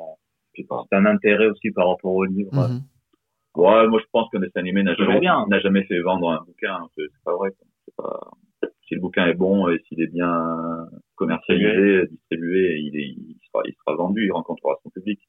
c'est 0.54 0.96
un 0.96 1.06
intérêt 1.06 1.46
aussi 1.46 1.70
par 1.70 1.88
rapport 1.88 2.14
au 2.14 2.24
livre. 2.24 2.50
Ouais, 3.54 3.86
moi, 3.86 4.00
je 4.00 4.06
pense 4.12 4.30
qu'un 4.30 4.40
dessin 4.40 4.60
animé 4.60 4.82
n'a 4.82 4.94
jamais, 4.94 5.20
n'a 5.20 5.60
jamais 5.60 5.84
fait 5.84 6.00
vendre 6.00 6.30
un 6.30 6.42
bouquin. 6.44 6.78
C'est 6.96 7.04
pas 7.24 7.36
vrai. 7.36 7.50
quoi. 7.50 7.66
C'est 7.84 7.94
pas, 7.96 8.30
si 8.86 8.94
le 8.94 9.00
bouquin 9.00 9.26
est 9.26 9.34
bon 9.34 9.68
et 9.68 9.78
s'il 9.88 10.00
est 10.02 10.06
bien 10.12 10.32
commercialisé, 11.16 12.06
distribué, 12.08 12.78
il, 12.80 12.96
est, 12.96 13.08
il, 13.08 13.36
sera, 13.50 13.62
il 13.66 13.74
sera 13.74 13.96
vendu, 13.96 14.24
il 14.26 14.32
rencontrera 14.32 14.78
son 14.82 14.90
public. 14.90 15.20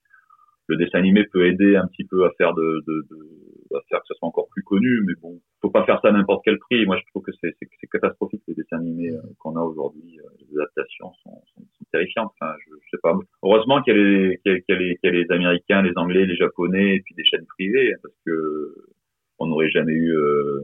Le 0.67 0.77
dessin 0.77 0.99
animé 0.99 1.25
peut 1.25 1.45
aider 1.45 1.75
un 1.75 1.87
petit 1.87 2.05
peu 2.05 2.23
à 2.25 2.31
faire 2.37 2.53
de, 2.53 2.81
de, 2.87 3.05
de 3.09 3.75
à 3.75 3.81
faire 3.89 3.99
que 3.99 4.07
ça 4.07 4.13
soit 4.15 4.27
encore 4.29 4.47
plus 4.49 4.63
connu, 4.63 5.01
mais 5.05 5.13
bon, 5.21 5.41
faut 5.61 5.69
pas 5.69 5.83
faire 5.85 5.99
ça 6.01 6.07
à 6.09 6.11
n'importe 6.13 6.43
quel 6.45 6.57
prix. 6.59 6.85
Moi, 6.85 6.95
je 6.97 7.03
trouve 7.11 7.23
que 7.23 7.31
c'est 7.41 7.51
c'est- 7.59 7.67
c'est 7.81 7.87
catastrophique 7.87 8.43
les 8.47 8.53
dessins 8.53 8.77
animés 8.77 9.11
euh, 9.11 9.19
qu'on 9.39 9.57
a 9.57 9.61
aujourd'hui. 9.61 10.19
Euh, 10.19 10.29
Les 10.39 10.57
adaptations 10.57 11.11
sont, 11.23 11.41
sont, 11.53 11.61
sont 11.77 11.85
terrifiantes. 11.91 12.31
Enfin, 12.39 12.53
je, 12.65 12.71
je 12.81 12.89
sais 12.91 13.01
pas. 13.03 13.13
Heureusement 13.43 13.81
qu'il 13.81 13.93
y, 13.95 13.99
a 13.99 14.03
les- 14.03 14.37
qu'il 14.37 14.51
y, 14.53 14.55
a- 14.55 14.59
qu'il 14.61 14.75
y, 14.75 14.77
a 14.77 14.79
les- 14.79 14.95
qu'il 14.97 15.09
y 15.09 15.13
a 15.13 15.15
les 15.21 15.31
Américains, 15.31 15.81
les 15.81 15.97
Anglais, 15.97 16.25
les 16.25 16.35
Japonais, 16.37 16.95
et 16.95 17.01
puis 17.01 17.13
des 17.15 17.25
chaînes 17.25 17.45
privées, 17.47 17.91
parce 18.01 18.15
que 18.25 18.73
on 19.39 19.47
n'aurait 19.47 19.69
jamais 19.71 19.91
eu 19.93 20.15
euh, 20.15 20.61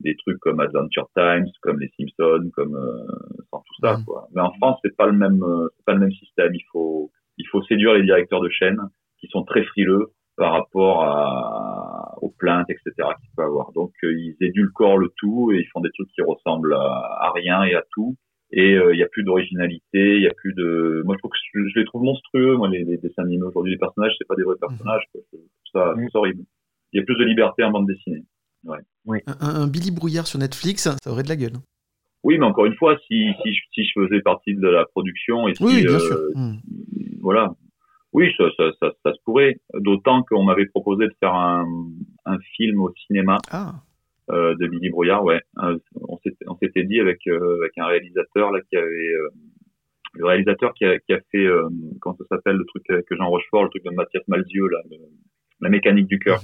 des 0.00 0.16
trucs 0.16 0.38
comme 0.38 0.60
Adventure 0.60 1.08
Times, 1.16 1.48
comme 1.62 1.80
les 1.80 1.90
Simpsons, 1.98 2.50
comme 2.54 2.76
euh, 2.76 3.06
sans 3.50 3.60
tout 3.60 3.74
ça. 3.80 3.98
Quoi. 4.06 4.28
Mais 4.34 4.42
en 4.42 4.52
France, 4.54 4.78
c'est 4.84 4.96
pas 4.96 5.06
le 5.06 5.12
même, 5.12 5.42
euh, 5.42 5.68
c'est 5.76 5.84
pas 5.84 5.94
le 5.94 6.00
même 6.00 6.12
système. 6.12 6.54
Il 6.54 6.64
faut, 6.70 7.10
il 7.38 7.46
faut 7.48 7.62
séduire 7.62 7.94
les 7.94 8.02
directeurs 8.02 8.40
de 8.40 8.48
chaînes 8.48 8.80
qui 9.18 9.28
sont 9.28 9.44
très 9.44 9.64
frileux 9.64 10.12
par 10.36 10.52
rapport 10.52 11.02
à, 11.04 12.14
aux 12.20 12.30
plaintes, 12.30 12.68
etc. 12.68 12.92
qu'il 13.20 13.30
peut 13.36 13.42
avoir. 13.42 13.72
Donc 13.72 13.92
euh, 14.04 14.12
ils 14.12 14.36
édulcorent 14.40 14.98
le 14.98 15.10
tout 15.16 15.50
et 15.52 15.60
ils 15.60 15.68
font 15.72 15.80
des 15.80 15.90
trucs 15.92 16.10
qui 16.10 16.22
ressemblent 16.22 16.74
à, 16.74 17.18
à 17.20 17.32
rien 17.34 17.62
et 17.64 17.74
à 17.74 17.82
tout. 17.92 18.16
Et 18.52 18.74
euh, 18.74 18.94
il 18.94 18.98
y 18.98 19.02
a 19.02 19.08
plus 19.08 19.24
d'originalité, 19.24 20.16
il 20.16 20.22
y 20.22 20.28
a 20.28 20.34
plus 20.34 20.54
de. 20.54 21.02
Moi, 21.04 21.16
je 21.16 21.18
trouve 21.18 21.30
que 21.32 21.36
je, 21.52 21.68
je 21.74 21.80
les 21.80 21.84
trouve 21.86 22.02
monstrueux. 22.02 22.56
Moi, 22.56 22.68
les, 22.68 22.84
les 22.84 22.98
dessins 22.98 23.24
animés 23.24 23.44
aujourd'hui, 23.44 23.72
les 23.72 23.78
personnages, 23.78 24.12
c'est 24.18 24.28
pas 24.28 24.36
des 24.36 24.44
vrais 24.44 24.56
personnages. 24.60 25.02
Quoi. 25.10 25.22
Je 25.32 25.38
trouve 25.38 25.48
ça, 25.72 25.94
c'est 25.96 26.18
horrible. 26.18 26.44
Il 26.92 27.00
y 27.00 27.02
a 27.02 27.04
plus 27.04 27.16
de 27.16 27.24
liberté 27.24 27.64
en 27.64 27.70
bande 27.70 27.86
dessinée. 27.86 28.22
Ouais. 28.64 28.78
Un, 29.08 29.18
un- 29.40 29.54
un 29.62 29.66
Billy 29.68 29.90
Brouillard 29.90 30.26
sur 30.26 30.38
Netflix, 30.38 30.82
ça 31.02 31.10
aurait 31.10 31.22
de 31.22 31.28
la 31.28 31.36
gueule. 31.36 31.52
Oui, 32.24 32.38
mais 32.38 32.46
encore 32.46 32.66
une 32.66 32.74
fois, 32.74 32.96
si, 33.06 33.28
si, 33.42 33.54
je- 33.54 33.60
si 33.72 33.84
je 33.84 33.92
faisais 33.94 34.20
partie 34.20 34.54
de 34.54 34.66
la 34.68 34.84
production 34.86 35.46
et 35.48 35.54
si, 35.54 35.62
Oui, 35.62 35.72
oui, 35.76 35.82
bien 35.82 35.94
euh, 35.94 35.98
sûr. 36.00 36.18
Hmm. 36.34 36.54
voilà, 37.20 37.52
oui, 38.12 38.30
ça, 38.36 38.44
ça, 38.56 38.64
ça, 38.80 38.92
ça 39.04 39.12
se 39.12 39.18
pourrait. 39.24 39.56
D'autant 39.74 40.22
qu'on 40.24 40.42
m'avait 40.44 40.66
proposé 40.66 41.06
de 41.06 41.14
faire 41.20 41.34
un, 41.34 41.66
un 42.24 42.38
film 42.56 42.80
au 42.80 42.92
cinéma 43.06 43.38
Ah. 43.50 43.74
euh, 44.30 44.54
de 44.56 44.66
Billy 44.66 44.90
Brouillard, 44.90 45.22
ouais. 45.24 45.40
Euh, 45.62 45.78
on 46.08 46.18
s'était, 46.18 46.44
on 46.48 46.56
s'était 46.56 46.84
dit 46.84 46.98
avec 46.98 47.20
euh, 47.28 47.58
avec 47.60 47.72
un 47.78 47.86
réalisateur 47.86 48.50
là 48.50 48.60
qui 48.68 48.76
avait 48.76 48.86
euh, 49.14 49.28
le 50.14 50.24
réalisateur 50.26 50.72
qui 50.74 50.84
a, 50.86 50.98
qui 50.98 51.12
a 51.12 51.20
fait 51.30 51.44
euh, 51.46 51.68
comment 52.00 52.16
ça 52.16 52.24
s'appelle 52.30 52.56
le 52.56 52.64
truc 52.64 52.88
avec 52.90 53.04
Jean 53.10 53.28
Rochefort, 53.28 53.64
le 53.64 53.68
truc 53.70 53.84
de 53.84 53.90
Mathias 53.90 54.22
Malzieu 54.28 54.66
là, 54.68 54.78
le- 54.90 54.96
la 55.60 55.68
mécanique 55.68 56.06
du 56.08 56.18
cœur. 56.18 56.40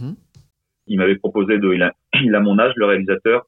Il 0.87 0.99
m'avait 0.99 1.17
proposé 1.17 1.59
de, 1.59 1.73
il 1.73 1.83
a, 1.83 1.93
il 2.23 2.35
a 2.35 2.41
mon 2.41 2.59
âge, 2.59 2.73
le 2.77 2.87
réalisateur. 2.87 3.47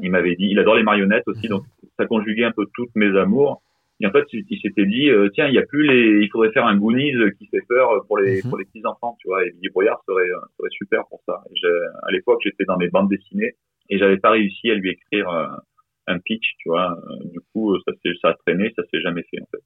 Il 0.00 0.10
m'avait 0.10 0.34
dit, 0.34 0.48
il 0.50 0.58
adore 0.58 0.74
les 0.74 0.82
marionnettes 0.82 1.28
aussi, 1.28 1.48
donc 1.48 1.64
ça 1.96 2.06
conjuguait 2.06 2.44
un 2.44 2.52
peu 2.52 2.66
toutes 2.74 2.94
mes 2.96 3.16
amours. 3.16 3.62
Et 4.00 4.06
en 4.06 4.10
fait, 4.10 4.24
il, 4.32 4.58
s'était 4.60 4.86
dit, 4.86 5.10
euh, 5.10 5.28
tiens, 5.32 5.46
il 5.46 5.54
y 5.54 5.58
a 5.58 5.62
plus 5.62 5.86
les, 5.86 6.24
il 6.24 6.28
faudrait 6.30 6.50
faire 6.50 6.66
un 6.66 6.76
Goonies 6.76 7.14
qui 7.38 7.46
fait 7.46 7.60
peur 7.68 8.04
pour 8.08 8.18
les, 8.18 8.42
pour 8.42 8.58
les 8.58 8.64
petits 8.64 8.84
enfants, 8.84 9.16
tu 9.20 9.28
vois. 9.28 9.46
Et 9.46 9.52
Billy 9.52 9.68
Brouillard 9.68 10.02
serait, 10.08 10.28
euh, 10.28 10.40
serait 10.58 10.70
super 10.72 11.06
pour 11.06 11.20
ça. 11.24 11.40
À 12.02 12.10
l'époque, 12.10 12.40
j'étais 12.42 12.64
dans 12.64 12.76
mes 12.78 12.88
bandes 12.88 13.08
dessinées 13.08 13.54
et 13.90 13.98
j'avais 13.98 14.16
pas 14.16 14.30
réussi 14.30 14.70
à 14.70 14.74
lui 14.74 14.90
écrire 14.90 15.28
euh, 15.28 15.46
un 16.08 16.18
pitch, 16.18 16.54
tu 16.58 16.68
vois. 16.68 16.98
Du 17.26 17.38
coup, 17.52 17.78
ça 17.86 17.92
ça 18.20 18.28
a 18.30 18.34
traîné, 18.34 18.72
ça 18.74 18.82
s'est 18.90 19.00
jamais 19.00 19.22
fait 19.30 19.40
en 19.40 19.46
fait. 19.52 19.62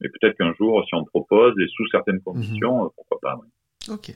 Mais 0.00 0.08
peut-être 0.08 0.36
qu'un 0.36 0.52
jour, 0.54 0.84
si 0.86 0.94
on 0.94 1.00
me 1.00 1.06
propose 1.06 1.54
et 1.58 1.66
sous 1.68 1.88
certaines 1.88 2.20
conditions, 2.20 2.84
euh, 2.84 2.88
pourquoi 2.94 3.18
pas. 3.22 3.36
ouais. 3.36 3.94
Ok. 3.94 4.14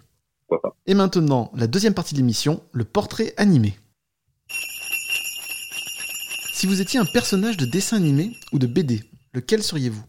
Pourquoi 0.48 0.70
pas. 0.70 0.76
Et 0.86 0.94
maintenant, 0.94 1.50
la 1.54 1.66
deuxième 1.66 1.94
partie 1.94 2.14
de 2.14 2.20
l'émission, 2.20 2.62
le 2.72 2.84
portrait 2.84 3.34
animé. 3.36 3.74
Si 6.52 6.66
vous 6.66 6.80
étiez 6.80 6.98
un 6.98 7.04
personnage 7.04 7.56
de 7.56 7.66
dessin 7.66 7.98
animé 7.98 8.30
ou 8.52 8.58
de 8.58 8.66
BD, 8.66 9.00
lequel 9.32 9.62
seriez-vous? 9.62 10.04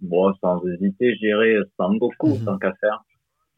Bon, 0.00 0.32
sans 0.42 0.60
hésiter, 0.66 1.14
j'irai 1.16 1.56
Sangoku, 1.78 2.38
tant 2.44 2.58
qu'à 2.58 2.74
faire. 2.80 3.02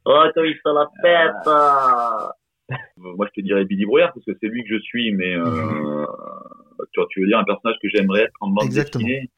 Oh, 0.04 0.22
toi, 0.34 0.46
il 0.46 0.54
se 0.54 0.74
la 0.74 0.86
pète 1.02 1.46
euh. 1.48 2.28
Euh, 2.70 3.14
Moi, 3.16 3.26
je 3.26 3.40
te 3.40 3.44
dirais 3.44 3.64
Billy 3.64 3.86
Brouillard 3.86 4.12
parce 4.12 4.24
que 4.24 4.32
c'est 4.40 4.46
lui 4.46 4.62
que 4.62 4.76
je 4.76 4.80
suis, 4.80 5.12
mais 5.12 5.34
euh, 5.34 6.06
tu, 6.92 7.00
vois, 7.00 7.06
tu 7.10 7.20
veux 7.20 7.26
dire 7.26 7.38
un 7.38 7.44
personnage 7.44 7.76
que 7.82 7.88
j'aimerais 7.88 8.22
être 8.22 8.36
en 8.40 8.48
bande 8.48 8.66
Exactement. 8.66 9.04
dessinée? 9.04 9.30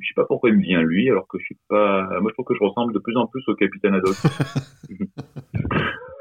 Je 0.00 0.08
sais 0.08 0.14
pas 0.14 0.24
pourquoi 0.24 0.50
il 0.50 0.56
me 0.56 0.62
vient 0.62 0.82
lui, 0.82 1.08
alors 1.10 1.26
que 1.28 1.38
je 1.38 1.44
suis 1.44 1.58
pas. 1.68 2.02
Moi, 2.20 2.30
je 2.30 2.34
trouve 2.34 2.44
que 2.46 2.54
je 2.54 2.62
ressemble 2.64 2.92
de 2.92 2.98
plus 2.98 3.16
en 3.16 3.26
plus 3.26 3.42
au 3.48 3.54
Capitaine 3.54 3.94
Haddock. 3.94 4.16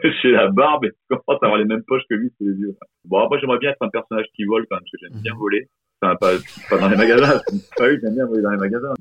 J'ai 0.21 0.31
la 0.31 0.49
barbe 0.49 0.85
et 0.85 0.89
je 1.09 1.15
commence 1.15 1.41
à 1.41 1.45
avoir 1.45 1.57
les 1.57 1.65
mêmes 1.65 1.83
poches 1.87 2.03
que 2.09 2.15
lui 2.15 2.29
sous 2.37 2.45
les 2.47 2.55
yeux. 2.55 2.75
Bon, 3.05 3.19
après, 3.19 3.39
j'aimerais 3.39 3.57
bien 3.59 3.71
être 3.71 3.81
un 3.81 3.89
personnage 3.89 4.25
qui 4.35 4.43
vole 4.45 4.65
quand 4.69 4.75
même, 4.75 4.83
parce 4.83 4.91
que 4.91 4.97
j'aime 5.01 5.21
bien 5.21 5.33
voler. 5.35 5.67
Enfin, 6.01 6.15
pas, 6.17 6.31
pas 6.69 6.77
dans 6.79 6.89
les 6.89 6.97
magasins. 6.97 7.39
Pas 7.77 7.87
oui, 7.87 7.97
j'aime 8.03 8.15
bien 8.15 8.25
voler 8.25 8.41
dans 8.41 8.51
les 8.51 8.57
magasins. 8.57 8.93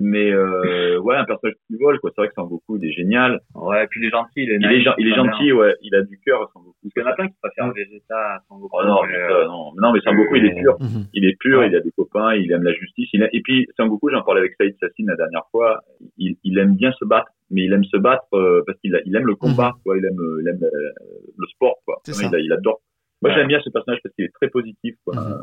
Mais 0.00 0.30
euh, 0.30 0.98
ouais, 1.00 1.16
un 1.16 1.24
personnage 1.24 1.56
qui 1.66 1.76
vole, 1.76 1.98
quoi. 2.00 2.10
C'est 2.14 2.20
vrai 2.22 2.28
que 2.28 2.34
Sangoku, 2.34 2.76
il 2.78 2.88
est 2.88 2.92
génial. 2.92 3.40
Ouais, 3.54 3.84
et 3.84 3.86
puis 3.86 4.00
il 4.02 4.06
est 4.06 4.10
gentil, 4.10 4.30
il 4.36 4.50
est 4.50 4.56
Il 4.56 4.64
est, 4.72 4.82
gen- 4.82 4.94
il 4.98 5.08
est 5.08 5.14
gentil, 5.14 5.52
ouais. 5.52 5.74
Il 5.82 5.94
a 5.94 6.02
du 6.02 6.18
cœur, 6.24 6.50
Sangoku. 6.52 6.74
Parce 6.82 6.92
qu'il 6.92 7.02
y 7.02 7.06
en 7.06 7.08
a 7.08 7.14
plein 7.14 7.28
qui 7.28 7.34
préfèrent 7.42 7.72
Vegeta 7.72 8.14
à 8.34 8.38
Sangoku. 8.48 8.68
Oh 8.78 8.86
non, 8.86 9.00
mais 9.06 9.18
non, 9.46 9.72
Mais 9.74 9.80
non, 9.82 9.92
mais 9.92 10.00
Sangoku, 10.00 10.36
il 10.36 10.46
est 10.46 10.54
pur. 10.60 10.76
Il 11.14 11.24
est 11.24 11.36
pur, 11.38 11.64
il 11.64 11.74
a 11.76 11.80
des 11.80 11.90
copains, 11.92 12.34
il 12.34 12.50
aime 12.52 12.62
la 12.62 12.72
justice. 12.72 13.08
Il 13.12 13.22
a- 13.22 13.28
Et 13.34 13.40
puis, 13.40 13.66
Sangoku, 13.76 14.10
j'en 14.10 14.22
parlais 14.22 14.40
avec 14.40 14.54
Saïd 14.58 14.76
Sassine 14.80 15.06
la 15.08 15.16
dernière 15.16 15.44
fois, 15.50 15.80
il, 16.18 16.36
il 16.44 16.58
aime 16.58 16.74
bien 16.76 16.92
se 16.92 17.04
battre, 17.04 17.30
mais 17.50 17.62
il 17.64 17.72
aime 17.72 17.84
se 17.84 17.96
battre 17.96 18.26
euh, 18.34 18.62
parce 18.66 18.78
qu'il 18.80 19.00
il 19.06 19.16
aime 19.16 19.26
le 19.26 19.34
combat, 19.34 19.72
quoi. 19.84 19.96
Il 19.98 20.04
aime, 20.04 20.20
euh, 20.20 20.40
il 20.42 20.48
aime 20.48 20.62
euh, 20.62 20.90
le 21.36 21.46
sport, 21.48 21.76
quoi. 21.84 22.00
Il, 22.06 22.52
adore. 22.52 22.80
Moi, 23.22 23.30
Ouais. 23.30 23.36
j'aime 23.36 23.48
bien 23.48 23.60
ce 23.60 23.70
personnage 23.70 24.00
parce 24.02 24.14
qu'il 24.14 24.24
est 24.24 24.32
très 24.34 24.48
positif, 24.48 24.94
quoi. 25.04 25.16
Euh, 25.16 25.36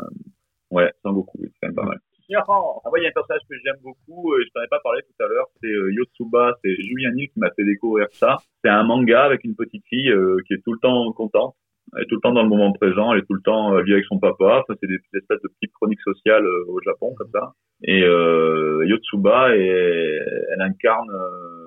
Ouais, 0.69 0.91
Sangoku, 1.01 1.37
c'est 1.41 1.49
quand 1.61 1.67
même 1.69 1.75
pas 1.75 1.83
mal. 1.85 1.97
Ah, 2.35 2.43
moi, 2.45 2.99
il 2.99 3.03
y 3.03 3.05
a 3.05 3.09
un 3.09 3.13
personnage 3.13 3.41
que 3.49 3.55
j'aime 3.63 3.77
beaucoup, 3.81 4.35
et 4.37 4.43
je 4.43 4.49
t'en 4.53 4.61
ai 4.61 4.67
pas 4.67 4.81
parlé 4.83 5.01
tout 5.01 5.23
à 5.23 5.27
l'heure, 5.29 5.45
c'est 5.61 5.69
euh, 5.69 5.93
Yotsuba, 5.93 6.57
c'est 6.61 6.75
Julien 6.75 7.11
Hill 7.15 7.29
qui 7.29 7.39
m'a 7.39 7.49
fait 7.55 7.63
découvrir 7.63 8.07
ça. 8.11 8.35
C'est 8.63 8.69
un 8.69 8.83
manga 8.83 9.23
avec 9.23 9.45
une 9.45 9.55
petite 9.55 9.85
fille 9.87 10.09
euh, 10.11 10.35
qui 10.45 10.53
est 10.55 10.61
tout 10.65 10.73
le 10.73 10.79
temps 10.79 11.09
contente, 11.13 11.55
elle 11.95 12.03
est 12.03 12.05
tout 12.07 12.15
le 12.15 12.21
temps 12.21 12.33
dans 12.33 12.43
le 12.43 12.49
moment 12.49 12.73
présent, 12.73 13.13
elle 13.13 13.19
est 13.19 13.25
tout 13.25 13.33
le 13.33 13.41
temps 13.41 13.75
euh, 13.75 13.81
vit 13.81 13.93
avec 13.93 14.03
son 14.05 14.19
papa, 14.19 14.59
enfin, 14.61 14.77
c'est 14.81 14.87
des, 14.87 14.97
des 15.13 15.19
espèces 15.19 15.41
de 15.41 15.47
petites 15.47 15.71
chroniques 15.73 16.01
sociales 16.01 16.45
euh, 16.45 16.65
au 16.67 16.81
Japon, 16.81 17.15
comme 17.17 17.29
ça. 17.33 17.53
Et 17.83 18.03
euh, 18.03 18.83
Yotsuba, 18.85 19.55
et, 19.55 20.19
elle 20.53 20.61
incarne 20.61 21.09
euh, 21.09 21.66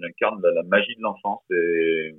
elle 0.00 0.10
incarne 0.10 0.40
la, 0.42 0.62
magie 0.64 0.94
de 0.96 1.02
l'enfance, 1.02 1.42
et 1.50 2.14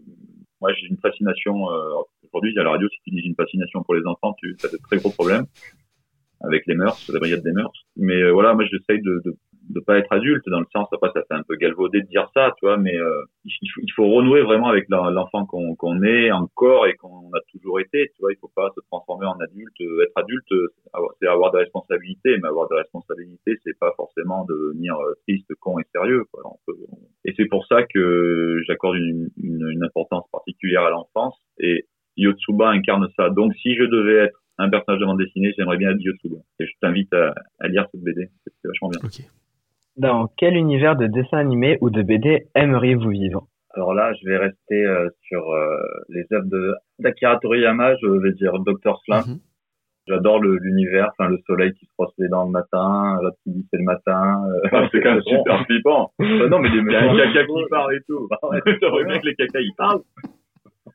moi 0.60 0.74
j'ai 0.74 0.88
une 0.88 0.98
fascination, 0.98 1.72
euh, 1.72 2.02
aujourd'hui 2.24 2.58
à 2.60 2.64
la 2.64 2.72
radio, 2.72 2.88
si 2.90 2.98
tu 3.04 3.12
dis 3.12 3.28
une 3.28 3.36
fascination 3.36 3.84
pour 3.84 3.96
les 3.96 4.06
enfants, 4.06 4.36
tu 4.40 4.56
as 4.64 4.68
de 4.68 4.78
très 4.78 4.98
gros 4.98 5.12
problèmes 5.12 5.46
avec 6.42 6.66
les 6.68 6.76
mœurs, 6.76 7.08
la 7.12 7.20
brigade 7.20 7.44
des 7.44 7.52
mœurs. 7.52 7.74
Mais 7.98 8.22
euh, 8.22 8.32
voilà, 8.32 8.54
moi 8.54 8.66
j'essaye 8.66 9.02
de 9.02 9.22
de 9.70 9.80
pas 9.80 9.98
être 9.98 10.12
adulte 10.12 10.44
dans 10.48 10.60
le 10.60 10.66
sens 10.72 10.88
après 10.92 11.10
ça 11.14 11.22
fait 11.28 11.34
un 11.34 11.44
peu 11.44 11.56
galvaudé 11.56 12.02
de 12.02 12.08
dire 12.08 12.30
ça, 12.34 12.54
tu 12.58 12.66
vois, 12.66 12.78
mais 12.78 12.96
euh, 12.96 13.24
il, 13.46 13.92
faut, 13.96 14.08
renouer 14.08 14.42
vraiment 14.42 14.68
avec 14.68 14.86
l'enfant 14.90 15.46
qu'on 15.46 16.04
est 16.04 16.32
encore 16.32 16.88
et 16.88 16.96
qu'on 16.96 17.30
a 17.34 17.42
toujours 17.52 17.80
été, 17.80 18.12
tu 18.16 18.22
vois, 18.22 18.32
il 18.32 18.38
faut 18.40 18.52
pas 18.56 18.70
se 18.76 18.82
transformer 18.92 19.28
en 19.28 19.40
adulte, 19.40 19.80
Euh, 19.82 20.04
être 20.04 20.18
adulte 20.18 20.54
c'est 21.20 21.28
avoir 21.28 21.52
des 21.52 21.60
responsabilités, 21.60 22.38
mais 22.38 22.48
avoir 22.48 22.68
des 22.70 22.76
responsabilités 22.76 23.58
c'est 23.64 23.78
pas 23.80 23.94
forcément 23.96 24.46
devenir 24.46 24.96
euh, 24.98 25.14
triste, 25.28 25.54
con 25.60 25.80
et 25.80 25.86
sérieux, 25.94 26.26
quoi. 26.32 26.42
Et 27.26 27.34
c'est 27.38 27.46
pour 27.46 27.66
ça 27.68 27.84
que 27.84 28.62
j'accorde 28.68 28.96
une, 28.96 29.30
une, 29.42 29.68
une 29.70 29.84
importance 29.84 30.26
particulière 30.32 30.84
à 30.84 30.90
l'enfance 30.90 31.38
et 31.60 31.86
Yotsuba 32.18 32.70
incarne 32.70 33.08
ça. 33.16 33.30
Donc 33.30 33.54
si 33.56 33.76
je 33.76 33.84
devais 33.84 34.26
être 34.26 34.42
un 34.58 34.70
personnage 34.70 35.00
de 35.00 35.06
bande 35.06 35.20
dessinée, 35.20 35.54
j'aimerais 35.58 35.78
bien 35.78 35.92
être 35.92 36.02
Yotsuba. 36.02 36.38
Et 36.60 36.66
je 36.66 36.72
t'invite 36.82 37.14
à, 37.14 37.34
à 37.60 37.68
lire 37.68 37.88
cette 37.92 38.02
BD, 38.02 38.30
c'est 38.46 38.68
vachement 38.68 38.90
bien. 38.90 39.00
Dans 39.98 40.28
quel 40.38 40.56
univers 40.56 40.96
de 40.96 41.08
dessin 41.08 41.38
animé 41.38 41.78
ou 41.82 41.90
de 41.90 42.02
BD 42.02 42.48
aimeriez-vous 42.56 43.10
vivre? 43.10 43.48
Alors 43.74 43.94
là, 43.94 44.12
je 44.14 44.28
vais 44.30 44.38
rester 44.38 44.84
euh, 44.86 45.10
sur 45.28 45.50
euh, 45.52 45.78
les 46.10 46.26
œuvres 46.34 46.48
de 46.50 46.74
d'Akira 47.00 47.38
Toriyama, 47.40 47.96
je 48.02 48.08
vais 48.08 48.32
dire 48.34 48.54
Dr. 48.60 49.00
Slump. 49.06 49.28
Mhm. 49.28 49.40
J'adore 50.08 50.42
l'univers, 50.42 51.10
enfin 51.12 51.30
le 51.30 51.38
soleil 51.46 51.74
qui 51.74 51.86
se 51.86 51.92
brosse 51.98 52.14
les 52.18 52.28
dents 52.28 52.46
le 52.46 52.52
matin, 52.52 53.20
l'autre 53.22 53.38
qui 53.44 53.52
dit 53.52 53.66
c'est 53.72 53.78
le 53.78 53.84
matin. 53.84 54.42
euh, 54.50 54.70
Ah, 54.72 54.88
c'est 54.92 55.00
quand 55.02 55.12
même 55.14 55.22
super 55.24 55.66
flippant. 55.66 56.12
Non, 56.20 56.60
mais 56.60 56.70
des 56.72 56.78
Il 56.78 56.92
y 56.92 56.96
a 56.96 57.02
un 57.12 57.16
caca 57.16 57.46
qui 57.46 57.66
parle 57.70 57.96
et 57.96 58.02
tout. 58.08 58.28
Bah 58.30 58.40
ouais. 58.44 58.60
Bien 59.06 59.20
que 59.20 59.26
les 59.28 59.36
caca 59.36 59.60
ils 59.62 59.74
parlent. 59.78 60.02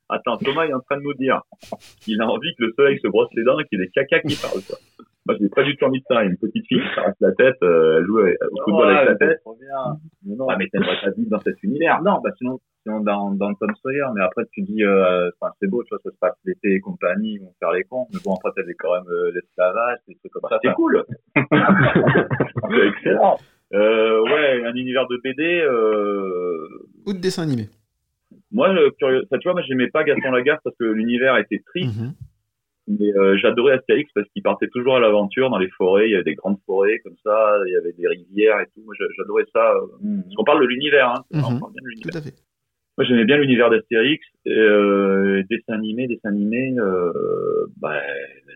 Attends, 0.08 0.36
Thomas 0.38 0.66
est 0.66 0.72
en 0.74 0.80
train 0.80 0.98
de 0.98 1.02
nous 1.02 1.14
dire 1.14 1.42
qu'il 2.00 2.20
a 2.20 2.26
envie 2.26 2.54
que 2.58 2.64
le 2.64 2.72
soleil 2.76 2.98
se 3.00 3.08
brosse 3.08 3.30
les 3.34 3.44
dents 3.44 3.58
et 3.58 3.64
qu'il 3.64 3.78
y 3.78 3.82
ait 3.82 3.86
des 3.86 3.90
caca 3.92 4.20
qui 4.20 4.36
parlent. 4.36 4.62
Quoi. 4.66 4.76
Moi, 5.26 5.36
j'ai 5.40 5.48
pas 5.48 5.64
du 5.64 5.76
tout 5.76 5.84
envie 5.84 6.00
de 6.00 6.04
ça. 6.08 6.22
Une 6.22 6.36
petite 6.36 6.66
fille 6.66 6.80
qui 6.80 6.94
s'arrache 6.94 7.16
la 7.20 7.32
tête, 7.32 7.56
euh, 7.62 7.98
elle 7.98 8.06
joue 8.06 8.20
au 8.20 8.62
football 8.64 8.96
avec 8.96 9.08
la 9.08 9.26
tête. 9.26 9.40
Mais 10.24 10.36
non. 10.36 10.46
Ah, 10.48 10.56
mais 10.58 10.68
t'aimerais 10.68 10.96
pas 11.02 11.10
vivre 11.10 11.30
dans 11.30 11.40
cet 11.40 11.62
univers. 11.62 12.00
Non, 12.02 12.20
bah 12.22 12.30
sinon, 12.38 12.60
sinon 12.86 13.00
dans, 13.00 13.32
dans 13.32 13.52
Tom 13.54 13.70
Sawyer, 13.82 14.04
mais 14.14 14.22
après 14.22 14.44
tu 14.52 14.62
dis, 14.62 14.84
euh, 14.84 15.30
c'est 15.60 15.68
beau, 15.68 15.82
tu 15.82 15.90
vois, 15.90 15.98
ça 16.04 16.10
se 16.10 16.18
passe 16.18 16.34
l'été 16.44 16.74
et 16.74 16.80
compagnie, 16.80 17.34
ils 17.34 17.40
vont 17.40 17.52
faire 17.58 17.72
les 17.72 17.82
cons, 17.84 18.06
mais 18.12 18.20
bon 18.24 18.34
après 18.34 18.50
t'avais 18.56 18.74
quand 18.74 18.92
même 18.94 19.08
euh, 19.08 19.32
l'esclavage, 19.34 19.98
des 20.06 20.14
trucs 20.16 20.32
comme 20.32 20.48
ça. 20.48 20.58
C'est 20.62 20.72
cool. 20.74 21.04
c'est 21.34 22.88
excellent. 22.88 23.38
Euh, 23.72 24.22
ouais, 24.22 24.64
un 24.64 24.74
univers 24.74 25.08
de 25.08 25.20
BD. 25.22 25.60
Euh... 25.60 26.68
Ou 27.06 27.12
de 27.12 27.18
dessin 27.18 27.42
animé 27.42 27.68
Moi, 28.52 28.72
curieux, 28.98 29.22
enfin, 29.24 29.38
tu 29.38 29.48
vois, 29.48 29.54
moi 29.54 29.62
j'aimais 29.66 29.88
pas 29.88 30.04
Gaston 30.04 30.30
Lagaffe 30.30 30.60
parce 30.62 30.76
que 30.76 30.84
l'univers 30.84 31.36
était 31.38 31.62
triste. 31.66 32.00
Mhm. 32.00 32.12
Mais 32.88 33.12
euh, 33.16 33.36
j'adorais 33.38 33.72
Astérix 33.74 34.10
parce 34.14 34.28
qu'il 34.30 34.42
partait 34.42 34.68
toujours 34.68 34.96
à 34.96 35.00
l'aventure 35.00 35.50
dans 35.50 35.58
les 35.58 35.68
forêts. 35.70 36.08
Il 36.08 36.12
y 36.12 36.14
avait 36.14 36.22
des 36.24 36.34
grandes 36.36 36.58
forêts 36.66 36.98
comme 37.00 37.16
ça, 37.24 37.58
il 37.66 37.72
y 37.72 37.76
avait 37.76 37.92
des 37.92 38.06
rivières 38.06 38.60
et 38.60 38.66
tout. 38.66 38.82
Moi, 38.84 38.94
j'a- 38.98 39.06
j'adorais 39.16 39.44
ça. 39.52 39.72
euh, 39.72 39.86
Parce 40.22 40.34
qu'on 40.36 40.44
parle 40.44 40.60
de 40.62 40.66
l'univers, 40.66 41.08
hein. 41.10 41.24
On 41.32 41.40
parle 41.58 41.72
bien 41.72 41.82
de 41.82 41.88
l'univers. 41.88 42.12
Tout 42.12 42.18
à 42.18 42.22
fait. 42.22 42.34
Moi, 42.98 43.04
j'aimais 43.06 43.24
bien 43.26 43.36
l'univers 43.38 43.68
d'Astérix. 43.70 44.24
Et, 44.46 44.50
Euh, 44.56 45.42
dessin 45.50 45.74
animé, 45.74 46.06
dessin 46.06 46.28
animé, 46.30 46.74
euh, 46.78 47.12
bah, 47.76 48.00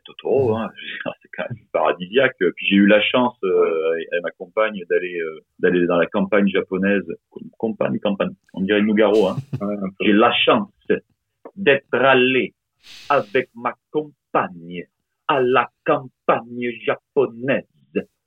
Totoro, 0.06 0.54
hein. 0.56 0.70
c'est 1.22 1.28
quand 1.36 1.44
même 1.50 1.58
paradisiaque. 1.72 2.36
Puis 2.38 2.66
j'ai 2.68 2.76
eu 2.76 2.86
la 2.86 3.02
chance 3.02 3.36
euh, 3.44 3.90
avec- 3.92 4.08
avec 4.12 4.22
ma 4.22 4.30
compagne 4.30 4.80
d'aller 4.88 5.18
euh, 5.20 5.40
d'aller 5.58 5.84
dans 5.86 5.96
la 5.98 6.06
campagne 6.06 6.48
japonaise. 6.48 7.04
Campagne, 7.58 7.98
campagne. 7.98 8.30
On 8.54 8.60
dirait 8.62 8.80
Nougaro. 8.80 9.26
Hein. 9.28 9.36
j'ai 10.00 10.12
la 10.12 10.32
chance 10.32 10.70
d'être 11.56 11.92
allé 11.94 12.54
avec 13.10 13.50
ma 13.54 13.74
compagne 13.90 14.14
à 15.28 15.40
la 15.40 15.68
campagne 15.84 16.70
japonaise. 16.84 17.64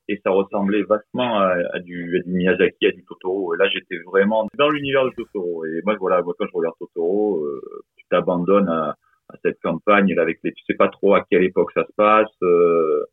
Et 0.10 0.20
ça 0.22 0.32
ressemblait 0.32 0.84
vachement 0.84 1.40
à, 1.40 1.56
à 1.72 1.80
du, 1.80 2.18
à 2.20 2.24
du 2.24 2.34
Miyazaki, 2.34 2.88
à 2.88 2.92
du 2.92 3.06
Totoro. 3.06 3.56
Et 3.56 3.58
là, 3.58 3.70
j'étais 3.70 3.98
vraiment 4.06 4.50
dans 4.58 4.70
l'univers 4.70 5.06
de 5.06 5.12
Totoro. 5.12 5.66
Et 5.66 5.82
moi, 5.86 5.96
voilà, 5.98 6.22
moi, 6.22 6.34
quand 6.38 6.46
je 6.46 6.52
regarde 6.54 6.76
Totoro, 6.78 7.40
euh, 7.46 7.62
tu 7.96 8.06
t'abandonnes 8.10 8.68
à, 8.68 8.98
à 9.30 9.38
cette 9.44 9.62
campagne 9.62 10.14
là 10.14 10.24
avec 10.24 10.40
les, 10.44 10.52
tu 10.52 10.64
sais 10.66 10.74
pas 10.74 10.90
trop 10.90 11.14
à 11.14 11.24
quelle 11.30 11.44
époque 11.44 11.72
ça 11.74 11.86
se 11.86 11.94
passe. 11.96 12.36
Euh, 12.42 13.06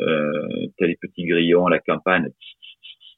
euh, 0.00 0.66
t'as 0.76 0.86
les 0.86 0.96
petits 0.96 1.24
grillons, 1.24 1.68
la 1.68 1.78
campagne. 1.78 2.28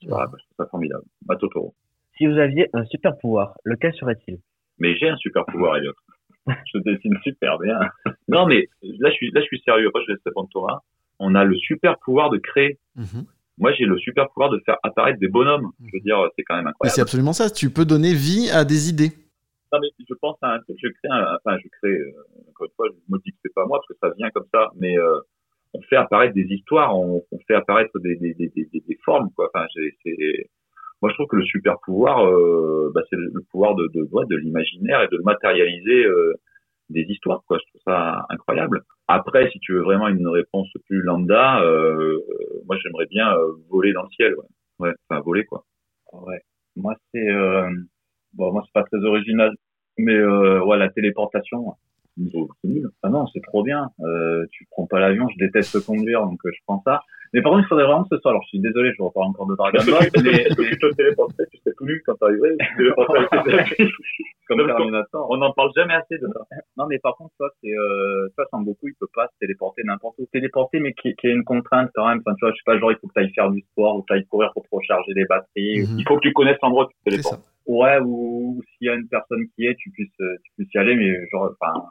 Voilà, 0.07 0.27
je 0.37 0.45
trouve 0.45 0.57
ça 0.59 0.67
formidable. 0.67 1.05
Bah, 1.25 1.37
Totoro. 1.37 1.75
Si 2.19 2.27
vous 2.27 2.37
aviez 2.37 2.69
un 2.75 2.85
super 2.85 3.17
pouvoir, 3.17 3.55
lequel 3.65 3.95
serait-il? 3.95 4.39
Mais 4.79 4.95
j'ai 4.97 5.09
un 5.09 5.17
super 5.17 5.47
pouvoir, 5.47 5.79
Elliot. 5.79 5.95
je 6.47 6.79
dessine 6.79 7.17
super 7.23 7.59
bien. 7.59 7.79
Non, 8.29 8.47
mais 8.47 8.69
là, 9.01 9.11
je 9.11 9.15
suis, 9.15 9.31
là, 9.33 9.41
je 9.41 9.47
suis 9.47 9.61
sérieux. 9.65 9.89
Après, 9.89 10.03
je 10.07 10.13
laisse 10.13 10.21
répondre 10.25 10.49
Thomas. 10.53 10.81
On 11.19 11.35
a 11.35 11.45
le 11.45 11.57
super 11.57 11.99
pouvoir 11.99 12.31
de 12.31 12.39
créer. 12.39 12.79
Moi, 13.59 13.73
j'ai 13.73 13.85
le 13.87 13.99
super 13.99 14.29
pouvoir 14.29 14.51
de 14.51 14.61
faire 14.67 14.77
apparaître 14.83 15.19
des 15.19 15.29
bonhommes. 15.29 15.71
Je 15.81 15.91
veux 15.95 16.01
dire, 16.01 16.19
c'est 16.37 16.43
quand 16.43 16.57
même 16.57 16.67
incroyable. 16.67 16.95
c'est 16.95 17.01
absolument 17.01 17.33
ça. 17.33 17.49
Tu 17.49 17.71
peux 17.71 17.85
donner 17.87 18.13
vie 18.13 18.51
à 18.51 18.65
des 18.65 18.91
idées. 18.91 19.13
Non, 19.73 19.81
mais 19.81 19.89
je 20.09 20.15
pense 20.21 20.37
à 20.43 20.53
un 20.53 20.59
truc, 20.61 20.77
je 20.81 20.89
crée 20.89 21.09
un, 21.11 21.37
enfin, 21.37 21.59
je 21.59 21.69
crée, 21.81 21.99
euh, 21.99 22.13
encore 22.51 22.67
une 22.67 22.73
fois, 22.77 22.87
je 22.89 23.13
me 23.13 23.19
dis 23.19 23.33
que 23.33 23.37
c'est 23.43 23.53
pas 23.53 23.67
moi 23.67 23.79
parce 23.81 23.89
que 23.89 23.95
ça 24.01 24.15
vient 24.17 24.31
comme 24.31 24.47
ça, 24.55 24.71
mais, 24.79 24.97
euh, 24.97 25.19
on 25.75 25.83
fait 25.83 25.97
apparaître 25.97 26.35
des 26.35 26.47
histoires, 26.49 26.97
on, 26.97 27.25
on 27.33 27.39
fait 27.49 27.55
apparaître 27.55 27.99
des, 27.99 28.15
des, 28.17 28.33
des, 28.35 28.49
des, 28.49 28.69
des 28.73 28.99
formes, 29.05 29.31
quoi. 29.35 29.51
Enfin, 29.53 29.67
c'est, 29.75 30.49
moi, 31.03 31.11
je 31.11 31.15
trouve 31.15 31.27
que 31.27 31.37
le 31.37 31.45
super 31.45 31.79
pouvoir, 31.85 32.27
euh, 32.27 32.91
bah, 32.95 33.03
c'est 33.11 33.17
le, 33.17 33.31
le 33.35 33.43
pouvoir 33.51 33.75
de, 33.75 33.89
de, 33.93 34.03
ouais, 34.13 34.25
de 34.31 34.37
l'imaginaire 34.37 35.03
et 35.03 35.09
de 35.09 35.19
matérialiser, 35.25 36.05
euh, 36.05 36.33
des 36.91 37.03
histoires, 37.03 37.43
quoi. 37.47 37.59
Je 37.59 37.69
trouve 37.71 37.83
ça 37.85 38.27
incroyable. 38.31 38.83
Après, 39.09 39.51
si 39.51 39.59
tu 39.61 39.73
veux 39.75 39.83
vraiment 39.83 40.09
une 40.09 40.29
réponse 40.29 40.69
plus 40.87 41.03
lambda, 41.03 41.61
euh, 41.63 42.19
moi, 42.67 42.77
j'aimerais 42.83 43.07
bien 43.07 43.33
euh, 43.37 43.53
voler 43.69 43.93
dans 43.93 44.03
le 44.03 44.11
ciel, 44.11 44.35
ouais. 44.37 44.45
Ouais, 44.79 44.95
enfin, 45.09 45.21
voler, 45.23 45.45
quoi. 45.45 45.65
Ouais. 46.13 46.43
Moi, 46.77 46.95
c'est 47.13 47.29
euh, 47.31 47.71
bon, 48.35 48.53
moi 48.53 48.63
c'est 48.67 48.73
pas 48.73 48.85
très 48.85 48.99
original, 49.05 49.53
mais 49.99 50.15
euh, 50.15 50.63
ouais, 50.65 50.77
la 50.79 50.91
téléportation. 50.91 51.75
C'est 52.19 52.69
nul. 52.69 52.89
Ah 53.03 53.11
non, 53.11 53.27
c'est 53.27 53.43
trop 53.43 53.63
bien. 53.63 53.91
Euh, 54.01 54.47
tu 54.51 54.67
prends 54.71 54.87
pas 54.87 55.01
l'avion, 55.01 55.29
je 55.29 55.39
déteste 55.39 55.85
conduire, 55.85 56.23
donc 56.23 56.41
je 56.45 56.59
prends 56.67 56.83
ça. 56.87 57.03
Mais 57.37 57.43
par 57.43 57.53
contre, 57.53 57.65
il 57.65 57.69
faudrait 57.69 57.85
vraiment 57.85 58.05
que 58.05 58.17
ce 58.17 58.23
soit. 58.23 58.31
Alors, 58.31 58.43
je 58.45 58.49
suis 58.49 58.61
désolé, 58.61 58.93
je 58.97 59.03
reparle 59.03 59.27
encore 59.27 59.47
de 59.47 59.57
Dragon 59.57 59.85
Ball, 59.85 60.09
mais, 60.25 60.49
mais 60.57 60.71
tu 60.71 60.79
te 60.79 60.95
téléportais, 60.95 61.45
tu 61.53 61.59
serais 61.59 61.75
tout 61.77 61.85
nu 61.85 62.03
quand 62.07 62.15
tes 62.15 63.89
comme 64.49 64.57
Même 64.57 64.69
Terminator. 64.69 65.27
On 65.29 65.37
n'en 65.37 65.53
parle 65.53 65.71
jamais 65.77 65.93
assez 65.93 66.17
de 66.17 66.27
ça. 66.33 66.41
Non, 66.79 66.87
mais 66.89 66.99
par 66.99 67.15
contre, 67.17 67.35
toi, 67.37 67.51
c'est, 67.61 67.77
euh, 67.77 68.29
toi, 68.37 68.47
sans 68.51 68.63
beaucoup, 68.63 68.89
il 68.89 68.95
peut 68.99 69.11
pas 69.15 69.27
se 69.27 69.39
téléporter 69.39 69.83
n'importe 69.85 70.15
où. 70.19 70.25
Téléporter, 70.33 70.81
mais 70.81 70.95
qui, 70.95 71.15
qui 71.17 71.27
a 71.27 71.31
une 71.31 71.45
contrainte 71.45 71.91
quand 71.95 72.09
même. 72.09 72.23
Enfin, 72.25 72.35
tu 72.37 72.47
vois, 72.47 72.53
je 72.53 72.57
sais 72.57 72.63
pas, 72.65 72.79
genre, 72.79 72.91
il 72.91 72.97
faut 73.03 73.09
que 73.09 73.13
tu 73.13 73.21
ailles 73.21 73.33
faire 73.35 73.51
du 73.51 73.61
sport 73.61 73.97
ou 73.97 74.01
que 74.01 74.07
tu 74.07 74.15
ailles 74.15 74.27
courir 74.29 74.51
pour 74.55 74.63
te 74.63 74.69
recharger 74.73 75.13
les 75.13 75.27
batteries. 75.27 75.85
Il 75.99 76.05
faut 76.09 76.17
que 76.17 76.27
tu 76.27 76.33
connaisses 76.33 76.57
l'endroit 76.63 76.87
où 76.87 76.89
tu 76.89 76.97
te 77.05 77.11
téléportes. 77.11 77.45
Ouais, 77.67 77.99
ou, 77.99 78.57
ou 78.57 78.63
s'il 78.63 78.87
y 78.87 78.91
a 78.91 78.95
une 78.95 79.09
personne 79.09 79.45
qui 79.55 79.67
est, 79.67 79.75
tu 79.75 79.91
puisses, 79.91 80.09
euh, 80.23 80.37
tu 80.43 80.53
puisses 80.57 80.73
y 80.73 80.79
aller, 80.79 80.95
mais 80.97 81.13
genre, 81.31 81.53
enfin, 81.61 81.85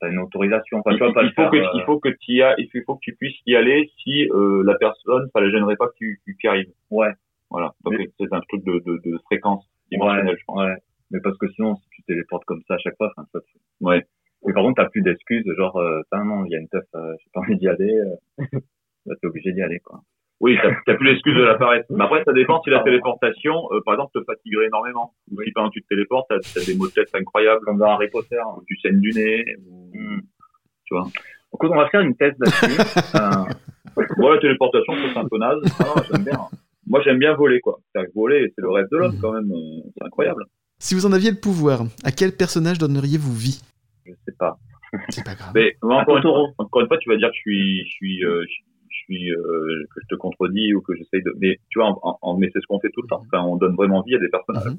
t'as 0.00 0.10
une 0.10 0.18
autorisation. 0.18 0.78
Enfin, 0.78 0.92
Il, 0.92 0.94
tu 0.94 1.00
pas 1.00 1.08
faut 1.12 1.30
faire, 1.34 1.50
que, 1.50 1.56
euh, 1.56 1.68
il 1.74 1.82
faut 1.84 1.98
que 2.00 2.08
tu 2.08 2.32
y 2.32 2.42
a, 2.42 2.54
il 2.58 2.68
faut 2.86 2.94
que 2.94 3.00
tu 3.02 3.14
puisses 3.14 3.38
y 3.46 3.54
aller 3.56 3.90
si 4.02 4.28
euh, 4.30 4.62
la 4.64 4.74
personne, 4.76 5.28
ça 5.34 5.40
la 5.40 5.50
gênerait 5.50 5.76
pas 5.76 5.88
que 5.88 5.94
tu, 5.98 6.20
tu 6.26 6.36
y 6.42 6.48
arrives. 6.48 6.70
Ouais. 6.90 7.10
Voilà. 7.50 7.72
Donc 7.84 7.94
c'est 8.18 8.32
un 8.32 8.40
truc 8.48 8.64
de, 8.64 8.78
de, 8.86 9.00
de 9.04 9.18
fréquence 9.26 9.64
Ouais, 9.92 9.98
dimensionnelle, 9.98 10.36
je 10.38 10.44
pense. 10.46 10.58
ouais. 10.64 10.74
Mais 11.10 11.20
parce 11.20 11.36
que 11.38 11.48
sinon, 11.52 11.74
si 11.76 11.88
tu 11.90 12.02
téléportes 12.04 12.44
comme 12.44 12.62
ça 12.68 12.74
à 12.74 12.78
chaque 12.78 12.96
fois, 12.96 13.12
enfin, 13.16 13.26
tu 13.34 13.40
tu- 13.52 13.58
Ouais. 13.80 14.04
Mais 14.46 14.52
par 14.54 14.62
contre, 14.62 14.82
t'as 14.82 14.88
plus 14.88 15.02
d'excuses, 15.02 15.44
genre, 15.56 15.76
euh, 15.76 16.00
non, 16.12 16.44
il 16.46 16.52
y 16.52 16.56
a 16.56 16.60
une 16.60 16.68
teuf, 16.68 16.84
euh, 16.94 17.14
j'ai 17.18 17.30
pas 17.34 17.40
envie 17.40 17.56
d'y 17.56 17.68
aller, 17.68 17.92
euh, 17.92 18.14
bah, 19.06 19.14
t'es 19.20 19.26
obligé 19.26 19.52
d'y 19.52 19.62
aller, 19.62 19.80
quoi. 19.80 20.00
Oui, 20.40 20.56
t'as 20.62 20.70
t'as 20.86 20.94
plus 20.94 21.06
l'excuse 21.08 21.34
de 21.36 21.42
la 21.42 21.56
paresse. 21.58 21.84
Mais 21.90 22.02
après, 22.02 22.24
ça 22.24 22.32
dépend 22.32 22.62
si 22.62 22.70
la 22.70 22.80
téléportation, 22.82 23.68
euh, 23.72 23.80
par 23.84 23.92
exemple, 23.94 24.18
te 24.18 24.24
fatiguerait 24.24 24.66
énormément. 24.68 25.12
Ou 25.30 25.42
si 25.42 25.52
pendant 25.52 25.68
que 25.68 25.74
tu 25.74 25.82
te 25.82 25.88
téléportes, 25.88 26.28
t'as 26.30 26.36
as 26.36 26.64
des 26.64 26.74
maux 26.78 26.86
de 26.88 26.92
tête 26.92 27.14
incroyables. 27.14 27.60
Comme 27.66 27.76
dans 27.76 27.90
Harry 27.90 28.08
Potter. 28.08 28.40
Ou 28.56 28.62
tu 28.66 28.74
saignes 28.78 29.00
du 29.00 29.10
nez. 29.10 29.44
Ou... 29.68 29.89
Tu 30.90 30.96
vois. 30.96 31.08
Écoute, 31.54 31.70
on 31.72 31.76
va 31.76 31.88
faire 31.88 32.00
une 32.00 32.16
thèse 32.16 32.34
là-dessus. 32.38 32.80
euh, 33.16 33.54
Bon, 34.16 34.28
la 34.30 34.38
téléportation, 34.38 34.92
trouve 34.94 35.06
que 35.06 35.12
c'est 35.12 35.18
un 35.18 35.28
peu 35.28 35.38
naze. 35.38 35.58
Ah 35.78 35.84
non, 35.84 36.02
j'aime 36.10 36.24
bien. 36.24 36.38
Moi, 36.86 37.00
j'aime 37.02 37.18
bien 37.18 37.34
voler, 37.34 37.60
quoi. 37.60 37.78
C'est-à-dire 37.92 38.10
que 38.10 38.14
voler, 38.14 38.52
c'est 38.54 38.62
le 38.62 38.70
rêve 38.70 38.86
de 38.90 38.96
l'homme, 38.96 39.16
quand 39.20 39.32
même. 39.32 39.50
euh, 39.52 39.80
C'est 39.96 40.04
incroyable. 40.04 40.44
Si 40.78 40.94
vous 40.94 41.06
en 41.06 41.12
aviez 41.12 41.30
le 41.30 41.36
pouvoir, 41.38 41.82
à 42.04 42.10
quel 42.12 42.32
personnage 42.36 42.78
donneriez-vous 42.78 43.32
vie? 43.34 43.60
Je 44.06 44.12
sais 44.26 44.34
pas. 44.38 44.58
C'est 45.10 45.24
pas 45.24 45.34
grave. 45.34 45.52
Mais 45.54 45.76
moi, 45.82 46.02
encore, 46.02 46.16
une 46.16 46.22
fois, 46.22 46.48
encore 46.58 46.82
une 46.82 46.88
fois, 46.88 46.98
tu 46.98 47.08
vas 47.08 47.16
dire 47.16 47.28
que 47.28 47.34
je 47.36 47.40
suis, 47.40 47.84
je 47.86 47.90
suis, 47.92 48.24
euh, 48.24 48.42
je 48.44 48.54
je 48.92 48.98
suis, 49.16 49.32
euh, 49.32 49.84
que 49.94 50.00
je 50.02 50.06
te 50.08 50.14
contredis 50.16 50.74
ou 50.74 50.80
que 50.82 50.94
j'essaye 50.96 51.22
de. 51.22 51.32
Mais 51.40 51.58
tu 51.68 51.78
vois, 51.78 51.88
en, 51.90 51.98
en- 52.02 52.18
en- 52.22 52.36
mais 52.38 52.50
c'est 52.52 52.60
ce 52.60 52.66
qu'on 52.66 52.80
fait 52.80 52.90
tout 52.90 53.02
le 53.02 53.08
temps. 53.08 53.22
Enfin, 53.32 53.44
on 53.44 53.56
donne 53.56 53.74
vraiment 53.76 54.02
vie 54.02 54.14
à 54.16 54.18
des 54.18 54.28
personnages. 54.28 54.72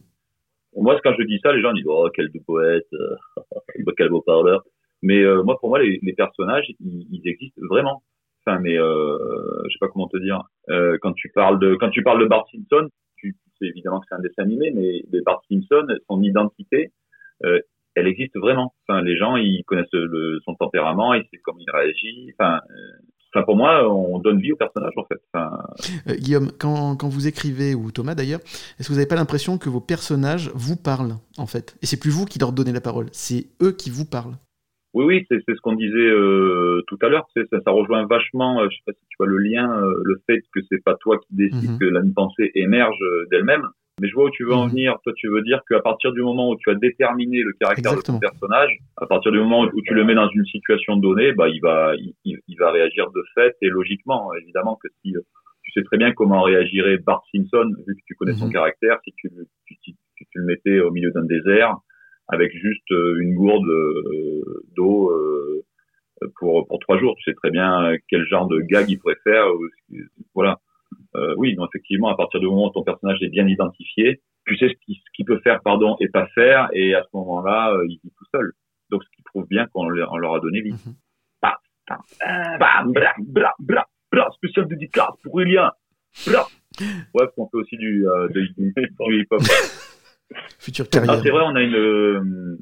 Moi, 0.75 0.97
quand 1.03 1.13
je 1.17 1.23
dis 1.25 1.39
ça, 1.43 1.51
les 1.53 1.61
gens 1.61 1.73
disent 1.73 1.85
oh 1.87 2.09
quel 2.13 2.29
beau 2.29 2.39
poète, 2.45 2.87
euh, 2.93 3.15
quel 3.97 4.09
beau 4.09 4.21
parleur. 4.21 4.63
Mais 5.01 5.21
euh, 5.21 5.43
moi, 5.43 5.57
pour 5.59 5.69
moi, 5.69 5.81
les, 5.81 6.13
personnages, 6.13 6.71
ils, 6.79 7.21
existent 7.25 7.61
vraiment. 7.69 8.03
Enfin, 8.45 8.59
mais 8.59 8.77
euh, 8.77 9.17
je 9.65 9.71
sais 9.71 9.79
pas 9.79 9.87
comment 9.87 10.07
te 10.07 10.17
dire. 10.17 10.43
Euh, 10.69 10.97
quand 11.01 11.13
tu 11.13 11.29
parles 11.29 11.59
de, 11.59 11.75
quand 11.75 11.89
tu 11.89 12.03
parles 12.03 12.21
de 12.21 12.27
Bart 12.27 12.45
Simpson, 12.51 12.89
tu 13.17 13.35
sais 13.59 13.67
évidemment 13.67 13.99
que 13.99 14.05
c'est 14.09 14.15
un 14.15 14.21
dessin 14.21 14.43
animé, 14.43 14.71
mais 14.73 15.03
mais 15.11 15.21
Bart 15.21 15.41
Simpson, 15.49 15.87
son 16.09 16.21
identité, 16.23 16.91
euh, 17.45 17.59
elle 17.95 18.07
existe 18.07 18.37
vraiment. 18.37 18.73
Enfin, 18.87 19.01
les 19.01 19.17
gens, 19.17 19.35
ils 19.35 19.63
connaissent 19.65 19.89
son 20.45 20.55
tempérament, 20.55 21.13
ils 21.13 21.23
savent 21.23 21.41
comment 21.43 21.59
il 21.59 21.71
réagit. 21.71 22.33
Enfin, 22.39 22.61
pour 23.45 23.55
moi, 23.55 23.87
on 23.87 24.19
donne 24.19 24.39
vie 24.39 24.53
au 24.53 24.57
personnage 24.57 24.93
en 24.97 25.05
fait. 25.05 26.17
Guillaume, 26.17 26.51
quand, 26.59 26.95
quand 26.95 27.09
vous 27.09 27.27
écrivez, 27.27 27.75
ou 27.75 27.91
Thomas 27.91 28.15
d'ailleurs, 28.15 28.39
est-ce 28.79 28.87
que 28.87 28.93
vous 28.93 28.97
n'avez 28.97 29.07
pas 29.07 29.15
l'impression 29.15 29.57
que 29.57 29.69
vos 29.69 29.81
personnages 29.81 30.49
vous 30.55 30.77
parlent, 30.77 31.15
en 31.37 31.47
fait? 31.47 31.77
Et 31.81 31.85
c'est 31.85 31.99
plus 31.99 32.11
vous 32.11 32.25
qui 32.25 32.39
leur 32.39 32.53
donnez 32.53 32.73
la 32.73 32.81
parole, 32.81 33.07
c'est 33.11 33.47
eux 33.61 33.71
qui 33.71 33.89
vous 33.89 34.05
parlent. 34.05 34.35
Oui, 34.93 35.05
oui, 35.05 35.25
c'est 35.29 35.39
ce 35.47 35.61
qu'on 35.61 35.73
disait 35.73 35.97
euh, 35.97 36.81
tout 36.87 36.97
à 37.01 37.07
l'heure. 37.09 37.25
Ça, 37.35 37.41
ça 37.63 37.71
rejoint 37.71 38.05
vachement, 38.05 38.59
euh, 38.61 38.67
je 38.69 38.75
sais 38.75 38.83
pas 38.85 38.91
si 38.93 39.05
tu 39.07 39.15
vois 39.19 39.27
le 39.27 39.37
lien, 39.37 39.71
euh, 39.81 39.93
le 40.03 40.21
fait 40.27 40.41
que 40.53 40.59
c'est 40.69 40.83
pas 40.83 40.95
toi 40.95 41.17
qui 41.17 41.33
décides 41.35 41.71
Mhm. 41.71 41.77
que 41.79 41.85
la 41.85 42.01
pensée 42.13 42.51
émerge 42.55 42.97
euh, 43.01 43.25
d'elle-même. 43.31 43.63
Mais 44.01 44.07
je 44.09 44.15
vois 44.15 44.25
où 44.25 44.29
tu 44.31 44.43
veux 44.45 44.53
en 44.53 44.67
venir. 44.67 44.97
Toi, 45.03 45.13
tu 45.15 45.27
veux 45.29 45.43
dire 45.43 45.61
qu'à 45.69 45.79
partir 45.79 46.11
du 46.11 46.21
moment 46.21 46.49
où 46.49 46.55
tu 46.57 46.69
as 46.71 46.75
déterminé 46.75 47.41
le 47.43 47.53
caractère 47.53 47.91
de 47.95 48.01
ton 48.01 48.19
personnage, 48.19 48.77
à 48.97 49.05
partir 49.05 49.31
du 49.31 49.37
moment 49.37 49.61
où 49.61 49.81
tu 49.81 49.93
le 49.93 50.03
mets 50.03 50.15
dans 50.15 50.27
une 50.29 50.45
situation 50.45 50.97
donnée, 50.97 51.33
bah, 51.33 51.47
il 51.49 51.59
va, 51.61 51.93
il, 52.25 52.55
va 52.57 52.71
réagir 52.71 53.11
de 53.11 53.21
fait 53.35 53.55
et 53.61 53.69
logiquement. 53.69 54.33
Évidemment 54.41 54.77
que 54.81 54.87
si 55.03 55.13
tu 55.63 55.71
sais 55.71 55.83
très 55.83 55.97
bien 55.97 56.11
comment 56.13 56.41
réagirait 56.41 56.97
Bart 56.97 57.21
Simpson, 57.31 57.71
vu 57.87 57.95
que 57.95 58.01
tu 58.07 58.15
connais 58.15 58.33
son 58.33 58.47
Mhm. 58.47 58.53
caractère, 58.53 58.97
si 59.05 59.13
tu, 59.17 59.29
tu, 59.67 59.75
tu, 59.83 59.91
tu- 60.17 60.25
tu 60.31 60.39
le 60.39 60.45
mettais 60.45 60.79
au 60.79 60.89
milieu 60.91 61.11
d'un 61.11 61.25
désert, 61.25 61.75
avec 62.31 62.51
juste 62.53 62.91
euh, 62.91 63.21
une 63.21 63.35
gourde 63.35 63.67
euh, 63.67 64.63
d'eau 64.75 65.11
euh, 65.11 65.63
pour 66.37 66.67
pour 66.67 66.79
trois 66.79 66.97
jours. 66.99 67.15
Tu 67.17 67.23
sais 67.23 67.35
très 67.35 67.51
bien 67.51 67.95
quel 68.07 68.25
genre 68.25 68.47
de 68.47 68.59
gag 68.61 68.89
il 68.89 68.97
pourrait 68.97 69.17
faire. 69.23 69.45
Voilà. 70.33 70.59
Euh, 71.15 71.35
oui, 71.37 71.55
donc 71.55 71.69
effectivement, 71.73 72.09
à 72.09 72.15
partir 72.15 72.39
du 72.39 72.47
moment 72.47 72.67
où 72.67 72.71
ton 72.71 72.83
personnage 72.83 73.21
est 73.21 73.29
bien 73.29 73.47
identifié, 73.47 74.21
tu 74.45 74.57
sais 74.57 74.69
ce 74.69 74.73
qu'il 74.85 74.97
qu'il 75.15 75.25
peut 75.25 75.39
faire, 75.39 75.61
pardon, 75.61 75.95
et 75.99 76.07
pas 76.07 76.27
faire, 76.27 76.69
et 76.73 76.95
à 76.95 77.03
ce 77.03 77.09
moment-là, 77.13 77.77
il 77.85 77.99
vit 78.03 78.11
tout 78.17 78.25
seul. 78.33 78.53
Donc, 78.89 79.03
ce 79.03 79.09
qui 79.15 79.23
prouve 79.23 79.47
bien 79.47 79.67
qu'on 79.67 79.87
leur, 79.87 80.35
a 80.35 80.39
donné 80.39 80.61
vie. 80.61 80.73
Bam, 81.41 81.53
bam, 81.87 81.99
bam, 82.59 82.91
bra, 82.91 83.53
bra, 83.59 83.87
bra, 84.11 84.31
spécial 84.31 84.67
dédicace 84.67 85.15
pour 85.23 85.39
Julien. 85.39 85.71
Bra. 86.27 86.47
Ouais, 87.13 87.27
on 87.37 87.47
fait 87.47 87.57
aussi 87.57 87.77
du, 87.77 88.07
euh, 88.07 88.27
du, 88.29 88.49
du 88.57 88.73
hip-hop. 89.21 89.41
Future 90.59 90.85
Ah, 90.87 90.89
carrière. 90.97 91.21
c'est 91.23 91.29
vrai, 91.29 91.43
on 91.45 91.55
a 91.55 91.61
une, 91.61 91.75
euh, 91.75 92.57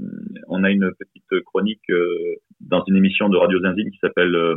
on 0.48 0.64
a 0.64 0.70
une 0.72 0.91
petite 0.98 1.44
chronique 1.46 1.82
euh, 1.90 2.36
dans 2.62 2.84
une 2.88 2.96
émission 2.96 3.30
de 3.30 3.38
Radio 3.38 3.60
Zinzine 3.62 3.90
qui 3.91 3.98
s'appelle 4.00 4.34
euh, 4.36 4.56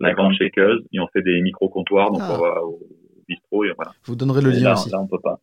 La 0.00 0.12
Grande 0.14 0.34
Shakeuse 0.34 0.82
et 0.92 1.00
on 1.00 1.06
fait 1.08 1.22
des 1.22 1.40
micro-comptoirs, 1.42 2.10
donc 2.10 2.20
Ah. 2.22 2.36
on 2.36 2.40
va 2.42 2.62
au 2.64 2.80
bistrot 3.28 3.64
et 3.64 3.72
voilà. 3.76 3.92
Vous 4.04 4.16
donnerai 4.16 4.40
le 4.42 4.50
Et 4.50 4.56
lien 4.60 4.64
là, 4.64 4.72
aussi. 4.74 4.90
Là, 4.90 5.00
on 5.00 5.06
peut 5.06 5.20
pas. 5.22 5.38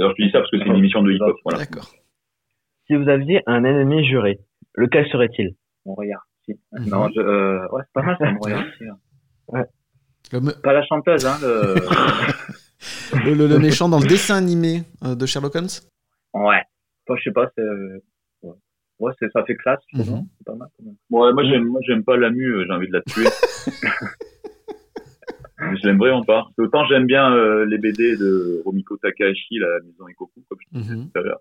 Alors, 0.00 0.14
je 0.18 0.24
dis 0.24 0.30
ça 0.32 0.38
parce 0.40 0.50
que 0.50 0.58
c'est 0.58 0.64
une 0.66 0.76
émission 0.76 1.02
de 1.02 1.12
hip-hop, 1.12 1.36
voilà. 1.44 1.58
D'accord. 1.60 1.90
Si 2.86 2.94
vous 2.96 3.08
aviez 3.08 3.40
un 3.46 3.62
ennemi 3.64 4.04
juré, 4.06 4.40
lequel 4.74 5.06
serait-il? 5.10 5.54
On 5.84 5.94
regarde. 5.94 6.22
Si. 6.44 6.52
Mhm. 6.72 6.88
Non, 6.88 7.08
je, 7.14 7.20
euh, 7.20 7.68
ouais, 7.70 7.82
c'est 7.84 7.92
pas 7.92 8.02
mal, 8.02 8.16
ça. 8.18 9.62
Le, 10.32 10.40
me- 10.40 10.60
Pas 10.62 10.72
la 10.72 10.84
chanteuse, 10.86 11.26
hein, 11.26 11.36
le... 11.42 11.74
le- 13.24 13.34
le- 13.34 13.46
le 13.46 13.58
méchant 13.58 13.88
dans 13.88 13.98
le 14.00 14.06
dessin 14.06 14.36
animé 14.36 14.82
de 15.02 15.26
Sherlock 15.26 15.54
Holmes? 15.56 15.68
Ouais. 16.34 16.62
Enfin, 17.06 17.16
je 17.18 17.22
sais 17.24 17.32
pas, 17.32 17.50
c'est, 17.56 17.62
ouais, 18.42 18.52
ouais 19.00 19.12
c'est, 19.18 19.30
ça 19.32 19.44
fait 19.44 19.56
classe, 19.56 19.80
Mhm. 19.92 20.04
non 20.06 20.26
C'est 20.38 20.44
pas 20.46 20.54
mal, 20.54 20.68
quand 20.76 20.84
même. 20.84 20.94
Ouais, 21.10 21.32
moi 21.32 21.44
j'aime, 21.44 21.64
moi 21.64 21.80
j'aime 21.86 22.04
pas 22.04 22.16
la 22.16 22.30
mue, 22.30 22.46
euh, 22.54 22.64
j'ai 22.66 22.72
envie 22.72 22.88
de 22.88 22.92
la 22.94 23.02
tuer. 23.02 23.26
je 25.58 25.86
l'aime 25.86 25.98
vraiment 25.98 26.24
pas. 26.24 26.46
Autant 26.58 26.84
j'aime 26.86 27.06
bien 27.06 27.32
euh, 27.34 27.64
les 27.66 27.78
BD 27.78 28.16
de 28.16 28.62
Romiko 28.64 28.96
Takahashi, 28.98 29.58
la 29.58 29.68
maison 29.84 30.08
Ikoku, 30.08 30.42
comme 30.48 30.58
je 30.60 30.78
disais 30.78 30.94
Mhm. 30.94 31.10
tout 31.12 31.18
à 31.18 31.22
l'heure. 31.22 31.40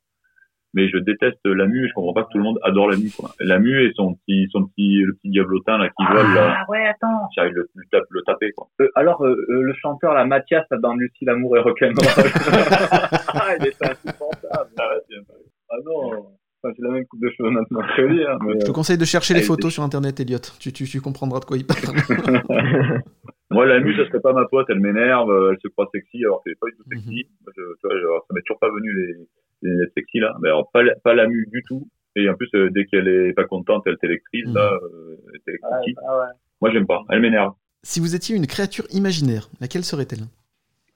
Mais 0.74 0.88
je 0.88 0.98
déteste 1.00 1.40
la 1.44 1.66
mue, 1.68 1.86
je 1.90 1.94
comprends 1.94 2.14
pas 2.14 2.24
que 2.24 2.30
tout 2.32 2.38
le 2.38 2.46
monde 2.46 2.58
adore 2.64 2.90
la 2.90 2.96
mue, 2.96 3.12
quoi. 3.12 3.32
La 3.42 3.60
mue 3.60 3.84
et 3.86 3.92
son 3.94 4.14
petit, 4.16 4.48
son 4.54 4.68
petit, 4.68 5.02
le 5.02 5.16
petit 5.16 5.30
diablotin, 5.30 5.78
là, 5.78 5.90
qui 5.90 6.06
vole, 6.06 6.34
là. 6.34 6.60
Ah 6.60 6.66
ouais, 6.72 6.88
attends. 6.88 7.28
J'arrive 7.36 7.56
le, 7.56 7.70
le, 7.76 7.84
tape- 7.92 8.06
le 8.10 8.22
taper, 8.22 8.54
quoi. 8.54 8.70
Euh, 8.80 8.88
alors, 8.96 9.22
euh, 9.26 9.36
euh, 9.50 9.62
le 9.64 9.74
chanteur, 9.74 10.14
là, 10.14 10.24
Mathias, 10.24 10.66
dans 10.80 10.96
Lucie, 10.96 11.26
l'amour 11.26 11.58
et 11.58 11.60
rock'n'roll. 11.60 11.94
ah, 13.34 13.56
il 13.60 13.68
était 13.68 13.86
insupportable. 13.86 14.41
Ah, 14.54 14.64
ouais, 14.64 15.02
c'est- 15.10 15.34
ah 15.70 15.76
non. 15.86 16.28
Enfin, 16.64 16.74
j'ai 16.78 16.84
la 16.84 16.92
même 16.92 17.06
coupe 17.08 17.22
de 17.22 17.30
cheveux 17.36 17.50
maintenant 17.50 17.82
que 17.82 18.02
hein, 18.28 18.38
mais, 18.46 18.54
Je 18.60 18.66
te 18.66 18.70
euh, 18.70 18.74
conseille 18.74 18.98
de 18.98 19.06
chercher 19.06 19.34
les 19.34 19.42
photos 19.42 19.74
sur 19.74 19.82
internet, 19.84 20.20
Elliot. 20.20 20.38
Tu, 20.60 20.72
tu, 20.72 20.86
tu 20.86 21.02
comprendras 21.02 21.40
de 21.40 21.46
quoi 21.46 21.58
il 21.58 21.66
parle. 21.66 21.80
Moi, 23.50 23.66
la 23.66 23.80
mue, 23.80 23.96
ça 23.98 24.06
serait 24.08 24.20
pas 24.22 24.32
ma 24.34 24.46
pote, 24.46 24.68
elle 24.70 24.80
m'énerve, 24.80 25.30
euh, 25.32 25.52
elle 25.52 25.58
se 25.62 25.68
croit 25.70 25.90
sexy, 25.92 26.24
alors 26.24 26.42
qu'elle 26.44 26.54
est 26.54 26.60
pas 26.60 26.68
du 26.68 26.74
tout 26.78 26.84
sexy. 26.90 27.28
Moi, 27.42 27.52
je- 27.58 27.62
tu 27.80 27.88
vois, 27.88 28.00
genre, 28.00 28.26
ça 28.28 28.34
m'est 28.34 28.42
toujours 28.42 28.60
pas 28.60 28.70
venu 28.70 28.94
les, 28.94 29.70
les 29.70 29.86
sexy, 29.98 30.20
là. 30.20 30.36
Mais 30.42 30.50
alors, 30.50 30.70
pas, 30.72 30.84
la- 30.84 30.96
pas 31.04 31.14
la 31.16 31.28
mue 31.28 31.48
du 31.52 31.64
tout. 31.68 31.88
Et 32.16 32.30
en 32.30 32.36
plus, 32.36 32.50
euh, 32.56 32.70
dès 32.70 32.86
qu'elle 32.86 33.08
est 33.08 33.34
pas 33.34 33.46
contente, 33.46 33.84
elle 33.88 33.98
t'électrise, 33.98 34.46
Mhm. 34.48 34.54
là, 34.56 34.72
euh, 34.84 35.18
elle 35.48 35.58
ah 35.64 35.80
ouais. 36.20 36.26
Moi, 36.62 36.72
j'aime 36.72 36.86
pas. 36.86 37.02
Elle 37.10 37.22
m'énerve. 37.22 37.54
si 37.84 38.00
vous 38.00 38.14
étiez 38.16 38.36
une 38.36 38.46
créature 38.48 38.86
imaginaire, 38.92 39.50
laquelle 39.60 39.84
serait-elle? 39.84 40.26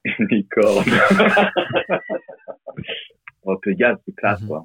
Une 0.19 0.27
licorne. 0.27 0.85
oh, 3.45 3.57
Pégase, 3.57 3.97
c'est 4.05 4.15
classe, 4.15 4.41
Mhm. 4.41 4.47
quoi. 4.47 4.63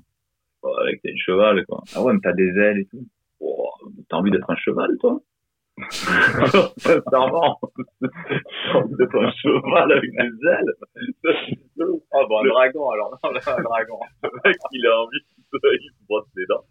Oh, 0.63 0.75
avec 0.83 1.01
tes 1.03 1.17
cheval, 1.17 1.65
quoi. 1.67 1.83
Ah 1.95 2.03
ouais, 2.03 2.13
mais 2.13 2.19
t'as 2.23 2.33
des 2.33 2.49
ailes 2.59 2.79
et 2.81 2.87
tout. 2.87 3.07
Oh, 3.41 3.71
t'as 4.09 4.17
envie 4.17 4.31
d'être 4.31 4.51
un 4.51 4.57
cheval, 4.57 4.91
toi? 5.01 5.21
Sincèrement. 5.91 7.59
T'as 8.03 8.75
envie 8.75 8.95
d'être 8.99 9.17
un 9.17 9.31
cheval 9.33 9.93
avec 9.93 10.11
des 10.11 10.49
ailes? 10.49 10.75
Ah 12.13 12.25
bon, 12.29 12.41
un 12.41 12.49
dragon, 12.49 12.91
alors. 12.91 13.19
Non, 13.25 13.31
là, 13.31 13.41
un 13.47 13.63
dragon. 13.63 13.99
Le 14.23 14.31
mec, 14.45 14.57
il 14.73 14.87
a 14.87 15.01
envie, 15.01 15.19
il 15.53 15.91
se 15.91 16.05
brosse 16.07 16.27
les 16.37 16.47
dents. 16.47 16.65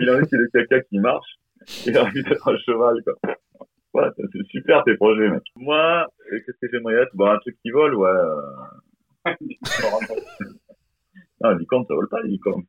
Il 0.00 0.10
a 0.10 0.14
envie 0.16 0.26
qu'il 0.26 0.38
y 0.38 0.40
ait 0.42 0.44
le 0.52 0.66
caca 0.66 0.80
qui 0.82 0.98
marche. 0.98 1.38
Il 1.86 1.96
a 1.96 2.04
envie 2.04 2.22
d'être 2.22 2.46
un 2.48 2.58
cheval, 2.58 2.96
quoi. 3.04 3.14
Ouais, 3.94 4.08
c'est 4.16 4.46
super 4.50 4.84
tes 4.84 4.96
projets, 4.96 5.28
mec. 5.30 5.42
Moi, 5.56 6.06
euh, 6.32 6.38
qu'est-ce 6.44 6.58
que 6.60 6.70
j'aimerais 6.70 6.94
être? 7.02 7.10
Bon, 7.14 7.26
un 7.26 7.38
truc 7.38 7.56
qui 7.62 7.70
vole, 7.70 7.94
ouais. 7.94 8.10
non, 11.42 11.50
licorne, 11.56 11.84
ça 11.86 11.94
vole 11.94 12.08
pas, 12.08 12.20
les 12.22 12.30
licornes. 12.30 12.62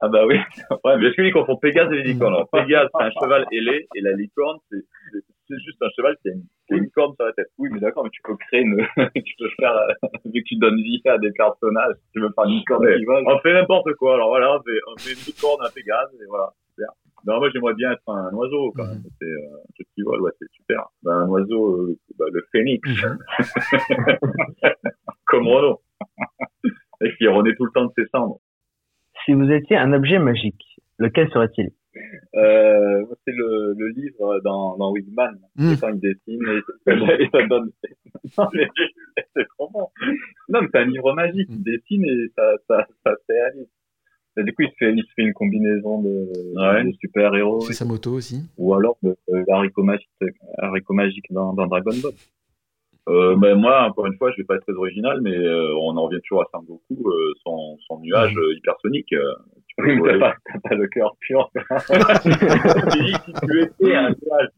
Ah 0.00 0.08
bah 0.08 0.26
oui. 0.26 0.36
Ouais, 0.84 0.98
mais 0.98 1.06
est-ce 1.06 1.16
que 1.16 1.22
les 1.22 1.32
Pégase 1.60 1.90
et 1.92 1.96
les 1.96 2.12
licornes? 2.12 2.34
Alors, 2.34 2.48
Pégase, 2.50 2.88
c'est 2.98 3.04
un 3.04 3.10
cheval 3.10 3.46
ailé, 3.52 3.86
et 3.94 4.00
la 4.02 4.12
licorne, 4.12 4.58
c'est, 4.70 4.78
c'est- 5.12 5.22
juste 5.64 5.80
un 5.80 5.88
cheval 5.96 6.16
qui 6.22 6.28
a 6.28 6.32
une, 6.32 6.42
qui 6.66 6.74
a 6.74 6.76
une 6.76 6.90
corne 6.90 7.14
sur 7.14 7.24
la 7.24 7.32
tête. 7.32 7.46
Oui, 7.56 7.68
mais 7.72 7.78
d'accord, 7.80 8.02
mais 8.04 8.10
tu 8.10 8.20
peux 8.22 8.36
créer 8.36 8.60
une, 8.62 8.76
tu 9.24 9.34
peux 9.38 9.48
faire, 9.60 9.72
euh, 9.72 9.92
vu 10.24 10.42
que 10.42 10.48
tu 10.48 10.56
donnes 10.56 10.74
vie 10.76 11.00
à 11.06 11.16
des 11.18 11.30
personnages, 11.32 11.94
tu 12.12 12.20
veux 12.20 12.28
faire 12.34 12.44
une 12.44 12.56
licorne 12.56 12.84
Ouais. 12.84 12.98
qui 12.98 13.04
vole. 13.04 13.22
On 13.26 13.38
fait 13.38 13.52
n'importe 13.54 13.94
quoi. 13.94 14.14
Alors 14.14 14.28
voilà, 14.28 14.56
on 14.58 14.62
fait, 14.62 14.78
on 14.92 14.96
fait 14.98 15.12
une 15.12 15.24
licorne, 15.26 15.64
un 15.64 15.70
Pégase, 15.70 16.10
et 16.20 16.26
voilà. 16.28 16.52
Super. 16.74 16.88
Non, 17.26 17.38
moi, 17.38 17.48
j'aimerais 17.52 17.74
bien 17.74 17.92
être 17.92 18.02
un 18.08 18.32
oiseau, 18.34 18.72
quand 18.76 18.86
même. 18.86 19.02
C'est, 19.20 19.24
euh, 19.24 19.56
un 19.56 19.72
truc 19.74 19.86
qui 19.94 20.02
vole, 20.02 20.20
ouais, 20.20 20.32
c'est 20.40 20.50
super. 20.52 20.84
Ben, 21.04 21.12
un 21.12 21.28
oiseau, 21.28 21.76
euh, 21.90 21.96
bah, 22.18 22.26
le 22.30 22.44
phénix. 22.52 22.82
Comme 25.26 25.46
Renaud. 25.48 25.80
Et 27.02 27.14
qui 27.16 27.26
renaît 27.28 27.54
tout 27.56 27.64
le 27.64 27.70
temps 27.72 27.84
de 27.86 27.92
ses 27.96 28.06
cendres. 28.08 28.40
Si 29.24 29.32
vous 29.32 29.50
étiez 29.50 29.76
un 29.76 29.92
objet 29.92 30.18
magique, 30.18 30.62
lequel 30.98 31.28
serait-il? 31.30 31.70
Euh, 32.34 33.04
c'est 33.24 33.32
le, 33.32 33.74
le 33.76 33.88
livre 33.88 34.40
dans, 34.44 34.76
dans 34.76 34.92
Wigman. 34.92 35.34
Mm. 35.56 35.70
C'est 35.70 35.80
quand 35.80 35.88
il 35.94 36.00
dessine 36.00 36.42
et, 36.86 37.22
et 37.22 37.28
ça 37.32 37.46
donne. 37.46 37.70
Non, 38.38 38.48
mais 38.52 38.68
c'est 39.36 39.46
trop 39.56 39.70
bon. 39.70 39.88
Non, 40.48 40.60
mais 40.62 40.68
c'est 40.72 40.78
un 40.80 40.84
livre 40.86 41.14
magique. 41.14 41.48
Il 41.50 41.62
dessine 41.62 42.04
et 42.04 42.28
ça, 42.36 42.42
ça, 42.68 42.86
ça 43.04 43.12
se 43.14 43.32
réalise. 43.32 43.68
Et 44.38 44.44
du 44.44 44.52
coup, 44.52 44.62
il 44.62 44.68
se 44.70 44.74
fait, 44.78 44.92
il 44.92 45.02
se 45.02 45.08
fait 45.16 45.22
une 45.22 45.32
combinaison 45.32 46.02
de, 46.02 46.26
Ouais. 46.60 46.84
de 46.84 46.92
super-héros. 47.00 47.60
C'est 47.62 47.72
sa 47.72 47.86
moto 47.86 48.12
aussi. 48.12 48.42
Ou 48.58 48.74
alors 48.74 48.98
de, 49.02 49.16
de 49.28 49.44
haricot 49.50 49.82
magique, 49.82 50.10
haricot 50.58 50.92
magique 50.92 51.24
dans, 51.30 51.54
dans 51.54 51.66
Dragon 51.66 51.92
Ball. 52.02 52.12
Euh, 53.08 53.36
ben, 53.36 53.54
moi, 53.54 53.84
encore 53.84 54.06
une 54.06 54.16
fois, 54.18 54.32
je 54.32 54.38
vais 54.38 54.44
pas 54.44 54.56
être 54.56 54.62
très 54.62 54.72
original, 54.72 55.20
mais 55.20 55.36
euh, 55.36 55.72
on 55.76 55.96
en 55.96 56.06
revient 56.06 56.20
toujours 56.22 56.42
à 56.42 56.48
Sangoku, 56.50 56.82
euh, 56.90 57.32
son, 57.44 57.78
son 57.86 58.00
nuage 58.00 58.34
euh, 58.36 58.54
hypersonique. 58.56 59.12
Euh, 59.12 59.32
tu 59.68 59.76
peux 59.76 60.00
Oui, 60.00 60.02
t'as 60.04 60.18
pas, 60.18 60.34
pas 60.68 60.74
le 60.74 60.88
cœur 60.88 61.16
pur. 61.20 61.48
Si 62.92 63.14
tu 63.46 63.62
étais 63.62 63.94
un 63.94 64.08
nuage, 64.08 64.48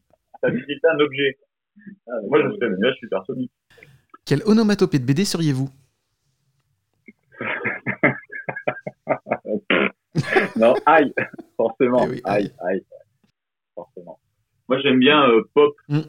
t'as 0.41 0.49
c'était 0.51 0.87
un 0.91 0.99
objet. 0.99 1.37
Ah, 2.07 2.11
moi, 2.27 2.41
je 2.43 2.49
serais 2.55 2.69
le 2.69 2.77
nuage 2.77 2.95
hypersonique. 3.03 3.51
Quelle 4.25 4.41
onomatopée 4.45 4.97
de 4.99 5.05
BD 5.05 5.25
seriez-vous? 5.25 5.69
Non, 10.55 10.73
aïe, 10.85 11.13
forcément. 11.55 12.03
Eh 12.05 12.09
oui, 12.09 12.21
aïe, 12.25 12.51
aïe. 12.67 12.83
Forcément. 13.75 14.19
Moi, 14.67 14.79
j'aime 14.81 14.99
bien 14.99 15.29
euh, 15.29 15.43
Pop. 15.53 15.73
Mm. 15.87 15.99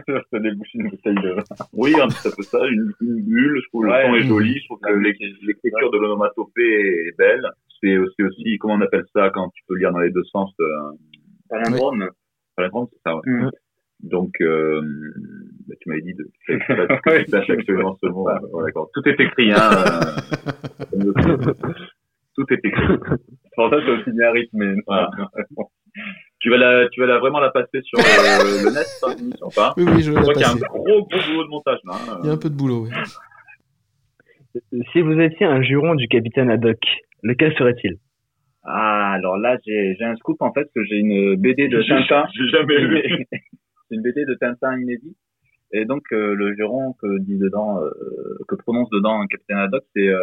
te 0.32 0.36
débouche 0.38 0.68
une 0.74 0.88
bouteille 0.90 1.14
de 1.14 1.30
vin. 1.34 1.42
Oui, 1.72 1.94
un 2.00 2.08
petit 2.08 2.30
peu 2.34 2.42
ça, 2.42 2.58
une, 2.68 2.92
une 3.00 3.22
bulle. 3.22 3.60
Je 3.62 3.68
trouve 3.68 3.86
Ouais. 3.86 4.02
le 4.02 4.08
son 4.08 4.14
est 4.16 4.28
joli. 4.28 4.58
Je 4.58 4.64
trouve 4.66 4.80
que 4.80 4.92
l'éc- 4.92 5.18
l'écriture 5.42 5.90
de 5.90 5.98
l'onomatopée 5.98 7.06
est 7.08 7.16
belle. 7.18 7.46
C'est 7.80 7.96
aussi, 7.98 8.22
aussi, 8.22 8.58
comment 8.58 8.74
on 8.74 8.80
appelle 8.80 9.04
ça 9.14 9.30
quand 9.30 9.48
tu 9.50 9.62
peux 9.68 9.76
lire 9.76 9.92
dans 9.92 9.98
les 9.98 10.10
deux 10.10 10.24
sens 10.24 10.52
euh, 10.60 10.92
Palindrome. 11.48 12.08
palindrome, 12.56 12.86
c'est 12.92 13.00
ça, 13.04 13.16
ouais. 13.16 13.22
Mm. 13.26 13.50
Donc, 14.04 14.32
euh, 14.40 14.80
bah, 15.68 15.74
tu 15.80 15.88
m'avais 15.88 16.02
dit 16.02 16.14
de 16.14 16.24
que 16.48 17.52
actuellement 17.52 17.96
ce 18.02 18.06
mot. 18.08 18.28
D'accord. 18.64 18.90
Tout 18.94 19.08
est 19.08 19.20
écrit, 19.20 19.52
hein. 19.52 19.70
euh, 20.94 21.12
Tout 22.34 22.46
est 22.50 22.64
écrit. 22.64 22.98
Pour 23.54 23.68
ça, 23.70 23.76
c'est 23.84 23.90
aussi 23.90 24.10
bien 24.12 24.30
rythmé. 24.32 24.74
Voilà. 24.86 25.10
Tu 26.42 26.50
vas 26.50 26.56
la, 26.58 26.88
tu 26.88 27.00
vas 27.00 27.06
la 27.06 27.18
vraiment 27.18 27.38
la 27.40 27.50
passer 27.50 27.80
sur 27.82 27.98
euh, 27.98 28.02
le 28.02 28.74
net, 28.74 28.86
ou 29.42 29.48
pas 29.50 29.74
Oui, 29.76 29.84
oui, 29.86 30.02
je 30.02 30.10
vais 30.10 30.16
Je 30.16 30.16
la 30.16 30.20
crois 30.22 30.34
qu'il 30.34 30.42
y 30.42 30.44
a 30.44 30.50
un 30.50 30.52
passer. 30.54 30.66
gros, 30.68 31.06
gros 31.06 31.20
boulot 31.28 31.44
de 31.44 31.48
montage, 31.48 31.78
là. 31.84 31.92
hein. 31.94 32.18
Il 32.22 32.26
y 32.26 32.30
a 32.30 32.32
un 32.32 32.36
peu 32.36 32.50
de 32.50 32.54
boulot, 32.56 32.86
oui. 32.86 32.90
Si 34.92 35.00
vous 35.00 35.18
étiez 35.20 35.46
un 35.46 35.62
juron 35.62 35.94
du 35.94 36.08
capitaine 36.08 36.50
Haddock, 36.50 36.80
lequel 37.22 37.54
serait-il? 37.56 37.96
Ah, 38.64 39.12
alors 39.12 39.36
là, 39.38 39.56
j'ai 39.66 39.94
j'ai 39.98 40.04
un 40.04 40.14
scoop 40.16 40.40
en 40.42 40.52
fait, 40.52 40.62
parce 40.64 40.74
que 40.74 40.84
j'ai 40.84 40.96
une 40.98 41.36
BD 41.36 41.68
de 41.68 41.82
Tintin. 41.82 42.24
j'ai 42.34 42.48
jamais 42.48 42.78
lu. 42.78 43.26
C'est 43.30 43.96
une 43.96 44.02
BD 44.02 44.24
de 44.24 44.34
Tintin 44.34 44.78
inédit. 44.80 45.16
Et 45.74 45.84
donc, 45.86 46.02
euh, 46.12 46.34
le 46.34 46.54
juron 46.54 46.92
que 47.00 47.18
dit 47.20 47.38
dedans, 47.38 47.82
euh, 47.82 47.90
que 48.46 48.54
prononce 48.56 48.90
dedans 48.90 49.26
Capitaine 49.26 49.56
Haddock, 49.58 49.84
c'est 49.96 50.06
euh, 50.08 50.18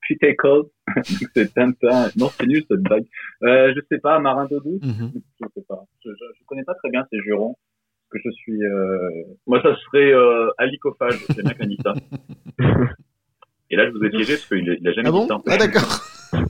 Putacle. 0.00 0.62
C'est 1.34 1.54
Tintin. 1.54 2.08
Non, 2.16 2.28
c'est 2.30 2.46
nul 2.46 2.64
cette 2.68 2.80
blague. 2.80 3.04
Euh, 3.44 3.72
je 3.76 3.80
sais 3.88 4.00
pas, 4.00 4.18
Marin 4.18 4.46
d'eau 4.46 4.58
douce. 4.60 4.82
Mhm. 4.82 5.12
Je 5.40 5.46
sais 5.54 5.64
pas. 5.68 5.84
Je, 6.04 6.10
je, 6.10 6.24
je 6.40 6.44
connais 6.46 6.64
pas 6.64 6.74
très 6.74 6.90
bien 6.90 7.06
ces 7.12 7.20
jurons. 7.20 7.54
Parce 8.10 8.24
que 8.24 8.28
je 8.30 8.34
suis. 8.34 8.64
Euh... 8.64 8.98
Moi, 9.46 9.62
ça 9.62 9.76
serait 9.76 10.12
euh, 10.12 10.48
alicophage. 10.58 11.14
J'aime 11.36 11.44
bien 11.44 11.54
qu'on 11.54 11.66
dise 11.66 11.78
ça. 11.84 11.94
Et 13.70 13.76
là, 13.76 13.86
je 13.86 13.92
vous 13.96 14.04
ai 14.04 14.10
piégé 14.10 14.32
parce 14.34 14.46
qu'il 14.46 14.76
il 14.80 14.88
a 14.88 14.92
jamais 14.92 15.08
Ah 15.08 15.12
bon? 15.12 15.22
dit 15.22 15.28
ça. 15.28 15.38
Ah 15.46 15.56
d'accord. 15.56 15.88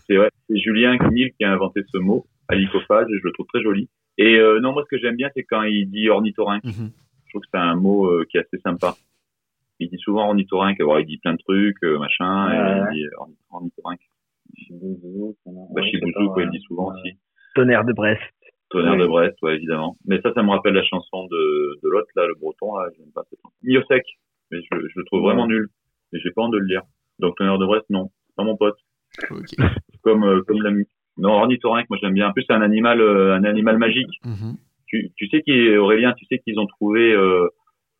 C'est 0.06 0.16
ouais, 0.18 0.30
c'est 0.48 0.56
Julien 0.58 0.96
Knil 0.96 1.32
qui 1.36 1.44
a 1.44 1.52
inventé 1.52 1.82
ce 1.92 1.98
mot, 1.98 2.24
alicophage, 2.48 3.06
et 3.10 3.18
je 3.18 3.24
le 3.24 3.32
trouve 3.32 3.46
très 3.52 3.62
joli. 3.62 3.88
Et 4.16 4.36
euh, 4.38 4.60
non, 4.60 4.72
moi, 4.72 4.84
ce 4.84 4.94
que 4.96 5.00
j'aime 5.00 5.16
bien, 5.16 5.28
c'est 5.36 5.44
quand 5.44 5.62
il 5.62 5.90
dit 5.90 6.08
ornithorynque. 6.08 6.64
Mhm. 6.64 6.90
Je 7.30 7.34
trouve 7.34 7.42
que 7.42 7.48
c'est 7.54 7.60
un 7.60 7.76
mot 7.76 8.06
euh, 8.06 8.24
qui 8.28 8.36
est 8.38 8.40
assez 8.40 8.58
sympa. 8.58 8.94
Il 9.78 9.88
dit 9.88 9.98
souvent 9.98 10.26
ornithorynque, 10.26 10.80
alors 10.80 10.98
il 10.98 11.06
dit 11.06 11.18
plein 11.18 11.32
de 11.34 11.38
trucs, 11.38 11.80
euh, 11.84 11.96
machin, 11.98 12.48
Ouais, 12.48 12.56
et 12.56 12.96
il 12.96 13.02
dit 13.04 13.06
orni- 13.16 13.36
ornithorynque. 13.50 14.00
Chibouzou, 14.56 15.36
Bah, 15.72 15.82
Chibouzou, 15.82 16.30
quoi, 16.32 16.42
il 16.42 16.50
dit 16.50 16.60
souvent 16.66 16.92
aussi. 16.92 17.12
Tonnerre 17.54 17.84
de 17.84 17.92
Brest. 17.92 18.20
Tonnerre 18.70 18.96
de 18.96 19.06
Brest, 19.06 19.40
ouais, 19.42 19.54
évidemment. 19.54 19.96
Mais 20.06 20.20
ça, 20.22 20.32
ça 20.34 20.42
me 20.42 20.50
rappelle 20.50 20.74
la 20.74 20.82
chanson 20.84 21.24
de, 21.26 21.80
de 21.82 21.88
l'autre, 21.88 22.08
là, 22.16 22.26
le 22.26 22.34
breton, 22.34 22.76
là, 22.76 22.88
j'aime 22.98 23.10
pas 23.14 23.22
cette 23.30 23.38
chanson. 23.42 23.54
Miosec. 23.62 24.04
Mais 24.50 24.58
je, 24.60 24.88
je 24.88 24.98
le 24.98 25.04
trouve 25.04 25.22
vraiment 25.22 25.46
nul. 25.46 25.68
Et 26.12 26.18
j'ai 26.18 26.30
pas 26.32 26.42
envie 26.42 26.52
de 26.52 26.58
le 26.58 26.66
lire. 26.66 26.82
Donc, 27.20 27.36
Tonnerre 27.36 27.58
de 27.58 27.66
Brest, 27.66 27.86
non. 27.90 28.10
C'est 28.26 28.36
pas 28.36 28.44
mon 28.44 28.56
pote. 28.56 28.76
Comme, 30.02 30.24
euh, 30.24 30.42
comme 30.46 30.62
la. 30.62 30.70
Non, 31.18 31.30
ornithorynque, 31.32 31.90
moi 31.90 31.98
j'aime 32.00 32.14
bien. 32.14 32.28
En 32.28 32.32
plus, 32.32 32.44
c'est 32.46 32.54
un 32.54 32.62
animal, 32.62 33.00
euh, 33.00 33.34
un 33.34 33.44
animal 33.44 33.76
magique. 33.78 34.08
Mhm. 34.24 34.56
Tu, 34.90 35.10
tu 35.16 35.28
sais 35.28 35.40
qui 35.42 35.76
Aurélien, 35.76 36.12
tu 36.14 36.24
sais 36.26 36.38
qu'ils 36.40 36.58
ont 36.58 36.66
trouvé, 36.66 37.12
euh, 37.12 37.46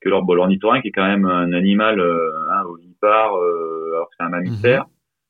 que 0.01 0.09
leur, 0.09 0.23
bon, 0.23 0.35
l'ornithorynque 0.35 0.85
est 0.87 0.91
quand 0.91 1.07
même 1.07 1.25
un 1.25 1.53
animal, 1.53 2.01
euh, 2.01 2.19
hein, 2.51 2.63
ovipare, 2.67 3.37
euh, 3.37 3.93
alors 3.95 4.09
que 4.09 4.15
c'est 4.19 4.25
un 4.25 4.29
mammifère. 4.31 4.87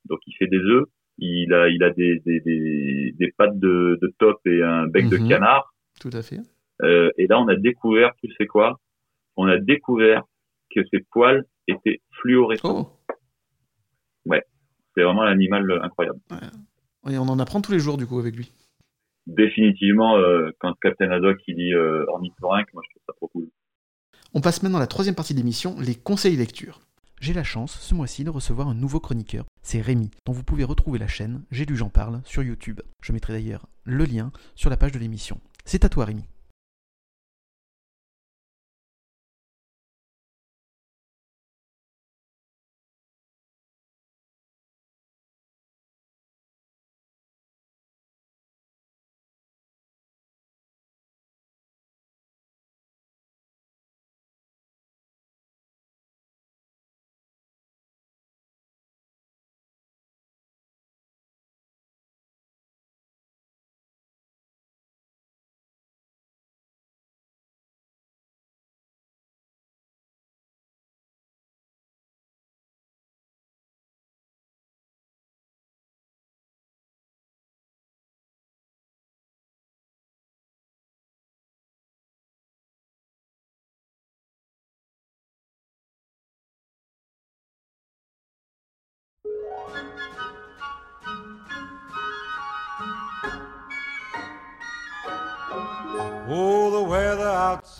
Donc, 0.09 0.21
il 0.27 0.35
fait 0.39 0.47
des 0.47 0.59
œufs. 0.59 0.85
Il 1.19 1.53
a, 1.53 1.69
il 1.69 1.83
a 1.85 1.91
des, 1.91 2.19
des, 2.25 2.41
des, 2.41 3.13
des 3.19 3.33
pattes 3.37 3.59
de, 3.59 3.99
de 4.01 4.15
top 4.19 4.39
et 4.47 4.63
un 4.63 4.87
bec 4.87 5.09
de 5.11 5.19
Mhm. 5.19 5.29
canard. 5.29 5.75
Tout 6.01 6.09
à 6.15 6.23
fait. 6.23 6.39
Euh, 6.83 7.11
et 7.19 7.27
là, 7.27 7.39
on 7.39 7.47
a 7.49 7.57
découvert, 7.57 8.13
tu 8.25 8.33
sais 8.39 8.47
quoi? 8.47 8.81
On 9.37 9.47
a 9.47 9.59
découvert 9.59 10.23
que 10.75 10.81
ses 10.91 11.01
poils 11.13 11.45
étaient 11.69 12.01
fluorescents. 12.23 12.91
Ouais, 14.25 14.43
c'est 14.95 15.03
vraiment 15.03 15.23
un 15.23 15.31
animal 15.33 15.71
incroyable. 15.83 16.21
Et 17.11 17.19
on 17.19 17.23
en 17.29 17.39
apprend 17.39 17.61
tous 17.61 17.73
les 17.73 17.81
jours, 17.81 17.99
du 17.99 18.07
coup, 18.07 18.19
avec 18.19 18.35
lui. 18.37 18.51
Définitivement, 19.27 20.17
euh, 20.17 20.51
quand 20.59 20.75
Captain 20.81 21.11
Haddock 21.11 21.39
il 21.47 21.57
dit 21.57 21.75
euh, 21.75 22.05
ornithorynque, 22.09 22.73
moi 22.75 22.83
je 22.85 22.91
trouve 22.91 23.03
ça 23.07 23.13
trop 23.17 23.29
cool. 23.29 23.49
On 24.35 24.41
passe 24.41 24.63
maintenant 24.63 24.79
à 24.79 24.83
la 24.83 24.87
troisième 24.87 25.15
partie 25.15 25.35
de 25.35 25.39
l'émission, 25.39 25.77
les 25.81 25.95
conseils 25.95 26.37
lecture. 26.37 26.81
J'ai 27.21 27.35
la 27.35 27.45
chance, 27.45 27.79
ce 27.81 27.95
mois-ci, 27.95 28.25
de 28.25 28.31
recevoir 28.31 28.69
un 28.69 28.75
nouveau 28.75 28.99
chroniqueur. 28.99 29.45
C'est 29.63 29.83
Rémi, 29.83 30.11
dont 30.25 30.33
vous 30.33 30.43
pouvez 30.43 30.65
retrouver 30.65 30.99
la 30.99 31.07
chaîne 31.07 31.45
J'ai 31.51 31.67
lu, 31.67 31.77
j'en 31.77 31.91
parle 31.91 32.23
sur 32.25 32.43
YouTube. 32.43 32.81
Je 33.03 33.13
mettrai 33.13 33.35
d'ailleurs 33.35 33.67
le 33.85 34.05
lien 34.05 34.33
sur 34.55 34.71
la 34.71 34.79
page 34.79 34.93
de 34.93 34.99
l'émission. 34.99 35.39
C'est 35.67 35.85
à 35.85 35.91
toi, 35.91 36.07
Rémi. 36.07 36.25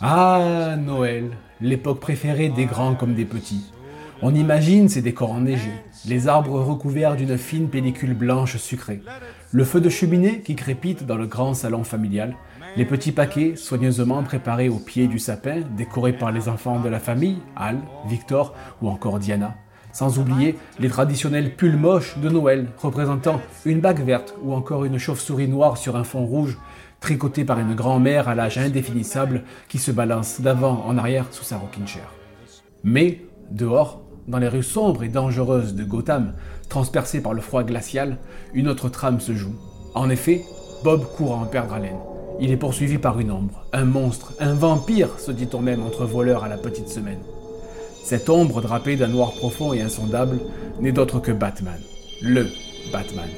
Ah, 0.01 0.75
Noël, 0.77 1.37
l'époque 1.61 1.99
préférée 1.99 2.49
des 2.49 2.65
grands 2.65 2.95
comme 2.95 3.13
des 3.13 3.25
petits. 3.25 3.71
On 4.23 4.33
imagine 4.33 4.89
ces 4.89 5.01
décors 5.01 5.31
enneigés, 5.31 5.81
les 6.05 6.27
arbres 6.27 6.59
recouverts 6.59 7.15
d'une 7.15 7.37
fine 7.37 7.69
pellicule 7.69 8.13
blanche 8.13 8.57
sucrée, 8.57 9.01
le 9.51 9.63
feu 9.63 9.79
de 9.79 9.89
cheminée 9.89 10.41
qui 10.41 10.55
crépite 10.55 11.05
dans 11.05 11.17
le 11.17 11.27
grand 11.27 11.53
salon 11.53 11.83
familial, 11.83 12.35
les 12.77 12.85
petits 12.85 13.11
paquets 13.11 13.55
soigneusement 13.55 14.21
préparés 14.23 14.69
au 14.69 14.77
pied 14.77 15.07
du 15.07 15.19
sapin, 15.19 15.61
décorés 15.77 16.13
par 16.13 16.31
les 16.31 16.49
enfants 16.49 16.79
de 16.79 16.89
la 16.89 16.99
famille, 16.99 17.39
Al, 17.55 17.77
Victor 18.07 18.53
ou 18.81 18.89
encore 18.89 19.19
Diana. 19.19 19.55
Sans 19.93 20.19
oublier 20.19 20.57
les 20.79 20.89
traditionnels 20.89 21.55
pulls 21.55 21.77
moches 21.77 22.17
de 22.17 22.29
Noël, 22.29 22.67
représentant 22.77 23.41
une 23.65 23.81
bague 23.81 24.03
verte 24.05 24.35
ou 24.41 24.53
encore 24.53 24.85
une 24.85 24.97
chauve-souris 24.97 25.47
noire 25.47 25.77
sur 25.77 25.95
un 25.95 26.03
fond 26.03 26.25
rouge, 26.25 26.57
tricotée 26.99 27.43
par 27.43 27.59
une 27.59 27.75
grand-mère 27.75 28.29
à 28.29 28.35
l'âge 28.35 28.57
indéfinissable 28.57 29.43
qui 29.67 29.79
se 29.79 29.91
balance 29.91 30.39
d'avant 30.39 30.83
en 30.85 30.97
arrière 30.97 31.25
sous 31.31 31.43
sa 31.43 31.57
rocking 31.57 31.87
chair. 31.87 32.13
Mais, 32.83 33.21
dehors, 33.49 34.01
dans 34.27 34.37
les 34.37 34.47
rues 34.47 34.63
sombres 34.63 35.03
et 35.03 35.09
dangereuses 35.09 35.75
de 35.75 35.83
Gotham, 35.83 36.33
transpercées 36.69 37.21
par 37.21 37.33
le 37.33 37.41
froid 37.41 37.63
glacial, 37.63 38.17
une 38.53 38.67
autre 38.67 38.87
trame 38.87 39.19
se 39.19 39.33
joue. 39.33 39.55
En 39.93 40.09
effet, 40.09 40.43
Bob 40.83 41.05
court 41.15 41.33
à 41.33 41.37
en 41.37 41.45
perdre 41.45 41.73
haleine. 41.73 41.99
Il 42.39 42.51
est 42.51 42.57
poursuivi 42.57 42.97
par 42.97 43.19
une 43.19 43.31
ombre, 43.31 43.65
un 43.73 43.85
monstre, 43.85 44.33
un 44.39 44.53
vampire, 44.53 45.19
se 45.19 45.31
dit-on 45.31 45.61
même 45.61 45.83
entre 45.83 46.05
voleurs 46.05 46.43
à 46.43 46.47
la 46.47 46.57
petite 46.57 46.87
semaine. 46.87 47.19
Cette 48.03 48.29
ombre 48.29 48.61
drapée 48.61 48.95
d'un 48.95 49.07
noir 49.07 49.31
profond 49.33 49.73
et 49.73 49.81
insondable 49.81 50.39
n'est 50.79 50.91
d'autre 50.91 51.19
que 51.19 51.31
Batman. 51.31 51.79
Le 52.21 52.47
Batman. 52.91 53.29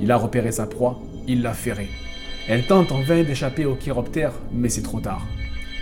Il 0.00 0.10
a 0.10 0.16
repéré 0.16 0.52
sa 0.52 0.66
proie, 0.66 1.00
il 1.28 1.42
l'a 1.42 1.52
ferrée. 1.52 1.90
Elle 2.48 2.66
tente 2.66 2.92
en 2.92 3.02
vain 3.02 3.22
d'échapper 3.22 3.66
au 3.66 3.74
chiroptère, 3.74 4.32
mais 4.52 4.68
c'est 4.68 4.82
trop 4.82 5.00
tard. 5.00 5.26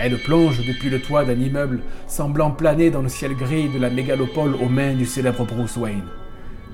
Elle 0.00 0.18
plonge 0.18 0.64
depuis 0.66 0.90
le 0.90 1.00
toit 1.00 1.24
d'un 1.24 1.38
immeuble, 1.38 1.80
semblant 2.06 2.50
planer 2.50 2.90
dans 2.90 3.02
le 3.02 3.08
ciel 3.08 3.34
gris 3.34 3.68
de 3.68 3.78
la 3.78 3.90
mégalopole 3.90 4.54
aux 4.54 4.68
mains 4.68 4.94
du 4.94 5.06
célèbre 5.06 5.44
Bruce 5.44 5.76
Wayne. 5.76 6.04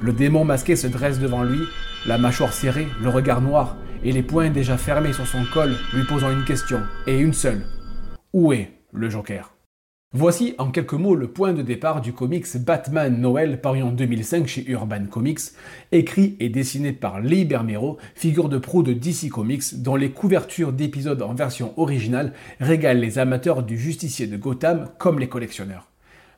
Le 0.03 0.13
démon 0.13 0.45
masqué 0.45 0.77
se 0.77 0.87
dresse 0.87 1.21
devant 1.21 1.45
lui, 1.45 1.61
la 2.07 2.19
mâchoire 2.19 2.53
serrée, 2.53 2.89
le 3.01 3.09
regard 3.09 3.41
noir, 3.41 3.77
et 4.03 4.13
les 4.13 4.23
poings 4.23 4.51
déjà 4.51 4.77
fermés 4.77 5.13
sur 5.13 5.27
son 5.27 5.45
col, 5.53 5.77
lui 5.95 6.05
posant 6.05 6.31
une 6.31 6.45
question, 6.45 6.81
et 7.07 7.19
une 7.19 7.33
seule. 7.33 7.65
Où 8.33 8.53
est 8.53 8.73
le 8.93 9.09
Joker? 9.09 9.54
Voici 10.17 10.55
en 10.59 10.71
quelques 10.71 10.93
mots 10.93 11.17
le 11.17 11.27
point 11.27 11.53
de 11.53 11.63
départ 11.63 12.01
du 12.01 12.13
comics 12.13 12.57
Batman 12.59 13.21
Noël 13.21 13.61
paru 13.61 13.83
en 13.83 13.91
2005 13.91 14.47
chez 14.47 14.65
Urban 14.71 15.07
Comics, 15.11 15.41
écrit 15.91 16.37
et 16.39 16.49
dessiné 16.49 16.93
par 16.93 17.21
Lee 17.21 17.45
Bermero, 17.45 17.99
figure 18.15 18.49
de 18.49 18.59
pro 18.59 18.85
de 18.85 18.93
DC 18.93 19.29
Comics, 19.29 19.83
dont 19.83 19.97
les 19.97 20.13
couvertures 20.13 20.73
d'épisodes 20.73 21.21
en 21.21 21.35
version 21.35 21.77
originale 21.81 22.33
régalent 22.61 23.01
les 23.01 23.19
amateurs 23.19 23.65
du 23.65 23.77
justicier 23.77 24.29
de 24.29 24.37
Gotham 24.37 24.89
comme 24.99 25.19
les 25.19 25.29
collectionneurs. 25.29 25.89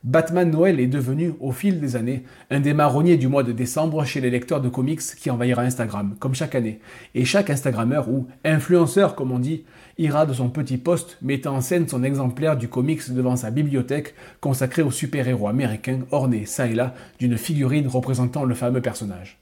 Batman 0.03 0.49
Noël 0.49 0.79
est 0.79 0.87
devenu, 0.87 1.33
au 1.39 1.51
fil 1.51 1.79
des 1.79 1.95
années, 1.95 2.23
un 2.49 2.59
des 2.59 2.73
marronniers 2.73 3.17
du 3.17 3.27
mois 3.27 3.43
de 3.43 3.51
décembre 3.51 4.05
chez 4.05 4.21
les 4.21 4.31
lecteurs 4.31 4.61
de 4.61 4.69
comics 4.69 5.01
qui 5.01 5.29
envahira 5.29 5.61
Instagram, 5.61 6.15
comme 6.19 6.33
chaque 6.33 6.55
année. 6.55 6.79
Et 7.13 7.25
chaque 7.25 7.51
Instagrammeur, 7.51 8.09
ou 8.09 8.27
influenceur 8.43 9.13
comme 9.13 9.31
on 9.31 9.39
dit, 9.39 9.65
ira 9.97 10.25
de 10.25 10.33
son 10.33 10.49
petit 10.49 10.77
poste 10.77 11.17
mettant 11.21 11.55
en 11.55 11.61
scène 11.61 11.87
son 11.87 12.03
exemplaire 12.03 12.57
du 12.57 12.67
comics 12.67 13.11
devant 13.11 13.35
sa 13.35 13.51
bibliothèque 13.51 14.13
consacrée 14.41 14.81
au 14.81 14.91
super-héros 14.91 15.47
américain 15.47 15.99
orné 16.11 16.45
ça 16.45 16.67
et 16.67 16.73
là 16.73 16.93
d'une 17.19 17.37
figurine 17.37 17.87
représentant 17.87 18.43
le 18.43 18.55
fameux 18.55 18.81
personnage. 18.81 19.37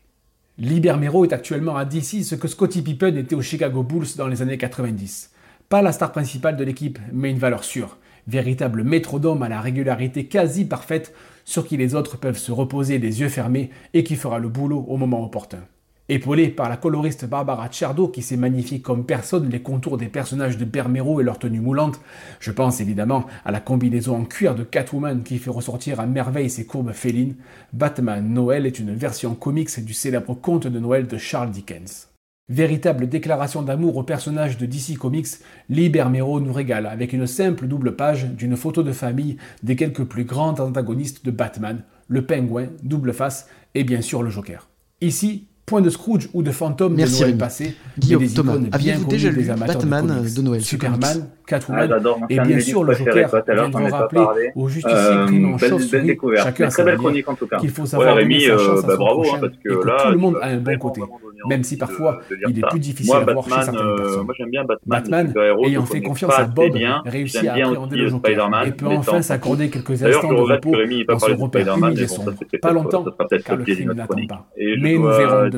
Libermero 0.57 1.25
est 1.25 1.33
actuellement 1.33 1.75
à 1.75 1.83
DC 1.83 2.23
ce 2.23 2.35
que 2.35 2.47
Scottie 2.47 2.81
Pippen 2.81 3.17
était 3.17 3.35
au 3.35 3.41
Chicago 3.41 3.83
Bulls 3.83 4.15
dans 4.15 4.27
les 4.27 4.41
années 4.41 4.57
90. 4.57 5.31
Pas 5.67 5.81
la 5.81 5.91
star 5.91 6.11
principale 6.11 6.55
de 6.55 6.63
l'équipe, 6.63 6.99
mais 7.11 7.31
une 7.31 7.39
valeur 7.39 7.65
sûre. 7.65 7.97
Véritable 8.27 8.83
métrodome 8.83 9.43
à 9.43 9.49
la 9.49 9.59
régularité 9.59 10.25
quasi 10.27 10.63
parfaite 10.63 11.13
sur 11.43 11.67
qui 11.67 11.75
les 11.75 11.93
autres 11.93 12.17
peuvent 12.17 12.37
se 12.37 12.51
reposer 12.51 12.99
les 12.99 13.19
yeux 13.19 13.29
fermés 13.29 13.69
et 13.93 14.03
qui 14.03 14.15
fera 14.15 14.39
le 14.39 14.47
boulot 14.47 14.85
au 14.87 14.95
moment 14.95 15.23
opportun. 15.23 15.59
Épaulé 16.07 16.49
par 16.49 16.69
la 16.69 16.77
coloriste 16.77 17.25
Barbara 17.25 17.67
Cerdo 17.71 18.07
qui 18.07 18.21
s'est 18.21 18.37
magnifiée 18.37 18.79
comme 18.79 19.07
personne 19.07 19.49
les 19.49 19.63
contours 19.63 19.97
des 19.97 20.07
personnages 20.07 20.55
de 20.55 20.63
Bermero 20.63 21.19
et 21.19 21.23
leur 21.23 21.39
tenue 21.39 21.59
moulante, 21.59 21.99
je 22.39 22.51
pense 22.51 22.79
évidemment 22.79 23.25
à 23.43 23.51
la 23.51 23.59
combinaison 23.59 24.17
en 24.17 24.25
cuir 24.25 24.53
de 24.53 24.63
Catwoman 24.63 25.23
qui 25.23 25.39
fait 25.39 25.49
ressortir 25.49 25.99
à 25.99 26.05
merveille 26.05 26.51
ses 26.51 26.67
courbes 26.67 26.91
félines, 26.91 27.33
Batman 27.73 28.23
Noël 28.23 28.67
est 28.67 28.77
une 28.77 28.93
version 28.93 29.33
comics 29.33 29.83
du 29.83 29.93
célèbre 29.93 30.35
conte 30.35 30.67
de 30.67 30.79
Noël 30.79 31.07
de 31.07 31.17
Charles 31.17 31.49
Dickens. 31.49 32.09
Véritable 32.49 33.09
déclaration 33.09 33.63
d'amour 33.63 33.97
au 33.97 34.03
personnage 34.03 34.59
de 34.59 34.67
DC 34.67 34.99
Comics, 34.99 35.39
Lee 35.69 35.89
Bermero 35.89 36.39
nous 36.39 36.53
régale 36.53 36.85
avec 36.85 37.13
une 37.13 37.25
simple 37.25 37.65
double 37.65 37.95
page 37.95 38.25
d'une 38.25 38.55
photo 38.55 38.83
de 38.83 38.91
famille 38.91 39.37
des 39.63 39.75
quelques 39.75 40.03
plus 40.03 40.25
grands 40.25 40.59
antagonistes 40.59 41.25
de 41.25 41.31
Batman, 41.31 41.81
le 42.07 42.27
pingouin, 42.27 42.67
double 42.83 43.11
face 43.11 43.49
et 43.73 43.83
bien 43.83 44.01
sûr 44.01 44.21
le 44.21 44.29
Joker. 44.29 44.69
Ici, 45.01 45.47
point 45.65 45.81
de 45.81 45.89
Scrooge 45.89 46.29
ou 46.33 46.43
de 46.43 46.51
fantôme 46.51 46.93
Merci 46.95 47.13
de 47.15 47.19
Noël 47.19 47.29
Rémi. 47.31 47.39
passé, 47.39 47.75
Guillaume, 47.97 48.21
mais 48.21 48.27
des 48.27 48.33
Thomas, 48.35 48.51
icônes 48.53 48.63
bien 48.65 48.71
aviez-vous 48.73 49.05
déjà 49.07 49.27
connues 49.29 49.39
lu 49.39 49.43
des 49.45 49.49
amateurs 49.49 49.75
Batman 49.77 50.07
de, 50.07 50.13
comics? 50.13 50.33
de 50.35 50.41
Noël 50.41 50.61
Superman, 50.61 51.27
Catwoman, 51.47 51.91
Ah, 51.91 52.25
et 52.29 52.39
bien 52.39 52.59
sûr 52.59 52.83
le 52.83 52.93
Joker 52.93 53.29
pas 53.31 53.41
rappeler 53.89 54.21
parlé. 54.21 54.51
au 54.55 54.67
justicier 54.67 54.95
Euh, 54.97 55.25
pris 55.25 55.45
en 55.45 55.57
chauve-souris, 55.57 56.17
chacun 56.37 56.69
sa 56.69 56.83
belle 56.83 56.97
chronique, 56.97 57.27
en 57.29 57.35
tout 57.35 57.47
cas. 57.47 57.57
qu'il 57.57 57.69
faut 57.69 57.81
Ouais, 57.83 57.87
savoir 57.87 58.15
Rémi, 58.15 58.33
donner 58.35 58.47
sa 58.47 58.53
euh, 58.53 58.57
chance 58.57 58.83
à 58.83 58.87
bah, 58.87 58.93
son 58.93 58.97
bravo, 59.03 59.21
hein, 59.21 59.23
prochain, 59.25 59.39
parce 59.41 59.53
que 59.53 59.69
et 59.71 59.79
que 59.79 59.87
là, 59.87 59.97
tout 60.05 60.11
le 60.11 60.17
monde 60.17 60.37
a 60.41 60.45
un 60.47 60.57
bon 60.57 60.77
côté, 60.77 61.01
même 61.49 61.63
si 61.63 61.77
parfois 61.77 62.19
il 62.49 62.59
est 62.59 62.67
plus 62.67 62.79
difficile 62.79 63.13
à 63.15 63.19
voir 63.31 63.43
chez 63.43 63.49
Batman, 63.51 63.63
certaines 63.65 63.81
euh, 63.87 63.95
personnes. 63.97 64.25
moi, 64.25 64.33
j'aime 64.37 64.49
bien 64.49 64.63
Batman, 64.85 65.33
ayant 65.65 65.85
fait 65.85 66.01
confiance 66.01 66.33
à 66.37 66.45
Bob, 66.45 66.73
réussit 67.05 67.45
à 67.47 67.53
appréhender 67.53 67.95
le 67.97 68.05
euh, 68.05 68.09
Joker 68.09 68.65
et 68.65 68.71
peut 68.71 68.85
enfin 68.87 69.21
s'accorder 69.21 69.69
quelques 69.69 70.03
instants 70.03 70.29
de 70.33 70.41
repos 70.41 70.75
dans 71.07 71.19
ce 71.19 71.31
repère 71.31 71.75
humide 71.77 71.99
et 71.99 72.07
sombre. 72.07 72.33
Pas 72.61 72.71
longtemps, 72.71 73.05
car 73.45 73.55
le 73.57 73.63
crime 73.63 73.93
n'attend 73.93 74.15
pas. 74.27 74.47
Mais 74.81 74.95
nous 74.97 75.07
verrons 75.07 75.49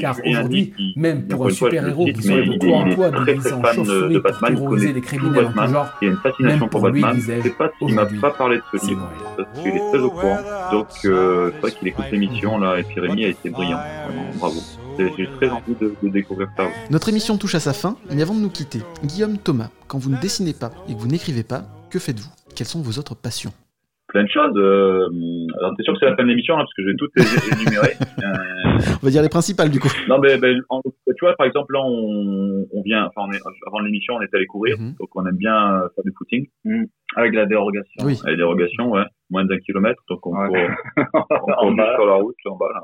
Car 0.00 0.16
aujourd'hui, 0.24 0.74
même 0.96 1.26
pour 1.26 1.46
un 1.46 1.50
super-héros 1.50 2.04
qui 2.06 2.12
beaucoup 2.12 3.02
est- 3.02 3.06
en 3.06 3.24
déguisé 3.24 3.50
très 3.50 3.52
en 3.52 3.60
de- 3.60 3.66
chauve-souris 3.74 4.14
de 4.14 4.18
pour 4.20 4.40
terroriser 4.40 4.92
les 4.92 5.00
criminels 5.00 5.46
en 5.46 5.52
tout 5.52 5.72
genre, 5.72 5.88
Il 6.00 6.04
y 6.04 6.08
a 6.08 6.12
une 6.12 6.18
fascination 6.18 6.58
même 6.60 6.68
pour 6.70 6.88
lui, 6.88 7.04
disais-je, 7.14 7.48
aujourd'hui, 7.80 8.18
pas 8.18 8.30
parlé 8.30 8.56
de 8.58 8.78
ce 8.78 8.86
livre, 8.86 9.08
parce 9.36 9.48
qu'il 9.62 9.72
est 9.74 9.88
très 9.90 9.98
au 9.98 10.10
courant. 10.10 10.38
Donc, 10.72 10.86
euh, 11.04 11.50
c'est 11.54 11.60
vrai 11.60 11.70
qu'il 11.72 11.88
écoute 11.88 12.04
l'émission, 12.12 12.58
là, 12.58 12.78
et 12.78 12.82
puis 12.82 13.00
Rémi 13.00 13.24
a 13.24 13.28
été 13.28 13.50
brillant. 13.50 13.78
Vraiment, 14.06 14.30
bravo. 14.38 14.60
c'est- 14.96 15.10
j'ai 15.16 15.28
très 15.36 15.48
envie 15.50 15.74
de, 15.80 15.94
de 16.02 16.08
découvrir 16.08 16.48
ça. 16.56 16.64
Notre 16.90 17.08
émission 17.08 17.36
touche 17.38 17.54
à 17.54 17.60
sa 17.60 17.72
fin, 17.72 17.96
mais 18.10 18.22
avant 18.22 18.34
de 18.34 18.40
nous 18.40 18.50
quitter, 18.50 18.80
Guillaume 19.04 19.38
Thomas, 19.38 19.70
quand 19.88 19.98
vous 19.98 20.10
ne 20.10 20.20
dessinez 20.20 20.52
pas 20.52 20.70
et 20.88 20.94
que 20.94 20.98
vous 20.98 21.06
n'écrivez 21.08 21.42
pas, 21.42 21.62
que 21.90 21.98
faites-vous? 21.98 22.28
Quelles 22.54 22.66
sont 22.66 22.82
vos 22.82 22.98
autres 22.98 23.14
passions? 23.14 23.52
Plein 24.10 24.24
de 24.24 24.28
choses. 24.28 24.52
Euh, 24.56 25.06
alors, 25.58 25.72
c'est 25.76 25.82
sûr 25.84 25.94
que 25.94 26.00
c'est 26.00 26.06
la 26.10 26.16
fin 26.16 26.22
de 26.24 26.28
l'émission, 26.28 26.54
hein, 26.54 26.58
parce 26.66 26.74
que 26.74 26.82
je 26.82 26.88
vais 26.88 26.96
toutes 26.96 27.12
les 27.16 27.62
énumérer. 27.62 27.94
Euh, 28.22 28.96
On 29.02 29.06
va 29.06 29.10
dire 29.10 29.22
les 29.22 29.28
principales 29.28 29.70
du 29.70 29.80
coup. 29.80 29.88
Non, 30.08 30.18
mais, 30.18 30.36
ben, 30.38 30.60
en- 30.68 30.80
tu 30.82 31.20
vois, 31.22 31.34
par 31.36 31.46
exemple, 31.46 31.72
là, 31.72 31.80
on, 31.82 32.66
on 32.72 32.82
vient, 32.82 33.06
enfin, 33.06 33.26
on 33.28 33.32
est, 33.32 33.40
avant 33.66 33.80
l'émission, 33.80 34.14
on 34.14 34.20
est 34.20 34.34
allé 34.34 34.46
courir, 34.46 34.76
donc 34.78 35.08
on 35.14 35.26
aime 35.26 35.36
bien 35.36 35.74
euh, 35.74 35.88
faire 35.94 36.04
du 36.04 36.12
footing. 36.16 36.46
Avec 37.16 37.34
la 37.34 37.46
dérogation. 37.46 38.04
Oui. 38.04 38.12
Avec 38.22 38.24
la 38.32 38.36
dérogation, 38.36 38.90
ouais. 38.90 39.04
Moins 39.30 39.44
d'un 39.44 39.58
kilomètre, 39.58 40.00
donc 40.08 40.24
on 40.26 40.30
court, 40.32 40.56
on 41.62 41.74
sur 41.76 42.06
la 42.06 42.14
route, 42.14 42.36
en 42.46 42.56
bas, 42.56 42.68
là. 42.74 42.82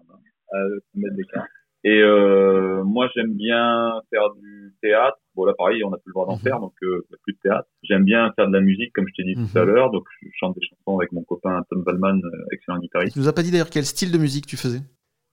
Euh, 0.55 0.81
mètres 0.95 1.17
d'écart. 1.17 1.45
Et 1.85 2.01
euh, 2.03 2.83
moi, 2.85 3.09
j'aime 3.15 3.35
bien 3.35 3.93
faire 4.11 4.31
du 4.43 4.73
théâtre. 4.83 5.19
Bon, 5.37 5.45
là, 5.45 5.53
pareil, 5.57 5.85
on 5.85 5.91
n'a 5.91 5.99
plus 5.99 6.09
le 6.09 6.15
droit 6.15 6.27
d'en 6.27 6.39
faire, 6.39 6.59
donc 6.59 6.73
euh, 6.83 7.05
il 7.09 7.13
y 7.13 7.15
a 7.15 7.19
plus 7.23 7.35
de 7.35 7.39
théâtre. 7.43 7.69
J'aime 7.83 8.05
bien 8.05 8.33
faire 8.37 8.49
de 8.49 8.53
la 8.55 8.61
musique, 8.61 8.93
comme 8.95 9.07
je 9.07 9.15
t'ai 9.15 9.23
dit 9.23 9.35
tout 9.35 9.59
à 9.59 9.65
l'heure. 9.65 9.91
Donc, 9.91 10.05
je 10.23 10.29
chante 10.33 10.57
des 10.59 10.67
chansons 10.67 10.99
avec 10.99 11.13
mon 11.13 11.23
copain 11.23 11.63
Tom 11.71 11.83
Valman, 11.85 12.21
euh, 12.25 12.45
excellent 12.53 12.79
guitariste. 12.79 13.13
Tu 13.13 13.21
nous 13.21 13.29
as 13.29 13.35
pas 13.35 13.43
dit 13.43 13.51
d'ailleurs 13.51 13.71
quel 13.71 13.85
style 13.85 14.11
de 14.11 14.19
musique 14.19 14.47
tu 14.47 14.57
faisais? 14.57 14.81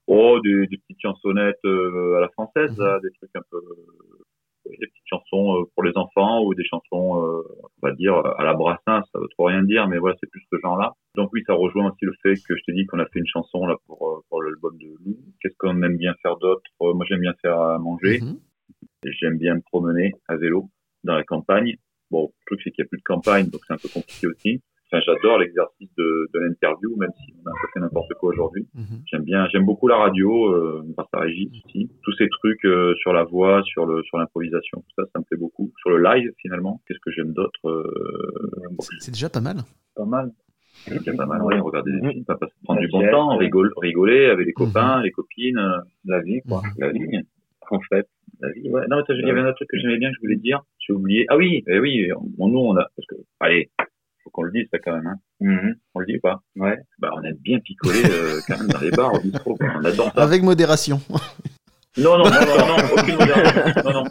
Oh, 0.06 0.38
des, 0.44 0.66
des 0.66 0.76
petites 0.76 1.00
chansonnettes 1.00 1.64
euh, 1.64 2.18
à 2.18 2.20
la 2.20 2.28
française, 2.28 2.76
là, 2.78 3.00
des 3.02 3.10
trucs 3.12 3.34
un 3.34 3.42
peu... 3.50 3.56
euh, 3.56 4.22
des 4.66 4.86
petites 4.86 5.06
chansons 5.06 5.66
pour 5.74 5.82
les 5.82 5.92
enfants 5.94 6.42
ou 6.42 6.54
des 6.54 6.64
chansons, 6.64 6.84
on 6.92 7.86
va 7.86 7.92
dire, 7.92 8.14
à 8.16 8.44
la 8.44 8.54
Brassens, 8.54 9.02
ça 9.12 9.18
veut 9.20 9.28
trop 9.36 9.44
rien 9.44 9.62
dire, 9.62 9.86
mais 9.88 9.98
voilà, 9.98 10.16
c'est 10.20 10.30
plus 10.30 10.42
ce 10.50 10.56
genre-là. 10.62 10.92
Donc 11.16 11.30
oui, 11.34 11.42
ça 11.46 11.52
rejoint 11.52 11.90
aussi 11.90 12.06
le 12.06 12.14
fait 12.22 12.34
que 12.48 12.56
je 12.56 12.62
t'ai 12.64 12.72
dit 12.72 12.86
qu'on 12.86 12.98
a 12.98 13.04
fait 13.06 13.18
une 13.18 13.26
chanson 13.26 13.66
là 13.66 13.76
pour, 13.86 14.24
pour 14.28 14.42
l'album 14.42 14.76
de 14.78 14.86
Lou. 15.04 15.18
Qu'est-ce 15.40 15.54
qu'on 15.58 15.82
aime 15.82 15.98
bien 15.98 16.14
faire 16.22 16.38
d'autre? 16.38 16.62
Moi, 16.80 17.04
j'aime 17.08 17.20
bien 17.20 17.34
faire 17.42 17.60
à 17.60 17.78
manger. 17.78 18.20
Et 19.06 19.12
J'aime 19.20 19.38
bien 19.38 19.54
me 19.56 19.60
promener 19.60 20.12
à 20.28 20.36
vélo 20.36 20.70
dans 21.04 21.14
la 21.14 21.24
campagne. 21.24 21.76
Bon, 22.10 22.30
le 22.32 22.46
truc, 22.46 22.60
c'est 22.64 22.70
qu'il 22.70 22.82
n'y 22.82 22.86
a 22.86 22.88
plus 22.88 22.98
de 22.98 23.02
campagne, 23.04 23.48
donc 23.50 23.60
c'est 23.66 23.74
un 23.74 23.78
peu 23.78 23.88
compliqué 23.88 24.26
aussi. 24.26 24.62
Enfin, 24.92 25.02
j'adore 25.06 25.38
l'exercice 25.38 25.88
de, 25.96 26.28
de 26.32 26.38
l'interview, 26.40 26.94
même 26.96 27.10
si 27.24 27.34
on 27.42 27.48
a 27.48 27.50
un 27.50 27.54
peu 27.60 27.68
fait 27.74 27.80
n'importe 27.80 28.14
quoi 28.14 28.28
aujourd'hui. 28.30 28.68
J'aime 29.06 29.22
bien, 29.24 29.48
j'aime 29.50 29.64
beaucoup 29.64 29.88
la 29.88 29.96
radio, 29.96 30.46
euh, 30.52 30.82
grâce 30.96 31.08
à 31.14 31.20
Régis 31.20 31.48
aussi. 31.66 31.90
Tous 32.02 32.12
ces 32.16 32.28
trucs 32.28 32.64
euh, 32.66 32.94
sur 32.96 33.12
la 33.12 33.24
voix, 33.24 33.62
sur 33.64 33.86
le, 33.86 34.02
sur 34.04 34.18
l'improvisation, 34.18 34.78
tout 34.82 34.94
ça, 34.96 35.04
ça 35.12 35.18
me 35.18 35.24
plaît 35.24 35.38
beaucoup. 35.38 35.72
Sur 35.80 35.90
le 35.90 36.02
live, 36.02 36.30
finalement, 36.38 36.80
qu'est-ce 36.86 37.00
que 37.00 37.10
j'aime 37.10 37.32
d'autre 37.32 37.68
euh, 37.68 37.90
bon, 38.70 38.84
C'est 39.00 39.10
déjà 39.12 39.28
pas 39.30 39.40
mal. 39.40 39.56
Pas 39.96 40.04
mal. 40.04 40.30
c'est 40.86 40.98
déjà 40.98 41.14
pas 41.14 41.26
mal, 41.26 41.42
ouais, 41.42 41.58
regarder 41.58 41.90
des 42.00 42.10
films, 42.10 42.24
pas 42.24 42.36
passer- 42.36 42.52
prendre 42.62 42.80
La 42.80 42.86
du 42.86 42.92
bon 42.92 43.10
temps, 43.10 43.36
rigoler, 43.36 43.70
rigoler 43.78 44.26
avec 44.26 44.46
les 44.46 44.52
copains, 44.52 45.02
les 45.02 45.10
copines, 45.10 45.58
euh, 45.58 45.78
La 46.04 46.20
vie, 46.20 46.40
quoi. 46.46 46.62
la 46.78 46.90
vie. 46.92 47.00
En 47.70 47.80
fait, 47.88 48.06
la 48.40 48.50
vie. 48.52 48.68
Ouais. 48.70 48.82
Non, 48.88 48.98
attends, 48.98 49.14
il 49.14 49.26
y 49.26 49.30
avait 49.30 49.40
un 49.40 49.46
autre 49.46 49.56
truc 49.56 49.68
que 49.70 49.78
j'aimais 49.78 49.98
bien, 49.98 50.10
que 50.10 50.16
je 50.16 50.20
voulais 50.20 50.36
dire. 50.36 50.60
J'ai 50.86 50.92
oublié. 50.92 51.26
Ah 51.28 51.36
oui, 51.36 51.62
eh 51.66 51.78
oui. 51.78 52.08
on- 52.38 52.48
nous, 52.48 52.58
on 52.58 52.76
a, 52.76 52.86
parce 52.96 53.06
que, 53.08 53.14
allez, 53.40 53.70
faut 54.22 54.30
qu'on 54.30 54.42
le 54.42 54.52
dise 54.52 54.66
ça 54.72 54.78
quand 54.78 54.92
même. 54.94 55.06
Hein. 55.06 55.72
On 55.94 56.00
le 56.00 56.06
dit 56.06 56.16
ou 56.16 56.20
pas? 56.20 56.40
Ouais. 56.56 56.78
Bah, 56.98 57.10
on 57.14 57.22
aime 57.22 57.36
bien 57.42 57.58
picoler 57.60 58.02
euh, 58.10 58.40
quand 58.46 58.58
même 58.58 58.68
dans 58.68 58.80
les 58.80 58.90
bars 58.90 59.14
au 59.14 59.20
bistrot. 59.20 59.56
On 59.60 59.84
adore 59.84 60.12
ça. 60.14 60.22
Avec 60.22 60.42
modération. 60.42 61.00
Non, 61.96 62.18
non, 62.18 62.24
non, 62.24 62.30
non, 62.30 62.66
non, 62.66 62.76
aucune 62.98 63.14
modération. 63.16 63.82
Non, 63.84 63.92
non. 63.92 64.04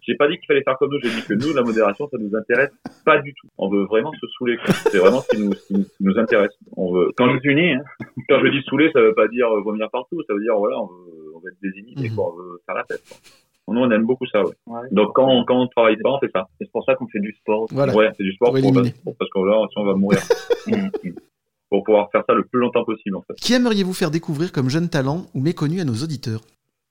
J'ai 0.00 0.16
pas 0.16 0.26
dit 0.26 0.36
qu'il 0.38 0.46
fallait 0.48 0.64
faire 0.64 0.76
comme 0.78 0.90
nous. 0.90 0.98
J'ai 1.04 1.10
dit 1.10 1.22
que 1.22 1.34
nous, 1.34 1.54
la 1.54 1.62
modération, 1.62 2.08
ça 2.10 2.18
nous 2.18 2.34
intéresse 2.36 2.70
pas 3.04 3.18
du 3.20 3.32
tout. 3.34 3.46
On 3.58 3.68
veut 3.68 3.84
vraiment 3.84 4.10
se 4.20 4.26
saouler. 4.36 4.56
C'est 4.90 4.98
vraiment 4.98 5.20
ce 5.20 5.28
qui 5.28 5.40
nous, 5.42 5.52
ce 5.54 5.66
qui 5.68 5.86
nous- 6.00 6.18
intéresse. 6.18 6.50
On 6.76 6.92
veut. 6.92 7.10
Quand 7.16 7.32
je 7.32 7.48
unis, 7.48 7.74
hein. 7.74 7.82
Quand 8.28 8.40
je 8.44 8.48
dis 8.50 8.60
saouler, 8.64 8.90
ça 8.92 9.00
veut 9.00 9.14
pas 9.14 9.28
dire 9.28 9.46
euh, 9.54 9.60
vomir 9.60 9.88
partout. 9.92 10.20
Ça 10.26 10.34
veut 10.34 10.42
dire 10.42 10.56
voilà, 10.56 10.80
on 10.80 10.86
veut, 10.86 11.21
veut 11.42 11.50
être 11.50 11.62
désinhibé, 11.62 12.14
quoi. 12.14 12.32
On 12.32 12.36
veut 12.36 12.60
faire 12.66 12.74
la 12.74 12.84
fête. 12.84 13.02
Quoi. 13.08 13.18
Nous, 13.74 13.80
on 13.80 13.90
aime 13.90 14.04
beaucoup 14.04 14.26
ça, 14.26 14.42
ouais. 14.42 14.54
Donc 14.90 15.12
quand 15.14 15.28
on, 15.28 15.44
quand 15.44 15.60
on 15.60 15.66
travaille 15.68 15.96
pas, 15.98 16.10
on 16.10 16.18
fait 16.18 16.30
ça. 16.32 16.48
C'est 16.60 16.70
pour 16.70 16.84
ça 16.84 16.94
qu'on 16.94 17.06
fait 17.08 17.20
du 17.20 17.32
sport. 17.40 17.66
Voilà. 17.70 17.94
Ouais, 17.94 18.10
c'est 18.16 18.24
du 18.24 18.32
sport 18.32 18.52
Pour 18.52 18.60
pour, 18.60 19.16
parce 19.16 19.30
que 19.30 19.38
là, 19.38 19.66
si 19.70 19.78
on 19.78 19.84
va 19.84 19.94
mourir. 19.94 20.20
pour 21.70 21.84
pouvoir 21.84 22.10
faire 22.10 22.22
ça 22.28 22.34
le 22.34 22.44
plus 22.44 22.60
longtemps 22.60 22.84
possible, 22.84 23.16
en 23.16 23.22
fait. 23.22 23.34
Qui 23.36 23.54
aimeriez-vous 23.54 23.94
faire 23.94 24.10
découvrir 24.10 24.52
comme 24.52 24.68
jeune 24.68 24.90
talent 24.90 25.22
ou 25.34 25.40
méconnu 25.40 25.80
à 25.80 25.84
nos 25.84 25.94
auditeurs? 25.94 26.42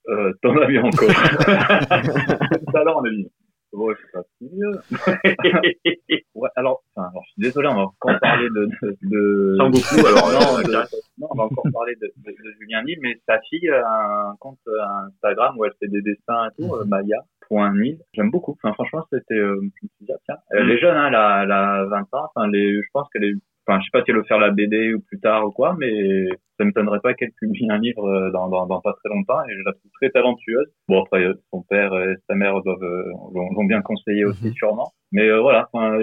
Euh, 0.09 0.33
t'en 0.41 0.57
as 0.57 0.65
bien 0.65 0.83
encore. 0.83 1.07
Talent, 2.73 2.99
on 2.99 3.05
a 3.05 3.09
dit. 3.11 3.27
Ouais, 3.73 3.93
c'est 4.01 4.11
pas 4.11 4.23
si 4.37 4.49
vieux. 4.49 4.71
ouais, 6.35 6.49
alors, 6.55 6.83
enfin, 6.93 7.07
alors, 7.09 7.23
je 7.25 7.31
suis 7.31 7.41
désolé, 7.41 7.69
on 7.69 7.75
va 7.75 7.81
encore 7.83 8.19
parler 8.19 8.49
de, 8.49 8.65
de, 8.81 8.97
de... 9.03 9.55
Sans 9.57 9.69
beaucoup, 9.69 10.07
alors, 10.07 10.31
non, 10.31 10.57
euh, 10.59 10.63
de- 10.63 10.69
direct. 10.69 10.93
non, 11.17 11.27
on 11.31 11.35
va 11.37 11.43
encore 11.43 11.63
parler 11.73 11.95
de, 12.01 12.11
de, 12.17 12.31
de 12.31 12.51
Julien 12.59 12.83
Nil, 12.83 12.99
mais 13.01 13.15
sa 13.27 13.39
fille 13.49 13.69
a 13.69 14.29
un 14.31 14.35
compte 14.39 14.59
euh, 14.67 14.81
Instagram 15.07 15.55
où 15.57 15.65
elle 15.65 15.71
fait 15.79 15.87
des 15.87 16.01
dessins 16.01 16.49
et 16.49 16.61
tout, 16.61 16.75
euh, 16.75 16.83
Maya.nil. 16.85 17.99
J'aime 18.13 18.29
beaucoup. 18.29 18.57
Enfin, 18.61 18.73
franchement, 18.73 19.05
c'était, 19.11 19.35
euh, 19.35 19.61
ah, 20.09 20.13
tiens, 20.25 20.37
elle 20.51 20.69
est 20.69 20.79
jeune, 20.79 20.95
hein, 20.97 21.07
elle 21.07 21.15
a, 21.15 21.43
elle 21.43 21.51
a 21.51 21.85
20 21.85 21.99
ans. 22.13 22.29
Enfin, 22.35 22.47
les, 22.47 22.73
je 22.81 22.87
pense 22.93 23.07
qu'elle 23.13 23.23
est, 23.23 23.33
enfin, 23.71 23.79
je 23.79 23.85
sais 23.85 23.91
pas 23.91 24.03
si 24.03 24.11
elle 24.11 24.17
veut 24.17 24.23
faire 24.23 24.39
la 24.39 24.51
BD 24.51 24.93
ou 24.93 24.99
plus 25.01 25.19
tard 25.19 25.45
ou 25.45 25.51
quoi, 25.51 25.75
mais 25.79 26.27
ça 26.57 26.65
m'étonnerait 26.65 26.99
pas 26.99 27.13
qu'elle 27.13 27.31
publie 27.39 27.69
un 27.69 27.79
livre 27.79 28.05
euh, 28.05 28.31
dans, 28.31 28.49
dans, 28.49 28.67
dans 28.67 28.81
pas 28.81 28.93
très 28.93 29.13
longtemps 29.13 29.41
et 29.47 29.53
je 29.53 29.63
la 29.65 29.73
trouve 29.73 29.91
très 29.99 30.09
talentueuse. 30.09 30.67
Bon, 30.87 31.03
après, 31.03 31.23
euh, 31.23 31.33
son 31.51 31.63
père 31.63 31.93
et 31.93 32.15
sa 32.29 32.35
mère 32.35 32.61
doivent, 32.61 32.83
euh, 32.83 33.11
l'ont 33.33 33.65
bien 33.65 33.81
conseillé 33.81 34.25
aussi, 34.25 34.51
sûrement. 34.53 34.91
Mais 35.11 35.27
euh, 35.27 35.41
voilà, 35.41 35.69
enfin, 35.71 35.97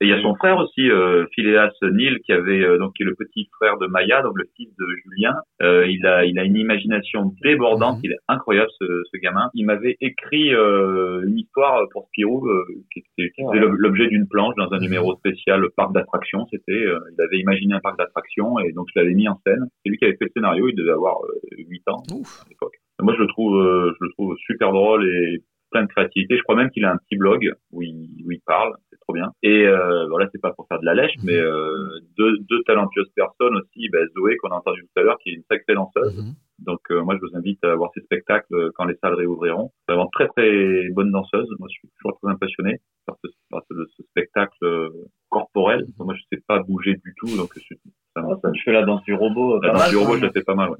Et 0.00 0.06
il 0.06 0.10
y 0.10 0.12
a 0.12 0.22
son 0.22 0.34
frère 0.36 0.58
aussi, 0.58 0.88
euh, 0.90 1.26
Phileas 1.34 1.72
Neil, 1.82 2.18
qui 2.24 2.32
avait 2.32 2.62
euh, 2.62 2.78
donc 2.78 2.92
qui 2.94 3.02
est 3.02 3.06
le 3.06 3.16
petit 3.16 3.48
frère 3.56 3.78
de 3.78 3.86
Maya, 3.88 4.22
donc 4.22 4.34
le 4.38 4.44
fils 4.56 4.68
de 4.78 4.86
Julien. 5.04 5.34
Euh, 5.60 5.86
il 5.88 6.06
a 6.06 6.24
il 6.24 6.38
a 6.38 6.44
une 6.44 6.54
imagination 6.56 7.32
débordante, 7.42 7.98
il 8.04 8.12
est 8.12 8.18
incroyable 8.28 8.70
ce, 8.78 8.84
ce 9.12 9.18
gamin. 9.18 9.50
Il 9.54 9.66
m'avait 9.66 9.96
écrit 10.00 10.54
euh, 10.54 11.24
une 11.26 11.38
histoire 11.38 11.82
pour 11.92 12.06
Spirou 12.08 12.46
euh, 12.48 12.64
qui, 12.92 13.02
qui- 13.16 13.30
qui 13.34 13.42
faisait 13.44 13.58
l'ob- 13.58 13.74
l'objet 13.76 14.06
d'une 14.06 14.28
planche 14.28 14.54
dans 14.56 14.70
un 14.72 14.78
numéro 14.78 15.16
spécial 15.16 15.62
parc 15.76 15.92
d'attractions. 15.92 16.46
C'était 16.52 16.72
euh, 16.86 17.00
il 17.16 17.20
avait 17.20 17.38
imaginé 17.38 17.74
un 17.74 17.80
parc 17.80 17.98
d'attractions 17.98 18.58
et 18.60 18.72
donc 18.72 18.86
je 18.94 19.00
l'avais 19.00 19.14
mis 19.14 19.28
en 19.28 19.40
scène. 19.46 19.66
C'est 19.82 19.90
lui 19.90 19.98
qui 19.98 20.04
avait 20.04 20.16
fait 20.16 20.26
le 20.26 20.30
scénario. 20.34 20.68
Il 20.68 20.76
devait 20.76 20.92
avoir 20.92 21.16
euh, 21.24 21.56
8 21.58 21.82
ans 21.88 22.02
à 22.12 22.48
l'époque. 22.48 22.74
Moi 23.00 23.14
je 23.16 23.22
le 23.22 23.26
trouve 23.28 23.56
euh, 23.60 23.92
je 23.98 24.04
le 24.04 24.10
trouve 24.12 24.36
super 24.46 24.70
drôle 24.72 25.06
et 25.08 25.42
plein 25.70 25.82
de 25.82 25.88
créativité. 25.88 26.36
Je 26.36 26.42
crois 26.44 26.54
même 26.56 26.70
qu'il 26.70 26.84
a 26.84 26.92
un 26.92 26.96
petit 26.98 27.16
blog 27.16 27.52
où 27.72 27.82
il, 27.82 28.08
où 28.24 28.30
il 28.32 28.40
parle, 28.46 28.72
trop 29.08 29.14
bien. 29.14 29.32
Et 29.42 29.66
euh, 29.66 30.06
voilà, 30.08 30.28
c'est 30.32 30.40
pas 30.40 30.52
pour 30.52 30.66
faire 30.68 30.80
de 30.80 30.84
la 30.84 30.94
lèche, 30.94 31.14
mais 31.24 31.36
euh, 31.36 31.70
deux, 32.18 32.38
deux 32.50 32.62
talentueuses 32.66 33.10
personnes 33.16 33.56
aussi. 33.56 33.88
Ben, 33.90 34.06
Zoé 34.16 34.36
qu'on 34.36 34.50
a 34.50 34.56
entendu 34.56 34.82
tout 34.82 35.00
à 35.00 35.02
l'heure, 35.02 35.16
qui 35.22 35.30
est 35.30 35.34
une 35.34 35.44
sacrée 35.50 35.74
danseuse. 35.74 36.18
Donc 36.58 36.80
euh, 36.90 37.02
moi, 37.02 37.14
je 37.16 37.20
vous 37.26 37.36
invite 37.36 37.62
à 37.64 37.74
voir 37.76 37.90
ces 37.94 38.00
spectacles 38.02 38.70
quand 38.74 38.84
les 38.84 38.96
salles 39.02 39.14
réouvriront. 39.14 39.70
C'est 39.88 39.94
vraiment 39.94 40.10
très 40.12 40.28
très 40.28 40.88
bonne 40.90 41.10
danseuse. 41.12 41.48
Moi, 41.58 41.68
je 41.70 41.78
suis 41.78 41.88
toujours 41.98 42.18
très 42.20 42.30
impressionné 42.32 42.78
par 43.06 43.16
ce, 43.24 43.28
par 43.50 43.62
ce, 43.70 43.74
ce 43.96 44.02
spectacle 44.02 44.90
corporel. 45.30 45.86
Moi, 45.98 46.14
je 46.14 46.22
sais 46.32 46.42
pas 46.46 46.58
bouger 46.60 46.94
du 47.04 47.14
tout, 47.18 47.34
donc 47.36 47.50
je 47.54 47.60
suis 47.60 47.78
ça, 48.16 48.22
me- 48.22 48.54
je 48.54 48.62
fais 48.64 48.72
la 48.72 48.84
danse 48.84 49.02
du 49.04 49.14
robot. 49.14 49.60
la 49.60 49.70
danse 49.70 49.78
mal, 49.82 49.90
du 49.90 49.96
robot, 49.96 50.14
hein. 50.14 50.18
je 50.20 50.24
la 50.26 50.32
fais 50.32 50.42
pas 50.42 50.54
mal, 50.54 50.70
ouais. 50.70 50.78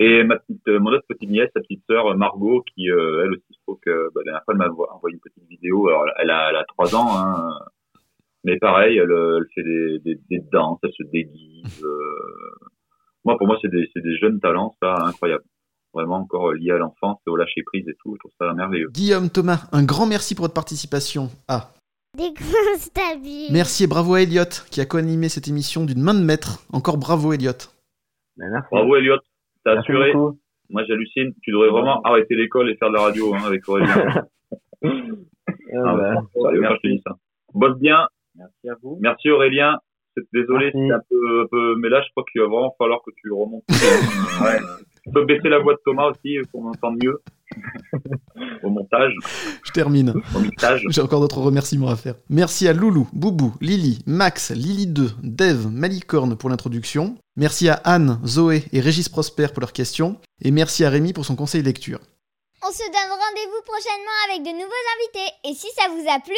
Et 0.00 0.24
ma 0.24 0.36
petite, 0.38 0.66
mon 0.66 0.90
autre 0.92 1.04
petite 1.08 1.30
nièce, 1.30 1.50
sa 1.54 1.60
petite 1.60 1.82
sœur 1.88 2.14
Margot, 2.16 2.62
qui 2.74 2.90
euh, 2.90 3.22
elle 3.24 3.30
aussi, 3.30 3.44
je 3.50 3.58
trouve 3.62 3.78
que 3.80 4.08
bah, 4.14 4.20
la 4.20 4.24
dernière 4.24 4.44
fois 4.44 4.52
elle 4.54 4.58
m'a 4.58 4.66
envo- 4.68 4.88
envoyé 4.92 5.14
une 5.14 5.20
petite 5.20 5.48
vidéo. 5.48 5.53
Alors 5.70 6.04
elle 6.18 6.30
a, 6.30 6.50
elle 6.50 6.56
a 6.56 6.64
3 6.64 6.94
ans, 6.96 7.08
hein, 7.16 7.58
mais 8.44 8.58
pareil, 8.58 8.98
elle, 8.98 9.10
elle 9.10 9.46
fait 9.54 9.62
des, 9.62 9.98
des, 10.00 10.20
des 10.30 10.40
danses, 10.52 10.78
elle 10.82 10.92
se 10.92 11.02
déguise. 11.10 11.82
euh. 11.82 12.68
Moi, 13.24 13.38
pour 13.38 13.46
moi, 13.46 13.56
c'est 13.62 13.70
des, 13.70 14.16
jeunes 14.20 14.38
talents, 14.40 14.76
ça, 14.82 14.94
incroyable. 15.06 15.44
Vraiment 15.94 16.16
encore 16.16 16.52
lié 16.52 16.72
à 16.72 16.76
l'enfance 16.78 17.18
et 17.26 17.30
au 17.30 17.36
lâcher 17.36 17.62
prise 17.64 17.88
et 17.88 17.94
tout. 18.02 18.14
Je 18.14 18.18
trouve 18.18 18.32
ça 18.38 18.52
merveilleux. 18.52 18.90
Guillaume 18.92 19.30
Thomas, 19.30 19.66
un 19.72 19.84
grand 19.84 20.06
merci 20.06 20.34
pour 20.34 20.42
votre 20.44 20.52
participation. 20.54 21.30
Ah, 21.48 21.70
Des 22.18 22.32
grosses 22.34 22.92
tabilles. 22.92 23.48
merci 23.52 23.84
et 23.84 23.86
bravo 23.86 24.14
à 24.14 24.20
Elliot 24.22 24.44
qui 24.70 24.80
a 24.80 24.86
co-animé 24.86 25.28
cette 25.30 25.48
émission 25.48 25.84
d'une 25.86 26.02
main 26.02 26.12
de 26.14 26.22
maître. 26.22 26.58
Encore 26.72 26.98
bravo 26.98 27.32
Elliot. 27.32 27.52
Bravo 28.70 28.96
Elliot, 28.96 29.16
t'as 29.64 29.78
assuré. 29.78 30.12
beaucoup. 30.12 30.38
Moi, 30.68 30.82
j'hallucine. 30.88 31.32
Tu 31.42 31.52
devrais 31.52 31.68
vraiment 31.70 32.02
arrêter 32.02 32.34
l'école 32.34 32.68
et 32.70 32.76
faire 32.76 32.88
de 32.88 32.94
la 32.94 33.02
radio 33.02 33.34
hein, 33.34 33.42
avec 33.46 33.66
Aurélien. 33.68 34.26
Ah, 35.84 35.96
bah, 35.96 36.14
sérieux, 36.34 36.62
quand 36.68 36.74
je 36.76 36.80
te 36.88 36.94
dis 36.94 37.02
ça. 37.06 37.16
Bosse 37.54 37.78
bien. 37.78 38.06
Merci 38.36 38.68
à 38.68 38.74
vous. 38.82 38.98
Merci 39.00 39.30
Aurélien. 39.30 39.78
C'est- 40.16 40.24
Désolé, 40.32 40.70
c'est 40.72 40.92
un 40.92 41.00
peu, 41.10 41.42
un 41.42 41.46
peu, 41.50 41.74
mais 41.76 41.88
là, 41.88 42.00
je 42.04 42.10
crois 42.12 42.24
qu'il 42.30 42.40
va 42.40 42.46
vraiment 42.46 42.74
falloir 42.78 43.00
que 43.04 43.10
tu 43.16 43.32
remontes. 43.32 43.64
ouais. 44.42 44.58
Tu 45.04 45.10
peux 45.12 45.24
baisser 45.24 45.48
la 45.48 45.58
voix 45.58 45.74
de 45.74 45.80
Thomas 45.84 46.06
aussi 46.10 46.36
pour 46.52 46.62
m'entendre 46.62 46.96
mieux. 47.02 47.20
Au 48.62 48.70
montage, 48.70 49.12
Je 49.64 49.72
termine. 49.72 50.14
J'ai 50.88 51.00
encore 51.02 51.20
d'autres 51.20 51.40
remerciements 51.40 51.88
à 51.88 51.96
faire. 51.96 52.14
Merci 52.30 52.66
à 52.68 52.72
Loulou, 52.72 53.08
Boubou, 53.12 53.54
Lily, 53.60 54.02
Max, 54.06 54.52
Lily2, 54.52 55.10
Dev, 55.22 55.66
Malicorne 55.70 56.36
pour 56.36 56.48
l'introduction. 56.48 57.16
Merci 57.36 57.68
à 57.68 57.74
Anne, 57.84 58.18
Zoé 58.24 58.62
et 58.72 58.80
Régis 58.80 59.08
Prosper 59.08 59.48
pour 59.52 59.60
leurs 59.60 59.72
questions. 59.72 60.16
Et 60.42 60.50
merci 60.50 60.84
à 60.84 60.90
Rémi 60.90 61.12
pour 61.12 61.24
son 61.24 61.36
conseil 61.36 61.62
lecture. 61.62 61.98
On 62.66 62.72
se 62.72 62.78
donne 62.78 63.10
rendez-vous 63.10 63.62
prochainement 63.66 64.18
avec 64.26 64.42
de 64.42 64.52
nouveaux 64.52 64.84
invités. 64.96 65.34
Et 65.44 65.52
si 65.54 65.66
ça 65.76 65.88
vous 65.90 66.08
a 66.08 66.18
plu, 66.18 66.34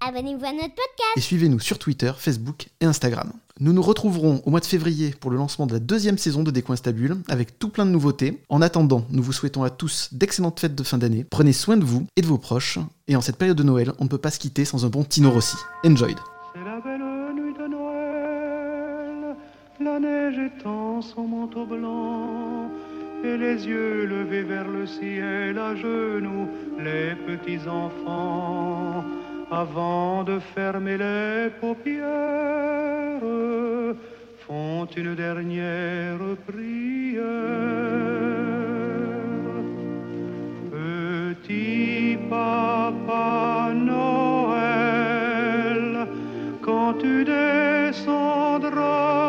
abonnez-vous 0.00 0.44
à 0.44 0.52
notre 0.52 0.74
podcast. 0.74 1.14
Et 1.14 1.20
suivez-nous 1.20 1.60
sur 1.60 1.78
Twitter, 1.78 2.10
Facebook 2.18 2.70
et 2.80 2.86
Instagram. 2.86 3.32
Nous 3.60 3.72
nous 3.72 3.82
retrouverons 3.82 4.42
au 4.44 4.50
mois 4.50 4.58
de 4.58 4.64
février 4.64 5.14
pour 5.20 5.30
le 5.30 5.36
lancement 5.36 5.66
de 5.66 5.74
la 5.74 5.78
deuxième 5.78 6.18
saison 6.18 6.42
de 6.42 6.50
Décoinstabule 6.50 7.18
avec 7.28 7.56
tout 7.60 7.68
plein 7.68 7.86
de 7.86 7.92
nouveautés. 7.92 8.42
En 8.48 8.62
attendant, 8.62 9.04
nous 9.10 9.22
vous 9.22 9.32
souhaitons 9.32 9.62
à 9.62 9.70
tous 9.70 10.08
d'excellentes 10.10 10.58
fêtes 10.58 10.74
de 10.74 10.82
fin 10.82 10.98
d'année. 10.98 11.22
Prenez 11.22 11.52
soin 11.52 11.76
de 11.76 11.84
vous 11.84 12.04
et 12.16 12.22
de 12.22 12.26
vos 12.26 12.38
proches. 12.38 12.80
Et 13.06 13.14
en 13.14 13.20
cette 13.20 13.36
période 13.36 13.56
de 13.56 13.62
Noël, 13.62 13.92
on 14.00 14.04
ne 14.04 14.08
peut 14.08 14.18
pas 14.18 14.32
se 14.32 14.40
quitter 14.40 14.64
sans 14.64 14.84
un 14.84 14.88
bon 14.88 15.04
Tino 15.04 15.30
Rossi. 15.30 15.56
Enjoy 15.86 16.16
C'est 16.52 16.64
la 16.64 16.80
belle 16.80 17.34
nuit 17.36 17.54
de 17.54 17.68
Noël, 17.68 19.36
la 19.78 20.00
neige 20.00 20.50
étend 20.52 21.00
son 21.00 21.28
manteau 21.28 21.64
blanc, 21.64 22.70
et 23.24 23.36
les 23.38 23.66
yeux 23.66 24.06
levés 24.06 24.42
vers 24.42 24.68
le 24.68 24.86
ciel 24.86 25.58
à 25.58 25.74
genoux, 25.74 26.48
les 26.78 27.14
petits 27.26 27.66
enfants, 27.68 29.04
avant 29.50 30.22
de 30.24 30.38
fermer 30.54 30.96
les 30.98 31.48
paupières, 31.60 32.04
font 34.46 34.86
une 34.96 35.14
dernière 35.14 36.18
prière. 36.46 37.22
Petit 40.70 42.16
papa 42.28 43.72
Noël, 43.74 44.58
quand 46.62 46.94
tu 46.94 47.24
descendras 47.24 49.23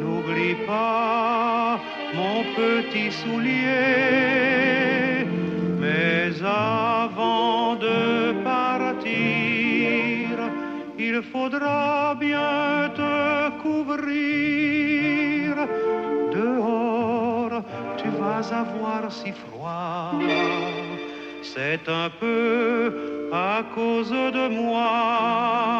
n'oublie 0.00 0.56
pas 0.66 1.80
mon 2.14 2.44
petit 2.54 3.10
soulier. 3.10 3.66
Mais 5.80 6.30
avant 6.44 7.74
de 7.74 8.32
partir, 8.44 9.10
il 10.98 11.22
faudra 11.32 12.14
bien 12.14 12.90
te 12.94 13.50
couvrir. 13.62 15.56
Dehors, 16.32 17.62
tu 17.96 18.08
vas 18.20 18.44
avoir 18.64 19.10
si 19.10 19.32
froid. 19.32 20.12
C'est 21.42 21.88
un 21.88 22.10
peu 22.20 23.30
à 23.32 23.62
cause 23.74 24.10
de 24.10 24.48
moi. 24.48 25.78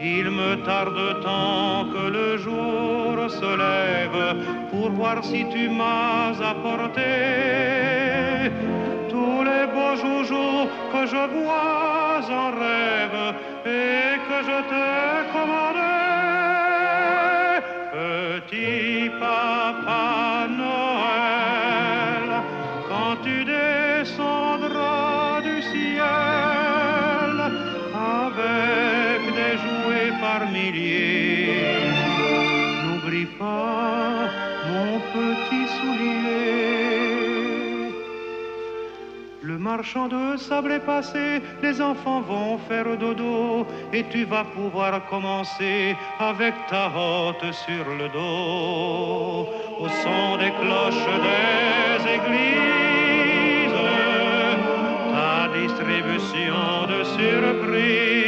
Il 0.00 0.30
me 0.30 0.54
tarde 0.64 1.20
tant 1.22 1.86
que 1.92 2.08
le 2.08 2.38
jour 2.38 3.28
se 3.28 3.50
lève 3.64 4.68
pour 4.70 4.90
voir 4.90 5.24
si 5.24 5.44
tu 5.50 5.68
m'as 5.68 6.40
apporté 6.40 7.02
tous 9.10 9.42
les 9.42 9.66
beaux 9.66 9.96
joujoux 9.96 10.68
que 10.92 11.04
je 11.04 11.22
vois 11.34 12.20
en 12.30 12.50
rêve 12.52 13.34
et 13.66 14.18
que 14.28 14.38
je 14.48 14.58
t'ai 14.70 15.32
commandé. 15.32 15.94
Petit 17.92 19.10
papa 19.18 20.46
Noël, 20.48 20.87
marchand 39.68 40.08
de 40.08 40.38
sable 40.38 40.72
est 40.72 40.86
passé, 40.94 41.42
les 41.62 41.76
enfants 41.90 42.22
vont 42.22 42.56
faire 42.68 42.90
dodo 42.96 43.66
et 43.92 44.02
tu 44.12 44.24
vas 44.24 44.44
pouvoir 44.58 44.92
commencer 45.10 45.94
avec 46.18 46.54
ta 46.70 46.84
hotte 46.86 47.46
sur 47.64 47.84
le 48.00 48.06
dos 48.16 49.46
au 49.84 49.88
son 50.02 50.24
des 50.42 50.52
cloches 50.60 51.10
des 51.26 51.98
églises, 52.16 53.78
ta 55.12 55.36
distribution 55.60 56.66
de 56.92 56.98
surprises. 57.16 58.27